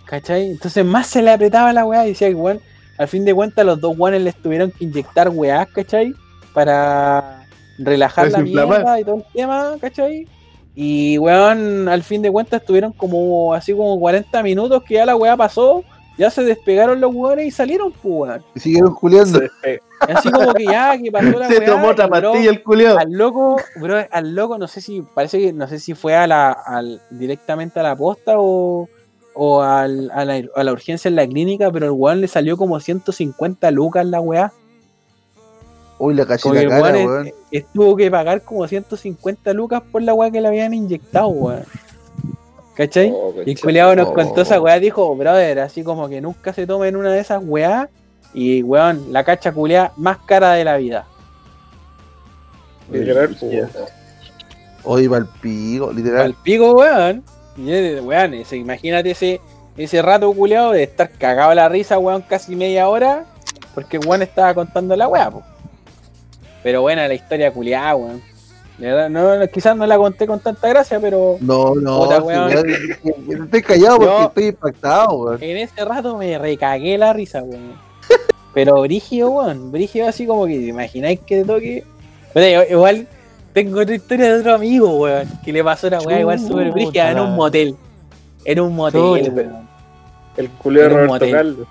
¿Cachai? 0.06 0.52
Entonces 0.52 0.84
más 0.86 1.08
se 1.08 1.22
le 1.22 1.32
apretaba 1.32 1.74
la 1.74 1.86
weá 1.86 2.06
y 2.06 2.10
decía 2.10 2.30
que 2.30 2.36
weón, 2.36 2.60
al 2.98 3.08
fin 3.08 3.26
de 3.26 3.34
cuentas 3.34 3.66
los 3.66 3.80
dos 3.80 3.98
weones 3.98 4.22
les 4.22 4.36
tuvieron 4.36 4.72
que 4.72 4.86
inyectar 4.86 5.30
weás, 5.30 5.68
¿cachai? 5.70 6.14
Para 6.54 7.43
relajar 7.86 8.32
la 8.32 8.40
mierda 8.40 9.00
y 9.00 9.04
todo 9.04 9.16
el 9.18 9.26
tema, 9.34 9.76
¿cachai? 9.80 10.28
Y 10.76 11.18
weón, 11.20 11.88
al 11.88 12.02
fin 12.04 12.22
de 12.22 12.32
cuentas 12.32 12.62
estuvieron 12.62 12.94
como 12.94 13.54
así 13.54 13.74
como 13.74 14.00
40 14.00 14.42
minutos 14.44 14.82
que 14.84 14.96
ya 14.96 15.06
la 15.06 15.16
weá 15.16 15.38
pasó, 15.38 15.84
ya 16.18 16.30
se 16.32 16.44
despegaron 16.44 17.00
los 17.00 17.14
weones 17.14 17.46
y 17.48 17.52
salieron, 17.52 17.92
pues 17.92 18.04
weón. 18.30 18.44
Y 18.56 18.60
siguieron 18.60 18.94
culiando. 18.96 19.40
Así 20.00 20.32
como 20.32 20.54
que 20.54 20.66
ya, 20.66 20.98
que 21.02 21.12
pasó 21.12 21.38
la 21.40 21.48
Se 21.50 21.60
weá, 21.60 21.66
tomó 21.68 21.88
otra 21.90 22.08
pastilla 22.08 22.50
el 22.50 22.64
culiao. 22.64 22.98
al 22.98 23.12
loco, 23.12 23.58
bro, 23.80 24.04
al 24.12 24.36
loco, 24.36 24.58
no 24.58 24.68
sé 24.68 24.82
si, 24.82 25.02
parece 25.02 25.40
que, 25.40 25.54
no 25.54 25.68
sé 25.68 25.80
si 25.80 25.94
fue 25.94 26.16
a 26.16 26.26
la, 26.28 26.52
al, 26.52 27.02
directamente 27.12 27.80
a 27.80 27.84
la 27.84 27.96
posta 27.96 28.34
o, 28.38 28.90
o 29.36 29.62
al- 29.62 30.12
a, 30.12 30.26
la, 30.26 30.42
a 30.56 30.64
la 30.64 30.72
urgencia 30.72 31.08
en 31.08 31.16
la 31.16 31.26
clínica, 31.28 31.72
pero 31.72 31.86
el 31.86 31.92
weón 31.92 32.20
le 32.20 32.28
salió 32.28 32.58
como 32.58 32.80
150 32.80 33.70
lucas 33.72 34.06
la 34.06 34.20
weá. 34.20 34.52
Uy, 36.00 36.14
la 36.16 36.26
caché 36.26 36.50
la 36.54 36.62
el 36.62 36.70
cara, 36.70 36.82
weón 36.82 37.06
weón. 37.08 37.28
es- 37.28 37.34
es- 37.52 37.66
tuvo 37.74 37.96
que 37.96 38.10
pagar 38.12 38.42
como 38.42 38.68
150 38.68 39.54
lucas 39.54 39.82
por 39.92 40.02
la 40.02 40.14
weá 40.14 40.32
que 40.32 40.42
le 40.42 40.48
habían 40.48 40.74
inyectado, 40.74 41.28
weón. 41.30 41.64
¿Cachai? 42.76 43.12
Oh, 43.16 43.34
Y 43.46 43.52
el 43.52 43.60
culiado 43.62 43.96
nos 43.96 44.08
Oh. 44.10 44.14
contó 44.14 44.42
esa 44.42 44.60
weá, 44.60 44.80
dijo, 44.80 45.16
brother, 45.16 45.60
así 45.60 45.84
como 45.84 46.10
que 46.10 46.20
nunca 46.22 46.52
se 46.54 46.66
toma 46.66 46.88
en 46.88 46.96
una 46.96 47.12
de 47.12 47.20
esas 47.20 47.42
weá. 47.46 47.90
Y 48.34 48.64
weón, 48.64 49.14
la 49.14 49.24
cacha 49.24 49.52
culiada 49.52 49.94
más 49.96 50.18
cara 50.26 50.54
de 50.54 50.64
la 50.66 50.78
vida. 50.78 51.06
Literal, 52.92 53.36
pues, 53.40 53.68
Oye, 54.86 55.10
pa'l 55.10 55.28
pico, 55.42 55.90
Al 55.90 55.96
literal. 55.96 56.36
pico, 56.44 56.74
weón. 56.74 57.24
Weón, 57.58 58.34
ese- 58.34 58.58
imagínate 58.58 59.12
ese, 59.12 59.40
ese 59.78 60.02
rato 60.02 60.34
culiado 60.34 60.72
de 60.72 60.84
estar 60.84 61.10
cagado 61.12 61.52
a 61.52 61.56
la 61.56 61.70
risa, 61.70 61.98
weón, 62.00 62.22
casi 62.24 62.56
media 62.56 62.90
hora. 62.90 63.26
Porque 63.76 63.98
el 63.98 64.06
weón 64.08 64.22
estaba 64.24 64.54
contando 64.54 64.96
la 64.96 65.08
weá, 65.08 65.32
po. 65.32 65.44
Pero 66.64 66.82
buena 66.82 67.08
la 67.08 67.14
historia 67.14 67.52
culiada, 67.52 67.96
weón. 67.96 68.22
No, 68.80 69.08
no, 69.10 69.48
quizás 69.50 69.78
no 69.78 69.86
la 69.86 69.98
conté 69.98 70.26
con 70.26 70.40
tanta 70.40 70.68
gracia, 70.68 71.00
pero 71.00 71.38
No, 71.40 71.76
no, 71.76 72.00
Puta, 72.06 72.22
sí, 72.64 73.32
estoy 73.44 73.62
callado 73.62 73.98
porque 73.98 74.12
Yo- 74.12 74.24
estoy 74.28 74.46
impactado, 74.48 75.14
weón. 75.16 75.38
en 75.44 75.58
ese 75.58 75.86
rato 75.86 76.18
me 76.18 76.38
recagué 76.40 76.98
la 76.98 77.14
risa, 77.14 77.44
weón. 77.44 77.74
Pero 78.54 78.82
brígido, 78.82 79.30
weón. 79.30 79.72
Brígido 79.72 80.08
así 80.08 80.26
como 80.26 80.46
que, 80.48 80.58
¿te 80.60 80.66
imagináis 80.68 81.20
que 81.20 81.42
te 81.42 81.46
toque? 81.46 81.84
Pero 82.34 82.64
igual 82.70 83.08
tengo 83.54 83.80
otra 83.82 83.94
historia 83.96 84.34
de 84.34 84.40
otro 84.40 84.56
amigo, 84.56 84.90
weón, 84.98 85.28
que 85.46 85.54
le 85.54 85.64
pasó 85.64 85.88
una 85.88 86.00
weá 86.00 86.20
igual 86.22 86.40
súper 86.40 86.72
brígida 86.72 87.12
en 87.12 87.20
un 87.20 87.36
motel. 87.36 87.76
En 88.46 88.60
un 88.60 88.76
motel, 88.76 89.32
weón. 89.34 89.70
El 90.36 90.50
culeo 90.50 90.84
de 90.84 90.90
En 90.90 91.00
un 91.00 91.08
Roberto. 91.08 91.32
Carlos. 91.32 91.68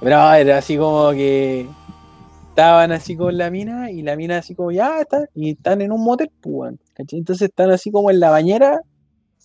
Pero 0.00 0.32
era 0.32 0.58
así 0.58 0.76
como 0.78 1.10
que 1.10 1.66
estaban 2.58 2.90
así 2.90 3.14
con 3.16 3.38
la 3.38 3.50
mina 3.52 3.88
y 3.88 4.02
la 4.02 4.16
mina 4.16 4.38
así 4.38 4.52
como 4.56 4.72
ya 4.72 5.00
está 5.00 5.26
y 5.32 5.50
están 5.52 5.80
en 5.80 5.92
un 5.92 6.02
motel, 6.02 6.28
pues, 6.40 6.74
¿cachai? 6.94 7.20
Entonces 7.20 7.48
están 7.50 7.70
así 7.70 7.92
como 7.92 8.10
en 8.10 8.18
la 8.18 8.30
bañera, 8.30 8.80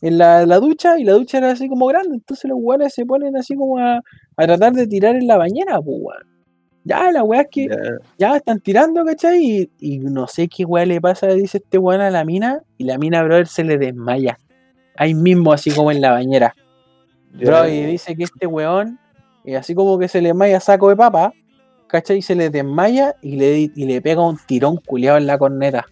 en 0.02 0.18
la, 0.18 0.48
la 0.48 0.58
ducha 0.60 0.98
y 0.98 1.04
la 1.04 1.14
ducha 1.14 1.38
era 1.38 1.52
así 1.52 1.70
como 1.70 1.86
grande, 1.86 2.16
entonces 2.16 2.50
los 2.50 2.58
weones 2.60 2.92
se 2.92 3.06
ponen 3.06 3.38
así 3.38 3.56
como 3.56 3.78
a, 3.78 3.98
a 4.38 4.46
tratar 4.48 4.74
de 4.74 4.88
tirar 4.88 5.16
en 5.16 5.28
la 5.28 5.38
bañera, 5.38 5.80
pues. 5.80 6.18
Ya, 6.86 7.12
la 7.12 7.24
weá 7.24 7.42
es 7.42 7.48
que 7.52 7.68
Ya. 7.68 7.78
ya 8.18 8.36
están 8.38 8.60
tirando, 8.60 9.06
¿cachai? 9.06 9.40
Y, 9.46 9.70
y 9.80 10.00
no 10.00 10.28
sé 10.28 10.48
qué 10.48 10.66
weá 10.66 10.84
le 10.88 11.00
pasa, 11.00 11.28
dice 11.28 11.60
este 11.60 11.78
weón 11.78 12.02
a 12.02 12.10
la 12.10 12.26
mina 12.26 12.64
y 12.80 12.86
la 12.86 12.98
mina, 12.98 13.22
brother, 13.24 13.46
se 13.48 13.64
le 13.64 13.78
desmaya. 13.78 14.40
Ahí 14.98 15.14
mismo, 15.14 15.54
así 15.54 15.70
como 15.70 15.92
en 15.92 16.02
la 16.02 16.12
bañera. 16.12 16.56
Ya. 17.38 17.46
Bro, 17.46 17.70
y 17.70 17.86
dice 17.86 18.16
que 18.16 18.24
este 18.24 18.48
weón, 18.48 18.98
eh, 19.46 19.56
así 19.56 19.76
como 19.76 20.00
que 20.00 20.08
se 20.08 20.20
le 20.20 20.30
desmaya 20.30 20.60
saco 20.60 20.90
de 20.90 20.96
papa, 20.96 21.32
¿cachai? 21.94 22.24
Se 22.24 22.34
le 22.34 22.50
desmaya 22.50 23.16
y 23.22 23.36
le, 23.36 23.72
y 23.76 23.86
le 23.86 24.02
pega 24.02 24.26
un 24.26 24.40
tirón 24.48 24.78
culiado 24.78 25.20
en 25.20 25.28
la 25.28 25.38
corneta, 25.38 25.86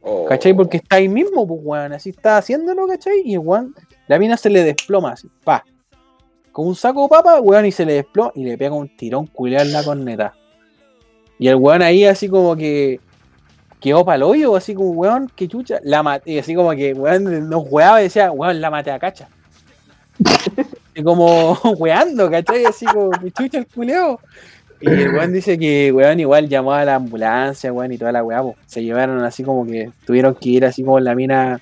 Oh. 0.00 0.24
¿cachai? 0.24 0.54
Porque 0.54 0.78
está 0.78 0.96
ahí 0.96 1.08
mismo, 1.08 1.46
pues 1.46 1.60
weón, 1.62 1.92
así 1.92 2.08
está 2.10 2.38
haciéndolo, 2.38 2.86
¿cachai? 2.86 3.20
Y 3.22 3.34
el 3.34 3.40
weón, 3.40 3.74
la 4.06 4.18
mina 4.18 4.38
se 4.38 4.48
le 4.48 4.64
desploma 4.64 5.12
así, 5.12 5.28
pa. 5.44 5.62
Con 6.52 6.68
un 6.68 6.74
saco 6.74 7.02
de 7.02 7.08
papa, 7.10 7.38
weón, 7.40 7.66
y 7.66 7.72
se 7.72 7.84
le 7.84 7.92
desploma 7.94 8.32
y 8.34 8.44
le 8.44 8.56
pega 8.56 8.74
un 8.74 8.88
tirón 8.96 9.26
culiado 9.26 9.66
en 9.66 9.72
la 9.72 9.84
corneta. 9.84 10.32
Y 11.38 11.48
el 11.48 11.56
weón 11.56 11.82
ahí 11.82 12.06
así 12.06 12.26
como 12.28 12.56
que 12.56 12.98
quedó 13.80 14.06
pa'l 14.06 14.22
hoyo, 14.22 14.56
así 14.56 14.74
como, 14.74 14.92
weón, 14.92 15.30
que 15.36 15.46
chucha, 15.48 15.80
la 15.82 16.02
maté, 16.02 16.32
y 16.32 16.38
así 16.38 16.54
como 16.54 16.70
que, 16.70 16.94
weón, 16.94 17.50
nos 17.50 17.64
weaba 17.70 18.00
y 18.00 18.04
decía, 18.04 18.30
weón, 18.30 18.58
la 18.62 18.70
maté 18.70 18.90
a 18.90 18.98
cacha. 18.98 19.28
Y 20.94 21.02
como 21.04 21.52
weando, 21.78 22.28
¿cachai? 22.28 22.64
Así 22.64 22.84
como, 22.84 23.10
"Me 23.22 23.30
chucha 23.30 23.58
el 23.58 23.68
culeo. 23.68 24.18
Y 24.80 24.88
el 24.88 25.14
weón 25.14 25.32
dice 25.32 25.58
que, 25.58 25.90
weón, 25.92 26.20
igual 26.20 26.48
llamó 26.48 26.72
a 26.72 26.84
la 26.84 26.94
ambulancia, 26.94 27.72
weón, 27.72 27.92
y 27.92 27.98
toda 27.98 28.12
la 28.12 28.22
weá. 28.22 28.42
Se 28.66 28.82
llevaron 28.82 29.22
así 29.24 29.42
como 29.42 29.66
que 29.66 29.90
tuvieron 30.06 30.34
que 30.34 30.48
ir 30.48 30.64
así 30.64 30.84
como 30.84 31.00
la 31.00 31.14
mina, 31.14 31.60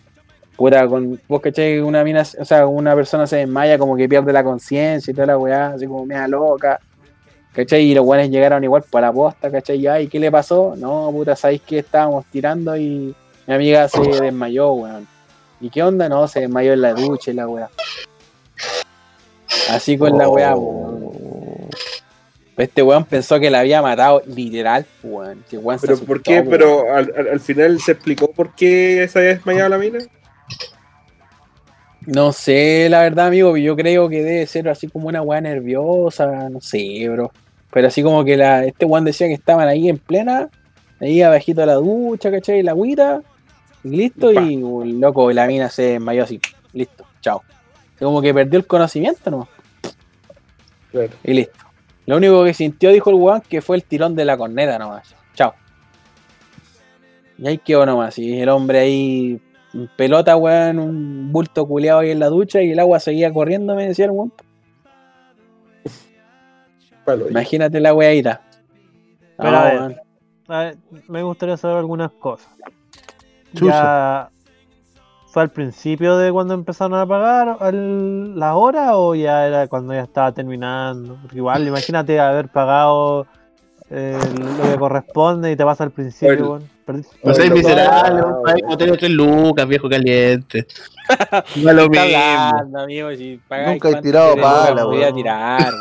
puta, 0.56 0.86
con, 0.86 1.18
vos, 1.26 1.40
¿cachai? 1.40 1.80
Una 1.80 2.05
mina, 2.05 2.22
o 2.38 2.44
sea, 2.44 2.66
una 2.66 2.94
persona 2.94 3.26
se 3.26 3.36
desmaya 3.36 3.78
como 3.78 3.97
que 3.97 4.09
pierde 4.09 4.32
la 4.32 4.44
conciencia 4.44 5.10
y 5.10 5.14
toda 5.14 5.28
la 5.28 5.38
weá, 5.38 5.68
así 5.68 5.86
como 5.86 6.05
media 6.05 6.28
loca. 6.28 6.78
¿Cachai? 7.55 7.84
Y 7.84 7.94
los 7.94 8.05
weones 8.05 8.30
llegaron 8.30 8.62
igual 8.64 8.84
para 8.90 9.06
la 9.06 9.12
posta, 9.14 9.51
¿cachai? 9.51 9.78
Y, 9.78 9.86
ay, 9.86 10.09
¿qué 10.09 10.20
le 10.20 10.30
pasó? 10.30 10.74
No, 10.76 11.09
puta, 11.10 11.34
¿sabéis 11.34 11.62
que 11.62 11.78
estábamos 11.78 12.26
tirando 12.26 12.76
y 12.76 13.14
mi 13.47 13.55
amiga 13.55 13.88
se 13.88 14.01
desmayó, 14.20 14.72
weón? 14.72 15.09
¿Y 15.59 15.70
qué 15.70 15.82
onda? 15.82 16.06
No, 16.06 16.28
se 16.28 16.40
desmayó 16.40 16.74
en 16.74 16.82
la 16.82 16.93
ducha 16.93 17.30
y 17.30 17.34
la 17.34 17.48
weá. 17.48 17.70
Así 19.70 19.97
con 19.97 20.18
la 20.18 20.28
weá, 20.28 20.55
weón. 20.55 21.55
Este 22.56 22.82
weón 22.82 23.04
pensó 23.04 23.38
que 23.38 23.50
la 23.50 23.60
había 23.60 23.82
matado 23.82 24.22
literal, 24.26 24.86
weón. 25.02 25.44
Que 25.48 25.58
weón 25.58 25.78
Pero 25.80 25.98
¿por 25.98 26.22
qué? 26.22 26.36
weón. 26.40 26.48
Pero 26.50 26.94
al, 26.94 27.12
al- 27.16 27.28
al 27.28 27.40
final 27.40 27.78
se 27.80 27.92
explicó 27.92 28.30
por 28.30 28.54
qué 28.54 29.06
se 29.10 29.18
había 29.18 29.34
desmayado 29.34 29.68
la 29.68 29.78
mina. 29.78 29.98
No 32.06 32.32
sé, 32.32 32.88
la 32.88 33.00
verdad, 33.02 33.26
amigo, 33.26 33.56
yo 33.56 33.74
creo 33.74 34.08
que 34.08 34.22
debe 34.22 34.46
ser 34.46 34.68
así 34.68 34.86
como 34.86 35.08
una 35.08 35.22
weá 35.22 35.40
nerviosa, 35.40 36.48
no 36.48 36.60
sé, 36.60 37.08
bro. 37.08 37.32
Pero 37.72 37.88
así 37.88 38.02
como 38.02 38.24
que 38.24 38.36
la, 38.36 38.64
este 38.64 38.84
weón 38.86 39.04
decía 39.04 39.26
que 39.26 39.32
estaban 39.34 39.66
ahí 39.66 39.88
en 39.88 39.98
plena, 39.98 40.48
ahí 41.00 41.20
abajito 41.20 41.60
de 41.62 41.66
la 41.66 41.74
ducha, 41.74 42.30
¿cachai? 42.30 42.62
La 42.62 42.70
agüita, 42.70 43.22
y 43.82 43.88
listo, 43.90 44.32
Pa. 44.32 44.40
y 44.42 44.56
loco, 44.92 45.32
la 45.32 45.46
mina 45.48 45.68
se 45.68 45.82
desmayó 45.82 46.22
así, 46.22 46.40
listo, 46.72 47.04
chao. 47.20 47.42
Como 47.98 48.22
que 48.22 48.32
perdió 48.32 48.58
el 48.60 48.66
conocimiento, 48.66 49.30
¿no? 49.30 49.48
Claro. 50.92 51.10
Y 51.24 51.34
listo. 51.34 51.65
Lo 52.06 52.16
único 52.16 52.44
que 52.44 52.54
sintió, 52.54 52.90
dijo 52.92 53.10
el 53.10 53.16
weón, 53.16 53.42
que 53.42 53.60
fue 53.60 53.76
el 53.76 53.84
tirón 53.84 54.14
de 54.14 54.24
la 54.24 54.36
corneta 54.36 54.78
nomás. 54.78 55.14
Chao. 55.34 55.54
Y 57.38 57.46
ahí 57.48 57.58
quedó 57.58 57.84
nomás. 57.84 58.18
Y 58.18 58.40
el 58.40 58.48
hombre 58.48 58.78
ahí, 58.78 59.40
pelota, 59.96 60.36
weón, 60.36 60.78
un 60.78 61.32
bulto 61.32 61.66
culeado 61.66 62.00
ahí 62.00 62.10
en 62.12 62.20
la 62.20 62.28
ducha 62.28 62.62
y 62.62 62.70
el 62.70 62.78
agua 62.78 63.00
seguía 63.00 63.32
corriendo, 63.32 63.74
me 63.74 63.88
decía 63.88 64.04
el 64.06 64.12
weón. 64.12 64.32
Palo, 67.04 67.28
Imagínate 67.28 67.80
la 67.80 67.94
weadita. 67.94 68.42
Pero 69.36 69.50
No, 69.50 69.56
a 69.56 69.64
ver. 69.64 69.78
weón. 69.78 69.96
A 70.48 70.58
ver, 70.60 70.76
me 71.08 71.22
gustaría 71.24 71.56
saber 71.56 71.78
algunas 71.78 72.12
cosas. 72.12 72.48
Chucha. 73.54 73.66
Ya 73.72 74.30
¿Fue 75.36 75.42
al 75.42 75.50
principio 75.50 76.16
de 76.16 76.32
cuando 76.32 76.54
empezaron 76.54 76.98
a 76.98 77.04
pagar 77.04 77.58
el- 77.68 78.38
la 78.38 78.54
hora 78.56 78.96
o 78.96 79.14
ya 79.14 79.46
era 79.46 79.68
cuando 79.68 79.92
ya 79.92 80.00
estaba 80.00 80.32
terminando? 80.32 81.18
Porque 81.20 81.36
igual, 81.36 81.68
imagínate 81.68 82.18
haber 82.18 82.48
pagado 82.48 83.26
eh, 83.90 84.18
lo 84.58 84.62
que 84.72 84.78
corresponde 84.78 85.52
y 85.52 85.56
te 85.56 85.62
pasa 85.62 85.84
al 85.84 85.90
principio. 85.90 86.48
Bueno. 86.48 86.64
No 87.22 87.34
seas 87.34 87.50
Bueno, 87.50 87.54
miserable, 87.54 88.22
un 88.22 88.42
país 88.44 88.64
tres 88.98 89.10
lucas, 89.10 89.68
viejo 89.68 89.90
caliente. 89.90 90.66
No 91.56 91.72
lo 91.74 91.86
mismo. 91.90 92.02
hablando, 92.06 92.80
amigo, 92.80 93.10
si 93.14 93.38
Nunca 93.66 93.90
he 93.90 94.00
tirado 94.00 94.36
pala, 94.36 94.84
podía 94.84 95.00
weón. 95.08 95.14
tirar. 95.16 95.74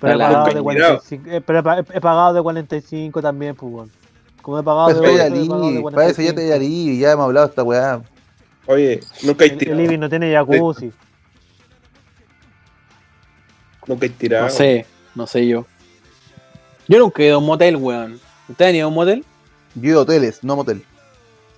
Pero 0.00 0.12
he 0.14 0.18
pagado, 0.18 0.44
de 0.44 0.54
Nunca 0.54 0.58
he 0.60 0.62
45, 0.62 1.24
eh, 1.28 1.40
pero 1.40 1.58
he 1.58 1.62
pa- 1.64 1.78
he 1.80 2.00
pagado 2.00 2.34
de 2.34 2.42
45 2.42 3.20
también, 3.20 3.56
pues, 3.56 3.72
weón. 3.72 3.90
Como 4.44 4.58
he 4.58 4.62
pagado 4.62 4.88
de 4.88 4.94
Para 4.94 5.06
eso 5.06 5.14
8, 5.14 5.16
ya 5.16 5.24
he 5.26 5.30
pagado 5.30 5.60
de 5.62 5.66
alivio, 5.68 5.90
para 5.90 6.06
eso 6.06 6.20
ya 6.22 6.28
te 6.28 6.34
45. 6.34 6.54
alivio, 6.54 7.00
ya 7.00 7.12
hemos 7.12 7.24
hablado 7.24 7.46
de 7.46 7.50
esta 7.50 7.62
weá. 7.62 8.02
Oye, 8.66 9.00
nunca 9.22 9.44
he 9.44 9.46
El, 9.48 9.52
el 9.54 9.58
tirado. 9.58 9.80
living 9.80 9.98
no 9.98 10.08
tiene 10.10 10.32
jacuzzi. 10.34 10.92
Nunca 13.86 14.06
he 14.06 14.10
tirado. 14.10 14.44
No 14.44 14.50
sé, 14.50 14.86
no 15.14 15.26
sé 15.26 15.46
yo. 15.46 15.66
Yo 16.88 16.98
nunca 16.98 17.22
he 17.22 17.26
ido 17.26 17.36
a 17.36 17.38
un 17.38 17.46
motel, 17.46 17.76
weón. 17.76 18.20
¿Ustedes 18.48 18.68
han 18.70 18.76
ido 18.76 18.84
a 18.84 18.88
un 18.88 18.94
motel? 18.94 19.24
Yo 19.74 19.82
he 19.82 19.88
ido 19.88 19.98
a 20.00 20.02
hoteles, 20.02 20.44
no 20.44 20.56
motel. 20.56 20.84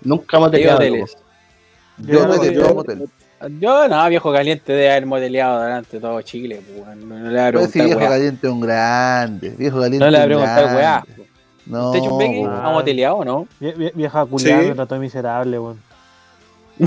Nunca 0.03 0.37
hemos 0.37 0.53
He 0.53 0.61
ido 0.61 0.71
a 0.73 0.75
hoteles. 0.77 1.17
Yo, 1.99 2.13
Yo 2.13 2.27
no 2.27 2.35
he 2.35 2.37
no, 2.37 2.43
tenido 2.43 2.69
yo- 2.69 2.75
motel. 2.75 3.09
Yo, 3.61 3.89
no, 3.89 4.09
viejo 4.09 4.33
caliente 4.33 4.73
de 4.73 4.91
haber 4.91 5.05
moteleado 5.07 5.61
delante 5.63 5.97
de 5.97 6.01
todo 6.01 6.23
Chile, 6.23 6.63
pues, 6.67 6.87
weón. 6.87 7.09
No, 7.09 7.19
no 7.19 7.25
le 7.25 7.31
voy 7.31 7.39
a 7.41 7.45
Pero 7.53 7.67
si 7.67 7.81
viejo 7.81 7.99
weá. 7.99 8.09
caliente 8.09 8.47
es 8.47 8.53
un 8.53 8.61
grande. 8.61 9.51
Viejo 9.51 9.81
caliente 9.81 10.05
No 10.05 10.11
le 10.11 10.19
voy 10.19 10.21
a 10.21 10.25
un 10.39 10.43
preguntar, 10.55 10.77
weá. 10.77 11.05
No, 11.67 11.91
¿Usted 11.91 12.05
Chumbeque 12.09 12.39
weón. 12.41 12.55
ha 12.65 12.71
moteleado 12.71 13.17
o 13.17 13.25
no? 13.25 13.47
Vie- 13.61 13.75
vie- 13.77 13.93
Vieja 13.95 14.25
culiada 14.25 14.63
Sí. 14.63 14.69
me 14.69 14.75
trató 14.75 14.95
de 14.95 15.01
miserable, 15.01 15.59
weón. 15.59 15.81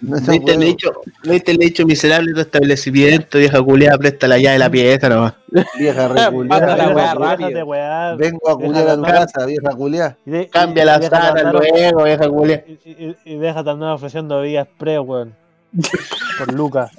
No 0.00 0.18
se 0.18 0.30
¿Viste 0.32 0.52
el 0.52 0.56
puede. 0.58 0.70
hecho, 0.70 0.92
¿Viste 1.24 1.52
el 1.52 1.62
hecho 1.62 1.86
miserable 1.86 2.28
de 2.28 2.34
tu 2.34 2.40
establecimiento? 2.40 3.38
Vieja 3.38 3.62
culiada, 3.62 3.98
presta 3.98 4.28
la 4.28 4.38
llave 4.38 4.52
de 4.52 4.58
la 4.58 4.70
pieza 4.70 5.08
nomás. 5.08 5.34
Vieja 5.78 6.08
reculiada. 6.08 8.14
Vengo 8.16 8.50
a 8.50 8.56
culiar 8.56 8.88
a 8.88 8.94
tu 8.96 9.02
Deja- 9.02 9.14
casa, 9.26 9.46
vieja 9.46 9.70
culiada. 9.74 10.16
De- 10.24 10.48
Cambia 10.48 10.84
la 10.84 11.02
sala 11.02 11.52
luego, 11.52 12.04
vieja 12.04 12.28
culiada. 12.28 12.62
Y, 12.66 12.90
y, 12.90 13.16
y 13.24 13.36
déjate 13.38 13.70
andar 13.70 13.92
ofreciendo 13.94 14.40
bebidas 14.40 14.68
pre, 14.78 14.98
weón. 14.98 15.34
Por 16.38 16.52
Lucas. 16.52 16.90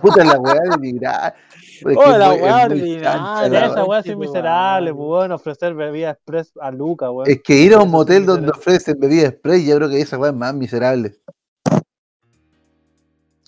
Puta 0.00 0.24
la 0.24 0.38
weá 0.38 0.54
de 0.54 0.78
migrar. 0.78 1.34
Que 1.78 1.94
Oh, 1.96 2.16
la 2.16 2.34
esa 2.34 3.84
weá. 3.84 4.00
es 4.00 4.16
miserable, 4.16 4.92
weón. 4.92 5.32
Ofrecer 5.32 5.74
bebidas 5.74 6.14
express 6.14 6.52
a 6.60 6.70
Lucas, 6.70 7.10
weón. 7.10 7.30
Es 7.30 7.42
que 7.42 7.54
ir 7.54 7.74
a 7.74 7.82
un 7.82 7.90
motel 7.90 8.26
donde 8.26 8.50
ofrecen 8.50 8.98
bebidas 8.98 9.34
spray, 9.34 9.64
yo 9.66 9.76
creo 9.76 9.88
que 9.88 10.00
esa 10.00 10.18
weá 10.18 10.30
es 10.30 10.36
más 10.36 10.54
miserable. 10.54 11.16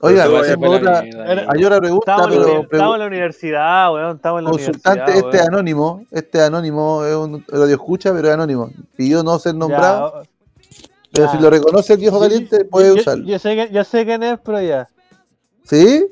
Oiga, 0.00 0.28
otra, 0.28 1.00
hay 1.00 1.64
otra 1.64 1.80
pregunta, 1.80 2.12
Estamos 2.12 2.32
en, 2.32 2.40
la, 2.40 2.46
pero 2.46 2.62
estamos 2.62 2.94
en 2.94 3.00
la 3.00 3.06
universidad, 3.06 3.92
weón. 3.92 4.16
Estamos 4.16 4.38
en 4.38 4.44
la 4.44 4.50
consultante, 4.52 5.00
universidad. 5.00 5.34
este 5.34 5.48
anónimo, 5.48 6.06
este 6.12 6.42
anónimo 6.42 7.04
es 7.04 7.16
un 7.16 7.44
radio 7.48 7.74
escucha, 7.74 8.12
pero 8.12 8.28
es 8.28 8.34
anónimo. 8.34 8.70
Pidió 8.96 9.24
no 9.24 9.36
ser 9.40 9.56
nombrado, 9.56 10.22
pero 11.12 11.26
ya. 11.26 11.32
si 11.32 11.42
lo 11.42 11.50
reconoce 11.50 11.94
el 11.94 11.98
viejo 11.98 12.20
caliente, 12.20 12.64
puede 12.64 12.92
usarlo. 12.92 13.24
Yo, 13.26 13.40
sé 13.40 13.56
que, 13.56 13.72
yo 13.72 13.82
sé 13.82 14.04
quién 14.04 14.22
es, 14.22 14.38
pero 14.44 14.62
ya. 14.62 14.88
¿Sí? 15.64 16.06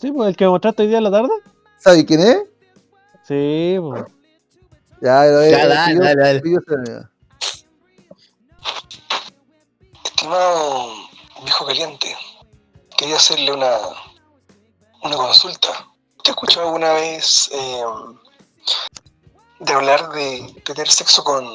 Sí, 0.00 0.10
pues 0.12 0.28
el 0.28 0.36
que 0.36 0.44
me 0.44 0.50
mostraste 0.50 0.82
hoy 0.82 0.88
día 0.88 0.98
en 0.98 1.04
la 1.04 1.10
tarde. 1.10 1.30
¿Sabe 1.76 2.06
quién 2.06 2.20
es? 2.20 2.44
Sí, 3.24 3.76
pues. 3.80 4.04
Ya, 5.02 5.24
lo 5.24 5.48
Ya, 5.48 5.66
dale, 5.66 5.98
dale, 5.98 6.22
dale. 6.22 6.42
Estimado 10.04 10.94
viejo 11.44 11.66
caliente, 11.66 12.16
quería 12.96 13.16
hacerle 13.16 13.52
una, 13.52 13.76
una 15.02 15.16
consulta. 15.16 15.68
¿Usted 16.16 16.30
ha 16.30 16.32
escuchado 16.32 16.66
alguna 16.66 16.92
vez 16.94 17.50
eh, 17.52 17.82
de 19.60 19.72
hablar 19.72 20.10
de 20.10 20.62
tener 20.64 20.90
sexo 20.90 21.22
con, 21.22 21.46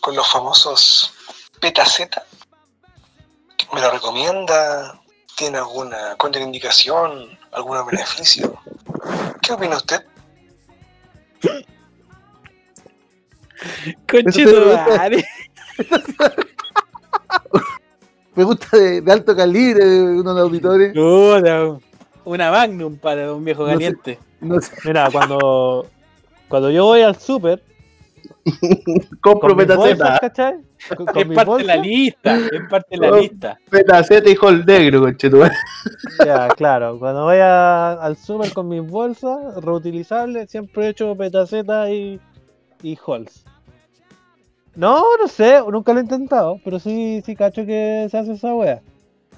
con 0.00 0.14
los 0.14 0.30
famosos 0.30 1.12
Peta 1.60 1.84
Z. 1.84 2.22
¿Me 3.72 3.80
lo 3.80 3.90
recomienda? 3.90 4.99
¿Tiene 5.40 5.56
alguna 5.56 6.16
contraindicación? 6.18 7.26
¿Algún 7.52 7.78
beneficio? 7.86 8.58
¿Qué 9.40 9.54
opina 9.54 9.78
usted? 9.78 10.04
Conche 14.06 14.42
Eso 14.42 14.50
te 14.50 14.56
tu 14.60 14.64
gusta. 14.66 14.86
madre. 14.98 15.24
Pregunta 18.34 18.66
de, 18.76 19.00
de 19.00 19.12
alto 19.12 19.34
calibre 19.34 19.82
de 19.82 20.02
unos 20.20 20.38
auditores. 20.38 20.92
Puta, 20.92 21.78
Una 22.26 22.50
magnum 22.50 22.98
para 22.98 23.32
un 23.32 23.42
viejo 23.42 23.62
No 23.62 23.68
sé. 23.68 23.72
caliente. 23.72 24.18
No 24.42 24.60
sé, 24.60 24.72
Mira, 24.84 25.08
cuando, 25.10 25.86
cuando 26.48 26.70
yo 26.70 26.84
voy 26.84 27.00
al 27.00 27.18
súper, 27.18 27.62
Compro 29.20 29.54
con 29.54 31.30
Es 31.30 31.34
parte 31.34 31.58
de 31.58 31.64
la 31.64 31.76
lista. 31.76 32.36
Es 32.36 32.62
parte 32.68 32.86
de 32.90 32.96
la 32.98 33.10
lista. 33.20 33.58
Petaceta 33.70 34.30
y 34.30 34.36
hol 34.40 34.64
negro, 34.64 35.00
conchetumare. 35.02 35.54
Ya, 36.24 36.48
claro. 36.56 36.98
Cuando 36.98 37.24
voy 37.24 37.36
a- 37.38 37.92
al 37.92 38.16
súper 38.16 38.52
con 38.52 38.68
mis 38.68 38.82
bolsas 38.82 39.62
reutilizables, 39.62 40.50
siempre 40.50 40.86
he 40.86 40.88
hecho 40.90 41.14
petaceta 41.16 41.90
y, 41.90 42.20
y 42.82 42.98
Halls. 43.06 43.44
No, 44.74 45.02
no 45.20 45.28
sé, 45.28 45.60
nunca 45.70 45.92
lo 45.92 45.98
he 45.98 46.02
intentado, 46.02 46.58
pero 46.64 46.78
sí, 46.78 47.22
sí 47.26 47.34
cacho 47.34 47.66
que 47.66 48.06
se 48.10 48.16
hace 48.18 48.32
esa 48.32 48.54
wea. 48.54 48.80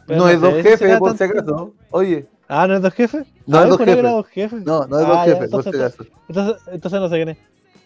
Pero 0.07 0.21
no 0.21 0.29
es 0.29 0.41
dos 0.41 0.55
jefes, 0.63 0.99
por 0.99 1.17
si 1.17 1.25
acaso. 1.25 1.73
Oye, 1.91 2.27
Ah, 2.49 2.67
¿no 2.67 2.75
es 2.75 2.83
dos 2.83 2.93
jefes? 2.93 3.27
No 3.47 3.59
Ah, 3.59 3.63
es 3.63 3.69
dos 3.71 3.79
jefes. 3.79 4.03
dos 4.03 4.27
jefes. 4.27 4.65
no, 4.67 4.87
no 4.87 4.99
es 5.01 5.07
Ah, 5.07 5.09
dos 5.09 5.17
ya, 5.17 5.25
jefes, 5.25 5.51
por 5.51 5.63
si 5.63 5.69
entonces, 5.71 5.81
acaso. 5.99 6.05
entonces, 6.29 6.63
entonces 6.75 7.01
no 7.01 7.09
sé 7.09 7.15
quién 7.17 7.29
es. 7.31 7.39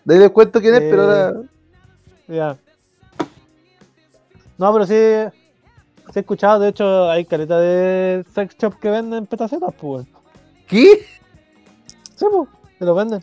De 0.06 0.14
ahí 0.14 0.20
les 0.20 0.30
cuento 0.30 0.60
quién 0.60 0.74
es, 0.74 0.80
pero 0.80 1.02
Eh, 1.02 1.22
ahora. 1.22 1.40
Ya. 2.28 2.56
No, 4.56 4.72
pero 4.72 4.86
sí, 4.86 4.94
sí 6.12 6.18
he 6.18 6.20
escuchado, 6.20 6.60
de 6.60 6.68
hecho 6.68 7.10
hay 7.10 7.24
caleta 7.24 7.58
de 7.60 8.24
sex 8.34 8.56
shop 8.56 8.78
que 8.80 8.88
venden 8.88 9.26
petacetas, 9.26 9.74
pues. 9.78 10.06
¿Qué? 10.68 11.04
Sí, 12.16 12.24
pues, 12.32 12.48
se 12.78 12.84
lo 12.84 12.94
venden. 12.94 13.20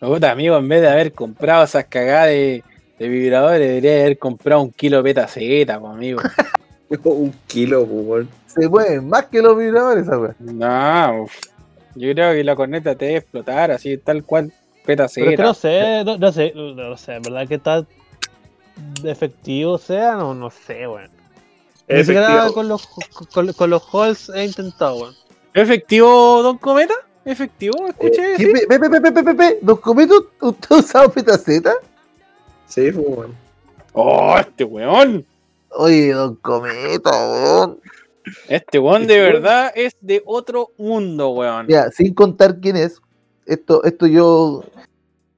Puta, 0.00 0.30
amigo, 0.30 0.56
en 0.58 0.68
vez 0.68 0.82
de 0.82 0.88
haber 0.88 1.12
comprado 1.12 1.64
esas 1.64 1.86
cagadas 1.86 2.26
de, 2.28 2.62
de 2.98 3.08
vibradores, 3.08 3.66
debería 3.66 4.02
haber 4.04 4.18
comprado 4.18 4.62
un 4.62 4.70
kilo 4.70 4.98
de 4.98 5.02
petaceta, 5.02 5.80
pues, 5.80 5.92
amigo. 5.92 6.20
Un 7.04 7.34
kilo, 7.46 7.84
pues. 7.86 8.26
Se 8.46 8.66
mueven 8.66 9.08
más 9.08 9.26
que 9.26 9.42
los 9.42 9.58
vibradores, 9.58 10.04
esa 10.04 10.18
wea. 10.18 10.34
No, 10.38 11.24
uf. 11.24 11.34
yo 11.94 12.12
creo 12.14 12.32
que 12.32 12.42
la 12.44 12.56
corneta 12.56 12.94
te 12.94 13.04
debe 13.06 13.18
explotar 13.18 13.70
así, 13.70 13.98
tal 13.98 14.24
cual. 14.24 14.50
Pero 14.88 15.04
es 15.04 15.12
que 15.12 15.36
no 15.36 15.52
sé, 15.52 16.02
no, 16.02 16.16
no 16.16 16.32
sé, 16.32 16.50
no 16.54 16.96
sé, 16.96 17.16
en 17.16 17.22
verdad 17.22 17.46
que 17.46 17.58
tan 17.58 17.86
efectivo 19.04 19.76
sea, 19.76 20.14
no, 20.14 20.32
no 20.32 20.48
sé, 20.48 20.88
weón. 20.88 21.10
Ni 21.86 21.98
siquiera 21.98 22.46
Efectivo. 22.46 22.54
con 22.54 22.68
los, 22.68 22.86
con, 23.34 23.52
con 23.52 23.68
los 23.68 23.82
halls 23.92 24.30
he 24.30 24.46
intentado, 24.46 24.96
weón. 24.96 25.14
¿Efectivo, 25.52 26.42
Don 26.42 26.56
Cometa? 26.56 26.94
¿Efectivo? 27.26 27.86
Escuché 27.86 28.16
¿Qué? 28.16 28.28
decir. 28.28 28.52
Pe, 28.66 28.78
pe, 28.78 28.88
pe, 28.88 29.00
pe, 29.02 29.12
pe, 29.12 29.22
pe, 29.24 29.34
pe, 29.34 29.58
¿Nos 29.60 29.78
cometo 29.80 30.30
usted 30.40 30.74
ha 30.74 30.78
usado 30.78 31.12
petaceta? 31.12 31.74
Sí, 32.66 32.90
pues, 32.90 33.06
weón. 33.06 33.34
¡Oh, 33.92 34.38
este 34.38 34.64
weón! 34.64 35.26
Oye, 35.68 36.12
don 36.12 36.34
Cometa, 36.36 37.10
weón. 37.10 37.78
Este 38.48 38.78
weón 38.78 39.06
de 39.06 39.20
verdad 39.20 39.70
es 39.74 39.94
de 40.00 40.22
otro 40.24 40.70
mundo, 40.78 41.28
weón. 41.28 41.66
Ya, 41.68 41.90
sin 41.90 42.14
contar 42.14 42.58
quién 42.58 42.76
es, 42.76 42.98
esto, 43.48 43.82
esto 43.84 44.06
yo, 44.06 44.62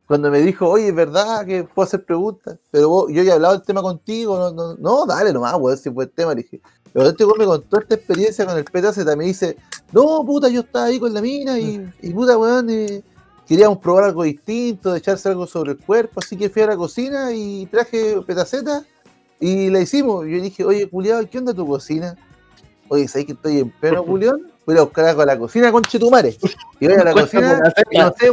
cuando 0.07 0.31
me 0.31 0.41
dijo, 0.41 0.69
oye, 0.69 0.89
es 0.89 0.95
verdad 0.95 1.47
que 1.47 1.65
puedo 1.65 1.87
hacer 1.87 2.05
preguntas, 2.05 2.59
pero 2.71 2.89
vos- 2.89 3.07
yo 3.11 3.23
ya 3.23 3.33
he 3.33 3.35
hablado 3.35 3.55
del 3.55 3.63
tema 3.65 3.81
contigo, 3.83 4.37
no, 4.39 4.51
no, 4.53 4.75
no 4.77 5.07
dale 5.07 5.33
nomás, 5.33 5.55
weón, 5.59 5.79
si 5.79 5.91
fue 5.91 6.05
el 6.05 6.11
tema, 6.11 6.35
le 6.35 6.43
dije. 6.43 6.61
Pero 6.93 7.09
este 7.09 7.25
weón 7.25 7.39
me 7.39 7.45
contó 7.47 7.79
esta 7.81 7.95
experiencia 7.95 8.45
con 8.45 8.59
el 8.59 8.65
PTZ, 8.65 9.17
me 9.17 9.25
dice, 9.25 9.57
no, 9.93 10.25
puta, 10.25 10.49
yo 10.49 10.61
estaba 10.61 10.87
ahí 10.87 10.99
con 10.99 11.15
la 11.15 11.21
mina 11.23 11.59
y, 11.59 11.89
y 12.03 12.13
puta, 12.13 12.37
weón, 12.37 12.69
eh, 12.71 13.03
queríamos 13.47 13.79
probar 13.79 14.05
algo 14.05 14.25
distinto, 14.25 14.93
de 14.93 14.99
echarse 14.99 15.29
algo 15.29 15.47
sobre 15.47 15.73
el 15.73 15.79
cuerpo, 15.79 16.21
así 16.21 16.37
que 16.37 16.51
fui 16.51 16.63
a 16.63 16.67
la 16.67 16.77
cocina 16.77 17.33
y 17.33 17.67
traje 17.67 18.21
petaceta 18.27 18.85
y 19.39 19.71
la 19.71 19.81
hicimos. 19.81 20.27
Yo 20.27 20.41
dije, 20.41 20.65
oye, 20.65 20.89
culiado, 20.91 21.29
¿qué 21.31 21.39
onda 21.39 21.55
tu 21.55 21.67
cocina? 21.67 22.17
Oye, 22.89 23.07
¿sabes 23.07 23.27
que 23.27 23.33
estoy 23.33 23.59
en 23.61 23.71
pleno 23.71 24.05
culión? 24.07 24.51
Voy 24.71 24.79
a 24.79 24.83
buscar 24.83 25.05
algo 25.07 25.23
a 25.23 25.27
la 25.27 25.39
cocina 25.39 25.71
con 25.73 25.83
chetumare. 25.83 26.37
Y 26.81 26.87
voy 26.87 26.97
a 26.97 27.05
la 27.05 27.13
cocina, 27.13 27.61
y 27.91 27.99
no 27.99 28.15
sé, 28.19 28.31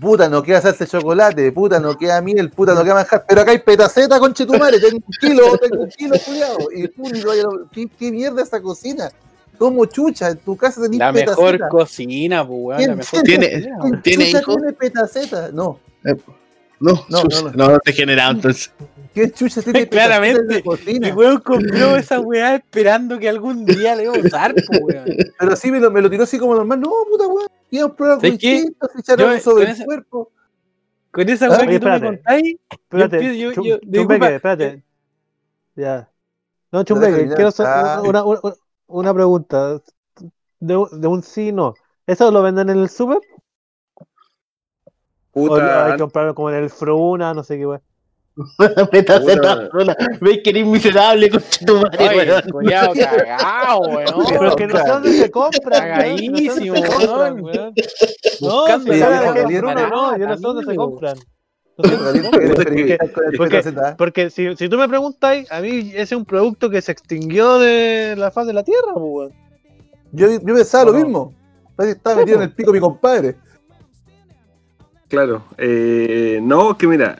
puta, 0.00 0.28
no 0.28 0.42
queda 0.42 0.60
salsa 0.60 0.84
de 0.84 0.90
chocolate, 0.90 1.52
puta, 1.52 1.80
no 1.80 1.96
queda 1.96 2.20
miel, 2.20 2.50
puta, 2.50 2.74
no 2.74 2.82
queda 2.84 2.94
manjar, 2.94 3.24
pero 3.28 3.40
acá 3.40 3.50
hay 3.52 3.58
petaceta 3.58 4.18
con 4.20 4.32
chetumare, 4.34 4.78
tengo 4.80 4.96
un 4.98 5.12
kilo, 5.20 5.56
tengo 5.58 5.82
un 5.82 5.88
kilo, 5.90 6.14
culiado. 6.24 6.58
Y 6.74 6.88
tú, 6.88 7.02
y 7.14 7.22
vaya, 7.22 7.42
¿qué, 7.72 7.88
qué 7.98 8.10
mierda 8.12 8.42
esa 8.42 8.60
cocina? 8.60 9.10
Como 9.58 9.84
chucha, 9.86 10.28
en 10.30 10.38
tu 10.38 10.56
casa 10.56 10.80
tenés 10.82 10.98
La 11.00 11.12
petaceta. 11.12 11.40
mejor 11.42 11.68
cocina, 11.68 12.46
pues 12.46 12.58
weón. 12.62 12.78
¿Quién 12.78 12.90
La 12.90 12.96
mejor 12.96 13.22
tiene- 13.22 13.46
cocina, 13.50 13.60
¿Quién 13.80 13.80
weón. 13.92 14.02
¿Tiene 14.02 14.24
chucha 14.26 14.38
hijo? 14.40 14.54
tiene 14.56 14.72
petaceta? 14.72 15.50
No. 15.52 15.78
No, 16.04 16.14
No, 16.80 17.04
no, 17.08 17.24
no, 17.54 17.68
no, 17.70 17.78
degenerado 17.84 18.30
entonces. 18.32 18.70
¿Quién 19.18 19.32
chucha 19.32 19.62
tiene 19.62 19.88
Claramente? 19.88 20.62
El 20.86 21.14
weón 21.16 21.40
compró 21.40 21.96
esa 21.96 22.20
weá 22.20 22.54
esperando 22.56 23.18
que 23.18 23.28
algún 23.28 23.64
día 23.64 23.96
le 23.96 24.04
iba 24.04 24.14
a 24.14 24.18
usar, 24.20 24.54
pues 24.54 24.80
weón. 24.82 25.06
Pero 25.38 25.56
sí 25.56 25.70
me 25.72 25.80
lo, 25.80 25.90
me 25.90 26.00
lo 26.02 26.08
tiró 26.08 26.22
así 26.24 26.38
como 26.38 26.54
normal. 26.54 26.80
No, 26.80 26.90
puta 27.10 27.26
weón. 27.26 27.48
Íbamos 27.70 27.92
a 27.92 27.96
probar 27.96 28.12
algo 28.12 28.20
¿Sabes 28.22 28.38
qué? 28.38 28.50
distinto, 28.52 28.88
se 28.92 29.00
echar 29.00 29.18
Yo- 29.18 29.28
algo 29.28 29.40
sobre 29.40 29.54
con 29.64 29.70
el 29.70 29.76
esa- 29.76 29.84
cuerpo. 29.84 30.30
Con 31.10 31.28
esa 31.28 31.46
Ah, 31.46 31.48
weá 31.50 31.58
oye, 31.60 31.68
que 31.68 31.80
tú 31.80 31.86
me 31.86 31.94
espérate. 31.96 32.16
contáis, 32.22 32.56
Espérate, 32.70 33.38
yo- 33.38 33.50
yo- 33.50 33.52
Chumbeque, 33.54 33.80
disculpa, 33.86 34.28
espérate. 34.30 34.82
Ya. 35.74 36.10
No, 36.70 36.82
Chumbeque, 36.84 37.26
quiero 37.34 37.48
hacer 37.48 37.66
Ah. 37.66 38.02
una, 38.04 38.24
una, 38.24 38.40
una 38.86 39.14
pregunta. 39.14 39.80
De, 40.60 40.76
un- 40.76 41.00
de 41.00 41.08
un 41.08 41.22
sí 41.22 41.48
y 41.48 41.52
no. 41.52 41.74
¿Eso 42.06 42.30
lo 42.30 42.42
venden 42.42 42.68
en 42.70 42.78
el 42.78 42.88
súper? 42.88 43.18
¿O 43.96 44.04
Puta, 45.32 45.86
hay 45.86 45.92
que 45.92 45.98
comprarlo 45.98 46.34
como 46.34 46.50
en 46.50 46.56
el 46.56 46.70
Fruna, 46.70 47.32
no 47.34 47.42
sé 47.44 47.58
qué 47.58 47.66
weón? 47.66 47.82
Petaceta, 48.90 49.68
sola. 49.70 49.96
Veis 50.20 50.40
que 50.44 50.50
eres 50.50 50.66
miserable 50.66 51.30
con 51.30 51.42
tu 51.66 51.76
madre, 51.76 52.16
weón. 52.16 52.42
culiao 52.50 52.92
cagao, 52.94 53.80
weón. 53.88 54.04
Pero 54.28 54.48
es 54.48 54.56
que 54.56 54.66
no 54.66 54.76
sé 54.78 54.88
dónde 54.88 55.12
se 55.12 55.18
se 55.22 55.30
Cagadísimo, 55.30 56.74
weón. 56.74 57.74
No, 58.40 58.66
no, 59.88 60.16
yo 60.18 60.26
no 60.26 60.36
sé 60.36 60.42
dónde 60.42 60.64
se 60.64 60.76
compran. 60.76 61.16
No 61.78 61.88
sé 61.88 61.96
dónde 61.96 62.22
se 62.22 62.30
Caliente, 62.30 62.30
compran. 62.30 62.50
experimentar 62.50 63.12
con 63.12 63.24
el 63.24 63.36
porque-. 63.38 63.94
Porque 63.96 64.30
si, 64.30 64.56
si 64.56 64.68
tú 64.68 64.78
me 64.78 64.88
preguntas, 64.88 65.46
a 65.50 65.60
mí 65.60 65.90
ese 65.90 66.02
es 66.02 66.12
un 66.12 66.24
producto 66.24 66.70
que 66.70 66.80
se 66.82 66.92
extinguió 66.92 67.58
de 67.58 68.14
la 68.16 68.30
faz 68.30 68.46
de 68.46 68.52
la 68.52 68.62
tierra, 68.64 68.92
pues, 68.94 69.04
weón. 69.04 69.32
Yo, 70.12 70.28
yo 70.30 70.54
pensaba 70.54 70.84
lo 70.84 70.92
No. 70.92 70.98
mismo. 70.98 71.34
Parece 71.76 71.94
que 71.94 71.98
estaba 71.98 72.16
metido 72.16 72.36
en 72.38 72.42
el 72.44 72.52
pico 72.52 72.72
mi 72.72 72.80
compadre. 72.80 73.36
Claro. 75.08 75.44
Eh, 75.56 76.38
no, 76.42 76.76
que 76.76 76.86
mira, 76.86 77.18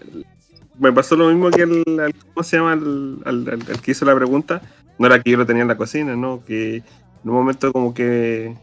me 0.78 0.92
pasó 0.92 1.16
lo 1.16 1.28
mismo 1.28 1.50
que 1.50 1.62
al- 1.62 2.14
¿cómo 2.34 2.42
se 2.44 2.56
llama? 2.56 2.72
Al 2.72 3.80
que 3.82 3.90
hizo 3.90 4.04
la 4.04 4.14
pregunta. 4.14 4.62
No 4.98 5.06
era 5.06 5.22
que 5.22 5.30
yo 5.30 5.36
lo 5.36 5.46
tenía 5.46 5.62
en 5.62 5.68
la 5.68 5.76
cocina, 5.76 6.16
¿no? 6.16 6.44
Que 6.44 6.76
en 6.76 6.82
un 7.24 7.32
momento 7.34 7.72
como 7.72 7.94
que 7.94 8.56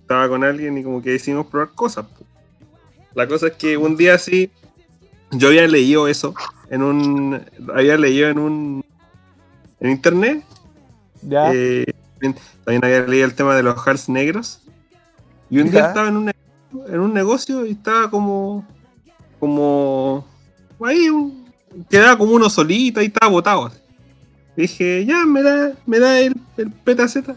estaba 0.00 0.28
con 0.28 0.42
alguien 0.44 0.78
y 0.78 0.82
como 0.82 1.02
que 1.02 1.10
decidimos 1.10 1.46
probar 1.46 1.70
cosas. 1.74 2.06
La 3.14 3.26
cosa 3.28 3.48
es 3.48 3.52
que 3.54 3.76
un 3.76 3.96
día 3.96 4.14
así, 4.14 4.50
yo 5.32 5.48
había 5.48 5.66
leído 5.68 6.08
eso 6.08 6.34
en 6.70 6.82
un, 6.82 7.40
había 7.74 7.96
leído 7.98 8.28
en 8.28 8.38
un, 8.38 8.84
en 9.80 9.90
internet 9.90 10.42
Ya. 11.22 11.50
eh, 11.54 11.84
también 12.64 12.84
había 12.84 13.02
leído 13.06 13.26
el 13.26 13.34
tema 13.34 13.54
de 13.54 13.62
los 13.62 13.74
hearts 13.84 14.08
negros. 14.08 14.60
Y 15.50 15.58
un 15.58 15.66
Ya. 15.66 15.70
día 15.72 15.86
estaba 15.88 16.08
en 16.08 16.16
un, 16.16 16.30
en 16.88 17.00
un 17.00 17.12
negocio 17.12 17.66
y 17.66 17.72
estaba 17.72 18.10
como. 18.10 18.66
como. 19.38 20.26
ahí, 20.84 21.08
un- 21.10 21.41
quedaba 21.88 22.18
como 22.18 22.32
uno 22.32 22.50
solito, 22.50 23.00
ahí 23.00 23.06
estaba 23.06 23.30
botado. 23.30 23.72
Dije, 24.56 25.04
ya, 25.06 25.24
me 25.24 25.42
da, 25.42 25.72
me 25.86 25.98
da 25.98 26.20
el, 26.20 26.34
el 26.56 26.70
PTZ. 26.70 27.30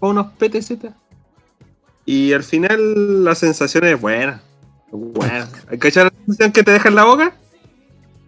O 0.00 0.10
unos 0.10 0.32
PTZ. 0.32 0.72
Y 2.04 2.32
al 2.32 2.44
final 2.44 3.24
la 3.24 3.34
sensación 3.34 3.84
es 3.84 4.00
buena. 4.00 4.40
Buena. 4.90 5.48
¿Hay 5.68 5.78
que 5.78 5.88
echar 5.88 6.04
la 6.04 6.12
sensación 6.24 6.52
que 6.52 6.62
te 6.62 6.70
deja 6.70 6.88
en 6.88 6.94
la 6.94 7.04
boca? 7.04 7.34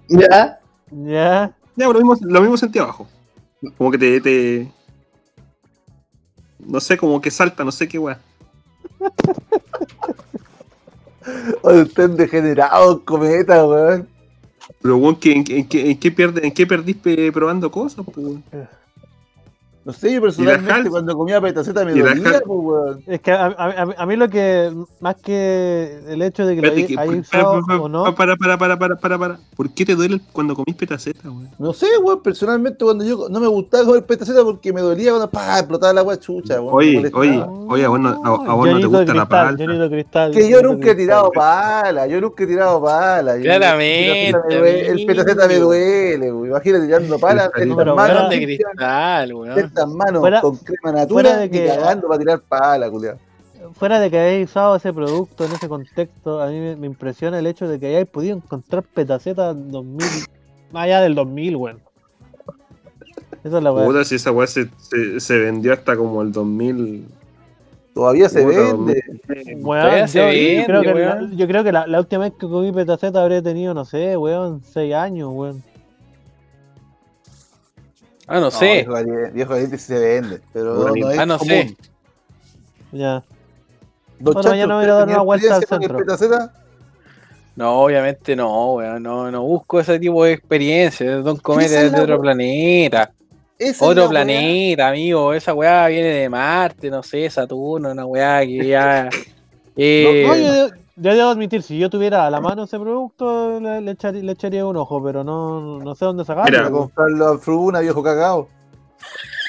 Ya. 0.09 0.59
Ya. 0.91 1.55
Ya, 1.77 1.87
lo 1.87 1.95
mismo, 1.95 2.17
lo 2.21 2.41
mismo 2.41 2.57
sentí 2.57 2.79
abajo. 2.79 3.09
Como 3.79 3.91
que 3.91 3.99
te, 3.99 4.21
te. 4.21 4.73
No 6.59 6.81
sé, 6.81 6.99
como 6.99 7.21
que 7.21 7.31
salta, 7.31 7.65
no 7.65 7.73
sé 7.73 7.89
qué 7.89 7.99
weá. 7.99 8.21
Oye, 11.63 11.83
usted 11.83 12.11
es 12.11 12.17
degenerado, 12.17 13.05
cometa, 13.05 13.67
weón. 13.67 14.09
Pero 14.83 14.97
weón, 14.97 15.17
¿qué- 15.17 15.33
en, 15.33 15.45
en, 15.49 15.67
en 15.73 15.99
qué 15.99 16.15
¿en 16.43 16.53
qué 16.53 16.67
perdís 16.67 16.97
pe- 16.97 17.33
probando 17.33 17.71
cosas? 17.71 18.05
po, 18.05 18.21
weón? 18.21 18.45
No 19.83 19.95
sé, 19.95 20.13
yo 20.13 20.21
personalmente 20.21 20.91
cuando 20.91 21.17
comía 21.17 21.41
petaceta 21.41 21.87
me 21.87 21.93
¿Y 21.93 22.01
la 22.03 22.11
dolía, 22.11 22.43
pues, 22.45 22.61
weón. 22.63 23.03
Es 23.07 23.21
que 23.23 23.33
a, 23.33 23.47
a- 23.47 23.95
a- 23.97 24.07
mí 24.07 24.15
lo 24.15 24.29
que, 24.29 24.71
más 25.01 25.17
que 25.17 26.01
el 26.07 26.21
hecho 26.21 26.45
de 26.47 26.55
que 26.55 26.61
lo 26.61 26.69
Espérate, 26.69 26.81
hay, 26.81 26.87
que- 26.97 27.01
hay 27.01 27.09
para, 27.09 27.21
usado 27.21 27.67
para, 27.67 27.81
o 27.81 27.89
no, 27.89 28.15
para, 28.15 28.37
para, 28.37 28.59
para, 28.59 28.79
para, 28.79 28.97
para, 28.97 29.19
para. 29.19 29.39
¿Por 29.57 29.71
qué 29.73 29.87
te 29.87 29.95
duele 29.95 30.21
cuando 30.33 30.55
comís 30.55 30.77
petaceta, 30.77 31.31
weón? 31.31 31.49
No 31.59 31.73
sé, 31.73 31.87
weón, 32.03 32.23
personalmente 32.23 32.85
cuando 32.85 33.05
yo 33.05 33.29
no 33.31 33.41
me 33.41 33.47
gustaba 33.47 33.87
comer 33.87 34.05
petaceta 34.05 34.45
porque 34.45 34.71
me 34.71 34.83
dolía 34.83 35.13
cuando 35.13 35.31
pa, 35.31 35.59
explotaba 35.61 35.95
la 35.95 36.01
agua 36.03 36.19
chucha, 36.21 36.61
weón. 36.61 36.75
Oye, 36.75 37.11
oye, 37.15 37.43
oye, 37.69 37.85
a 37.87 37.89
vos 37.89 38.01
no, 38.01 38.09
a, 38.23 38.29
a 38.51 38.55
vos 38.55 38.69
no 38.69 38.81
te 38.81 38.87
gusta 38.87 39.15
la 39.15 39.27
palta. 39.27 39.65
Johnito 39.65 39.89
Cristal. 39.89 40.31
Que 40.33 40.47
yo 40.51 40.61
nunca 40.63 40.91
he 40.91 40.95
tirado 40.95 41.31
pala, 41.33 42.07
yo 42.07 42.21
nunca 42.21 42.45
he 42.45 42.47
tirado 42.47 42.83
pala. 42.83 43.39
yo- 43.39 43.45
Claramente, 43.45 44.29
el 44.91 45.07
petaceta 45.07 45.49
me 45.49 45.59
duele- 45.59 46.31
weón. 46.33 46.49
Imagínate 46.49 46.85
tirando 46.85 47.19
pala, 47.19 47.51
de 48.29 48.43
cristal, 48.45 49.33
weón. 49.33 49.70
Estas 49.71 49.89
manos 49.89 50.21
Fuera- 50.21 50.41
con 50.41 50.57
crema 50.57 50.93
natura 50.93 51.23
fuera 51.31 51.37
de 51.39 51.51
que- 51.51 51.67
cagando 51.67 52.07
para 52.09 52.19
tirar 52.19 52.41
pala, 52.41 52.91
culiao. 52.91 53.17
Fuera 53.75 54.01
de 54.01 54.11
que 54.11 54.19
hayáis 54.19 54.51
usado 54.51 54.75
ese 54.77 54.93
producto 54.93 55.45
en 55.45 55.53
ese 55.53 55.69
contexto, 55.69 56.41
a 56.43 56.49
mí 56.49 56.59
me, 56.59 56.77
me 56.77 56.87
impresiona 56.87 57.39
el 57.39 57.47
hecho 57.47 57.69
de 57.69 57.79
que 57.79 57.87
hayáis 57.87 58.07
podido 58.09 58.37
encontrar 58.37 58.83
petacetas 58.83 59.55
en 59.55 59.71
2000, 59.71 60.07
más 60.73 60.85
allá 60.85 61.01
del 61.03 61.15
2000, 61.15 61.57
weón. 61.57 61.79
Esa 63.45 63.59
es 63.59 63.63
la 63.65 63.73
weá. 63.73 63.87
Puta, 63.87 64.05
si 64.05 64.17
esa 64.17 64.33
weá 64.33 64.47
se, 64.47 64.69
se, 64.79 65.21
se 65.21 65.39
vendió 65.39 65.73
hasta 65.73 65.97
como 65.97 66.21
el 66.23 66.33
2000. 66.33 67.07
Todavía 67.95 68.29
se 68.29 68.45
vende. 68.45 69.03
2000. 69.27 69.65
Weón, 69.65 69.83
Todavía 69.83 70.09
se 70.09 70.19
yo, 70.19 70.25
vende, 70.27 70.57
yo 70.57 70.65
creo 70.67 70.81
que, 70.83 70.87
la, 70.89 70.95
weón. 71.15 71.37
yo 71.37 71.47
creo 71.47 71.65
que 71.65 71.73
la, 71.73 71.87
la 71.87 71.99
última 72.01 72.23
vez 72.25 72.33
que 72.39 72.49
comí 72.49 72.73
petaceta 72.73 73.23
habría 73.23 73.43
tenido, 73.43 73.73
no 73.75 73.85
sé, 73.85 74.17
weón, 74.17 74.63
6 74.65 74.95
años, 74.95 75.31
weón. 75.33 75.63
Ah, 78.33 78.39
no 78.41 78.51
sé. 78.51 78.73
viejo 78.75 78.93
caliente, 78.93 79.31
viejo 79.33 79.51
caliente 79.51 79.77
sí 79.79 79.85
se 79.87 79.99
vende, 79.99 80.41
pero 80.53 80.75
no, 80.75 80.95
no 80.95 81.11
es 81.11 81.19
Ah, 81.19 81.27
no 81.27 81.37
común. 81.39 81.53
sé. 81.53 81.77
Ya. 82.93 83.25
Don 84.21 84.35
Bueno, 84.35 84.41
Chacho, 84.41 84.51
mañana 84.51 84.75
voy 84.77 84.85
a 84.85 84.87
¿usted 84.87 84.99
dar 84.99 85.09
una 85.09 85.23
vuelta 85.23 85.57
al 85.57 85.65
centro. 85.65 85.99
No, 87.57 87.81
obviamente 87.83 88.37
no, 88.37 88.75
weón. 88.75 89.03
No, 89.03 89.31
no 89.31 89.43
busco 89.43 89.81
ese 89.81 89.99
tipo 89.99 90.25
de 90.25 90.33
experiencia. 90.33 91.17
Don 91.17 91.37
Comete 91.39 91.75
Esa 91.75 91.87
es 91.87 91.93
de 91.93 92.01
otro 92.01 92.15
weá. 92.15 92.23
planeta. 92.23 93.13
Esa 93.59 93.85
Otro 93.85 94.03
weá. 94.05 94.11
planeta, 94.11 94.89
amigo. 94.89 95.35
Esa 95.35 95.53
weá 95.53 95.87
viene 95.89 96.09
de 96.09 96.29
Marte, 96.29 96.89
no 96.89 97.03
sé, 97.03 97.29
Saturno, 97.29 97.91
una 97.91 98.07
weá 98.07 98.41
que 98.47 98.67
ya. 98.67 99.09
eh, 99.77 100.25
No, 100.27 100.69
yo, 100.69 100.75
yo 101.01 101.15
debo 101.15 101.29
admitir, 101.31 101.63
si 101.63 101.79
yo 101.79 101.89
tuviera 101.91 102.27
a 102.27 102.31
la 102.31 102.41
mano 102.41 102.65
ese 102.65 102.79
producto, 102.79 103.59
le, 103.61 103.81
le 103.81 103.91
echaría, 103.93 104.23
le 104.23 104.33
echaría 104.33 104.65
un 104.67 104.77
ojo, 104.77 105.03
pero 105.03 105.25
no, 105.25 105.79
no 105.81 105.95
sé 105.95 106.05
dónde 106.05 106.25
sacarlo. 106.25 106.51
Mira, 106.59 106.71
comprarlo 106.71 107.27
a 107.29 107.39
Fruna, 107.39 107.81
viejo 107.81 108.03
cagao. 108.03 108.49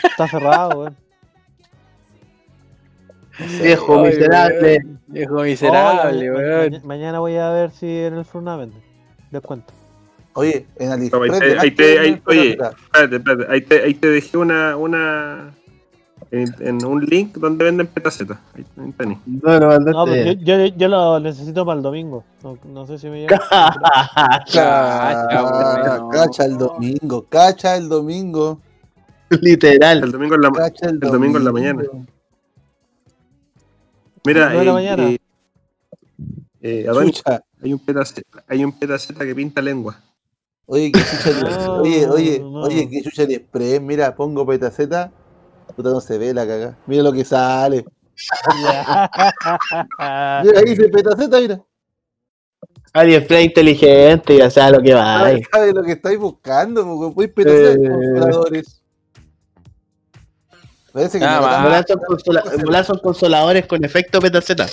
Está 0.03 0.27
cerrado, 0.27 0.79
weón. 0.79 0.95
Viejo 3.61 3.99
Ay, 3.99 4.07
miserable. 4.07 4.59
weón, 4.83 4.99
Viejo 5.07 5.33
miserable, 5.41 6.29
Oh, 6.29 6.33
ma- 6.33 6.39
weón. 6.39 6.71
ma- 6.73 6.79
mañana 6.83 7.19
voy 7.19 7.35
a 7.37 7.49
ver 7.49 7.71
si 7.71 7.85
en 7.87 8.13
el 8.17 8.25
Fruna 8.25 8.55
vende. 8.55 8.77
Descuento. 9.31 9.73
Oye, 10.33 10.65
en 10.77 10.87
No, 10.89 10.93
AliExpress. 10.95 11.41
ahí 11.59 11.71
te- 11.71 11.99
ahí 11.99 12.15
te- 12.15 12.21
oye. 12.29 12.49
Espérate, 12.51 13.15
espérate. 13.17 13.45
Ahí 13.51 13.61
te, 13.61 13.83
ahí 13.83 13.93
te 13.93 14.07
dejé 14.07 14.37
una. 14.37 14.77
una 14.77 15.53
en, 16.31 16.55
en 16.59 16.85
un 16.85 17.03
link 17.05 17.37
donde 17.37 17.65
venden 17.65 17.87
petacetas. 17.87 18.39
Ahí. 18.53 18.65
No, 18.75 19.59
No, 19.79 20.05
pues 20.05 20.37
yo, 20.39 20.57
yo, 20.57 20.65
yo 20.67 20.87
lo 20.87 21.19
necesito 21.19 21.65
para 21.65 21.77
el 21.77 21.83
domingo. 21.83 22.23
No, 22.43 22.57
no 22.65 22.85
sé 22.87 22.97
si 22.97 23.07
me 23.09 23.21
llega. 23.21 23.37
Cacha, 23.49 25.27
Cacha, 25.29 25.43
weón. 25.43 26.09
cacha 26.09 26.45
el 26.45 26.57
domingo, 26.57 27.25
cacha 27.29 27.75
el 27.77 27.89
domingo, 27.89 28.59
Literal. 29.41 30.03
El 30.03 30.11
domingo 30.11 30.35
en 30.35 30.41
la, 30.41 30.51
cacha 30.51 30.87
el, 30.87 30.99
El 31.01 31.11
domingo 31.11 31.37
en 31.37 31.43
la 31.45 31.51
mañana. 31.51 31.83
Mira, 34.25 34.49
de 34.49 34.65
la 34.65 34.71
eh, 34.71 34.73
mañana. 34.73 35.09
eh, 35.09 35.19
eh, 36.61 36.85
Adonis, 36.87 37.15
Chucha. 37.17 37.43
hay 37.61 37.73
un 37.73 37.79
petaceta, 37.79 38.43
hay 38.47 38.63
un 38.63 38.71
petaceta 38.77 39.25
que 39.25 39.35
pinta 39.35 39.61
lengua. 39.61 39.99
Oye, 40.65 40.91
que 40.91 40.99
chucha 40.99 41.71
oye, 41.81 42.07
oye, 42.07 42.39
no. 42.39 42.61
oye, 42.61 42.87
que 42.89 43.01
chucha 43.01 43.23
el 43.23 43.31
express, 43.31 43.81
mira, 43.81 44.15
pongo 44.15 44.45
petaceta, 44.45 45.11
puta 45.71 45.89
no 45.89 46.01
se 46.01 46.17
ve 46.17 46.33
la 46.33 46.45
caga. 46.47 46.77
Mira 46.87 47.03
lo 47.03 47.11
que 47.13 47.23
sale. 47.25 47.85
Mira, 50.43 50.59
ahí 50.59 50.65
dice 50.65 50.89
petaceta, 50.89 51.39
mira. 51.39 51.61
AliExpress 52.93 53.45
inteligente, 53.45 54.37
ya 54.37 54.49
sabe 54.49 54.77
lo 54.77 54.83
que 54.83 54.93
va. 54.93 55.23
Ay, 55.25 55.43
¿Sabes 55.51 55.73
lo 55.73 55.81
que 55.81 55.93
estáis 55.93 56.19
buscando? 56.19 56.83
Porque 56.85 57.15
podéis 57.15 57.33
petaceta 57.33 57.71
Eh. 57.83 57.89
consoladores. 57.89 58.81
Parece 60.91 61.19
que 61.19 61.25
Nada 61.25 61.39
no 61.63 61.97
consola- 62.05 63.01
consoladores 63.01 63.65
con 63.65 63.83
efecto 63.85 64.19
petaceta. 64.19 64.67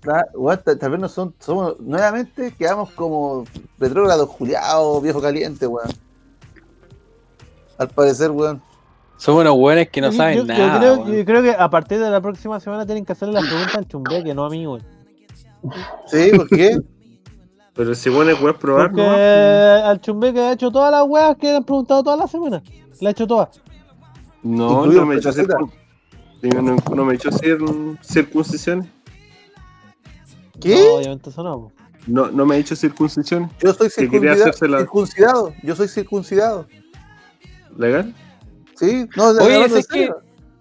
Tal 0.00 0.90
vez 0.90 1.00
no 1.00 1.08
son, 1.08 1.34
somos, 1.38 1.78
nuevamente 1.80 2.52
quedamos 2.58 2.90
como 2.90 3.44
retrógrados 3.78 4.28
juliados, 4.30 5.00
viejo 5.02 5.20
caliente, 5.20 5.66
weón. 5.66 5.90
Al 7.78 7.88
parecer, 7.88 8.32
weón. 8.32 8.60
Somos 9.18 9.42
unos 9.42 9.54
weones 9.56 9.90
que 9.90 10.00
no 10.00 10.10
Yo- 10.10 10.16
saben 10.16 10.38
yo, 10.38 10.42
yo 10.44 10.46
nada. 10.46 10.78
creo, 10.78 11.06
yo 11.12 11.24
creo 11.24 11.42
que 11.42 11.50
a 11.50 11.68
partir 11.68 11.98
de 11.98 12.08
la 12.08 12.20
próxima 12.20 12.58
semana 12.60 12.86
tienen 12.86 13.04
que 13.04 13.12
hacerle 13.12 13.34
las 13.34 13.44
preguntas 13.46 13.74
al 13.76 13.86
chumbeque, 13.88 14.32
no 14.34 14.44
a 14.46 14.50
mí, 14.50 14.66
weón. 14.66 14.82
¿Sí? 16.06 16.30
¿Por 16.36 16.48
qué? 16.48 16.78
Pero 17.74 17.94
si 17.94 18.10
bueno 18.10 18.36
puedes 18.40 18.56
probar, 18.58 18.90
Porque 18.90 19.02
¿no? 19.02 19.86
al 19.88 20.00
chumbeque 20.00 20.40
ha 20.40 20.52
hecho 20.52 20.70
todas 20.70 20.90
las 20.90 21.04
weas 21.06 21.36
que 21.36 21.48
le 21.48 21.56
han 21.56 21.64
preguntado 21.64 22.02
todas 22.02 22.18
las 22.18 22.30
semanas. 22.30 22.62
Le 23.00 23.08
ha 23.08 23.10
hecho 23.10 23.26
todas. 23.26 23.60
No, 24.42 24.86
no 24.86 25.04
me 25.06 25.16
Dime, 26.40 26.62
no, 26.62 26.76
no 26.94 27.04
me 27.04 27.12
he 27.12 27.16
hecho 27.16 27.30
cir- 27.30 27.98
circuncisiones. 28.02 28.88
¿Qué? 30.60 30.74
No, 30.76 30.94
obviamente 30.96 31.30
eso 31.30 31.42
no. 31.42 31.52
po. 31.60 31.72
No, 32.06 32.30
no 32.30 32.46
me 32.46 32.56
he 32.56 32.58
hecho 32.60 32.74
circuncisiones. 32.76 33.50
Yo 33.60 33.72
soy 33.74 33.88
Que 33.88 34.08
circuncidado. 34.08 35.52
Yo 35.62 35.74
soy 35.76 35.88
circuncidado. 35.88 36.66
¿Legal? 37.76 38.14
¿Sí? 38.78 39.08
No, 39.16 39.30
Oye, 39.30 39.64
es 39.64 39.88
que 39.88 40.10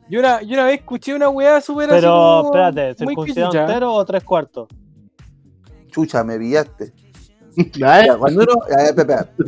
yo 0.09 0.19
una, 0.19 0.41
yo 0.41 0.53
una 0.53 0.65
vez 0.65 0.79
escuché 0.79 1.13
una 1.13 1.29
weá 1.29 1.61
súper 1.61 1.89
así 1.89 1.99
Pero 1.99 2.11
como 2.11 2.45
espérate, 2.45 3.03
muy 3.03 3.13
¿circuncidado 3.13 3.51
pichucha. 3.51 3.65
entero 3.65 3.93
o 3.93 4.05
tres 4.05 4.23
cuartos? 4.23 4.67
Chucha, 5.91 6.23
me 6.23 6.37
pillaste. 6.39 6.93
Ya, 7.73 8.15
cuando 8.17 8.43
uno. 8.43 8.53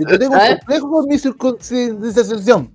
Yo 0.10 0.18
tengo 0.18 0.34
un 0.34 0.58
complejo 0.58 0.90
con 0.90 1.08
mi 1.08 1.20
circuncisión. 1.20 2.74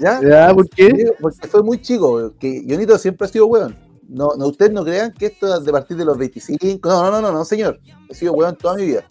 ¿Ya? 0.00 0.20
¿Ya? 0.20 0.52
¿Por 0.52 0.68
qué? 0.70 1.12
Porque 1.20 1.46
fue 1.46 1.62
muy 1.62 1.80
chico, 1.80 2.32
que 2.36 2.64
Jonito 2.68 2.98
siempre 2.98 3.26
ha 3.26 3.30
sido 3.30 3.46
weón. 3.46 3.78
No, 4.08 4.30
no, 4.36 4.48
ustedes 4.48 4.72
no 4.72 4.84
crean 4.84 5.12
que 5.12 5.26
esto 5.26 5.56
es 5.56 5.64
de 5.64 5.70
partir 5.70 5.96
de 5.96 6.04
los 6.04 6.18
25. 6.18 6.88
No, 6.88 7.04
no, 7.04 7.10
no, 7.12 7.20
no, 7.22 7.32
no, 7.32 7.44
señor. 7.44 7.78
He 8.08 8.14
sido 8.14 8.32
weón 8.32 8.56
toda 8.56 8.74
mi 8.74 8.86
vida. 8.86 9.04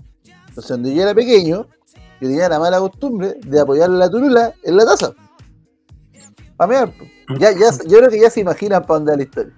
Entonces, 0.49 0.67
cuando 0.67 0.89
yo 0.89 1.01
era 1.01 1.13
pequeño, 1.13 1.65
yo 2.19 2.27
tenía 2.27 2.49
la 2.49 2.59
mala 2.59 2.79
costumbre 2.79 3.35
de 3.45 3.59
apoyar 3.59 3.89
la 3.89 4.09
turula 4.09 4.53
en 4.63 4.75
la 4.75 4.85
taza. 4.85 5.13
Pa' 6.57 6.67
mear, 6.67 6.89
po. 6.91 7.03
ya, 7.37 7.51
ya, 7.51 7.71
yo 7.85 7.97
creo 7.97 8.09
que 8.09 8.19
ya 8.19 8.29
se 8.29 8.39
imaginan 8.41 8.81
para 8.85 8.99
dónde 8.99 9.11
va 9.11 9.17
la 9.17 9.23
historia. 9.23 9.53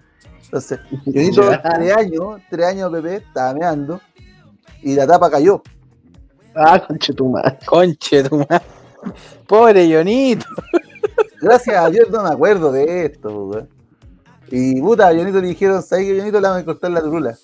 Entonces, 0.45 0.79
Ya. 1.05 1.61
tres 1.61 1.95
años, 1.95 2.41
tres 2.49 2.65
años, 2.65 2.91
Pepe, 2.91 3.15
estaba 3.17 3.53
meando 3.53 4.01
y 4.81 4.95
la 4.95 5.05
tapa 5.05 5.29
cayó. 5.29 5.61
Ah, 6.55 6.79
conche 6.85 7.13
tu 7.13 7.29
madre. 7.29 7.57
Conche 7.65 8.23
tu 8.23 8.37
madre. 8.37 8.61
Pobre 9.47 9.93
Jonito. 9.93 10.45
Gracias 11.41 11.75
a 11.75 11.89
Dios 11.89 12.09
no 12.09 12.23
me 12.23 12.29
acuerdo 12.29 12.71
de 12.71 13.05
esto. 13.05 13.67
Y 14.49 14.81
puta, 14.81 15.09
a 15.09 15.13
Jonito 15.15 15.39
le 15.39 15.49
dijeron, 15.49 15.83
¿sabes 15.83 16.05
que 16.07 16.17
Jonito 16.17 16.39
le 16.41 16.47
van 16.47 16.61
a 16.61 16.65
cortar 16.65 16.91
la 16.91 17.01
turula? 17.01 17.37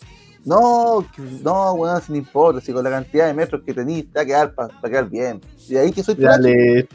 No, 0.45 1.05
no, 1.43 1.73
weón, 1.73 2.01
no 2.09 2.15
importa, 2.15 2.59
si 2.59 2.73
con 2.73 2.83
la 2.83 2.89
cantidad 2.89 3.27
de 3.27 3.33
metros 3.33 3.61
que 3.65 3.73
tenís, 3.73 4.11
te 4.11 4.19
va 4.19 4.21
a 4.21 4.25
quedar 4.25 4.53
para 4.55 4.69
quedar 4.89 5.09
bien. 5.09 5.39
Y 5.69 5.73
de 5.75 5.79
ahí 5.79 5.91
que 5.91 6.03
soy 6.03 6.15
tracho. 6.15 6.41
Dale. 6.41 6.87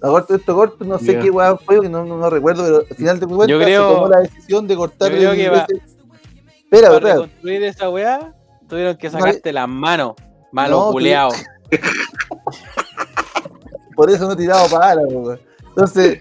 Corto, 0.00 0.34
esto 0.36 0.54
corto, 0.54 0.84
no 0.84 0.98
sé 0.98 1.18
qué 1.18 1.30
weón 1.30 1.58
fue, 1.58 1.80
que 1.80 1.88
no, 1.88 2.04
no, 2.04 2.16
no 2.18 2.30
recuerdo, 2.30 2.62
pero 2.64 2.76
al 2.88 2.96
final 2.96 3.18
de 3.18 3.26
cuentas 3.26 3.48
Yo 3.48 3.58
creo- 3.58 3.88
se 3.88 3.94
tomó 3.94 4.08
la 4.08 4.20
decisión 4.20 4.66
de 4.68 4.76
cortar 4.76 5.10
yo 5.10 5.16
creo 5.18 5.32
que 5.32 5.48
va- 5.50 5.66
Espera, 6.64 6.88
Para 6.90 7.12
reconstruir 7.14 7.62
esa 7.64 7.88
weá, 7.88 8.34
tuvieron 8.68 8.96
que 8.96 9.10
sacarte 9.10 9.52
las 9.52 9.68
manos. 9.68 10.12
Malo 10.52 10.90
culeado. 10.92 11.30
Por 13.96 14.10
eso 14.10 14.26
no 14.26 14.32
he 14.32 14.36
tirado 14.36 14.68
pala, 14.68 15.02
po, 15.02 15.18
weón. 15.20 15.40
Entonces, 15.70 16.20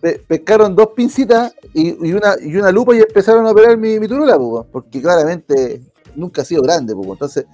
pe- 0.00 0.20
pescaron 0.26 0.74
dos 0.74 0.88
pincitas 0.94 1.54
y, 1.74 2.08
y 2.08 2.12
una, 2.12 2.34
y 2.40 2.56
una 2.56 2.70
lupa 2.72 2.94
y 2.94 3.00
empezaron 3.00 3.46
a 3.46 3.50
operar 3.50 3.76
mi, 3.76 3.98
mi 3.98 4.06
turula, 4.08 4.36
po, 4.36 4.66
porque 4.70 5.00
claramente 5.02 5.80
nunca 6.14 6.42
ha 6.42 6.44
sido 6.44 6.62
grande. 6.62 6.94
po. 6.94 7.02
Entonces, 7.12 7.46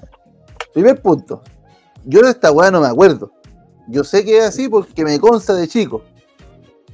primer 0.73 1.01
punto. 1.01 1.43
Yo 2.05 2.21
de 2.23 2.31
esta 2.31 2.51
weá 2.53 2.71
no 2.71 2.81
me 2.81 2.87
acuerdo. 2.89 3.31
Yo 3.93 4.03
sé 4.05 4.25
que 4.25 4.39
es 4.39 4.45
así 4.45 4.69
porque 4.69 5.05
me 5.05 5.21
consta 5.21 5.55
de 5.55 5.69
chico. 5.69 6.03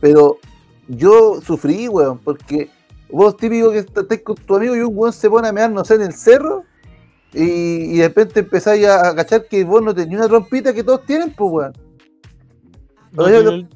Pero 0.00 0.38
yo 0.88 1.40
sufrí, 1.40 1.88
weón, 1.88 2.18
porque 2.18 2.70
vos 3.08 3.36
típico 3.36 3.70
que 3.70 3.78
est- 3.78 3.96
estés 3.96 4.22
con 4.22 4.36
tu 4.36 4.56
amigo 4.56 4.74
y 4.76 4.80
un 4.80 4.90
weón 4.96 5.12
se 5.12 5.30
pone 5.30 5.48
a 5.48 5.52
mear, 5.52 5.70
no 5.70 5.84
sé, 5.84 5.94
en 5.94 6.02
el 6.02 6.12
cerro. 6.12 6.64
Y, 7.32 7.42
y 7.42 7.98
de 7.98 8.08
repente 8.08 8.40
empezáis 8.40 8.86
a, 8.86 9.10
a 9.10 9.14
cachar 9.14 9.46
que 9.46 9.62
vos 9.64 9.82
no 9.82 9.94
tenías 9.94 10.18
una 10.20 10.28
trompita 10.28 10.72
que 10.72 10.82
todos 10.82 11.04
tienen, 11.06 11.30
pues, 11.34 11.50
weón. 11.52 11.72
No 13.12 13.26
el- 13.26 13.68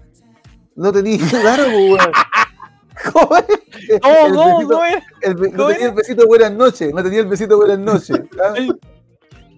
No 0.75 0.93
tenía, 0.93 1.19
claro, 1.29 1.65
pues, 1.65 1.77
weón. 1.91 2.13
¿Cómo 3.13 3.37
es? 3.37 4.01
¿Cómo, 4.01 4.15
El 4.27 4.33
cómo, 4.33 4.59
besito- 4.59 4.81
el 5.23 5.35
no 5.35 5.57
¿Cómo 5.57 5.69
tenía 5.69 5.87
el 5.89 5.95
besito 5.95 6.27
buenas 6.27 6.53
noches, 6.53 6.95
no 6.95 7.03
tenía 7.03 7.21
el 7.21 7.27
besito 7.27 7.57
buenas 7.57 7.79
noches. 7.79 8.21
¿ah? 8.45 8.55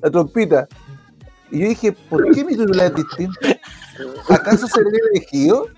La 0.02 0.10
trompita. 0.10 0.68
Y 1.54 1.60
yo 1.60 1.68
dije, 1.68 1.92
¿por 1.92 2.30
qué 2.32 2.44
mi 2.44 2.56
turula 2.56 2.86
es 2.86 2.94
distinta? 2.94 3.60
¿Acaso 4.28 4.66
seré 4.66 4.88
el 4.90 5.00
elegido? 5.12 5.68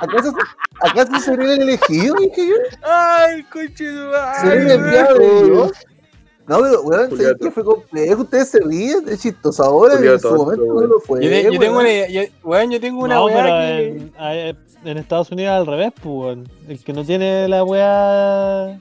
¿Acaso, 0.00 0.34
¿Acaso 0.80 1.20
seré 1.20 1.52
el 1.54 1.62
elegido? 1.62 2.14
Dije 2.18 2.48
yo. 2.48 2.54
Ay, 2.82 3.42
coche 3.44 3.90
¿Seré 4.40 4.62
el 4.62 4.70
enviado 4.70 5.18
de 5.18 5.44
Dios? 5.44 5.72
No, 6.46 6.60
pero, 6.62 6.80
weón, 6.82 7.10
¿sabes 7.10 7.34
que 7.40 7.50
fue 7.50 7.64
complejo? 7.64 8.22
Ustedes 8.22 8.48
se 8.50 8.60
ríen, 8.60 9.04
es 9.08 9.20
chistoso 9.20 9.64
ahora, 9.64 9.96
Julián, 9.96 10.14
en 10.14 10.20
su 10.20 10.34
momento 10.34 10.64
no 10.64 10.80
lo 10.80 11.00
fue. 11.00 11.22
Yo, 11.22 11.28
te- 11.28 11.52
yo 11.52 11.58
tengo 11.60 11.78
una, 11.80 12.08
yo, 12.08 12.22
weón, 12.44 12.70
yo 12.70 12.80
tengo 12.80 13.02
una 13.02 13.16
no, 13.16 13.26
weá 13.26 13.44
que. 13.76 13.86
en, 13.88 14.56
en 14.84 14.96
Estados 14.98 15.30
Unidos 15.32 15.50
al 15.52 15.66
revés, 15.66 15.92
pues, 15.94 16.06
weón. 16.06 16.48
El 16.68 16.82
que 16.82 16.92
no 16.92 17.04
tiene 17.04 17.48
la 17.48 17.64
weá 17.64 18.80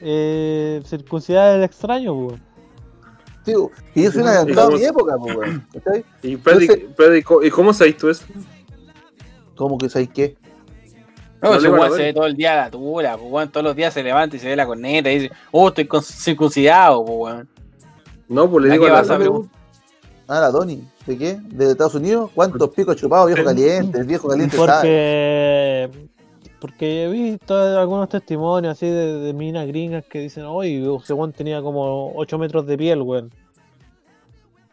eh, 0.00 0.80
circuncidada 0.86 1.52
es 1.52 1.58
el 1.58 1.64
extraño, 1.64 2.14
pues. 2.14 2.26
weón. 2.32 2.47
Y 3.94 4.02
yo 4.04 4.12
soy 4.12 4.22
un 4.22 4.28
adelantado 4.28 4.68
a 4.68 4.70
cómo 4.70 4.78
mi 4.78 4.84
época, 4.84 5.16
pues, 5.18 5.36
weón. 5.36 5.66
¿cachai? 5.72 6.04
Y 6.22 6.32
Entonces- 6.34 6.80
Freddy, 6.96 7.22
¿cómo- 7.22 7.42
¿y 7.42 7.50
cómo 7.50 7.72
sabes 7.72 7.96
tú 7.96 8.08
eso? 8.08 8.24
¿Cómo 9.56 9.76
que 9.78 9.88
sabéis 9.88 10.10
qué? 10.14 10.36
No, 11.40 11.50
No 11.50 11.56
ese 11.56 11.96
se 11.96 12.02
ve 12.02 12.12
todo 12.12 12.26
el 12.26 12.34
día 12.36 12.56
la 12.56 12.70
tula, 12.70 13.16
pues 13.16 13.30
weón, 13.32 13.48
todos 13.50 13.64
los 13.64 13.76
días 13.76 13.94
se 13.94 14.02
levanta 14.02 14.36
y 14.36 14.38
se 14.40 14.48
ve 14.48 14.56
la 14.56 14.66
corneta 14.66 15.10
y 15.10 15.20
dice, 15.20 15.34
oh, 15.52 15.68
estoy 15.68 15.86
con- 15.86 16.02
circuncidado, 16.02 17.04
pues 17.04 17.16
weón. 17.18 17.48
No, 18.28 18.50
pues 18.50 18.64
le 18.64 18.70
¿A 18.70 18.72
digo 18.72 18.86
a 18.86 19.02
la? 19.02 19.48
Ah, 20.30 20.40
la 20.40 20.50
Doni. 20.50 20.86
¿De 21.06 21.16
qué? 21.16 21.38
¿De 21.42 21.70
Estados 21.70 21.94
Unidos? 21.94 22.30
¿Cuántos 22.34 22.68
picos 22.70 22.96
chupados, 22.96 23.28
viejo 23.28 23.42
caliente? 23.44 23.98
El 23.98 24.04
viejo 24.04 24.28
caliente 24.28 24.56
sabe. 24.58 25.90
Porque, 26.60 27.04
he 27.04 27.08
visto 27.08 27.54
algunos 27.56 28.08
testimonios 28.08 28.72
así 28.72 28.86
de, 28.86 29.20
de 29.20 29.32
minas 29.32 29.66
gringas 29.68 30.04
que 30.06 30.20
dicen, 30.20 30.44
oye, 30.44 30.78
ese 31.02 31.12
weón 31.12 31.32
tenía 31.32 31.62
como 31.62 32.12
8 32.16 32.36
metros 32.38 32.66
de 32.66 32.76
piel, 32.76 33.02
weón. 33.02 33.32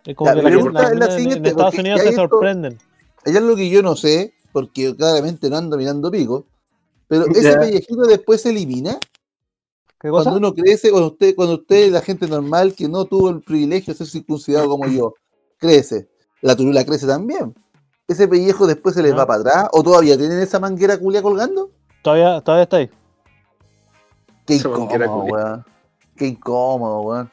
Es 0.06 0.16
como 0.16 0.32
Ya, 0.32 0.36
que 0.36 0.41
la 0.41 0.49
es 0.49 0.66
la 0.74 0.90
en- 0.91 1.02
en 1.03 1.12
siguiente, 1.12 1.49
Estados 1.49 1.78
Unidos 1.78 2.02
esto- 2.02 2.16
sorprenden. 2.30 2.78
Hay 3.26 3.36
algo 3.38 3.56
que 3.56 3.70
yo 3.70 3.82
no 3.82 3.95
sé, 3.95 4.34
porque 4.52 4.95
claramente 4.95 5.49
no 5.49 5.57
ando 5.57 5.78
mirando 5.78 6.10
pico, 6.12 6.45
pero 7.07 7.26
ese 7.28 7.52
Ya. 7.53 7.60
pellejito 7.60 8.02
después 8.03 8.41
se 8.41 8.49
elimina. 8.49 8.98
¿Qué 9.99 10.10
cosa? 10.10 10.30
Cuando 10.30 10.38
uno 10.48 10.53
crece, 10.56 10.91
cuando 10.91 11.07
usted, 11.12 11.36
cuando 11.36 11.56
usted, 11.56 11.91
la 11.91 12.02
gente 12.02 12.28
normal 12.28 12.74
que 12.76 12.88
no 12.88 13.06
tuvo 13.06 13.30
el 13.30 13.41
privilegio 13.41 13.94
de 13.94 13.98
ser 13.99 14.07
circuncidado 14.07 14.68
como 14.70 14.88
yo, 14.88 15.14
crece, 15.57 16.07
la 16.41 16.56
turula 16.56 16.86
crece 16.86 17.07
también. 17.07 17.56
¿Ese 18.07 18.27
pellejo 18.27 18.68
después 18.68 18.94
se 18.95 19.02
les 19.02 19.11
No. 19.11 19.18
va 19.18 19.26
para 19.26 19.40
atrás? 19.41 19.68
¿O 19.72 19.82
todavía 19.84 20.18
tienen 20.18 20.40
esa 20.40 20.60
manguera 20.60 20.98
culia 20.98 21.22
colgando? 21.22 21.72
Todavía, 22.02 22.40
todavía 22.41 22.64
está 22.64 22.77
ahí. 22.77 22.90
Qué 24.45 24.56
incómodo, 24.56 25.23
weón. 25.23 25.65
Qué 26.15 26.27
incómodo, 26.27 27.02
weón. 27.02 27.32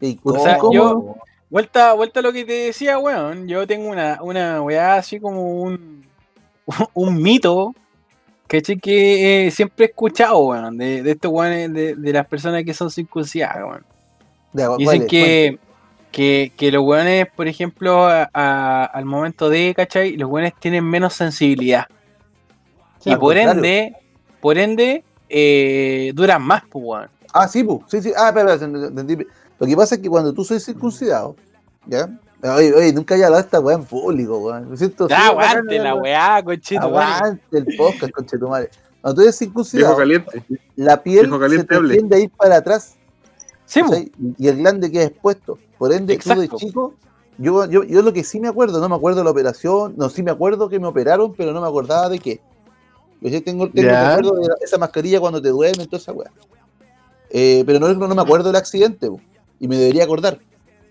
Qué 0.00 0.06
O 0.06 0.10
incómodo. 0.10 0.42
sea, 0.44 0.58
yo-. 0.72 1.14
Vuelta, 1.50 1.92
vuelta 1.92 2.20
a 2.20 2.22
lo 2.22 2.32
que 2.32 2.44
te 2.46 2.52
decía, 2.52 2.98
weón. 2.98 3.46
Yo 3.46 3.66
tengo 3.66 3.88
una, 3.90 4.18
una 4.22 4.62
weá 4.62 4.94
así 4.94 5.20
como 5.20 5.62
un, 5.62 6.06
un 6.94 7.22
mito, 7.22 7.74
¿cachai? 8.46 8.78
Que 8.78 9.46
eh, 9.46 9.50
siempre 9.50 9.84
he 9.84 9.88
escuchado, 9.90 10.38
weón, 10.38 10.78
de, 10.78 11.02
de 11.02 11.10
estos 11.10 11.30
weones, 11.30 11.70
de, 11.74 11.94
de 11.96 12.12
las 12.14 12.26
personas 12.26 12.64
que 12.64 12.72
son 12.72 12.90
circuncidadas, 12.90 13.58
weón. 13.62 13.84
Ya, 14.54 14.66
¿cuál 14.68 14.78
Dicen 14.78 15.02
es? 15.02 15.08
que, 15.08 15.58
que, 16.12 16.52
que 16.56 16.70
los 16.70 16.84
weones, 16.84 17.26
por 17.34 17.48
ejemplo, 17.48 18.06
a- 18.06 18.28
a- 18.32 18.84
al 18.84 19.04
momento 19.04 19.48
de, 19.48 19.72
¿cachai? 19.74 20.16
Los 20.16 20.30
weones 20.30 20.52
tienen 20.60 20.84
menos 20.84 21.14
sensibilidad. 21.14 21.86
Sí, 23.00 23.10
y 23.10 23.16
por 23.16 23.34
contrario. 23.34 23.52
ende, 23.52 23.96
por 24.40 24.58
ende, 24.58 25.04
eh, 25.28 26.12
duran 26.14 26.42
más, 26.42 26.62
pues, 26.70 26.84
weón. 26.86 27.08
Ah, 27.32 27.48
sí, 27.48 27.64
pues. 27.64 27.80
Sí, 27.88 28.02
sí. 28.02 28.12
Ah, 28.16 28.28
espera, 28.28 28.54
espera, 28.54 28.70
ent- 28.72 28.88
entendí. 28.88 29.26
Lo 29.58 29.66
que 29.66 29.76
pasa 29.76 29.94
es 29.96 30.00
que 30.02 30.08
cuando 30.08 30.32
tú 30.32 30.44
soy 30.44 30.60
circuncidado, 30.60 31.34
¿ya? 31.86 32.08
Oye, 32.42 32.74
oye, 32.74 32.92
nunca 32.92 33.14
haya 33.14 33.26
hablado 33.26 33.44
esta 33.44 33.60
weá 33.60 33.76
en 33.76 33.84
público, 33.84 34.36
weón. 34.38 34.70
Me 34.70 34.76
siento 34.76 35.08
Ya, 35.08 35.28
aguante 35.28 35.78
la 35.78 35.94
weá, 35.94 36.42
conchito, 36.44 36.88
weón. 36.88 37.02
Aguante 37.02 37.58
el 37.58 37.66
podcast, 37.76 38.12
conchetumare. 38.12 38.68
Cuando 39.00 39.16
tú 39.16 39.22
eres 39.22 39.38
circuncidado, 39.38 39.96
caliente. 39.96 40.44
la 40.76 41.02
piel 41.02 41.28
caliente, 41.30 41.74
se 41.74 41.80
te 41.82 41.88
tiende 41.88 42.16
a 42.16 42.18
ir 42.20 42.30
para 42.30 42.56
atrás 42.56 42.96
Sí, 43.64 43.80
pues. 43.80 43.90
¿cachai? 44.00 44.12
y 44.38 44.48
el 44.48 44.56
glande 44.58 44.90
queda 44.92 45.04
expuesto. 45.04 45.58
Por 45.82 45.92
ende, 45.92 46.16
tú 46.16 46.30
de 46.40 46.48
chico, 46.48 46.94
yo, 47.38 47.66
yo, 47.68 47.82
yo 47.82 48.02
lo 48.02 48.12
que 48.12 48.22
sí 48.22 48.38
me 48.38 48.46
acuerdo, 48.46 48.78
no 48.80 48.88
me 48.88 48.94
acuerdo 48.94 49.18
de 49.18 49.24
la 49.24 49.30
operación, 49.32 49.94
no, 49.96 50.08
sí 50.08 50.22
me 50.22 50.30
acuerdo 50.30 50.68
que 50.68 50.78
me 50.78 50.86
operaron, 50.86 51.34
pero 51.34 51.52
no 51.52 51.60
me 51.60 51.66
acordaba 51.66 52.08
de 52.08 52.20
qué. 52.20 52.40
Yo 53.20 53.42
tengo, 53.42 53.68
tengo 53.68 54.30
de 54.38 54.48
esa 54.60 54.78
mascarilla 54.78 55.18
cuando 55.18 55.42
te 55.42 55.48
duerme 55.48 55.82
y 55.82 55.86
toda 55.86 55.98
esa 55.98 56.12
weá. 56.12 56.30
Eh, 57.30 57.64
pero 57.66 57.80
no, 57.80 57.92
no 57.92 58.14
me 58.14 58.22
acuerdo 58.22 58.46
del 58.50 58.54
accidente, 58.54 59.08
po, 59.08 59.20
y 59.58 59.66
me 59.66 59.76
debería 59.76 60.04
acordar. 60.04 60.38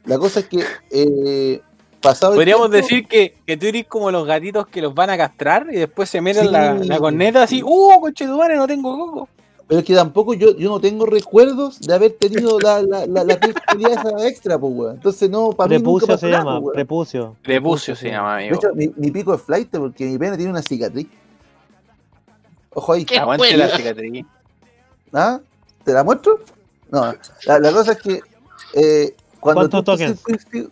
La 0.04 0.20
cosa 0.20 0.42
es 0.42 0.48
que 0.50 0.62
eh, 0.90 1.62
pasado 2.02 2.34
Podríamos 2.34 2.70
tiempo- 2.70 2.86
decir 2.86 3.08
que, 3.08 3.36
que 3.48 3.56
tú 3.56 3.68
eres 3.68 3.86
como 3.88 4.12
los 4.12 4.28
gatitos 4.28 4.68
que 4.68 4.82
los 4.82 4.94
van 4.94 5.10
a 5.10 5.18
castrar 5.18 5.68
y 5.72 5.78
después 5.78 6.10
se 6.10 6.20
meten 6.20 6.48
Sí. 6.48 6.52
la, 6.52 6.74
la 6.74 7.00
corneta 7.00 7.44
así, 7.44 7.64
¡uh, 7.64 8.02
conchetumare, 8.02 8.58
no 8.58 8.68
tengo 8.68 8.98
coco! 8.98 9.30
Pero 9.72 9.80
es 9.80 9.86
que 9.86 9.96
tampoco 9.96 10.34
yo, 10.34 10.54
yo 10.58 10.70
no 10.70 10.82
tengo 10.82 11.06
recuerdos 11.06 11.80
de 11.80 11.94
haber 11.94 12.12
tenido 12.12 12.60
la, 12.60 12.82
la, 12.82 13.06
la, 13.06 13.24
la 13.24 13.40
piel 13.40 13.56
culiada 13.72 14.02
esa 14.02 14.28
extra, 14.28 14.60
pues, 14.60 14.74
weón. 14.76 14.96
Entonces, 14.96 15.30
no, 15.30 15.52
para 15.54 15.70
mí 15.70 15.82
nunca 15.82 16.18
se 16.18 16.30
nada, 16.30 16.40
llama, 16.40 16.60
pues, 16.60 16.74
prepucio. 16.74 17.38
Prepucio 17.42 17.96
se 17.96 18.10
llama, 18.10 18.36
De 18.36 18.48
amigo. 18.48 18.58
hecho, 18.58 18.76
mi, 18.76 18.92
mi 18.98 19.12
pico 19.12 19.34
es 19.34 19.42
flight 19.42 19.70
porque 19.72 20.08
mi 20.08 20.18
pene 20.18 20.36
tiene 20.36 20.52
una 20.52 20.62
cicatriz. 20.62 21.08
Ojo 22.74 22.92
ahí. 22.92 23.06
Aguante 23.18 23.56
la 23.56 23.70
cicatriz. 23.70 24.26
¿Ah? 25.14 25.40
¿Te 25.86 25.94
la 25.94 26.04
muestro? 26.04 26.42
No, 26.92 27.14
la, 27.46 27.60
la 27.60 27.72
cosa 27.72 27.94
es 27.94 28.02
que 28.02 28.22
eh, 28.74 29.16
cuando 29.40 29.70
¿Cuántos 29.70 29.86
tokens? 29.86 30.20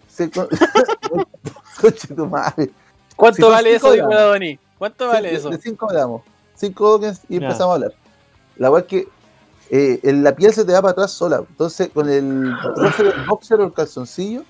se 0.10 0.28
tu 2.16 2.26
madre. 2.28 2.70
¿Cuánto 3.16 3.46
Si 3.46 3.50
vale 3.50 3.76
eso, 3.76 3.96
Doni? 3.96 4.60
¿Cuánto 4.78 5.08
vale 5.08 5.30
de, 5.30 5.38
eso? 5.38 5.50
De 5.50 5.58
5 5.58 5.88
gramos. 5.88 6.22
5 6.56 6.84
tokens 6.84 7.22
y 7.30 7.38
empezamos 7.38 7.72
a 7.72 7.76
hablar. 7.76 7.94
La 8.60 8.70
verdad 8.70 8.88
es 8.92 9.04
que 9.04 9.08
eh, 9.72 10.00
en 10.04 10.24
la 10.24 10.36
piel 10.36 10.54
se 10.54 10.64
te 10.66 10.72
va 10.74 10.82
para 10.82 10.92
atrás 10.92 11.12
sola. 11.12 11.44
Entonces, 11.50 11.90
con 11.94 12.08
el 12.10 12.56
roce 12.76 13.04
del 13.04 13.26
boxer 13.26 13.60
o 13.62 13.66
el 13.66 13.74
calzoncillo, 13.74 14.44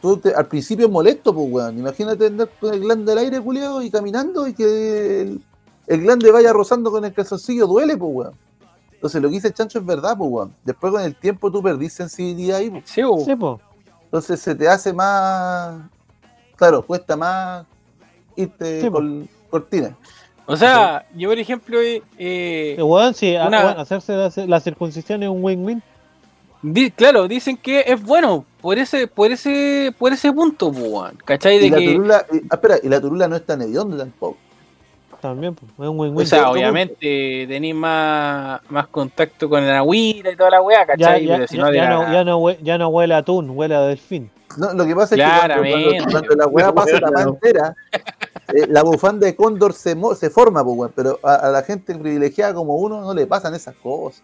tú 0.00 0.16
te- 0.18 0.34
al 0.34 0.46
principio 0.46 0.86
es 0.86 0.92
molesto, 0.92 1.34
pues, 1.34 1.46
weón. 1.50 1.78
Imagínate 1.78 2.26
andar 2.26 2.48
con 2.60 2.72
el 2.72 2.80
glande 2.80 3.12
al 3.12 3.18
aire, 3.18 3.40
culiado, 3.40 3.82
y 3.82 3.90
caminando 3.90 4.46
y 4.46 4.54
que 4.54 5.20
el, 5.22 5.42
el 5.86 6.00
glande 6.02 6.30
vaya 6.30 6.52
rozando 6.52 6.90
con 6.90 7.04
el 7.04 7.12
calzoncillo, 7.12 7.66
duele, 7.66 7.96
pues, 7.96 8.10
weón. 8.14 8.34
Entonces, 8.92 9.20
lo 9.20 9.28
que 9.28 9.34
dice 9.34 9.48
el 9.48 9.54
chancho 9.54 9.78
es 9.78 9.84
verdad, 9.86 10.16
pues, 10.16 10.30
weón. 10.30 10.54
Después, 10.64 10.92
con 10.92 11.02
el 11.02 11.14
tiempo, 11.16 11.50
tú 11.50 11.62
perdís 11.62 11.92
sensibilidad 11.92 12.58
ahí, 12.58 12.70
pues. 12.70 12.84
Sí. 12.86 13.02
Sí, 13.24 13.36
po. 13.36 13.60
Entonces, 14.04 14.40
se 14.40 14.54
te 14.54 14.68
hace 14.68 14.92
más. 14.92 15.80
Claro, 16.56 16.86
cuesta 16.86 17.16
más 17.16 17.66
irte 18.36 18.82
Sí, 18.82 18.90
pues. 18.90 18.92
con 19.02 19.28
cortina. 19.50 19.96
O 20.46 20.56
sea, 20.56 21.04
yo 21.14 21.28
por 21.28 21.38
ejemplo, 21.38 21.80
eh, 21.80 22.02
eh, 22.18 22.76
Eh, 22.78 22.82
weón, 22.82 23.14
sí, 23.14 23.34
a- 23.36 23.46
Una- 23.48 23.64
weón, 23.66 23.80
hacerse 23.80 24.12
la, 24.14 24.30
la 24.46 24.60
circuncisión 24.60 25.22
es 25.22 25.28
un 25.28 25.42
win-win. 25.42 25.82
di- 26.62 26.90
claro, 26.90 27.26
dicen 27.28 27.56
que 27.56 27.84
es 27.86 28.00
bueno 28.02 28.44
por 28.60 28.78
ese, 28.78 29.06
por 29.08 29.30
ese, 29.32 29.92
por 29.98 30.12
ese 30.12 30.32
punto, 30.32 30.70
bu, 30.70 30.98
weón. 31.00 31.18
¿Cachai? 31.24 31.56
Y 31.56 31.58
De 31.58 31.70
la 31.70 31.78
que, 31.78 31.92
turula, 31.92 32.26
y- 32.32 32.36
ah, 32.50 32.54
espera, 32.54 32.76
y 32.82 32.88
la 32.88 33.00
turula 33.00 33.28
no 33.28 33.36
es 33.36 33.44
tan 33.44 33.60
hedionda 33.62 33.96
tampoco. 33.98 34.36
También, 35.20 35.54
po, 35.54 35.64
es 35.66 35.88
un 35.88 35.98
o 35.98 36.02
win-win. 36.02 36.26
sea, 36.26 36.40
¿cómo? 36.42 36.52
obviamente 36.52 37.46
tenéis 37.48 37.74
más, 37.74 38.60
más 38.68 38.86
contacto 38.88 39.48
con 39.48 39.66
la 39.66 39.78
agüita 39.78 40.30
y 40.30 40.36
toda 40.36 40.50
la 40.50 40.60
weá, 40.62 40.80
ya, 40.80 40.86
¿cachai? 40.86 41.26
ya, 41.26 41.34
Pero 41.36 41.46
si 41.48 41.56
ya- 41.56 41.62
no, 41.64 41.72
ya 41.72 41.88
no, 41.88 42.12
ya, 42.12 42.24
no 42.24 42.38
hue- 42.40 42.58
ya 42.62 42.78
no 42.78 42.88
huele 42.88 43.14
a 43.14 43.18
atún, 43.18 43.50
huele 43.50 43.74
a 43.74 43.80
delfín. 43.80 44.30
No, 44.58 44.72
lo 44.74 44.86
que 44.86 44.94
pasa 44.94 45.14
es 45.16 45.20
que 45.20 45.26
cuando, 45.26 45.40
Claramente. 45.42 45.98
cuando- 45.98 46.10
cuando 46.28 46.34
la 46.36 46.46
weá 46.46 46.72
pasa 46.74 47.00
la 47.00 47.10
mano 47.10 47.30
entera, 47.30 47.74
eh, 48.54 48.66
la 48.68 48.82
bufanda 48.82 49.26
de 49.26 49.34
cóndor 49.36 49.72
se, 49.72 49.96
se 50.16 50.30
forma, 50.30 50.64
pues, 50.64 50.76
weón, 50.76 50.92
pero 50.94 51.18
a, 51.22 51.34
a 51.34 51.50
la 51.50 51.62
gente 51.62 51.94
privilegiada 51.94 52.54
como 52.54 52.76
uno 52.76 53.00
no 53.00 53.14
le 53.14 53.26
pasan 53.26 53.54
esas 53.54 53.74
cosas. 53.76 54.22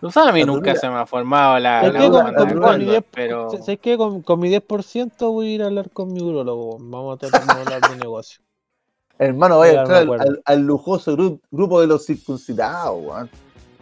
O 0.00 0.10
sea, 0.12 0.28
a 0.28 0.32
mí 0.32 0.40
La 0.40 0.46
nunca 0.46 0.76
se 0.76 0.88
me 0.88 0.94
ha 0.94 1.06
formado 1.06 1.58
la, 1.58 1.80
¿Sabes 1.80 1.94
la 1.94 2.00
qué? 2.00 2.06
Con, 2.06 2.12
bufanda 2.20 2.38
con- 2.38 2.48
de 2.48 2.54
con 2.54 2.78
mi 2.78 2.84
cóndor, 2.84 3.02
10%, 3.02 3.04
pero... 3.12 3.50
¿sabes 3.50 3.78
qué? 3.80 3.96
Con, 3.96 4.22
con 4.22 4.38
mi 4.40 4.48
10% 4.50 5.32
voy 5.32 5.46
a 5.48 5.50
ir 5.54 5.62
a 5.62 5.66
hablar 5.66 5.90
con 5.90 6.12
mi 6.12 6.20
urologo. 6.22 6.76
Vamos 6.80 7.16
a 7.16 7.18
tratar 7.18 7.44
de 7.56 7.62
hablar 7.62 7.80
de 7.90 7.96
negocio. 7.96 8.40
Hermano, 9.18 9.58
vaya 9.58 9.78
a 9.78 9.82
entrar 9.82 9.98
al, 9.98 10.04
acuerdo. 10.04 10.24
al- 10.24 10.42
al 10.44 10.60
lujoso 10.60 11.16
gru- 11.16 11.40
grupo 11.50 11.80
de 11.80 11.88
los 11.88 12.06
circuncidados, 12.06 12.96
weón. 13.04 13.28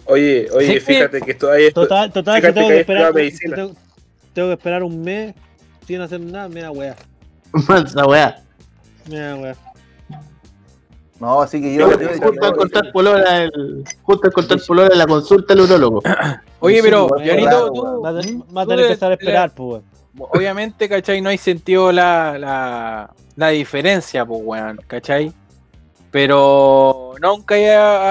Oye, 0.06 0.48
oye, 0.54 0.66
Sí, 0.66 0.72
que- 0.74 0.80
fíjate 0.80 1.20
que 1.20 1.30
esto 1.32 1.50
hay. 1.50 1.70
Total, 1.72 2.10
total, 2.10 2.36
que 2.40 2.40
fíjate 2.52 2.54
tengo 2.60 2.68
que 2.70 2.80
esperar. 2.80 3.12
tengo 4.32 4.48
que 4.48 4.52
esperar 4.54 4.82
un 4.84 5.02
mes 5.02 5.34
sin 5.86 6.00
hacer 6.00 6.20
nada. 6.20 6.48
Mira, 6.48 6.70
weá. 6.70 6.96
Mansa 7.68 8.06
weá. 8.06 8.42
No, 11.20 11.40
así 11.40 11.60
que 11.60 11.74
yo. 11.74 11.88
Justo 11.90 12.44
a 12.44 12.48
encontrar 12.48 12.92
polora 12.92 13.42
el. 13.44 13.84
Justo 14.02 14.26
a 14.26 14.28
encontrar 14.28 14.60
polora 14.66 14.92
en 14.92 14.98
la 14.98 15.06
consulta 15.06 15.54
al 15.54 15.60
urólogo. 15.60 16.02
Oye, 16.60 16.82
pero, 16.82 17.08
raro, 17.08 17.70
tú, 17.72 18.06
a, 18.06 18.66
tener- 18.66 18.86
que 18.86 18.92
estar 18.92 19.10
a 19.10 19.14
esperar, 19.14 19.54
pues, 19.54 19.82
weón. 20.14 20.30
obviamente, 20.34 20.88
¿cachai? 20.88 21.20
No 21.20 21.28
hay 21.28 21.38
sentido 21.38 21.92
la, 21.92 22.38
la, 22.38 23.14
la 23.36 23.48
diferencia, 23.48 24.24
pues, 24.24 24.40
weón, 24.42 24.80
¿cachai? 24.86 25.32
Pero 26.10 27.12
nunca 27.20 27.54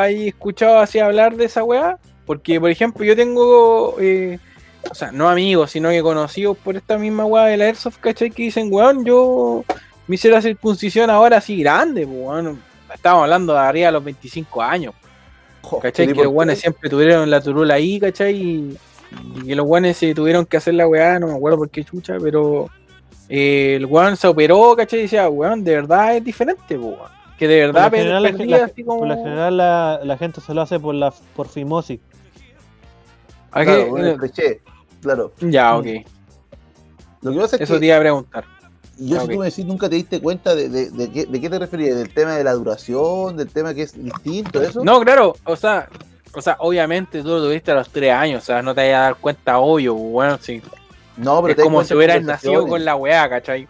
hay 0.01 0.27
escuchado 0.27 0.79
así 0.79 0.99
hablar 0.99 1.35
de 1.35 1.45
esa 1.45 1.63
weá. 1.63 1.97
Porque, 2.25 2.59
por 2.59 2.71
ejemplo, 2.71 3.03
yo 3.05 3.15
tengo, 3.15 3.95
eh, 3.99 4.39
o 4.89 4.95
sea, 4.95 5.11
no 5.11 5.29
amigos, 5.29 5.71
sino 5.71 5.89
que 5.89 6.01
conocidos 6.01 6.57
por 6.57 6.75
esta 6.75 6.97
misma 6.97 7.25
weá 7.25 7.45
de 7.45 7.57
la 7.57 7.65
Airsoft, 7.65 7.97
¿cachai? 7.99 8.31
Que 8.31 8.43
dicen, 8.43 8.69
weón, 8.71 9.05
yo 9.05 9.63
me 10.07 10.15
hice 10.15 10.29
la 10.29 10.41
circuncisión 10.41 11.09
ahora 11.09 11.37
así 11.37 11.57
grande, 11.61 12.05
pues, 12.05 12.17
weón. 12.19 12.61
Estábamos 12.93 13.23
hablando 13.23 13.53
de 13.53 13.59
arriba 13.59 13.87
de 13.87 13.91
los 13.93 14.03
25 14.03 14.61
años. 14.61 14.93
¿Cachai? 15.81 16.07
Que 16.07 16.13
los 16.13 16.27
guanes 16.27 16.59
siempre 16.59 16.89
tuvieron 16.89 17.29
la 17.29 17.41
turula 17.41 17.73
ahí, 17.73 17.99
¿cachai? 17.99 18.35
Y, 18.35 18.77
y 19.35 19.47
que 19.47 19.55
los 19.55 19.65
guanes 19.65 19.97
se 19.97 20.13
tuvieron 20.13 20.45
que 20.45 20.57
hacer 20.57 20.75
la 20.75 20.87
weá, 20.87 21.19
no 21.19 21.27
me 21.27 21.33
acuerdo 21.33 21.57
por 21.57 21.69
qué 21.69 21.83
chucha, 21.83 22.15
pero 22.21 22.69
eh, 23.27 23.73
el 23.77 23.85
weón 23.87 24.15
se 24.15 24.27
operó, 24.27 24.75
¿cachai? 24.75 24.99
Y 24.99 25.01
decía, 25.03 25.27
weón, 25.27 25.63
de 25.63 25.75
verdad 25.75 26.15
es 26.15 26.23
diferente, 26.23 26.77
weón. 26.77 27.09
Que 27.37 27.47
de 27.49 27.59
verdad 27.65 27.89
Por 27.89 27.93
lo 27.93 27.97
general, 27.97 28.23
la, 28.23 28.29
perdía 28.31 28.57
la- 28.59 28.65
así 28.65 28.83
como. 28.83 28.99
por 28.99 29.07
lo 29.09 29.15
general 29.17 29.57
la, 29.57 29.99
la 30.03 30.17
gente 30.17 30.39
se 30.39 30.53
lo 30.53 30.61
hace 30.61 30.79
por 30.79 30.95
la 30.95 31.11
por 31.35 31.49
fimosis. 31.49 31.99
Claro, 33.51 33.87
bueno, 33.89 34.07
el 34.09 34.17
cliché, 34.17 34.61
claro. 35.01 35.31
Ya, 35.39 35.75
ok. 35.77 35.85
Lo 37.21 37.31
que 37.31 37.37
pasa 37.39 37.55
es 37.55 37.61
Eso 37.63 37.73
que 37.75 37.79
te 37.79 37.85
iba 37.87 37.97
a 37.97 37.99
preguntar. 37.99 38.45
Yo 38.97 39.17
si 39.19 39.23
ok. 39.25 39.31
tú 39.31 39.37
me 39.39 39.45
decís 39.45 39.65
nunca 39.65 39.89
te 39.89 39.95
diste 39.95 40.21
cuenta 40.21 40.55
de, 40.55 40.69
de, 40.69 40.89
de 40.89 41.11
qué, 41.11 41.25
de 41.25 41.41
qué 41.41 41.49
te 41.49 41.59
referías, 41.59 41.97
del 41.97 42.13
tema 42.13 42.35
de 42.35 42.43
la 42.43 42.53
duración, 42.53 43.37
del 43.37 43.49
tema 43.49 43.73
que 43.73 43.83
es 43.83 43.93
distinto, 44.01 44.61
eso. 44.61 44.83
No, 44.83 44.99
claro, 45.01 45.35
o 45.45 45.55
sea, 45.55 45.89
o 46.33 46.41
sea, 46.41 46.55
obviamente 46.59 47.21
tú 47.21 47.29
lo 47.29 47.43
tuviste 47.43 47.71
a 47.71 47.75
los 47.75 47.89
tres 47.89 48.11
años, 48.13 48.43
o 48.43 48.45
sea, 48.45 48.61
no 48.61 48.73
te 48.75 48.81
vayas 48.81 48.97
a 48.97 49.01
dar 49.03 49.15
cuenta, 49.15 49.59
obvio, 49.59 49.93
bueno, 49.95 50.37
sí. 50.41 50.61
No, 51.17 51.41
pero 51.41 51.51
Es 51.51 51.57
te 51.57 51.63
como 51.63 51.83
si 51.83 51.93
hubieras 51.93 52.21
nacido 52.23 52.67
con 52.67 52.83
la 52.83 52.95
weá, 52.95 53.29
¿cachai? 53.29 53.67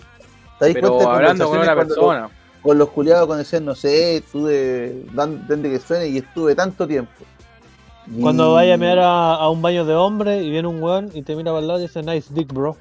Te 0.60 0.74
Pero 0.74 1.08
hablando 1.10 1.48
con 1.50 1.58
cuando- 1.64 1.76
persona. 1.76 2.30
Con 2.62 2.80
los 2.80 2.90
culiados 2.90 3.28
cuando 3.28 3.44
decían, 3.44 3.64
no 3.66 3.76
sé, 3.76 4.18
estuve, 4.18 5.04
dan, 5.14 5.48
den 5.48 5.62
de 5.62 5.70
que 5.70 5.80
suene 5.80 6.08
y 6.08 6.18
estuve 6.18 6.56
tanto 6.56 6.88
tiempo. 6.88 7.12
Y- 8.08 8.22
Cuando 8.22 8.54
vaya 8.54 8.74
a 8.74 8.78
mirar 8.78 9.00
a, 9.00 9.36
a 9.36 9.50
un 9.52 9.62
baño 9.62 9.86
de 9.86 9.94
hombre 9.94 10.42
y 10.42 10.50
viene 10.50 10.68
un 10.68 10.82
weón 10.82 11.12
y 11.14 11.22
te 11.22 11.36
mira 11.36 11.52
para 11.52 11.60
el 11.62 11.68
lado 11.68 11.80
y 11.80 11.84
dice 11.84 12.02
nice 12.02 12.34
dick 12.34 12.52
bro. 12.52 12.76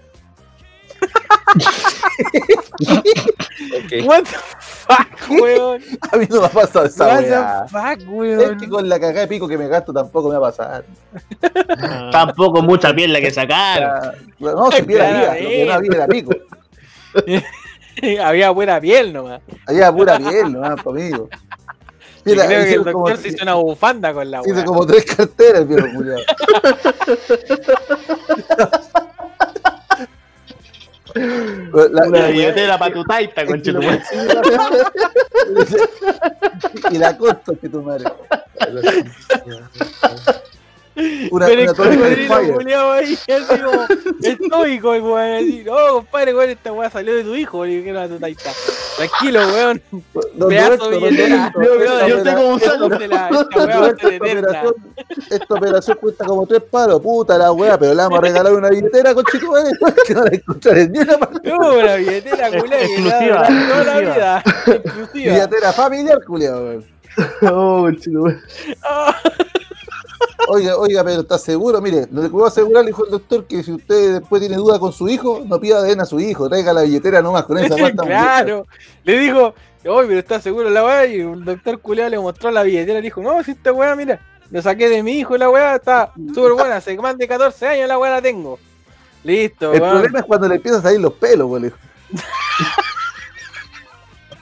What 4.04 4.24
the 4.24 4.36
fuck, 4.58 5.30
weón? 5.30 5.82
A 6.12 6.16
mí 6.16 6.26
no 6.30 6.40
me 6.40 6.46
ha 6.46 6.50
pasado 6.50 6.86
esa 6.86 7.06
What 7.06 7.22
weá. 7.22 7.64
the 7.64 7.68
fuck, 7.70 8.00
Es 8.00 8.06
weón? 8.08 8.58
que 8.58 8.68
con 8.68 8.88
la 8.88 8.98
cagada 9.00 9.20
de 9.20 9.28
pico 9.28 9.46
que 9.48 9.56
me 9.58 9.68
gasto 9.68 9.92
tampoco 9.92 10.28
me 10.28 10.38
va 10.38 10.48
a 10.48 10.52
pasar. 10.52 10.84
Ah, 11.78 12.08
Tampoco 12.12 12.62
mucha 12.62 12.92
piel 12.94 13.12
la 13.12 13.20
que 13.20 13.30
sacaron. 13.30 13.90
Ah, 13.90 14.12
No, 14.38 14.70
si 14.72 14.82
Claro, 14.82 14.86
vida, 14.86 15.34
lo 15.40 15.48
que 15.48 15.66
no 15.66 15.72
había 15.74 15.90
era 15.94 16.06
pico. 16.08 16.32
Había 18.24 18.50
buena 18.50 18.80
piel 18.80 19.12
nomás. 19.12 19.40
Había 19.68 19.92
pura 19.92 20.18
piel, 20.18 20.52
no, 20.52 20.76
conmigo. 20.82 21.28
Y 22.26 22.30
Mira, 22.30 22.46
creo 22.46 22.64
que 22.64 22.72
el 22.74 22.82
doctor 22.84 23.16
se 23.18 23.28
hizo 23.28 23.42
una 23.44 23.54
bufanda 23.54 24.12
con 24.12 24.28
la 24.30 24.40
hizo 24.44 24.52
weá. 24.52 24.64
como 24.64 24.84
tres 24.84 25.04
carteras 25.04 25.60
el 25.60 25.66
viejo 25.68 25.86
culiado. 25.94 26.22
La- 31.14 32.06
Una 32.08 32.26
billetera 32.26 32.78
para 32.78 32.92
tu 32.94 33.04
taita, 33.04 33.42
lo 33.44 33.48
conchetumare. 33.50 34.02
y 36.90 36.98
la 36.98 37.16
costa 37.16 37.52
que 37.60 37.68
tu 37.68 37.82
madre. 37.82 38.04
Una, 41.30 41.46
Pero 41.46 41.62
una 41.62 41.70
el 41.70 41.76
cocodrilo 41.76 42.54
culiao 42.54 42.92
ahí, 42.92 43.14
así 43.28 43.60
como 43.62 43.86
estoico, 44.22 44.94
el 44.94 45.02
weón, 45.02 45.36
así, 45.36 45.62
no, 45.64 45.74
compadre, 45.94 46.34
weón, 46.34 46.50
esta 46.50 46.72
weá 46.72 46.88
salió 46.88 47.14
de 47.16 47.24
tu 47.24 47.34
hijo, 47.34 47.64
le 47.64 47.78
dijeron 47.78 48.02
a 48.04 48.08
tu 48.08 48.18
taita. 48.18 48.50
Tranquilo, 48.96 49.40
weón, 49.48 49.82
pedazo 50.48 50.90
billetera. 50.90 51.52
Yo 52.08 52.22
tengo 52.22 52.48
un 52.48 52.54
opera- 52.54 52.68
saldo. 52.70 52.86
Esta 52.94 53.26
a 53.26 54.16
operación, 54.16 54.74
esta 55.30 55.54
operación 55.54 55.98
cuesta 56.00 56.24
como 56.26 56.46
tres 56.46 56.62
palos, 56.70 57.00
puta 57.00 57.36
la 57.38 57.50
weá, 57.50 57.76
pero 57.76 57.92
le 57.92 57.96
vamos 58.02 58.18
a 58.18 58.22
regalar 58.22 58.52
una 58.52 58.68
billetera 58.68 59.14
con 59.14 59.24
chico 59.24 59.52
que 60.06 60.14
no 60.14 60.24
la 60.24 60.30
encontraré 60.30 60.88
ni 60.88 60.98
una 61.00 61.18
parte. 61.18 61.48
No, 61.50 61.74
una 61.74 61.96
billetera 61.96 62.48
culiao 62.50 62.68
que 62.68 62.84
Exclusiva, 62.94 63.40
a 63.40 63.48
toda 63.68 63.84
la 63.84 63.98
vida. 64.00 64.42
Exclusiva. 64.66 65.32
Billetera 65.34 65.72
familiar, 65.72 66.24
culiado, 66.24 66.64
weón. 66.66 66.84
Oh, 67.42 67.82
conchetumare. 67.82 68.38
Ah, 68.82 69.16
Oiga, 70.48 70.76
oiga, 70.76 71.02
pero 71.04 71.20
¿está 71.22 71.38
seguro? 71.38 71.80
Mire, 71.80 72.06
lo 72.10 72.22
que 72.22 72.28
puedo 72.28 72.46
asegurar, 72.46 72.84
le 72.84 72.90
dijo 72.90 73.04
el 73.04 73.10
doctor, 73.10 73.46
que 73.46 73.62
si 73.62 73.72
usted 73.72 74.20
después 74.20 74.40
tiene 74.40 74.56
duda 74.56 74.78
con 74.78 74.92
su 74.92 75.08
hijo, 75.08 75.42
no 75.46 75.58
pida 75.58 75.78
ADN 75.78 76.02
a 76.02 76.04
su 76.04 76.20
hijo, 76.20 76.48
traiga 76.48 76.72
la 76.72 76.82
billetera 76.82 77.22
nomás 77.22 77.44
con 77.44 77.58
esa 77.58 77.76
cuarta 77.76 78.02
claro, 78.06 78.66
le 79.04 79.18
dijo, 79.18 79.54
oye, 79.86 80.08
pero 80.08 80.18
está 80.18 80.40
seguro 80.40 80.68
la 80.68 80.84
weá, 80.84 81.06
y 81.06 81.20
el 81.20 81.44
doctor 81.44 81.78
culiao 81.80 82.08
le 82.08 82.18
mostró 82.18 82.50
la 82.50 82.62
billetera 82.62 82.98
y 82.98 83.02
dijo, 83.02 83.22
no, 83.22 83.42
si 83.42 83.52
esta 83.52 83.72
weá, 83.72 83.96
mira, 83.96 84.20
lo 84.50 84.60
saqué 84.60 84.88
de 84.88 85.02
mi 85.02 85.12
hijo, 85.12 85.36
la 85.36 85.48
weá 85.48 85.76
está 85.76 86.12
súper 86.34 86.52
buena, 86.52 86.76
hace 86.76 86.96
más 86.98 87.16
de 87.16 87.26
14 87.26 87.66
años 87.66 87.88
la 87.88 87.98
weá 87.98 88.12
la 88.12 88.22
tengo. 88.22 88.58
Listo, 89.22 89.72
El 89.72 89.80
problema 89.80 90.18
es 90.18 90.24
cuando 90.26 90.48
le 90.48 90.56
empiezan 90.56 90.80
a 90.80 90.82
salir 90.82 91.00
los 91.00 91.14
pelos, 91.14 91.48
güey. 91.48 91.72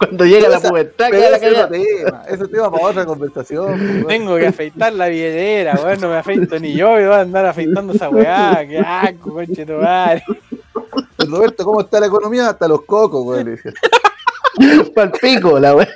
Cuando 0.07 0.25
llega 0.27 0.49
la 0.49 0.61
pubertad, 0.61 1.07
Pero 1.11 1.35
ese 1.37 1.49
es 1.51 1.69
tema, 1.71 2.23
ese 2.29 2.45
es 2.45 2.51
tema 2.51 2.71
para 2.71 2.87
otra 2.87 3.05
conversación. 3.07 4.03
güey. 4.03 4.19
Tengo 4.19 4.37
que 4.37 4.47
afeitar 4.47 4.93
la 4.93 5.09
billetera, 5.09 5.75
weón, 5.83 6.01
no 6.01 6.09
me 6.09 6.17
afeito 6.17 6.59
ni 6.59 6.75
yo, 6.75 6.99
y 7.01 7.05
voy 7.05 7.15
a 7.15 7.21
andar 7.21 7.47
afeitando 7.47 7.93
esa 7.93 8.09
weá, 8.09 8.65
qué 8.69 8.79
asco, 8.79 9.33
conche 9.33 9.67
tu 9.67 9.73
madre. 9.75 10.23
Roberto, 11.19 11.65
¿cómo 11.65 11.81
está 11.81 12.01
la 12.01 12.07
economía? 12.07 12.49
Hasta 12.51 12.69
los 12.69 12.83
cocos, 12.85 13.45
decía. 13.45 13.73
Pa'l 14.95 15.11
pico, 15.13 15.59
la 15.59 15.75
wea. 15.77 15.89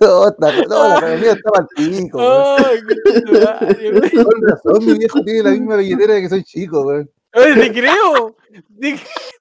No, 0.00 0.28
está- 0.28 0.52
no, 0.68 0.88
la 0.88 0.98
economía 0.98 1.32
está 1.32 1.50
mal 1.50 1.66
pico, 1.76 2.18
weón. 2.18 4.24
Con 4.24 4.42
razón, 4.48 4.86
mi 4.86 4.98
viejo 4.98 5.22
tiene 5.22 5.42
la 5.42 5.50
misma 5.50 5.76
billetera 5.76 6.14
de 6.14 6.22
que 6.22 6.28
soy 6.28 6.44
chico, 6.44 6.82
güey. 6.84 7.04
Oye, 7.34 7.54
te 7.54 7.72
creo, 7.72 8.36
te, 8.78 9.00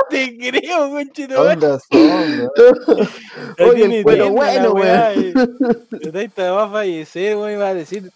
te 0.09 0.37
creo, 0.37 0.89
conche 0.89 1.27
tu 1.27 1.33
madre. 1.33 1.59
Con 1.59 1.61
razón, 1.61 1.81
güey. 1.89 3.07
Ya 3.57 3.65
Oye, 3.65 4.03
bueno, 4.31 4.75
La 5.89 6.11
taita 6.11 6.51
va 6.51 6.63
a 6.63 6.69
fallecer, 6.69 7.35
weón, 7.35 7.59
va 7.59 7.67
a 7.69 7.73
decir, 7.73 8.09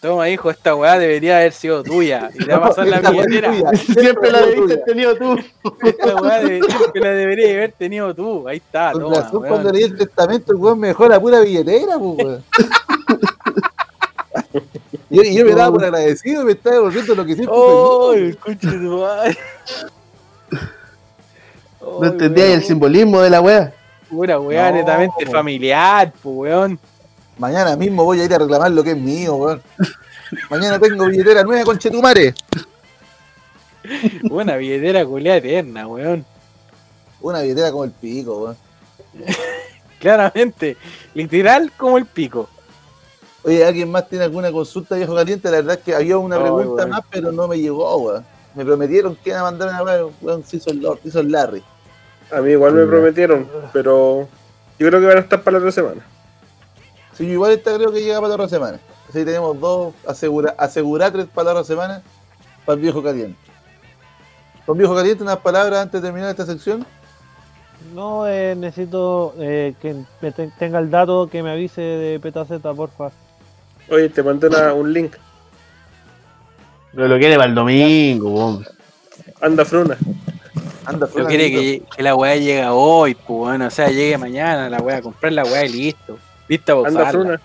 toma 0.00 0.30
hijo, 0.30 0.50
esta 0.50 0.74
weá 0.74 0.98
debería 0.98 1.36
haber 1.38 1.52
sido 1.52 1.82
tuya. 1.82 2.30
Y 2.34 2.44
te 2.44 2.50
va 2.50 2.56
a 2.56 2.68
pasar 2.68 2.86
la 2.86 3.00
billetera. 3.00 3.52
Siempre 3.76 4.30
la 4.30 4.40
debiste 4.40 4.76
tenido 4.78 5.14
tú. 5.16 5.38
Esta 5.82 6.16
weá 6.16 6.40
siempre 6.40 7.00
la 7.00 7.10
debería 7.10 7.50
haber 7.50 7.72
tenido 7.72 8.14
tú. 8.14 8.48
Ahí 8.48 8.56
está, 8.56 8.92
toma. 8.92 9.16
razón, 9.16 9.42
weón. 9.42 9.48
cuando 9.48 9.72
leí 9.72 9.82
el 9.82 9.96
testamento, 9.96 10.52
el 10.52 10.58
weón 10.58 10.80
me 10.80 10.88
dejó 10.88 11.06
la 11.06 11.20
pura 11.20 11.40
billetera, 11.40 11.98
pues, 11.98 12.26
weón. 12.26 12.44
Yo, 15.10 15.22
y 15.22 15.34
yo 15.34 15.44
me 15.44 15.54
daba 15.54 15.72
por 15.72 15.84
agradecido 15.84 16.42
y 16.42 16.44
me 16.46 16.52
estaba 16.52 16.76
devolviendo 16.76 17.14
lo 17.16 17.24
que 17.26 17.34
siempre 17.34 17.54
¡Oh, 17.56 18.12
el 18.12 18.36
coche 18.38 18.66
de 18.66 18.78
tu 18.78 18.98
madre! 19.00 19.38
No 21.80 22.06
entendía 22.06 22.52
el 22.54 22.62
simbolismo 22.62 23.20
de 23.20 23.30
la 23.30 23.40
wea. 23.40 23.72
Pura 24.08 24.38
weá, 24.38 24.70
No, 24.70 24.76
netamente 24.76 25.24
po. 25.26 25.32
familiar, 25.32 26.12
pues 26.22 26.36
weón. 26.36 26.78
Mañana 27.38 27.74
mismo 27.74 28.04
voy 28.04 28.20
a 28.20 28.24
ir 28.24 28.34
a 28.34 28.38
reclamar 28.38 28.70
lo 28.70 28.84
que 28.84 28.90
es 28.90 28.96
mío, 28.96 29.36
weón. 29.36 29.62
Mañana 30.50 30.78
tengo 30.78 31.06
billetera 31.06 31.42
nueva 31.42 31.64
con 31.64 31.78
Chetumare. 31.78 32.34
Una 34.30 34.56
billetera 34.56 35.04
culiada 35.06 35.38
eterna, 35.38 35.86
weón. 35.86 36.24
Una 37.22 37.40
billetera 37.40 37.70
como 37.72 37.84
el 37.84 37.92
pico, 37.92 38.38
weón. 38.42 38.56
Claramente, 40.00 40.76
literal 41.14 41.72
como 41.76 41.96
el 41.98 42.04
pico. 42.06 42.48
Oye, 43.42 43.64
¿alguien 43.64 43.90
más 43.90 44.08
tiene 44.08 44.24
alguna 44.24 44.52
consulta, 44.52 44.96
viejo 44.96 45.14
caliente? 45.14 45.50
La 45.50 45.58
verdad 45.58 45.76
es 45.78 45.80
que 45.82 45.94
había 45.94 46.18
una 46.18 46.36
pregunta 46.42 46.86
más, 46.86 47.00
pero 47.10 47.32
no 47.32 47.48
me 47.48 47.58
llegó, 47.58 47.96
weón. 47.96 48.24
Me 48.54 48.64
prometieron 48.64 49.16
que 49.16 49.30
iban 49.30 49.40
a 49.40 49.44
mandar 49.44 49.68
una 49.68 49.82
weón, 49.82 50.12
weón, 50.20 50.44
hizo 50.52 50.70
el 50.70 50.80
Lord, 50.82 50.98
hizo 51.04 51.20
el 51.20 51.30
Larry. 51.32 51.62
A 52.32 52.40
mí 52.40 52.52
igual 52.52 52.74
me 52.74 52.84
prometieron, 52.86 53.48
pero 53.72 54.28
yo 54.78 54.88
creo 54.88 55.00
que 55.00 55.06
van 55.06 55.16
a 55.16 55.20
estar 55.20 55.42
para 55.42 55.52
la 55.54 55.58
otra 55.58 55.72
semana. 55.72 56.02
Sí, 57.14 57.26
yo 57.26 57.32
igual 57.32 57.52
esta 57.52 57.74
creo 57.74 57.90
que 57.92 58.02
llega 58.02 58.16
para 58.16 58.28
la 58.28 58.34
otra 58.34 58.48
semana. 58.48 58.78
Así 59.08 59.24
tenemos 59.24 59.58
dos, 59.58 59.94
asegura, 60.06 60.54
asegurar 60.58 61.10
tres 61.12 61.26
para 61.34 61.46
la 61.46 61.50
otra 61.52 61.64
semana 61.64 62.02
para 62.64 62.74
el 62.76 62.80
viejo 62.82 63.02
caliente. 63.02 63.38
Con 64.66 64.76
viejo 64.78 64.94
caliente, 64.94 65.22
unas 65.24 65.38
palabras 65.38 65.80
antes 65.80 66.00
de 66.00 66.06
terminar 66.08 66.30
esta 66.30 66.46
sección. 66.46 66.86
No, 67.94 68.28
eh, 68.28 68.54
necesito 68.56 69.34
eh, 69.38 69.74
que 69.80 69.96
me 70.20 70.30
te- 70.32 70.52
tenga 70.58 70.78
el 70.78 70.90
dato 70.90 71.28
que 71.28 71.42
me 71.42 71.50
avise 71.50 71.80
de 71.80 72.20
Petaceta, 72.20 72.72
porfa. 72.74 73.10
Oye, 73.90 74.08
te 74.08 74.22
mandé 74.22 74.48
una- 74.48 74.72
un 74.74 74.92
link. 74.92 75.14
Pero 76.94 77.08
lo 77.08 77.18
quiere 77.18 77.36
para 77.36 77.48
el 77.48 77.54
domingo, 77.54 78.30
weón. 78.30 78.66
Anda, 79.40 79.64
Fruna. 79.64 79.96
Anda, 80.84 81.06
Yo 81.06 81.12
Fran, 81.12 81.26
quiere 81.26 81.50
que, 81.50 81.82
que 81.96 82.02
la 82.02 82.14
weá 82.14 82.36
llegue 82.36 82.66
hoy, 82.68 83.14
pues 83.14 83.26
bueno, 83.38 83.66
o 83.66 83.70
sea, 83.70 83.88
llegue 83.88 84.18
mañana 84.18 84.68
la 84.68 84.78
weá, 84.78 85.00
comprar 85.00 85.32
la 85.32 85.44
weá 85.44 85.64
y 85.66 85.68
listo. 85.68 86.18
Lista 86.48 86.74
para 86.74 86.88
Anda. 86.88 87.10
Fruna. 87.10 87.40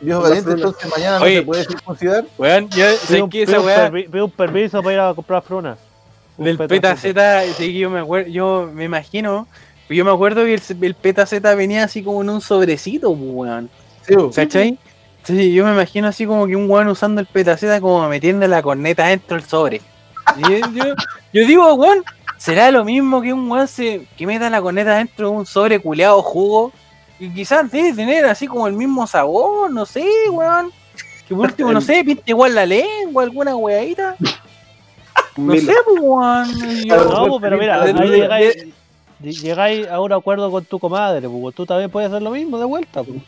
Viejo 0.00 0.22
caliente, 0.22 0.42
Fruna. 0.50 0.56
entonces 0.66 0.90
mañana 0.90 1.20
Oye. 1.20 1.34
no 1.34 1.40
se 1.40 1.46
puede 1.46 1.64
circuncidar. 1.64 2.24
Weón, 2.38 2.68
yo 2.70 2.84
sé 2.92 3.28
que 3.30 3.42
esa 3.42 3.60
weá. 3.60 3.90
pido 3.90 4.24
un 4.26 4.30
permiso 4.30 4.80
para 4.82 4.94
ir 4.94 5.00
a 5.00 5.14
comprar 5.14 5.42
fruna. 5.42 5.76
Un 6.36 6.44
Del 6.44 6.56
peta 6.58 6.96
Z, 6.96 7.42
sí, 7.56 7.72
que 7.72 7.78
yo 7.78 7.90
me 7.90 7.98
acuerdo, 7.98 8.28
yo 8.30 8.70
me 8.72 8.84
imagino, 8.84 9.48
yo 9.88 10.04
me 10.04 10.12
acuerdo 10.12 10.44
que 10.44 10.54
el, 10.54 10.62
el 10.82 10.94
peta 10.94 11.26
Z 11.26 11.52
venía 11.56 11.82
así 11.82 12.04
como 12.04 12.22
en 12.22 12.30
un 12.30 12.40
sobrecito, 12.40 13.08
pues, 13.12 13.20
weón. 13.32 13.70
Sí, 14.06 14.14
bo. 14.14 14.30
¿Cachai? 14.30 14.78
Sí, 15.28 15.52
yo 15.52 15.66
me 15.66 15.72
imagino 15.72 16.08
así 16.08 16.24
como 16.26 16.46
que 16.46 16.56
un 16.56 16.70
weón 16.70 16.88
usando 16.88 17.20
el 17.20 17.26
petaceta 17.26 17.80
como 17.82 18.08
metiendo 18.08 18.46
la 18.48 18.62
corneta 18.62 19.06
dentro 19.08 19.36
del 19.36 19.46
sobre. 19.46 19.82
Y 20.38 20.40
yo, 20.42 20.58
yo- 20.72 20.94
yo 21.34 21.46
digo, 21.46 21.74
weón, 21.74 22.02
¿será 22.38 22.70
lo 22.70 22.82
mismo 22.84 23.20
que 23.20 23.32
un 23.34 23.50
weón 23.50 23.68
se, 23.68 24.06
que 24.16 24.26
meta 24.26 24.48
la 24.48 24.62
corneta 24.62 24.94
dentro 24.96 25.30
de 25.30 25.36
un 25.36 25.44
sobre 25.46 25.80
culeado 25.80 26.22
jugo? 26.22 26.72
Y 27.20 27.28
quizás 27.30 27.70
debe 27.70 27.92
tener 27.92 28.24
así 28.24 28.46
como 28.46 28.66
el 28.68 28.72
mismo 28.72 29.06
sabor, 29.06 29.70
no 29.70 29.84
sé, 29.84 30.06
weón. 30.30 30.72
Que 31.28 31.34
por 31.34 31.44
último, 31.46 31.72
no 31.72 31.80
sé, 31.82 32.02
pinta 32.04 32.22
igual 32.26 32.54
la 32.54 32.64
lengua, 32.64 33.22
alguna 33.24 33.54
weadita. 33.54 34.16
No 35.36 35.52
sé, 35.54 35.74
pues, 35.84 36.00
weón. 36.00 36.84
Yo- 36.86 37.04
No, 37.04 37.26
pues, 37.28 37.40
pero 37.42 37.58
mira, 37.58 37.84
de- 37.84 37.92
ahí 38.00 38.08
llegáis, 38.10 38.56
ll- 39.22 39.42
llegáis 39.42 39.88
a 39.88 40.00
un 40.00 40.12
acuerdo 40.12 40.50
con 40.50 40.64
tu 40.64 40.78
comadre, 40.78 41.28
pues 41.28 41.54
tú 41.54 41.66
también 41.66 41.90
puedes 41.90 42.08
hacer 42.10 42.22
lo 42.22 42.30
mismo 42.30 42.58
de 42.58 42.64
vuelta. 42.64 43.02
Pues. 43.02 43.18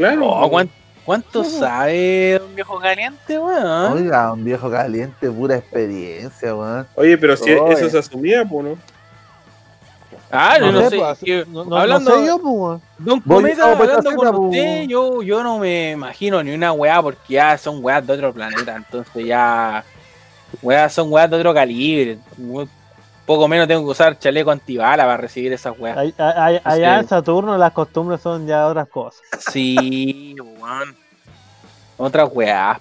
Claro. 0.00 0.26
Oh, 0.28 0.38
pues. 0.40 0.50
¿cuán- 0.50 0.70
¿Cuánto 1.04 1.44
sabe 1.44 2.38
don 2.38 2.54
viejo 2.54 2.78
caliente, 2.78 3.38
weón? 3.38 3.92
Oiga, 3.92 4.32
un 4.32 4.44
viejo 4.44 4.70
caliente, 4.70 5.30
pura 5.30 5.56
experiencia, 5.56 6.54
weón. 6.54 6.86
Oye, 6.94 7.18
pero 7.18 7.36
si 7.36 7.52
Oye. 7.52 7.74
eso 7.74 7.90
se 7.90 7.98
asumía, 7.98 8.44
pues, 8.44 8.64
¿no? 8.64 8.78
Ah, 10.30 10.56
no, 10.60 10.70
no 10.72 10.88
sé. 10.88 10.96
pues, 10.96 11.18
que- 11.18 11.44
no, 11.48 11.64
no- 11.64 11.76
hablando, 11.76 12.12
sé 12.12 12.26
yo, 12.26 12.38
pues. 12.38 12.80
Don 12.98 13.20
Cometa, 13.20 13.72
hablando 13.72 14.14
con 14.14 14.46
usted, 14.46 14.82
yo, 14.84 15.22
yo 15.22 15.42
no 15.42 15.58
me 15.58 15.90
imagino 15.92 16.42
ni 16.42 16.52
una 16.54 16.72
weá 16.72 17.02
porque 17.02 17.34
ya 17.34 17.58
son 17.58 17.84
weas 17.84 18.06
de 18.06 18.12
otro 18.12 18.32
planeta, 18.32 18.76
entonces 18.76 19.26
ya 19.26 19.84
weas 20.62 20.92
son 20.92 21.12
weas 21.12 21.28
de 21.28 21.36
otro 21.36 21.52
calibre. 21.52 22.18
Poco 23.30 23.46
menos 23.46 23.68
tengo 23.68 23.84
que 23.84 23.90
usar 23.92 24.18
chaleco 24.18 24.50
antibala 24.50 25.04
para 25.04 25.16
recibir 25.16 25.52
esas 25.52 25.78
weas. 25.78 25.96
Ay- 25.96 26.12
ay- 26.18 26.60
Allá 26.64 26.98
en 26.98 27.06
Saturno 27.06 27.56
las 27.56 27.70
costumbres 27.72 28.20
son 28.20 28.44
ya 28.44 28.66
otras 28.66 28.88
cosas. 28.88 29.22
Sí, 29.52 30.34
weón. 30.60 30.96
Otras 31.96 32.28
weas. 32.32 32.78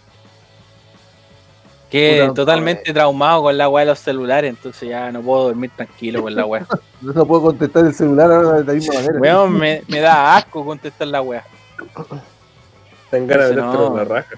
Que 1.92 2.22
Puta, 2.24 2.34
totalmente 2.34 2.92
traumado 2.92 3.44
con 3.44 3.58
la 3.60 3.70
wea 3.70 3.86
de 3.86 3.92
los 3.92 4.00
celulares, 4.00 4.50
entonces 4.50 4.90
ya 4.90 5.12
no 5.12 5.22
puedo 5.22 5.44
dormir 5.44 5.70
tranquilo 5.76 6.24
con 6.24 6.34
la 6.36 6.48
wea. 6.48 6.66
No 7.02 7.28
puedo 7.28 7.44
contestar 7.44 7.86
el 7.86 7.94
celular 7.94 8.32
ahora 8.32 8.54
de 8.58 8.64
la 8.64 8.74
misma 8.74 8.96
manera. 8.96 9.20
Weón, 9.20 9.54
me, 9.56 9.84
me 9.88 10.00
da 10.00 10.36
asco 10.36 10.66
contestar 10.66 11.08
la 11.10 11.22
wea. 11.22 11.46
Ten 13.12 13.28
ganas 13.28 13.50
de 13.50 13.56
No. 13.56 13.90
una 13.92 14.04
raja. 14.04 14.36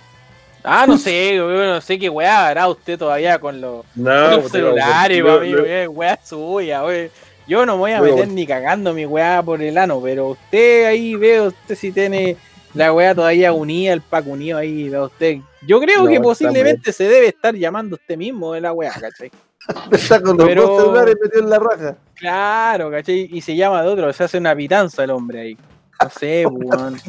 Ah, 0.63 0.85
no 0.87 0.97
sé, 0.97 1.37
no 1.37 1.81
sé 1.81 1.97
qué 1.99 2.09
weá 2.09 2.47
hará 2.47 2.67
usted 2.67 2.97
todavía 2.97 3.39
con 3.39 3.59
los, 3.61 3.85
No, 3.95 4.11
con 4.11 4.29
los 4.31 4.39
pues, 4.41 4.51
celulares, 4.51 5.23
weón, 5.23 5.87
weá 5.97 6.19
suya, 6.23 6.83
weón. 6.83 7.09
Yo 7.47 7.65
no 7.65 7.73
me 7.73 7.79
voy 7.79 7.91
a 7.91 8.01
meter 8.01 8.27
ni 8.27 8.45
cagando 8.45 8.93
mi 8.93 9.05
weá 9.05 9.41
por 9.43 9.61
el 9.61 9.77
ano, 9.77 9.99
pero 10.01 10.27
usted 10.29 10.85
ahí 10.85 11.15
veo 11.15 11.45
usted 11.47 11.75
si 11.75 11.91
tiene 11.91 12.37
la 12.73 12.93
weá 12.93 13.13
todavía 13.13 13.51
unida, 13.51 13.91
el 13.93 14.01
pack 14.01 14.27
unido 14.27 14.57
ahí, 14.59 14.87
veo 14.89 15.05
usted. 15.05 15.37
Yo 15.67 15.79
creo 15.81 16.03
No, 16.03 16.09
que 16.09 16.19
posiblemente 16.21 16.93
se 16.93 17.03
debe 17.09 17.27
estar 17.27 17.53
llamando 17.55 17.95
usted 17.95 18.15
mismo 18.15 18.53
de 18.53 18.61
la 18.61 18.71
weá, 18.71 18.91
¿cachai? 18.93 19.31
Está 19.91 20.21
con 20.21 20.37
los 20.37 20.47
Pero- 20.47 20.61
dos 20.67 20.81
celulares 20.81 21.15
metidos 21.21 21.43
en 21.43 21.49
la 21.49 21.59
raja. 21.59 21.95
Claro, 22.15 22.89
¿cachai? 22.91 23.27
Y 23.31 23.41
se 23.41 23.55
llama 23.55 23.81
de 23.83 23.89
otro, 23.89 24.13
se 24.13 24.23
hace 24.23 24.37
una 24.37 24.55
pitanza 24.55 25.03
el 25.03 25.09
hombre 25.09 25.41
ahí. 25.41 25.57
No 26.03 26.09
sé, 26.09 26.45
weón. 26.51 26.97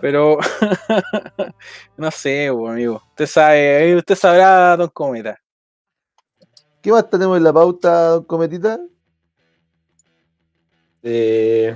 Pero 0.00 0.38
no 1.96 2.10
sé, 2.10 2.50
weón, 2.50 2.72
amigo. 2.72 3.02
Usted 3.10 3.26
sabe, 3.26 3.90
eh, 3.90 3.96
usted 3.96 4.14
sabrá, 4.14 4.76
Don 4.76 4.88
Cometa. 4.88 5.38
¿Qué 6.80 6.92
más 6.92 7.08
tenemos 7.08 7.38
en 7.38 7.44
la 7.44 7.52
pauta, 7.52 8.08
don 8.10 8.24
Cometita? 8.24 8.78
Eh, 11.02 11.74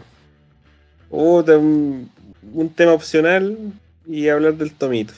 un, 1.11 2.11
un 2.53 2.69
tema 2.75 2.93
opcional 2.93 3.73
y 4.07 4.29
hablar 4.29 4.55
del 4.55 4.75
tomito. 4.75 5.15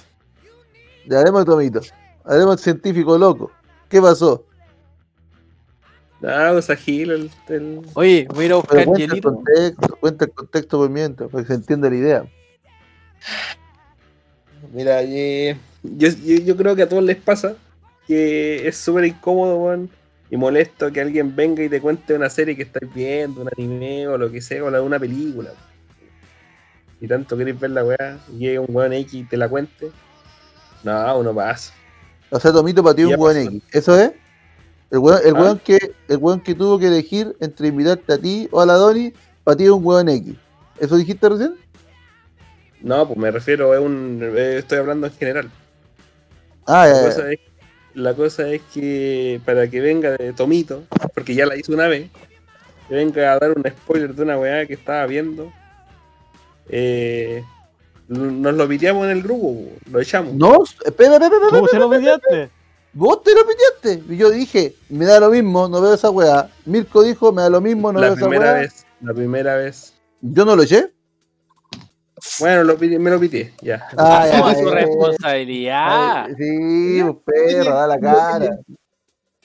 Ya 1.07 1.21
haremos 1.21 1.41
el 1.41 1.47
tomito. 1.47 1.81
Haremos 2.25 2.55
el 2.55 2.59
científico 2.61 3.19
loco. 3.19 3.51
¿Qué 3.89 4.01
pasó? 4.01 4.45
Ah, 6.23 6.51
pues 6.53 6.69
agil 6.69 7.11
el, 7.11 7.31
el- 7.49 7.81
Oye, 7.95 8.27
voy 8.35 8.43
a 8.43 8.47
ir 8.47 8.53
a 8.53 8.57
buscar 8.57 8.85
cuenta 8.85 9.15
el 9.15 9.21
contexto, 9.23 9.97
cuenta 10.01 10.25
el 10.27 10.31
contexto 10.33 10.79
por 10.79 10.91
mientras, 10.91 11.31
para 11.31 11.43
que 11.45 11.49
se 11.49 11.55
entienda 11.55 11.89
la 11.89 11.97
idea. 11.97 12.25
Mira, 14.73 15.03
eh, 15.03 15.57
yo, 15.83 16.09
yo, 16.09 16.37
yo 16.45 16.57
creo 16.57 16.77
que 16.77 16.83
a 16.83 16.89
todos 16.89 17.03
les 17.03 17.17
pasa 17.17 17.57
que 18.07 18.69
es 18.69 18.77
súper 18.77 19.05
incómodo, 19.07 19.57
weón, 19.57 19.91
y 20.31 20.37
molesto 20.37 20.93
que 20.93 21.01
alguien 21.01 21.35
venga 21.35 21.63
y 21.65 21.69
te 21.69 21.81
cuente 21.81 22.15
una 22.15 22.29
serie 22.31 22.55
que 22.57 22.63
estáis 22.63 22.93
viendo, 22.93 23.41
un 23.43 23.49
anime 23.57 24.07
o 24.09 24.19
lo 24.19 24.31
que 24.31 24.41
sea, 24.41 24.63
o 24.65 24.71
la- 24.71 24.83
una 24.83 24.99
película. 24.99 25.51
Y 27.01 27.09
tanto 27.09 27.37
queréis 27.37 27.59
ver 27.59 27.71
la 27.71 27.85
weá, 27.85 28.19
y 28.33 28.39
llegue 28.39 28.59
un 28.59 28.67
weón 28.69 28.93
X 28.93 29.15
y 29.15 29.25
te 29.25 29.37
la 29.39 29.49
cuente. 29.49 29.91
No, 30.85 31.19
uno 31.19 31.35
pasa. 31.35 31.73
O 32.31 32.39
sea, 32.39 32.53
Tomito 32.53 32.83
para 32.83 32.95
ti 32.95 33.05
un 33.05 33.17
buen 33.17 33.37
pasó. 33.45 33.57
X. 33.57 33.63
¿Eso 33.73 33.99
es? 33.99 34.13
El 34.91 34.99
weón, 34.99 35.21
el, 35.25 35.35
weón 35.35 35.59
que, 35.59 35.95
el 36.09 36.17
weón 36.17 36.41
que 36.41 36.55
tuvo 36.55 36.79
que 36.79 36.89
elegir 36.89 37.37
entre 37.41 37.69
invitarte 37.69 38.13
a 38.13 38.19
ti 38.19 38.49
o 38.51 38.61
a 38.61 38.67
la 38.67 38.75
Doni, 38.75 39.13
para 39.45 39.57
ti 39.57 39.65
es 39.65 39.71
un 39.71 39.85
weón 39.85 40.09
X. 40.09 40.35
¿Eso 40.79 40.97
dijiste 40.97 41.29
recién? 41.29 41.55
No, 42.81 43.07
pues 43.07 43.19
me 43.19 43.31
refiero, 43.31 43.75
es 43.75 43.81
un, 43.81 44.21
eh, 44.23 44.59
estoy 44.59 44.79
hablando 44.79 45.07
en 45.07 45.13
general. 45.13 45.51
Ah, 46.67 46.87
La 46.87 46.93
ya, 46.93 47.01
ya. 47.03 47.07
cosa, 47.07 47.33
es, 47.33 47.41
la 47.95 48.15
cosa 48.15 48.49
es 48.49 48.63
que 48.73 49.41
para 49.45 49.69
que 49.69 49.81
venga 49.81 50.13
de 50.13 50.33
Tomito, 50.33 50.85
porque 51.15 51.35
ya 51.35 51.47
la 51.47 51.57
hizo 51.57 51.73
una 51.73 51.87
vez, 51.87 52.11
que 52.89 52.95
venga 52.95 53.33
a 53.33 53.39
dar 53.39 53.53
un 53.53 53.63
spoiler 53.69 54.15
de 54.15 54.23
una 54.23 54.39
weá 54.39 54.67
que 54.67 54.75
estaba 54.75 55.07
viendo, 55.07 55.53
eh, 56.69 57.45
nos 58.09 58.55
lo 58.55 58.67
piteamos 58.67 59.05
en 59.05 59.11
el 59.11 59.23
grupo, 59.23 59.69
lo 59.91 60.01
echamos. 60.01 60.35
No, 60.35 60.65
espera, 60.65 61.15
espera, 61.15 61.27
espera, 61.27 61.51
¿Cómo 61.51 61.69
se 61.69 61.79
lo 61.79 61.91
pidiste? 61.91 62.51
Vos 62.93 63.23
te 63.23 63.33
lo 63.35 63.41
pidiste. 63.47 64.13
Y 64.15 64.17
yo 64.17 64.31
dije, 64.31 64.75
me 64.89 65.05
da 65.05 65.21
lo 65.21 65.31
mismo, 65.31 65.69
no 65.69 65.81
veo 65.81 65.95
esa 65.95 66.11
weá. 66.11 66.51
Mirko 66.65 67.03
dijo, 67.03 67.33
me 67.33 67.43
da 67.43 67.51
lo 67.51 67.61
mismo, 67.61 67.93
no 67.93 68.01
la 68.01 68.07
veo 68.09 68.17
esa 68.17 68.29
primera 68.29 68.53
weá. 68.53 68.61
vez, 68.61 68.87
la 69.01 69.15
primera 69.15 69.57
vez. 69.57 69.95
Yo 70.21 70.45
no 70.45 70.57
lo 70.57 70.63
eché. 70.63 70.93
Bueno, 72.39 72.65
lo 72.65 72.77
me 72.77 73.11
lo 73.11 73.19
pité, 73.19 73.55
ya. 73.63 73.89
Ah, 73.97 74.27
ya, 74.31 74.55
su 74.55 74.69
responsabilidad. 74.71 76.25
Ay, 76.27 76.35
Sí, 76.37 77.03
perro, 77.25 77.75
da 77.75 77.87
la 77.87 77.99
cara. 77.99 78.59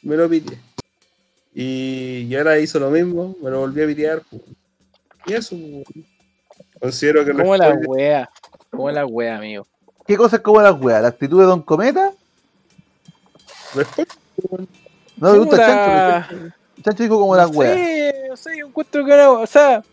Me 0.02 0.18
lo 0.18 0.30
pité. 0.30 0.58
Y, 1.54 2.28
y 2.30 2.36
ahora 2.36 2.60
hizo 2.60 2.80
lo 2.80 2.90
mismo, 2.90 3.36
me 3.42 3.50
lo 3.50 3.60
volví 3.62 3.82
a 3.82 3.88
pitear. 3.88 4.22
pues. 4.30 4.42
Y 5.26 5.34
eso, 5.34 5.56
pues. 5.56 6.06
considero 6.82 7.24
que 7.24 7.32
¿Cómo 7.32 7.56
los 7.56 7.60
la 7.60 7.76
wea? 7.88 8.30
¿Cómo 8.70 8.92
la 8.92 9.06
wea, 9.06 9.38
amigo? 9.38 9.66
¿Qué 10.06 10.18
cosas 10.18 10.42
como 10.42 10.62
las 10.62 10.80
weas? 10.80 11.02
¿La 11.02 11.08
actitud 11.08 11.40
de 11.40 11.46
Don 11.46 11.62
Cometa? 11.62 12.12
No 15.18 15.32
me 15.32 15.38
gusta 15.40 15.56
Puta. 15.56 16.28
Chancho. 16.30 16.56
Chancho 16.84 17.04
dijo 17.04 17.20
como 17.20 17.36
las 17.36 17.56
weas. 17.56 17.78
Sí, 17.78 18.30
no 18.30 18.38
sé, 18.38 18.58
yo 18.60 18.68
encuentro 18.68 19.06
que 19.06 19.14
era, 19.14 19.32
o 19.32 19.48
sea, 19.48 19.84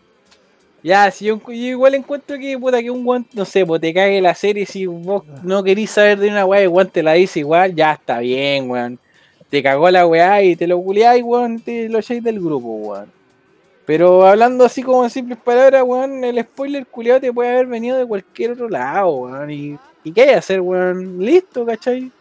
ya, 0.83 1.09
si 1.11 1.25
yo, 1.25 1.39
yo 1.47 1.53
igual 1.53 1.95
encuentro 1.95 2.37
que 2.37 2.59
puta 2.59 2.81
que 2.81 2.91
un 2.91 3.05
guante, 3.05 3.29
no 3.33 3.45
sé, 3.45 3.65
pues 3.65 3.79
te 3.79 3.93
cague 3.93 4.19
la 4.21 4.35
serie, 4.35 4.65
si 4.65 4.85
vos 4.85 5.23
no 5.41 5.63
querís 5.63 5.91
saber 5.91 6.19
de 6.19 6.27
una 6.27 6.45
weá 6.45 6.63
y 6.63 6.67
guante 6.67 7.01
la 7.01 7.13
dice 7.13 7.39
igual, 7.39 7.73
ya 7.73 7.93
está 7.93 8.19
bien, 8.19 8.69
weón. 8.69 8.99
Te 9.49 9.63
cagó 9.63 9.89
la 9.89 10.05
weá 10.05 10.41
y 10.41 10.55
te 10.55 10.67
lo 10.67 10.81
culiáis, 10.81 11.23
weón, 11.23 11.61
te 11.61 11.87
lo 11.87 11.99
echáis 11.99 12.21
del 12.21 12.39
grupo, 12.39 12.67
weón. 12.67 13.09
Pero 13.85 14.25
hablando 14.27 14.65
así 14.65 14.83
como 14.83 15.03
en 15.05 15.09
simples 15.09 15.39
palabras, 15.39 15.83
weón, 15.85 16.23
el 16.23 16.41
spoiler 16.41 16.85
culiado 16.85 17.21
te 17.21 17.31
puede 17.31 17.51
haber 17.51 17.67
venido 17.67 17.97
de 17.97 18.05
cualquier 18.05 18.51
otro 18.51 18.67
lado, 18.67 19.09
weón. 19.15 19.51
¿Y, 19.51 19.79
y 20.03 20.11
qué 20.11 20.21
hay 20.21 20.27
que 20.27 20.35
hacer, 20.35 20.59
weón? 20.59 21.17
Listo, 21.23 21.65
¿cachai? 21.65 22.11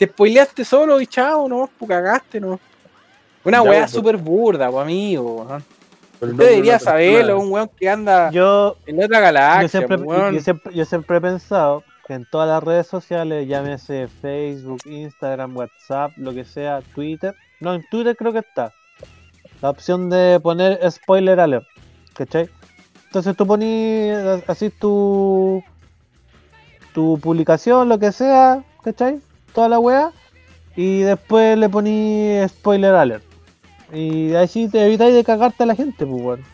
Te 0.00 0.06
spoileaste 0.06 0.64
solo 0.64 0.98
y 0.98 1.06
chao, 1.06 1.46
no, 1.46 1.68
pues 1.78 1.86
cagaste, 1.90 2.40
no. 2.40 2.58
Una 3.44 3.58
Ya, 3.58 3.62
weá 3.62 3.80
pues. 3.82 3.90
súper 3.90 4.16
burda, 4.16 4.70
pues 4.70 4.82
amigo, 4.82 5.46
nombre 5.46 5.64
Usted 6.22 6.36
debería 6.48 6.72
persona- 6.78 6.90
saberlo, 6.92 7.38
un 7.38 7.52
weón 7.52 7.70
que 7.76 7.86
anda 7.88 8.30
Yo, 8.30 8.78
en 8.86 8.96
otra 9.04 9.18
yo, 9.18 9.22
galaxia, 9.24 9.68
siempre, 9.68 9.96
weón. 9.98 10.34
yo, 10.34 10.40
siempre, 10.40 10.74
yo 10.74 10.84
siempre 10.86 11.18
he 11.18 11.20
pensado 11.20 11.84
que 12.06 12.14
en 12.14 12.24
todas 12.30 12.48
las 12.48 12.64
redes 12.64 12.86
sociales, 12.86 13.46
llámese 13.46 14.08
Facebook, 14.22 14.80
Instagram, 14.86 15.54
WhatsApp, 15.54 16.12
lo 16.16 16.32
que 16.32 16.46
sea, 16.46 16.80
Twitter. 16.94 17.34
No, 17.60 17.74
en 17.74 17.84
Twitter 17.90 18.16
creo 18.16 18.32
que 18.32 18.38
está. 18.38 18.72
La 19.60 19.68
opción 19.68 20.08
de 20.08 20.40
poner 20.42 20.80
spoiler 20.90 21.38
alert. 21.40 21.66
¿Cachai? 22.14 22.48
Entonces 23.04 23.36
tú 23.36 23.46
pones 23.46 24.42
así 24.48 24.70
tu, 24.70 25.62
tu 26.94 27.18
publicación, 27.20 27.88
lo 27.90 27.98
que 27.98 28.12
sea, 28.12 28.64
¿cachai? 28.82 29.20
Toda 29.54 29.68
la 29.68 29.78
wea. 29.78 30.12
Y 30.76 31.00
después 31.00 31.58
le 31.58 31.68
poní 31.68 32.36
spoiler 32.48 32.94
alert. 32.94 33.24
Y 33.92 34.34
así 34.34 34.68
te 34.68 34.84
evitáis 34.86 35.14
de 35.14 35.24
cagarte 35.24 35.64
a 35.64 35.66
la 35.66 35.74
gente, 35.74 36.06
pues, 36.06 36.22
weón. 36.22 36.44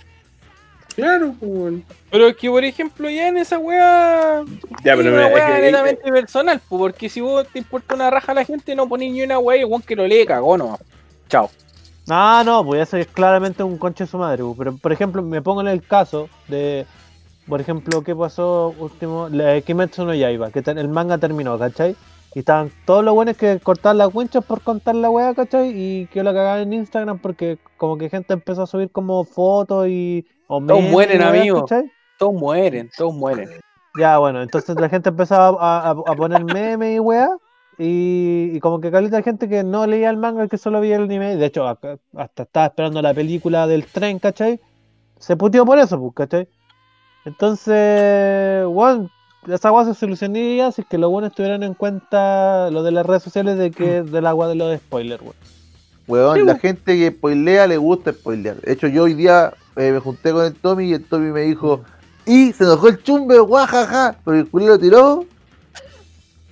Claro, 0.95 1.35
pues, 1.39 1.51
weón. 1.53 1.85
Pero 2.11 2.29
es 2.29 2.37
que, 2.37 2.49
por 2.49 2.65
ejemplo, 2.65 3.11
ya 3.11 3.29
en 3.29 3.37
esa 3.37 3.59
weá. 3.59 4.43
Ya, 4.83 4.93
es 4.95 4.99
pero 4.99 5.15
una 5.15 5.27
weá 5.27 5.57
que- 5.57 5.63
netamente 5.63 6.11
personal, 6.11 6.61
po, 6.67 6.79
porque 6.79 7.09
si 7.11 7.21
vos 7.21 7.47
te 7.53 7.59
importa 7.59 7.95
una 7.95 8.09
raja 8.11 8.33
a 8.33 8.35
la 8.37 8.45
gente, 8.45 8.75
no 8.75 8.89
ponés 8.89 9.13
ni 9.13 9.23
una 9.23 9.39
weá 9.39 9.61
y 9.61 9.65
weón 9.65 9.83
que 9.83 9.95
lo 9.97 10.07
lee 10.07 10.25
cagó 10.27 10.57
no. 10.57 10.79
Chao. 11.29 11.51
Ah, 12.09 12.43
no, 12.47 12.65
pues 12.65 12.83
eso 12.83 12.97
es 12.97 13.07
claramente 13.09 13.63
un 13.63 13.77
conche 13.77 14.05
de 14.05 14.11
su 14.11 14.17
madre. 14.17 14.43
pues. 14.43 14.57
Pero, 14.57 14.77
por 14.79 14.93
ejemplo, 14.93 15.23
me 15.23 15.43
pongo 15.43 15.61
en 15.61 15.69
el 15.69 15.83
caso 15.83 16.31
de, 16.49 16.87
por 17.47 17.61
ejemplo, 17.61 18.03
¿qué 18.03 18.15
pasó 18.17 18.75
último? 18.79 19.29
La 19.31 19.61
Kimetsu 19.61 20.05
no 20.07 20.15
Yaiba, 20.15 20.51
que 20.51 20.61
el 20.65 20.89
manga 20.89 21.19
terminó, 21.19 21.59
¿cachai? 21.59 21.95
Y 22.37 22.41
estaban 22.41 22.71
todos 22.85 23.03
los 23.03 23.15
buenos 23.15 23.35
que 23.35 23.59
cortaban 23.61 23.97
las 23.97 24.15
winchas 24.15 24.45
por 24.45 24.61
contar 24.61 24.95
la 24.95 25.09
weá, 25.09 25.33
¿cachai? 25.35 25.73
Y 25.75 26.07
que 26.09 26.23
la 26.23 26.35
cagaban 26.35 26.61
en 26.61 26.75
Instagram 26.75 27.19
porque 27.19 27.57
como 27.79 27.97
que 27.97 28.11
gente 28.11 28.35
empezó 28.35 28.65
a 28.65 28.67
subir 28.67 28.91
como 28.91 29.25
fotos 29.25 29.89
y... 29.89 30.27
O 30.47 30.61
Todos 30.61 30.81
memes 30.81 30.93
mueren, 30.93 31.21
weá, 31.21 31.29
amigo. 31.31 31.61
¿cachai? 31.65 31.91
Todos 32.19 32.35
mueren, 32.35 32.91
todos 32.95 33.15
mueren. 33.15 33.49
Ya, 33.99 34.19
bueno, 34.19 34.43
entonces 34.43 34.79
la 34.79 34.91
gente 34.91 35.09
empezaba 35.09 35.57
a, 35.59 35.89
a- 35.89 35.91
a 35.93 36.15
poner 36.15 36.45
memes 36.45 36.97
y 36.97 37.01
weá. 37.01 37.31
Y, 37.79 38.51
y 38.53 38.61
como 38.61 38.83
que 38.83 38.91
caleta 38.91 39.17
de 39.17 39.23
gente 39.23 39.49
que 39.49 39.65
no 39.65 39.87
leía 39.87 40.11
el 40.11 40.19
manga, 40.19 40.47
que 40.47 40.59
solo 40.59 40.83
veía 40.83 40.97
el 40.97 41.05
anime. 41.05 41.37
De 41.37 41.47
hecho, 41.47 41.67
acá- 41.67 41.97
hasta 42.19 42.43
estaba 42.43 42.67
esperando 42.67 43.01
la 43.01 43.15
película 43.15 43.67
del 43.67 43.87
tren, 43.87 44.19
¿cachai? 44.19 44.61
Se 45.19 45.39
puteó 45.39 45.65
por 45.65 45.79
eso, 45.79 45.99
pues, 45.99 46.13
¿cachai? 46.15 46.49
Entonces, 47.25 48.67
bueno, 48.67 49.09
esa 49.49 49.73
weá 49.73 49.85
se 49.85 49.95
solucionaría 49.95 50.73
si 50.73 50.83
es 50.83 50.87
que 50.87 50.99
los 50.99 51.11
buenos 51.11 51.33
tuvieran 51.33 51.63
en 51.63 51.75
cuenta 51.75 52.71
lo 52.71 52.83
de 52.83 52.91
las 52.91 53.07
redes 53.07 53.23
sociales 53.23 53.59
de 53.59 53.71
que 53.71 54.03
del 54.03 54.27
agua 54.27 54.49
de 54.49 54.55
los 54.57 54.77
spoilers, 54.79 55.23
weón. 55.23 55.37
Weón, 56.09 56.47
la 56.47 56.57
gente 56.57 56.97
que 56.97 57.11
spoilea 57.11 57.67
le 57.67 57.77
gusta 57.77 58.13
spoilear. 58.13 58.61
De 58.61 58.73
hecho, 58.73 58.87
yo 58.87 59.05
hoy 59.05 59.15
día 59.15 59.53
eh, 59.75 59.91
me 59.91 59.99
junté 59.99 60.33
con 60.33 60.45
el 60.45 60.55
Tommy 60.55 60.91
y 60.91 60.95
el 60.95 61.05
Tommy 61.05 61.33
me 61.33 61.43
dijo, 61.43 61.83
y 62.25 62.53
se 62.53 62.65
enojó 62.65 62.89
el 62.89 63.03
chumbe, 63.03 63.39
guajaja, 63.39 64.17
pero 64.25 64.39
el 64.39 64.49
culero 64.49 64.73
lo 64.73 64.79
tiró 64.79 65.25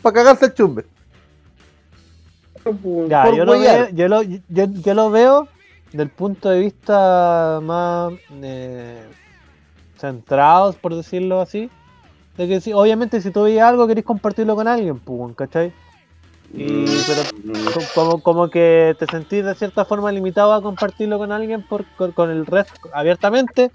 para 0.03 0.15
cagarse 0.15 0.47
el 0.47 0.55
chumbe. 0.55 0.85
Ya, 3.09 3.31
yo 3.31 3.45
lo, 3.45 3.53
veo, 3.53 3.89
yo, 3.91 4.09
lo, 4.09 4.23
yo, 4.23 4.39
yo 4.49 4.95
lo 4.95 5.11
veo 5.11 5.49
del 5.93 6.09
punto 6.09 6.49
de 6.49 6.61
vista 6.61 7.61
más 7.63 8.13
eh, 8.43 9.05
centrados, 9.99 10.75
por 10.77 10.95
decirlo 10.95 11.41
así. 11.41 11.71
De 12.37 12.49
que 12.49 12.61
si, 12.61 12.73
obviamente 12.73 13.21
si 13.21 13.31
tú 13.31 13.43
veías 13.45 13.69
algo 13.69 13.87
querés 13.87 14.05
compartirlo 14.05 14.57
con 14.57 14.67
alguien, 14.67 14.99
pues, 14.99 15.35
¿cachai? 15.37 15.73
Y, 16.53 16.85
pero 17.07 17.23
co- 17.73 17.81
como, 17.95 18.23
como 18.23 18.49
que 18.51 18.95
te 18.99 19.07
sentís 19.07 19.45
de 19.45 19.55
cierta 19.55 19.85
forma 19.85 20.11
limitado 20.13 20.53
a 20.53 20.63
compartirlo 20.63 21.19
con 21.19 21.33
alguien 21.33 21.63
por, 21.63 21.85
con, 21.97 22.13
con 22.13 22.31
el 22.31 22.47
resto 22.47 22.75
abiertamente, 22.93 23.71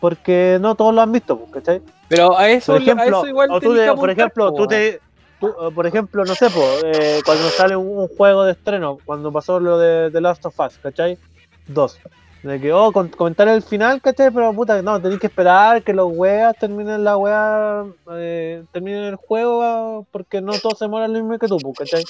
porque 0.00 0.58
no 0.60 0.74
todos 0.74 0.94
lo 0.94 1.00
han 1.02 1.12
visto, 1.12 1.38
pues, 1.38 1.52
¿cachai? 1.52 1.82
Pero 2.08 2.36
a 2.38 2.48
eso, 2.50 2.72
Por 2.72 2.80
a 2.80 2.84
ejemplo, 2.84 3.18
eso 3.18 3.26
igual 3.28 3.50
o 3.50 3.60
tú 3.60 3.74
te- 3.74 3.92
por 3.94 4.10
ejemplo, 4.10 4.52
tú 4.52 4.66
te, 4.66 5.00
tú, 5.40 5.46
eh, 5.48 5.70
por 5.74 5.86
ejemplo, 5.86 6.24
no 6.24 6.34
sé, 6.34 6.50
po, 6.50 6.60
eh, 6.84 7.20
cuando 7.24 7.48
sale 7.50 7.76
un, 7.76 7.86
un 7.86 8.08
juego 8.08 8.44
de 8.44 8.52
estreno, 8.52 8.98
cuando 9.04 9.32
pasó 9.32 9.58
lo 9.60 9.78
de 9.78 10.10
The 10.10 10.20
Last 10.20 10.44
of 10.46 10.58
Us, 10.60 10.78
¿cachai? 10.82 11.18
Dos. 11.66 11.98
De 12.42 12.60
que, 12.60 12.72
oh, 12.72 12.92
comentar 12.92 13.46
el 13.46 13.62
final, 13.62 14.00
¿cachai? 14.00 14.32
Pero 14.32 14.52
puta, 14.52 14.82
no, 14.82 15.00
tenéis 15.00 15.20
que 15.20 15.28
esperar 15.28 15.82
que 15.82 15.92
los 15.92 16.10
weas 16.12 16.56
terminen 16.58 17.04
la 17.04 17.16
wea, 17.16 17.84
eh, 18.14 18.64
terminen 18.72 19.04
el 19.04 19.16
juego, 19.16 19.62
ah, 19.62 20.02
porque 20.10 20.40
no 20.40 20.52
todos 20.58 20.78
se 20.78 20.88
mueren 20.88 21.12
lo 21.12 21.20
mismo 21.20 21.38
que 21.38 21.46
tú, 21.46 21.58
pues, 21.58 21.78
¿cachai? 21.78 22.04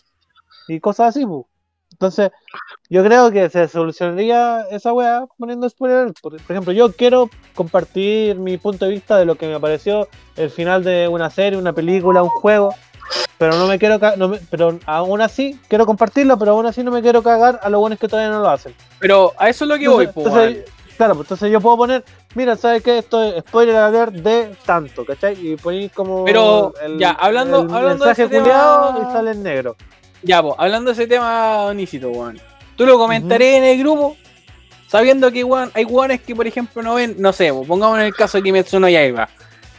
Y 0.69 0.81
cosas 0.81 1.09
así, 1.09 1.27
pues. 1.27 1.44
Entonces, 1.93 2.31
yo 2.89 3.05
creo 3.05 3.31
que 3.31 3.51
se 3.51 3.69
solucionaría 3.69 4.62
esa 4.70 4.94
weá 4.94 5.27
poniendo 5.36 5.69
spoiler. 5.69 6.12
Por, 6.23 6.33
por 6.43 6.51
ejemplo, 6.51 6.73
yo 6.73 6.93
quiero 6.93 7.28
compartir 7.55 8.36
mi 8.36 8.57
punto 8.57 8.86
de 8.86 8.93
vista 8.93 9.19
de 9.19 9.27
lo 9.27 9.35
que 9.35 9.47
me 9.49 9.61
pareció 9.61 10.09
el 10.36 10.51
final 10.51 10.83
de 10.83 11.09
una 11.09 11.28
serie, 11.28 11.59
una 11.59 11.75
película, 11.75 12.23
un 12.23 12.31
juego. 12.31 12.75
Pero 13.39 13.57
no 13.57 13.66
me 13.66 13.78
quiero 13.78 13.99
no 14.16 14.28
me- 14.28 14.39
pero 14.50 14.78
aún 14.86 15.20
así 15.20 15.58
quiero 15.68 15.84
compartirlo, 15.86 16.39
pero 16.39 16.52
aún 16.52 16.66
así 16.66 16.82
no 16.84 16.91
me 16.91 17.02
quiero 17.02 17.23
cagar 17.23 17.58
a 17.62 17.68
los 17.68 17.81
buenos 17.81 17.99
que 17.99 18.07
todavía 18.08 18.31
no 18.31 18.41
lo 18.41 18.49
hacen. 18.50 18.74
Pero 19.00 19.32
a 19.36 19.49
eso 19.49 19.65
es 19.65 19.68
lo 19.68 19.78
que 19.78 19.89
voy, 19.89 20.05
Entonces, 20.05 20.32
weón. 20.34 20.65
claro, 20.97 21.15
pues 21.16 21.24
entonces 21.26 21.50
yo 21.50 21.60
puedo 21.60 21.76
poner, 21.76 22.05
mira, 22.34 22.57
¿sabes 22.57 22.82
qué? 22.82 22.99
Esto 22.99 23.23
es 23.23 23.41
spoiler 23.41 23.76
alert 23.76 24.12
de 24.15 24.55
tanto, 24.65 25.05
¿cachai? 25.05 25.34
Y 25.44 25.57
ponéis 25.57 25.91
como 25.92 26.24
Pero, 26.24 26.73
ya, 26.99 27.10
hablando- 27.12 27.62
el 27.62 27.74
hablando 27.74 28.05
de 28.05 28.10
mensaje 28.10 28.23
ese 28.24 28.39
culiado 28.39 28.94
tema- 28.94 29.08
y 29.08 29.12
sale 29.12 29.31
en 29.32 29.42
negro. 29.42 29.76
Ya, 30.23 30.41
pues, 30.41 30.55
hablando 30.58 30.91
de 30.91 30.92
ese 30.94 31.07
tema, 31.08 31.65
Onísito, 31.65 32.10
weón. 32.10 32.41
Tú 32.76 32.86
lo 32.86 32.97
comentaré 32.97 33.57
en 33.57 33.65
el 33.65 33.78
grupo, 33.81 34.16
sabiendo 34.86 35.32
que 35.32 35.42
weón, 35.42 35.70
hay 35.74 35.84
weones 35.84 36.20
que, 36.20 36.36
por 36.36 36.47
ejemplo, 36.47 36.81
no 36.82 36.94
ven, 36.94 37.16
no 37.18 37.32
sé, 37.32 37.52
po, 37.52 37.65
pongamos 37.65 37.99
en 37.99 38.05
el 38.05 38.15
caso 38.15 38.39
de 38.39 38.44
Kimetsu 38.44 38.78
no 38.78 38.89
Yaiba. 38.89 39.28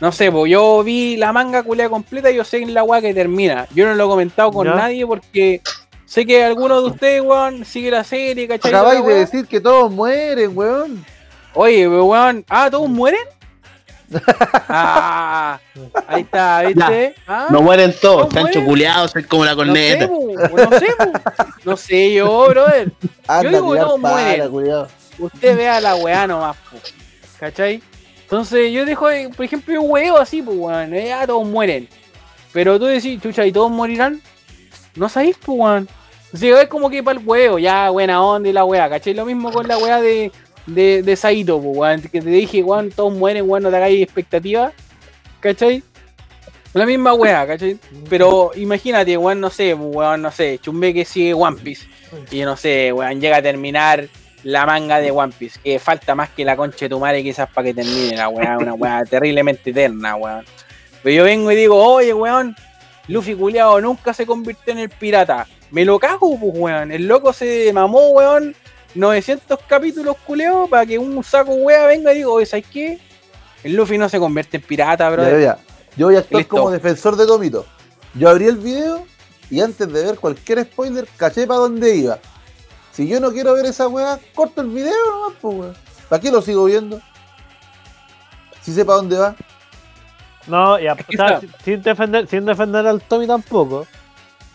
No 0.03 0.11
sé, 0.11 0.29
pues 0.33 0.51
yo 0.51 0.83
vi 0.83 1.15
la 1.15 1.31
manga 1.31 1.63
culia 1.63 1.87
completa 1.87 2.29
y 2.29 2.35
yo 2.35 2.43
sé 2.43 2.57
en 2.57 2.73
la 2.73 2.83
weá 2.83 2.99
que 2.99 3.13
termina. 3.13 3.65
Yo 3.73 3.85
no 3.85 3.93
lo 3.95 4.03
he 4.03 4.07
comentado 4.09 4.51
con 4.51 4.67
Ya. 4.67 4.75
nadie 4.75 5.07
porque 5.07 5.61
sé 6.05 6.25
que 6.25 6.43
alguno 6.43 6.81
de 6.81 6.89
ustedes, 6.89 7.21
weón, 7.21 7.63
sigue 7.63 7.89
la 7.89 8.03
serie, 8.03 8.45
¿cachai? 8.45 8.73
Acabáis 8.73 9.05
de 9.05 9.13
decir 9.13 9.47
que 9.47 9.61
todos 9.61 9.89
mueren, 9.89 10.51
weón. 10.57 11.05
Oye, 11.53 11.87
weón, 11.87 12.43
ah, 12.49 12.67
¿todos 12.69 12.89
mueren? 12.89 13.21
ah, 14.67 15.57
ahí 16.05 16.23
está, 16.23 16.63
¿viste? 16.63 17.15
Ah, 17.25 17.47
No 17.49 17.61
mueren 17.61 17.95
todos, 18.01 18.23
No 18.23 18.27
están 18.27 18.43
mueren. 18.43 18.61
choculeados, 18.61 19.11
son 19.11 19.23
como 19.23 19.45
la 19.45 19.55
no 19.55 19.73
sé, 19.73 19.97
corneta. 19.97 20.07
no 20.07 20.79
sé, 20.79 20.87
no 21.63 21.77
sé 21.77 22.13
yo, 22.13 22.47
brother. 22.49 22.91
Anda 23.25 23.49
digo 23.51 23.71
tirar 23.71 23.85
todos 23.87 23.99
mueren. 24.01 24.51
usted 25.17 25.55
vea 25.55 25.79
la 25.79 25.95
weá 25.95 26.27
nomás, 26.27 26.57
po, 26.57 26.77
¿cachai? 27.39 27.81
Entonces 28.23 28.71
yo 28.71 28.85
dejo, 28.85 29.07
de- 29.07 29.29
por 29.29 29.45
ejemplo, 29.45 29.81
un 29.81 29.91
huevo 29.91 30.17
así, 30.17 30.41
pues 30.41 30.57
weón, 30.57 30.93
eh, 30.93 31.07
ya 31.07 31.27
todos 31.27 31.47
mueren. 31.47 31.87
Pero 32.51 32.79
tú 32.79 32.85
decís, 32.85 33.21
chucha, 33.21 33.45
¿y 33.45 33.51
todos 33.51 33.71
morirán? 33.71 34.21
No 34.95 35.09
sabéis, 35.09 35.37
pues 35.43 35.57
weón. 35.59 35.87
Así 36.33 36.47
que 36.47 36.61
es 36.61 36.67
como 36.67 36.89
que 36.89 37.03
para 37.03 37.19
el 37.19 37.25
huevo, 37.27 37.59
ya 37.59 37.89
buena 37.91 38.23
onda 38.23 38.49
y 38.49 38.53
la 38.53 38.65
weá, 38.65 38.89
¿cachai? 38.89 39.13
Lo 39.13 39.25
mismo 39.25 39.51
con 39.51 39.67
la 39.67 39.77
weá 39.77 40.01
de, 40.01 40.31
de, 40.65 41.03
de 41.03 41.15
Saito, 41.15 41.61
pues 41.61 41.77
weón, 41.77 42.01
que 42.01 42.21
te 42.21 42.29
dije, 42.29 42.63
weón, 42.63 42.89
todos 42.89 43.13
mueren, 43.13 43.47
weón, 43.47 43.63
no 43.63 43.69
te 43.69 43.75
hagáis 43.75 44.01
expectativas, 44.01 44.73
¿cachai? 45.39 45.83
La 46.73 46.87
misma 46.87 47.13
weá, 47.13 47.45
¿cachai? 47.45 47.77
Pero 48.09 48.49
imagínate, 48.55 49.15
weón, 49.15 49.39
no 49.39 49.51
sé, 49.51 49.75
pues, 49.75 49.95
weón, 49.95 50.21
no 50.23 50.31
sé, 50.31 50.57
Chumbe 50.59 50.91
que 50.93 51.05
sigue 51.05 51.33
One 51.35 51.57
Piece. 51.61 51.87
Y 52.31 52.41
no 52.41 52.57
sé, 52.57 52.91
weón, 52.93 53.21
llega 53.21 53.37
a 53.37 53.41
terminar 53.43 54.07
la 54.43 54.65
manga 54.65 54.99
de 54.99 55.11
One 55.11 55.33
Piece, 55.37 55.59
que 55.63 55.79
falta 55.79 56.15
más 56.15 56.29
que 56.29 56.45
la 56.45 56.55
concha 56.55 56.85
de 56.85 56.89
tu 56.89 56.99
madre 56.99 57.23
quizás 57.23 57.49
para 57.49 57.65
que 57.65 57.73
termine 57.73 58.15
la 58.15 58.29
weá, 58.29 58.57
una 58.57 58.73
weá 58.73 59.03
terriblemente 59.09 59.71
eterna, 59.71 60.15
weón. 60.15 60.45
Pero 61.01 61.15
yo 61.15 61.23
vengo 61.23 61.51
y 61.51 61.55
digo, 61.55 61.75
oye, 61.75 62.13
weón, 62.13 62.55
Luffy 63.07 63.35
culiao 63.35 63.81
nunca 63.81 64.13
se 64.13 64.25
convirtió 64.25 64.73
en 64.73 64.79
el 64.79 64.89
pirata. 64.89 65.47
Me 65.71 65.85
lo 65.85 65.99
cago, 65.99 66.37
pues, 66.39 66.53
weón. 66.55 66.91
El 66.91 67.07
loco 67.07 67.33
se 67.33 67.71
mamó, 67.73 68.09
weón, 68.09 68.55
900 68.95 69.59
capítulos 69.67 70.15
culeados 70.25 70.69
para 70.69 70.85
que 70.85 70.97
un 70.97 71.23
saco 71.23 71.53
weá 71.53 71.85
venga 71.87 72.13
y 72.13 72.17
diga, 72.17 72.29
oye, 72.29 72.45
¿sabes 72.45 72.65
qué? 72.71 72.99
El 73.63 73.75
Luffy 73.75 73.97
no 73.97 74.09
se 74.09 74.19
convierte 74.19 74.57
en 74.57 74.63
pirata, 74.63 75.09
bro. 75.09 75.23
Ya, 75.23 75.39
ya. 75.39 75.57
Yo 75.95 76.07
voy 76.07 76.15
a 76.15 76.19
actuar 76.19 76.41
Listo. 76.41 76.57
como 76.57 76.71
defensor 76.71 77.15
de 77.15 77.25
Tomito. 77.25 77.65
Yo 78.15 78.29
abrí 78.29 78.45
el 78.45 78.57
video 78.57 79.05
y 79.49 79.61
antes 79.61 79.91
de 79.91 80.03
ver 80.03 80.15
cualquier 80.17 80.63
spoiler, 80.63 81.07
caché 81.17 81.47
para 81.47 81.61
dónde 81.61 81.95
iba. 81.95 82.19
Si 82.93 83.07
yo 83.07 83.19
no 83.19 83.31
quiero 83.31 83.53
ver 83.53 83.65
esa 83.65 83.87
weá, 83.87 84.17
corto 84.33 84.61
el 84.61 84.69
video 84.69 84.93
nomás, 85.11 85.33
pues 85.41 85.55
weón. 85.57 85.73
¿Para 86.09 86.21
qué 86.21 86.31
lo 86.31 86.41
sigo 86.41 86.63
viendo? 86.65 87.01
Si 88.61 88.71
sé 88.71 88.85
para 88.85 88.97
dónde 88.97 89.17
va. 89.17 89.35
No, 90.47 90.79
y 90.79 90.87
a- 90.87 90.95
está- 91.09 91.41
sin- 91.63 91.81
defender, 91.81 92.27
sin 92.27 92.45
defender 92.45 92.85
al 92.87 93.01
Tommy 93.01 93.27
tampoco. 93.27 93.85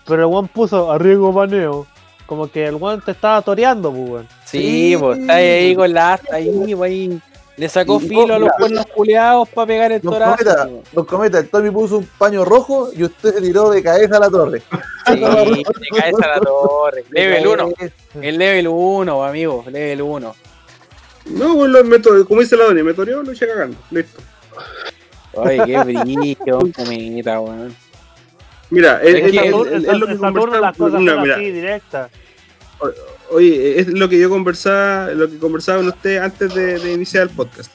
Pero 0.07 0.27
el 0.27 0.33
one 0.35 0.49
puso 0.53 0.91
a 0.91 0.99
riesgo 0.99 1.33
baneo. 1.33 1.87
Como 2.27 2.51
que 2.51 2.67
el 2.67 2.77
one 2.81 3.01
te 3.03 3.11
estaba 3.13 3.41
toreando, 3.43 3.91
pues, 3.91 4.09
weón. 4.11 4.29
Sí, 4.45 4.91
Sí. 4.93 4.97
pues 4.99 5.19
está 5.19 5.35
ahí 5.35 5.75
con 5.75 5.93
la 5.93 6.13
asta 6.15 6.37
ahí, 6.37 6.75
pues 6.75 6.91
ahí. 6.91 7.21
Le 7.59 7.69
sacó 7.69 8.01
Y- 8.01 8.05
y- 8.07 8.09
filo 8.09 8.35
a 8.35 8.39
los 8.39 8.51
cuernos 8.57 8.87
culeados 8.87 9.49
para 9.49 9.67
pegar 9.67 9.93
el 9.93 10.01
torazo. 10.01 10.37
Cometa, 10.37 10.69
don 10.93 11.05
Cometa, 11.05 11.39
el 11.41 11.49
Tommy 11.49 11.71
puso 11.71 11.99
un 11.99 12.07
paño 12.17 12.45
rojo 12.45 12.91
y 12.97 13.03
usted 13.05 13.35
se 13.35 13.41
tiró 13.43 13.69
de 13.71 13.83
cabeza 13.83 14.17
a 14.17 14.21
la 14.21 14.31
torre. 14.31 14.63
Sí, 15.07 15.15
te 15.21 15.99
caes 15.99 16.15
a 16.23 16.27
la 16.29 16.41
torre. 16.41 17.05
Level 17.11 17.43
De 17.43 17.49
1. 17.49 17.71
cabeza. 17.75 17.95
El 18.23 18.39
level 18.39 18.69
1, 18.69 19.25
amigo. 19.25 19.65
Level 19.69 20.03
1. 20.03 20.35
No, 21.31 21.55
pues 21.57 21.71
lo 21.71 21.85
meto, 21.85 22.11
como 22.27 22.41
dice 22.41 22.57
la 22.57 22.65
Doni, 22.65 22.83
me 22.83 22.95
toreó, 22.95 23.23
lo 23.23 23.33
eché 23.33 23.47
cagando. 23.49 23.77
Listo. 23.91 24.21
Ay, 25.45 25.61
qué 25.67 25.79
brillo, 25.85 26.59
cometa, 26.75 27.41
weón. 27.41 27.75
Mira, 28.71 29.01
es, 29.03 29.15
Es 29.15 29.25
es- 29.25 29.31
que 29.33 29.47
es- 29.49 29.53
lo 29.99 30.07
que 30.07 30.17
Saturno 30.17 30.61
las 30.61 30.77
cosas 30.77 31.01
no, 31.01 31.13
son 31.13 31.23
mira, 31.23 31.35
así, 31.35 31.51
directas. 31.51 32.11
Oye, 33.31 33.81
es 33.81 33.89
lo 33.89 34.09
que 34.09 34.19
yo 34.19 34.31
conversaba, 34.31 35.11
lo 35.13 35.29
que 35.29 35.39
conversaba 35.39 35.79
con 35.79 35.89
usted 35.89 36.19
antes 36.19 36.55
de, 36.55 36.93
iniciar 36.93 37.25
el 37.25 37.31
podcast. 37.31 37.71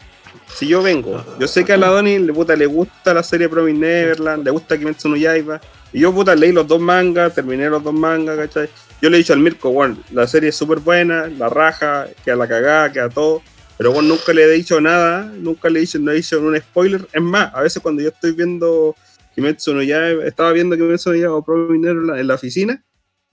Si 0.55 0.67
yo 0.67 0.81
vengo, 0.81 1.23
yo 1.39 1.47
sé 1.47 1.63
que 1.65 1.73
a 1.73 1.77
la 1.77 1.87
Doni 1.87 2.19
le, 2.19 2.33
puta, 2.33 2.55
le 2.55 2.65
gusta 2.65 3.13
la 3.13 3.23
serie 3.23 3.49
Promise 3.49 3.79
Neverland, 3.79 4.43
le 4.43 4.51
gusta 4.51 4.77
Kimetsu 4.77 5.09
no 5.09 5.15
Yaiba, 5.15 5.59
y 5.91 5.99
yo 6.01 6.13
puta 6.13 6.35
leí 6.35 6.51
los 6.51 6.67
dos 6.67 6.79
mangas, 6.79 7.33
terminé 7.33 7.69
los 7.69 7.83
dos 7.83 7.93
mangas, 7.93 8.37
¿cachai? 8.37 8.69
Yo 9.01 9.09
le 9.09 9.17
he 9.17 9.19
dicho 9.19 9.33
al 9.33 9.39
Mirko, 9.39 9.71
bueno, 9.71 9.97
la 10.11 10.27
serie 10.27 10.49
es 10.49 10.55
súper 10.55 10.79
buena, 10.79 11.27
la 11.27 11.49
raja, 11.49 12.07
queda 12.23 12.35
la 12.35 12.47
cagada, 12.47 12.91
queda 12.91 13.09
todo, 13.09 13.41
Pero 13.77 13.91
bueno, 13.91 14.09
nunca 14.09 14.33
le 14.33 14.43
he 14.43 14.49
dicho 14.49 14.79
nada, 14.79 15.31
nunca 15.37 15.69
le 15.69 15.79
he 15.79 15.81
dicho, 15.81 15.99
no 15.99 16.11
he 16.11 16.15
dicho 16.15 16.39
un 16.39 16.57
spoiler. 16.57 17.07
Es 17.11 17.21
más, 17.21 17.53
a 17.53 17.61
veces 17.61 17.81
cuando 17.81 18.01
yo 18.01 18.09
estoy 18.09 18.31
viendo 18.31 18.95
Kimetsu 19.35 19.73
no 19.73 19.81
ya 19.81 20.09
estaba 20.09 20.51
viendo 20.51 20.75
Kimetsu 20.75 21.11
no 21.11 21.15
ya 21.15 21.31
o 21.31 21.43
Pro 21.43 21.67
Minero 21.67 22.01
en 22.01 22.07
la, 22.07 22.19
en 22.19 22.27
la 22.27 22.35
oficina, 22.35 22.83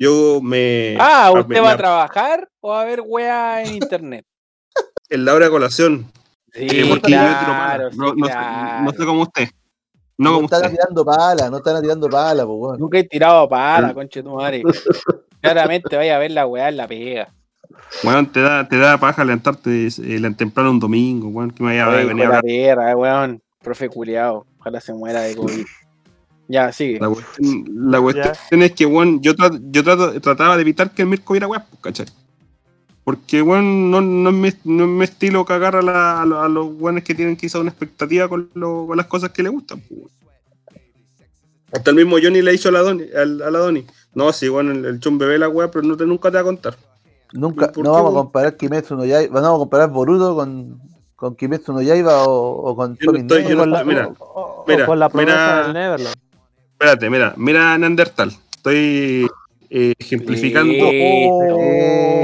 yo 0.00 0.40
me. 0.42 0.96
Ah, 0.98 1.30
me- 1.32 1.40
¿usted 1.42 1.62
va 1.62 1.68
a 1.68 1.72
me- 1.74 1.78
trabajar 1.78 2.48
o 2.60 2.72
a 2.74 2.84
ver 2.84 3.02
weá 3.06 3.62
en 3.62 3.74
internet? 3.74 4.24
En 5.08 5.24
la 5.24 5.34
hora 5.34 5.44
de 5.44 5.50
colación. 5.52 6.06
Sí, 6.52 6.66
eh, 6.68 6.86
porque 6.88 7.12
yo 7.12 7.18
me 7.18 7.26
tiro 7.28 7.38
claro, 7.44 7.90
sí, 7.92 7.96
no, 7.98 8.06
no 8.14 8.26
sé- 8.26 8.32
claro. 8.32 8.82
no 8.84 8.90
sé 8.90 9.04
como 9.06 9.22
usted. 9.22 9.48
No 10.18 10.30
No 10.30 10.34
como 10.34 10.44
están 10.46 10.62
usted. 10.62 10.70
tirando 10.72 11.04
pala, 11.04 11.50
no 11.50 11.56
están 11.58 11.80
tirando 11.82 12.08
pala, 12.08 12.44
pues 12.44 12.58
weón. 12.58 12.78
Nunca 12.80 12.98
he 12.98 13.04
tirado 13.04 13.48
pala, 13.48 13.94
conche 13.94 14.22
tu 14.22 14.34
madre. 14.34 14.62
Claramente 15.40 15.96
vaya 15.96 16.16
a 16.16 16.18
ver 16.18 16.30
la 16.32 16.46
weá 16.46 16.68
en 16.68 16.76
la 16.76 16.88
pega. 16.88 17.28
Bueno, 18.02 18.28
te 18.30 18.40
da, 18.40 18.68
te 18.68 18.76
da 18.78 18.98
paja 18.98 19.24
levantarte 19.24 19.86
eh, 19.86 20.34
temprano 20.36 20.70
un 20.72 20.80
domingo, 20.80 21.28
weón, 21.28 21.50
que 21.52 21.62
me 21.62 21.70
vaya 21.70 21.84
a 21.86 21.88
Oye, 21.96 22.04
venir 22.04 22.26
a 22.26 22.28
la 22.36 22.42
perra, 22.42 22.90
eh, 22.90 22.94
weón. 22.94 23.42
Profe 23.62 23.88
culiao. 23.88 24.46
Ojalá 24.58 24.80
se 24.80 24.92
muera 24.92 25.20
de 25.22 25.36
COVID. 25.36 25.64
Ya, 26.52 26.72
sigue. 26.72 26.98
La 26.98 27.08
cuestión, 27.08 27.64
la 27.92 28.00
cuestión 28.00 28.62
es 28.64 28.72
que, 28.72 28.84
weón, 28.84 29.20
yo, 29.20 29.34
tra- 29.36 29.60
yo 29.70 29.84
trato- 29.84 30.20
trataba 30.20 30.56
de 30.56 30.62
evitar 30.62 30.90
que 30.90 31.02
el 31.02 31.08
Mirko 31.08 31.32
viera 31.34 31.46
weón, 31.46 31.62
pues, 31.70 31.80
¿cachai? 31.80 32.06
Porque, 33.04 33.40
weón, 33.40 33.90
no, 33.90 34.00
no, 34.00 34.30
es 34.30 34.34
mi, 34.36 34.74
no 34.74 34.84
es 34.84 34.90
mi 34.90 35.04
estilo 35.04 35.44
cagar 35.44 35.76
a, 35.76 35.82
la- 35.82 36.20
a, 36.22 36.26
los- 36.26 36.44
a 36.44 36.48
los 36.48 36.66
weones 36.80 37.04
que 37.04 37.14
tienen 37.14 37.36
quizá 37.36 37.60
una 37.60 37.70
expectativa 37.70 38.28
con, 38.28 38.50
lo- 38.54 38.86
con 38.88 38.96
las 38.96 39.06
cosas 39.06 39.30
que 39.30 39.44
le 39.44 39.48
gustan, 39.48 39.80
pues, 39.80 40.00
weón. 40.00 40.10
Hasta 41.72 41.90
el 41.90 41.96
mismo 41.96 42.16
Johnny 42.20 42.42
le 42.42 42.50
dicho 42.50 42.68
a 42.68 42.72
la 42.72 42.80
Doni, 42.80 43.04
al- 43.16 43.42
a, 43.42 43.50
la 43.50 43.58
Doni 43.60 43.86
no, 44.14 44.32
sí, 44.32 44.48
bueno, 44.48 44.72
el, 44.72 44.84
el 44.84 44.98
chum 44.98 45.18
bebé 45.18 45.38
la 45.38 45.48
weá, 45.48 45.70
pero 45.70 45.84
no 45.86 45.96
te, 45.96 46.04
nunca 46.04 46.30
te 46.32 46.34
va 46.34 46.40
a 46.40 46.44
contar. 46.44 46.76
Nunca, 47.32 47.70
¿Por 47.70 47.84
no 47.84 47.92
qué, 47.92 47.96
vamos 47.96 48.12
a 48.12 48.16
comparar 48.18 48.56
Kimetsu 48.56 48.96
no 48.96 49.04
Yaiba, 49.04 49.40
vamos 49.40 49.56
a 49.56 49.58
comparar 49.60 49.88
Boruto 49.90 50.34
con, 50.34 50.80
con 51.14 51.36
Kimetsu 51.36 51.72
no 51.72 51.80
Yaiba 51.80 52.24
o, 52.24 52.70
o 52.70 52.74
con 52.74 52.96
Tommy 52.96 53.22
no 53.22 53.84
mira, 53.84 54.08
o- 54.08 54.24
o- 54.24 54.62
o 54.62 54.64
mira, 54.66 54.84
con 54.84 54.98
la 54.98 55.08
promesa 55.08 55.36
mira. 55.38 55.62
del 55.62 55.72
Neverland. 55.74 56.16
Espérate, 56.80 57.10
mira, 57.10 57.34
mira 57.36 57.76
Neandertal. 57.76 58.30
Estoy 58.56 59.28
eh, 59.68 59.92
ejemplificando 59.98 60.72
Listo. 60.72 60.88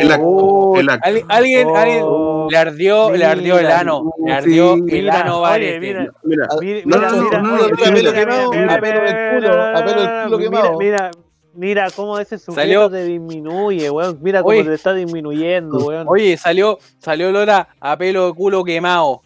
el 0.00 0.10
acto. 0.10 0.76
El 0.80 0.88
acto. 0.88 1.06
al- 1.06 1.24
alguien, 1.28 1.68
alguien 1.76 2.02
Oh, 2.04 2.48
le 2.50 2.56
ardió, 2.56 3.10
le 3.14 3.24
ardió 3.26 3.58
el 3.58 3.66
mira, 3.66 3.80
ano. 3.80 4.12
Le 4.24 4.30
sí, 4.30 4.32
ardió 4.32 4.72
el 4.74 4.82
mira, 4.84 5.20
ano 5.20 5.40
varias. 5.42 5.78
mira, 5.78 6.10
Mira, 6.22 6.46
Ah, 6.50 6.56
Mira, 6.58 6.80
no, 6.86 6.96
mira, 6.96 7.10
no, 7.10 7.16
no, 7.16 7.22
mira, 7.22 7.42
no, 7.42 7.48
no, 7.50 7.52
mira, 7.52 7.66
no, 7.66 7.92
mira, 7.92 8.24
no, 8.24 8.50
mira, 8.50 8.80
mira, 8.80 8.80
mira, 8.80 9.82
mira, 9.84 10.28
mira, 10.38 10.48
mira. 10.48 10.70
Mira, 10.78 11.10
mira 11.54 11.90
cómo 11.94 12.18
ese 12.18 12.38
sujeto 12.38 12.54
Salió- 12.62 12.90
te 12.90 13.04
disminuye, 13.04 13.90
weón. 13.90 14.18
Mira 14.22 14.40
cómo 14.40 14.50
Oye. 14.52 14.64
te 14.64 14.72
está 14.72 14.94
disminuyendo, 14.94 15.76
weón. 15.84 16.06
Oye, 16.08 16.38
salió, 16.38 16.78
salió 16.98 17.30
Lora 17.30 17.68
a 17.78 17.96
pelo 17.98 18.28
de 18.28 18.32
culo 18.32 18.64
quemado. 18.64 19.20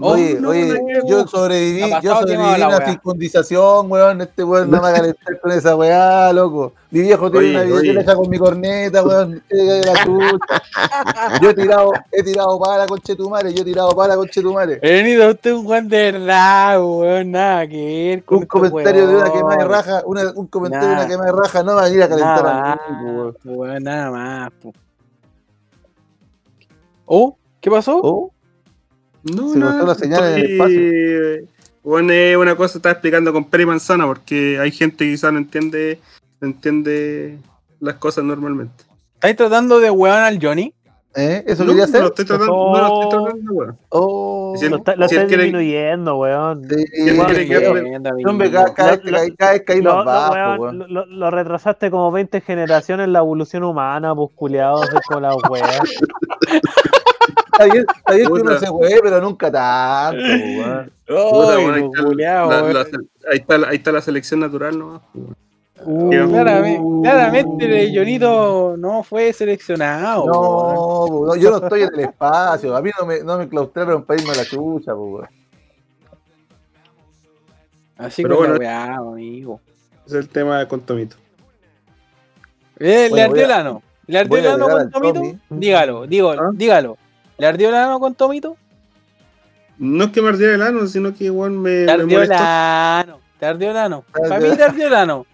Oh, 0.00 0.12
Oye, 0.12 0.38
no, 0.40 0.48
oye, 0.48 0.66
no, 0.80 1.08
yo 1.08 1.26
sobreviví, 1.26 1.82
yo 2.02 2.16
sobreviví 2.16 2.58
la 2.58 2.64
a 2.64 2.68
una 2.68 2.78
weá. 2.78 2.86
circundización, 2.90 3.90
weón. 3.92 4.20
Este 4.22 4.42
weón 4.42 4.68
no 4.70 4.78
me 4.78 4.82
va 4.82 4.88
a 4.88 4.92
calentar 4.96 5.40
con 5.40 5.52
esa 5.52 5.76
weá, 5.76 6.32
loco. 6.32 6.72
Mi 6.90 7.00
viejo 7.00 7.30
tiene 7.30 7.50
una 7.50 7.62
videoteca 7.62 8.16
con 8.16 8.28
mi 8.28 8.38
corneta, 8.38 9.04
weón. 9.04 9.42
La 9.50 10.04
chucha. 10.04 11.38
Yo 11.40 11.50
he 11.50 11.54
tirado, 11.54 11.92
he 12.10 12.22
tirado 12.24 12.58
para 12.58 12.86
conchetumare, 12.86 13.52
yo 13.54 13.62
he 13.62 13.64
tirado 13.64 13.94
para 13.94 14.16
conchetumare. 14.16 14.80
Venido 14.80 15.30
usted 15.30 15.52
un 15.52 15.64
Juan 15.64 15.88
de 15.88 16.12
verdad, 16.12 16.80
weón, 16.82 17.30
nada 17.30 17.66
que 17.68 18.08
ver 18.10 18.24
con 18.24 18.38
Un 18.38 18.42
estos 18.44 18.60
comentario 18.60 19.06
de 19.06 19.16
una 19.16 19.32
quemada 19.32 19.56
de 19.58 19.64
raja, 19.68 20.02
una- 20.06 20.32
un 20.34 20.46
comentario 20.48 20.88
de 20.88 20.94
una 20.94 21.06
quemada 21.06 21.30
de 21.32 21.38
raja, 21.38 21.62
no 21.62 21.74
va 21.76 21.82
a 21.82 21.84
venir 21.84 22.02
a 22.02 22.08
calentar 22.08 22.42
Nada 22.44 22.72
a 22.72 22.76
más, 22.76 23.02
mí, 23.02 23.10
weón. 23.10 23.36
weón, 23.44 23.82
nada 23.84 24.10
más. 24.10 24.50
po. 24.60 24.72
¿Oh? 27.06 27.36
¿Qué 27.60 27.70
pasó? 27.70 28.00
Oh, 28.02 28.30
No, 29.24 29.52
Se 29.52 29.58
no, 29.58 29.70
cortó 29.70 29.86
la 29.86 29.94
señal 29.94 30.24
en 30.24 30.38
el 30.38 30.50
estoy- 30.60 31.48
Bueno, 31.82 32.12
es 32.12 32.36
una 32.36 32.56
cosa 32.56 32.78
está 32.78 32.90
explicando 32.92 33.32
con 33.32 33.44
pera 33.44 33.62
y 33.62 33.66
manzana, 33.66 34.06
porque 34.06 34.58
hay 34.58 34.70
gente 34.70 35.04
que 35.04 35.10
quizás 35.12 35.32
no 35.32 35.38
entiende, 35.38 35.98
no 36.40 36.48
entiende 36.48 37.38
las 37.80 37.94
cosas 37.96 38.24
normalmente. 38.24 38.84
¿Estáis 39.14 39.36
tratando 39.36 39.80
de 39.80 39.90
weón 39.90 40.18
al 40.18 40.38
Johnny? 40.42 40.72
¿eh? 41.16 41.44
¿Eso 41.46 41.62
no, 41.64 41.70
quería 41.70 41.86
no 41.86 41.92
lo 41.92 41.96
hacer? 41.98 42.04
estoy 42.08 42.24
tratando, 42.24 42.52
no 42.54 42.78
lo 42.78 42.86
estoy 43.04 43.08
tratando, 43.22 43.52
weón. 43.52 43.78
Oh, 43.90 44.54
Si 44.58 44.68
Lo 44.68 44.76
está, 44.78 44.96
lo 44.96 45.08
si 45.08 45.14
está 45.14 45.22
él 45.22 45.28
quiere- 45.28 45.42
disminuyendo, 45.44 46.16
weón. 46.16 46.68
sí, 46.68 46.74
él 46.74 46.86
quiere 46.94 47.46
que- 47.46 47.68
más 49.82 50.04
bajo, 50.04 50.32
weón, 50.34 50.60
weón. 50.60 50.78
lo- 50.78 50.86
lo- 50.88 51.06
lo 51.06 51.30
retrasaste 51.30 51.90
como 51.90 52.10
20 52.10 52.40
generaciones 52.40 53.04
en 53.04 53.12
la 53.12 53.20
evolución 53.20 53.62
humana, 53.62 54.14
pues 54.14 54.30
culiados, 54.34 54.88
como 55.08 55.20
la 55.20 55.34
weá. 55.36 55.62
Está 57.54 57.64
bien, 57.72 57.86
está 57.96 58.12
bien 58.14 58.26
que 58.26 58.32
uno 58.32 58.58
se 58.58 58.66
juegue, 58.66 59.00
pero 59.02 59.20
nunca 59.20 59.50
tanto, 59.50 60.22
weón. 60.22 60.92
Weón, 61.08 61.74
ahí, 61.74 61.84
está, 61.84 62.02
culiao, 62.04 62.50
la- 62.50 62.62
weón. 62.62 62.74
la- 62.74 62.80
ahí 63.30 63.38
está 63.38 63.58
la- 63.58 63.68
ahí 63.68 63.76
está 63.76 63.92
la 63.92 64.00
selección 64.00 64.40
natural, 64.40 64.78
¿no? 64.78 65.02
Uh, 65.86 66.08
Claramente, 66.30 66.80
claramente 67.02 67.84
el 67.84 67.94
Jonito 67.96 68.76
no 68.78 69.02
fue 69.02 69.32
seleccionado. 69.32 70.24
weón. 70.24 70.36
No, 71.20 71.26
no, 71.26 71.36
yo 71.36 71.50
no 71.50 71.58
estoy 71.58 71.82
en 71.82 71.94
el 71.94 72.00
espacio. 72.00 72.74
A 72.76 72.80
mí 72.82 72.90
no 72.98 73.06
me, 73.06 73.20
no 73.22 73.38
me 73.38 73.48
claustraron 73.48 74.02
para 74.04 74.20
irme 74.20 74.32
a 74.32 74.36
la 74.36 74.44
chucha, 74.44 74.94
weón. 74.94 75.28
Así 77.96 78.22
con 78.22 78.36
bueno. 78.36 78.54
weá, 78.56 78.96
amigo. 78.96 79.60
Ese 80.06 80.18
es 80.18 80.24
el 80.24 80.28
tema 80.28 80.66
con 80.66 80.80
Tomito. 80.80 81.16
Eh, 82.78 83.04
¿Le 83.04 83.08
Bueno, 83.10 83.24
ardió 83.24 83.30
voy 83.34 83.40
a- 83.40 83.44
el 83.44 83.52
ano? 83.52 83.82
¿Le 84.06 84.18
ardió 84.18 84.28
voy 84.30 84.40
el 84.40 84.46
a 84.46 84.54
ano 84.54 84.64
agregar 84.64 84.72
con 84.72 84.86
al 84.86 85.02
Tomito? 85.12 85.38
Tommy. 85.48 85.60
Dígalo, 85.60 86.06
digo, 86.06 86.30
¿Ah? 86.32 86.50
dígalo. 86.52 86.98
¿Le 87.38 87.46
ardió 87.46 87.68
el 87.68 87.74
ano 87.74 87.98
con 88.00 88.14
Tomito? 88.14 88.56
No 89.78 90.04
es 90.04 90.10
que 90.10 90.22
me 90.22 90.28
ardiera 90.28 90.54
el 90.54 90.62
ano, 90.62 90.86
sino 90.86 91.14
que 91.14 91.24
igual 91.24 91.50
me, 91.50 91.70
Te 91.84 91.86
me 91.86 91.92
ardió 91.92 92.22
el 92.22 92.32
ano. 92.32 93.18
Te 93.40 93.46
ardió 93.46 93.70
el 93.72 93.76
ano. 93.76 94.04
Te 94.14 94.28
Para 94.28 94.40
mí 94.40 94.56
te 94.56 94.62
ardió 94.62 94.86
el 94.86 94.94
ano. 94.94 95.26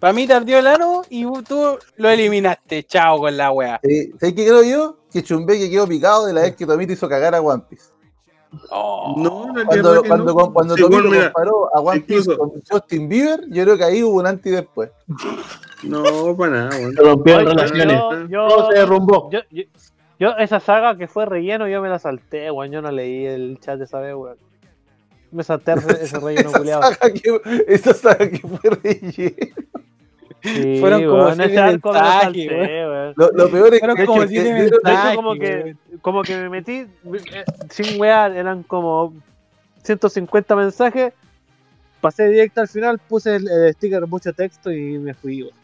Para 0.00 0.12
mí 0.14 0.26
te 0.26 0.32
ardió 0.32 0.58
el 0.58 0.66
ano 0.66 1.02
y 1.10 1.24
tú 1.44 1.78
lo 1.96 2.08
eliminaste. 2.08 2.82
Chao 2.84 3.18
con 3.18 3.36
la 3.36 3.52
wea. 3.52 3.78
Eh, 3.82 4.10
¿Sabes 4.18 4.34
qué 4.34 4.46
creo 4.46 4.62
yo? 4.62 4.96
Que 5.12 5.22
Chumbé 5.22 5.58
que 5.58 5.70
quedó 5.70 5.86
picado 5.86 6.26
de 6.26 6.32
la 6.32 6.40
vez 6.42 6.56
que 6.56 6.66
Tomito 6.66 6.92
hizo 6.94 7.08
cagar 7.08 7.34
a 7.34 7.40
One 7.40 7.62
Piece. 7.68 7.84
Oh. 8.70 9.14
No, 9.18 9.46
la 9.56 9.64
Cuando, 9.64 10.02
cuando, 10.04 10.34
no. 10.34 10.52
cuando 10.52 10.76
Sí, 10.76 10.82
Tomito 10.82 11.02
mira, 11.04 11.32
comparó 11.32 11.68
a 11.74 11.80
One 11.80 12.00
Piece 12.00 12.20
incluso- 12.32 12.38
con 12.38 12.50
Justin 12.68 13.08
Bieber, 13.08 13.40
yo 13.50 13.62
creo 13.64 13.76
que 13.78 13.84
ahí 13.84 14.02
hubo 14.02 14.18
un 14.20 14.26
antes 14.26 14.52
y 14.52 14.56
después. 14.56 14.90
No, 15.84 16.36
para 16.36 16.50
nada, 16.52 16.70
weón. 16.76 16.94
Se 16.94 17.02
rompieron 17.02 17.46
relaciones. 17.46 17.96
yo- 17.98 18.26
yo- 18.28 18.48
Todo 18.48 18.70
se 18.72 18.78
derrumbó. 18.78 19.30
Yo, 19.30 19.40
yo, 20.22 20.36
esa 20.38 20.60
saga 20.60 20.96
que 20.96 21.08
fue 21.08 21.26
relleno, 21.26 21.66
yo 21.66 21.82
me 21.82 21.88
la 21.88 21.98
salté, 21.98 22.48
weón. 22.52 22.70
Yo 22.70 22.80
no 22.80 22.92
leí 22.92 23.26
el 23.26 23.58
chat 23.60 23.76
de 23.76 23.84
esa 23.86 23.98
vez, 23.98 24.14
weón. 24.14 24.36
Me 25.32 25.42
salté 25.42 25.72
ese, 26.00 26.20
relleno 26.20 26.50
Esa 26.50 26.58
culiado. 26.58 26.82
saga, 26.82 27.12
que, 27.12 27.40
esa 27.66 27.92
saga 27.92 28.28
que 28.30 28.38
fue 28.38 28.70
relleno. 28.82 29.54
Sí, 30.44 30.78
Fueron 30.80 31.06
como 31.06 31.28
ese 31.28 31.58
arco 31.58 31.92
salté, 31.92 32.48
weón. 32.48 33.14
Lo, 33.16 33.30
lo 33.32 33.50
peor 33.50 33.74
es 33.74 33.80
Fueron 33.80 33.96
que, 33.96 34.06
como 34.06 34.20
que- 34.20 34.28
De 34.28 34.66
hecho, 34.66 34.76
como 35.16 35.34
que, 35.34 35.76
como 36.00 36.22
que 36.22 36.36
me 36.36 36.48
metí 36.48 36.86
eh, 37.14 37.44
sin 37.70 38.00
weá, 38.00 38.26
eran 38.26 38.62
como 38.62 39.14
150 39.82 40.54
mensajes. 40.54 41.12
Pasé 42.00 42.28
directo 42.28 42.60
al 42.60 42.68
final, 42.68 42.98
puse 43.00 43.36
el, 43.36 43.48
el 43.48 43.72
sticker 43.74 44.06
mucho 44.06 44.32
texto 44.32 44.70
y 44.70 44.98
me 44.98 45.14
fui. 45.14 45.42
weón. 45.42 45.54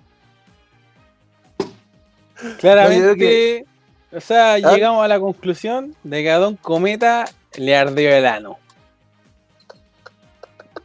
Claramente, 2.58 3.64
No, 3.64 3.77
o 4.12 4.20
sea, 4.20 4.54
¿Ah? 4.54 4.58
llegamos 4.58 5.04
a 5.04 5.08
la 5.08 5.20
conclusión 5.20 5.94
de 6.02 6.22
que 6.22 6.30
a 6.30 6.38
Don 6.38 6.56
Cometa 6.56 7.26
le 7.56 7.76
ardió 7.76 8.10
el 8.10 8.26
ano. 8.26 8.58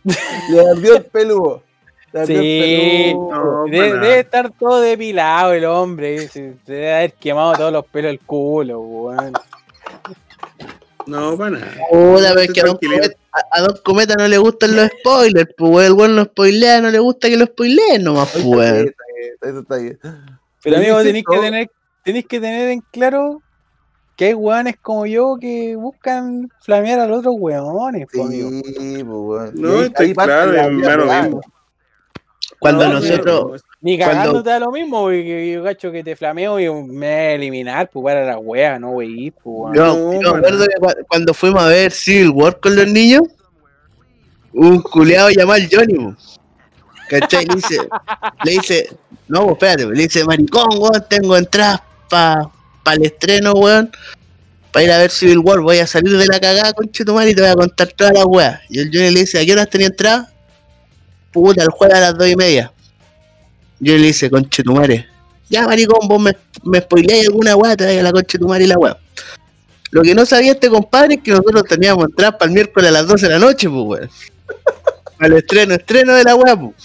le 0.03 0.69
ardió 0.71 0.97
el 0.97 1.05
peludo. 1.05 1.63
Le 2.11 2.19
ardió 2.21 2.41
Sí, 2.41 2.59
el 2.61 3.11
peludo. 3.11 3.31
No, 3.31 3.65
debe, 3.65 3.89
nada. 3.97 4.15
estar 4.17 4.51
todo 4.51 4.81
depilado 4.81 5.53
el 5.53 5.65
hombre. 5.65 6.29
Debe 6.65 6.93
haber 6.95 7.13
quemado 7.13 7.53
todos 7.53 7.71
los 7.73 7.85
pelos 7.85 8.09
del 8.11 8.19
culo, 8.19 8.79
weón. 8.81 9.33
No, 11.05 11.37
para 11.37 11.49
nada. 11.51 11.71
Puta, 11.89 12.29
pero 12.29 12.39
es 12.41 12.53
que 12.53 12.61
a 12.61 12.65
Don. 12.65 12.77
Cometa, 12.77 13.15
a, 13.31 13.57
a 13.57 13.61
Don 13.61 13.77
Cometa 13.83 14.15
no 14.15 14.27
le 14.27 14.37
gustan 14.37 14.75
los 14.75 14.87
spoilers, 14.99 15.49
pues 15.57 15.87
el 15.87 15.93
weón 15.93 16.15
no 16.15 16.23
spoilea, 16.25 16.81
no 16.81 16.89
le 16.91 16.99
gusta 16.99 17.27
que 17.29 17.37
lo 17.37 17.45
spoileen 17.45 18.03
nomás, 18.03 18.29
pues 18.31 18.45
Está 18.45 18.53
bien, 18.53 18.55
weón. 18.55 18.87
está 18.87 19.03
bien, 19.17 19.33
Eso 19.41 19.59
está 19.59 19.75
bien. 19.77 19.99
Pero 20.63 20.77
amigo, 20.77 21.03
tenéis 21.03 21.25
que 21.29 21.39
tener, 21.39 21.71
tenéis 22.03 22.25
que 22.27 22.39
tener 22.39 22.69
en 22.69 22.81
claro 22.91 23.41
que 24.15 24.25
hay 24.25 24.33
weones 24.33 24.75
como 24.81 25.05
yo 25.05 25.37
que 25.39 25.75
buscan 25.75 26.49
flamear 26.61 26.99
a 26.99 27.07
los 27.07 27.19
otros 27.19 27.35
weones, 27.37 28.07
po, 28.13 28.25
amigo. 28.25 28.49
Sí, 28.49 29.03
pues. 29.03 29.53
No, 29.53 29.81
estoy 29.83 30.13
claro, 30.13 30.51
real. 30.51 30.71
mismo. 30.73 31.41
Cuando 32.59 32.87
No, 32.87 32.93
nosotros, 32.93 33.63
Ni 33.81 33.97
Cuando- 33.97 34.15
cagándote 34.15 34.49
da 34.49 34.59
lo 34.59 34.71
mismo, 34.71 35.01
porque 35.01 35.51
yo 35.51 35.63
cacho 35.63 35.91
que 35.91 36.03
te 36.03 36.15
flameo 36.15 36.57
y 36.59 36.69
me 36.69 36.71
voy 36.99 37.05
a 37.05 37.31
eliminar, 37.33 37.89
pues 37.91 38.03
para 38.03 38.23
la 38.25 38.37
wea, 38.37 38.79
no 38.79 38.91
wey, 38.91 39.31
pues 39.31 39.75
No, 39.75 40.21
yo 40.21 40.35
acuerdo 40.35 40.65
que 40.67 40.75
cua- 40.79 41.05
cuando 41.09 41.33
fuimos 41.33 41.61
a 41.63 41.67
ver 41.67 41.91
Civil 41.91 42.29
War 42.29 42.57
con 42.61 42.75
los 42.77 42.87
niños, 42.87 43.23
un 44.53 44.81
culeado 44.81 45.29
llamado 45.31 45.59
el 45.59 45.69
Johnny. 45.69 46.15
¿cachai? 47.09 47.45
Le 47.45 47.55
dice, 47.55 47.77
le 48.45 48.51
dice, 48.51 48.89
no, 49.27 49.41
pues, 49.41 49.53
espérate, 49.53 49.85
le 49.85 50.03
dice, 50.03 50.23
maricón, 50.23 50.69
weón, 50.79 51.05
tengo 51.09 51.35
entradas 51.35 51.81
para 52.13 52.49
pa 52.83 52.93
el 52.93 53.05
estreno, 53.05 53.53
weón. 53.53 53.91
para 54.71 54.85
ir 54.85 54.91
a 54.91 54.99
ver 54.99 55.09
Civil 55.09 55.39
War, 55.39 55.61
voy 55.61 55.79
a 55.79 55.87
salir 55.87 56.15
de 56.15 56.27
la 56.27 56.39
cagada, 56.39 56.71
conche 56.73 57.03
tu 57.03 57.13
madre, 57.13 57.31
y 57.31 57.35
te 57.35 57.41
voy 57.41 57.49
a 57.49 57.55
contar 57.55 57.87
toda 57.87 58.13
la 58.13 58.25
weá. 58.25 58.61
Y 58.69 58.79
el 58.79 58.89
Johnny 58.93 59.09
le 59.09 59.21
dice, 59.21 59.39
¿a 59.39 59.45
qué 59.45 59.53
horas 59.53 59.69
tenía 59.69 59.87
entrada? 59.87 60.31
Puta, 61.31 61.63
el 61.63 61.69
jueves 61.69 61.97
a 61.97 62.01
las 62.01 62.17
dos 62.17 62.27
y 62.27 62.35
media. 62.35 62.71
Yo 63.79 63.97
le 63.97 64.03
dice, 64.03 64.29
conche 64.29 64.61
tu 64.61 64.73
madre, 64.73 65.07
ya 65.49 65.65
maricón, 65.65 66.07
vos 66.07 66.21
me, 66.21 66.37
me 66.63 66.85
alguna 67.21 67.55
weá, 67.55 67.75
te 67.75 67.99
a 67.99 68.03
la 68.03 68.11
conche 68.11 68.37
tu 68.37 68.47
madre 68.47 68.65
y 68.65 68.67
la 68.67 68.77
weá. 68.77 68.97
Lo 69.89 70.03
que 70.03 70.13
no 70.13 70.25
sabía 70.25 70.51
este 70.51 70.69
compadre 70.69 71.15
es 71.15 71.21
que 71.21 71.31
nosotros 71.31 71.63
teníamos 71.67 72.05
entradas 72.05 72.35
para 72.35 72.45
el 72.45 72.53
miércoles 72.53 72.89
a 72.89 72.93
las 72.93 73.07
12 73.07 73.25
de 73.25 73.33
la 73.33 73.39
noche, 73.39 73.69
pues 73.69 73.83
weón. 73.85 74.09
El 75.19 75.33
estreno, 75.33 75.73
estreno 75.75 76.13
de 76.13 76.23
la 76.23 76.35
weá, 76.35 76.55
pues. 76.59 76.75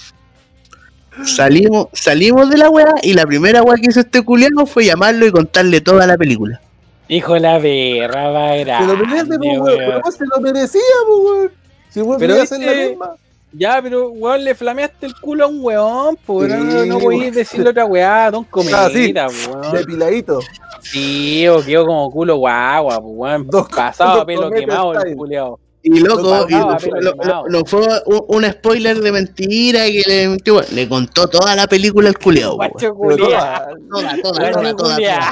Salimos, 1.25 1.89
salimos 1.93 2.49
de 2.51 2.59
la 2.59 2.71
weá 2.71 2.95
y 3.03 3.13
la 3.15 3.27
primera 3.27 3.63
weá 3.63 3.77
que 3.77 3.89
hizo 3.91 4.01
este 4.01 4.23
culiano 4.23 4.67
fue 4.67 4.85
llamarlo 4.85 5.27
y 5.27 5.31
contarle 5.33 5.81
toda 5.81 6.07
la 6.07 6.17
película. 6.17 6.61
Hijo 7.09 7.35
de 7.35 7.41
la 7.41 7.59
perra, 7.61 8.29
va 8.31 8.53
Se 8.55 8.87
lo 8.87 8.97
merece, 8.97 9.15
grande, 9.17 9.39
pues, 9.39 9.59
weón. 9.61 9.77
Pero 9.79 10.01
vos 10.03 10.15
se 10.15 10.25
lo 10.27 10.41
merecía, 10.41 10.81
pues, 11.07 11.19
weón. 11.25 11.51
Si 11.91 12.01
weón 12.03 12.19
Pero 12.21 12.43
hacer 12.43 12.61
la 12.61 12.89
misma. 12.89 13.11
Ya, 13.53 13.81
pero 13.83 14.11
weón, 14.11 14.45
le 14.45 14.55
flameaste 14.55 15.07
el 15.07 15.15
culo 15.15 15.45
a 15.45 15.47
un 15.49 15.59
weón, 15.65 16.17
Sí, 16.17 16.55
no, 16.55 16.85
no 16.87 16.99
podías 16.99 17.35
decirle 17.35 17.71
otra 17.71 17.87
weá, 17.87 18.31
don 18.31 18.45
Ah, 18.75 18.89
sí. 18.93 19.13
comida, 19.15 19.27
weón. 19.49 19.73
Depiladito. 19.73 20.41
Sí, 20.83 21.49
o 21.49 21.63
quedó 21.65 21.87
como 21.87 22.11
culo 22.11 22.37
guagua, 22.37 23.01
pues 23.01 23.13
weón. 23.17 23.47
Dos- 23.49 23.69
Pasado 23.69 24.11
a 24.11 24.17
dos 24.17 24.25
pelo 24.27 24.51
quemado 24.51 24.93
el 25.01 25.17
culiao. 25.17 25.59
Y 25.83 26.01
loco, 26.01 26.23
Lo 26.23 26.49
y 26.49 26.53
no, 26.55 26.77
lo- 27.01 27.15
lo- 27.25 27.45
no 27.49 27.65
fue 27.65 27.87
un, 28.07 28.25
un 28.29 28.45
spoiler 28.51 29.01
de 29.01 29.13
mentira 29.13 29.85
que 29.87 30.03
le 30.07 30.29
mintió, 30.29 30.55
weón. 30.57 30.67
le 30.73 30.89
contó 30.89 31.29
toda 31.29 31.55
la 31.55 31.67
película 31.67 32.09
al 32.09 32.19
culiao. 32.19 32.57
Guacho. 32.57 32.95
Toda, 32.95 33.69
toda, 33.91 34.23
toda, 34.23 34.53
toda, 34.53 34.77
toda. 34.77 35.31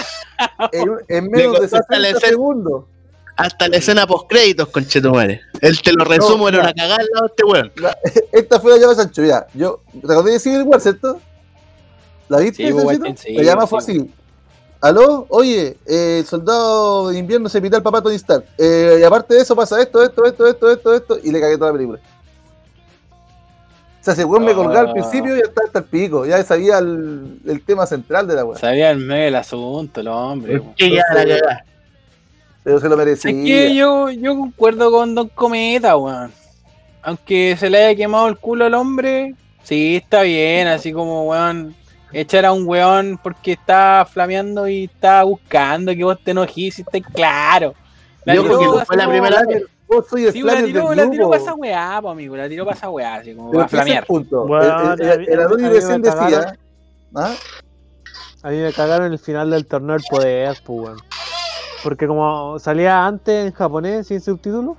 En, 1.08 1.30
menos 1.30 1.52
de 1.54 1.58
contó 1.68 1.76
hasta 1.76 1.98
la 1.98 2.06
60 2.08 2.08
escena. 2.08 2.28
segundos. 2.28 2.84
Hasta 3.36 3.68
la 3.68 3.76
escena 3.76 4.06
post 4.06 4.30
créditos, 4.30 4.68
conchetumare. 4.68 5.42
Él 5.60 5.82
te 5.82 5.92
lo 5.92 6.04
resumo, 6.04 6.48
era 6.48 6.58
mira. 6.58 6.70
una 6.70 6.74
cagada 6.74 6.96
al 7.02 7.06
lado 7.12 7.26
de 7.26 7.30
este 7.36 7.44
weón. 7.44 7.72
Esta 8.32 8.60
fue 8.60 8.70
la 8.72 8.78
llave 8.78 8.94
Sancho, 8.94 9.22
mira. 9.22 9.46
Yo, 9.52 9.80
¿te 9.92 9.98
acordás 10.12 10.24
de 10.32 10.40
Civil 10.40 10.62
War, 10.62 10.80
cierto? 10.80 11.20
¿La 12.28 12.38
viste, 12.38 12.66
Sí, 13.16 13.34
La 13.34 13.42
llama 13.42 13.66
fue 13.66 13.78
así. 13.80 14.10
Aló, 14.80 15.26
oye, 15.30 15.76
eh, 15.86 16.18
el 16.20 16.26
soldado 16.26 17.08
de 17.08 17.18
invierno 17.18 17.48
se 17.48 17.60
pita 17.62 17.78
el 17.78 17.82
papá 17.82 18.02
Tony 18.02 18.16
Stark. 18.16 18.44
Eh, 18.58 18.98
y 19.00 19.02
aparte 19.04 19.34
de 19.34 19.40
eso 19.40 19.56
pasa 19.56 19.80
esto, 19.80 20.02
esto, 20.02 20.24
esto, 20.24 20.46
esto, 20.46 20.70
esto, 20.70 20.94
esto, 20.94 21.18
y 21.22 21.30
le 21.32 21.40
cagué 21.40 21.56
toda 21.56 21.70
la 21.72 21.76
película. 21.78 21.98
O 24.00 24.04
sea, 24.06 24.12
ese 24.12 24.24
weón 24.24 24.44
me 24.44 24.54
colgaba 24.54 24.80
al 24.80 24.88
Ah. 24.90 24.92
principio 24.92 25.34
y 25.34 25.38
ya 25.40 25.44
está 25.46 25.62
hasta 25.66 25.78
el 25.80 25.84
pico. 25.86 26.26
Ya 26.26 26.40
sabía 26.44 26.78
el, 26.78 27.40
el 27.44 27.64
tema 27.64 27.86
central 27.86 28.28
de 28.28 28.34
la 28.36 28.44
weá. 28.44 28.58
Sabía 28.58 28.90
el 28.92 28.98
medio 28.98 29.24
del 29.24 29.34
asunto, 29.34 30.00
el 30.00 30.08
hombre. 30.08 30.58
weón. 30.60 30.74
Que 30.76 30.90
ya 30.90 31.02
la 31.12 31.24
cagada. 31.24 31.64
Pero 32.62 32.78
se 32.80 32.88
lo 32.88 32.96
merecía. 32.96 33.30
Es 33.30 33.36
que 33.36 33.74
yo, 33.74 34.10
yo 34.10 34.36
concuerdo 34.36 34.92
con 34.92 35.14
Don 35.14 35.28
Cometa, 35.30 35.96
weón. 35.96 36.30
Aunque 37.02 37.56
se 37.58 37.68
le 37.70 37.84
haya 37.84 37.96
quemado 37.96 38.28
el 38.28 38.36
culo 38.36 38.66
al 38.66 38.74
hombre, 38.74 39.34
sí, 39.64 39.96
está 39.96 40.22
bien, 40.22 40.66
así 40.68 40.92
como, 40.92 41.24
weón, 41.28 41.74
echar 42.20 42.46
a 42.46 42.52
un 42.52 42.66
weón 42.66 43.18
porque 43.22 43.52
está 43.52 44.06
flameando 44.10 44.66
y 44.66 44.84
está 44.84 45.22
buscando 45.22 45.94
que 45.94 46.02
vos 46.02 46.18
te 46.22 46.30
enojís 46.30 46.78
y 46.78 46.82
estés 46.82 47.02
claro. 47.12 47.74
La 48.24 48.34
Yo 48.34 48.42
tiró 48.42 48.84
fue 48.84 48.96
la 48.96 49.08
primera 49.08 49.42
vez. 49.46 49.64
Vos 49.86 50.06
soy 50.08 50.32
Sí, 50.32 50.42
la 50.42 50.64
tiró, 50.64 50.94
la 50.94 51.08
tiró 51.08 51.28
para 51.30 51.42
esa 51.42 51.54
weá, 51.54 52.00
po, 52.02 52.10
amigo, 52.10 52.36
la 52.36 52.48
tiró 52.48 52.64
para 52.64 52.76
esa 52.76 52.90
weá, 52.90 53.16
así 53.16 53.34
como 53.34 53.50
Pero 53.50 53.66
para 53.68 53.84
¿qué 53.84 53.90
es 53.90 53.96
el 53.98 54.04
flamear. 54.04 54.46
Bueno, 54.46 54.94
el, 54.94 55.40
Adonis 55.40 55.68
recién 55.68 56.02
decía. 56.02 56.58
¿ah? 57.14 57.34
A 58.42 58.50
mí 58.50 58.56
me 58.56 58.72
cagaron 58.72 59.12
el 59.12 59.18
final 59.18 59.50
del 59.50 59.66
torneo 59.66 59.96
del 59.96 60.04
poder, 60.10 60.56
pues, 60.64 60.80
weón. 60.80 60.98
Porque 61.84 62.06
como 62.08 62.58
salía 62.58 63.06
antes 63.06 63.46
en 63.46 63.52
japonés 63.52 64.08
sin 64.08 64.20
subtítulos, 64.20 64.76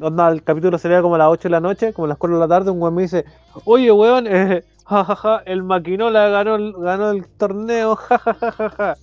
onda, 0.00 0.28
el 0.28 0.42
capítulo 0.42 0.78
salía 0.78 1.02
como 1.02 1.16
a 1.16 1.18
las 1.18 1.28
8 1.28 1.42
de 1.44 1.50
la 1.50 1.60
noche, 1.60 1.92
como 1.92 2.06
a 2.06 2.08
las 2.08 2.18
4 2.18 2.36
de 2.36 2.40
la 2.40 2.48
tarde, 2.48 2.70
un 2.70 2.80
weón 2.80 2.94
me 2.94 3.02
dice, 3.02 3.24
oye 3.64 3.92
weón, 3.92 4.26
eh, 4.30 4.64
jajaja, 4.86 5.42
el 5.46 5.62
Maquinola 5.62 6.28
ganó 6.28 6.54
el, 6.56 6.72
ganó 6.72 7.10
el 7.10 7.26
torneo, 7.26 7.96
jajajaja. 7.96 8.96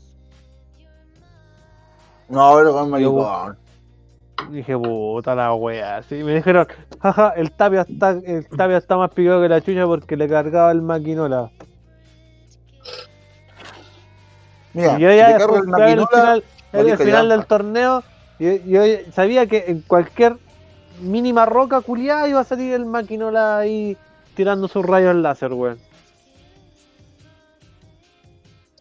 No, 2.29 2.53
pero 2.55 2.73
con 2.73 2.89
maricón. 2.91 3.57
Dije, 4.51 4.77
puta 4.77 5.35
la 5.35 5.53
wea. 5.53 6.01
Sí, 6.03 6.23
me 6.23 6.35
dijeron, 6.35 6.67
jaja, 7.01 7.29
el 7.29 7.51
Tapia 7.51 7.81
está, 7.81 8.11
el 8.11 8.47
Tapia 8.47 8.77
está 8.77 8.97
más 8.97 9.11
picado 9.11 9.41
que 9.41 9.49
la 9.49 9.61
chucha 9.61 9.85
porque 9.85 10.15
le 10.15 10.29
cargaba 10.29 10.71
el 10.71 10.81
Maquinola. 10.81 11.51
Mira, 14.73 14.97
Y 14.97 15.01
yo 15.01 15.11
ya 15.11 15.35
el 15.35 15.41
final, 15.41 16.43
el, 16.71 16.97
final 16.97 17.29
del 17.29 17.45
torneo, 17.47 18.03
yo, 18.39 18.55
yo 18.65 18.81
sabía 19.11 19.47
que 19.47 19.65
en 19.67 19.81
cualquier 19.81 20.37
mínima 20.99 21.45
roca 21.45 21.81
culiada 21.81 22.27
iba 22.27 22.39
a 22.39 22.43
salir 22.43 22.73
el 22.73 22.85
maquinola 22.85 23.59
ahí 23.59 23.97
tirando 24.35 24.67
sus 24.67 24.85
rayos 24.85 25.15
láser, 25.15 25.53
weón. 25.53 25.77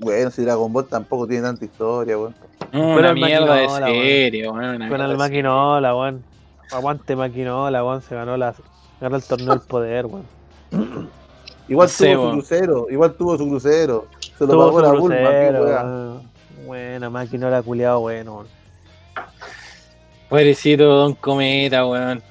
Bueno, 0.00 0.30
si 0.30 0.42
Dragon 0.44 0.72
Ball 0.72 0.86
tampoco 0.86 1.26
tiene 1.26 1.42
tanta 1.42 1.64
historia, 1.64 2.16
weón. 2.16 2.34
Una 2.72 2.94
Pero 2.94 3.08
el 3.08 3.14
mierda 3.14 3.54
de 3.54 3.68
serie, 3.68 4.48
weón. 4.48 4.76
una 4.76 4.88
Con 4.88 5.00
el 5.00 5.16
maquinola, 5.16 5.96
weón. 5.96 6.22
Aguante 6.70 7.16
maquinola, 7.16 7.84
weón. 7.84 8.02
Se 8.02 8.14
ganó, 8.14 8.36
la, 8.36 8.54
ganó 9.00 9.16
el 9.16 9.22
torneo 9.24 9.50
del 9.50 9.60
poder, 9.60 10.06
weón. 10.06 10.26
Igual 11.68 11.86
No 11.86 11.92
sé, 11.92 12.14
tuvo 12.14 12.26
su 12.26 12.32
crucero, 12.32 12.86
igual 12.90 13.14
tuvo 13.14 13.36
su 13.36 13.48
crucero. 13.48 14.06
Se 14.38 14.46
lo 14.46 14.52
Tuvo 14.52 14.66
pagó 14.66 14.80
la 14.80 14.92
Bulma. 14.92 16.22
Buena 16.64 17.10
maquinola 17.10 17.62
culiado, 17.62 18.00
bueno, 18.00 18.36
weón. 18.36 18.46
Pobrecito 20.28 20.84
Don 20.84 21.14
Cometa, 21.14 21.86
weón. 21.86 22.22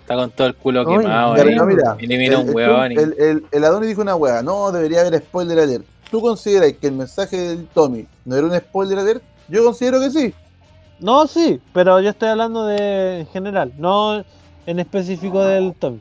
Está 0.00 0.14
con 0.14 0.30
todo 0.30 0.46
el 0.46 0.54
culo 0.54 0.86
quemado 0.86 1.36
Ya, 1.36 1.42
ahí. 1.42 1.48
pero 1.48 1.66
mira, 1.66 1.96
Elimina 1.98 2.40
el, 2.40 2.48
un 2.48 2.54
weón. 2.54 2.92
y- 2.92 2.96
el, 2.96 3.14
el, 3.18 3.46
el 3.50 3.64
Adonis 3.64 3.88
dijo 3.88 4.02
una 4.02 4.14
weá, 4.14 4.42
no, 4.42 4.70
debería 4.70 5.00
haber 5.00 5.18
spoiler 5.18 5.58
alert. 5.58 5.84
¿Tú 6.10 6.20
consideras 6.20 6.72
que 6.74 6.86
el 6.86 6.92
mensaje 6.94 7.36
del 7.36 7.66
Tommy 7.68 8.06
no 8.24 8.36
era 8.36 8.46
un 8.46 8.56
spoiler 8.56 8.98
alert? 9.00 9.22
Yo 9.48 9.64
considero 9.64 9.98
que 10.00 10.10
sí. 10.10 10.34
No, 11.00 11.26
sí, 11.26 11.60
pero 11.74 12.00
yo 12.00 12.10
estoy 12.10 12.28
hablando 12.28 12.64
de 12.66 13.20
en 13.20 13.26
general, 13.26 13.72
no 13.76 14.24
en 14.66 14.78
específico 14.78 15.44
del 15.44 15.74
Tommy. 15.74 16.00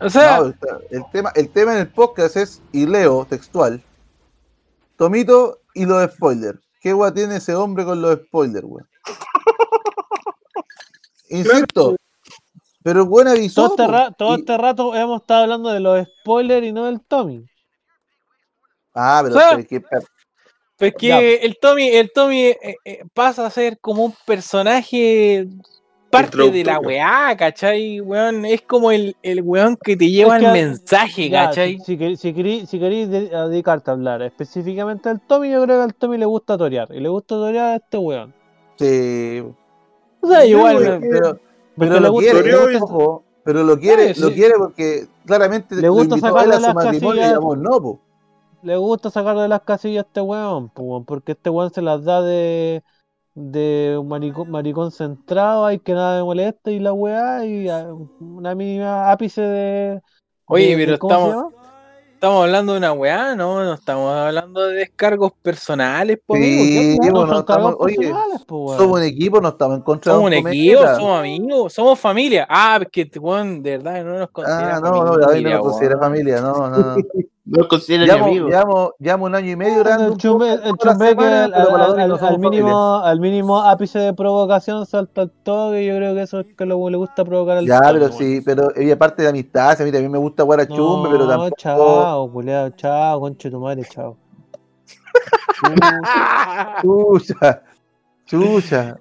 O 0.00 0.08
sea, 0.10 0.38
No, 0.40 0.46
el, 0.90 1.04
tema, 1.12 1.30
el 1.36 1.48
tema 1.50 1.72
en 1.74 1.78
el 1.80 1.88
podcast 1.88 2.36
es, 2.36 2.62
y 2.72 2.86
leo 2.86 3.26
textual, 3.28 3.80
Tomito 4.96 5.58
y 5.74 5.84
los 5.84 6.10
spoilers. 6.12 6.58
¿Qué 6.80 6.92
weá 6.94 7.12
tiene 7.12 7.36
ese 7.36 7.54
hombre 7.54 7.84
con 7.84 8.00
los 8.02 8.16
spoilers, 8.16 8.64
weón? 8.66 8.86
Insisto, 11.28 11.96
pero 12.82 13.04
weón 13.04 13.28
avisó. 13.28 13.62
Todo, 13.62 13.74
este, 13.74 13.84
po, 13.86 13.90
ra- 13.92 14.10
todo 14.12 14.36
y- 14.36 14.40
este 14.40 14.56
rato 14.58 14.94
hemos 14.94 15.20
estado 15.22 15.42
hablando 15.44 15.70
de 15.70 15.80
los 15.80 16.06
spoilers 16.20 16.66
y 16.66 16.72
no 16.72 16.84
del 16.84 17.00
Tommy. 17.00 17.44
Ah, 18.94 19.20
pero 19.24 19.36
O 19.36 19.38
sea, 19.38 19.58
es 19.58 19.66
que- 19.66 19.80
pues 20.76 20.94
que 20.98 21.06
Ya. 21.08 21.20
el 21.20 21.56
Tommy, 21.60 21.88
el 21.88 22.10
Tommy 22.12 22.40
eh, 22.46 22.76
eh, 22.84 23.00
pasa 23.14 23.46
a 23.46 23.50
ser 23.50 23.78
como 23.80 24.04
un 24.04 24.14
personaje 24.26 25.46
parte 26.10 26.50
de 26.50 26.62
la 26.64 26.78
weá, 26.78 27.36
¿cachai? 27.36 28.00
Weón, 28.00 28.44
es 28.44 28.62
como 28.62 28.92
el, 28.92 29.16
el 29.22 29.42
weón 29.42 29.76
que 29.82 29.96
te 29.96 30.08
lleva 30.10 30.36
Es 30.36 30.44
el 30.44 30.52
mensaje, 30.52 31.28
Ya, 31.28 31.46
¿cachai? 31.46 31.78
si, 31.78 31.96
si, 31.96 32.16
si, 32.16 32.32
queréis 32.78 33.10
dedicarte 33.10 33.90
a 33.90 33.94
hablar 33.94 34.22
específicamente 34.22 35.08
del 35.08 35.20
Tommy, 35.22 35.50
yo 35.50 35.62
creo 35.64 35.78
que 35.78 35.84
al 35.84 35.94
Tommy 35.94 36.18
le 36.18 36.26
gusta 36.26 36.56
torear. 36.56 36.88
Y 36.94 37.00
le 37.00 37.08
gusta 37.08 37.34
torear 37.34 37.66
a 37.72 37.76
este 37.76 37.96
weón. 37.98 38.32
sí, 38.78 39.42
O 40.24 40.26
sea, 40.28 40.44
igual, 40.46 40.76
pero, 40.78 40.94
no- 40.94 41.00
pero- 41.00 41.38
pero 41.76 41.94
le 41.94 42.00
lo 42.00 42.12
gusta, 42.12 42.30
quiere, 42.32 42.56
gusta- 42.56 42.84
ojo, 42.84 43.24
pero 43.44 43.62
lo 43.62 43.78
quiere, 43.78 44.14
Sí, 44.14 44.20
lo 44.22 44.30
quiere 44.32 44.54
porque 44.58 45.06
claramente 45.26 45.76
Le 45.76 45.88
gusta 45.88 46.18
sacarle 46.18 46.54
a 46.54 46.60
su 46.60 46.62
las 46.66 46.74
matrimonio 46.74 47.14
y 47.14 47.18
casillas. 47.18 47.32
llamó 47.34 47.56
no, 47.56 47.80
po. 47.82 47.98
le 48.62 48.76
gusta 48.76 49.10
sacar 49.10 49.36
de 49.36 49.48
las 49.48 49.60
casillas 49.62 50.04
a 50.04 50.06
este 50.06 50.20
weón, 50.22 50.68
po, 50.70 51.04
porque 51.04 51.32
este 51.32 51.50
weón 51.50 51.70
se 51.72 51.82
las 51.82 52.02
da 52.04 52.22
de, 52.22 52.82
de 53.34 53.96
un 54.00 54.08
maricón, 54.08 54.50
maricón 54.50 54.90
centrado, 54.92 55.66
hay 55.66 55.78
que 55.80 55.92
nada 55.92 56.18
me 56.18 56.24
molesta 56.24 56.70
y 56.70 56.78
la 56.78 56.92
weá, 56.92 57.44
y 57.44 57.68
ah, 57.68 57.92
una 58.20 58.54
mínima 58.54 59.10
ápice 59.10 59.42
de. 59.42 60.00
Oye, 60.46 60.68
de- 60.70 60.76
pero 60.76 60.92
de- 60.92 60.98
¿cómo 60.98 61.14
se 61.14 61.26
estamos-? 61.30 61.54
Estamos 62.24 62.44
hablando 62.44 62.72
de 62.72 62.78
una 62.78 62.92
weá, 62.92 63.36
¿no? 63.36 63.62
No 63.64 63.74
estamos 63.74 64.14
hablando 64.14 64.66
de 64.66 64.74
descargos 64.76 65.32
personales, 65.42 66.18
po, 66.24 66.36
Sí, 66.36 66.96
amigo. 66.98 67.26
No, 67.26 67.38
estamos- 67.40 67.76
oye, 67.78 68.12
po. 68.46 68.76
Somos 68.78 68.98
un 69.00 69.04
equipo, 69.04 69.40
no 69.42 69.48
estamos 69.50 69.76
en 69.76 69.82
contra 69.82 70.12
Somos 70.12 70.24
un 70.26 70.30
de 70.30 70.36
Don 70.42 70.46
equipo, 70.48 70.78
Cometa. 70.78 70.96
somos 70.96 71.18
amigos, 71.18 71.72
somos 71.74 72.00
familia. 72.00 72.46
Ah, 72.48 72.78
es 72.80 72.88
que 72.90 73.18
weón 73.18 73.62
de 73.62 73.76
verdad 73.78 74.04
no 74.04 74.18
nos 74.18 74.30
considera 74.30 74.76
Ah, 74.76 74.80
no, 74.80 74.90
no, 74.90 74.96
familia, 75.12 75.26
David 75.26 75.42
no 75.44 75.50
nos 75.50 75.60
considera 75.60 75.98
familia, 75.98 76.40
no, 76.40 76.70
no. 76.70 76.96
no. 77.46 77.62
Lo 77.62 77.68
considero 77.68 78.14
amigo. 78.24 78.48
llevamos, 78.48 78.90
llevamos 78.98 79.28
un 79.28 79.34
año 79.34 79.50
y 79.50 79.56
medio 79.56 79.80
El 79.82 80.16
chumbe, 80.16 80.46
podcast 80.46 80.64
el 80.66 80.76
chumbe 80.78 81.04
que 81.04 81.10
semana, 81.10 81.44
al, 81.44 81.52
pero 81.52 81.60
al- 81.76 81.78
David 81.96 82.08
no 82.08 82.14
al- 82.16 82.24
al 82.24 82.38
mínimo, 82.38 82.96
al 83.00 83.20
mínimo 83.20 83.62
ápice 83.62 83.98
de 83.98 84.12
provocación 84.14 84.86
salta 84.86 85.22
el 85.22 85.30
toque, 85.30 85.84
yo 85.84 85.94
creo 85.96 86.14
que 86.14 86.22
eso 86.22 86.40
es 86.40 86.46
que 86.56 86.64
lo 86.64 86.88
le 86.88 86.96
gusta 86.96 87.24
provocar 87.24 87.58
al 87.58 87.66
Ya, 87.66 87.80
pero 87.92 88.08
sí, 88.12 88.40
pero 88.44 88.68
y 88.76 88.90
aparte 88.90 89.22
de 89.22 89.28
amistad, 89.28 89.78
a 89.80 89.84
mí 89.84 89.92
también 89.92 90.10
me 90.10 90.18
gusta 90.18 90.42
jugar 90.42 90.60
a 90.60 90.66
chumbe, 90.66 91.08
pero 91.10 91.24
No, 91.24 91.28
tampoco. 91.30 91.56
chao, 91.58 92.70
chao, 92.76 93.20
conche 93.20 93.50
tu 93.50 93.60
madre, 93.60 93.82
chao. 93.90 94.16
Chucha, 96.82 97.62
chucha. 98.26 98.96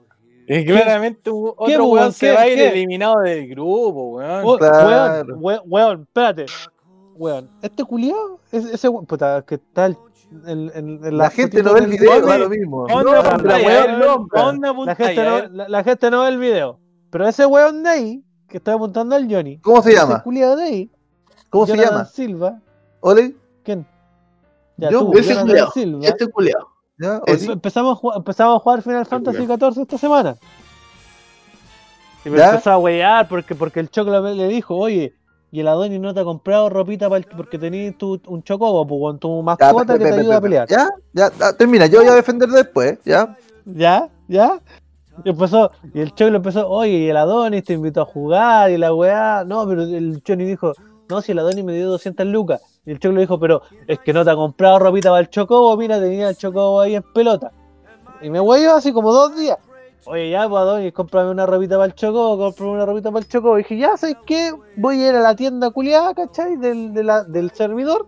Y 0.48 0.66
claramente 0.66 1.30
u- 1.32 1.56
¿Qué, 1.66 1.74
otro 1.76 1.86
weón? 1.86 2.12
se 2.12 2.34
va 2.34 2.42
a 2.42 2.48
ir 2.50 2.60
eliminado 2.60 3.20
del 3.22 3.48
grupo, 3.48 4.10
weón. 4.18 4.42
Oh, 4.46 4.58
Claro. 4.58 5.36
weón, 5.38 5.40
weón, 5.40 5.62
weón, 5.68 6.02
espérate. 6.02 6.46
Weón, 7.16 7.50
este 7.62 7.84
culiado, 7.84 8.40
ese, 8.52 8.74
ese 8.74 8.90
weón, 8.90 9.06
puta, 9.06 9.44
que 9.46 9.56
está 9.56 9.86
el, 9.86 9.98
el- 10.48 10.72
el- 10.74 11.00
La 11.18 11.26
las 11.26 11.34
gente 11.34 11.62
no 11.62 11.74
ve 11.74 11.82
el 11.82 11.88
video, 11.88 12.22
da 12.26 12.38
lo 12.38 12.50
mismo. 12.50 12.88
La 12.88 12.94
A 12.94 12.98
weón 12.98 13.44
ver, 13.66 13.98
loca. 14.00 14.40
¿a 14.40 14.44
dónde 14.46 14.74
La 14.86 14.96
gente, 14.96 15.24
no, 15.24 15.48
la, 15.50 15.70
la 15.70 15.84
gente 15.84 16.12
no 16.12 16.22
ve 16.24 16.28
el 16.30 16.38
video. 16.40 16.80
Pero 17.12 17.28
ese 17.28 17.46
weón 17.46 17.84
de 17.84 17.90
ahí, 17.90 18.24
que 18.50 18.58
está 18.58 18.74
apuntando 18.74 19.16
al 19.16 19.32
Johnny, 19.32 19.60
¿Cómo 19.60 19.82
se 19.84 19.92
ese 19.92 20.00
llama? 20.00 20.24
culiado 20.24 20.56
de 20.56 20.64
ahí, 20.64 20.92
¿Cómo 21.50 21.68
se 21.68 21.78
llama? 21.78 22.06
Silva, 22.06 22.60
¿Ole? 23.02 23.36
¿quién? 23.64 23.86
Ya 24.78 24.90
Yo, 24.90 25.02
tú, 25.06 25.14
Ese 25.20 25.36
Silva. 25.74 26.08
este 26.08 26.28
culiao. 26.28 26.68
¿Ya? 26.98 27.22
Empezamos, 27.28 27.92
a 27.94 27.96
jugar, 27.96 28.18
empezamos 28.18 28.56
a 28.56 28.60
jugar 28.60 28.82
Final 28.82 29.06
Fantasy 29.06 29.46
XIV 29.46 29.82
esta 29.82 29.98
semana. 30.00 30.36
Y 32.26 32.30
me 32.30 32.38
¿Ya? 32.38 32.50
empezó 32.52 32.72
a 32.72 32.78
huear 32.78 33.28
porque, 33.28 33.54
porque 33.56 33.80
el 33.82 33.90
Choclo 33.90 34.22
le 34.34 34.48
dijo, 34.48 34.76
oye, 34.78 35.14
y 35.54 35.60
el 35.60 35.68
Adonis 35.68 36.00
no 36.00 36.16
te 36.16 36.20
ha 36.20 36.24
comprado 36.24 36.68
ropita 36.68 37.08
para 37.12 37.24
porque 37.38 37.60
tenías 37.60 37.96
tu, 37.96 38.20
un 38.26 38.42
chocobo, 38.42 38.88
pues, 38.88 39.00
con 39.00 39.20
tu 39.20 39.38
Ya, 39.38 39.44
mascota 39.44 39.94
pe- 39.94 40.00
que 40.00 40.06
pe- 40.06 40.10
te 40.10 40.16
pe- 40.16 40.22
ayuda 40.22 40.36
a 40.38 40.42
pe- 40.42 40.46
pelear. 40.46 40.68
Ya, 40.68 40.90
ya, 41.14 41.32
ya, 41.40 41.54
termina. 41.54 41.86
Yo 41.86 42.00
voy 42.00 42.08
a 42.10 42.16
defender 42.16 42.50
después, 42.50 42.98
¿ya? 43.06 43.38
¿Ya? 43.66 44.10
¿Ya? 44.28 44.60
Y 45.24 45.30
empezó, 45.30 45.70
y 45.94 46.00
el 46.02 46.16
Choclo 46.16 46.38
empezó, 46.38 46.68
oye, 46.68 46.92
y 46.92 47.10
el 47.10 47.18
Adonis 47.18 47.64
te 47.64 47.74
invitó 47.74 48.02
a 48.02 48.06
jugar, 48.06 48.72
y 48.72 48.78
la 48.80 48.96
weá, 48.96 49.44
no, 49.46 49.68
pero 49.68 49.84
el 49.84 50.24
Johnny 50.28 50.44
dijo, 50.46 50.74
no, 51.08 51.22
si 51.22 51.34
el 51.34 51.38
Adonis 51.40 51.64
me 51.64 51.76
dio 51.76 51.88
200 51.88 52.26
lucas. 52.26 52.60
Y 52.84 52.90
el 52.92 53.00
Choclo 53.00 53.20
dijo, 53.22 53.40
pero 53.40 53.62
es 53.88 54.00
que 54.00 54.12
no 54.12 54.26
te 54.26 54.32
ha 54.32 54.36
comprado 54.36 54.80
ropita 54.80 55.10
para 55.12 55.22
el 55.22 55.30
chocobo, 55.30 55.78
mira, 55.78 56.00
tenía 56.00 56.30
el 56.30 56.36
chocobo 56.36 56.82
ahí 56.82 56.96
en 56.96 57.04
pelota. 57.14 57.52
Y 58.24 58.32
me 58.32 58.40
hueó 58.42 58.74
así 58.76 58.92
como 58.92 59.14
dos 59.14 59.36
días. 59.38 59.58
Oye, 60.06 60.30
ya, 60.30 60.48
pues 60.50 60.62
Adonis, 60.62 60.94
cómprame 60.94 61.32
una 61.32 61.46
ropita 61.46 61.76
para 61.76 61.86
el 61.86 61.96
chocobo, 61.96 62.38
cómprame 62.38 62.72
una 62.72 62.86
ropita 62.86 63.12
para 63.12 63.24
el 63.24 63.30
chocobo. 63.30 63.56
Y 63.58 63.64
dije, 63.64 63.78
ya, 63.78 63.96
¿sabes 63.98 64.18
qué? 64.26 64.52
Voy 64.76 65.02
a 65.02 65.10
ir 65.10 65.16
a 65.16 65.22
la 65.22 65.36
tienda 65.36 65.70
culiada, 65.72 66.14
¿cachai? 66.14 66.58
Del, 66.58 66.94
de 66.94 67.04
la- 67.04 67.24
del 67.24 67.52
servidor, 67.52 68.08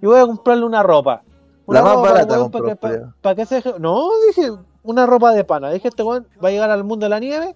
y 0.00 0.06
voy 0.06 0.18
a 0.20 0.26
comprarle 0.26 0.64
una 0.64 0.82
ropa. 0.82 1.22
Una 1.66 1.78
La 1.80 1.84
más 1.84 1.94
ropa, 1.96 2.12
barata 2.12 2.34
weón, 2.34 2.42
compró, 2.50 2.60
para 2.60 2.70
que, 2.74 2.76
pa- 2.76 2.88
culiao. 2.88 3.14
pa' 3.20 3.34
que 3.34 3.46
se... 3.46 3.62
No, 3.78 4.08
dije, 4.28 4.50
una 4.82 5.06
ropa 5.06 5.32
de 5.32 5.44
pana. 5.44 5.70
Dije, 5.70 5.88
este 5.88 6.02
weón 6.02 6.26
va 6.42 6.48
a 6.48 6.52
llegar 6.52 6.70
al 6.70 6.84
mundo 6.84 7.06
de 7.06 7.10
la 7.10 7.18
nieve, 7.20 7.54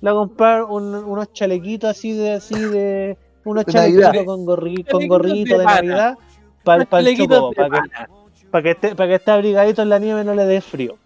le 0.00 0.10
va 0.10 0.16
a 0.16 0.20
comprar 0.20 0.64
un- 0.64 0.94
unos 0.94 1.32
chalequitos 1.32 1.90
así 1.90 2.12
de, 2.12 2.32
así 2.34 2.54
de, 2.54 3.18
unos 3.44 3.64
De 3.66 3.72
chalequitos 3.72 4.24
con, 4.24 4.44
gorri, 4.44 4.84
con 4.84 5.06
gorrito 5.08 5.58
de. 5.58 5.64
Navidad 5.64 6.16
para 6.64 6.82
el 6.82 6.88
de 7.16 7.26
para 7.54 7.68
que, 7.68 7.88
pana. 7.88 8.08
pa' 8.50 8.62
que 8.62 8.70
esté, 8.70 8.94
pa' 8.94 9.06
que 9.06 9.14
esté 9.14 9.30
abrigadito 9.30 9.82
en 9.82 9.88
la 9.88 9.98
nieve 9.98 10.22
y 10.22 10.24
no 10.24 10.34
le 10.34 10.44
dé 10.44 10.60
frío. 10.60 10.96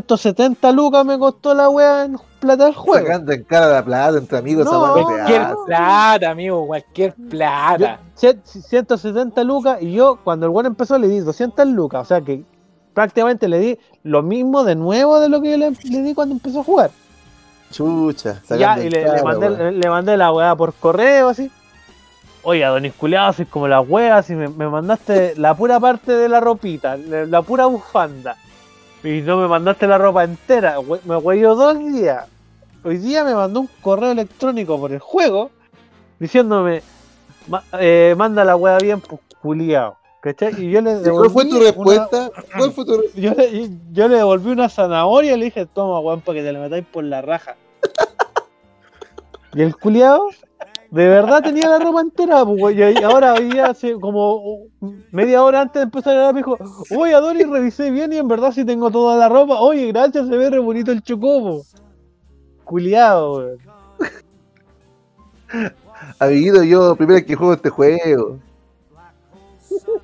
170 0.00 0.72
lucas 0.72 1.04
me 1.04 1.18
costó 1.18 1.52
la 1.54 1.68
wea 1.68 2.04
en 2.04 2.18
plata 2.40 2.64
del 2.64 2.74
juego. 2.74 3.06
Sacando 3.06 3.32
en 3.32 3.44
cara 3.44 3.68
la 3.68 3.84
plata 3.84 4.18
entre 4.18 4.38
amigos, 4.38 4.64
No, 4.64 4.82
weá 4.94 5.04
Cualquier 5.04 5.40
hace. 5.42 5.54
plata, 5.66 6.30
amigo, 6.30 6.66
cualquier 6.66 7.14
Yo- 7.18 7.28
plata. 7.28 8.00
cien- 8.16 8.40
170 8.44 9.44
lucas 9.44 9.82
y 9.82 9.92
yo 9.92 10.18
cuando 10.24 10.46
el 10.46 10.50
bueno 10.50 10.68
empezó 10.68 10.98
le 10.98 11.08
di 11.08 11.20
200 11.20 11.66
lucas, 11.66 12.02
o 12.02 12.04
sea 12.06 12.20
que 12.22 12.42
prácticamente 12.94 13.48
le 13.48 13.58
di 13.58 13.78
lo 14.02 14.22
mismo 14.22 14.64
de 14.64 14.74
nuevo 14.76 15.20
de 15.20 15.28
lo 15.28 15.40
que 15.42 15.56
le, 15.58 15.70
le 15.70 16.02
di 16.02 16.14
cuando 16.14 16.34
empezó 16.34 16.60
a 16.60 16.64
jugar. 16.64 16.90
Chucha, 17.70 18.40
Ya, 18.58 18.78
y 18.78 18.90
le, 18.90 19.02
cara, 19.02 19.16
le 19.16 19.22
mandé, 19.22 19.48
weón. 19.50 19.80
le 19.80 19.88
mandé 19.90 20.16
la 20.16 20.32
weá 20.32 20.54
por 20.56 20.74
correo 20.74 21.28
así. 21.30 21.50
Oye, 22.44 22.64
Adonis 22.64 22.92
Culeado, 22.94 23.32
soy 23.34 23.46
como 23.46 23.68
las 23.68 23.88
weas 23.88 24.28
y 24.30 24.34
me, 24.34 24.48
me 24.48 24.68
mandaste 24.68 25.34
la 25.36 25.54
pura 25.54 25.78
parte 25.78 26.12
de 26.12 26.28
la 26.28 26.40
ropita, 26.40 26.96
la, 26.96 27.24
la 27.24 27.42
pura 27.42 27.66
bufanda. 27.66 28.36
Y 29.04 29.20
no 29.22 29.36
me 29.38 29.48
mandaste 29.48 29.86
la 29.86 29.98
ropa 29.98 30.24
entera. 30.24 30.76
Me 31.04 31.16
hueyó 31.16 31.54
dos 31.54 31.78
días. 31.78 32.26
Hoy 32.84 32.98
día 32.98 33.24
me 33.24 33.34
mandó 33.34 33.60
un 33.60 33.68
correo 33.80 34.12
electrónico 34.12 34.78
por 34.78 34.92
el 34.92 34.98
juego 35.00 35.50
diciéndome, 36.18 36.82
"Ma- 37.48 37.64
eh, 37.80 38.14
manda 38.16 38.44
la 38.44 38.56
wea 38.56 38.78
bien, 38.78 39.00
pues 39.00 39.20
culiao. 39.40 39.96
¿Cachai? 40.20 40.54
Y 40.64 40.70
yo 40.70 40.80
le 40.80 40.92
¿Y 40.92 40.94
¿Cuál 41.02 41.30
fue 41.30 41.44
devolví 41.44 41.50
tu 41.50 41.56
una- 41.56 41.64
respuesta? 41.64 42.30
¿Cuál 42.56 42.72
fue 42.72 42.84
tu 42.84 42.96
re- 42.96 43.10
yo, 43.20 43.32
le, 43.34 43.70
yo 43.92 44.06
le 44.08 44.16
devolví 44.16 44.50
una 44.52 44.68
zanahoria 44.68 45.34
y 45.34 45.38
le 45.38 45.44
dije, 45.46 45.66
toma, 45.66 45.98
weón, 45.98 46.20
para 46.20 46.38
que 46.38 46.44
te 46.44 46.52
la 46.52 46.60
metáis 46.60 46.84
por 46.86 47.02
la 47.02 47.22
raja. 47.22 47.56
y 49.54 49.62
el 49.62 49.76
culiao, 49.76 50.28
de 50.92 51.08
verdad 51.08 51.42
tenía 51.42 51.70
la 51.70 51.78
ropa 51.78 52.02
entera, 52.02 52.44
pues, 52.44 52.76
y 52.76 53.02
ahora 53.02 53.32
hoy 53.32 53.48
día, 53.48 53.68
hace 53.70 53.98
como 53.98 54.66
media 55.10 55.42
hora 55.42 55.62
antes 55.62 55.80
de 55.80 55.84
empezar 55.84 56.12
a 56.12 56.16
grabar, 56.16 56.34
me 56.34 56.40
dijo, 56.40 56.58
oye, 56.94 57.14
Adonis, 57.14 57.48
revisé 57.48 57.90
bien 57.90 58.12
y 58.12 58.18
en 58.18 58.28
verdad 58.28 58.52
sí 58.52 58.62
tengo 58.62 58.90
toda 58.90 59.16
la 59.16 59.30
ropa. 59.30 59.58
Oye, 59.58 59.86
gracias, 59.86 60.28
se 60.28 60.36
ve 60.36 60.50
re 60.50 60.58
bonito 60.58 60.92
el 60.92 61.02
chocobo. 61.02 61.62
Weón. 62.66 63.58
Amiguito, 66.18 66.62
yo 66.62 66.94
primera 66.94 67.20
vez 67.20 67.26
que 67.26 67.36
juego 67.36 67.54
este 67.54 67.70
juego. 67.70 68.38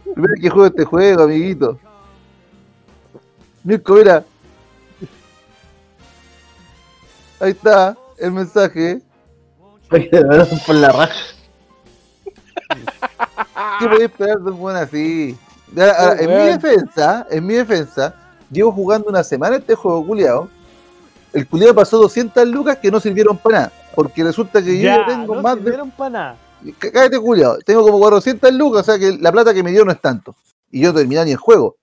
Primera 0.05 0.33
vez 0.33 0.41
que 0.41 0.49
juego 0.49 0.67
este 0.69 0.85
juego, 0.87 1.23
amiguito. 1.25 1.79
Mirko, 3.63 3.93
mira. 3.93 4.25
Ahí 7.41 7.51
está 7.51 7.95
el 8.17 8.33
mensaje. 8.33 9.03
Porque 9.89 10.11
por 10.67 10.75
la 10.75 10.93
raja. 10.93 11.15
¿Qué 13.81 13.89
podía 13.89 14.07
esperar 14.07 14.39
de 14.41 14.51
un 14.51 14.59
buen 14.59 14.77
así? 14.77 15.37
Ahora, 15.77 16.21
en 16.21 16.29
mi 16.29 16.53
defensa, 16.53 17.27
en 17.31 17.47
mi 17.47 17.55
defensa, 17.55 18.15
llevo 18.51 18.73
jugando 18.73 19.09
una 19.09 19.23
semana 19.23 19.57
este 19.57 19.75
juego 19.75 20.07
culiado. 20.07 20.49
El 21.33 21.47
culiado 21.47 21.75
pasó 21.75 21.99
200 21.99 22.47
lucas 22.49 22.79
que 22.79 22.91
no 22.91 23.01
sirvieron 23.01 23.37
para 23.37 23.59
nada. 23.59 23.73
Porque 23.95 24.25
resulta 24.25 24.63
que 24.63 24.79
yo 24.79 24.85
Ya, 24.85 25.07
tengo 25.07 25.35
no 25.35 25.43
más 25.43 25.57
de 25.57 25.63
sirvieron 25.63 25.91
para 25.91 26.11
nada. 26.11 26.37
Cállate, 26.79 27.19
culiao. 27.19 27.59
Tengo 27.59 27.83
como 27.83 27.99
400 27.99 28.53
lucas, 28.53 28.83
o 28.83 28.85
sea 28.85 28.99
que 28.99 29.17
la 29.19 29.31
plata 29.33 29.55
que 29.55 29.63
me 29.63 29.71
dio 29.71 29.85
no 29.85 29.93
es 29.93 30.01
tanto. 30.01 30.35
Y 30.71 30.81
yo 30.81 30.89
no 30.93 30.99
terminé 30.99 31.25
ni 31.25 31.33
el 31.33 31.37
juego. 31.37 31.77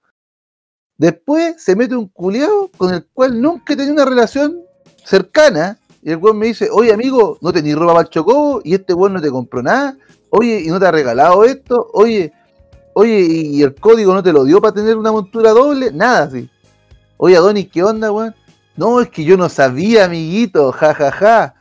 Después 0.97 1.61
se 1.61 1.75
mete 1.75 1.95
un 1.95 2.07
culiao 2.07 2.69
con 2.77 2.93
el 2.93 3.05
cual 3.13 3.41
nunca 3.41 3.73
he 3.73 3.75
tenido 3.75 3.93
una 3.93 4.05
relación 4.05 4.61
cercana. 5.03 5.77
Y 6.05 6.11
el 6.11 6.17
weón 6.17 6.37
me 6.37 6.45
dice, 6.45 6.69
oye 6.71 6.93
amigo, 6.93 7.39
no 7.41 7.51
tenés 7.51 7.75
ropa 7.75 7.93
para 7.93 8.03
el 8.03 8.09
chocobo 8.09 8.61
y 8.63 8.75
este 8.75 8.93
weón 8.93 9.13
no 9.13 9.21
te 9.21 9.31
compró 9.31 9.63
nada. 9.63 9.97
Oye, 10.29 10.61
y 10.63 10.67
no 10.67 10.79
te 10.79 10.85
ha 10.85 10.91
regalado 10.91 11.43
esto. 11.43 11.89
Oye, 11.93 12.31
oye, 12.93 13.21
y 13.21 13.63
el 13.63 13.73
código 13.73 14.13
no 14.13 14.21
te 14.21 14.31
lo 14.31 14.43
dio 14.43 14.61
para 14.61 14.75
tener 14.75 14.97
una 14.97 15.11
montura 15.11 15.49
doble. 15.49 15.91
Nada 15.91 16.25
así. 16.25 16.47
Oye, 17.17 17.35
Adonis, 17.35 17.71
¿qué 17.71 17.83
onda, 17.83 18.11
weón? 18.11 18.35
No, 18.75 19.01
es 19.01 19.09
que 19.09 19.23
yo 19.23 19.35
no 19.35 19.49
sabía, 19.49 20.05
amiguito. 20.05 20.71
Ja, 20.73 20.93
ja, 20.93 21.11
ja. 21.11 21.55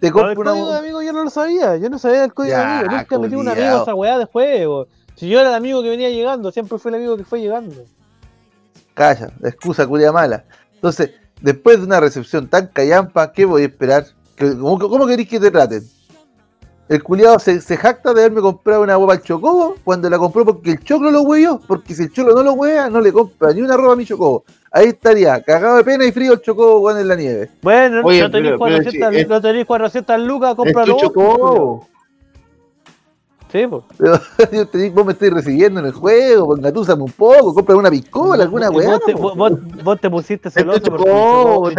Te 0.00 0.12
compro 0.12 0.42
una 0.42 0.50
código 0.50 0.70
de 0.70 0.78
amigo 0.78 1.02
yo 1.02 1.12
no 1.14 1.24
lo 1.24 1.30
sabía, 1.30 1.76
yo 1.78 1.88
no 1.88 1.98
sabía 1.98 2.24
el 2.24 2.34
código 2.34 2.56
de 2.56 2.62
amigo, 2.62 2.90
nunca 2.90 3.18
metí 3.20 3.34
un 3.36 3.48
amigo 3.48 3.78
a 3.78 3.82
esa 3.84 3.94
weá 3.94 4.18
de 4.18 4.26
juego. 4.26 4.86
Si 5.14 5.30
yo 5.30 5.40
era 5.40 5.48
el 5.48 5.54
amigo 5.54 5.82
que 5.82 5.88
venía 5.88 6.10
llegando, 6.10 6.52
siempre 6.52 6.76
fue 6.76 6.90
el 6.90 6.96
amigo 6.96 7.16
que 7.16 7.24
fue 7.24 7.40
llegando. 7.40 7.86
Calla, 8.92 9.32
la 9.40 9.48
excusa 9.48 9.86
culia 9.86 10.12
mala. 10.12 10.44
Entonces, 10.74 11.12
después 11.42 11.78
de 11.78 11.84
una 11.86 12.00
recepción 12.00 12.48
tan 12.48 12.68
callampa, 12.68 13.32
¿qué 13.32 13.44
voy 13.44 13.62
a 13.62 13.66
esperar? 13.66 14.06
¿Que- 14.36 14.56
¿Cómo, 14.56 14.78
cómo 14.78 15.06
queréis 15.06 15.28
que 15.28 15.40
te 15.40 15.50
traten? 15.50 15.82
El 16.88 17.02
culiado 17.02 17.38
se, 17.38 17.60
se 17.60 17.76
jacta 17.76 18.12
de 18.12 18.20
haberme 18.20 18.40
comprado 18.42 18.82
una 18.82 18.98
hueá 18.98 19.16
al 19.16 19.22
chocobo 19.22 19.76
cuando 19.82 20.10
la 20.10 20.18
compró 20.18 20.44
porque 20.44 20.72
el 20.72 20.80
choclo 20.84 21.10
lo 21.10 21.22
hueó, 21.22 21.58
porque 21.66 21.94
si 21.94 22.02
el 22.02 22.12
choclo 22.12 22.34
no 22.34 22.42
lo 22.42 22.52
huea, 22.54 22.90
no 22.90 23.00
le 23.00 23.12
compra 23.12 23.52
ni 23.52 23.62
una 23.62 23.76
ropa 23.76 23.92
a 23.94 23.96
mi 23.96 24.04
chocobo. 24.04 24.44
Ahí 24.70 24.86
estaría, 24.88 25.40
cagado 25.42 25.76
de 25.76 25.84
pena 25.84 26.04
y 26.04 26.12
frío 26.12 26.34
el 26.34 26.40
chocobo 26.42 26.90
en 26.90 27.06
la 27.08 27.14
nieve. 27.14 27.50
Bueno, 27.62 28.02
Oye, 28.04 28.20
no 28.20 28.30
tenéis 28.30 28.54
pero- 28.54 28.58
pero 28.64 28.76
400, 28.82 29.14
si 29.14 29.20
es- 29.20 29.28
no 29.28 29.40
tenéis 29.40 29.64
400 29.66 30.20
lucas, 30.20 30.50
Es 30.50 30.56
cómpralo. 30.56 30.84
tu 30.84 30.92
pues, 30.92 31.02
chocobo. 31.02 31.88
Sí, 33.52 33.66
pues. 33.66 33.82
Yo 34.52 34.66
te 34.66 34.78
digo, 34.78 34.94
vos 34.96 35.04
me 35.06 35.12
estáis 35.12 35.30
recibiendo 35.32 35.80
en 35.80 35.86
el 35.86 35.92
juego, 35.92 36.46
pues 36.46 36.58
engatúzame 36.60 37.02
un 37.02 37.12
poco, 37.12 37.52
compra 37.52 37.76
una 37.76 37.90
piscola, 37.90 38.44
alguna 38.44 38.70
weá. 38.70 38.98
Vos 38.98 39.12
vos, 39.20 39.36
vos- 39.36 39.84
vos 39.84 40.00
te 40.00 40.08
pusiste 40.08 40.50
celoso 40.50 40.80
porque 40.82 41.74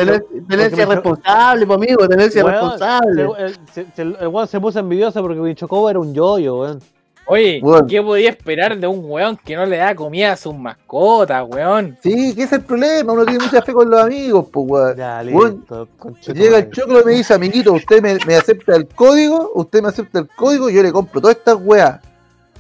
Tenencia 0.48 0.86
responsable, 0.86 1.66
pues, 1.66 1.78
amigo. 1.78 2.08
Tenencia 2.08 2.44
responsable. 2.44 3.28
se- 3.74 3.88
el, 3.98 4.28
weón 4.28 4.48
se 4.48 4.60
puso 4.62 4.78
envidioso 4.78 5.20
porque 5.22 5.40
mi 5.40 5.56
chocobo 5.56 5.90
era 5.90 6.00
un 6.00 6.14
yoyo, 6.14 6.60
weón. 6.60 6.80
Oye, 7.26 7.62
Weón. 7.64 7.88
¿qué 7.88 8.02
podía 8.02 8.30
esperar 8.30 8.78
de 8.78 8.86
un 8.86 9.10
weón 9.10 9.38
que 9.38 9.56
no 9.56 9.66
le 9.66 9.78
da 9.78 9.96
comida 9.96 10.34
a 10.34 10.36
sus 10.36 10.54
mascotas, 10.54 11.46
weón? 11.48 11.98
Sí, 12.04 12.36
que 12.36 12.44
ese 12.44 12.44
es 12.44 12.52
el 12.54 12.62
problema, 12.62 13.14
uno 13.14 13.24
tiene 13.26 13.46
mucha 13.46 13.62
fe 13.62 13.72
con 13.74 13.90
los 13.90 14.00
amigos, 14.02 14.48
pues 14.52 14.66
weón. 14.70 14.98
Ya, 14.98 15.24
Weón, 15.32 15.58
listo. 15.60 15.88
conchetumare. 15.98 16.44
Llega 16.44 16.58
el 16.60 16.70
choclo 16.72 17.02
y 17.02 17.06
me 17.06 17.12
dice, 17.14 17.34
amiguito, 17.34 17.72
usted 17.74 18.02
me, 18.02 18.18
me 18.28 18.36
acepta 18.36 18.76
el 18.76 18.88
código, 18.88 19.52
usted 19.56 19.82
me 19.82 19.88
acepta 19.90 20.20
el 20.20 20.28
código, 20.36 20.70
yo 20.70 20.84
le 20.84 20.92
compro 20.92 21.22
todas 21.22 21.38
estas 21.38 21.58
weas. 21.62 22.02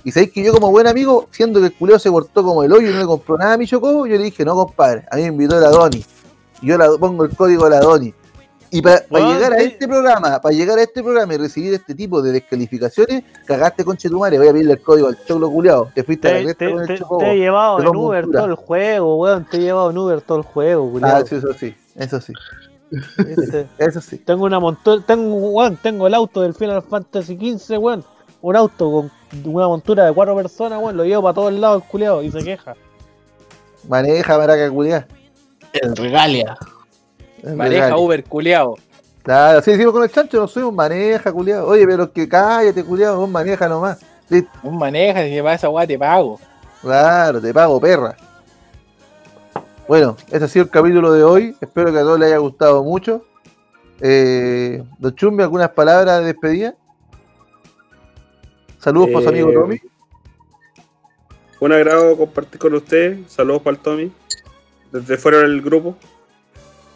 Y 0.05 0.11
sabéis 0.11 0.31
que 0.31 0.43
yo 0.43 0.53
como 0.53 0.69
buen 0.71 0.87
amigo, 0.87 1.27
siendo 1.31 1.59
que 1.59 1.67
el 1.67 1.73
culeo 1.73 1.97
se 1.99 2.09
cortó 2.09 2.43
como 2.43 2.63
el 2.63 2.71
hoyo 2.73 2.89
y 2.89 2.93
no 2.93 2.99
le 2.99 3.05
compró 3.05 3.37
nada 3.37 3.53
a 3.53 3.57
mi 3.57 3.65
chocobo, 3.67 4.05
yo 4.05 4.17
le 4.17 4.23
dije, 4.23 4.43
no 4.45 4.53
compadre, 4.55 5.05
a 5.11 5.15
mí 5.15 5.21
me 5.23 5.27
invitó 5.29 5.57
el 5.57 5.63
Adoni. 5.65 6.03
Y 6.61 6.67
yo 6.67 6.77
le 6.77 6.85
pongo 6.99 7.23
el 7.25 7.35
código 7.35 7.65
al 7.65 7.73
Adoni. 7.73 8.13
Y 8.73 8.81
para 8.81 9.01
llegar 9.09 9.53
a 9.53 9.57
este 9.57 9.87
programa, 9.87 10.41
para 10.41 10.55
llegar 10.55 10.79
a 10.79 10.81
este 10.81 11.03
programa 11.03 11.33
y 11.33 11.37
recibir 11.37 11.73
este 11.75 11.93
tipo 11.93 12.21
de 12.23 12.31
descalificaciones, 12.31 13.23
cagaste 13.45 13.85
con 13.85 13.95
Chetumare, 13.97 14.37
voy 14.39 14.47
a 14.47 14.51
pedirle 14.51 14.73
el 14.73 14.81
código 14.81 15.07
al 15.09 15.23
choclo 15.25 15.49
culeado. 15.51 15.91
Te 15.93 16.03
fuiste 16.03 16.27
a 16.27 16.31
la 16.31 16.37
Te, 16.39 16.43
cresta 16.45 16.65
te- 16.65 16.71
con 16.71 16.81
el 16.81 16.87
te- 16.87 16.97
chocobo. 16.97 17.19
te 17.19 17.31
he 17.33 17.37
llevado 17.37 17.77
Te 17.77 17.83
en 17.83 17.95
Uber 17.95 18.25
todo 18.31 18.45
el 18.45 18.55
juego, 18.55 19.17
weón. 19.17 19.45
Te 19.45 19.57
he 19.57 19.59
llevado 19.61 19.91
en 19.91 19.97
Uber 19.99 20.21
todo 20.21 20.37
el 20.39 20.43
juego, 20.43 20.91
culiao. 20.91 21.17
Ah, 21.17 21.23
sí, 21.25 21.35
eso 21.35 21.53
sí. 21.53 21.75
Eso 21.95 22.19
sí, 22.19 22.33
eso 23.77 24.01
sí. 24.01 24.17
Tengo 24.17 24.45
una 24.45 24.59
montura, 24.59 25.03
tengo, 25.05 25.35
weón, 25.35 25.77
tengo 25.77 26.07
el 26.07 26.13
auto 26.15 26.41
del 26.41 26.53
Final 26.55 26.81
Fantasy 26.81 27.35
XV, 27.37 27.77
weón. 27.77 28.03
Un 28.41 28.55
auto 28.55 28.91
con 28.91 29.11
una 29.53 29.67
montura 29.67 30.05
de 30.05 30.13
cuatro 30.13 30.35
personas, 30.35 30.79
weón. 30.81 30.97
Lo 30.97 31.05
llevo 31.05 31.21
para 31.23 31.35
todos 31.35 31.53
lados, 31.53 31.83
el 31.83 31.89
culiado, 31.89 32.23
y 32.23 32.31
se 32.31 32.43
queja. 32.43 32.75
Maneja, 33.87 34.37
maraca, 34.37 34.69
culiá. 34.71 35.07
El 35.73 35.95
regalia. 35.95 36.57
Maneja 37.43 37.97
Uber 37.97 38.23
culeado. 38.23 38.75
Claro, 39.21 39.61
sí, 39.61 39.71
decimos 39.71 39.93
con 39.93 40.03
el 40.03 40.11
chancho, 40.11 40.37
no 40.37 40.47
soy 40.47 40.63
un 40.63 40.75
maneja, 40.75 41.31
culiado. 41.31 41.67
Oye, 41.67 41.85
pero 41.85 42.11
que 42.11 42.27
cállate, 42.27 42.83
culiado, 42.83 43.17
vos 43.19 43.29
maneja 43.29 43.69
nomás. 43.69 43.99
Listo. 44.29 44.51
Un 44.63 44.77
maneja, 44.77 45.23
si 45.23 45.37
para 45.41 45.53
esa 45.53 45.69
weá 45.69 45.87
te 45.87 45.97
pago. 45.97 46.39
Claro, 46.81 47.41
te 47.41 47.53
pago, 47.53 47.79
perra. 47.79 48.15
Bueno, 49.87 50.17
ese 50.29 50.45
ha 50.45 50.47
sido 50.47 50.65
el 50.65 50.71
capítulo 50.71 51.11
de 51.13 51.23
hoy. 51.23 51.55
Espero 51.61 51.91
que 51.91 51.99
a 51.99 52.01
todos 52.01 52.19
les 52.19 52.27
haya 52.27 52.37
gustado 52.37 52.83
mucho. 52.83 53.25
Eh, 54.01 54.83
Don 54.97 55.15
Chumbe, 55.15 55.43
¿algunas 55.43 55.69
palabras 55.69 56.19
de 56.19 56.25
despedida? 56.27 56.75
Saludos 58.79 59.09
por 59.11 59.23
su 59.23 59.29
amigo 59.29 59.49
Eh, 59.49 59.53
Tommy. 59.53 59.81
Un 61.61 61.71
agrado 61.71 62.17
compartir 62.17 62.59
con 62.59 62.73
usted. 62.73 63.19
Saludos 63.27 63.61
para 63.61 63.77
el 63.77 63.81
Tommy. 63.81 64.11
Desde 64.91 65.17
fuera 65.17 65.39
del 65.39 65.61
grupo. 65.61 65.95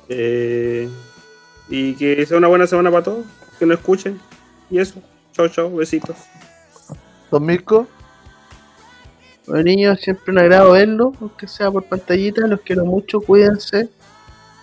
Eh, 0.09 0.89
y 1.69 1.93
que 1.95 2.25
sea 2.25 2.37
una 2.37 2.47
buena 2.47 2.67
semana 2.67 2.91
para 2.91 3.03
todos. 3.03 3.25
Que 3.59 3.65
nos 3.65 3.79
escuchen. 3.79 4.19
Y 4.69 4.79
eso. 4.79 5.01
Chao, 5.33 5.47
chao. 5.49 5.75
Besitos. 5.75 6.15
Don 7.31 7.45
Mirko, 7.45 7.87
Bueno, 9.45 9.63
niños, 9.63 9.99
siempre 10.01 10.31
un 10.31 10.39
agrado 10.39 10.71
verlo, 10.73 11.13
aunque 11.19 11.47
sea 11.47 11.69
por 11.71 11.83
pantallita. 11.85 12.47
Los 12.47 12.61
quiero 12.61 12.85
mucho, 12.85 13.19
cuídense. 13.21 13.89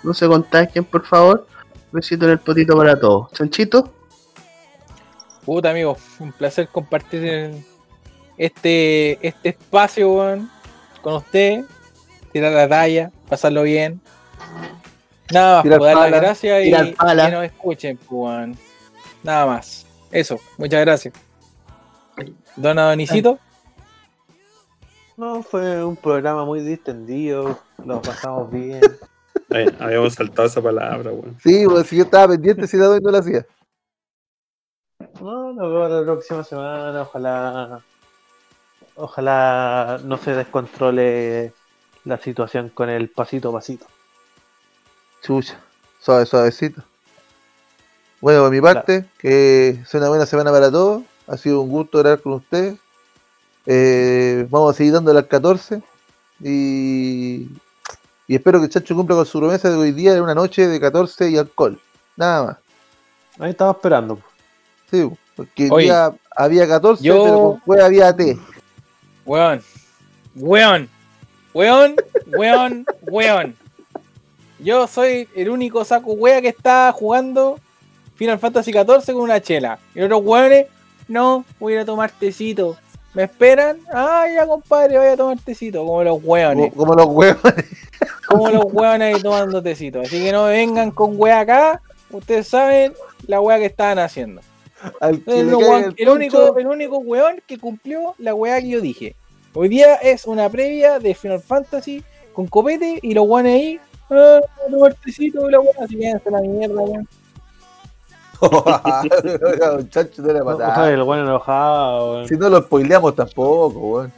No 0.02 0.12
se 0.14 0.26
contagien, 0.26 0.84
por 0.84 1.04
favor. 1.06 1.46
Besito 1.92 2.24
en 2.26 2.32
el 2.32 2.38
potito 2.38 2.76
para 2.76 2.98
todos. 2.98 3.30
Chanchito, 3.32 3.92
Puta 5.44 5.70
amigo, 5.70 5.96
un 6.20 6.32
placer 6.32 6.68
compartir 6.68 7.22
el- 7.26 7.64
este, 8.38 9.18
este 9.26 9.50
espacio 9.50 10.10
weón, 10.10 10.50
con 11.02 11.14
usted, 11.16 11.64
tirar 12.32 12.52
la 12.52 12.66
talla, 12.66 13.12
pasarlo 13.28 13.62
bien. 13.62 14.00
Nada 15.34 15.62
más, 15.62 15.78
pues, 15.78 15.94
dar 15.94 16.10
las 16.10 16.20
gracias 16.20 16.64
y 16.64 16.70
que 16.72 17.30
nos 17.30 17.44
escuchen, 17.44 17.96
pues, 17.96 18.10
weón. 18.10 18.56
Nada 19.22 19.46
más. 19.46 19.86
Eso, 20.10 20.38
muchas 20.56 20.80
gracias. 20.80 21.14
Don 22.56 22.78
Adonisito, 22.78 23.38
No, 25.16 25.42
fue 25.42 25.84
un 25.84 25.96
programa 25.96 26.44
muy 26.44 26.60
distendido. 26.60 27.58
Lo 27.84 28.00
pasamos 28.00 28.50
bien. 28.50 28.80
Ay, 29.50 29.66
habíamos 29.80 30.14
saltado 30.14 30.46
esa 30.46 30.62
palabra, 30.62 31.10
weón. 31.10 31.36
sí, 31.42 31.64
pues, 31.66 31.88
si 31.88 31.96
yo 31.96 32.04
estaba 32.04 32.28
pendiente, 32.28 32.66
si 32.66 32.76
la 32.76 32.86
doy 32.86 33.00
no 33.00 33.10
la 33.10 33.18
hacía. 33.18 33.44
No, 35.20 35.52
nos 35.52 35.72
vemos 35.72 35.90
la 35.90 36.02
próxima 36.02 36.44
semana. 36.44 37.02
Ojalá. 37.02 37.80
Ojalá 38.96 39.98
no 40.04 40.16
se 40.18 40.34
descontrole 40.34 41.52
la 42.04 42.18
situación 42.18 42.68
con 42.68 42.88
el 42.88 43.10
pasito 43.10 43.48
a 43.48 43.52
pasito. 43.52 43.86
Chucha, 45.24 45.58
suave, 46.00 46.26
suavecito. 46.26 46.82
Bueno, 48.20 48.42
por 48.42 48.50
mi 48.50 48.60
parte, 48.60 49.04
que 49.18 49.82
sea 49.86 50.00
una 50.00 50.08
buena 50.10 50.26
semana 50.26 50.50
para 50.50 50.70
todos. 50.70 51.02
Ha 51.26 51.36
sido 51.36 51.62
un 51.62 51.70
gusto 51.70 51.98
hablar 51.98 52.20
con 52.20 52.34
ustedes. 52.34 52.76
Eh, 53.66 54.46
vamos 54.50 54.74
a 54.74 54.76
seguir 54.76 54.92
dándole 54.92 55.18
al 55.20 55.28
14. 55.28 55.82
Y, 56.40 57.48
y 58.26 58.34
espero 58.34 58.58
que 58.58 58.66
el 58.66 58.70
Chacho 58.70 58.94
cumpla 58.94 59.16
con 59.16 59.24
su 59.26 59.38
promesa 59.38 59.70
de 59.70 59.76
hoy 59.76 59.92
día 59.92 60.12
de 60.14 60.20
una 60.20 60.34
noche 60.34 60.66
de 60.66 60.78
14 60.80 61.30
y 61.30 61.38
alcohol. 61.38 61.80
Nada 62.16 62.44
más. 62.44 62.56
Ahí 63.38 63.50
estamos 63.50 63.76
esperando. 63.76 64.18
Sí, 64.90 65.10
porque 65.36 65.64
hoy 65.64 65.70
Oye, 65.70 65.84
día 65.86 66.12
había 66.36 66.68
14, 66.68 67.02
yo- 67.02 67.22
pero 67.24 67.34
con 67.40 67.60
juez 67.60 67.82
había 67.82 68.14
té. 68.14 68.38
weón, 69.24 69.62
weón, 70.36 70.88
weón, 71.54 71.96
weón, 72.26 72.86
weón. 73.10 73.63
Yo 74.64 74.86
soy 74.86 75.28
el 75.36 75.50
único 75.50 75.84
saco 75.84 76.12
wea 76.14 76.40
que 76.40 76.48
está 76.48 76.90
jugando 76.92 77.60
Final 78.14 78.38
Fantasy 78.38 78.72
XIV 78.72 79.12
con 79.12 79.16
una 79.16 79.38
chela. 79.42 79.78
Y 79.94 79.98
los 79.98 80.06
otros 80.06 80.22
weones, 80.24 80.68
no, 81.06 81.44
voy 81.60 81.74
a 81.74 81.76
ir 81.76 81.82
a 81.82 81.84
tomar 81.84 82.10
tecito. 82.10 82.78
¿Me 83.12 83.24
esperan? 83.24 83.78
Ah, 83.92 84.24
ya 84.34 84.46
compadre, 84.46 84.96
voy 84.96 85.08
a 85.08 85.16
tomar 85.18 85.38
tecito, 85.38 85.84
como 85.84 86.02
los 86.02 86.14
Como, 86.14 86.32
weones. 86.32 86.72
como 86.72 86.94
los 86.94 87.06
huevos. 87.06 87.42
Como 88.26 88.48
los 88.48 88.64
weones 88.72 89.14
ahí 89.14 89.22
tomando 89.22 89.62
tecito. 89.62 90.00
Así 90.00 90.24
que 90.24 90.32
no 90.32 90.46
me 90.46 90.52
vengan 90.52 90.90
con 90.90 91.12
wea 91.14 91.40
acá. 91.40 91.82
Ustedes 92.10 92.48
saben 92.48 92.94
la 93.26 93.40
wea 93.40 93.58
que 93.58 93.66
estaban 93.66 93.98
haciendo. 93.98 94.40
el 95.02 95.22
el, 95.26 95.54
único, 96.08 96.58
el 96.58 96.66
único 96.66 96.98
weón 96.98 97.42
que 97.46 97.58
cumplió 97.58 98.14
la 98.18 98.34
weá 98.34 98.60
que 98.60 98.68
yo 98.70 98.80
dije. 98.80 99.14
Hoy 99.52 99.68
día 99.68 99.96
es 99.96 100.24
una 100.26 100.48
previa 100.48 100.98
de 100.98 101.14
Final 101.14 101.40
Fantasy 101.40 102.02
con 102.32 102.46
copete 102.46 102.98
y 103.02 103.12
los 103.12 103.28
weones 103.28 103.54
ahí. 103.54 103.80
Ah, 104.16 104.40
muertecito 104.68 105.48
y 105.48 105.52
la 105.52 105.60
weá, 105.60 105.72
váyanse 105.80 106.28
a 106.28 106.32
la 106.32 106.40
mierda, 106.40 106.80
weón. 106.80 107.08
Chacho 109.90 110.22
no 110.22 110.44
matar. 110.44 110.70
ojalá 110.70 110.90
el 110.90 111.02
buen 111.02 111.20
enojado. 111.20 112.12
weón. 112.12 112.28
Si 112.28 112.36
no 112.36 112.48
lo 112.48 112.60
spoileamos 112.62 113.14
tampoco, 113.14 113.78
weón. 113.78 114.12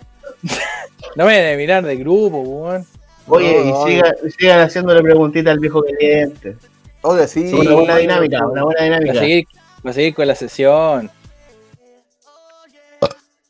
No 1.17 1.25
me 1.27 1.35
deben 1.37 1.59
mirar 1.59 1.85
de 1.85 1.97
grupo, 1.97 2.39
weón. 2.39 2.87
oye, 3.29 3.65
No, 3.65 3.71
no, 3.81 3.89
y 3.89 3.93
siga- 3.93 4.15
sigan 4.39 4.61
haciéndole 4.61 5.03
preguntita 5.03 5.51
al 5.51 5.59
viejo 5.59 5.83
caliente. 5.83 6.57
Oiga, 7.03 7.27
sí. 7.29 7.53
una 7.53 7.73
buena 7.75 7.93
weón. 7.95 8.01
dinámica, 8.01 8.47
una 8.47 8.65
buena 8.65 8.81
Va 8.81 8.87
a 8.87 8.99
dinámica. 9.01 9.21
seguir, 9.21 9.45
va 9.87 9.91
a 9.91 9.93
seguir 9.93 10.15
con 10.15 10.27
la 10.27 10.35
sesión. 10.35 11.11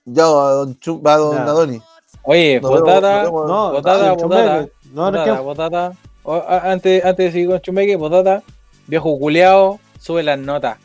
Ya, 0.04 0.22
a 0.24 0.26
don, 0.26 0.78
Chu- 0.78 1.02
va 1.02 1.14
a 1.14 1.18
don. 1.18 1.38
Adoni. 1.38 1.82
Oye, 2.22 2.58
Botata, 2.60 3.28
Botata, 3.28 4.14
botata. 4.14 4.66
Botata, 4.92 5.40
botata. 5.40 5.92
O- 6.26 6.34
a- 6.46 6.72
antes, 6.72 7.04
antes 7.04 7.26
de 7.26 7.32
seguir 7.32 7.48
con 7.48 7.60
Chumbeque, 7.60 7.94
Botata, 7.96 8.42
viejo 8.88 9.16
culeado, 9.18 9.78
sube 10.00 10.22
las 10.24 10.38
notas. 10.38 10.76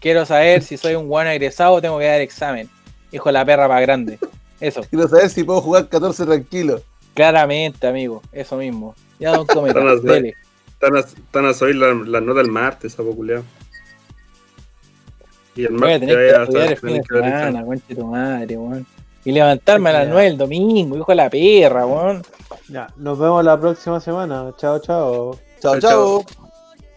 Quiero 0.00 0.24
saber 0.24 0.62
si 0.62 0.76
soy 0.76 0.94
un 0.94 1.08
buen 1.08 1.26
egresado 1.26 1.74
o 1.74 1.80
tengo 1.82 1.98
que 1.98 2.04
dar 2.06 2.20
examen. 2.20 2.68
Hijo 3.10 3.28
de 3.28 3.32
la 3.32 3.44
perra 3.44 3.66
más 3.66 3.80
grande. 3.82 4.18
Eso, 4.60 4.82
Quiero 4.88 5.08
saber 5.08 5.28
si 5.30 5.42
puedo 5.44 5.60
jugar 5.60 5.88
14 5.88 6.24
tranquilo. 6.24 6.80
claramente, 7.14 7.86
amigo. 7.86 8.22
Eso 8.32 8.56
mismo. 8.56 8.94
Ya 9.18 9.32
don 9.32 9.46
Cometa, 9.46 9.80
Están 10.80 10.94
las- 10.94 11.16
a, 11.34 11.54
subir 11.58 11.74
la, 11.74 11.92
la 11.92 12.20
nota 12.20 12.40
el 12.40 12.48
martes, 12.52 12.92
sapo 12.92 13.16
culiao. 13.16 13.42
Y 15.56 15.64
el 15.64 15.72
Voy 15.72 15.76
a 15.76 15.80
martes 15.80 16.00
tener 16.08 16.14
ya 16.14 16.16
que 16.16 16.22
voy 16.22 16.38
a 16.38 16.42
estudiar 16.44 16.66
el 16.66 16.72
estar- 16.72 16.80
fin 16.80 16.88
de 16.88 17.02
tener 17.02 17.22
que 17.32 17.38
semana, 17.38 17.64
conche 17.64 17.94
tu 17.96 18.06
madre, 18.06 18.56
weón. 18.56 18.86
Y 19.28 19.32
levantarme 19.32 19.90
a 19.90 19.92
las 19.92 20.06
Ya. 20.06 20.12
9 20.12 20.26
el 20.26 20.38
domingo, 20.38 20.96
hijo 20.96 21.12
de 21.12 21.16
la 21.16 21.28
perra, 21.28 21.84
weón. 21.84 22.22
Ya, 22.70 22.86
nos 22.96 23.18
vemos 23.18 23.44
la 23.44 23.60
próxima 23.60 24.00
semana. 24.00 24.54
Chao, 24.56 24.78
chao. 24.78 25.36
Chao, 25.60 25.78
Chao, 25.78 26.24
chao. 26.24 26.47